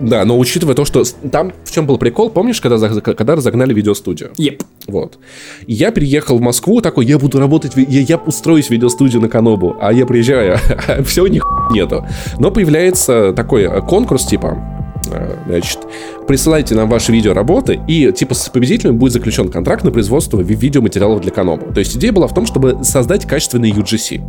Да, 0.00 0.24
но 0.24 0.38
учитывая 0.38 0.74
то, 0.74 0.84
что 0.84 1.04
там 1.30 1.52
в 1.64 1.72
чем 1.72 1.86
был 1.86 1.98
прикол, 1.98 2.30
помнишь, 2.30 2.60
когда, 2.60 2.88
когда 2.88 3.36
разогнали 3.36 3.72
видеостудию? 3.72 4.32
Еп. 4.36 4.62
Вот. 4.86 5.18
Я 5.66 5.92
переехал 5.92 6.38
в 6.38 6.40
Москву, 6.40 6.80
такой, 6.80 7.06
я 7.06 7.18
буду 7.18 7.38
работать, 7.38 7.72
я, 7.76 8.00
я 8.00 8.16
устроюсь 8.18 8.66
в 8.66 8.70
видеостудию 8.70 9.22
на 9.22 9.28
Канобу, 9.28 9.76
а 9.80 9.92
я 9.92 10.04
приезжаю, 10.04 10.58
а 10.88 11.02
все, 11.04 11.26
ни 11.26 11.40
нету. 11.72 12.06
Но 12.38 12.50
появляется 12.50 13.32
такой 13.34 13.62
э, 13.62 13.80
конкурс, 13.82 14.26
типа, 14.26 14.83
значит, 15.04 15.78
присылайте 16.26 16.74
нам 16.74 16.88
ваши 16.88 17.12
видеоработы, 17.12 17.80
и, 17.86 18.10
типа, 18.12 18.34
с 18.34 18.48
победителем 18.48 18.96
будет 18.98 19.12
заключен 19.12 19.48
контракт 19.50 19.84
на 19.84 19.90
производство 19.90 20.40
ви- 20.40 20.54
видеоматериалов 20.54 21.20
для 21.20 21.30
Канобу. 21.30 21.72
То 21.72 21.80
есть 21.80 21.96
идея 21.96 22.12
была 22.12 22.26
в 22.26 22.34
том, 22.34 22.46
чтобы 22.46 22.82
создать 22.84 23.26
качественный 23.26 23.70
UGC. 23.70 24.20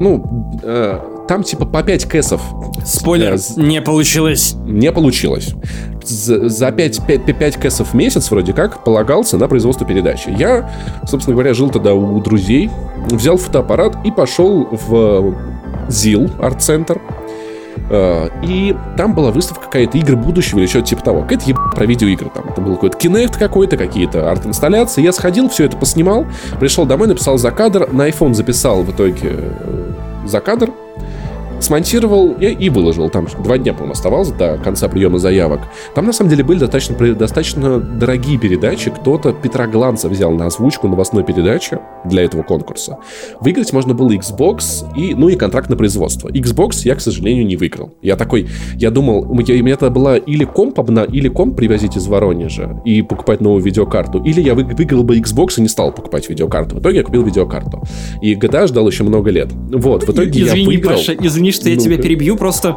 Ну, 0.00 0.58
э, 0.62 0.98
там, 1.28 1.42
типа, 1.44 1.66
по 1.66 1.82
5 1.82 2.04
кэсов 2.06 2.42
Спойлер, 2.84 3.34
Э, 3.34 3.38
не 3.56 3.80
получилось. 3.80 4.56
не 4.66 4.90
получилось. 4.92 5.54
За, 6.04 6.48
за 6.48 6.70
5, 6.72 7.06
5, 7.06 7.38
5 7.38 7.56
кэсов 7.56 7.90
в 7.92 7.94
месяц 7.94 8.30
вроде 8.30 8.52
как 8.52 8.84
полагался 8.84 9.38
на 9.38 9.48
производство 9.48 9.86
передачи. 9.86 10.34
Я, 10.36 10.70
собственно 11.08 11.34
говоря, 11.34 11.54
жил 11.54 11.70
тогда 11.70 11.94
у 11.94 12.20
друзей, 12.20 12.70
взял 13.10 13.36
фотоаппарат 13.38 13.96
и 14.04 14.10
пошел 14.10 14.68
в 14.70 15.34
ЗИЛ, 15.88 16.30
арт-центр. 16.42 17.00
Э, 17.90 18.28
И 18.42 18.74
там 18.96 19.14
была 19.14 19.30
выставка 19.30 19.64
какая-то 19.64 19.98
игры 19.98 20.16
будущего 20.16 20.58
или 20.60 20.66
что-то 20.66 20.86
типа 20.86 21.02
того. 21.02 21.22
Какая-то 21.22 21.44
еб... 21.46 21.58
про 21.74 21.86
видеоигры 21.86 22.30
там. 22.34 22.48
Это 22.48 22.60
был 22.60 22.74
какой-то 22.74 22.98
Kinect 22.98 23.38
какой-то, 23.38 23.76
какие-то 23.76 24.30
арт-инсталляции. 24.30 25.02
Я 25.02 25.12
сходил, 25.12 25.48
все 25.48 25.64
это 25.64 25.76
поснимал, 25.76 26.26
пришел 26.58 26.86
домой, 26.86 27.08
написал 27.08 27.38
за 27.38 27.50
кадр, 27.50 27.88
на 27.92 28.08
iPhone 28.08 28.34
записал 28.34 28.82
в 28.82 28.90
итоге 28.90 29.30
э, 29.32 29.92
за 30.26 30.40
кадр, 30.40 30.70
смонтировал 31.64 32.32
и, 32.32 32.46
и 32.46 32.68
выложил. 32.70 33.08
Там 33.10 33.26
два 33.42 33.58
дня, 33.58 33.72
по-моему, 33.72 33.92
оставалось 33.92 34.30
до 34.30 34.58
конца 34.62 34.88
приема 34.88 35.18
заявок. 35.18 35.60
Там, 35.94 36.06
на 36.06 36.12
самом 36.12 36.30
деле, 36.30 36.44
были 36.44 36.58
достаточно, 36.58 37.14
достаточно 37.14 37.80
дорогие 37.80 38.38
передачи. 38.38 38.90
Кто-то 38.90 39.32
Петра 39.32 39.66
Гланца 39.66 40.08
взял 40.08 40.30
на 40.32 40.46
озвучку 40.46 40.88
новостной 40.88 41.24
передачи 41.24 41.78
для 42.04 42.22
этого 42.22 42.42
конкурса. 42.42 42.98
Выиграть 43.40 43.72
можно 43.72 43.94
было 43.94 44.10
Xbox 44.12 44.84
и, 44.96 45.14
ну 45.14 45.28
и 45.28 45.36
контракт 45.36 45.68
на 45.70 45.76
производство. 45.76 46.28
Xbox 46.28 46.80
я, 46.84 46.94
к 46.94 47.00
сожалению, 47.00 47.46
не 47.46 47.56
выиграл. 47.56 47.94
Я 48.02 48.16
такой, 48.16 48.48
я 48.76 48.90
думал, 48.90 49.26
у 49.30 49.34
меня, 49.34 49.54
у 49.54 49.64
меня 49.64 49.74
это 49.74 49.90
была 49.90 50.16
или 50.16 50.44
комп, 50.44 50.78
обна, 50.80 51.04
или 51.04 51.28
комп 51.28 51.56
привозить 51.56 51.96
из 51.96 52.06
Воронежа 52.06 52.80
и 52.84 53.02
покупать 53.02 53.40
новую 53.40 53.62
видеокарту, 53.62 54.22
или 54.22 54.40
я 54.40 54.54
вы- 54.54 54.64
выиграл 54.64 55.02
бы 55.02 55.16
Xbox 55.18 55.54
и 55.58 55.62
не 55.62 55.68
стал 55.68 55.92
покупать 55.92 56.28
видеокарту. 56.28 56.76
В 56.76 56.80
итоге 56.80 56.98
я 56.98 57.02
купил 57.02 57.22
видеокарту. 57.22 57.82
И 58.22 58.34
GTA 58.34 58.66
ждал 58.66 58.86
еще 58.88 59.04
много 59.04 59.30
лет. 59.30 59.50
Вот, 59.72 60.04
в 60.06 60.10
итоге 60.12 60.40
я 60.40 60.46
Извини, 60.46 60.66
выиграл. 60.66 60.96
Паша, 60.96 61.14
извини, 61.14 61.52
что 61.54 61.68
я 61.68 61.76
Ну-ка. 61.76 61.84
тебя 61.84 61.98
перебью, 61.98 62.36
просто 62.36 62.76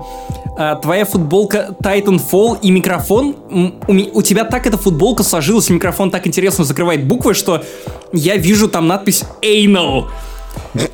а, 0.58 0.76
твоя 0.76 1.06
футболка 1.06 1.76
Titanfall 1.84 2.60
и 2.62 2.72
микрофон, 2.72 3.36
у, 3.88 3.94
у 4.20 4.22
тебя 4.22 4.44
так 4.44 4.66
эта 4.68 4.78
футболка 4.78 5.24
сложилась, 5.24 5.70
микрофон 5.70 6.12
так 6.12 6.26
интересно 6.28 6.64
закрывает 6.64 7.04
буквы, 7.06 7.34
что 7.34 7.64
я 8.14 8.38
вижу 8.38 8.68
там 8.68 8.88
надпись 8.88 9.24
Anal. 9.42 10.06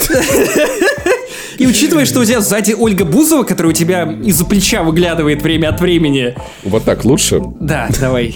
И 1.57 1.67
учитывая, 1.67 2.05
что 2.05 2.19
у 2.19 2.25
тебя 2.25 2.41
сзади 2.41 2.73
Ольга 2.73 3.05
Бузова, 3.05 3.43
которая 3.43 3.71
у 3.71 3.75
тебя 3.75 4.03
из-за 4.23 4.45
плеча 4.45 4.83
выглядывает 4.83 5.41
время 5.41 5.69
от 5.69 5.81
времени. 5.81 6.35
Вот 6.63 6.83
так 6.83 7.05
лучше. 7.05 7.41
Да, 7.59 7.87
давай. 7.99 8.35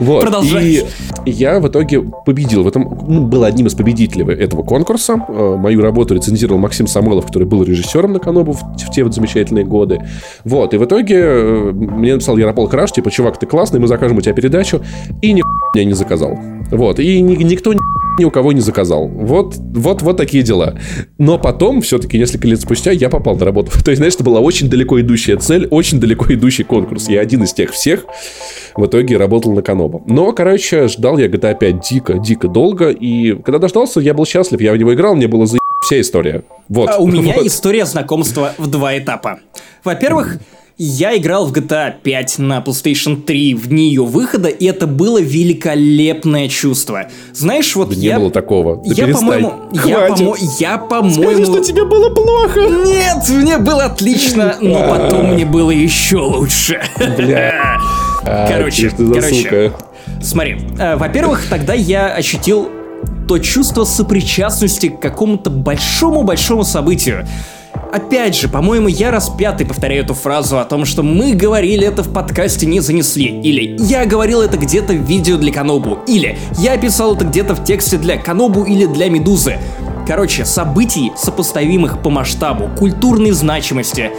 Вот. 0.00 0.22
Продолжай. 0.22 0.84
И 1.24 1.30
я 1.30 1.60
в 1.60 1.68
итоге 1.68 2.02
победил. 2.24 2.62
В 2.64 2.68
этом 2.68 2.82
ну, 3.08 3.26
был 3.26 3.44
одним 3.44 3.66
из 3.66 3.74
победителей 3.74 4.24
этого 4.34 4.62
конкурса. 4.62 5.24
Э, 5.28 5.56
Мою 5.56 5.80
работу 5.82 6.14
рецензировал 6.14 6.58
Максим 6.58 6.86
Самойлов, 6.86 7.26
который 7.26 7.46
был 7.46 7.62
режиссером 7.62 8.12
на 8.12 8.18
Канобу 8.18 8.52
в, 8.52 8.90
те 8.92 9.04
вот 9.04 9.14
замечательные 9.14 9.64
годы. 9.64 10.00
Вот. 10.44 10.74
И 10.74 10.76
в 10.76 10.84
итоге 10.84 11.16
э, 11.16 11.72
мне 11.72 12.14
написал 12.14 12.36
Яропол 12.36 12.68
Краш, 12.68 12.92
типа, 12.92 13.10
чувак, 13.10 13.38
ты 13.38 13.46
классный, 13.46 13.80
мы 13.80 13.86
закажем 13.86 14.18
у 14.18 14.20
тебя 14.20 14.34
передачу. 14.34 14.82
И 15.20 15.32
ни 15.32 15.42
меня 15.74 15.84
не 15.86 15.94
заказал. 15.94 16.38
Вот. 16.70 16.98
И 16.98 17.20
ни- 17.20 17.42
никто 17.42 17.72
ни 17.72 17.78
ни 18.18 18.24
у 18.24 18.30
кого 18.30 18.52
не 18.52 18.60
заказал. 18.60 19.08
Вот, 19.08 19.56
вот, 19.56 20.02
вот 20.02 20.16
такие 20.16 20.42
дела. 20.42 20.78
Но 21.18 21.38
потом, 21.38 21.80
все-таки, 21.80 22.18
несколько 22.18 22.46
лет 22.46 22.60
спустя, 22.60 22.90
я 22.90 23.08
попал 23.08 23.36
на 23.36 23.44
работу. 23.44 23.70
То 23.84 23.90
есть, 23.90 23.98
знаешь, 23.98 24.14
это 24.14 24.24
была 24.24 24.40
очень 24.40 24.68
далеко 24.68 25.00
идущая 25.00 25.36
цель, 25.36 25.66
очень 25.70 26.00
далеко 26.00 26.32
идущий 26.34 26.64
конкурс. 26.64 27.08
Я 27.08 27.20
один 27.20 27.42
из 27.44 27.52
тех 27.52 27.70
всех 27.70 28.04
в 28.76 28.86
итоге 28.86 29.16
работал 29.16 29.52
на 29.52 29.62
Канобу. 29.62 30.02
Но, 30.06 30.32
короче, 30.32 30.88
ждал 30.88 31.18
я 31.18 31.26
GTA 31.26 31.56
5 31.58 31.80
дико, 31.80 32.18
дико 32.18 32.48
долго. 32.48 32.90
И 32.90 33.34
когда 33.42 33.58
дождался, 33.58 34.00
я 34.00 34.14
был 34.14 34.26
счастлив. 34.26 34.60
Я 34.60 34.72
в 34.72 34.76
него 34.76 34.94
играл, 34.94 35.14
мне 35.14 35.28
было 35.28 35.46
за 35.46 35.58
вся 35.82 36.00
история. 36.00 36.44
Вот. 36.68 36.90
А 36.90 36.98
у 36.98 37.06
меня 37.06 37.34
Вот. 37.36 37.46
история 37.46 37.86
знакомства 37.86 38.52
в 38.58 38.66
два 38.68 38.96
этапа. 38.98 39.40
Во-первых, 39.84 40.38
я 40.78 41.16
играл 41.16 41.46
в 41.46 41.52
GTA 41.52 41.94
5 42.02 42.38
на 42.38 42.58
PlayStation 42.60 43.22
3 43.22 43.54
в 43.54 43.68
дни 43.68 43.88
ее 43.88 44.04
выхода, 44.04 44.48
и 44.48 44.64
это 44.66 44.86
было 44.86 45.20
великолепное 45.20 46.48
чувство. 46.48 47.08
Знаешь, 47.32 47.74
вот 47.76 47.90
Да 47.90 47.94
не 47.94 48.02
я... 48.06 48.18
было 48.18 48.30
такого. 48.30 48.82
Да 48.84 48.94
я, 49.06 49.12
по-моему, 49.14 49.52
я, 49.84 49.98
по-мо- 50.08 50.36
я, 50.58 50.76
Скажи, 50.76 50.88
по-моему... 50.88 51.44
что 51.44 51.60
тебе 51.64 51.84
было 51.84 52.10
плохо. 52.10 52.60
Нет, 52.60 53.28
мне 53.28 53.58
было 53.58 53.84
отлично, 53.84 54.56
но 54.60 54.80
потом 54.88 55.32
мне 55.34 55.44
было 55.44 55.70
еще 55.70 56.16
лучше. 56.18 56.80
Бля. 57.16 57.78
А, 58.24 58.46
Короче, 58.46 58.88
ты 58.90 59.04
короче. 59.04 59.72
Смотри, 60.22 60.56
э, 60.78 60.94
во-первых, 60.94 61.44
тогда 61.50 61.74
я 61.74 62.06
ощутил 62.06 62.68
то 63.26 63.38
чувство 63.38 63.82
сопричастности 63.84 64.90
к 64.90 65.00
какому-то 65.00 65.50
большому-большому 65.50 66.62
событию. 66.62 67.26
Опять 67.92 68.34
же, 68.34 68.48
по-моему, 68.48 68.88
я 68.88 69.10
раз 69.10 69.28
пятый 69.28 69.66
повторяю 69.66 70.04
эту 70.04 70.14
фразу 70.14 70.58
о 70.58 70.64
том, 70.64 70.86
что 70.86 71.02
мы 71.02 71.34
говорили 71.34 71.86
это 71.86 72.02
в 72.02 72.10
подкасте 72.10 72.64
не 72.64 72.80
занесли. 72.80 73.26
Или 73.42 73.76
я 73.82 74.06
говорил 74.06 74.40
это 74.40 74.56
где-то 74.56 74.94
в 74.94 75.02
видео 75.06 75.36
для 75.36 75.52
Канобу. 75.52 75.98
Или 76.06 76.38
я 76.56 76.78
писал 76.78 77.14
это 77.14 77.26
где-то 77.26 77.54
в 77.54 77.64
тексте 77.64 77.98
для 77.98 78.16
Канобу 78.16 78.64
или 78.64 78.86
для 78.86 79.10
Медузы. 79.10 79.58
Короче, 80.06 80.46
событий, 80.46 81.12
сопоставимых 81.18 82.00
по 82.00 82.08
масштабу, 82.08 82.70
культурной 82.78 83.32
значимости, 83.32 84.10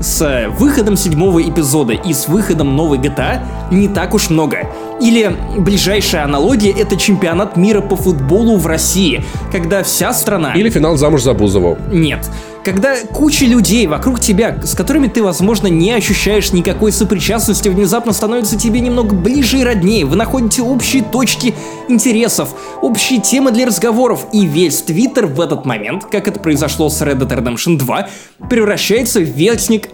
с 0.00 0.48
выходом 0.58 0.96
седьмого 0.96 1.42
эпизода 1.42 1.92
и 1.92 2.12
с 2.12 2.26
выходом 2.26 2.74
новой 2.74 2.98
GTA 2.98 3.40
не 3.70 3.86
так 3.86 4.14
уж 4.14 4.30
много. 4.30 4.68
Или 5.00 5.36
ближайшая 5.58 6.24
аналогия 6.24 6.72
это 6.72 6.96
чемпионат 6.96 7.56
мира 7.56 7.82
по 7.82 7.94
футболу 7.94 8.56
в 8.56 8.66
России, 8.66 9.24
когда 9.52 9.84
вся 9.84 10.12
страна... 10.12 10.54
Или 10.54 10.70
финал 10.70 10.96
замуж 10.96 11.22
за 11.22 11.34
Бузову. 11.34 11.78
Нет. 11.92 12.28
Когда 12.64 12.96
куча 13.12 13.44
людей 13.44 13.88
вокруг 13.88 14.20
тебя, 14.20 14.60
с 14.62 14.74
которыми 14.74 15.08
ты, 15.08 15.20
возможно, 15.22 15.66
не 15.66 15.90
ощущаешь 15.92 16.52
никакой 16.52 16.92
сопричастности, 16.92 17.68
внезапно 17.68 18.12
становятся 18.12 18.56
тебе 18.56 18.78
немного 18.78 19.16
ближе 19.16 19.58
и 19.58 19.64
роднее. 19.64 20.04
Вы 20.04 20.14
находите 20.14 20.62
общие 20.62 21.02
точки 21.02 21.54
интересов, 21.88 22.54
общие 22.80 23.20
темы 23.20 23.50
для 23.50 23.66
разговоров, 23.66 24.26
и 24.32 24.46
весь 24.46 24.80
Твиттер 24.82 25.26
в 25.26 25.40
этот 25.40 25.64
момент, 25.66 26.04
как 26.04 26.28
это 26.28 26.38
произошло 26.38 26.88
с 26.88 27.02
Red 27.02 27.18
Dead 27.18 27.36
Redemption 27.36 27.76
2, 27.78 28.08
превращается 28.48 29.18
в 29.18 29.24
вестник 29.24 29.88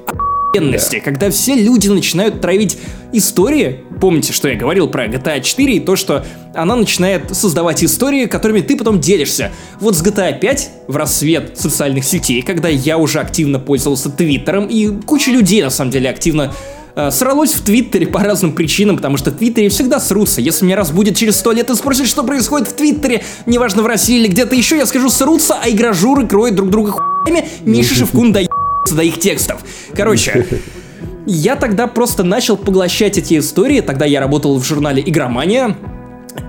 охуенности, 0.48 1.00
когда 1.00 1.30
все 1.30 1.54
люди 1.54 1.88
начинают 1.88 2.40
травить 2.40 2.78
истории. 3.12 3.84
Помните, 4.00 4.32
что 4.32 4.48
я 4.48 4.56
говорил 4.56 4.88
про 4.88 5.06
GTA 5.06 5.40
4 5.40 5.74
и 5.74 5.80
то, 5.80 5.96
что 5.96 6.24
она 6.54 6.76
начинает 6.76 7.34
создавать 7.36 7.82
истории, 7.82 8.26
которыми 8.26 8.60
ты 8.60 8.76
потом 8.76 9.00
делишься. 9.00 9.50
Вот 9.80 9.96
с 9.96 10.02
GTA 10.02 10.38
5 10.38 10.70
в 10.88 10.96
рассвет 10.96 11.58
социальных 11.58 12.04
сетей, 12.04 12.42
когда 12.42 12.68
я 12.68 12.98
уже 12.98 13.20
активно 13.20 13.58
пользовался 13.58 14.10
Твиттером, 14.10 14.66
и 14.66 14.88
куча 15.02 15.30
людей 15.30 15.62
на 15.62 15.70
самом 15.70 15.90
деле 15.90 16.10
активно 16.10 16.52
э, 16.94 17.10
сралось 17.10 17.52
в 17.54 17.64
Твиттере 17.64 18.06
по 18.06 18.20
разным 18.20 18.52
причинам, 18.52 18.96
потому 18.96 19.16
что 19.16 19.30
в 19.30 19.34
Твиттере 19.34 19.68
всегда 19.68 20.00
срутся. 20.00 20.40
Если 20.40 20.64
меня 20.64 20.76
раз 20.76 20.90
будет 20.90 21.16
через 21.16 21.36
сто 21.36 21.52
лет 21.52 21.70
и 21.70 21.74
спросят, 21.74 22.06
что 22.06 22.24
происходит 22.24 22.68
в 22.68 22.74
Твиттере, 22.74 23.22
неважно 23.46 23.82
в 23.82 23.86
России 23.86 24.18
или 24.18 24.28
где-то 24.28 24.54
еще, 24.54 24.76
я 24.76 24.86
скажу 24.86 25.08
срутся, 25.08 25.56
а 25.62 25.68
игражуры 25.68 26.26
кроют 26.26 26.54
друг 26.54 26.70
друга 26.70 26.92
хуями, 26.92 27.48
Миша 27.64 27.94
Шевкун 27.94 28.32
доебется 28.32 28.47
до 28.96 29.02
их 29.02 29.18
текстов. 29.18 29.62
Короче, 29.94 30.46
я 31.26 31.56
тогда 31.56 31.86
просто 31.86 32.22
начал 32.22 32.56
поглощать 32.56 33.18
эти 33.18 33.38
истории, 33.38 33.80
тогда 33.80 34.04
я 34.04 34.20
работал 34.20 34.58
в 34.58 34.64
журнале 34.64 35.02
«Игромания», 35.04 35.76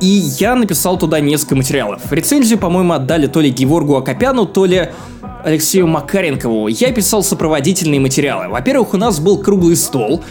и 0.01 0.08
я 0.08 0.56
написал 0.56 0.98
туда 0.98 1.19
несколько 1.19 1.56
материалов. 1.56 2.01
Рецензию, 2.11 2.59
по-моему, 2.59 2.93
отдали 2.93 3.27
то 3.27 3.42
ли 3.42 3.50
Геворгу 3.50 3.95
Акопяну, 3.95 4.45
то 4.45 4.66
ли 4.66 4.90
Алексею 5.43 5.88
Макаренкову. 5.88 6.68
Я 6.68 6.92
писал 6.92 7.24
сопроводительные 7.24 8.00
материалы. 8.00 8.50
Во-первых, 8.50 8.93
у 8.93 8.98
нас 8.98 9.19
был 9.19 9.40
круглый 9.40 9.76
стол, 9.76 10.24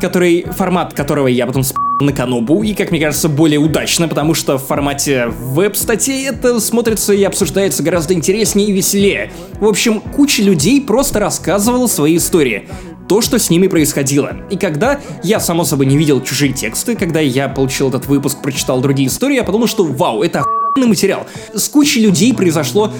который, 0.00 0.42
формат 0.42 0.92
которого 0.92 1.26
я 1.28 1.46
потом 1.46 1.62
сп... 1.62 1.76
на 2.00 2.12
Канобу, 2.12 2.62
и, 2.62 2.74
как 2.74 2.90
мне 2.90 3.00
кажется, 3.00 3.28
более 3.28 3.58
удачно, 3.58 4.08
потому 4.08 4.34
что 4.34 4.58
в 4.58 4.66
формате 4.66 5.28
веб-статей 5.28 6.26
это 6.26 6.60
смотрится 6.60 7.12
и 7.12 7.22
обсуждается 7.24 7.82
гораздо 7.82 8.14
интереснее 8.14 8.68
и 8.68 8.72
веселее. 8.72 9.32
В 9.60 9.66
общем, 9.66 10.00
куча 10.00 10.42
людей 10.42 10.80
просто 10.80 11.20
рассказывала 11.20 11.86
свои 11.86 12.16
истории 12.16 12.68
то, 13.08 13.20
что 13.20 13.38
с 13.38 13.50
ними 13.50 13.68
происходило. 13.68 14.36
И 14.50 14.56
когда 14.56 15.00
я, 15.22 15.40
само 15.40 15.64
собой, 15.64 15.86
не 15.86 15.96
видел 15.96 16.20
чужие 16.20 16.52
тексты, 16.52 16.96
когда 16.96 17.20
я 17.20 17.48
получил 17.48 17.88
этот 17.88 18.06
выпуск, 18.06 18.42
прочитал 18.42 18.80
другие 18.80 19.08
истории, 19.08 19.36
я 19.36 19.44
подумал, 19.44 19.68
что 19.68 19.84
вау, 19.84 20.22
это 20.22 20.40
охуенный 20.40 20.88
материал. 20.88 21.26
С 21.54 21.68
кучей 21.68 22.00
людей 22.00 22.34
произошло 22.34 22.92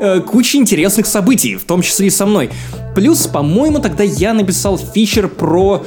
э, 0.00 0.20
куча 0.20 0.58
интересных 0.58 1.06
событий, 1.06 1.56
в 1.56 1.64
том 1.64 1.82
числе 1.82 2.08
и 2.08 2.10
со 2.10 2.26
мной. 2.26 2.50
Плюс, 2.94 3.26
по-моему, 3.26 3.80
тогда 3.80 4.04
я 4.04 4.34
написал 4.34 4.78
фичер 4.78 5.28
про 5.28 5.84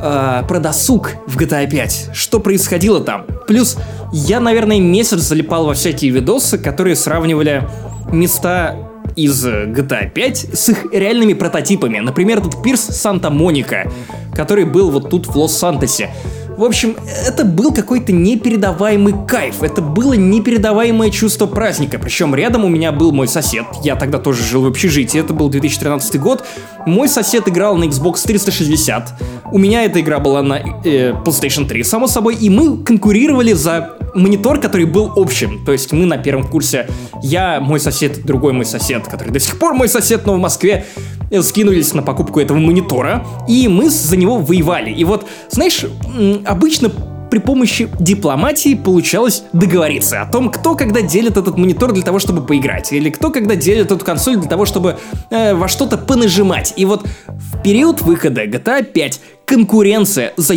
э, 0.00 0.42
про 0.46 0.58
досуг 0.58 1.12
в 1.26 1.36
GTA 1.38 1.68
5. 1.68 2.10
Что 2.12 2.40
происходило 2.40 3.00
там. 3.00 3.26
Плюс 3.46 3.76
я, 4.12 4.40
наверное, 4.40 4.80
месяц 4.80 5.18
залипал 5.18 5.66
во 5.66 5.74
всякие 5.74 6.10
видосы, 6.10 6.58
которые 6.58 6.96
сравнивали 6.96 7.68
места 8.12 8.76
из 9.16 9.44
GTA 9.44 10.10
5 10.10 10.36
с 10.54 10.68
их 10.68 10.86
реальными 10.92 11.32
прототипами. 11.32 11.98
Например, 11.98 12.38
этот 12.38 12.62
пирс 12.62 12.80
Санта-Моника, 12.80 13.90
который 14.34 14.64
был 14.64 14.90
вот 14.90 15.10
тут 15.10 15.26
в 15.26 15.36
Лос-Сантосе. 15.36 16.10
В 16.60 16.64
общем, 16.64 16.94
это 17.26 17.46
был 17.46 17.72
какой-то 17.72 18.12
непередаваемый 18.12 19.14
кайф, 19.26 19.62
это 19.62 19.80
было 19.80 20.12
непередаваемое 20.12 21.08
чувство 21.08 21.46
праздника. 21.46 21.98
Причем 21.98 22.34
рядом 22.34 22.66
у 22.66 22.68
меня 22.68 22.92
был 22.92 23.12
мой 23.12 23.28
сосед, 23.28 23.64
я 23.82 23.96
тогда 23.96 24.18
тоже 24.18 24.44
жил 24.44 24.64
в 24.64 24.66
общежитии, 24.66 25.18
это 25.18 25.32
был 25.32 25.48
2013 25.48 26.20
год. 26.20 26.44
Мой 26.84 27.08
сосед 27.08 27.48
играл 27.48 27.78
на 27.78 27.84
Xbox 27.84 28.26
360, 28.26 29.22
у 29.52 29.56
меня 29.56 29.84
эта 29.84 30.02
игра 30.02 30.18
была 30.18 30.42
на 30.42 30.58
э, 30.84 31.12
PlayStation 31.24 31.66
3, 31.66 31.82
само 31.82 32.06
собой, 32.06 32.34
и 32.34 32.50
мы 32.50 32.84
конкурировали 32.84 33.54
за 33.54 33.96
монитор, 34.14 34.60
который 34.60 34.84
был 34.84 35.14
общим. 35.16 35.64
То 35.64 35.72
есть 35.72 35.92
мы 35.92 36.04
на 36.04 36.18
первом 36.18 36.46
курсе, 36.46 36.90
я, 37.22 37.58
мой 37.60 37.80
сосед, 37.80 38.26
другой 38.26 38.52
мой 38.52 38.66
сосед, 38.66 39.08
который 39.08 39.30
до 39.30 39.40
сих 39.40 39.58
пор 39.58 39.72
мой 39.72 39.88
сосед, 39.88 40.26
но 40.26 40.34
в 40.34 40.38
Москве, 40.38 40.84
скинулись 41.42 41.94
на 41.94 42.02
покупку 42.02 42.40
этого 42.40 42.58
монитора, 42.58 43.24
и 43.48 43.68
мы 43.68 43.88
за 43.88 44.16
него 44.16 44.38
воевали. 44.38 44.90
И 44.90 45.04
вот, 45.04 45.26
знаешь, 45.50 45.84
обычно 46.44 46.90
при 47.30 47.38
помощи 47.38 47.88
дипломатии 48.00 48.74
получалось 48.74 49.44
договориться 49.52 50.20
о 50.20 50.26
том, 50.26 50.50
кто 50.50 50.74
когда 50.74 51.00
делит 51.00 51.36
этот 51.36 51.56
монитор 51.56 51.92
для 51.92 52.02
того, 52.02 52.18
чтобы 52.18 52.44
поиграть, 52.44 52.92
или 52.92 53.08
кто 53.08 53.30
когда 53.30 53.54
делит 53.54 53.92
эту 53.92 54.04
консоль 54.04 54.36
для 54.36 54.48
того, 54.48 54.66
чтобы 54.66 54.98
э, 55.30 55.54
во 55.54 55.68
что-то 55.68 55.96
понажимать. 55.96 56.74
И 56.76 56.84
вот 56.84 57.06
в 57.28 57.62
период 57.62 58.02
выхода 58.02 58.44
GTA 58.44 58.82
5 58.82 59.20
конкуренция 59.44 60.32
за 60.36 60.54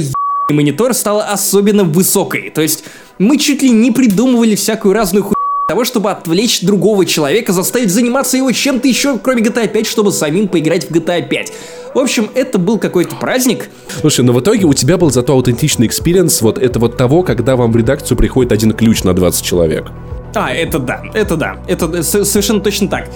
монитор 0.49 0.93
стала 0.93 1.25
особенно 1.25 1.83
высокой. 1.83 2.49
То 2.49 2.61
есть 2.61 2.83
мы 3.19 3.37
чуть 3.37 3.61
ли 3.61 3.69
не 3.69 3.91
придумывали 3.91 4.55
всякую 4.55 4.93
разную 4.93 5.23
хуйню 5.23 5.42
того, 5.67 5.85
чтобы 5.85 6.11
отвлечь 6.11 6.61
другого 6.61 7.05
человека, 7.05 7.53
заставить 7.53 7.89
заниматься 7.89 8.37
его 8.37 8.51
чем-то 8.51 8.87
еще, 8.87 9.17
кроме 9.17 9.43
GTA 9.43 9.67
5, 9.67 9.87
чтобы 9.87 10.11
самим 10.11 10.47
поиграть 10.47 10.89
в 10.89 10.91
GTA 10.91 11.27
5. 11.27 11.53
В 11.93 11.99
общем, 11.99 12.29
это 12.33 12.57
был 12.57 12.79
какой-то 12.79 13.15
праздник. 13.15 13.69
Слушай, 14.01 14.25
но 14.25 14.33
в 14.33 14.41
итоге 14.41 14.65
у 14.65 14.73
тебя 14.73 14.97
был 14.97 15.11
зато 15.11 15.33
аутентичный 15.33 15.87
experience 15.87 16.41
вот 16.41 16.57
это 16.57 16.79
вот 16.79 16.97
того, 16.97 17.23
когда 17.23 17.55
вам 17.55 17.71
в 17.71 17.77
редакцию 17.77 18.17
приходит 18.17 18.51
один 18.51 18.73
ключ 18.73 19.03
на 19.03 19.13
20 19.13 19.45
человек. 19.45 19.87
А, 20.35 20.51
это 20.51 20.79
да, 20.79 21.01
это 21.13 21.37
да, 21.37 21.57
это 21.67 22.03
совершенно 22.03 22.59
точно 22.59 22.87
так. 22.87 23.09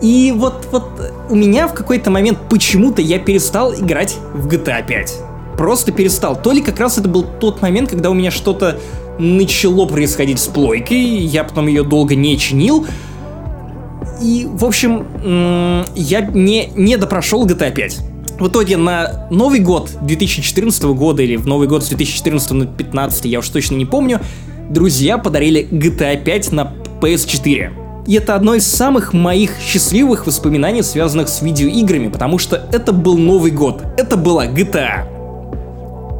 И 0.00 0.32
вот, 0.34 0.66
вот 0.70 0.84
у 1.28 1.34
меня 1.34 1.68
в 1.68 1.74
какой-то 1.74 2.10
момент 2.10 2.38
почему-то 2.48 3.02
я 3.02 3.18
перестал 3.18 3.74
играть 3.74 4.16
в 4.32 4.48
GTA 4.48 4.86
5. 4.86 5.29
Просто 5.60 5.92
перестал. 5.92 6.40
То 6.40 6.52
ли 6.52 6.62
как 6.62 6.80
раз 6.80 6.96
это 6.96 7.06
был 7.06 7.22
тот 7.22 7.60
момент, 7.60 7.90
когда 7.90 8.08
у 8.08 8.14
меня 8.14 8.30
что-то 8.30 8.80
начало 9.18 9.84
происходить 9.84 10.40
с 10.40 10.46
плойкой, 10.46 10.98
я 10.98 11.44
потом 11.44 11.66
ее 11.66 11.82
долго 11.82 12.14
не 12.14 12.38
чинил. 12.38 12.86
И, 14.22 14.46
в 14.50 14.64
общем, 14.64 15.84
я 15.94 16.22
не, 16.22 16.70
не 16.74 16.96
допрошел 16.96 17.46
GTA 17.46 17.74
5. 17.74 17.98
В 18.40 18.48
итоге 18.48 18.78
на 18.78 19.28
Новый 19.30 19.58
год 19.60 19.90
2014 20.00 20.82
года 20.84 21.22
или 21.22 21.36
в 21.36 21.46
Новый 21.46 21.68
год 21.68 21.84
с 21.84 21.88
2014 21.88 22.50
на 22.52 22.64
2015, 22.64 23.26
я 23.26 23.40
уж 23.40 23.48
точно 23.50 23.74
не 23.74 23.84
помню, 23.84 24.22
друзья 24.70 25.18
подарили 25.18 25.68
GTA 25.70 26.24
5 26.24 26.52
на 26.52 26.72
PS4. 27.02 28.06
И 28.06 28.14
это 28.14 28.34
одно 28.34 28.54
из 28.54 28.66
самых 28.66 29.12
моих 29.12 29.60
счастливых 29.60 30.26
воспоминаний, 30.26 30.82
связанных 30.82 31.28
с 31.28 31.42
видеоиграми, 31.42 32.08
потому 32.08 32.38
что 32.38 32.66
это 32.72 32.94
был 32.94 33.18
Новый 33.18 33.50
год. 33.50 33.82
Это 33.98 34.16
была 34.16 34.46
GTA, 34.46 35.19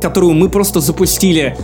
которую 0.01 0.35
мы 0.35 0.49
просто 0.49 0.81
запустили 0.81 1.57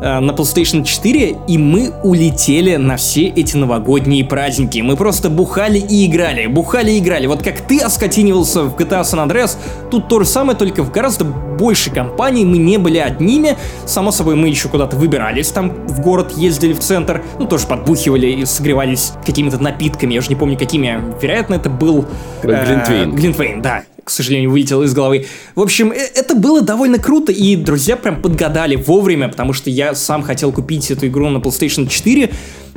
э, 0.00 0.20
на 0.20 0.30
PlayStation 0.32 0.84
4, 0.84 1.36
и 1.48 1.58
мы 1.58 1.92
улетели 2.02 2.76
на 2.76 2.96
все 2.96 3.26
эти 3.26 3.56
новогодние 3.56 4.24
праздники. 4.24 4.80
Мы 4.80 4.96
просто 4.96 5.30
бухали 5.30 5.78
и 5.78 6.06
играли, 6.06 6.46
бухали 6.46 6.92
и 6.92 6.98
играли. 6.98 7.26
Вот 7.26 7.42
как 7.42 7.60
ты 7.60 7.80
оскотинивался 7.80 8.62
в 8.62 8.76
GTA 8.76 9.02
San 9.02 9.26
Andreas, 9.26 9.56
тут 9.90 10.08
то 10.08 10.20
же 10.20 10.26
самое, 10.26 10.56
только 10.56 10.82
в 10.82 10.90
гораздо 10.90 11.24
большей 11.24 11.92
компании. 11.92 12.44
Мы 12.44 12.58
не 12.58 12.78
были 12.78 12.98
одними. 12.98 13.56
Само 13.86 14.12
собой, 14.12 14.36
мы 14.36 14.48
еще 14.48 14.68
куда-то 14.68 14.96
выбирались, 14.96 15.48
там 15.48 15.70
в 15.86 16.00
город 16.00 16.32
ездили 16.36 16.72
в 16.72 16.80
центр, 16.80 17.22
ну 17.38 17.46
тоже 17.46 17.66
подбухивали 17.66 18.26
и 18.26 18.44
согревались 18.44 19.12
какими-то 19.26 19.58
напитками. 19.58 20.14
Я 20.14 20.20
уже 20.20 20.28
не 20.28 20.36
помню, 20.36 20.56
какими. 20.56 21.00
Вероятно, 21.20 21.54
это 21.54 21.68
был... 21.68 22.04
э, 22.42 22.64
Глинтвейн. 22.64 23.14
Глинтвейн, 23.14 23.62
да 23.62 23.82
к 24.08 24.10
сожалению, 24.10 24.50
вылетело 24.50 24.84
из 24.84 24.94
головы. 24.94 25.26
В 25.54 25.60
общем, 25.60 25.92
э- 25.92 25.96
это 26.14 26.34
было 26.34 26.62
довольно 26.62 26.98
круто, 26.98 27.30
и 27.30 27.56
друзья 27.56 27.94
прям 27.94 28.22
подгадали 28.22 28.74
вовремя, 28.74 29.28
потому 29.28 29.52
что 29.52 29.68
я 29.68 29.94
сам 29.94 30.22
хотел 30.22 30.50
купить 30.50 30.90
эту 30.90 31.08
игру 31.08 31.28
на 31.28 31.38
PlayStation 31.38 31.86
4. 31.86 32.30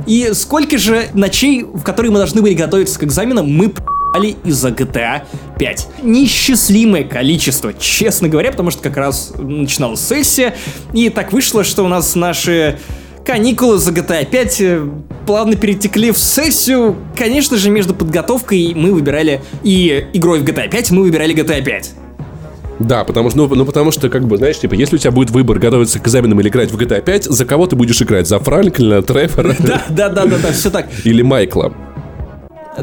И 0.06 0.30
сколько 0.34 0.76
же 0.76 1.08
ночей, 1.14 1.62
в 1.64 1.82
которые 1.82 2.12
мы 2.12 2.18
должны 2.18 2.42
были 2.42 2.52
готовиться 2.52 2.98
к 2.98 3.04
экзаменам, 3.04 3.50
мы 3.50 3.70
п***ли 3.70 4.36
из-за 4.44 4.68
GTA 4.68 5.22
5. 5.58 5.88
Несчастливое 6.02 7.04
количество, 7.04 7.72
честно 7.72 8.28
говоря, 8.28 8.50
потому 8.50 8.70
что 8.70 8.82
как 8.82 8.98
раз 8.98 9.32
начиналась 9.38 10.00
сессия, 10.00 10.54
и 10.92 11.08
так 11.08 11.32
вышло, 11.32 11.64
что 11.64 11.82
у 11.82 11.88
нас 11.88 12.14
наши 12.14 12.78
каникулы 13.24 13.78
за 13.78 13.92
GTA 13.92 14.26
5 14.26 14.60
э, 14.60 14.88
плавно 15.26 15.56
перетекли 15.56 16.10
в 16.10 16.18
сессию. 16.18 16.96
Конечно 17.16 17.56
же, 17.56 17.70
между 17.70 17.94
подготовкой 17.94 18.72
мы 18.74 18.92
выбирали 18.92 19.40
и 19.62 20.06
игрой 20.12 20.40
в 20.40 20.44
GTA 20.44 20.68
5 20.68 20.90
мы 20.90 21.02
выбирали 21.02 21.34
GTA 21.34 21.62
5. 21.62 21.90
Да, 22.78 23.04
потому 23.04 23.30
что, 23.30 23.38
ну, 23.38 23.54
ну, 23.54 23.64
потому 23.64 23.92
что, 23.92 24.08
как 24.08 24.26
бы, 24.26 24.36
знаешь, 24.38 24.58
типа, 24.58 24.74
если 24.74 24.96
у 24.96 24.98
тебя 24.98 25.12
будет 25.12 25.30
выбор 25.30 25.58
готовиться 25.58 26.00
к 26.00 26.02
экзаменам 26.06 26.40
или 26.40 26.48
играть 26.48 26.70
в 26.72 26.76
GTA 26.76 27.00
5, 27.00 27.24
за 27.24 27.44
кого 27.44 27.66
ты 27.66 27.76
будешь 27.76 28.00
играть? 28.02 28.26
За 28.26 28.40
Франклина, 28.40 29.02
Тревора 29.02 29.54
Да, 29.58 29.82
да, 29.88 30.08
да, 30.08 30.26
да, 30.26 30.38
да, 30.38 30.52
все 30.52 30.70
так. 30.70 30.88
или 31.04 31.22
Майкла? 31.22 31.72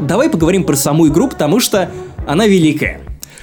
Давай 0.00 0.30
поговорим 0.30 0.64
про 0.64 0.76
саму 0.76 1.08
игру, 1.08 1.28
потому 1.28 1.60
что 1.60 1.90
она 2.26 2.46
великая. 2.46 3.00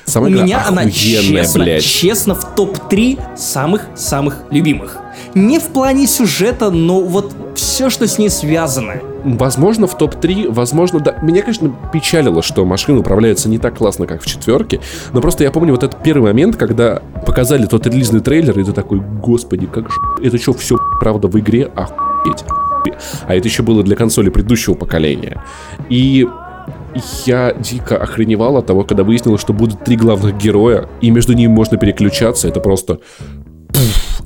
Сама 0.07 0.27
У 0.27 0.29
меня 0.29 0.65
она 0.65 0.89
честно, 0.89 1.63
блядь. 1.65 1.83
честно 1.83 2.33
в 2.33 2.55
топ-3 2.55 3.35
самых-самых 3.35 4.37
любимых. 4.51 4.97
Не 5.35 5.59
в 5.59 5.65
плане 5.67 6.07
сюжета, 6.07 6.69
но 6.69 7.01
вот 7.01 7.35
все, 7.55 7.89
что 7.89 8.07
с 8.07 8.17
ней 8.17 8.29
связано. 8.29 8.93
Возможно, 9.25 9.85
в 9.85 9.97
топ-3, 9.97 10.49
возможно, 10.49 11.01
да. 11.01 11.17
Меня, 11.21 11.41
конечно, 11.41 11.75
печалило, 11.91 12.41
что 12.41 12.63
машина 12.63 12.99
управляется 12.99 13.49
не 13.49 13.57
так 13.57 13.77
классно, 13.77 14.07
как 14.07 14.21
в 14.21 14.25
четверке. 14.25 14.79
Но 15.11 15.19
просто 15.19 15.43
я 15.43 15.51
помню 15.51 15.73
вот 15.73 15.83
этот 15.83 16.01
первый 16.01 16.31
момент, 16.31 16.55
когда 16.55 17.01
показали 17.25 17.65
тот 17.65 17.85
релизный 17.85 18.21
трейлер, 18.21 18.57
и 18.57 18.63
ты 18.63 18.71
такой, 18.71 19.01
господи, 19.01 19.65
как 19.65 19.89
же... 19.91 19.99
Это 20.23 20.37
что, 20.37 20.53
все 20.53 20.77
правда 21.01 21.27
в 21.27 21.37
игре? 21.37 21.69
Охуеть. 21.75 22.45
А 23.27 23.35
это 23.35 23.45
еще 23.45 23.61
было 23.61 23.83
для 23.83 23.97
консоли 23.97 24.29
предыдущего 24.29 24.73
поколения. 24.73 25.43
И 25.89 26.25
я 27.25 27.53
дико 27.53 27.97
охреневал 27.97 28.57
от 28.57 28.65
того, 28.65 28.83
когда 28.83 29.03
выяснилось, 29.03 29.41
что 29.41 29.53
будут 29.53 29.83
три 29.83 29.95
главных 29.95 30.37
героя, 30.37 30.87
и 31.01 31.09
между 31.11 31.33
ними 31.33 31.51
можно 31.51 31.77
переключаться. 31.77 32.47
Это 32.47 32.59
просто... 32.59 32.99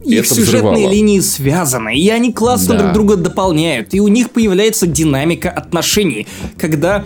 Их 0.03 0.25
это 0.25 0.33
сюжетные 0.35 0.72
взрывало. 0.72 0.91
линии 0.91 1.19
связаны, 1.19 1.95
и 1.95 2.09
они 2.09 2.33
классно 2.33 2.75
Да. 2.75 2.80
друг 2.82 2.93
друга 2.93 3.16
дополняют, 3.17 3.93
и 3.93 4.00
у 4.00 4.08
них 4.08 4.32
появляется 4.32 4.88
динамика 4.88 5.50
отношений, 5.50 6.27
когда 6.58 7.03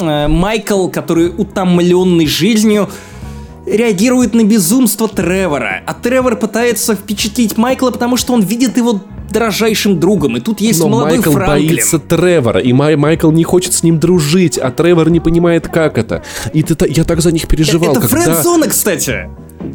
э, 0.00 0.28
Майкл, 0.28 0.88
который 0.88 1.28
утомленный 1.28 2.26
жизнью, 2.26 2.88
реагирует 3.66 4.34
на 4.34 4.44
безумство 4.44 5.08
Тревора, 5.08 5.82
а 5.86 5.94
Тревор 5.94 6.36
пытается 6.36 6.94
впечатлить 6.94 7.56
Майкла, 7.56 7.90
потому 7.90 8.16
что 8.16 8.32
он 8.34 8.42
видит 8.42 8.76
его 8.76 9.00
дорожайшим 9.32 9.98
другом, 9.98 10.36
и 10.36 10.40
тут 10.40 10.60
есть 10.60 10.78
Но 10.80 10.88
молодой 10.88 11.16
Майкл 11.16 11.32
Франклин. 11.32 11.68
боится 11.68 11.98
Тревора, 11.98 12.60
и 12.60 12.72
Май- 12.72 12.96
Майкл 12.96 13.30
не 13.32 13.42
хочет 13.42 13.72
с 13.72 13.82
ним 13.82 13.98
дружить, 13.98 14.58
а 14.58 14.70
Тревор 14.70 15.10
не 15.10 15.18
понимает, 15.18 15.66
как 15.68 15.98
это. 15.98 16.22
И 16.52 16.62
ты, 16.62 16.76
я 16.88 17.04
так 17.04 17.20
за 17.20 17.32
них 17.32 17.48
переживал, 17.48 17.92
Это 17.92 18.00
когда... 18.02 18.16
френд-зона, 18.22 18.68
кстати. 18.68 19.28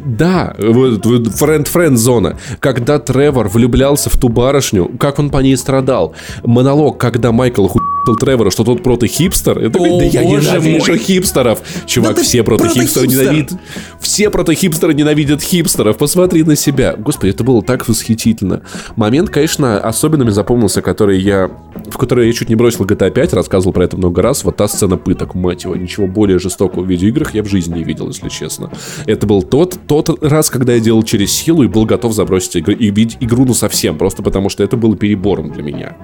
Да, 0.06 0.54
френд-френд 0.56 1.98
зона. 1.98 2.38
Когда 2.60 2.98
Тревор 3.00 3.48
влюблялся 3.48 4.08
в 4.08 4.16
ту 4.16 4.28
барышню, 4.28 4.88
как 4.98 5.18
он 5.18 5.30
по 5.30 5.38
ней 5.38 5.56
страдал. 5.56 6.14
Монолог, 6.44 6.96
когда 6.98 7.32
Майкл 7.32 7.66
хуй**л 7.66 7.89
Тревора, 8.18 8.50
что 8.50 8.64
тот 8.64 8.82
прото-хипстер. 8.82 9.58
Это 9.58 9.78
О, 9.78 9.98
да 9.98 10.04
я 10.04 10.24
ненавижу 10.24 10.92
мой. 10.92 10.98
хипстеров. 10.98 11.60
Чувак, 11.86 12.16
Да 12.16 12.22
все 12.22 12.42
прото-хипстеры 12.42 13.06
прото-хипстер. 13.06 13.06
ненавидят. 13.06 13.58
Все 14.00 14.30
прото-хипстеры 14.30 14.94
ненавидят 14.94 15.42
хипстеров. 15.42 15.96
Посмотри 15.98 16.42
на 16.42 16.56
себя. 16.56 16.94
Господи, 16.96 17.30
это 17.30 17.44
было 17.44 17.62
так 17.62 17.88
восхитительно. 17.88 18.62
Момент, 18.96 19.30
конечно, 19.30 19.78
особенно 19.80 20.24
мне 20.24 20.32
запомнился, 20.32 20.82
который 20.82 21.20
я... 21.20 21.50
В 21.90 21.98
который 21.98 22.26
я 22.26 22.32
чуть 22.32 22.48
не 22.48 22.54
бросил 22.54 22.84
GTA 22.84 23.10
5, 23.10 23.32
рассказывал 23.32 23.72
про 23.72 23.84
это 23.84 23.96
много 23.96 24.22
раз. 24.22 24.44
Вот 24.44 24.56
та 24.56 24.68
сцена 24.68 24.96
пыток, 24.96 25.34
мать 25.34 25.64
его. 25.64 25.76
Ничего 25.76 26.06
более 26.06 26.38
жестокого 26.38 26.82
в 26.82 26.88
видеоиграх 26.88 27.34
я 27.34 27.42
в 27.42 27.46
жизни 27.46 27.78
не 27.78 27.84
видел, 27.84 28.08
если 28.08 28.28
честно. 28.28 28.70
Это 29.06 29.26
был 29.26 29.42
тот, 29.42 29.78
тот 29.86 30.22
раз, 30.22 30.50
когда 30.50 30.74
я 30.74 30.80
делал 30.80 31.02
через 31.02 31.32
силу 31.32 31.62
и 31.62 31.66
был 31.68 31.84
готов 31.84 32.12
забросить 32.12 32.56
игру, 32.56 32.74
и 32.74 32.90
игру 32.90 33.44
ну 33.44 33.54
совсем. 33.54 33.98
Просто 33.98 34.22
потому 34.22 34.48
что 34.48 34.62
это 34.62 34.76
было 34.76 34.96
перебором 34.96 35.52
для 35.52 35.62
меня. 35.62 35.96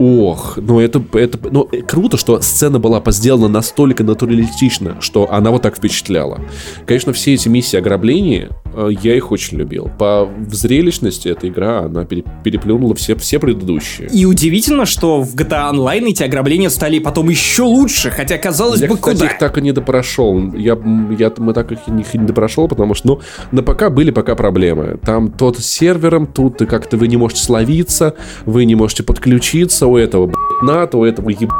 Ох, 0.00 0.56
ну 0.56 0.80
это, 0.80 1.02
это 1.12 1.38
ну, 1.50 1.68
круто, 1.86 2.16
что 2.16 2.40
сцена 2.40 2.78
была 2.78 3.02
сделана 3.08 3.48
настолько 3.48 4.02
натуралистично, 4.02 4.96
что 5.00 5.30
она 5.30 5.50
вот 5.50 5.60
так 5.60 5.76
впечатляла. 5.76 6.40
Конечно, 6.86 7.12
все 7.12 7.34
эти 7.34 7.48
миссии 7.48 7.76
ограбления, 7.76 8.48
э, 8.74 8.88
я 9.02 9.14
их 9.14 9.30
очень 9.30 9.58
любил. 9.58 9.90
По 9.98 10.26
зрелищности 10.48 11.28
эта 11.28 11.48
игра, 11.48 11.80
она 11.80 12.06
пере- 12.06 12.24
переплюнула 12.42 12.94
все, 12.94 13.14
все 13.16 13.38
предыдущие. 13.38 14.08
И 14.08 14.24
удивительно, 14.24 14.86
что 14.86 15.20
в 15.20 15.34
GTA 15.34 15.70
Online 15.70 16.08
эти 16.08 16.22
ограбления 16.22 16.70
стали 16.70 16.98
потом 16.98 17.28
еще 17.28 17.64
лучше, 17.64 18.10
хотя 18.10 18.38
казалось 18.38 18.80
Я, 18.80 18.88
бы, 18.88 18.96
кстати, 18.96 19.16
куда. 19.16 19.26
их 19.26 19.38
так 19.38 19.58
и 19.58 19.60
не 19.60 19.72
допрошел. 19.72 20.54
Я, 20.54 20.78
я, 21.18 21.30
мы 21.36 21.52
так 21.52 21.72
их 21.72 21.80
и 21.86 21.90
не, 21.90 22.06
не 22.14 22.26
допрошел, 22.26 22.68
потому 22.68 22.94
что, 22.94 23.06
ну, 23.06 23.20
на 23.52 23.62
ПК 23.62 23.90
были 23.90 24.12
пока 24.12 24.34
проблемы. 24.34 24.98
Там 25.04 25.30
тот 25.30 25.58
с 25.58 25.66
сервером, 25.66 26.26
тут 26.26 26.58
как-то 26.60 26.96
вы 26.96 27.06
не 27.06 27.18
можете 27.18 27.42
словиться, 27.42 28.14
вы 28.46 28.64
не 28.64 28.74
можете 28.76 29.02
подключиться, 29.02 29.89
у 29.90 29.96
этого, 29.96 30.26
блядь, 30.26 30.62
НАТО, 30.62 30.98
у 30.98 31.04
этого, 31.04 31.30
еб... 31.30 31.50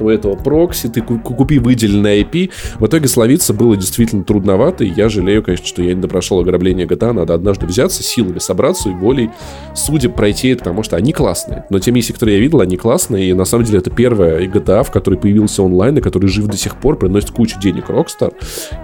у 0.00 0.08
этого 0.08 0.36
прокси, 0.36 0.88
ты 0.88 1.00
ку- 1.00 1.18
купи 1.18 1.58
выделенный 1.58 2.22
IP. 2.22 2.50
В 2.78 2.86
итоге 2.86 3.08
словиться 3.08 3.52
было 3.52 3.76
действительно 3.76 4.24
трудновато, 4.24 4.84
и 4.84 4.88
я 4.90 5.08
жалею, 5.08 5.42
конечно, 5.42 5.66
что 5.66 5.82
я 5.82 5.94
не 5.94 6.00
допрошел 6.00 6.40
ограбление 6.40 6.86
GTA. 6.86 7.12
Надо 7.12 7.34
однажды 7.34 7.66
взяться, 7.66 8.02
силами 8.02 8.38
собраться 8.38 8.90
и 8.90 8.92
волей 8.92 9.30
судеб 9.74 10.14
пройти 10.14 10.48
это, 10.48 10.60
потому 10.60 10.82
что 10.82 10.96
они 10.96 11.12
классные. 11.12 11.64
Но 11.70 11.78
те 11.78 11.90
миссии, 11.90 12.12
которые 12.12 12.36
я 12.36 12.42
видел, 12.42 12.60
они 12.60 12.76
классные, 12.76 13.30
и 13.30 13.32
на 13.32 13.44
самом 13.44 13.64
деле 13.64 13.78
это 13.78 13.90
первая 13.90 14.46
GTA, 14.46 14.84
в 14.84 14.90
которой 14.90 15.18
появился 15.18 15.62
онлайн, 15.62 15.98
и 15.98 16.00
который 16.00 16.28
жив 16.28 16.46
до 16.46 16.56
сих 16.56 16.76
пор, 16.76 16.96
приносит 16.96 17.30
кучу 17.30 17.58
денег 17.60 17.90
Rockstar, 17.90 18.32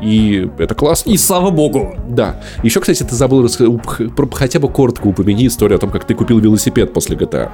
и 0.03 0.49
это 0.59 0.75
классно. 0.75 1.11
И 1.11 1.17
слава 1.17 1.51
богу. 1.51 1.95
Да. 2.09 2.41
Еще, 2.63 2.81
кстати, 2.81 3.03
ты 3.03 3.15
забыл 3.15 3.49
хотя 4.33 4.59
бы 4.59 4.69
коротко 4.69 5.07
упомяни 5.07 5.47
историю 5.47 5.77
о 5.77 5.81
том, 5.81 5.91
как 5.91 6.05
ты 6.05 6.15
купил 6.15 6.39
велосипед 6.39 6.93
после 6.93 7.17
GTA. 7.17 7.51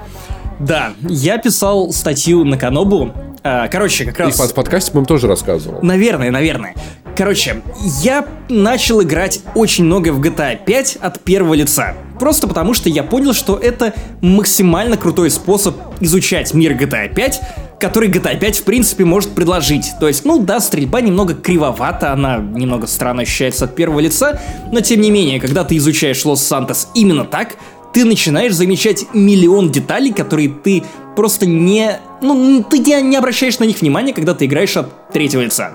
Да, 0.62 0.92
я 1.08 1.38
писал 1.38 1.92
статью 1.92 2.44
на 2.44 2.56
Канобу. 2.56 3.12
А, 3.44 3.66
Короче, 3.68 4.04
как 4.04 4.20
И 4.20 4.22
раз... 4.22 4.34
в 4.34 4.38
под- 4.38 4.54
подкасте, 4.54 4.92
по-моему, 4.92 5.06
тоже 5.06 5.26
рассказывал. 5.26 5.80
Наверное, 5.82 6.30
наверное. 6.30 6.74
Короче, 7.16 7.62
я 8.02 8.24
начал 8.48 9.02
играть 9.02 9.40
очень 9.54 9.84
много 9.84 10.12
в 10.12 10.20
GTA 10.20 10.58
5 10.64 10.98
от 11.00 11.20
первого 11.20 11.54
лица. 11.54 11.94
Просто 12.18 12.46
потому, 12.46 12.72
что 12.72 12.88
я 12.88 13.02
понял, 13.02 13.34
что 13.34 13.56
это 13.58 13.92
максимально 14.20 14.96
крутой 14.96 15.30
способ 15.30 15.76
изучать 16.00 16.54
мир 16.54 16.72
GTA 16.74 17.12
5, 17.12 17.40
который 17.80 18.08
GTA 18.08 18.38
5 18.38 18.60
в 18.60 18.64
принципе 18.64 19.04
может 19.04 19.32
предложить. 19.32 19.86
То 19.98 20.06
есть, 20.06 20.24
ну 20.24 20.38
да, 20.38 20.60
стрельба 20.60 21.00
немного 21.00 21.34
кривовата, 21.34 22.12
она 22.12 22.36
немного 22.38 22.86
странно 22.86 23.22
ощущается 23.22 23.64
от 23.64 23.74
первого 23.74 23.98
лица, 24.00 24.40
но 24.70 24.80
тем 24.80 25.00
не 25.00 25.10
менее, 25.10 25.40
когда 25.40 25.64
ты 25.64 25.76
изучаешь 25.78 26.24
Лос-Сантос 26.24 26.88
именно 26.94 27.24
так, 27.24 27.56
ты 27.92 28.04
начинаешь 28.04 28.54
замечать 28.54 29.06
миллион 29.12 29.70
деталей, 29.70 30.12
которые 30.12 30.48
ты 30.48 30.82
просто 31.14 31.46
не... 31.46 32.00
Ну, 32.20 32.64
ты 32.68 32.78
не 32.78 33.02
не 33.02 33.16
обращаешь 33.16 33.58
на 33.58 33.64
них 33.64 33.80
внимания, 33.80 34.12
когда 34.12 34.34
ты 34.34 34.46
играешь 34.46 34.76
от 34.76 35.12
третьего 35.12 35.42
лица. 35.42 35.72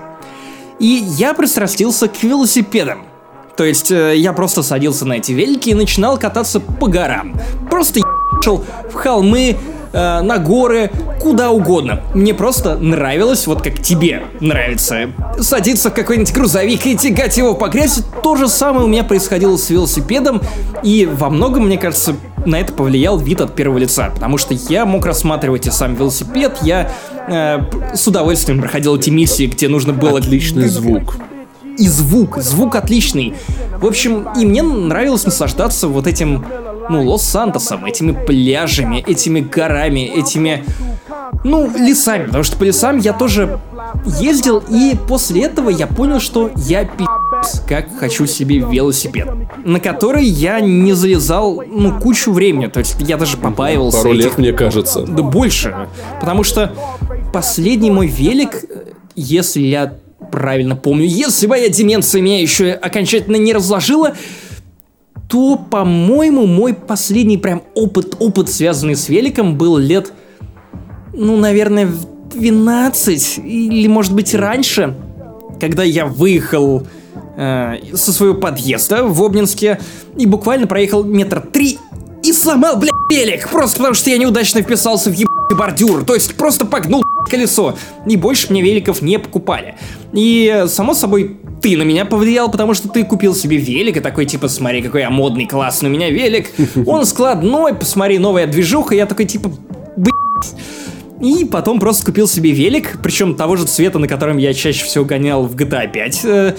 И 0.78 0.86
я 0.86 1.34
пристрастился 1.34 2.08
к 2.08 2.22
велосипедам. 2.22 3.07
То 3.58 3.64
есть 3.64 3.90
э, 3.90 4.16
я 4.16 4.32
просто 4.32 4.62
садился 4.62 5.04
на 5.04 5.14
эти 5.14 5.32
велики 5.32 5.70
и 5.70 5.74
начинал 5.74 6.16
кататься 6.16 6.60
по 6.60 6.86
горам. 6.86 7.38
Просто 7.68 7.98
ехал 8.40 8.64
в 8.88 8.94
холмы, 8.94 9.56
э, 9.92 10.20
на 10.20 10.38
горы, 10.38 10.92
куда 11.20 11.50
угодно. 11.50 12.04
Мне 12.14 12.34
просто 12.34 12.76
нравилось, 12.76 13.48
вот 13.48 13.62
как 13.62 13.82
тебе 13.82 14.22
нравится, 14.38 15.10
садиться 15.40 15.90
в 15.90 15.94
какой-нибудь 15.94 16.32
грузовик 16.32 16.86
и 16.86 16.96
тягать 16.96 17.36
его 17.36 17.54
по 17.54 17.68
грязи. 17.68 18.04
То 18.22 18.36
же 18.36 18.46
самое 18.46 18.84
у 18.84 18.88
меня 18.88 19.02
происходило 19.02 19.56
с 19.56 19.70
велосипедом, 19.70 20.40
и 20.84 21.04
во 21.06 21.28
многом, 21.28 21.66
мне 21.66 21.78
кажется, 21.78 22.14
на 22.46 22.60
это 22.60 22.72
повлиял 22.72 23.18
вид 23.18 23.40
от 23.40 23.56
первого 23.56 23.78
лица, 23.78 24.08
потому 24.14 24.38
что 24.38 24.54
я 24.54 24.86
мог 24.86 25.04
рассматривать 25.04 25.66
и 25.66 25.72
сам 25.72 25.96
велосипед, 25.96 26.58
я 26.62 26.92
э, 27.26 27.58
с 27.92 28.06
удовольствием 28.06 28.60
проходил 28.60 28.94
эти 28.94 29.10
миссии, 29.10 29.46
где 29.46 29.66
нужно 29.66 29.92
было... 29.92 30.20
Отличный 30.20 30.68
звук. 30.68 31.16
И 31.78 31.88
звук, 31.88 32.38
звук 32.38 32.74
отличный. 32.74 33.34
В 33.80 33.86
общем, 33.86 34.26
и 34.36 34.44
мне 34.44 34.62
нравилось 34.62 35.24
наслаждаться 35.24 35.86
вот 35.88 36.06
этим, 36.06 36.44
ну, 36.90 37.04
Лос-Сантосом, 37.04 37.84
этими 37.84 38.12
пляжами, 38.12 39.04
этими 39.06 39.40
горами, 39.40 40.00
этими, 40.00 40.64
ну, 41.44 41.70
лесами. 41.76 42.26
Потому 42.26 42.42
что 42.42 42.56
по 42.56 42.64
лесам 42.64 42.98
я 42.98 43.12
тоже 43.12 43.60
ездил, 44.20 44.62
и 44.68 44.96
после 45.06 45.44
этого 45.44 45.70
я 45.70 45.86
понял, 45.86 46.18
что 46.20 46.50
я 46.56 46.84
пи***ц, 46.84 47.62
как 47.68 47.96
хочу 47.96 48.26
себе 48.26 48.58
велосипед, 48.58 49.28
на 49.64 49.78
который 49.78 50.24
я 50.24 50.60
не 50.60 50.94
залезал, 50.94 51.62
ну, 51.64 52.00
кучу 52.00 52.32
времени. 52.32 52.66
То 52.66 52.80
есть 52.80 52.96
я 53.00 53.16
даже 53.16 53.36
побаивался 53.36 53.98
Пару 53.98 54.14
этих 54.14 54.24
лет, 54.24 54.38
мне 54.38 54.52
кажется. 54.52 55.02
да 55.02 55.22
больше. 55.22 55.88
Потому 56.20 56.42
что 56.42 56.72
последний 57.32 57.90
мой 57.90 58.08
велик, 58.08 58.64
э, 58.68 58.92
если 59.14 59.62
я 59.62 59.94
правильно 60.30 60.76
помню, 60.76 61.06
если 61.06 61.46
моя 61.46 61.68
деменция 61.68 62.20
меня 62.20 62.40
еще 62.40 62.72
окончательно 62.72 63.36
не 63.36 63.52
разложила, 63.52 64.14
то, 65.28 65.56
по-моему, 65.56 66.46
мой 66.46 66.74
последний 66.74 67.36
прям 67.36 67.62
опыт, 67.74 68.16
опыт, 68.18 68.48
связанный 68.48 68.96
с 68.96 69.08
великом, 69.08 69.56
был 69.56 69.76
лет, 69.76 70.12
ну, 71.12 71.36
наверное, 71.36 71.86
в 71.86 72.06
12 72.30 73.38
или, 73.44 73.88
может 73.88 74.14
быть, 74.14 74.34
раньше, 74.34 74.94
когда 75.60 75.82
я 75.82 76.06
выехал 76.06 76.86
э, 77.36 77.74
со 77.94 78.12
своего 78.12 78.34
подъезда 78.34 79.04
в 79.04 79.22
Обнинске 79.22 79.80
и 80.16 80.26
буквально 80.26 80.66
проехал 80.66 81.04
метр 81.04 81.40
три 81.40 81.78
и 82.22 82.32
сломал, 82.32 82.76
блядь, 82.76 82.92
велик, 83.10 83.48
просто 83.48 83.78
потому 83.78 83.94
что 83.94 84.10
я 84.10 84.18
неудачно 84.18 84.62
вписался 84.62 85.10
в 85.10 85.12
ебаный 85.12 85.56
бордюр, 85.56 86.04
то 86.04 86.14
есть 86.14 86.34
просто 86.34 86.66
погнул 86.66 87.02
колесо, 87.30 87.76
и 88.06 88.16
больше 88.16 88.48
мне 88.50 88.62
великов 88.62 89.02
не 89.02 89.18
покупали. 89.18 89.76
И, 90.12 90.64
само 90.68 90.94
собой, 90.94 91.36
ты 91.60 91.76
на 91.76 91.82
меня 91.82 92.04
повлиял, 92.04 92.50
потому 92.50 92.74
что 92.74 92.88
ты 92.88 93.04
купил 93.04 93.34
себе 93.34 93.56
велик, 93.56 93.96
и 93.96 94.00
такой, 94.00 94.24
типа, 94.26 94.48
смотри, 94.48 94.80
какой 94.82 95.02
я 95.02 95.10
модный, 95.10 95.46
классный 95.46 95.90
у 95.90 95.92
меня 95.92 96.10
велик, 96.10 96.50
он 96.86 97.04
складной, 97.04 97.74
посмотри, 97.74 98.18
новая 98.18 98.46
движуха, 98.46 98.94
я 98.94 99.06
такой, 99.06 99.26
типа, 99.26 99.50
блядь, 99.96 100.54
и 101.20 101.44
потом 101.44 101.80
просто 101.80 102.06
купил 102.06 102.26
себе 102.28 102.52
велик, 102.52 102.98
причем 103.02 103.34
того 103.34 103.56
же 103.56 103.66
цвета, 103.66 103.98
на 103.98 104.06
котором 104.08 104.38
я 104.38 104.54
чаще 104.54 104.84
всего 104.84 105.04
гонял 105.04 105.46
в 105.46 105.54
GTA 105.56 105.90
5. 105.92 106.20
э, 106.24 106.54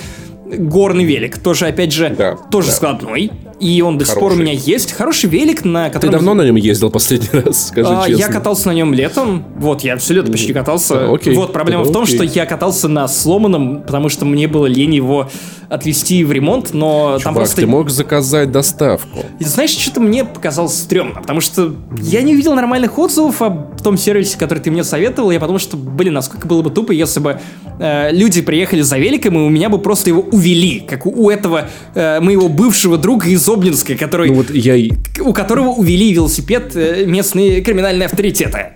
горный 0.58 1.06
велик, 1.06 1.38
тоже, 1.40 1.68
опять 1.68 1.94
же, 1.94 2.14
Да, 2.18 2.36
тоже 2.52 2.68
да. 2.68 2.74
складной. 2.74 3.32
И 3.60 3.82
он 3.82 3.98
до 3.98 4.06
сих 4.06 4.16
пор 4.16 4.34
у 4.34 4.36
меня 4.36 4.54
есть. 4.54 4.94
Хороший 4.94 5.30
велик, 5.30 5.66
на 5.66 5.88
Ты 5.88 5.94
котором... 5.94 6.14
давно 6.14 6.34
на 6.34 6.44
нем 6.44 6.56
ездил 6.56 6.90
последний 6.90 7.28
раз, 7.42 7.68
скажи 7.68 7.90
А, 7.90 8.08
честно? 8.08 8.20
я 8.20 8.28
катался 8.30 8.68
на 8.68 8.74
нем 8.74 8.94
летом. 8.94 9.46
Вот, 9.58 9.82
я 9.82 9.98
все 9.98 10.14
лето 10.14 10.32
почти 10.32 10.54
катался. 10.54 10.96
Да, 10.96 11.12
окей. 11.14 11.36
Вот, 11.36 11.52
проблема 11.54 11.84
в 11.84 11.92
том, 11.92 12.04
Окей. 12.04 12.16
что 12.16 12.24
я 12.24 12.46
катался 12.46 12.88
на 12.88 13.08
сломанном, 13.08 13.82
потому 13.82 14.10
что 14.10 14.26
мне 14.26 14.48
было 14.48 14.66
лень 14.66 14.96
его 14.96 15.30
отвезти 15.70 16.24
в 16.24 16.32
ремонт, 16.32 16.74
но 16.74 17.12
там 17.12 17.20
Чувак, 17.20 17.36
просто... 17.36 17.56
ты 17.58 17.68
мог 17.68 17.90
заказать 17.90 18.52
доставку. 18.52 19.20
И 19.40 19.44
знаешь, 19.44 19.70
что-то 19.70 20.00
мне 20.00 20.26
показалось 20.26 20.76
стрёмно, 20.76 21.22
потому 21.22 21.42
что 21.42 21.76
я 22.02 22.22
не 22.24 22.34
увидел 22.34 22.56
нормальных 22.56 22.98
отзывов 22.98 23.42
об 23.42 23.80
том 23.82 23.98
сервисе, 23.98 24.38
который 24.38 24.60
ты 24.60 24.72
мне 24.72 24.84
советовал, 24.84 25.32
я 25.32 25.40
подумал, 25.40 25.60
что, 25.60 25.78
блин, 25.78 26.14
насколько 26.14 26.48
было 26.48 26.62
бы 26.62 26.72
тупо, 26.72 26.92
если 26.92 27.20
бы 27.20 27.40
э, 27.80 28.12
люди 28.12 28.42
приехали 28.42 28.82
за 28.82 28.98
великом, 28.98 29.36
и 29.38 29.42
у 29.42 29.50
меня 29.50 29.70
бы 29.70 29.78
просто 29.78 30.10
его 30.10 30.22
увели, 30.22 30.80
как 30.80 31.06
у, 31.06 31.26
у 31.26 31.30
этого 31.30 31.70
э, 31.94 32.20
моего 32.20 32.50
бывшего 32.50 32.98
друга 32.98 33.28
из 33.28 33.48
Обнинска, 33.50 33.96
который, 33.96 34.30
Ну 34.30 34.36
вот 34.36 34.50
я 34.52 34.76
у 35.22 35.34
которого 35.34 35.70
увели 35.70 36.14
велосипед 36.14 36.76
э, 36.76 37.06
местные 37.06 37.62
криминальные 37.62 38.06
авторитеты. 38.08 38.68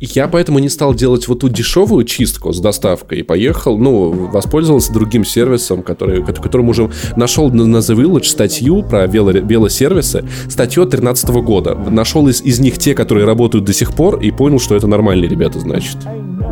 Я 0.00 0.26
поэтому 0.26 0.58
не 0.58 0.68
стал 0.68 0.94
делать 0.94 1.28
вот 1.28 1.40
ту 1.40 1.48
дешевую 1.48 2.04
чистку 2.04 2.52
с 2.52 2.58
доставкой 2.58 3.20
и 3.20 3.22
поехал, 3.22 3.78
ну, 3.78 4.10
воспользовался 4.32 4.92
другим 4.92 5.24
сервисом, 5.24 5.84
который, 5.84 6.24
ко- 6.24 6.32
которым 6.32 6.70
уже 6.70 6.90
нашел 7.16 7.50
на, 7.52 7.76
The 7.78 7.94
Village 7.94 8.24
статью 8.24 8.82
про 8.82 9.06
вело, 9.06 9.30
велосервисы, 9.30 10.24
статью 10.48 10.82
от 10.82 10.88
2013 10.90 11.28
года. 11.44 11.76
Нашел 11.88 12.26
из, 12.26 12.42
из 12.42 12.58
них 12.58 12.78
те, 12.78 12.94
которые 12.96 13.26
работают 13.26 13.64
до 13.64 13.72
сих 13.72 13.92
пор, 13.94 14.18
и 14.18 14.32
понял, 14.32 14.58
что 14.58 14.74
это 14.74 14.88
нормальные 14.88 15.28
ребята, 15.28 15.60
значит. 15.60 15.96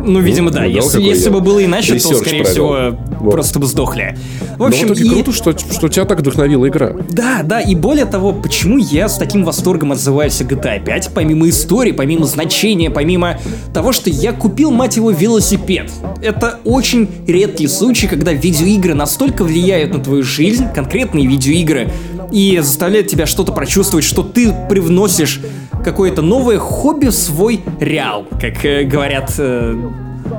Ну, 0.05 0.19
видимо, 0.19 0.51
да. 0.51 0.65
Если, 0.65 1.01
если 1.01 1.29
бы 1.29 1.41
было 1.41 1.63
иначе, 1.63 1.99
то, 1.99 2.13
скорее 2.15 2.43
провел. 2.43 2.51
всего, 2.51 2.97
Вот. 3.19 3.31
просто 3.31 3.59
бы 3.59 3.65
сдохли. 3.67 4.17
В 4.55 4.59
Но 4.59 4.65
общем, 4.67 4.87
в 4.87 4.91
итоге 4.91 5.05
и- 5.05 5.09
круто, 5.09 5.31
что, 5.31 5.57
что 5.57 5.89
тебя 5.89 6.05
так 6.05 6.19
вдохновила 6.19 6.67
игра. 6.67 6.93
Да, 7.11 7.41
да, 7.43 7.59
и 7.61 7.75
более 7.75 8.05
того, 8.05 8.33
почему 8.33 8.77
я 8.77 9.07
с 9.09 9.17
таким 9.17 9.43
восторгом 9.43 9.91
отзываюсь 9.91 10.39
о 10.41 10.43
GTA 10.43 10.83
5, 10.83 11.11
помимо 11.13 11.47
истории, 11.49 11.91
помимо 11.91 12.25
значения, 12.25 12.89
помимо 12.89 13.39
того, 13.73 13.91
что 13.91 14.09
я 14.09 14.31
купил, 14.33 14.71
мать 14.71 14.95
его, 14.97 15.11
велосипед. 15.11 15.89
Это 16.21 16.59
очень 16.63 17.07
редкий 17.27 17.67
случай, 17.67 18.07
когда 18.07 18.33
видеоигры 18.33 18.93
настолько 18.93 19.43
влияют 19.43 19.93
на 19.93 19.99
твою 20.03 20.23
жизнь, 20.23 20.65
конкретные 20.73 21.27
видеоигры, 21.27 21.89
и 22.31 22.59
заставляют 22.61 23.07
тебя 23.07 23.25
что-то 23.25 23.51
прочувствовать, 23.51 24.05
что 24.05 24.23
ты 24.23 24.53
привносишь 24.69 25.41
какое-то 25.83 26.21
новое 26.21 26.57
хобби 26.59 27.07
в 27.07 27.11
свой 27.13 27.61
реал, 27.79 28.25
как 28.39 28.63
э, 28.65 28.83
говорят 28.83 29.33
э, 29.37 29.75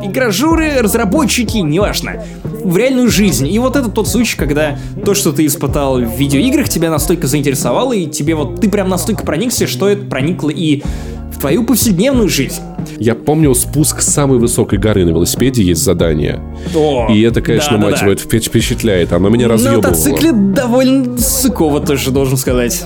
игражуры, 0.02 0.78
разработчики, 0.80 1.58
неважно, 1.58 2.22
в 2.64 2.76
реальную 2.76 3.08
жизнь. 3.10 3.48
И 3.48 3.58
вот 3.58 3.76
это 3.76 3.88
тот 3.90 4.08
случай, 4.08 4.36
когда 4.36 4.78
то, 5.04 5.14
что 5.14 5.32
ты 5.32 5.46
испытал 5.46 5.98
в 5.98 6.16
видеоиграх, 6.18 6.68
тебя 6.68 6.90
настолько 6.90 7.26
заинтересовало, 7.26 7.92
и 7.92 8.06
тебе 8.06 8.34
вот 8.34 8.60
ты 8.60 8.68
прям 8.70 8.88
настолько 8.88 9.24
проникся, 9.24 9.66
что 9.66 9.88
это 9.88 10.04
проникло 10.06 10.50
и 10.50 10.82
в 11.32 11.38
твою 11.40 11.64
повседневную 11.64 12.28
жизнь. 12.28 12.60
Я 12.98 13.14
помню 13.14 13.54
спуск 13.54 14.00
с 14.00 14.06
самой 14.08 14.38
высокой 14.38 14.78
горы 14.78 15.04
на 15.04 15.10
велосипеде, 15.10 15.62
есть 15.62 15.82
задание. 15.82 16.40
О, 16.74 17.08
И 17.12 17.20
это, 17.22 17.40
конечно, 17.40 17.72
да-да-да. 17.72 17.90
мать 17.90 18.02
его, 18.02 18.12
это 18.12 18.22
впечат- 18.22 18.48
впечатляет. 18.48 19.12
Оно 19.12 19.28
меня 19.28 19.46
На 19.48 19.54
разъебывало. 19.54 19.82
мотоцикле 19.82 20.32
довольно 20.32 21.18
сыково 21.18 21.80
тоже, 21.80 22.10
должен 22.10 22.36
сказать. 22.36 22.84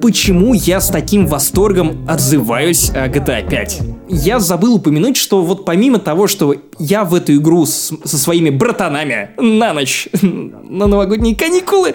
Почему 0.00 0.54
я 0.54 0.80
с 0.80 0.88
таким 0.88 1.26
восторгом 1.26 2.06
отзываюсь 2.08 2.90
о 2.90 3.06
GTA 3.08 3.48
5? 3.48 3.80
Я 4.08 4.40
забыл 4.40 4.76
упомянуть, 4.76 5.16
что 5.16 5.42
вот 5.42 5.64
помимо 5.66 5.98
того, 5.98 6.26
что 6.26 6.54
я 6.78 7.04
в 7.04 7.14
эту 7.14 7.34
игру 7.36 7.66
с- 7.66 7.92
со 8.04 8.16
своими 8.18 8.48
братанами 8.50 9.30
на 9.38 9.74
ночь, 9.74 10.08
на 10.22 10.86
новогодние 10.86 11.36
каникулы, 11.36 11.94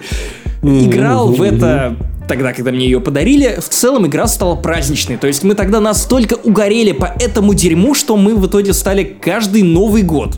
играл 0.62 1.32
в 1.32 1.42
это 1.42 1.96
тогда, 2.28 2.52
когда 2.52 2.70
мне 2.72 2.84
ее 2.86 3.00
подарили, 3.00 3.58
в 3.60 3.68
целом 3.68 4.06
игра 4.06 4.26
стала 4.28 4.54
праздничной. 4.56 5.16
То 5.16 5.26
есть 5.26 5.42
мы 5.42 5.54
тогда 5.54 5.80
настолько 5.80 6.34
угорели 6.34 6.92
по 6.92 7.06
этому 7.20 7.54
дерьму, 7.54 7.94
что 7.94 8.16
мы 8.16 8.34
в 8.36 8.46
итоге 8.46 8.72
стали 8.72 9.02
каждый 9.04 9.62
Новый 9.62 10.02
год 10.02 10.36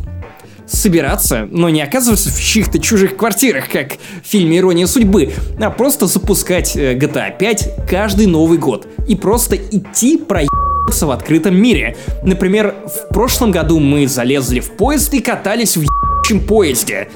собираться, 0.68 1.48
но 1.50 1.68
не 1.68 1.82
оказываться 1.82 2.30
в 2.30 2.40
чьих-то 2.40 2.78
чужих 2.78 3.16
квартирах, 3.16 3.70
как 3.70 3.94
в 4.22 4.26
фильме 4.26 4.58
«Ирония 4.58 4.86
судьбы», 4.86 5.32
а 5.60 5.70
просто 5.70 6.06
запускать 6.06 6.76
э, 6.76 6.94
GTA 6.94 7.36
5 7.36 7.86
каждый 7.88 8.26
Новый 8.26 8.58
год 8.58 8.86
и 9.06 9.14
просто 9.14 9.56
идти 9.56 10.16
проебаться 10.16 11.06
в 11.06 11.10
открытом 11.10 11.56
мире. 11.56 11.96
Например, 12.22 12.74
в 12.86 13.12
прошлом 13.12 13.50
году 13.50 13.78
мы 13.78 14.06
залезли 14.06 14.60
в 14.60 14.72
поезд 14.72 15.12
и 15.14 15.20
катались 15.20 15.76
в 15.76 15.82
ебучем 15.82 16.46
поезде. 16.46 17.08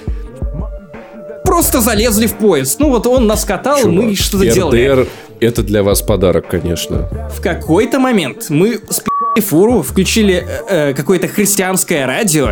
Просто 1.45 1.81
залезли 1.81 2.27
в 2.27 2.35
поезд. 2.35 2.79
Ну 2.81 2.91
вот 2.91 3.07
он 3.07 3.27
нас 3.27 3.45
катал, 3.45 3.81
и 3.81 3.85
мы 3.87 4.15
что-то 4.15 4.45
делали. 4.45 4.87
РДР 4.87 5.09
это 5.43 5.63
для 5.63 5.83
вас 5.83 6.03
подарок, 6.03 6.47
конечно. 6.49 7.09
В 7.37 7.41
какой-то 7.41 7.99
момент 7.99 8.47
мы 8.49 8.81
спи***ли 8.89 9.43
фуру, 9.43 9.83
включили 9.83 10.35
э, 10.35 10.91
э, 10.91 10.95
какое-то 10.95 11.27
христианское 11.27 12.07
радио, 12.07 12.51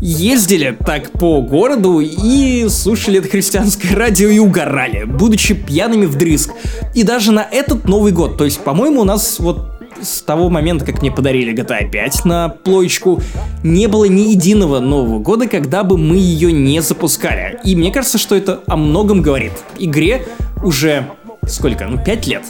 ездили 0.00 0.76
так 0.86 1.10
по 1.10 1.42
городу 1.42 2.00
и 2.00 2.66
слушали 2.70 3.18
это 3.18 3.28
христианское 3.28 3.94
радио 3.94 4.30
и 4.30 4.38
угорали, 4.38 5.04
будучи 5.04 5.54
пьяными 5.54 6.06
вдрызг. 6.06 6.50
И 6.94 7.02
даже 7.02 7.32
на 7.32 7.42
этот 7.42 7.84
Новый 7.84 8.12
год, 8.12 8.38
то 8.38 8.44
есть, 8.44 8.60
по-моему, 8.60 9.02
у 9.02 9.04
нас 9.04 9.38
вот 9.38 9.79
с 10.02 10.22
того 10.22 10.48
момента, 10.48 10.84
как 10.84 11.00
мне 11.02 11.10
подарили 11.10 11.54
GTA 11.54 11.90
5 11.90 12.24
на 12.24 12.48
плоечку, 12.48 13.20
не 13.62 13.86
было 13.86 14.04
ни 14.04 14.30
единого 14.30 14.80
Нового 14.80 15.18
года, 15.18 15.46
когда 15.46 15.84
бы 15.84 15.96
мы 15.98 16.16
ее 16.16 16.52
не 16.52 16.80
запускали. 16.80 17.58
И 17.64 17.76
мне 17.76 17.92
кажется, 17.92 18.18
что 18.18 18.34
это 18.34 18.60
о 18.66 18.76
многом 18.76 19.22
говорит. 19.22 19.52
Игре 19.78 20.26
уже 20.62 21.06
сколько? 21.46 21.86
Ну, 21.86 22.02
5 22.02 22.26
лет. 22.26 22.42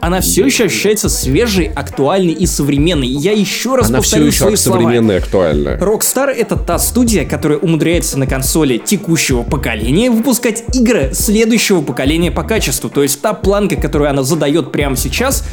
Она 0.00 0.20
все 0.20 0.44
еще 0.46 0.64
ощущается 0.64 1.08
свежей, 1.08 1.66
актуальной 1.74 2.32
и 2.32 2.46
современной. 2.46 3.08
Я 3.08 3.32
еще 3.32 3.74
раз 3.74 3.88
Она 3.88 4.00
все 4.00 4.10
повторю 4.12 4.26
еще 4.26 4.38
свои 4.38 4.56
слова. 4.56 4.80
современная 4.82 5.16
и 5.16 5.18
актуальная. 5.18 5.78
Rockstar 5.78 6.28
это 6.28 6.56
та 6.56 6.78
студия, 6.78 7.24
которая 7.24 7.58
умудряется 7.58 8.16
на 8.18 8.26
консоли 8.26 8.78
текущего 8.78 9.42
поколения 9.42 10.10
выпускать 10.10 10.62
игры 10.74 11.10
следующего 11.14 11.80
поколения 11.80 12.30
по 12.30 12.44
качеству. 12.44 12.90
То 12.90 13.02
есть 13.02 13.20
та 13.20 13.32
планка, 13.32 13.74
которую 13.74 14.08
она 14.08 14.22
задает 14.22 14.70
прямо 14.70 14.94
сейчас, 14.96 15.44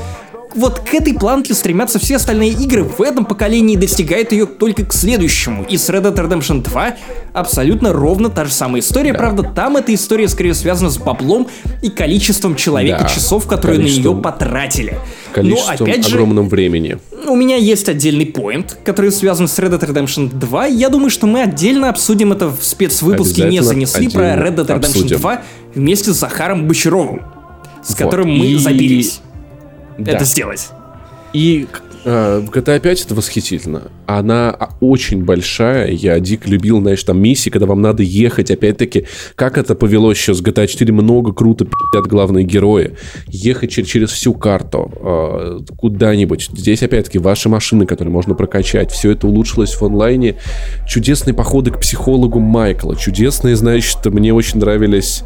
вот 0.55 0.79
к 0.79 0.93
этой 0.93 1.13
планке 1.13 1.53
стремятся 1.53 1.99
все 1.99 2.15
остальные 2.15 2.51
игры 2.51 2.83
в 2.83 3.01
этом 3.01 3.25
поколении 3.25 3.73
и 3.75 3.77
достигают 3.77 4.31
ее 4.31 4.45
только 4.45 4.85
к 4.85 4.93
следующему. 4.93 5.65
И 5.69 5.77
с 5.77 5.89
Red 5.89 6.03
Dead 6.03 6.15
Redemption 6.15 6.63
2 6.63 6.95
абсолютно 7.33 7.93
ровно 7.93 8.29
та 8.29 8.45
же 8.45 8.51
самая 8.51 8.81
история. 8.81 9.13
Правда, 9.13 9.43
там 9.43 9.77
эта 9.77 9.93
история 9.93 10.27
скорее 10.27 10.53
связана 10.53 10.89
с 10.89 10.97
баблом 10.97 11.47
и 11.81 11.89
количеством 11.89 12.55
человека 12.55 13.03
Да, 13.03 13.09
часов, 13.09 13.47
которые 13.47 13.79
на 13.79 13.83
нее 13.85 14.15
потратили. 14.15 14.91
Но 14.93 15.33
Количеством 15.33 15.73
опять 15.89 16.07
же, 16.07 16.15
огромным 16.15 16.47
времени. 16.47 16.97
у 17.27 17.35
меня 17.35 17.57
есть 17.57 17.89
отдельный 17.89 18.25
поинт, 18.25 18.77
который 18.85 19.11
связан 19.11 19.47
с 19.49 19.59
Red 19.59 19.77
Dead 19.77 19.89
Redemption 19.93 20.29
2. 20.33 20.65
Я 20.67 20.89
думаю, 20.89 21.09
что 21.09 21.27
мы 21.27 21.41
отдельно 21.41 21.89
обсудим 21.89 22.31
это 22.31 22.47
в 22.47 22.59
спецвыпуске 22.63 23.43
«Не 23.43 23.61
занесли» 23.61 24.07
про 24.07 24.35
Red 24.35 24.55
Dead 24.55 24.65
Redemption 24.67 24.75
обсудим. 24.77 25.17
2 25.19 25.41
вместе 25.75 26.13
с 26.13 26.15
Захаром 26.17 26.67
Бочаровым, 26.67 27.21
с 27.83 27.89
Вот. 27.89 27.97
которым 27.97 28.29
мы 28.31 28.45
И- 28.45 28.57
забились 28.57 29.19
Да. 29.97 30.13
это 30.13 30.25
сделать. 30.25 30.69
И 31.33 31.67
GTA 32.05 32.79
5 32.79 33.05
это 33.05 33.15
восхитительно. 33.15 33.83
Она 34.05 34.55
очень 34.79 35.23
большая. 35.23 35.89
Я 35.91 36.19
дико 36.19 36.47
любил, 36.47 36.79
знаешь, 36.79 37.03
там 37.03 37.19
миссии, 37.19 37.49
когда 37.49 37.65
вам 37.65 37.81
надо 37.81 38.03
ехать. 38.03 38.51
Опять-таки, 38.51 39.05
как 39.35 39.57
это 39.57 39.73
повелось 39.73 40.17
еще 40.17 40.33
с 40.35 40.41
GTA 40.41 40.67
4, 40.67 40.93
много 40.93 41.33
круто 41.33 41.65
пи***ят 41.65 42.05
главные 42.05 42.45
герои. 42.45 42.95
Ехать 43.27 43.71
чер- 43.71 43.85
через 43.85 44.11
всю 44.11 44.33
карту 44.33 44.91
э, 45.01 45.59
куда-нибудь. 45.77 46.49
Здесь, 46.53 46.83
опять-таки, 46.83 47.17
ваши 47.17 47.49
машины, 47.49 47.87
которые 47.87 48.11
можно 48.11 48.35
прокачать. 48.35 48.91
Все 48.91 49.11
это 49.11 49.25
улучшилось 49.27 49.73
в 49.73 49.83
онлайне. 49.83 50.35
Чудесные 50.87 51.33
походы 51.33 51.71
к 51.71 51.79
психологу 51.79 52.39
Майкла. 52.39 52.95
Чудесные, 52.95 53.55
значит, 53.55 54.05
мне 54.05 54.31
очень 54.31 54.59
нравились 54.59 55.23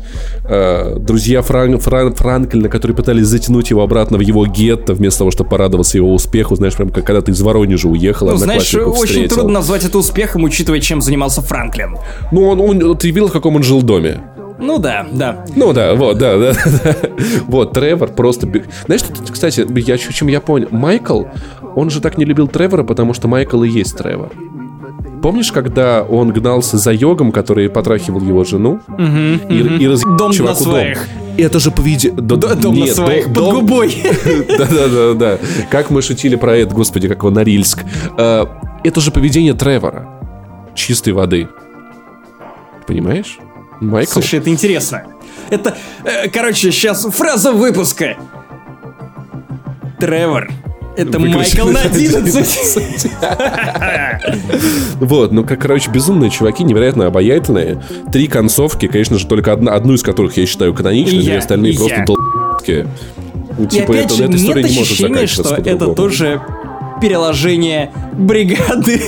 э, 0.48 0.96
друзья 0.98 1.42
Фран- 1.42 1.80
Фран- 1.80 2.16
Франклина, 2.16 2.70
которые 2.70 2.96
пытались 2.96 3.26
затянуть 3.26 3.70
его 3.70 3.84
обратно 3.84 4.18
в 4.18 4.22
его 4.22 4.46
гетто, 4.46 4.94
вместо 4.94 5.20
того, 5.20 5.32
чтобы 5.32 5.50
порадоваться 5.50 5.98
его 5.98 6.14
успеху. 6.14 6.56
Знаешь, 6.56 6.69
прям 6.76 6.90
как 6.90 7.06
когда 7.06 7.22
ты 7.22 7.32
из 7.32 7.42
Воронежа 7.42 7.88
уехал, 7.88 8.30
Ну, 8.30 8.38
знаешь, 8.38 8.74
очень 8.74 8.94
встретил. 9.06 9.36
трудно 9.38 9.54
назвать 9.54 9.84
это 9.86 9.98
успехом, 9.98 10.44
учитывая, 10.44 10.80
чем 10.80 11.02
занимался 11.02 11.42
Франклин. 11.42 11.98
Ну, 12.32 12.48
он, 12.48 12.60
он- 12.62 12.98
ты 12.98 13.08
видел, 13.08 13.28
в 13.28 13.32
каком 13.32 13.56
он 13.56 13.64
жил 13.64 13.82
доме? 13.82 14.22
Ну 14.62 14.78
да, 14.78 15.08
да. 15.12 15.46
Ну 15.56 15.72
да, 15.74 15.96
вот, 15.96 16.18
да, 16.18 16.38
да, 16.38 16.52
да. 16.84 16.96
Вот, 17.48 17.72
Тревор 17.74 18.10
просто... 18.10 18.48
Знаешь, 18.86 19.04
кстати, 19.32 19.66
я, 19.88 19.98
чем 19.98 20.28
я 20.28 20.42
понял? 20.42 20.68
Майкл, 20.72 21.24
он 21.76 21.90
же 21.90 22.02
так 22.02 22.18
не 22.18 22.26
любил 22.26 22.48
Тревора, 22.48 22.84
потому 22.84 23.14
что 23.14 23.28
Майкл 23.30 23.64
и 23.64 23.70
есть 23.70 23.98
Тревор. 23.98 24.32
Помнишь, 25.22 25.52
когда 25.52 26.04
он 26.04 26.32
гнался 26.32 26.78
за 26.78 26.92
йогом, 26.92 27.32
который 27.32 27.70
потрахивал 27.70 28.22
его 28.22 28.44
жену? 28.44 28.80
и, 28.98 29.78
и 29.82 29.88
разъебал 29.88 30.18
Дом 30.18 30.30
на 30.30 30.34
чуваку 30.36 30.64
дом? 30.64 30.74
своих. 30.74 31.08
Это 31.38 31.60
же 31.60 31.72
поведи... 31.72 32.10
да- 32.12 32.36
Д- 32.36 32.56
Дом 32.56 32.76
на 32.76 32.84
нет, 32.84 32.96
своих, 32.96 33.26
дом- 33.28 33.34
под 33.34 33.44
дом- 33.44 33.54
губой. 33.62 33.96
Да-да-да-да. 34.58 35.40
Как 35.70 35.90
мы 35.90 36.02
шутили 36.02 36.36
про 36.36 36.56
это, 36.58 36.74
господи, 36.74 37.08
как 37.08 37.18
его 37.20 37.30
Норильск. 37.32 37.84
Э, 38.18 38.46
Это 38.84 39.00
же 39.02 39.12
поведение 39.12 39.54
Тревора. 39.54 40.08
Чистой 40.76 41.14
воды. 41.14 41.48
Понимаешь? 42.88 43.40
Майкл? 43.82 44.12
Слушай, 44.14 44.40
это 44.40 44.50
интересно. 44.50 45.04
Это, 45.50 45.78
э, 46.04 46.30
короче, 46.30 46.72
сейчас 46.72 47.06
фраза 47.06 47.52
выпуска. 47.52 48.16
Тревор. 50.00 50.50
Это 51.00 51.18
Майкл 51.20 51.66
на 51.68 51.80
на 51.80 51.82
11. 51.82 53.12
Вот, 55.00 55.32
ну, 55.32 55.44
как, 55.46 55.62
короче, 55.62 55.90
безумные 55.92 56.30
чуваки, 56.30 56.64
невероятно 56.64 57.08
обаятельные. 57.08 57.82
Три 58.12 58.28
концовки, 58.28 58.88
конечно 58.88 59.18
же, 59.18 59.26
только 59.28 59.54
одна, 59.54 59.74
одну 59.74 59.94
из 59.94 60.04
которых 60.04 60.36
я 60.38 60.46
считаю 60.46 60.74
каноничной, 60.74 61.22
две 61.22 61.38
остальные 61.38 61.76
просто 61.76 62.04
долб***ки. 62.06 62.88
Типа, 63.70 63.92
эта 63.94 64.36
история 64.36 64.64
не 64.64 64.76
может 64.76 64.98
заканчиваться 64.98 65.56
что 65.56 65.70
это 65.70 65.88
тоже 65.94 66.42
переложение 67.00 67.92
бригады. 68.14 69.02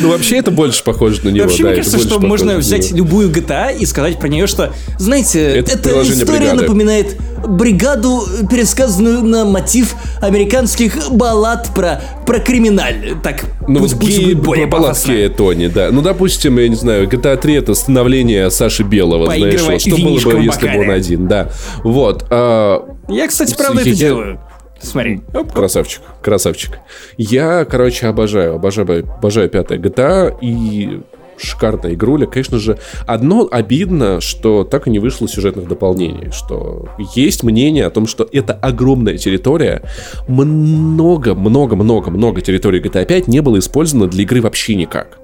Ну, 0.00 0.10
вообще, 0.10 0.38
это 0.38 0.50
больше 0.50 0.82
похоже 0.84 1.20
на 1.24 1.28
него, 1.30 1.44
Вообще, 1.46 1.62
да, 1.64 1.70
мне 1.70 1.78
это 1.80 1.90
кажется, 1.90 2.08
что 2.08 2.20
можно 2.20 2.56
взять 2.56 2.90
любую 2.92 3.30
GTA 3.30 3.76
и 3.76 3.86
сказать 3.86 4.18
про 4.18 4.28
нее, 4.28 4.46
что, 4.46 4.72
знаете, 4.98 5.40
Это 5.42 5.72
эта 5.72 6.02
история 6.02 6.38
бригады. 6.40 6.62
напоминает 6.62 7.16
бригаду, 7.46 8.22
пересказанную 8.50 9.22
на 9.22 9.44
мотив 9.44 9.94
американских 10.22 11.10
баллад 11.10 11.68
про, 11.74 12.02
про 12.26 12.38
криминаль. 12.38 13.16
Так, 13.22 13.44
Ну, 13.68 13.80
пусть, 13.80 13.98
пусть 13.98 14.22
будет 14.22 14.40
более. 14.40 14.66
Балатке 14.66 15.28
Тони, 15.28 15.66
да. 15.66 15.90
Ну, 15.90 16.00
допустим, 16.00 16.58
я 16.58 16.68
не 16.68 16.76
знаю, 16.76 17.06
GTA 17.06 17.36
3 17.36 17.54
это 17.54 17.74
становление 17.74 18.50
Саши 18.50 18.82
Белого, 18.82 19.26
знаешь, 19.26 19.42
Поигрывая 19.42 19.72
вот, 19.72 19.80
что 19.80 19.96
было 19.96 20.20
бы, 20.38 20.42
если 20.44 20.68
бы 20.68 20.78
он 20.80 20.90
один, 20.90 21.28
да. 21.28 21.50
Вот. 21.82 22.24
а, 22.30 22.82
Я, 23.08 23.28
кстати, 23.28 23.54
правда 23.54 23.80
это 23.82 23.90
Я- 23.90 23.94
делаю. 23.94 24.40
Смотри. 24.84 25.20
Красавчик, 25.52 26.02
красавчик. 26.22 26.78
Я, 27.16 27.64
короче, 27.64 28.06
обожаю, 28.06 28.54
обожаю, 28.54 29.04
обожаю 29.18 29.48
пятая 29.48 29.78
GTA 29.78 30.36
и 30.40 31.00
шикарная 31.36 31.94
игруля. 31.94 32.26
Конечно 32.26 32.58
же, 32.58 32.78
одно 33.06 33.48
обидно, 33.50 34.20
что 34.20 34.64
так 34.64 34.86
и 34.86 34.90
не 34.90 34.98
вышло 34.98 35.28
сюжетных 35.28 35.68
дополнений, 35.68 36.30
что 36.32 36.88
есть 37.14 37.42
мнение 37.42 37.86
о 37.86 37.90
том, 37.90 38.06
что 38.06 38.28
это 38.30 38.52
огромная 38.52 39.18
территория, 39.18 39.82
много, 40.28 41.34
много, 41.34 41.76
много, 41.76 42.10
много 42.10 42.40
территорий 42.40 42.80
GTA 42.80 43.04
5 43.04 43.28
не 43.28 43.40
было 43.40 43.58
использовано 43.58 44.08
для 44.08 44.22
игры 44.22 44.40
вообще 44.40 44.74
никак. 44.74 45.18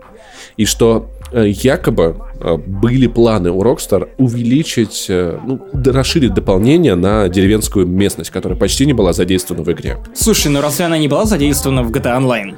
И 0.60 0.66
что 0.66 1.10
э, 1.32 1.48
якобы 1.48 2.16
э, 2.38 2.56
были 2.58 3.06
планы 3.06 3.50
у 3.50 3.62
Rockstar 3.62 4.10
увеличить, 4.18 5.06
э, 5.08 5.38
ну, 5.42 5.58
расширить 5.86 6.34
дополнение 6.34 6.96
на 6.96 7.30
деревенскую 7.30 7.86
местность, 7.86 8.28
которая 8.28 8.58
почти 8.58 8.84
не 8.84 8.92
была 8.92 9.14
задействована 9.14 9.64
в 9.64 9.72
игре. 9.72 9.96
Слушай, 10.14 10.48
ну 10.48 10.60
разве 10.60 10.84
она 10.84 10.98
не 10.98 11.08
была 11.08 11.24
задействована 11.24 11.82
в 11.82 11.90
GTA 11.90 12.20
Online? 12.20 12.56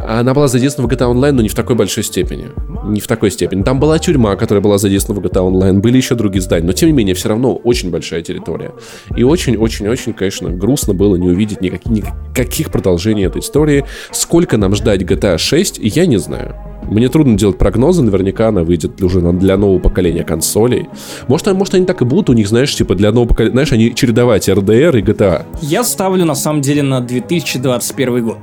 Она 0.00 0.34
была 0.34 0.48
задействована 0.48 0.92
в 0.92 0.96
GTA 0.96 1.12
Online, 1.12 1.32
но 1.32 1.42
не 1.42 1.48
в 1.48 1.54
такой 1.54 1.76
большой 1.76 2.02
степени. 2.02 2.48
Не 2.84 3.00
в 3.00 3.06
такой 3.06 3.30
степени. 3.30 3.62
Там 3.62 3.78
была 3.78 4.00
тюрьма, 4.00 4.34
которая 4.34 4.60
была 4.60 4.78
задействована 4.78 5.22
в 5.22 5.30
GTA 5.30 5.48
Online, 5.48 5.78
были 5.78 5.96
еще 5.96 6.16
другие 6.16 6.42
здания, 6.42 6.66
но 6.66 6.72
тем 6.72 6.88
не 6.88 6.94
менее, 6.94 7.14
все 7.14 7.28
равно 7.28 7.54
очень 7.54 7.90
большая 7.90 8.22
территория. 8.22 8.72
И 9.16 9.22
очень-очень-очень, 9.22 10.14
конечно, 10.14 10.50
грустно 10.50 10.94
было 10.94 11.14
не 11.14 11.28
увидеть 11.28 11.60
никаких, 11.60 11.92
никаких 11.92 12.72
продолжений 12.72 13.24
этой 13.24 13.40
истории. 13.40 13.84
Сколько 14.10 14.56
нам 14.56 14.74
ждать 14.74 15.02
GTA 15.02 15.38
6, 15.38 15.78
я 15.78 16.06
не 16.06 16.16
знаю. 16.16 16.56
Мне 16.88 17.08
трудно 17.08 17.36
делать 17.36 17.58
прогнозы, 17.58 18.02
наверняка 18.02 18.48
она 18.48 18.62
выйдет 18.62 19.02
уже 19.02 19.20
для 19.20 19.56
нового 19.56 19.78
поколения 19.78 20.22
консолей. 20.24 20.88
Может, 21.28 21.48
а- 21.48 21.54
может 21.54 21.74
они 21.74 21.84
так 21.84 22.02
и 22.02 22.04
будут, 22.04 22.30
у 22.30 22.32
них, 22.32 22.48
знаешь, 22.48 22.74
типа 22.74 22.94
для 22.94 23.10
нового 23.12 23.28
поколения, 23.28 23.52
знаешь, 23.52 23.72
они 23.72 23.94
чередовать 23.94 24.48
RDR 24.48 24.98
и 24.98 25.02
GTA. 25.02 25.44
Я 25.62 25.84
ставлю 25.84 26.24
на 26.24 26.34
самом 26.34 26.60
деле 26.60 26.82
на 26.82 27.00
2021 27.00 28.24
год. 28.24 28.38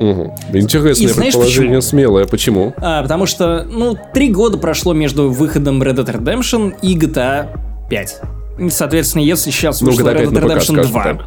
Мгм. 0.00 0.32
Интересное 0.52 1.08
И 1.08 1.12
знаешь 1.12 1.32
предположение, 1.34 1.76
почему? 1.76 1.80
смелое. 1.82 2.26
Почему? 2.26 2.74
А, 2.78 3.02
потому 3.02 3.26
что, 3.26 3.64
ну, 3.70 3.96
три 4.12 4.30
года 4.30 4.58
прошло 4.58 4.92
между 4.94 5.30
выходом 5.30 5.80
Red 5.82 5.96
Dead 6.04 6.20
Redemption 6.20 6.74
и 6.82 6.98
GTA 6.98 7.46
5. 7.88 8.20
И, 8.58 8.68
соответственно, 8.70 9.22
если 9.22 9.50
сейчас 9.50 9.80
Ну, 9.80 9.92
5 9.96 9.98
Red 10.00 10.30
Dead 10.32 10.42
Redemption 10.44 10.60
скажем 10.62 10.86
2... 10.90 11.02
так. 11.04 11.20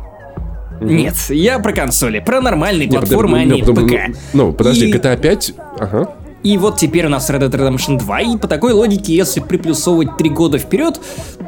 Нет, 0.82 1.16
я 1.30 1.60
про 1.60 1.72
консоли, 1.72 2.20
про 2.20 2.42
нормальные 2.42 2.90
платформы, 2.90 3.40
а 3.40 3.44
подожди, 3.44 3.62
не 3.62 3.72
ну, 3.72 3.88
ПК. 3.88 4.18
Ну, 4.34 4.52
подожди, 4.54 4.90
И- 4.90 4.94
GTA 4.94 5.18
5... 5.18 5.54
Ага. 5.80 6.10
И 6.46 6.60
вот 6.60 6.78
теперь 6.78 7.08
у 7.08 7.10
нас 7.10 7.28
Red 7.32 7.40
Dead 7.40 7.50
Redemption 7.50 7.98
2, 7.98 8.22
и 8.22 8.38
по 8.38 8.48
такой 8.48 8.74
логике, 8.74 9.16
если 9.16 9.40
приплюсовывать 9.40 10.16
3 10.16 10.30
года 10.30 10.60
вперед, 10.60 11.02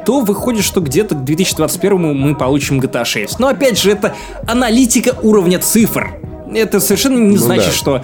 то 0.04 0.20
выходит, 0.20 0.64
что 0.64 0.80
где-то 0.80 1.14
к 1.14 1.24
2021 1.24 2.16
мы 2.16 2.34
получим 2.34 2.80
GTA 2.80 3.04
6. 3.04 3.38
Но 3.38 3.46
опять 3.46 3.78
же, 3.78 3.92
это 3.92 4.16
аналитика 4.48 5.14
уровня 5.22 5.60
цифр. 5.60 6.20
Это 6.52 6.80
совершенно 6.80 7.18
не 7.18 7.36
Ну 7.36 7.42
значит, 7.42 7.66
да. 7.66 7.72
что 7.72 8.02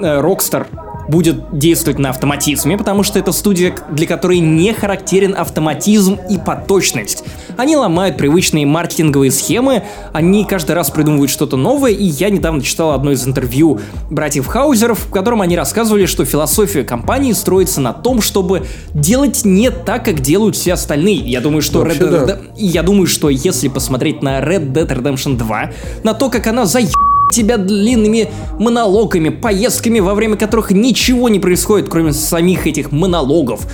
э, 0.00 0.20
Rockstar 0.20 0.68
будет 1.10 1.58
действовать 1.58 1.98
на 1.98 2.10
автоматизме, 2.10 2.78
потому 2.78 3.02
что 3.02 3.18
это 3.18 3.32
студия, 3.32 3.74
для 3.90 4.06
которой 4.06 4.38
не 4.38 4.72
характерен 4.72 5.34
автоматизм 5.36 6.18
и 6.30 6.38
поточность. 6.38 7.24
Они 7.56 7.76
ломают 7.76 8.16
привычные 8.16 8.64
маркетинговые 8.64 9.30
схемы, 9.30 9.82
они 10.12 10.44
каждый 10.44 10.72
раз 10.72 10.90
придумывают 10.90 11.30
что-то 11.30 11.56
новое, 11.56 11.90
и 11.90 12.04
я 12.04 12.30
недавно 12.30 12.62
читал 12.62 12.92
одно 12.92 13.10
из 13.10 13.26
интервью 13.26 13.80
братьев 14.08 14.46
Хаузеров, 14.46 15.00
в 15.00 15.10
котором 15.10 15.40
они 15.40 15.56
рассказывали, 15.56 16.06
что 16.06 16.24
философия 16.24 16.84
компании 16.84 17.32
строится 17.32 17.80
на 17.80 17.92
том, 17.92 18.22
чтобы 18.22 18.66
делать 18.94 19.44
не 19.44 19.70
так, 19.70 20.04
как 20.04 20.20
делают 20.20 20.56
все 20.56 20.74
остальные. 20.74 21.18
Я 21.18 21.40
думаю, 21.40 21.62
что 21.62 21.80
Вообще, 21.80 21.98
Red 21.98 22.10
Dead- 22.10 22.26
да. 22.26 22.38
я 22.56 22.82
думаю, 22.82 23.06
что 23.06 23.28
если 23.28 23.68
посмотреть 23.68 24.22
на 24.22 24.40
Red 24.40 24.72
Dead 24.72 24.86
Redemption 24.86 25.36
2, 25.36 25.70
на 26.04 26.14
то, 26.14 26.30
как 26.30 26.46
она 26.46 26.66
заеб 26.66 26.90
тебя 27.30 27.56
длинными 27.56 28.30
монологами, 28.58 29.28
поездками, 29.30 30.00
во 30.00 30.14
время 30.14 30.36
которых 30.36 30.70
ничего 30.70 31.28
не 31.28 31.38
происходит, 31.40 31.88
кроме 31.88 32.12
самих 32.12 32.66
этих 32.66 32.92
монологов, 32.92 33.66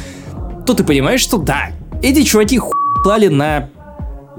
то 0.67 0.75
ты 0.75 0.85
понимаешь, 0.85 1.20
что 1.20 1.39
да, 1.39 1.70
эти 2.02 2.23
чуваки 2.23 2.60
клали 3.02 3.28
на 3.28 3.70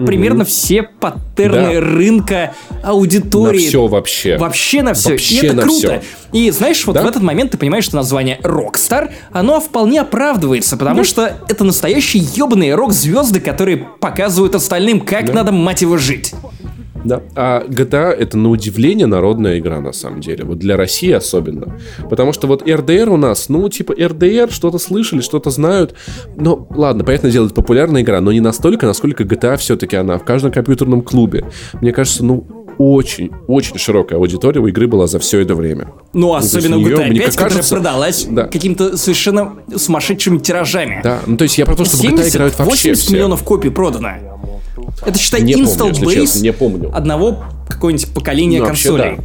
примерно 0.05 0.45
все 0.45 0.83
паттерны 0.83 1.73
Да. 1.73 1.81
рынка 1.81 2.53
аудитории. 2.83 3.63
На 3.63 3.67
все 3.67 3.87
вообще. 3.87 4.37
Вообще 4.37 4.83
на 4.83 4.93
все. 4.93 5.09
Вообще 5.11 5.35
и 5.35 5.45
это 5.47 5.55
на 5.55 5.61
круто. 5.63 5.77
всё. 5.79 6.01
И 6.33 6.51
знаешь, 6.51 6.85
вот 6.85 6.93
Да. 6.93 7.01
в 7.01 7.07
этот 7.07 7.23
момент 7.23 7.51
ты 7.51 7.57
понимаешь, 7.57 7.85
что 7.85 7.95
название 7.95 8.37
Rockstar, 8.43 9.09
оно 9.31 9.59
вполне 9.59 10.01
оправдывается, 10.01 10.77
потому 10.77 11.03
что 11.03 11.37
это 11.47 11.63
настоящие 11.63 12.21
ебаные 12.35 12.75
рок-звезды, 12.75 13.39
которые 13.39 13.87
показывают 13.99 14.53
остальным, 14.53 15.01
как 15.01 15.33
надо, 15.33 15.51
мать 15.51 15.81
его, 15.81 15.97
жить. 15.97 16.31
Да. 17.07 17.21
А 17.35 17.63
GTA 17.65 18.11
это 18.11 18.37
на 18.37 18.49
удивление 18.49 19.07
народная 19.07 19.59
игра, 19.59 19.79
на 19.79 19.93
самом 19.93 20.21
деле. 20.21 20.43
Вот 20.43 20.59
для 20.59 20.75
России 20.75 21.11
особенно. 21.11 21.79
Потому 22.09 22.33
что 22.33 22.47
вот 22.47 22.67
RDR 22.67 23.09
у 23.09 23.17
нас, 23.17 23.49
ну, 23.49 23.67
типа 23.69 23.93
RDR, 23.93 24.51
что-то 24.51 24.77
слышали, 24.77 25.21
что-то 25.21 25.49
знают. 25.49 25.95
Ну, 26.35 26.67
ладно, 26.69 27.03
понятное 27.03 27.31
дело, 27.31 27.45
это 27.45 27.55
популярная 27.55 28.01
игра, 28.01 28.19
но 28.21 28.31
не 28.31 28.41
настолько, 28.41 28.85
насколько 28.85 29.23
GTA 29.23 29.57
все-таки 29.57 29.95
она 29.95 30.17
в 30.17 30.25
каждом 30.25 30.51
компьютерном 30.51 31.01
клубе. 31.01 31.45
Мне 31.81 31.91
кажется, 31.93 32.25
ну, 32.25 32.45
очень, 32.77 33.31
очень 33.47 33.77
широкая 33.77 34.19
аудитория 34.19 34.61
у 34.61 34.67
игры 34.67 34.87
была 34.87 35.07
за 35.07 35.19
все 35.19 35.39
это 35.39 35.55
время. 35.55 35.93
Ну, 36.13 36.33
особенно 36.33 36.77
у 36.77 36.79
неё, 36.79 36.97
GTA 36.97 37.09
мне 37.09 37.19
5, 37.19 37.29
которая 37.31 37.49
кажется, 37.49 37.75
продалась 37.75 38.27
да. 38.29 38.43
каким-то 38.45 38.97
совершенно 38.97 39.55
сумасшедшими 39.75 40.37
тиражами. 40.37 41.01
Да, 41.03 41.21
ну 41.25 41.37
то 41.37 41.43
есть 41.43 41.57
я 41.57 41.65
про 41.65 41.75
то, 41.75 41.85
что 41.85 41.97
в 41.97 42.01
GTA 42.01 42.09
70, 42.09 42.35
играют 42.35 42.59
вообще 42.59 42.89
80 42.89 43.03
все. 43.03 43.13
миллионов 43.13 43.43
копий 43.43 43.69
продано. 43.69 44.09
Это 45.05 45.17
считай 45.17 45.41
Не 45.41 45.53
помню, 45.53 45.67
install 45.69 45.89
если 45.89 46.07
base 46.07 46.13
честно, 46.13 46.43
не 46.43 46.53
помню. 46.53 46.91
одного 46.95 47.43
какого-нибудь 47.69 48.13
поколения 48.13 48.59
Ну, 48.59 48.67
консолей. 48.67 49.17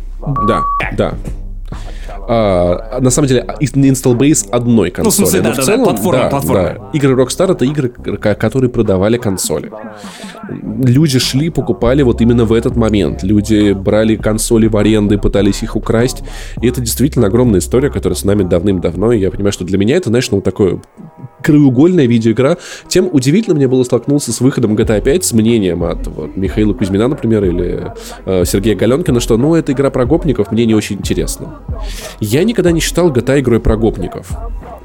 Да, 0.46 0.62
да, 0.80 0.92
да. 0.96 1.14
А, 2.28 3.00
на 3.00 3.10
самом 3.10 3.28
деле, 3.28 3.44
install 3.60 4.16
base 4.16 4.48
одной 4.50 4.90
консоли. 4.90 5.04
Ну, 5.04 5.10
в 5.10 5.14
смысле, 5.14 5.42
Но 5.42 5.54
да, 5.54 5.56
да, 5.56 5.76
да, 5.76 5.84
платформа, 5.84 6.28
платформа. 6.28 6.90
Игры 6.92 7.14
Rockstar 7.20 7.50
это 7.52 7.64
игры, 7.64 7.88
которые 7.88 8.70
продавали 8.70 9.16
консоли. 9.16 9.72
Люди 10.84 11.18
шли, 11.18 11.50
покупали 11.50 12.02
вот 12.02 12.20
именно 12.20 12.44
в 12.44 12.52
этот 12.52 12.76
момент. 12.76 13.22
Люди 13.22 13.72
брали 13.72 14.16
консоли 14.16 14.66
в 14.68 14.76
аренды, 14.76 15.18
пытались 15.18 15.62
их 15.62 15.74
украсть. 15.74 16.22
И 16.60 16.68
это 16.68 16.80
действительно 16.80 17.26
огромная 17.26 17.60
история, 17.60 17.90
которая 17.90 18.16
с 18.16 18.24
нами 18.24 18.44
давным-давно. 18.44 19.12
И 19.12 19.18
я 19.18 19.30
понимаю, 19.30 19.52
что 19.52 19.64
для 19.64 19.78
меня 19.78 19.96
это, 19.96 20.10
знаешь, 20.10 20.30
ну, 20.30 20.40
такое 20.40 20.80
краеугольная 21.42 22.06
видеоигра. 22.06 22.58
Тем 22.88 23.08
удивительно 23.12 23.54
мне 23.54 23.68
было 23.68 23.82
столкнуться 23.84 24.32
с 24.32 24.40
выходом 24.40 24.74
GTA 24.74 25.02
5 25.02 25.24
с 25.24 25.32
мнением 25.32 25.84
от 25.84 26.06
вот, 26.06 26.36
Михаила 26.36 26.72
Кузьмина, 26.72 27.08
например, 27.08 27.44
или 27.44 27.92
э, 28.24 28.44
Сергея 28.44 28.76
Галенкина, 28.76 29.20
что 29.20 29.36
ну, 29.36 29.54
это 29.54 29.72
игра 29.72 29.90
про 29.90 30.06
гопников, 30.06 30.52
мне 30.52 30.66
не 30.66 30.74
очень 30.74 30.96
интересно. 30.96 31.60
Я 32.20 32.44
никогда 32.44 32.70
не 32.72 32.80
считал 32.80 33.10
GTA 33.10 33.40
игрой 33.40 33.60
про 33.60 33.76
гопников. 33.76 34.30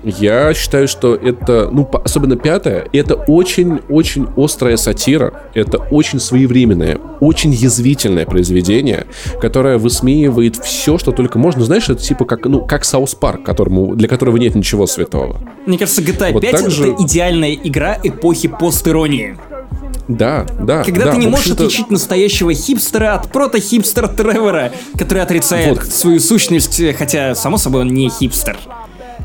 Я 0.03 0.53
считаю, 0.53 0.87
что 0.87 1.15
это, 1.15 1.69
ну, 1.71 1.89
особенно 2.03 2.37
пятая, 2.37 2.87
это 2.93 3.15
очень-очень 3.15 4.27
острая 4.37 4.77
сатира, 4.77 5.43
это 5.53 5.79
очень 5.79 6.19
своевременное, 6.19 6.99
очень 7.19 7.51
язвительное 7.51 8.25
произведение, 8.25 9.07
которое 9.41 9.77
высмеивает 9.77 10.55
все, 10.57 10.97
что 10.97 11.11
только 11.11 11.39
можно. 11.39 11.63
Знаешь, 11.63 11.89
это 11.89 12.01
типа 12.01 12.25
как, 12.25 12.45
ну, 12.45 12.65
как 12.65 12.85
South 12.85 13.15
Park, 13.15 13.43
которому, 13.43 13.95
для 13.95 14.07
которого 14.07 14.37
нет 14.37 14.55
ничего 14.55 14.85
святого. 14.85 15.41
Мне 15.65 15.77
кажется, 15.77 16.01
GTA 16.01 16.31
Вот 16.31 16.43
5 16.51 16.61
так 16.61 16.71
же- 16.71 16.91
это 16.93 17.03
идеальная 17.03 17.53
игра 17.53 17.97
эпохи 18.03 18.47
постиронии. 18.47 19.37
Да, 20.07 20.45
да. 20.61 20.83
Когда 20.83 21.05
да, 21.05 21.11
ты 21.11 21.17
не 21.17 21.27
можешь 21.27 21.51
отличить 21.51 21.91
настоящего 21.91 22.53
хипстера 22.53 23.15
от 23.15 23.29
прото-хипстера 23.29 24.07
Тревора, 24.07 24.71
который 24.97 25.21
отрицает 25.21 25.77
Вот. 25.77 25.85
свою 25.87 26.19
сущность, 26.21 26.81
хотя, 26.97 27.35
само 27.35 27.57
собой, 27.57 27.81
он 27.81 27.89
не 27.89 28.09
хипстер. 28.09 28.57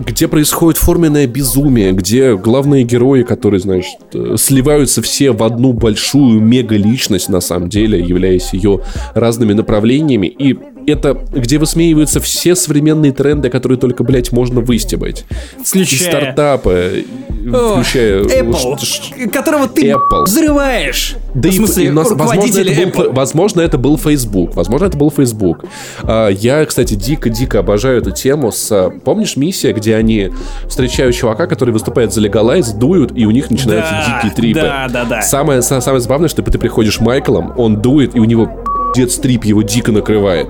где 0.06 0.26
происходит 0.26 0.78
форменное 0.80 1.26
безумие, 1.26 1.92
где 1.92 2.34
главные 2.34 2.82
герои, 2.82 3.22
которые, 3.24 3.60
знаешь, 3.60 3.84
э, 4.14 4.36
сливаются 4.38 5.02
все 5.02 5.32
в 5.32 5.42
одну 5.42 5.74
большую 5.74 6.40
мега-личность, 6.40 7.28
на 7.28 7.40
самом 7.40 7.68
деле, 7.68 8.00
являясь 8.00 8.54
ее 8.54 8.80
разными 9.14 9.52
направлениями, 9.52 10.26
и 10.28 10.58
это 10.86 11.16
где 11.32 11.58
высмеиваются 11.58 12.20
все 12.20 12.54
современные 12.54 13.12
тренды, 13.12 13.48
которые 13.50 13.78
только, 13.78 14.04
блядь, 14.04 14.32
можно 14.32 14.60
выстебать. 14.60 15.24
И 15.58 15.64
Включая... 15.64 16.08
стартапы, 16.10 17.04
О, 17.52 17.74
включая... 17.74 18.22
Apple, 18.24 18.78
ш- 18.84 19.28
которого 19.28 19.68
ты 19.68 19.90
Apple. 19.90 20.24
взрываешь. 20.24 21.16
Да 21.34 21.48
в 21.48 21.52
и 21.52 21.56
смысле, 21.56 21.84
и 21.86 21.90
нас- 21.90 22.10
возможно, 22.10 22.58
это 22.60 22.70
был, 22.92 23.04
Apple. 23.06 23.12
возможно, 23.14 23.60
это 23.60 23.78
был 23.78 23.98
Facebook. 23.98 24.54
Возможно, 24.54 24.86
это 24.86 24.96
был 24.98 25.10
Facebook. 25.10 25.64
А, 26.02 26.28
Я, 26.28 26.64
кстати, 26.66 26.94
дико-дико 26.94 27.60
обожаю 27.60 27.98
эту 27.98 28.10
тему 28.10 28.52
с... 28.52 28.70
а, 28.70 28.90
Помнишь 28.90 29.36
миссия, 29.36 29.72
где 29.72 29.96
они 29.96 30.30
встречают 30.68 31.14
чувака, 31.16 31.46
который 31.46 31.70
выступает 31.70 32.12
за 32.12 32.20
Legalize, 32.20 32.76
дуют, 32.76 33.12
и 33.16 33.24
у 33.26 33.30
них 33.30 33.50
начинаются 33.50 33.92
Да, 33.92 34.16
дикие 34.22 34.32
трипы. 34.36 34.60
да, 34.60 34.88
да, 34.92 35.04
да. 35.04 35.22
Самое, 35.22 35.60
са- 35.60 35.80
самое 35.80 36.00
забавное, 36.00 36.28
что 36.28 36.42
ты 36.42 36.58
приходишь 36.58 37.00
Майклом, 37.00 37.52
он 37.56 37.80
дует, 37.80 38.14
и 38.14 38.20
у 38.20 38.24
него 38.24 38.50
bad 38.94 39.10
trip 39.10 39.44
его 39.44 39.62
дико 39.62 39.92
накрывает. 39.92 40.48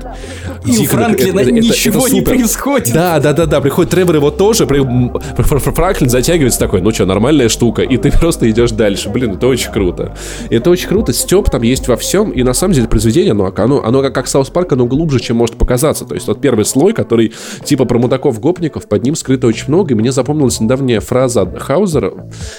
И 0.64 0.70
у 0.70 0.74
Дико 0.74 0.96
накры- 0.96 0.98
Франклина 0.98 1.40
это- 1.40 1.50
это- 1.50 1.58
это 1.58 1.66
ничего 1.66 2.08
не 2.08 2.20
происходит. 2.22 2.92
Да, 2.94 3.18
да, 3.20 3.32
да, 3.32 3.46
да. 3.46 3.60
Приходит 3.60 3.90
Тревор 3.90 4.16
его 4.16 4.30
тоже. 4.30 4.66
при- 4.66 4.82
Франклин 5.42 6.08
затягивается 6.10 6.58
такой, 6.60 6.80
ну 6.80 6.92
что, 6.92 7.06
нормальная 7.06 7.48
штука. 7.48 7.82
И 7.82 7.96
ты 7.96 8.10
просто 8.18 8.48
идешь 8.50 8.70
дальше. 8.72 9.08
Блин, 9.08 9.32
это 9.32 9.46
очень 9.46 9.70
круто. 9.72 10.14
Это 10.50 10.70
очень 10.70 10.88
круто. 10.88 11.12
Стёб 11.12 11.50
там 11.50 11.62
есть 11.62 11.88
во 11.88 11.96
всем. 11.96 12.30
И 12.30 12.42
на 12.42 12.52
самом 12.54 12.74
деле 12.74 12.88
произведение, 12.88 13.32
оно, 13.32 13.52
оно, 13.56 13.82
оно 13.84 14.10
как, 14.10 14.26
South 14.28 14.50
Park, 14.50 14.72
оно 14.72 14.86
глубже, 14.86 15.20
чем 15.20 15.36
может 15.36 15.56
показаться. 15.56 16.04
То 16.04 16.14
есть 16.14 16.26
тот 16.26 16.40
первый 16.40 16.64
слой, 16.64 16.92
который 16.92 17.32
типа 17.64 17.84
про 17.84 17.98
мудаков-гопников, 17.98 18.86
под 18.88 19.02
ним 19.02 19.14
скрыто 19.16 19.46
очень 19.46 19.66
много. 19.68 19.92
И 19.92 19.96
мне 19.96 20.12
запомнилась 20.12 20.60
недавняя 20.60 21.00
фраза 21.00 21.46
Хаузера. 21.58 22.12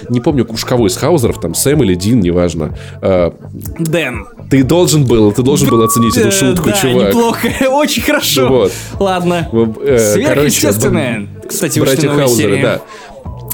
Не 0.09 0.19
помню 0.19 0.45
уж 0.49 0.65
кого 0.65 0.87
из 0.87 0.97
Хаузеров, 0.97 1.39
там 1.39 1.53
Сэм 1.53 1.83
или 1.83 1.95
Дин, 1.95 2.19
неважно. 2.19 2.77
А, 3.01 3.33
Дэн. 3.79 4.25
Ты 4.53 4.63
должен 4.63 5.03
был, 5.03 5.31
ты 5.31 5.41
должен 5.41 5.67
был 5.67 5.81
оценить 5.81 6.15
эту 6.15 6.31
шутку, 6.31 6.69
да, 6.69 6.73
чувак. 6.73 7.07
неплохо, 7.07 7.47
очень 7.71 8.03
хорошо. 8.03 8.47
Вот. 8.47 8.71
Ладно. 8.99 9.49
Э, 9.81 10.13
Сверхъестественное. 10.13 11.27
Кстати, 11.49 11.79
братья 11.79 12.07
Хаузеры, 12.09 12.61
да. 12.61 12.81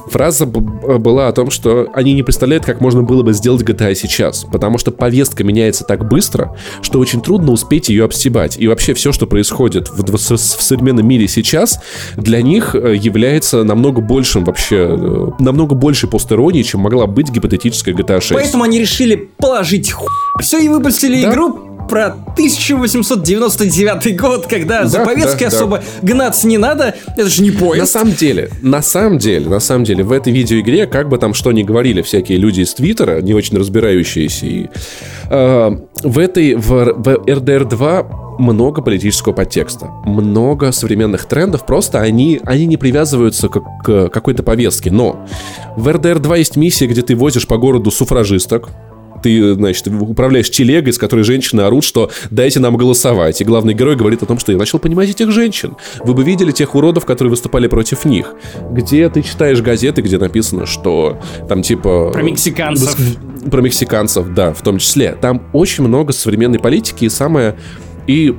Фраза 0.09 0.45
б- 0.45 0.97
была 0.97 1.27
о 1.27 1.31
том, 1.31 1.49
что 1.51 1.87
они 1.93 2.13
не 2.13 2.23
представляют, 2.23 2.65
как 2.65 2.81
можно 2.81 3.03
было 3.03 3.23
бы 3.23 3.33
сделать 3.33 3.61
GTA 3.63 3.93
сейчас, 3.95 4.45
потому 4.51 4.77
что 4.77 4.91
повестка 4.91 5.43
меняется 5.43 5.83
так 5.83 6.07
быстро, 6.07 6.55
что 6.81 6.99
очень 6.99 7.21
трудно 7.21 7.51
успеть 7.51 7.89
ее 7.89 8.05
обстебать. 8.05 8.57
И 8.59 8.67
вообще 8.67 8.93
все, 8.93 9.11
что 9.11 9.27
происходит 9.27 9.89
в, 9.89 10.17
с- 10.17 10.31
в 10.55 10.61
современном 10.61 11.07
мире 11.07 11.27
сейчас, 11.27 11.79
для 12.17 12.41
них 12.41 12.75
э, 12.75 12.95
является 12.95 13.63
намного 13.63 14.01
большим 14.01 14.43
вообще, 14.45 14.95
э, 14.97 15.27
намного 15.39 15.75
большей 15.75 16.09
постеронии, 16.09 16.63
чем 16.63 16.81
могла 16.81 17.05
быть 17.07 17.29
гипотетическая 17.29 17.93
GTA 17.93 18.19
6. 18.21 18.33
Поэтому 18.33 18.63
они 18.63 18.79
решили 18.79 19.29
положить 19.37 19.91
ху... 19.91 20.05
Все 20.41 20.59
и 20.59 20.67
выпустили 20.69 21.21
Да. 21.21 21.31
игру 21.31 21.59
про 21.89 22.07
1899 22.07 24.17
год, 24.19 24.47
когда 24.47 24.85
Да, 24.85 25.05
повесткой 25.05 25.45
да, 25.45 25.49
да. 25.49 25.57
особо 25.57 25.83
гнаться 26.01 26.47
не 26.47 26.57
надо. 26.57 26.95
Это 27.17 27.27
же 27.27 27.43
не 27.43 27.51
На 27.51 27.59
поезд. 27.59 27.91
самом 27.91 28.13
деле, 28.13 28.49
на 28.61 28.81
самом 28.81 29.17
деле, 29.17 29.49
на 29.49 29.59
самом 29.59 29.83
деле, 29.83 30.03
в 30.03 30.11
этой 30.11 30.31
видеоигре, 30.31 30.87
как 30.87 31.09
бы 31.09 31.17
там 31.17 31.33
что 31.33 31.51
ни 31.51 31.63
говорили 31.63 32.01
всякие 32.01 32.37
люди 32.37 32.61
из 32.61 32.73
Твиттера, 32.73 33.21
не 33.21 33.33
очень 33.33 33.57
разбирающиеся, 33.57 34.45
и, 34.45 34.67
э, 35.29 35.71
в 36.03 36.19
этой, 36.19 36.55
в, 36.55 36.67
в 36.67 37.07
RDR 37.25 37.65
2 37.67 38.03
много 38.39 38.81
политического 38.81 39.33
подтекста, 39.33 39.87
много 40.05 40.71
современных 40.71 41.25
трендов, 41.25 41.65
просто 41.65 41.99
они, 41.99 42.39
они 42.45 42.65
не 42.65 42.77
привязываются 42.77 43.49
к, 43.49 43.61
к 43.83 44.09
какой-то 44.09 44.43
повестке. 44.43 44.91
Но 44.91 45.25
в 45.75 45.87
RDR 45.89 46.19
2 46.19 46.37
есть 46.37 46.55
миссия, 46.55 46.87
где 46.87 47.01
ты 47.01 47.15
возишь 47.15 47.47
по 47.47 47.57
городу 47.57 47.91
суфражисток, 47.91 48.69
ты, 49.21 49.53
значит, 49.53 49.87
управляешь 49.87 50.49
телегой, 50.49 50.93
с 50.93 50.97
которой 50.97 51.23
женщины 51.23 51.61
орут, 51.61 51.83
что 51.83 52.09
дайте 52.29 52.59
нам 52.59 52.77
голосовать. 52.77 53.41
И 53.41 53.43
главный 53.43 53.73
герой 53.73 53.95
говорит 53.95 54.23
о 54.23 54.25
том, 54.25 54.39
что 54.39 54.51
я 54.51 54.57
начал 54.57 54.79
понимать 54.79 55.09
этих 55.09 55.31
женщин. 55.31 55.75
Вы 56.03 56.13
бы 56.13 56.23
видели 56.23 56.51
тех 56.51 56.75
уродов, 56.75 57.05
которые 57.05 57.31
выступали 57.31 57.67
против 57.67 58.05
них. 58.05 58.33
Где 58.71 59.09
ты 59.09 59.21
читаешь 59.21 59.61
газеты, 59.61 60.01
где 60.01 60.17
написано, 60.17 60.65
что 60.65 61.19
там 61.47 61.61
типа... 61.61 62.11
Про 62.11 62.21
мексиканцев. 62.23 62.97
Про 63.49 63.61
мексиканцев, 63.61 64.33
да, 64.33 64.53
в 64.53 64.61
том 64.61 64.77
числе. 64.77 65.17
Там 65.19 65.43
очень 65.53 65.83
много 65.83 66.13
современной 66.13 66.59
политики 66.59 67.05
и 67.05 67.09
самое... 67.09 67.57
И 68.07 68.35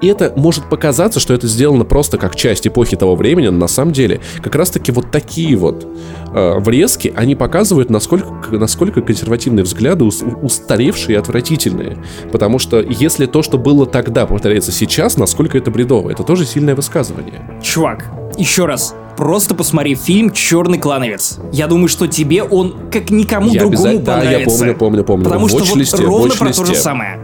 и 0.00 0.06
это 0.06 0.32
может 0.36 0.68
показаться, 0.68 1.20
что 1.20 1.34
это 1.34 1.46
сделано 1.46 1.84
просто 1.84 2.18
как 2.18 2.36
часть 2.36 2.66
эпохи 2.66 2.96
того 2.96 3.16
времени, 3.16 3.48
но 3.48 3.58
на 3.58 3.68
самом 3.68 3.92
деле 3.92 4.20
как 4.42 4.54
раз-таки 4.54 4.92
вот 4.92 5.10
такие 5.10 5.56
вот 5.56 5.86
э, 6.34 6.58
врезки, 6.60 7.12
они 7.16 7.34
показывают, 7.34 7.90
насколько, 7.90 8.56
насколько 8.56 9.00
консервативные 9.02 9.64
взгляды 9.64 10.04
ус- 10.04 10.22
устаревшие 10.42 11.16
и 11.16 11.18
отвратительные. 11.18 11.98
Потому 12.32 12.58
что 12.58 12.80
если 12.80 13.26
то, 13.26 13.42
что 13.42 13.58
было 13.58 13.86
тогда, 13.86 14.26
повторяется 14.26 14.72
сейчас, 14.72 15.16
насколько 15.16 15.58
это 15.58 15.70
бредово, 15.70 16.10
это 16.10 16.22
тоже 16.22 16.44
сильное 16.44 16.74
высказывание. 16.74 17.42
Чувак, 17.62 18.04
еще 18.36 18.66
раз. 18.66 18.94
Просто 19.16 19.56
посмотри 19.56 19.96
фильм 19.96 20.30
«Черный 20.30 20.78
клановец». 20.78 21.40
Я 21.52 21.66
думаю, 21.66 21.88
что 21.88 22.06
тебе 22.06 22.44
он 22.44 22.76
как 22.92 23.10
никому 23.10 23.50
Я 23.50 23.60
другому 23.62 23.82
обязательно- 23.88 24.04
да, 24.04 24.16
я 24.18 24.22
понравится. 24.46 24.58
помню, 24.58 24.74
помню, 24.76 25.04
помню. 25.04 25.24
Потому 25.24 25.46
В 25.46 25.50
что 25.50 25.58
вот 25.58 26.00
ровно 26.00 26.34
про 26.36 26.52
то 26.52 26.64
же 26.64 26.74
самое. 26.76 27.18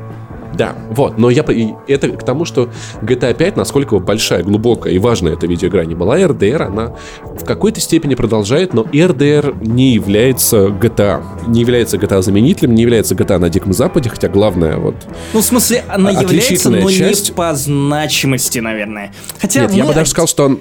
Да, 0.57 0.75
вот, 0.91 1.19
но 1.19 1.31
я 1.31 1.45
это 1.89 2.09
к 2.09 2.23
тому, 2.25 2.45
что 2.45 2.69
GTA 3.03 3.35
5, 3.35 3.57
насколько 3.57 3.99
большая, 3.99 4.43
глубокая 4.43 4.93
и 4.93 4.99
важная 4.99 5.33
эта 5.35 5.47
видеоигра 5.47 5.83
не 5.85 5.95
была, 5.95 6.19
RDR, 6.19 6.63
она 6.65 6.93
в 7.23 7.45
какой-то 7.45 7.81
степени 7.81 8.15
продолжает, 8.15 8.75
но 8.75 8.83
RDR 8.83 9.67
не 9.67 9.93
является 9.95 10.67
GTA. 10.67 11.23
Не 11.49 11.61
является 11.61 11.97
GTA 11.97 12.23
заменителем, 12.23 12.75
не 12.75 12.83
является 12.83 13.15
GTA 13.15 13.39
на 13.39 13.49
Диком 13.51 13.73
Западе, 13.73 14.09
хотя 14.11 14.29
главное 14.29 14.77
вот... 14.77 14.95
Ну, 15.33 15.41
в 15.41 15.45
смысле, 15.45 15.85
она 15.89 16.11
является, 16.11 16.71
но 16.71 16.91
часть- 16.91 17.31
не 17.31 17.35
по 17.35 17.55
значимости, 17.55 18.59
наверное. 18.59 19.13
Хотя 19.41 19.63
Нет, 19.63 19.73
я 19.73 19.83
мы 19.85 19.89
бы 19.91 19.95
даже 19.95 20.11
сказал, 20.11 20.27
что 20.29 20.45
он- 20.45 20.61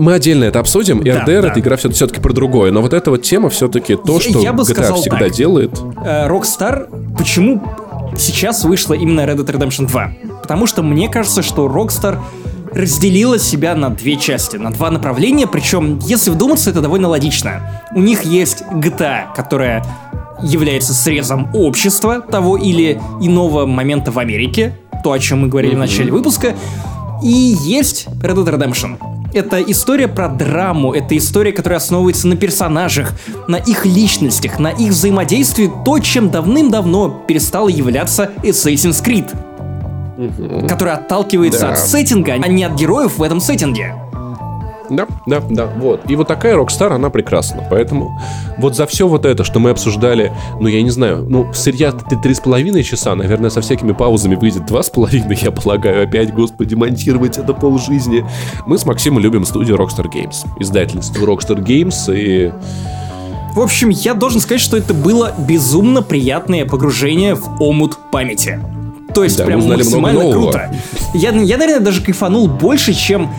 мы 0.00 0.14
отдельно 0.14 0.44
это 0.44 0.58
обсудим. 0.58 1.02
Да, 1.02 1.24
RDR 1.24 1.42
да. 1.42 1.48
это 1.48 1.60
игра 1.60 1.76
все-таки 1.76 2.20
про 2.20 2.32
другое. 2.32 2.72
Но 2.72 2.82
вот 2.82 2.92
эта 2.92 3.10
вот 3.10 3.22
тема 3.22 3.50
все-таки 3.50 3.94
то, 3.96 4.14
Я- 4.14 4.20
что 4.20 4.40
я 4.40 4.52
бы 4.52 4.62
GTA 4.64 4.94
всегда 4.94 5.18
так. 5.18 5.32
делает. 5.32 5.70
э, 6.04 6.28
Rockstar, 6.28 6.88
почему 7.16 7.62
сейчас 8.16 8.64
вышла 8.64 8.94
именно 8.94 9.20
Red 9.22 9.36
Dead 9.36 9.58
Redemption 9.58 9.86
2? 9.86 10.12
Потому 10.42 10.66
что 10.66 10.82
мне 10.82 11.08
кажется, 11.08 11.42
что 11.42 11.66
Rockstar 11.66 12.18
разделила 12.72 13.38
себя 13.38 13.74
на 13.74 13.90
две 13.90 14.16
части, 14.16 14.56
на 14.56 14.70
два 14.70 14.90
направления, 14.90 15.46
причем, 15.46 15.98
если 16.00 16.30
вдуматься, 16.30 16.70
это 16.70 16.82
довольно 16.82 17.08
логично. 17.08 17.82
У 17.92 18.00
них 18.00 18.24
есть 18.24 18.62
GTA, 18.70 19.34
которая 19.34 19.84
является 20.42 20.92
срезом 20.92 21.48
общества 21.54 22.20
того 22.20 22.56
или 22.58 23.00
иного 23.20 23.64
момента 23.64 24.10
в 24.10 24.18
Америке, 24.18 24.78
то, 25.02 25.12
о 25.12 25.18
чем 25.18 25.42
мы 25.42 25.48
говорили 25.48 25.74
в 25.74 25.78
начале 25.78 26.12
выпуска, 26.12 26.54
и 27.22 27.56
есть 27.62 28.06
Red 28.20 28.44
Dead 28.44 28.58
Redemption. 28.58 28.98
Это 29.36 29.60
история 29.60 30.08
про 30.08 30.28
драму, 30.28 30.94
это 30.94 31.14
история, 31.14 31.52
которая 31.52 31.76
основывается 31.78 32.26
на 32.26 32.36
персонажах, 32.36 33.12
на 33.46 33.56
их 33.56 33.84
личностях, 33.84 34.58
на 34.58 34.68
их 34.68 34.92
взаимодействии, 34.92 35.70
то, 35.84 35.98
чем 35.98 36.30
давным-давно 36.30 37.24
перестало 37.28 37.68
являться 37.68 38.30
Assassin's 38.42 39.04
Creed. 39.04 39.28
Который 40.66 40.94
отталкивается 40.94 41.60
Да. 41.66 41.72
от 41.72 41.78
сеттинга, 41.78 42.32
а 42.32 42.48
не 42.48 42.64
от 42.64 42.76
героев 42.76 43.18
в 43.18 43.22
этом 43.22 43.40
сеттинге. 43.42 43.94
Да, 44.90 45.06
да, 45.26 45.42
да, 45.48 45.66
вот. 45.66 46.08
И 46.08 46.16
вот 46.16 46.28
такая 46.28 46.56
Rockstar, 46.56 46.92
она 46.92 47.10
прекрасна. 47.10 47.66
Поэтому 47.70 48.18
вот 48.58 48.76
за 48.76 48.86
все 48.86 49.08
вот 49.08 49.24
это, 49.24 49.44
что 49.44 49.58
мы 49.58 49.70
обсуждали, 49.70 50.32
ну, 50.60 50.68
я 50.68 50.82
не 50.82 50.90
знаю, 50.90 51.26
ну, 51.28 51.52
сырья 51.52 51.92
три 51.92 52.34
с 52.34 52.40
половиной 52.40 52.82
часа, 52.82 53.14
наверное, 53.14 53.50
со 53.50 53.60
всякими 53.60 53.92
паузами 53.92 54.34
выйдет 54.34 54.66
два 54.66 54.82
с 54.82 54.90
половиной, 54.90 55.38
я 55.40 55.50
полагаю. 55.50 56.04
Опять, 56.04 56.32
господи, 56.32 56.74
монтировать 56.74 57.38
это 57.38 57.52
полжизни. 57.52 58.24
Мы 58.66 58.78
с 58.78 58.84
Максимом 58.86 59.20
любим 59.20 59.44
студию 59.44 59.76
Rockstar 59.76 60.06
Games. 60.12 60.46
Издательство 60.60 61.24
Rockstar 61.24 61.62
Games 61.62 62.14
и... 62.14 62.52
В 63.54 63.60
общем, 63.60 63.88
я 63.88 64.12
должен 64.12 64.40
сказать, 64.40 64.60
что 64.60 64.76
это 64.76 64.92
было 64.92 65.32
безумно 65.38 66.02
приятное 66.02 66.66
погружение 66.66 67.34
в 67.34 67.62
омут 67.62 67.98
памяти. 68.12 68.60
То 69.14 69.24
есть 69.24 69.38
Да, 69.38 69.46
прям 69.46 69.66
максимально 69.66 70.30
круто. 70.30 70.70
Я, 71.14 71.30
я, 71.30 71.56
наверное, 71.56 71.80
даже 71.80 72.02
кайфанул 72.02 72.48
больше, 72.48 72.92
чем 72.92 73.30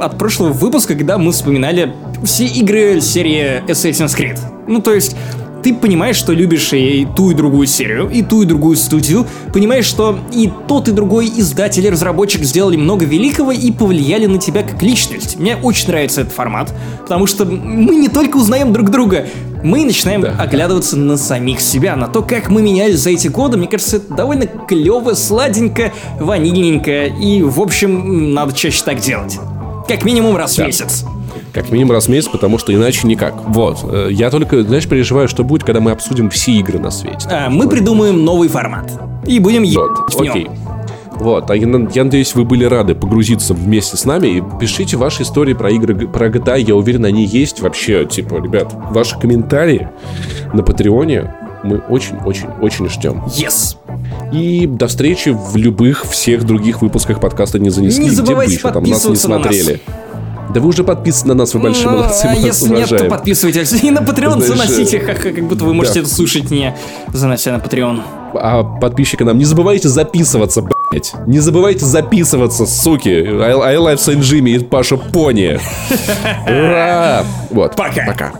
от 0.00 0.18
прошлого 0.18 0.52
выпуска, 0.52 0.94
когда 0.94 1.18
мы 1.18 1.32
вспоминали 1.32 1.92
все 2.24 2.46
игры 2.46 3.00
серии 3.00 3.62
Assassin's 3.66 4.16
Creed. 4.16 4.38
Ну, 4.66 4.80
то 4.80 4.92
есть, 4.94 5.16
ты 5.62 5.72
понимаешь, 5.74 6.16
что 6.16 6.32
любишь 6.34 6.74
и 6.74 7.08
ту, 7.16 7.30
и 7.30 7.34
другую 7.34 7.66
серию, 7.66 8.10
и 8.10 8.22
ту, 8.22 8.42
и 8.42 8.44
другую 8.44 8.76
студию, 8.76 9.26
понимаешь, 9.52 9.86
что 9.86 10.18
и 10.30 10.52
тот, 10.68 10.88
и 10.88 10.92
другой 10.92 11.26
издатель 11.26 11.86
и 11.86 11.90
разработчик 11.90 12.42
сделали 12.42 12.76
много 12.76 13.06
великого 13.06 13.50
и 13.50 13.72
повлияли 13.72 14.26
на 14.26 14.38
тебя 14.38 14.62
как 14.62 14.82
личность. 14.82 15.38
Мне 15.38 15.56
очень 15.56 15.88
нравится 15.88 16.20
этот 16.20 16.34
формат, 16.34 16.74
потому 17.00 17.26
что 17.26 17.46
мы 17.46 17.94
не 17.96 18.08
только 18.08 18.36
узнаем 18.36 18.74
друг 18.74 18.90
друга, 18.90 19.26
мы 19.62 19.86
начинаем 19.86 20.20
Да. 20.20 20.36
оглядываться 20.38 20.98
на 20.98 21.16
самих 21.16 21.62
себя, 21.62 21.96
на 21.96 22.08
то, 22.08 22.20
как 22.20 22.50
мы 22.50 22.60
менялись 22.60 22.98
за 22.98 23.08
эти 23.10 23.28
годы. 23.28 23.56
Мне 23.56 23.66
кажется, 23.66 23.96
это 23.96 24.12
довольно 24.12 24.46
клево, 24.46 25.14
сладенько, 25.14 25.94
ванильненько, 26.20 27.06
и, 27.06 27.40
в 27.42 27.58
общем, 27.58 28.34
надо 28.34 28.52
чаще 28.52 28.82
так 28.84 29.00
делать. 29.00 29.38
Как 29.88 30.04
минимум 30.04 30.36
раз 30.36 30.54
в 30.54 30.58
Да. 30.58 30.66
месяц. 30.66 31.04
Как 31.52 31.70
минимум 31.70 31.92
раз 31.92 32.06
в 32.06 32.08
месяц, 32.08 32.28
потому 32.28 32.58
что 32.58 32.74
иначе 32.74 33.06
никак. 33.06 33.34
Вот. 33.48 33.78
Э, 33.84 34.08
Я 34.10 34.30
только, 34.30 34.62
знаешь, 34.62 34.88
переживаю, 34.88 35.28
что 35.28 35.44
будет, 35.44 35.62
когда 35.64 35.80
мы 35.80 35.90
обсудим 35.92 36.30
все 36.30 36.52
игры 36.52 36.78
на 36.78 36.90
свете. 36.90 37.28
А, 37.30 37.48
мы 37.50 37.68
придумаем 37.68 38.24
новый 38.24 38.48
формат. 38.48 38.90
И 39.26 39.38
будем 39.38 39.62
Вот, 39.62 39.68
ебать 39.70 40.14
в 40.14 40.20
нем. 40.22 40.30
окей. 40.32 40.50
Вот, 41.20 41.48
а 41.48 41.54
я, 41.54 41.62
я 41.94 42.04
надеюсь, 42.04 42.34
вы 42.34 42.44
были 42.44 42.64
рады 42.64 42.96
погрузиться 42.96 43.54
вместе 43.54 43.96
с 43.96 44.04
нами. 44.04 44.26
И 44.38 44.42
пишите 44.58 44.96
ваши 44.96 45.22
истории 45.22 45.54
про 45.54 45.70
игры, 45.70 46.08
про 46.08 46.28
GTA. 46.28 46.58
Я 46.60 46.74
уверен, 46.74 47.04
они 47.04 47.24
есть 47.24 47.60
вообще. 47.60 48.04
Типа, 48.04 48.36
ребят, 48.42 48.72
ваши 48.90 49.16
комментарии 49.18 49.88
на 50.52 50.64
Патреоне 50.64 51.32
мы 51.64 51.78
очень-очень-очень 51.78 52.88
ждем. 52.88 53.24
Yes. 53.26 53.76
И 54.32 54.66
до 54.66 54.86
встречи 54.86 55.30
в 55.30 55.56
любых 55.56 56.04
всех 56.04 56.44
других 56.44 56.82
выпусках 56.82 57.20
подкаста 57.20 57.58
«Не 57.58 57.70
занесли». 57.70 58.04
Не 58.04 58.10
Где 58.10 58.20
бы 58.20 58.26
забывайте 58.26 58.54
еще 58.54 58.70
там 58.70 58.84
нас 58.84 58.86
не 58.86 58.92
подписываться 58.92 59.28
на 59.28 59.38
нас. 59.38 59.46
смотрели. 59.46 59.80
Да 60.52 60.60
вы 60.60 60.68
уже 60.68 60.84
подписаны 60.84 61.34
на 61.34 61.40
нас, 61.40 61.54
вы 61.54 61.60
большие 61.60 61.88
Ну, 61.88 61.96
молодцы, 61.96 62.28
мы 62.28 62.36
если 62.36 62.68
нет, 62.68 62.88
то 62.88 63.04
подписывайтесь. 63.06 63.72
И 63.82 63.90
на 63.90 64.00
Patreon 64.00 64.40
Знаешь, 64.42 64.68
заносите, 64.68 65.00
ха-ха, 65.00 65.30
как 65.30 65.44
будто 65.48 65.64
вы 65.64 65.72
можете 65.72 66.00
да. 66.00 66.06
это 66.06 66.14
слушать, 66.14 66.50
не 66.50 66.76
занося 67.12 67.50
на 67.52 67.60
Patreon. 67.60 68.02
А 68.34 68.62
подписчики 68.62 69.22
нам 69.22 69.38
не 69.38 69.46
забывайте 69.46 69.88
записываться, 69.88 70.62
блять. 70.62 71.12
Не 71.26 71.38
забывайте 71.40 71.86
записываться, 71.86 72.66
суки. 72.66 73.08
I, 73.08 73.52
I 73.52 73.76
Live 73.76 73.96
Saint 73.96 74.20
Jimmy 74.20 74.56
и 74.56 74.58
Паша 74.58 74.96
Пони. 74.96 75.58
Ура! 76.46 77.24
Вот. 77.50 77.74
Пока. 77.74 78.04
Пока. 78.06 78.32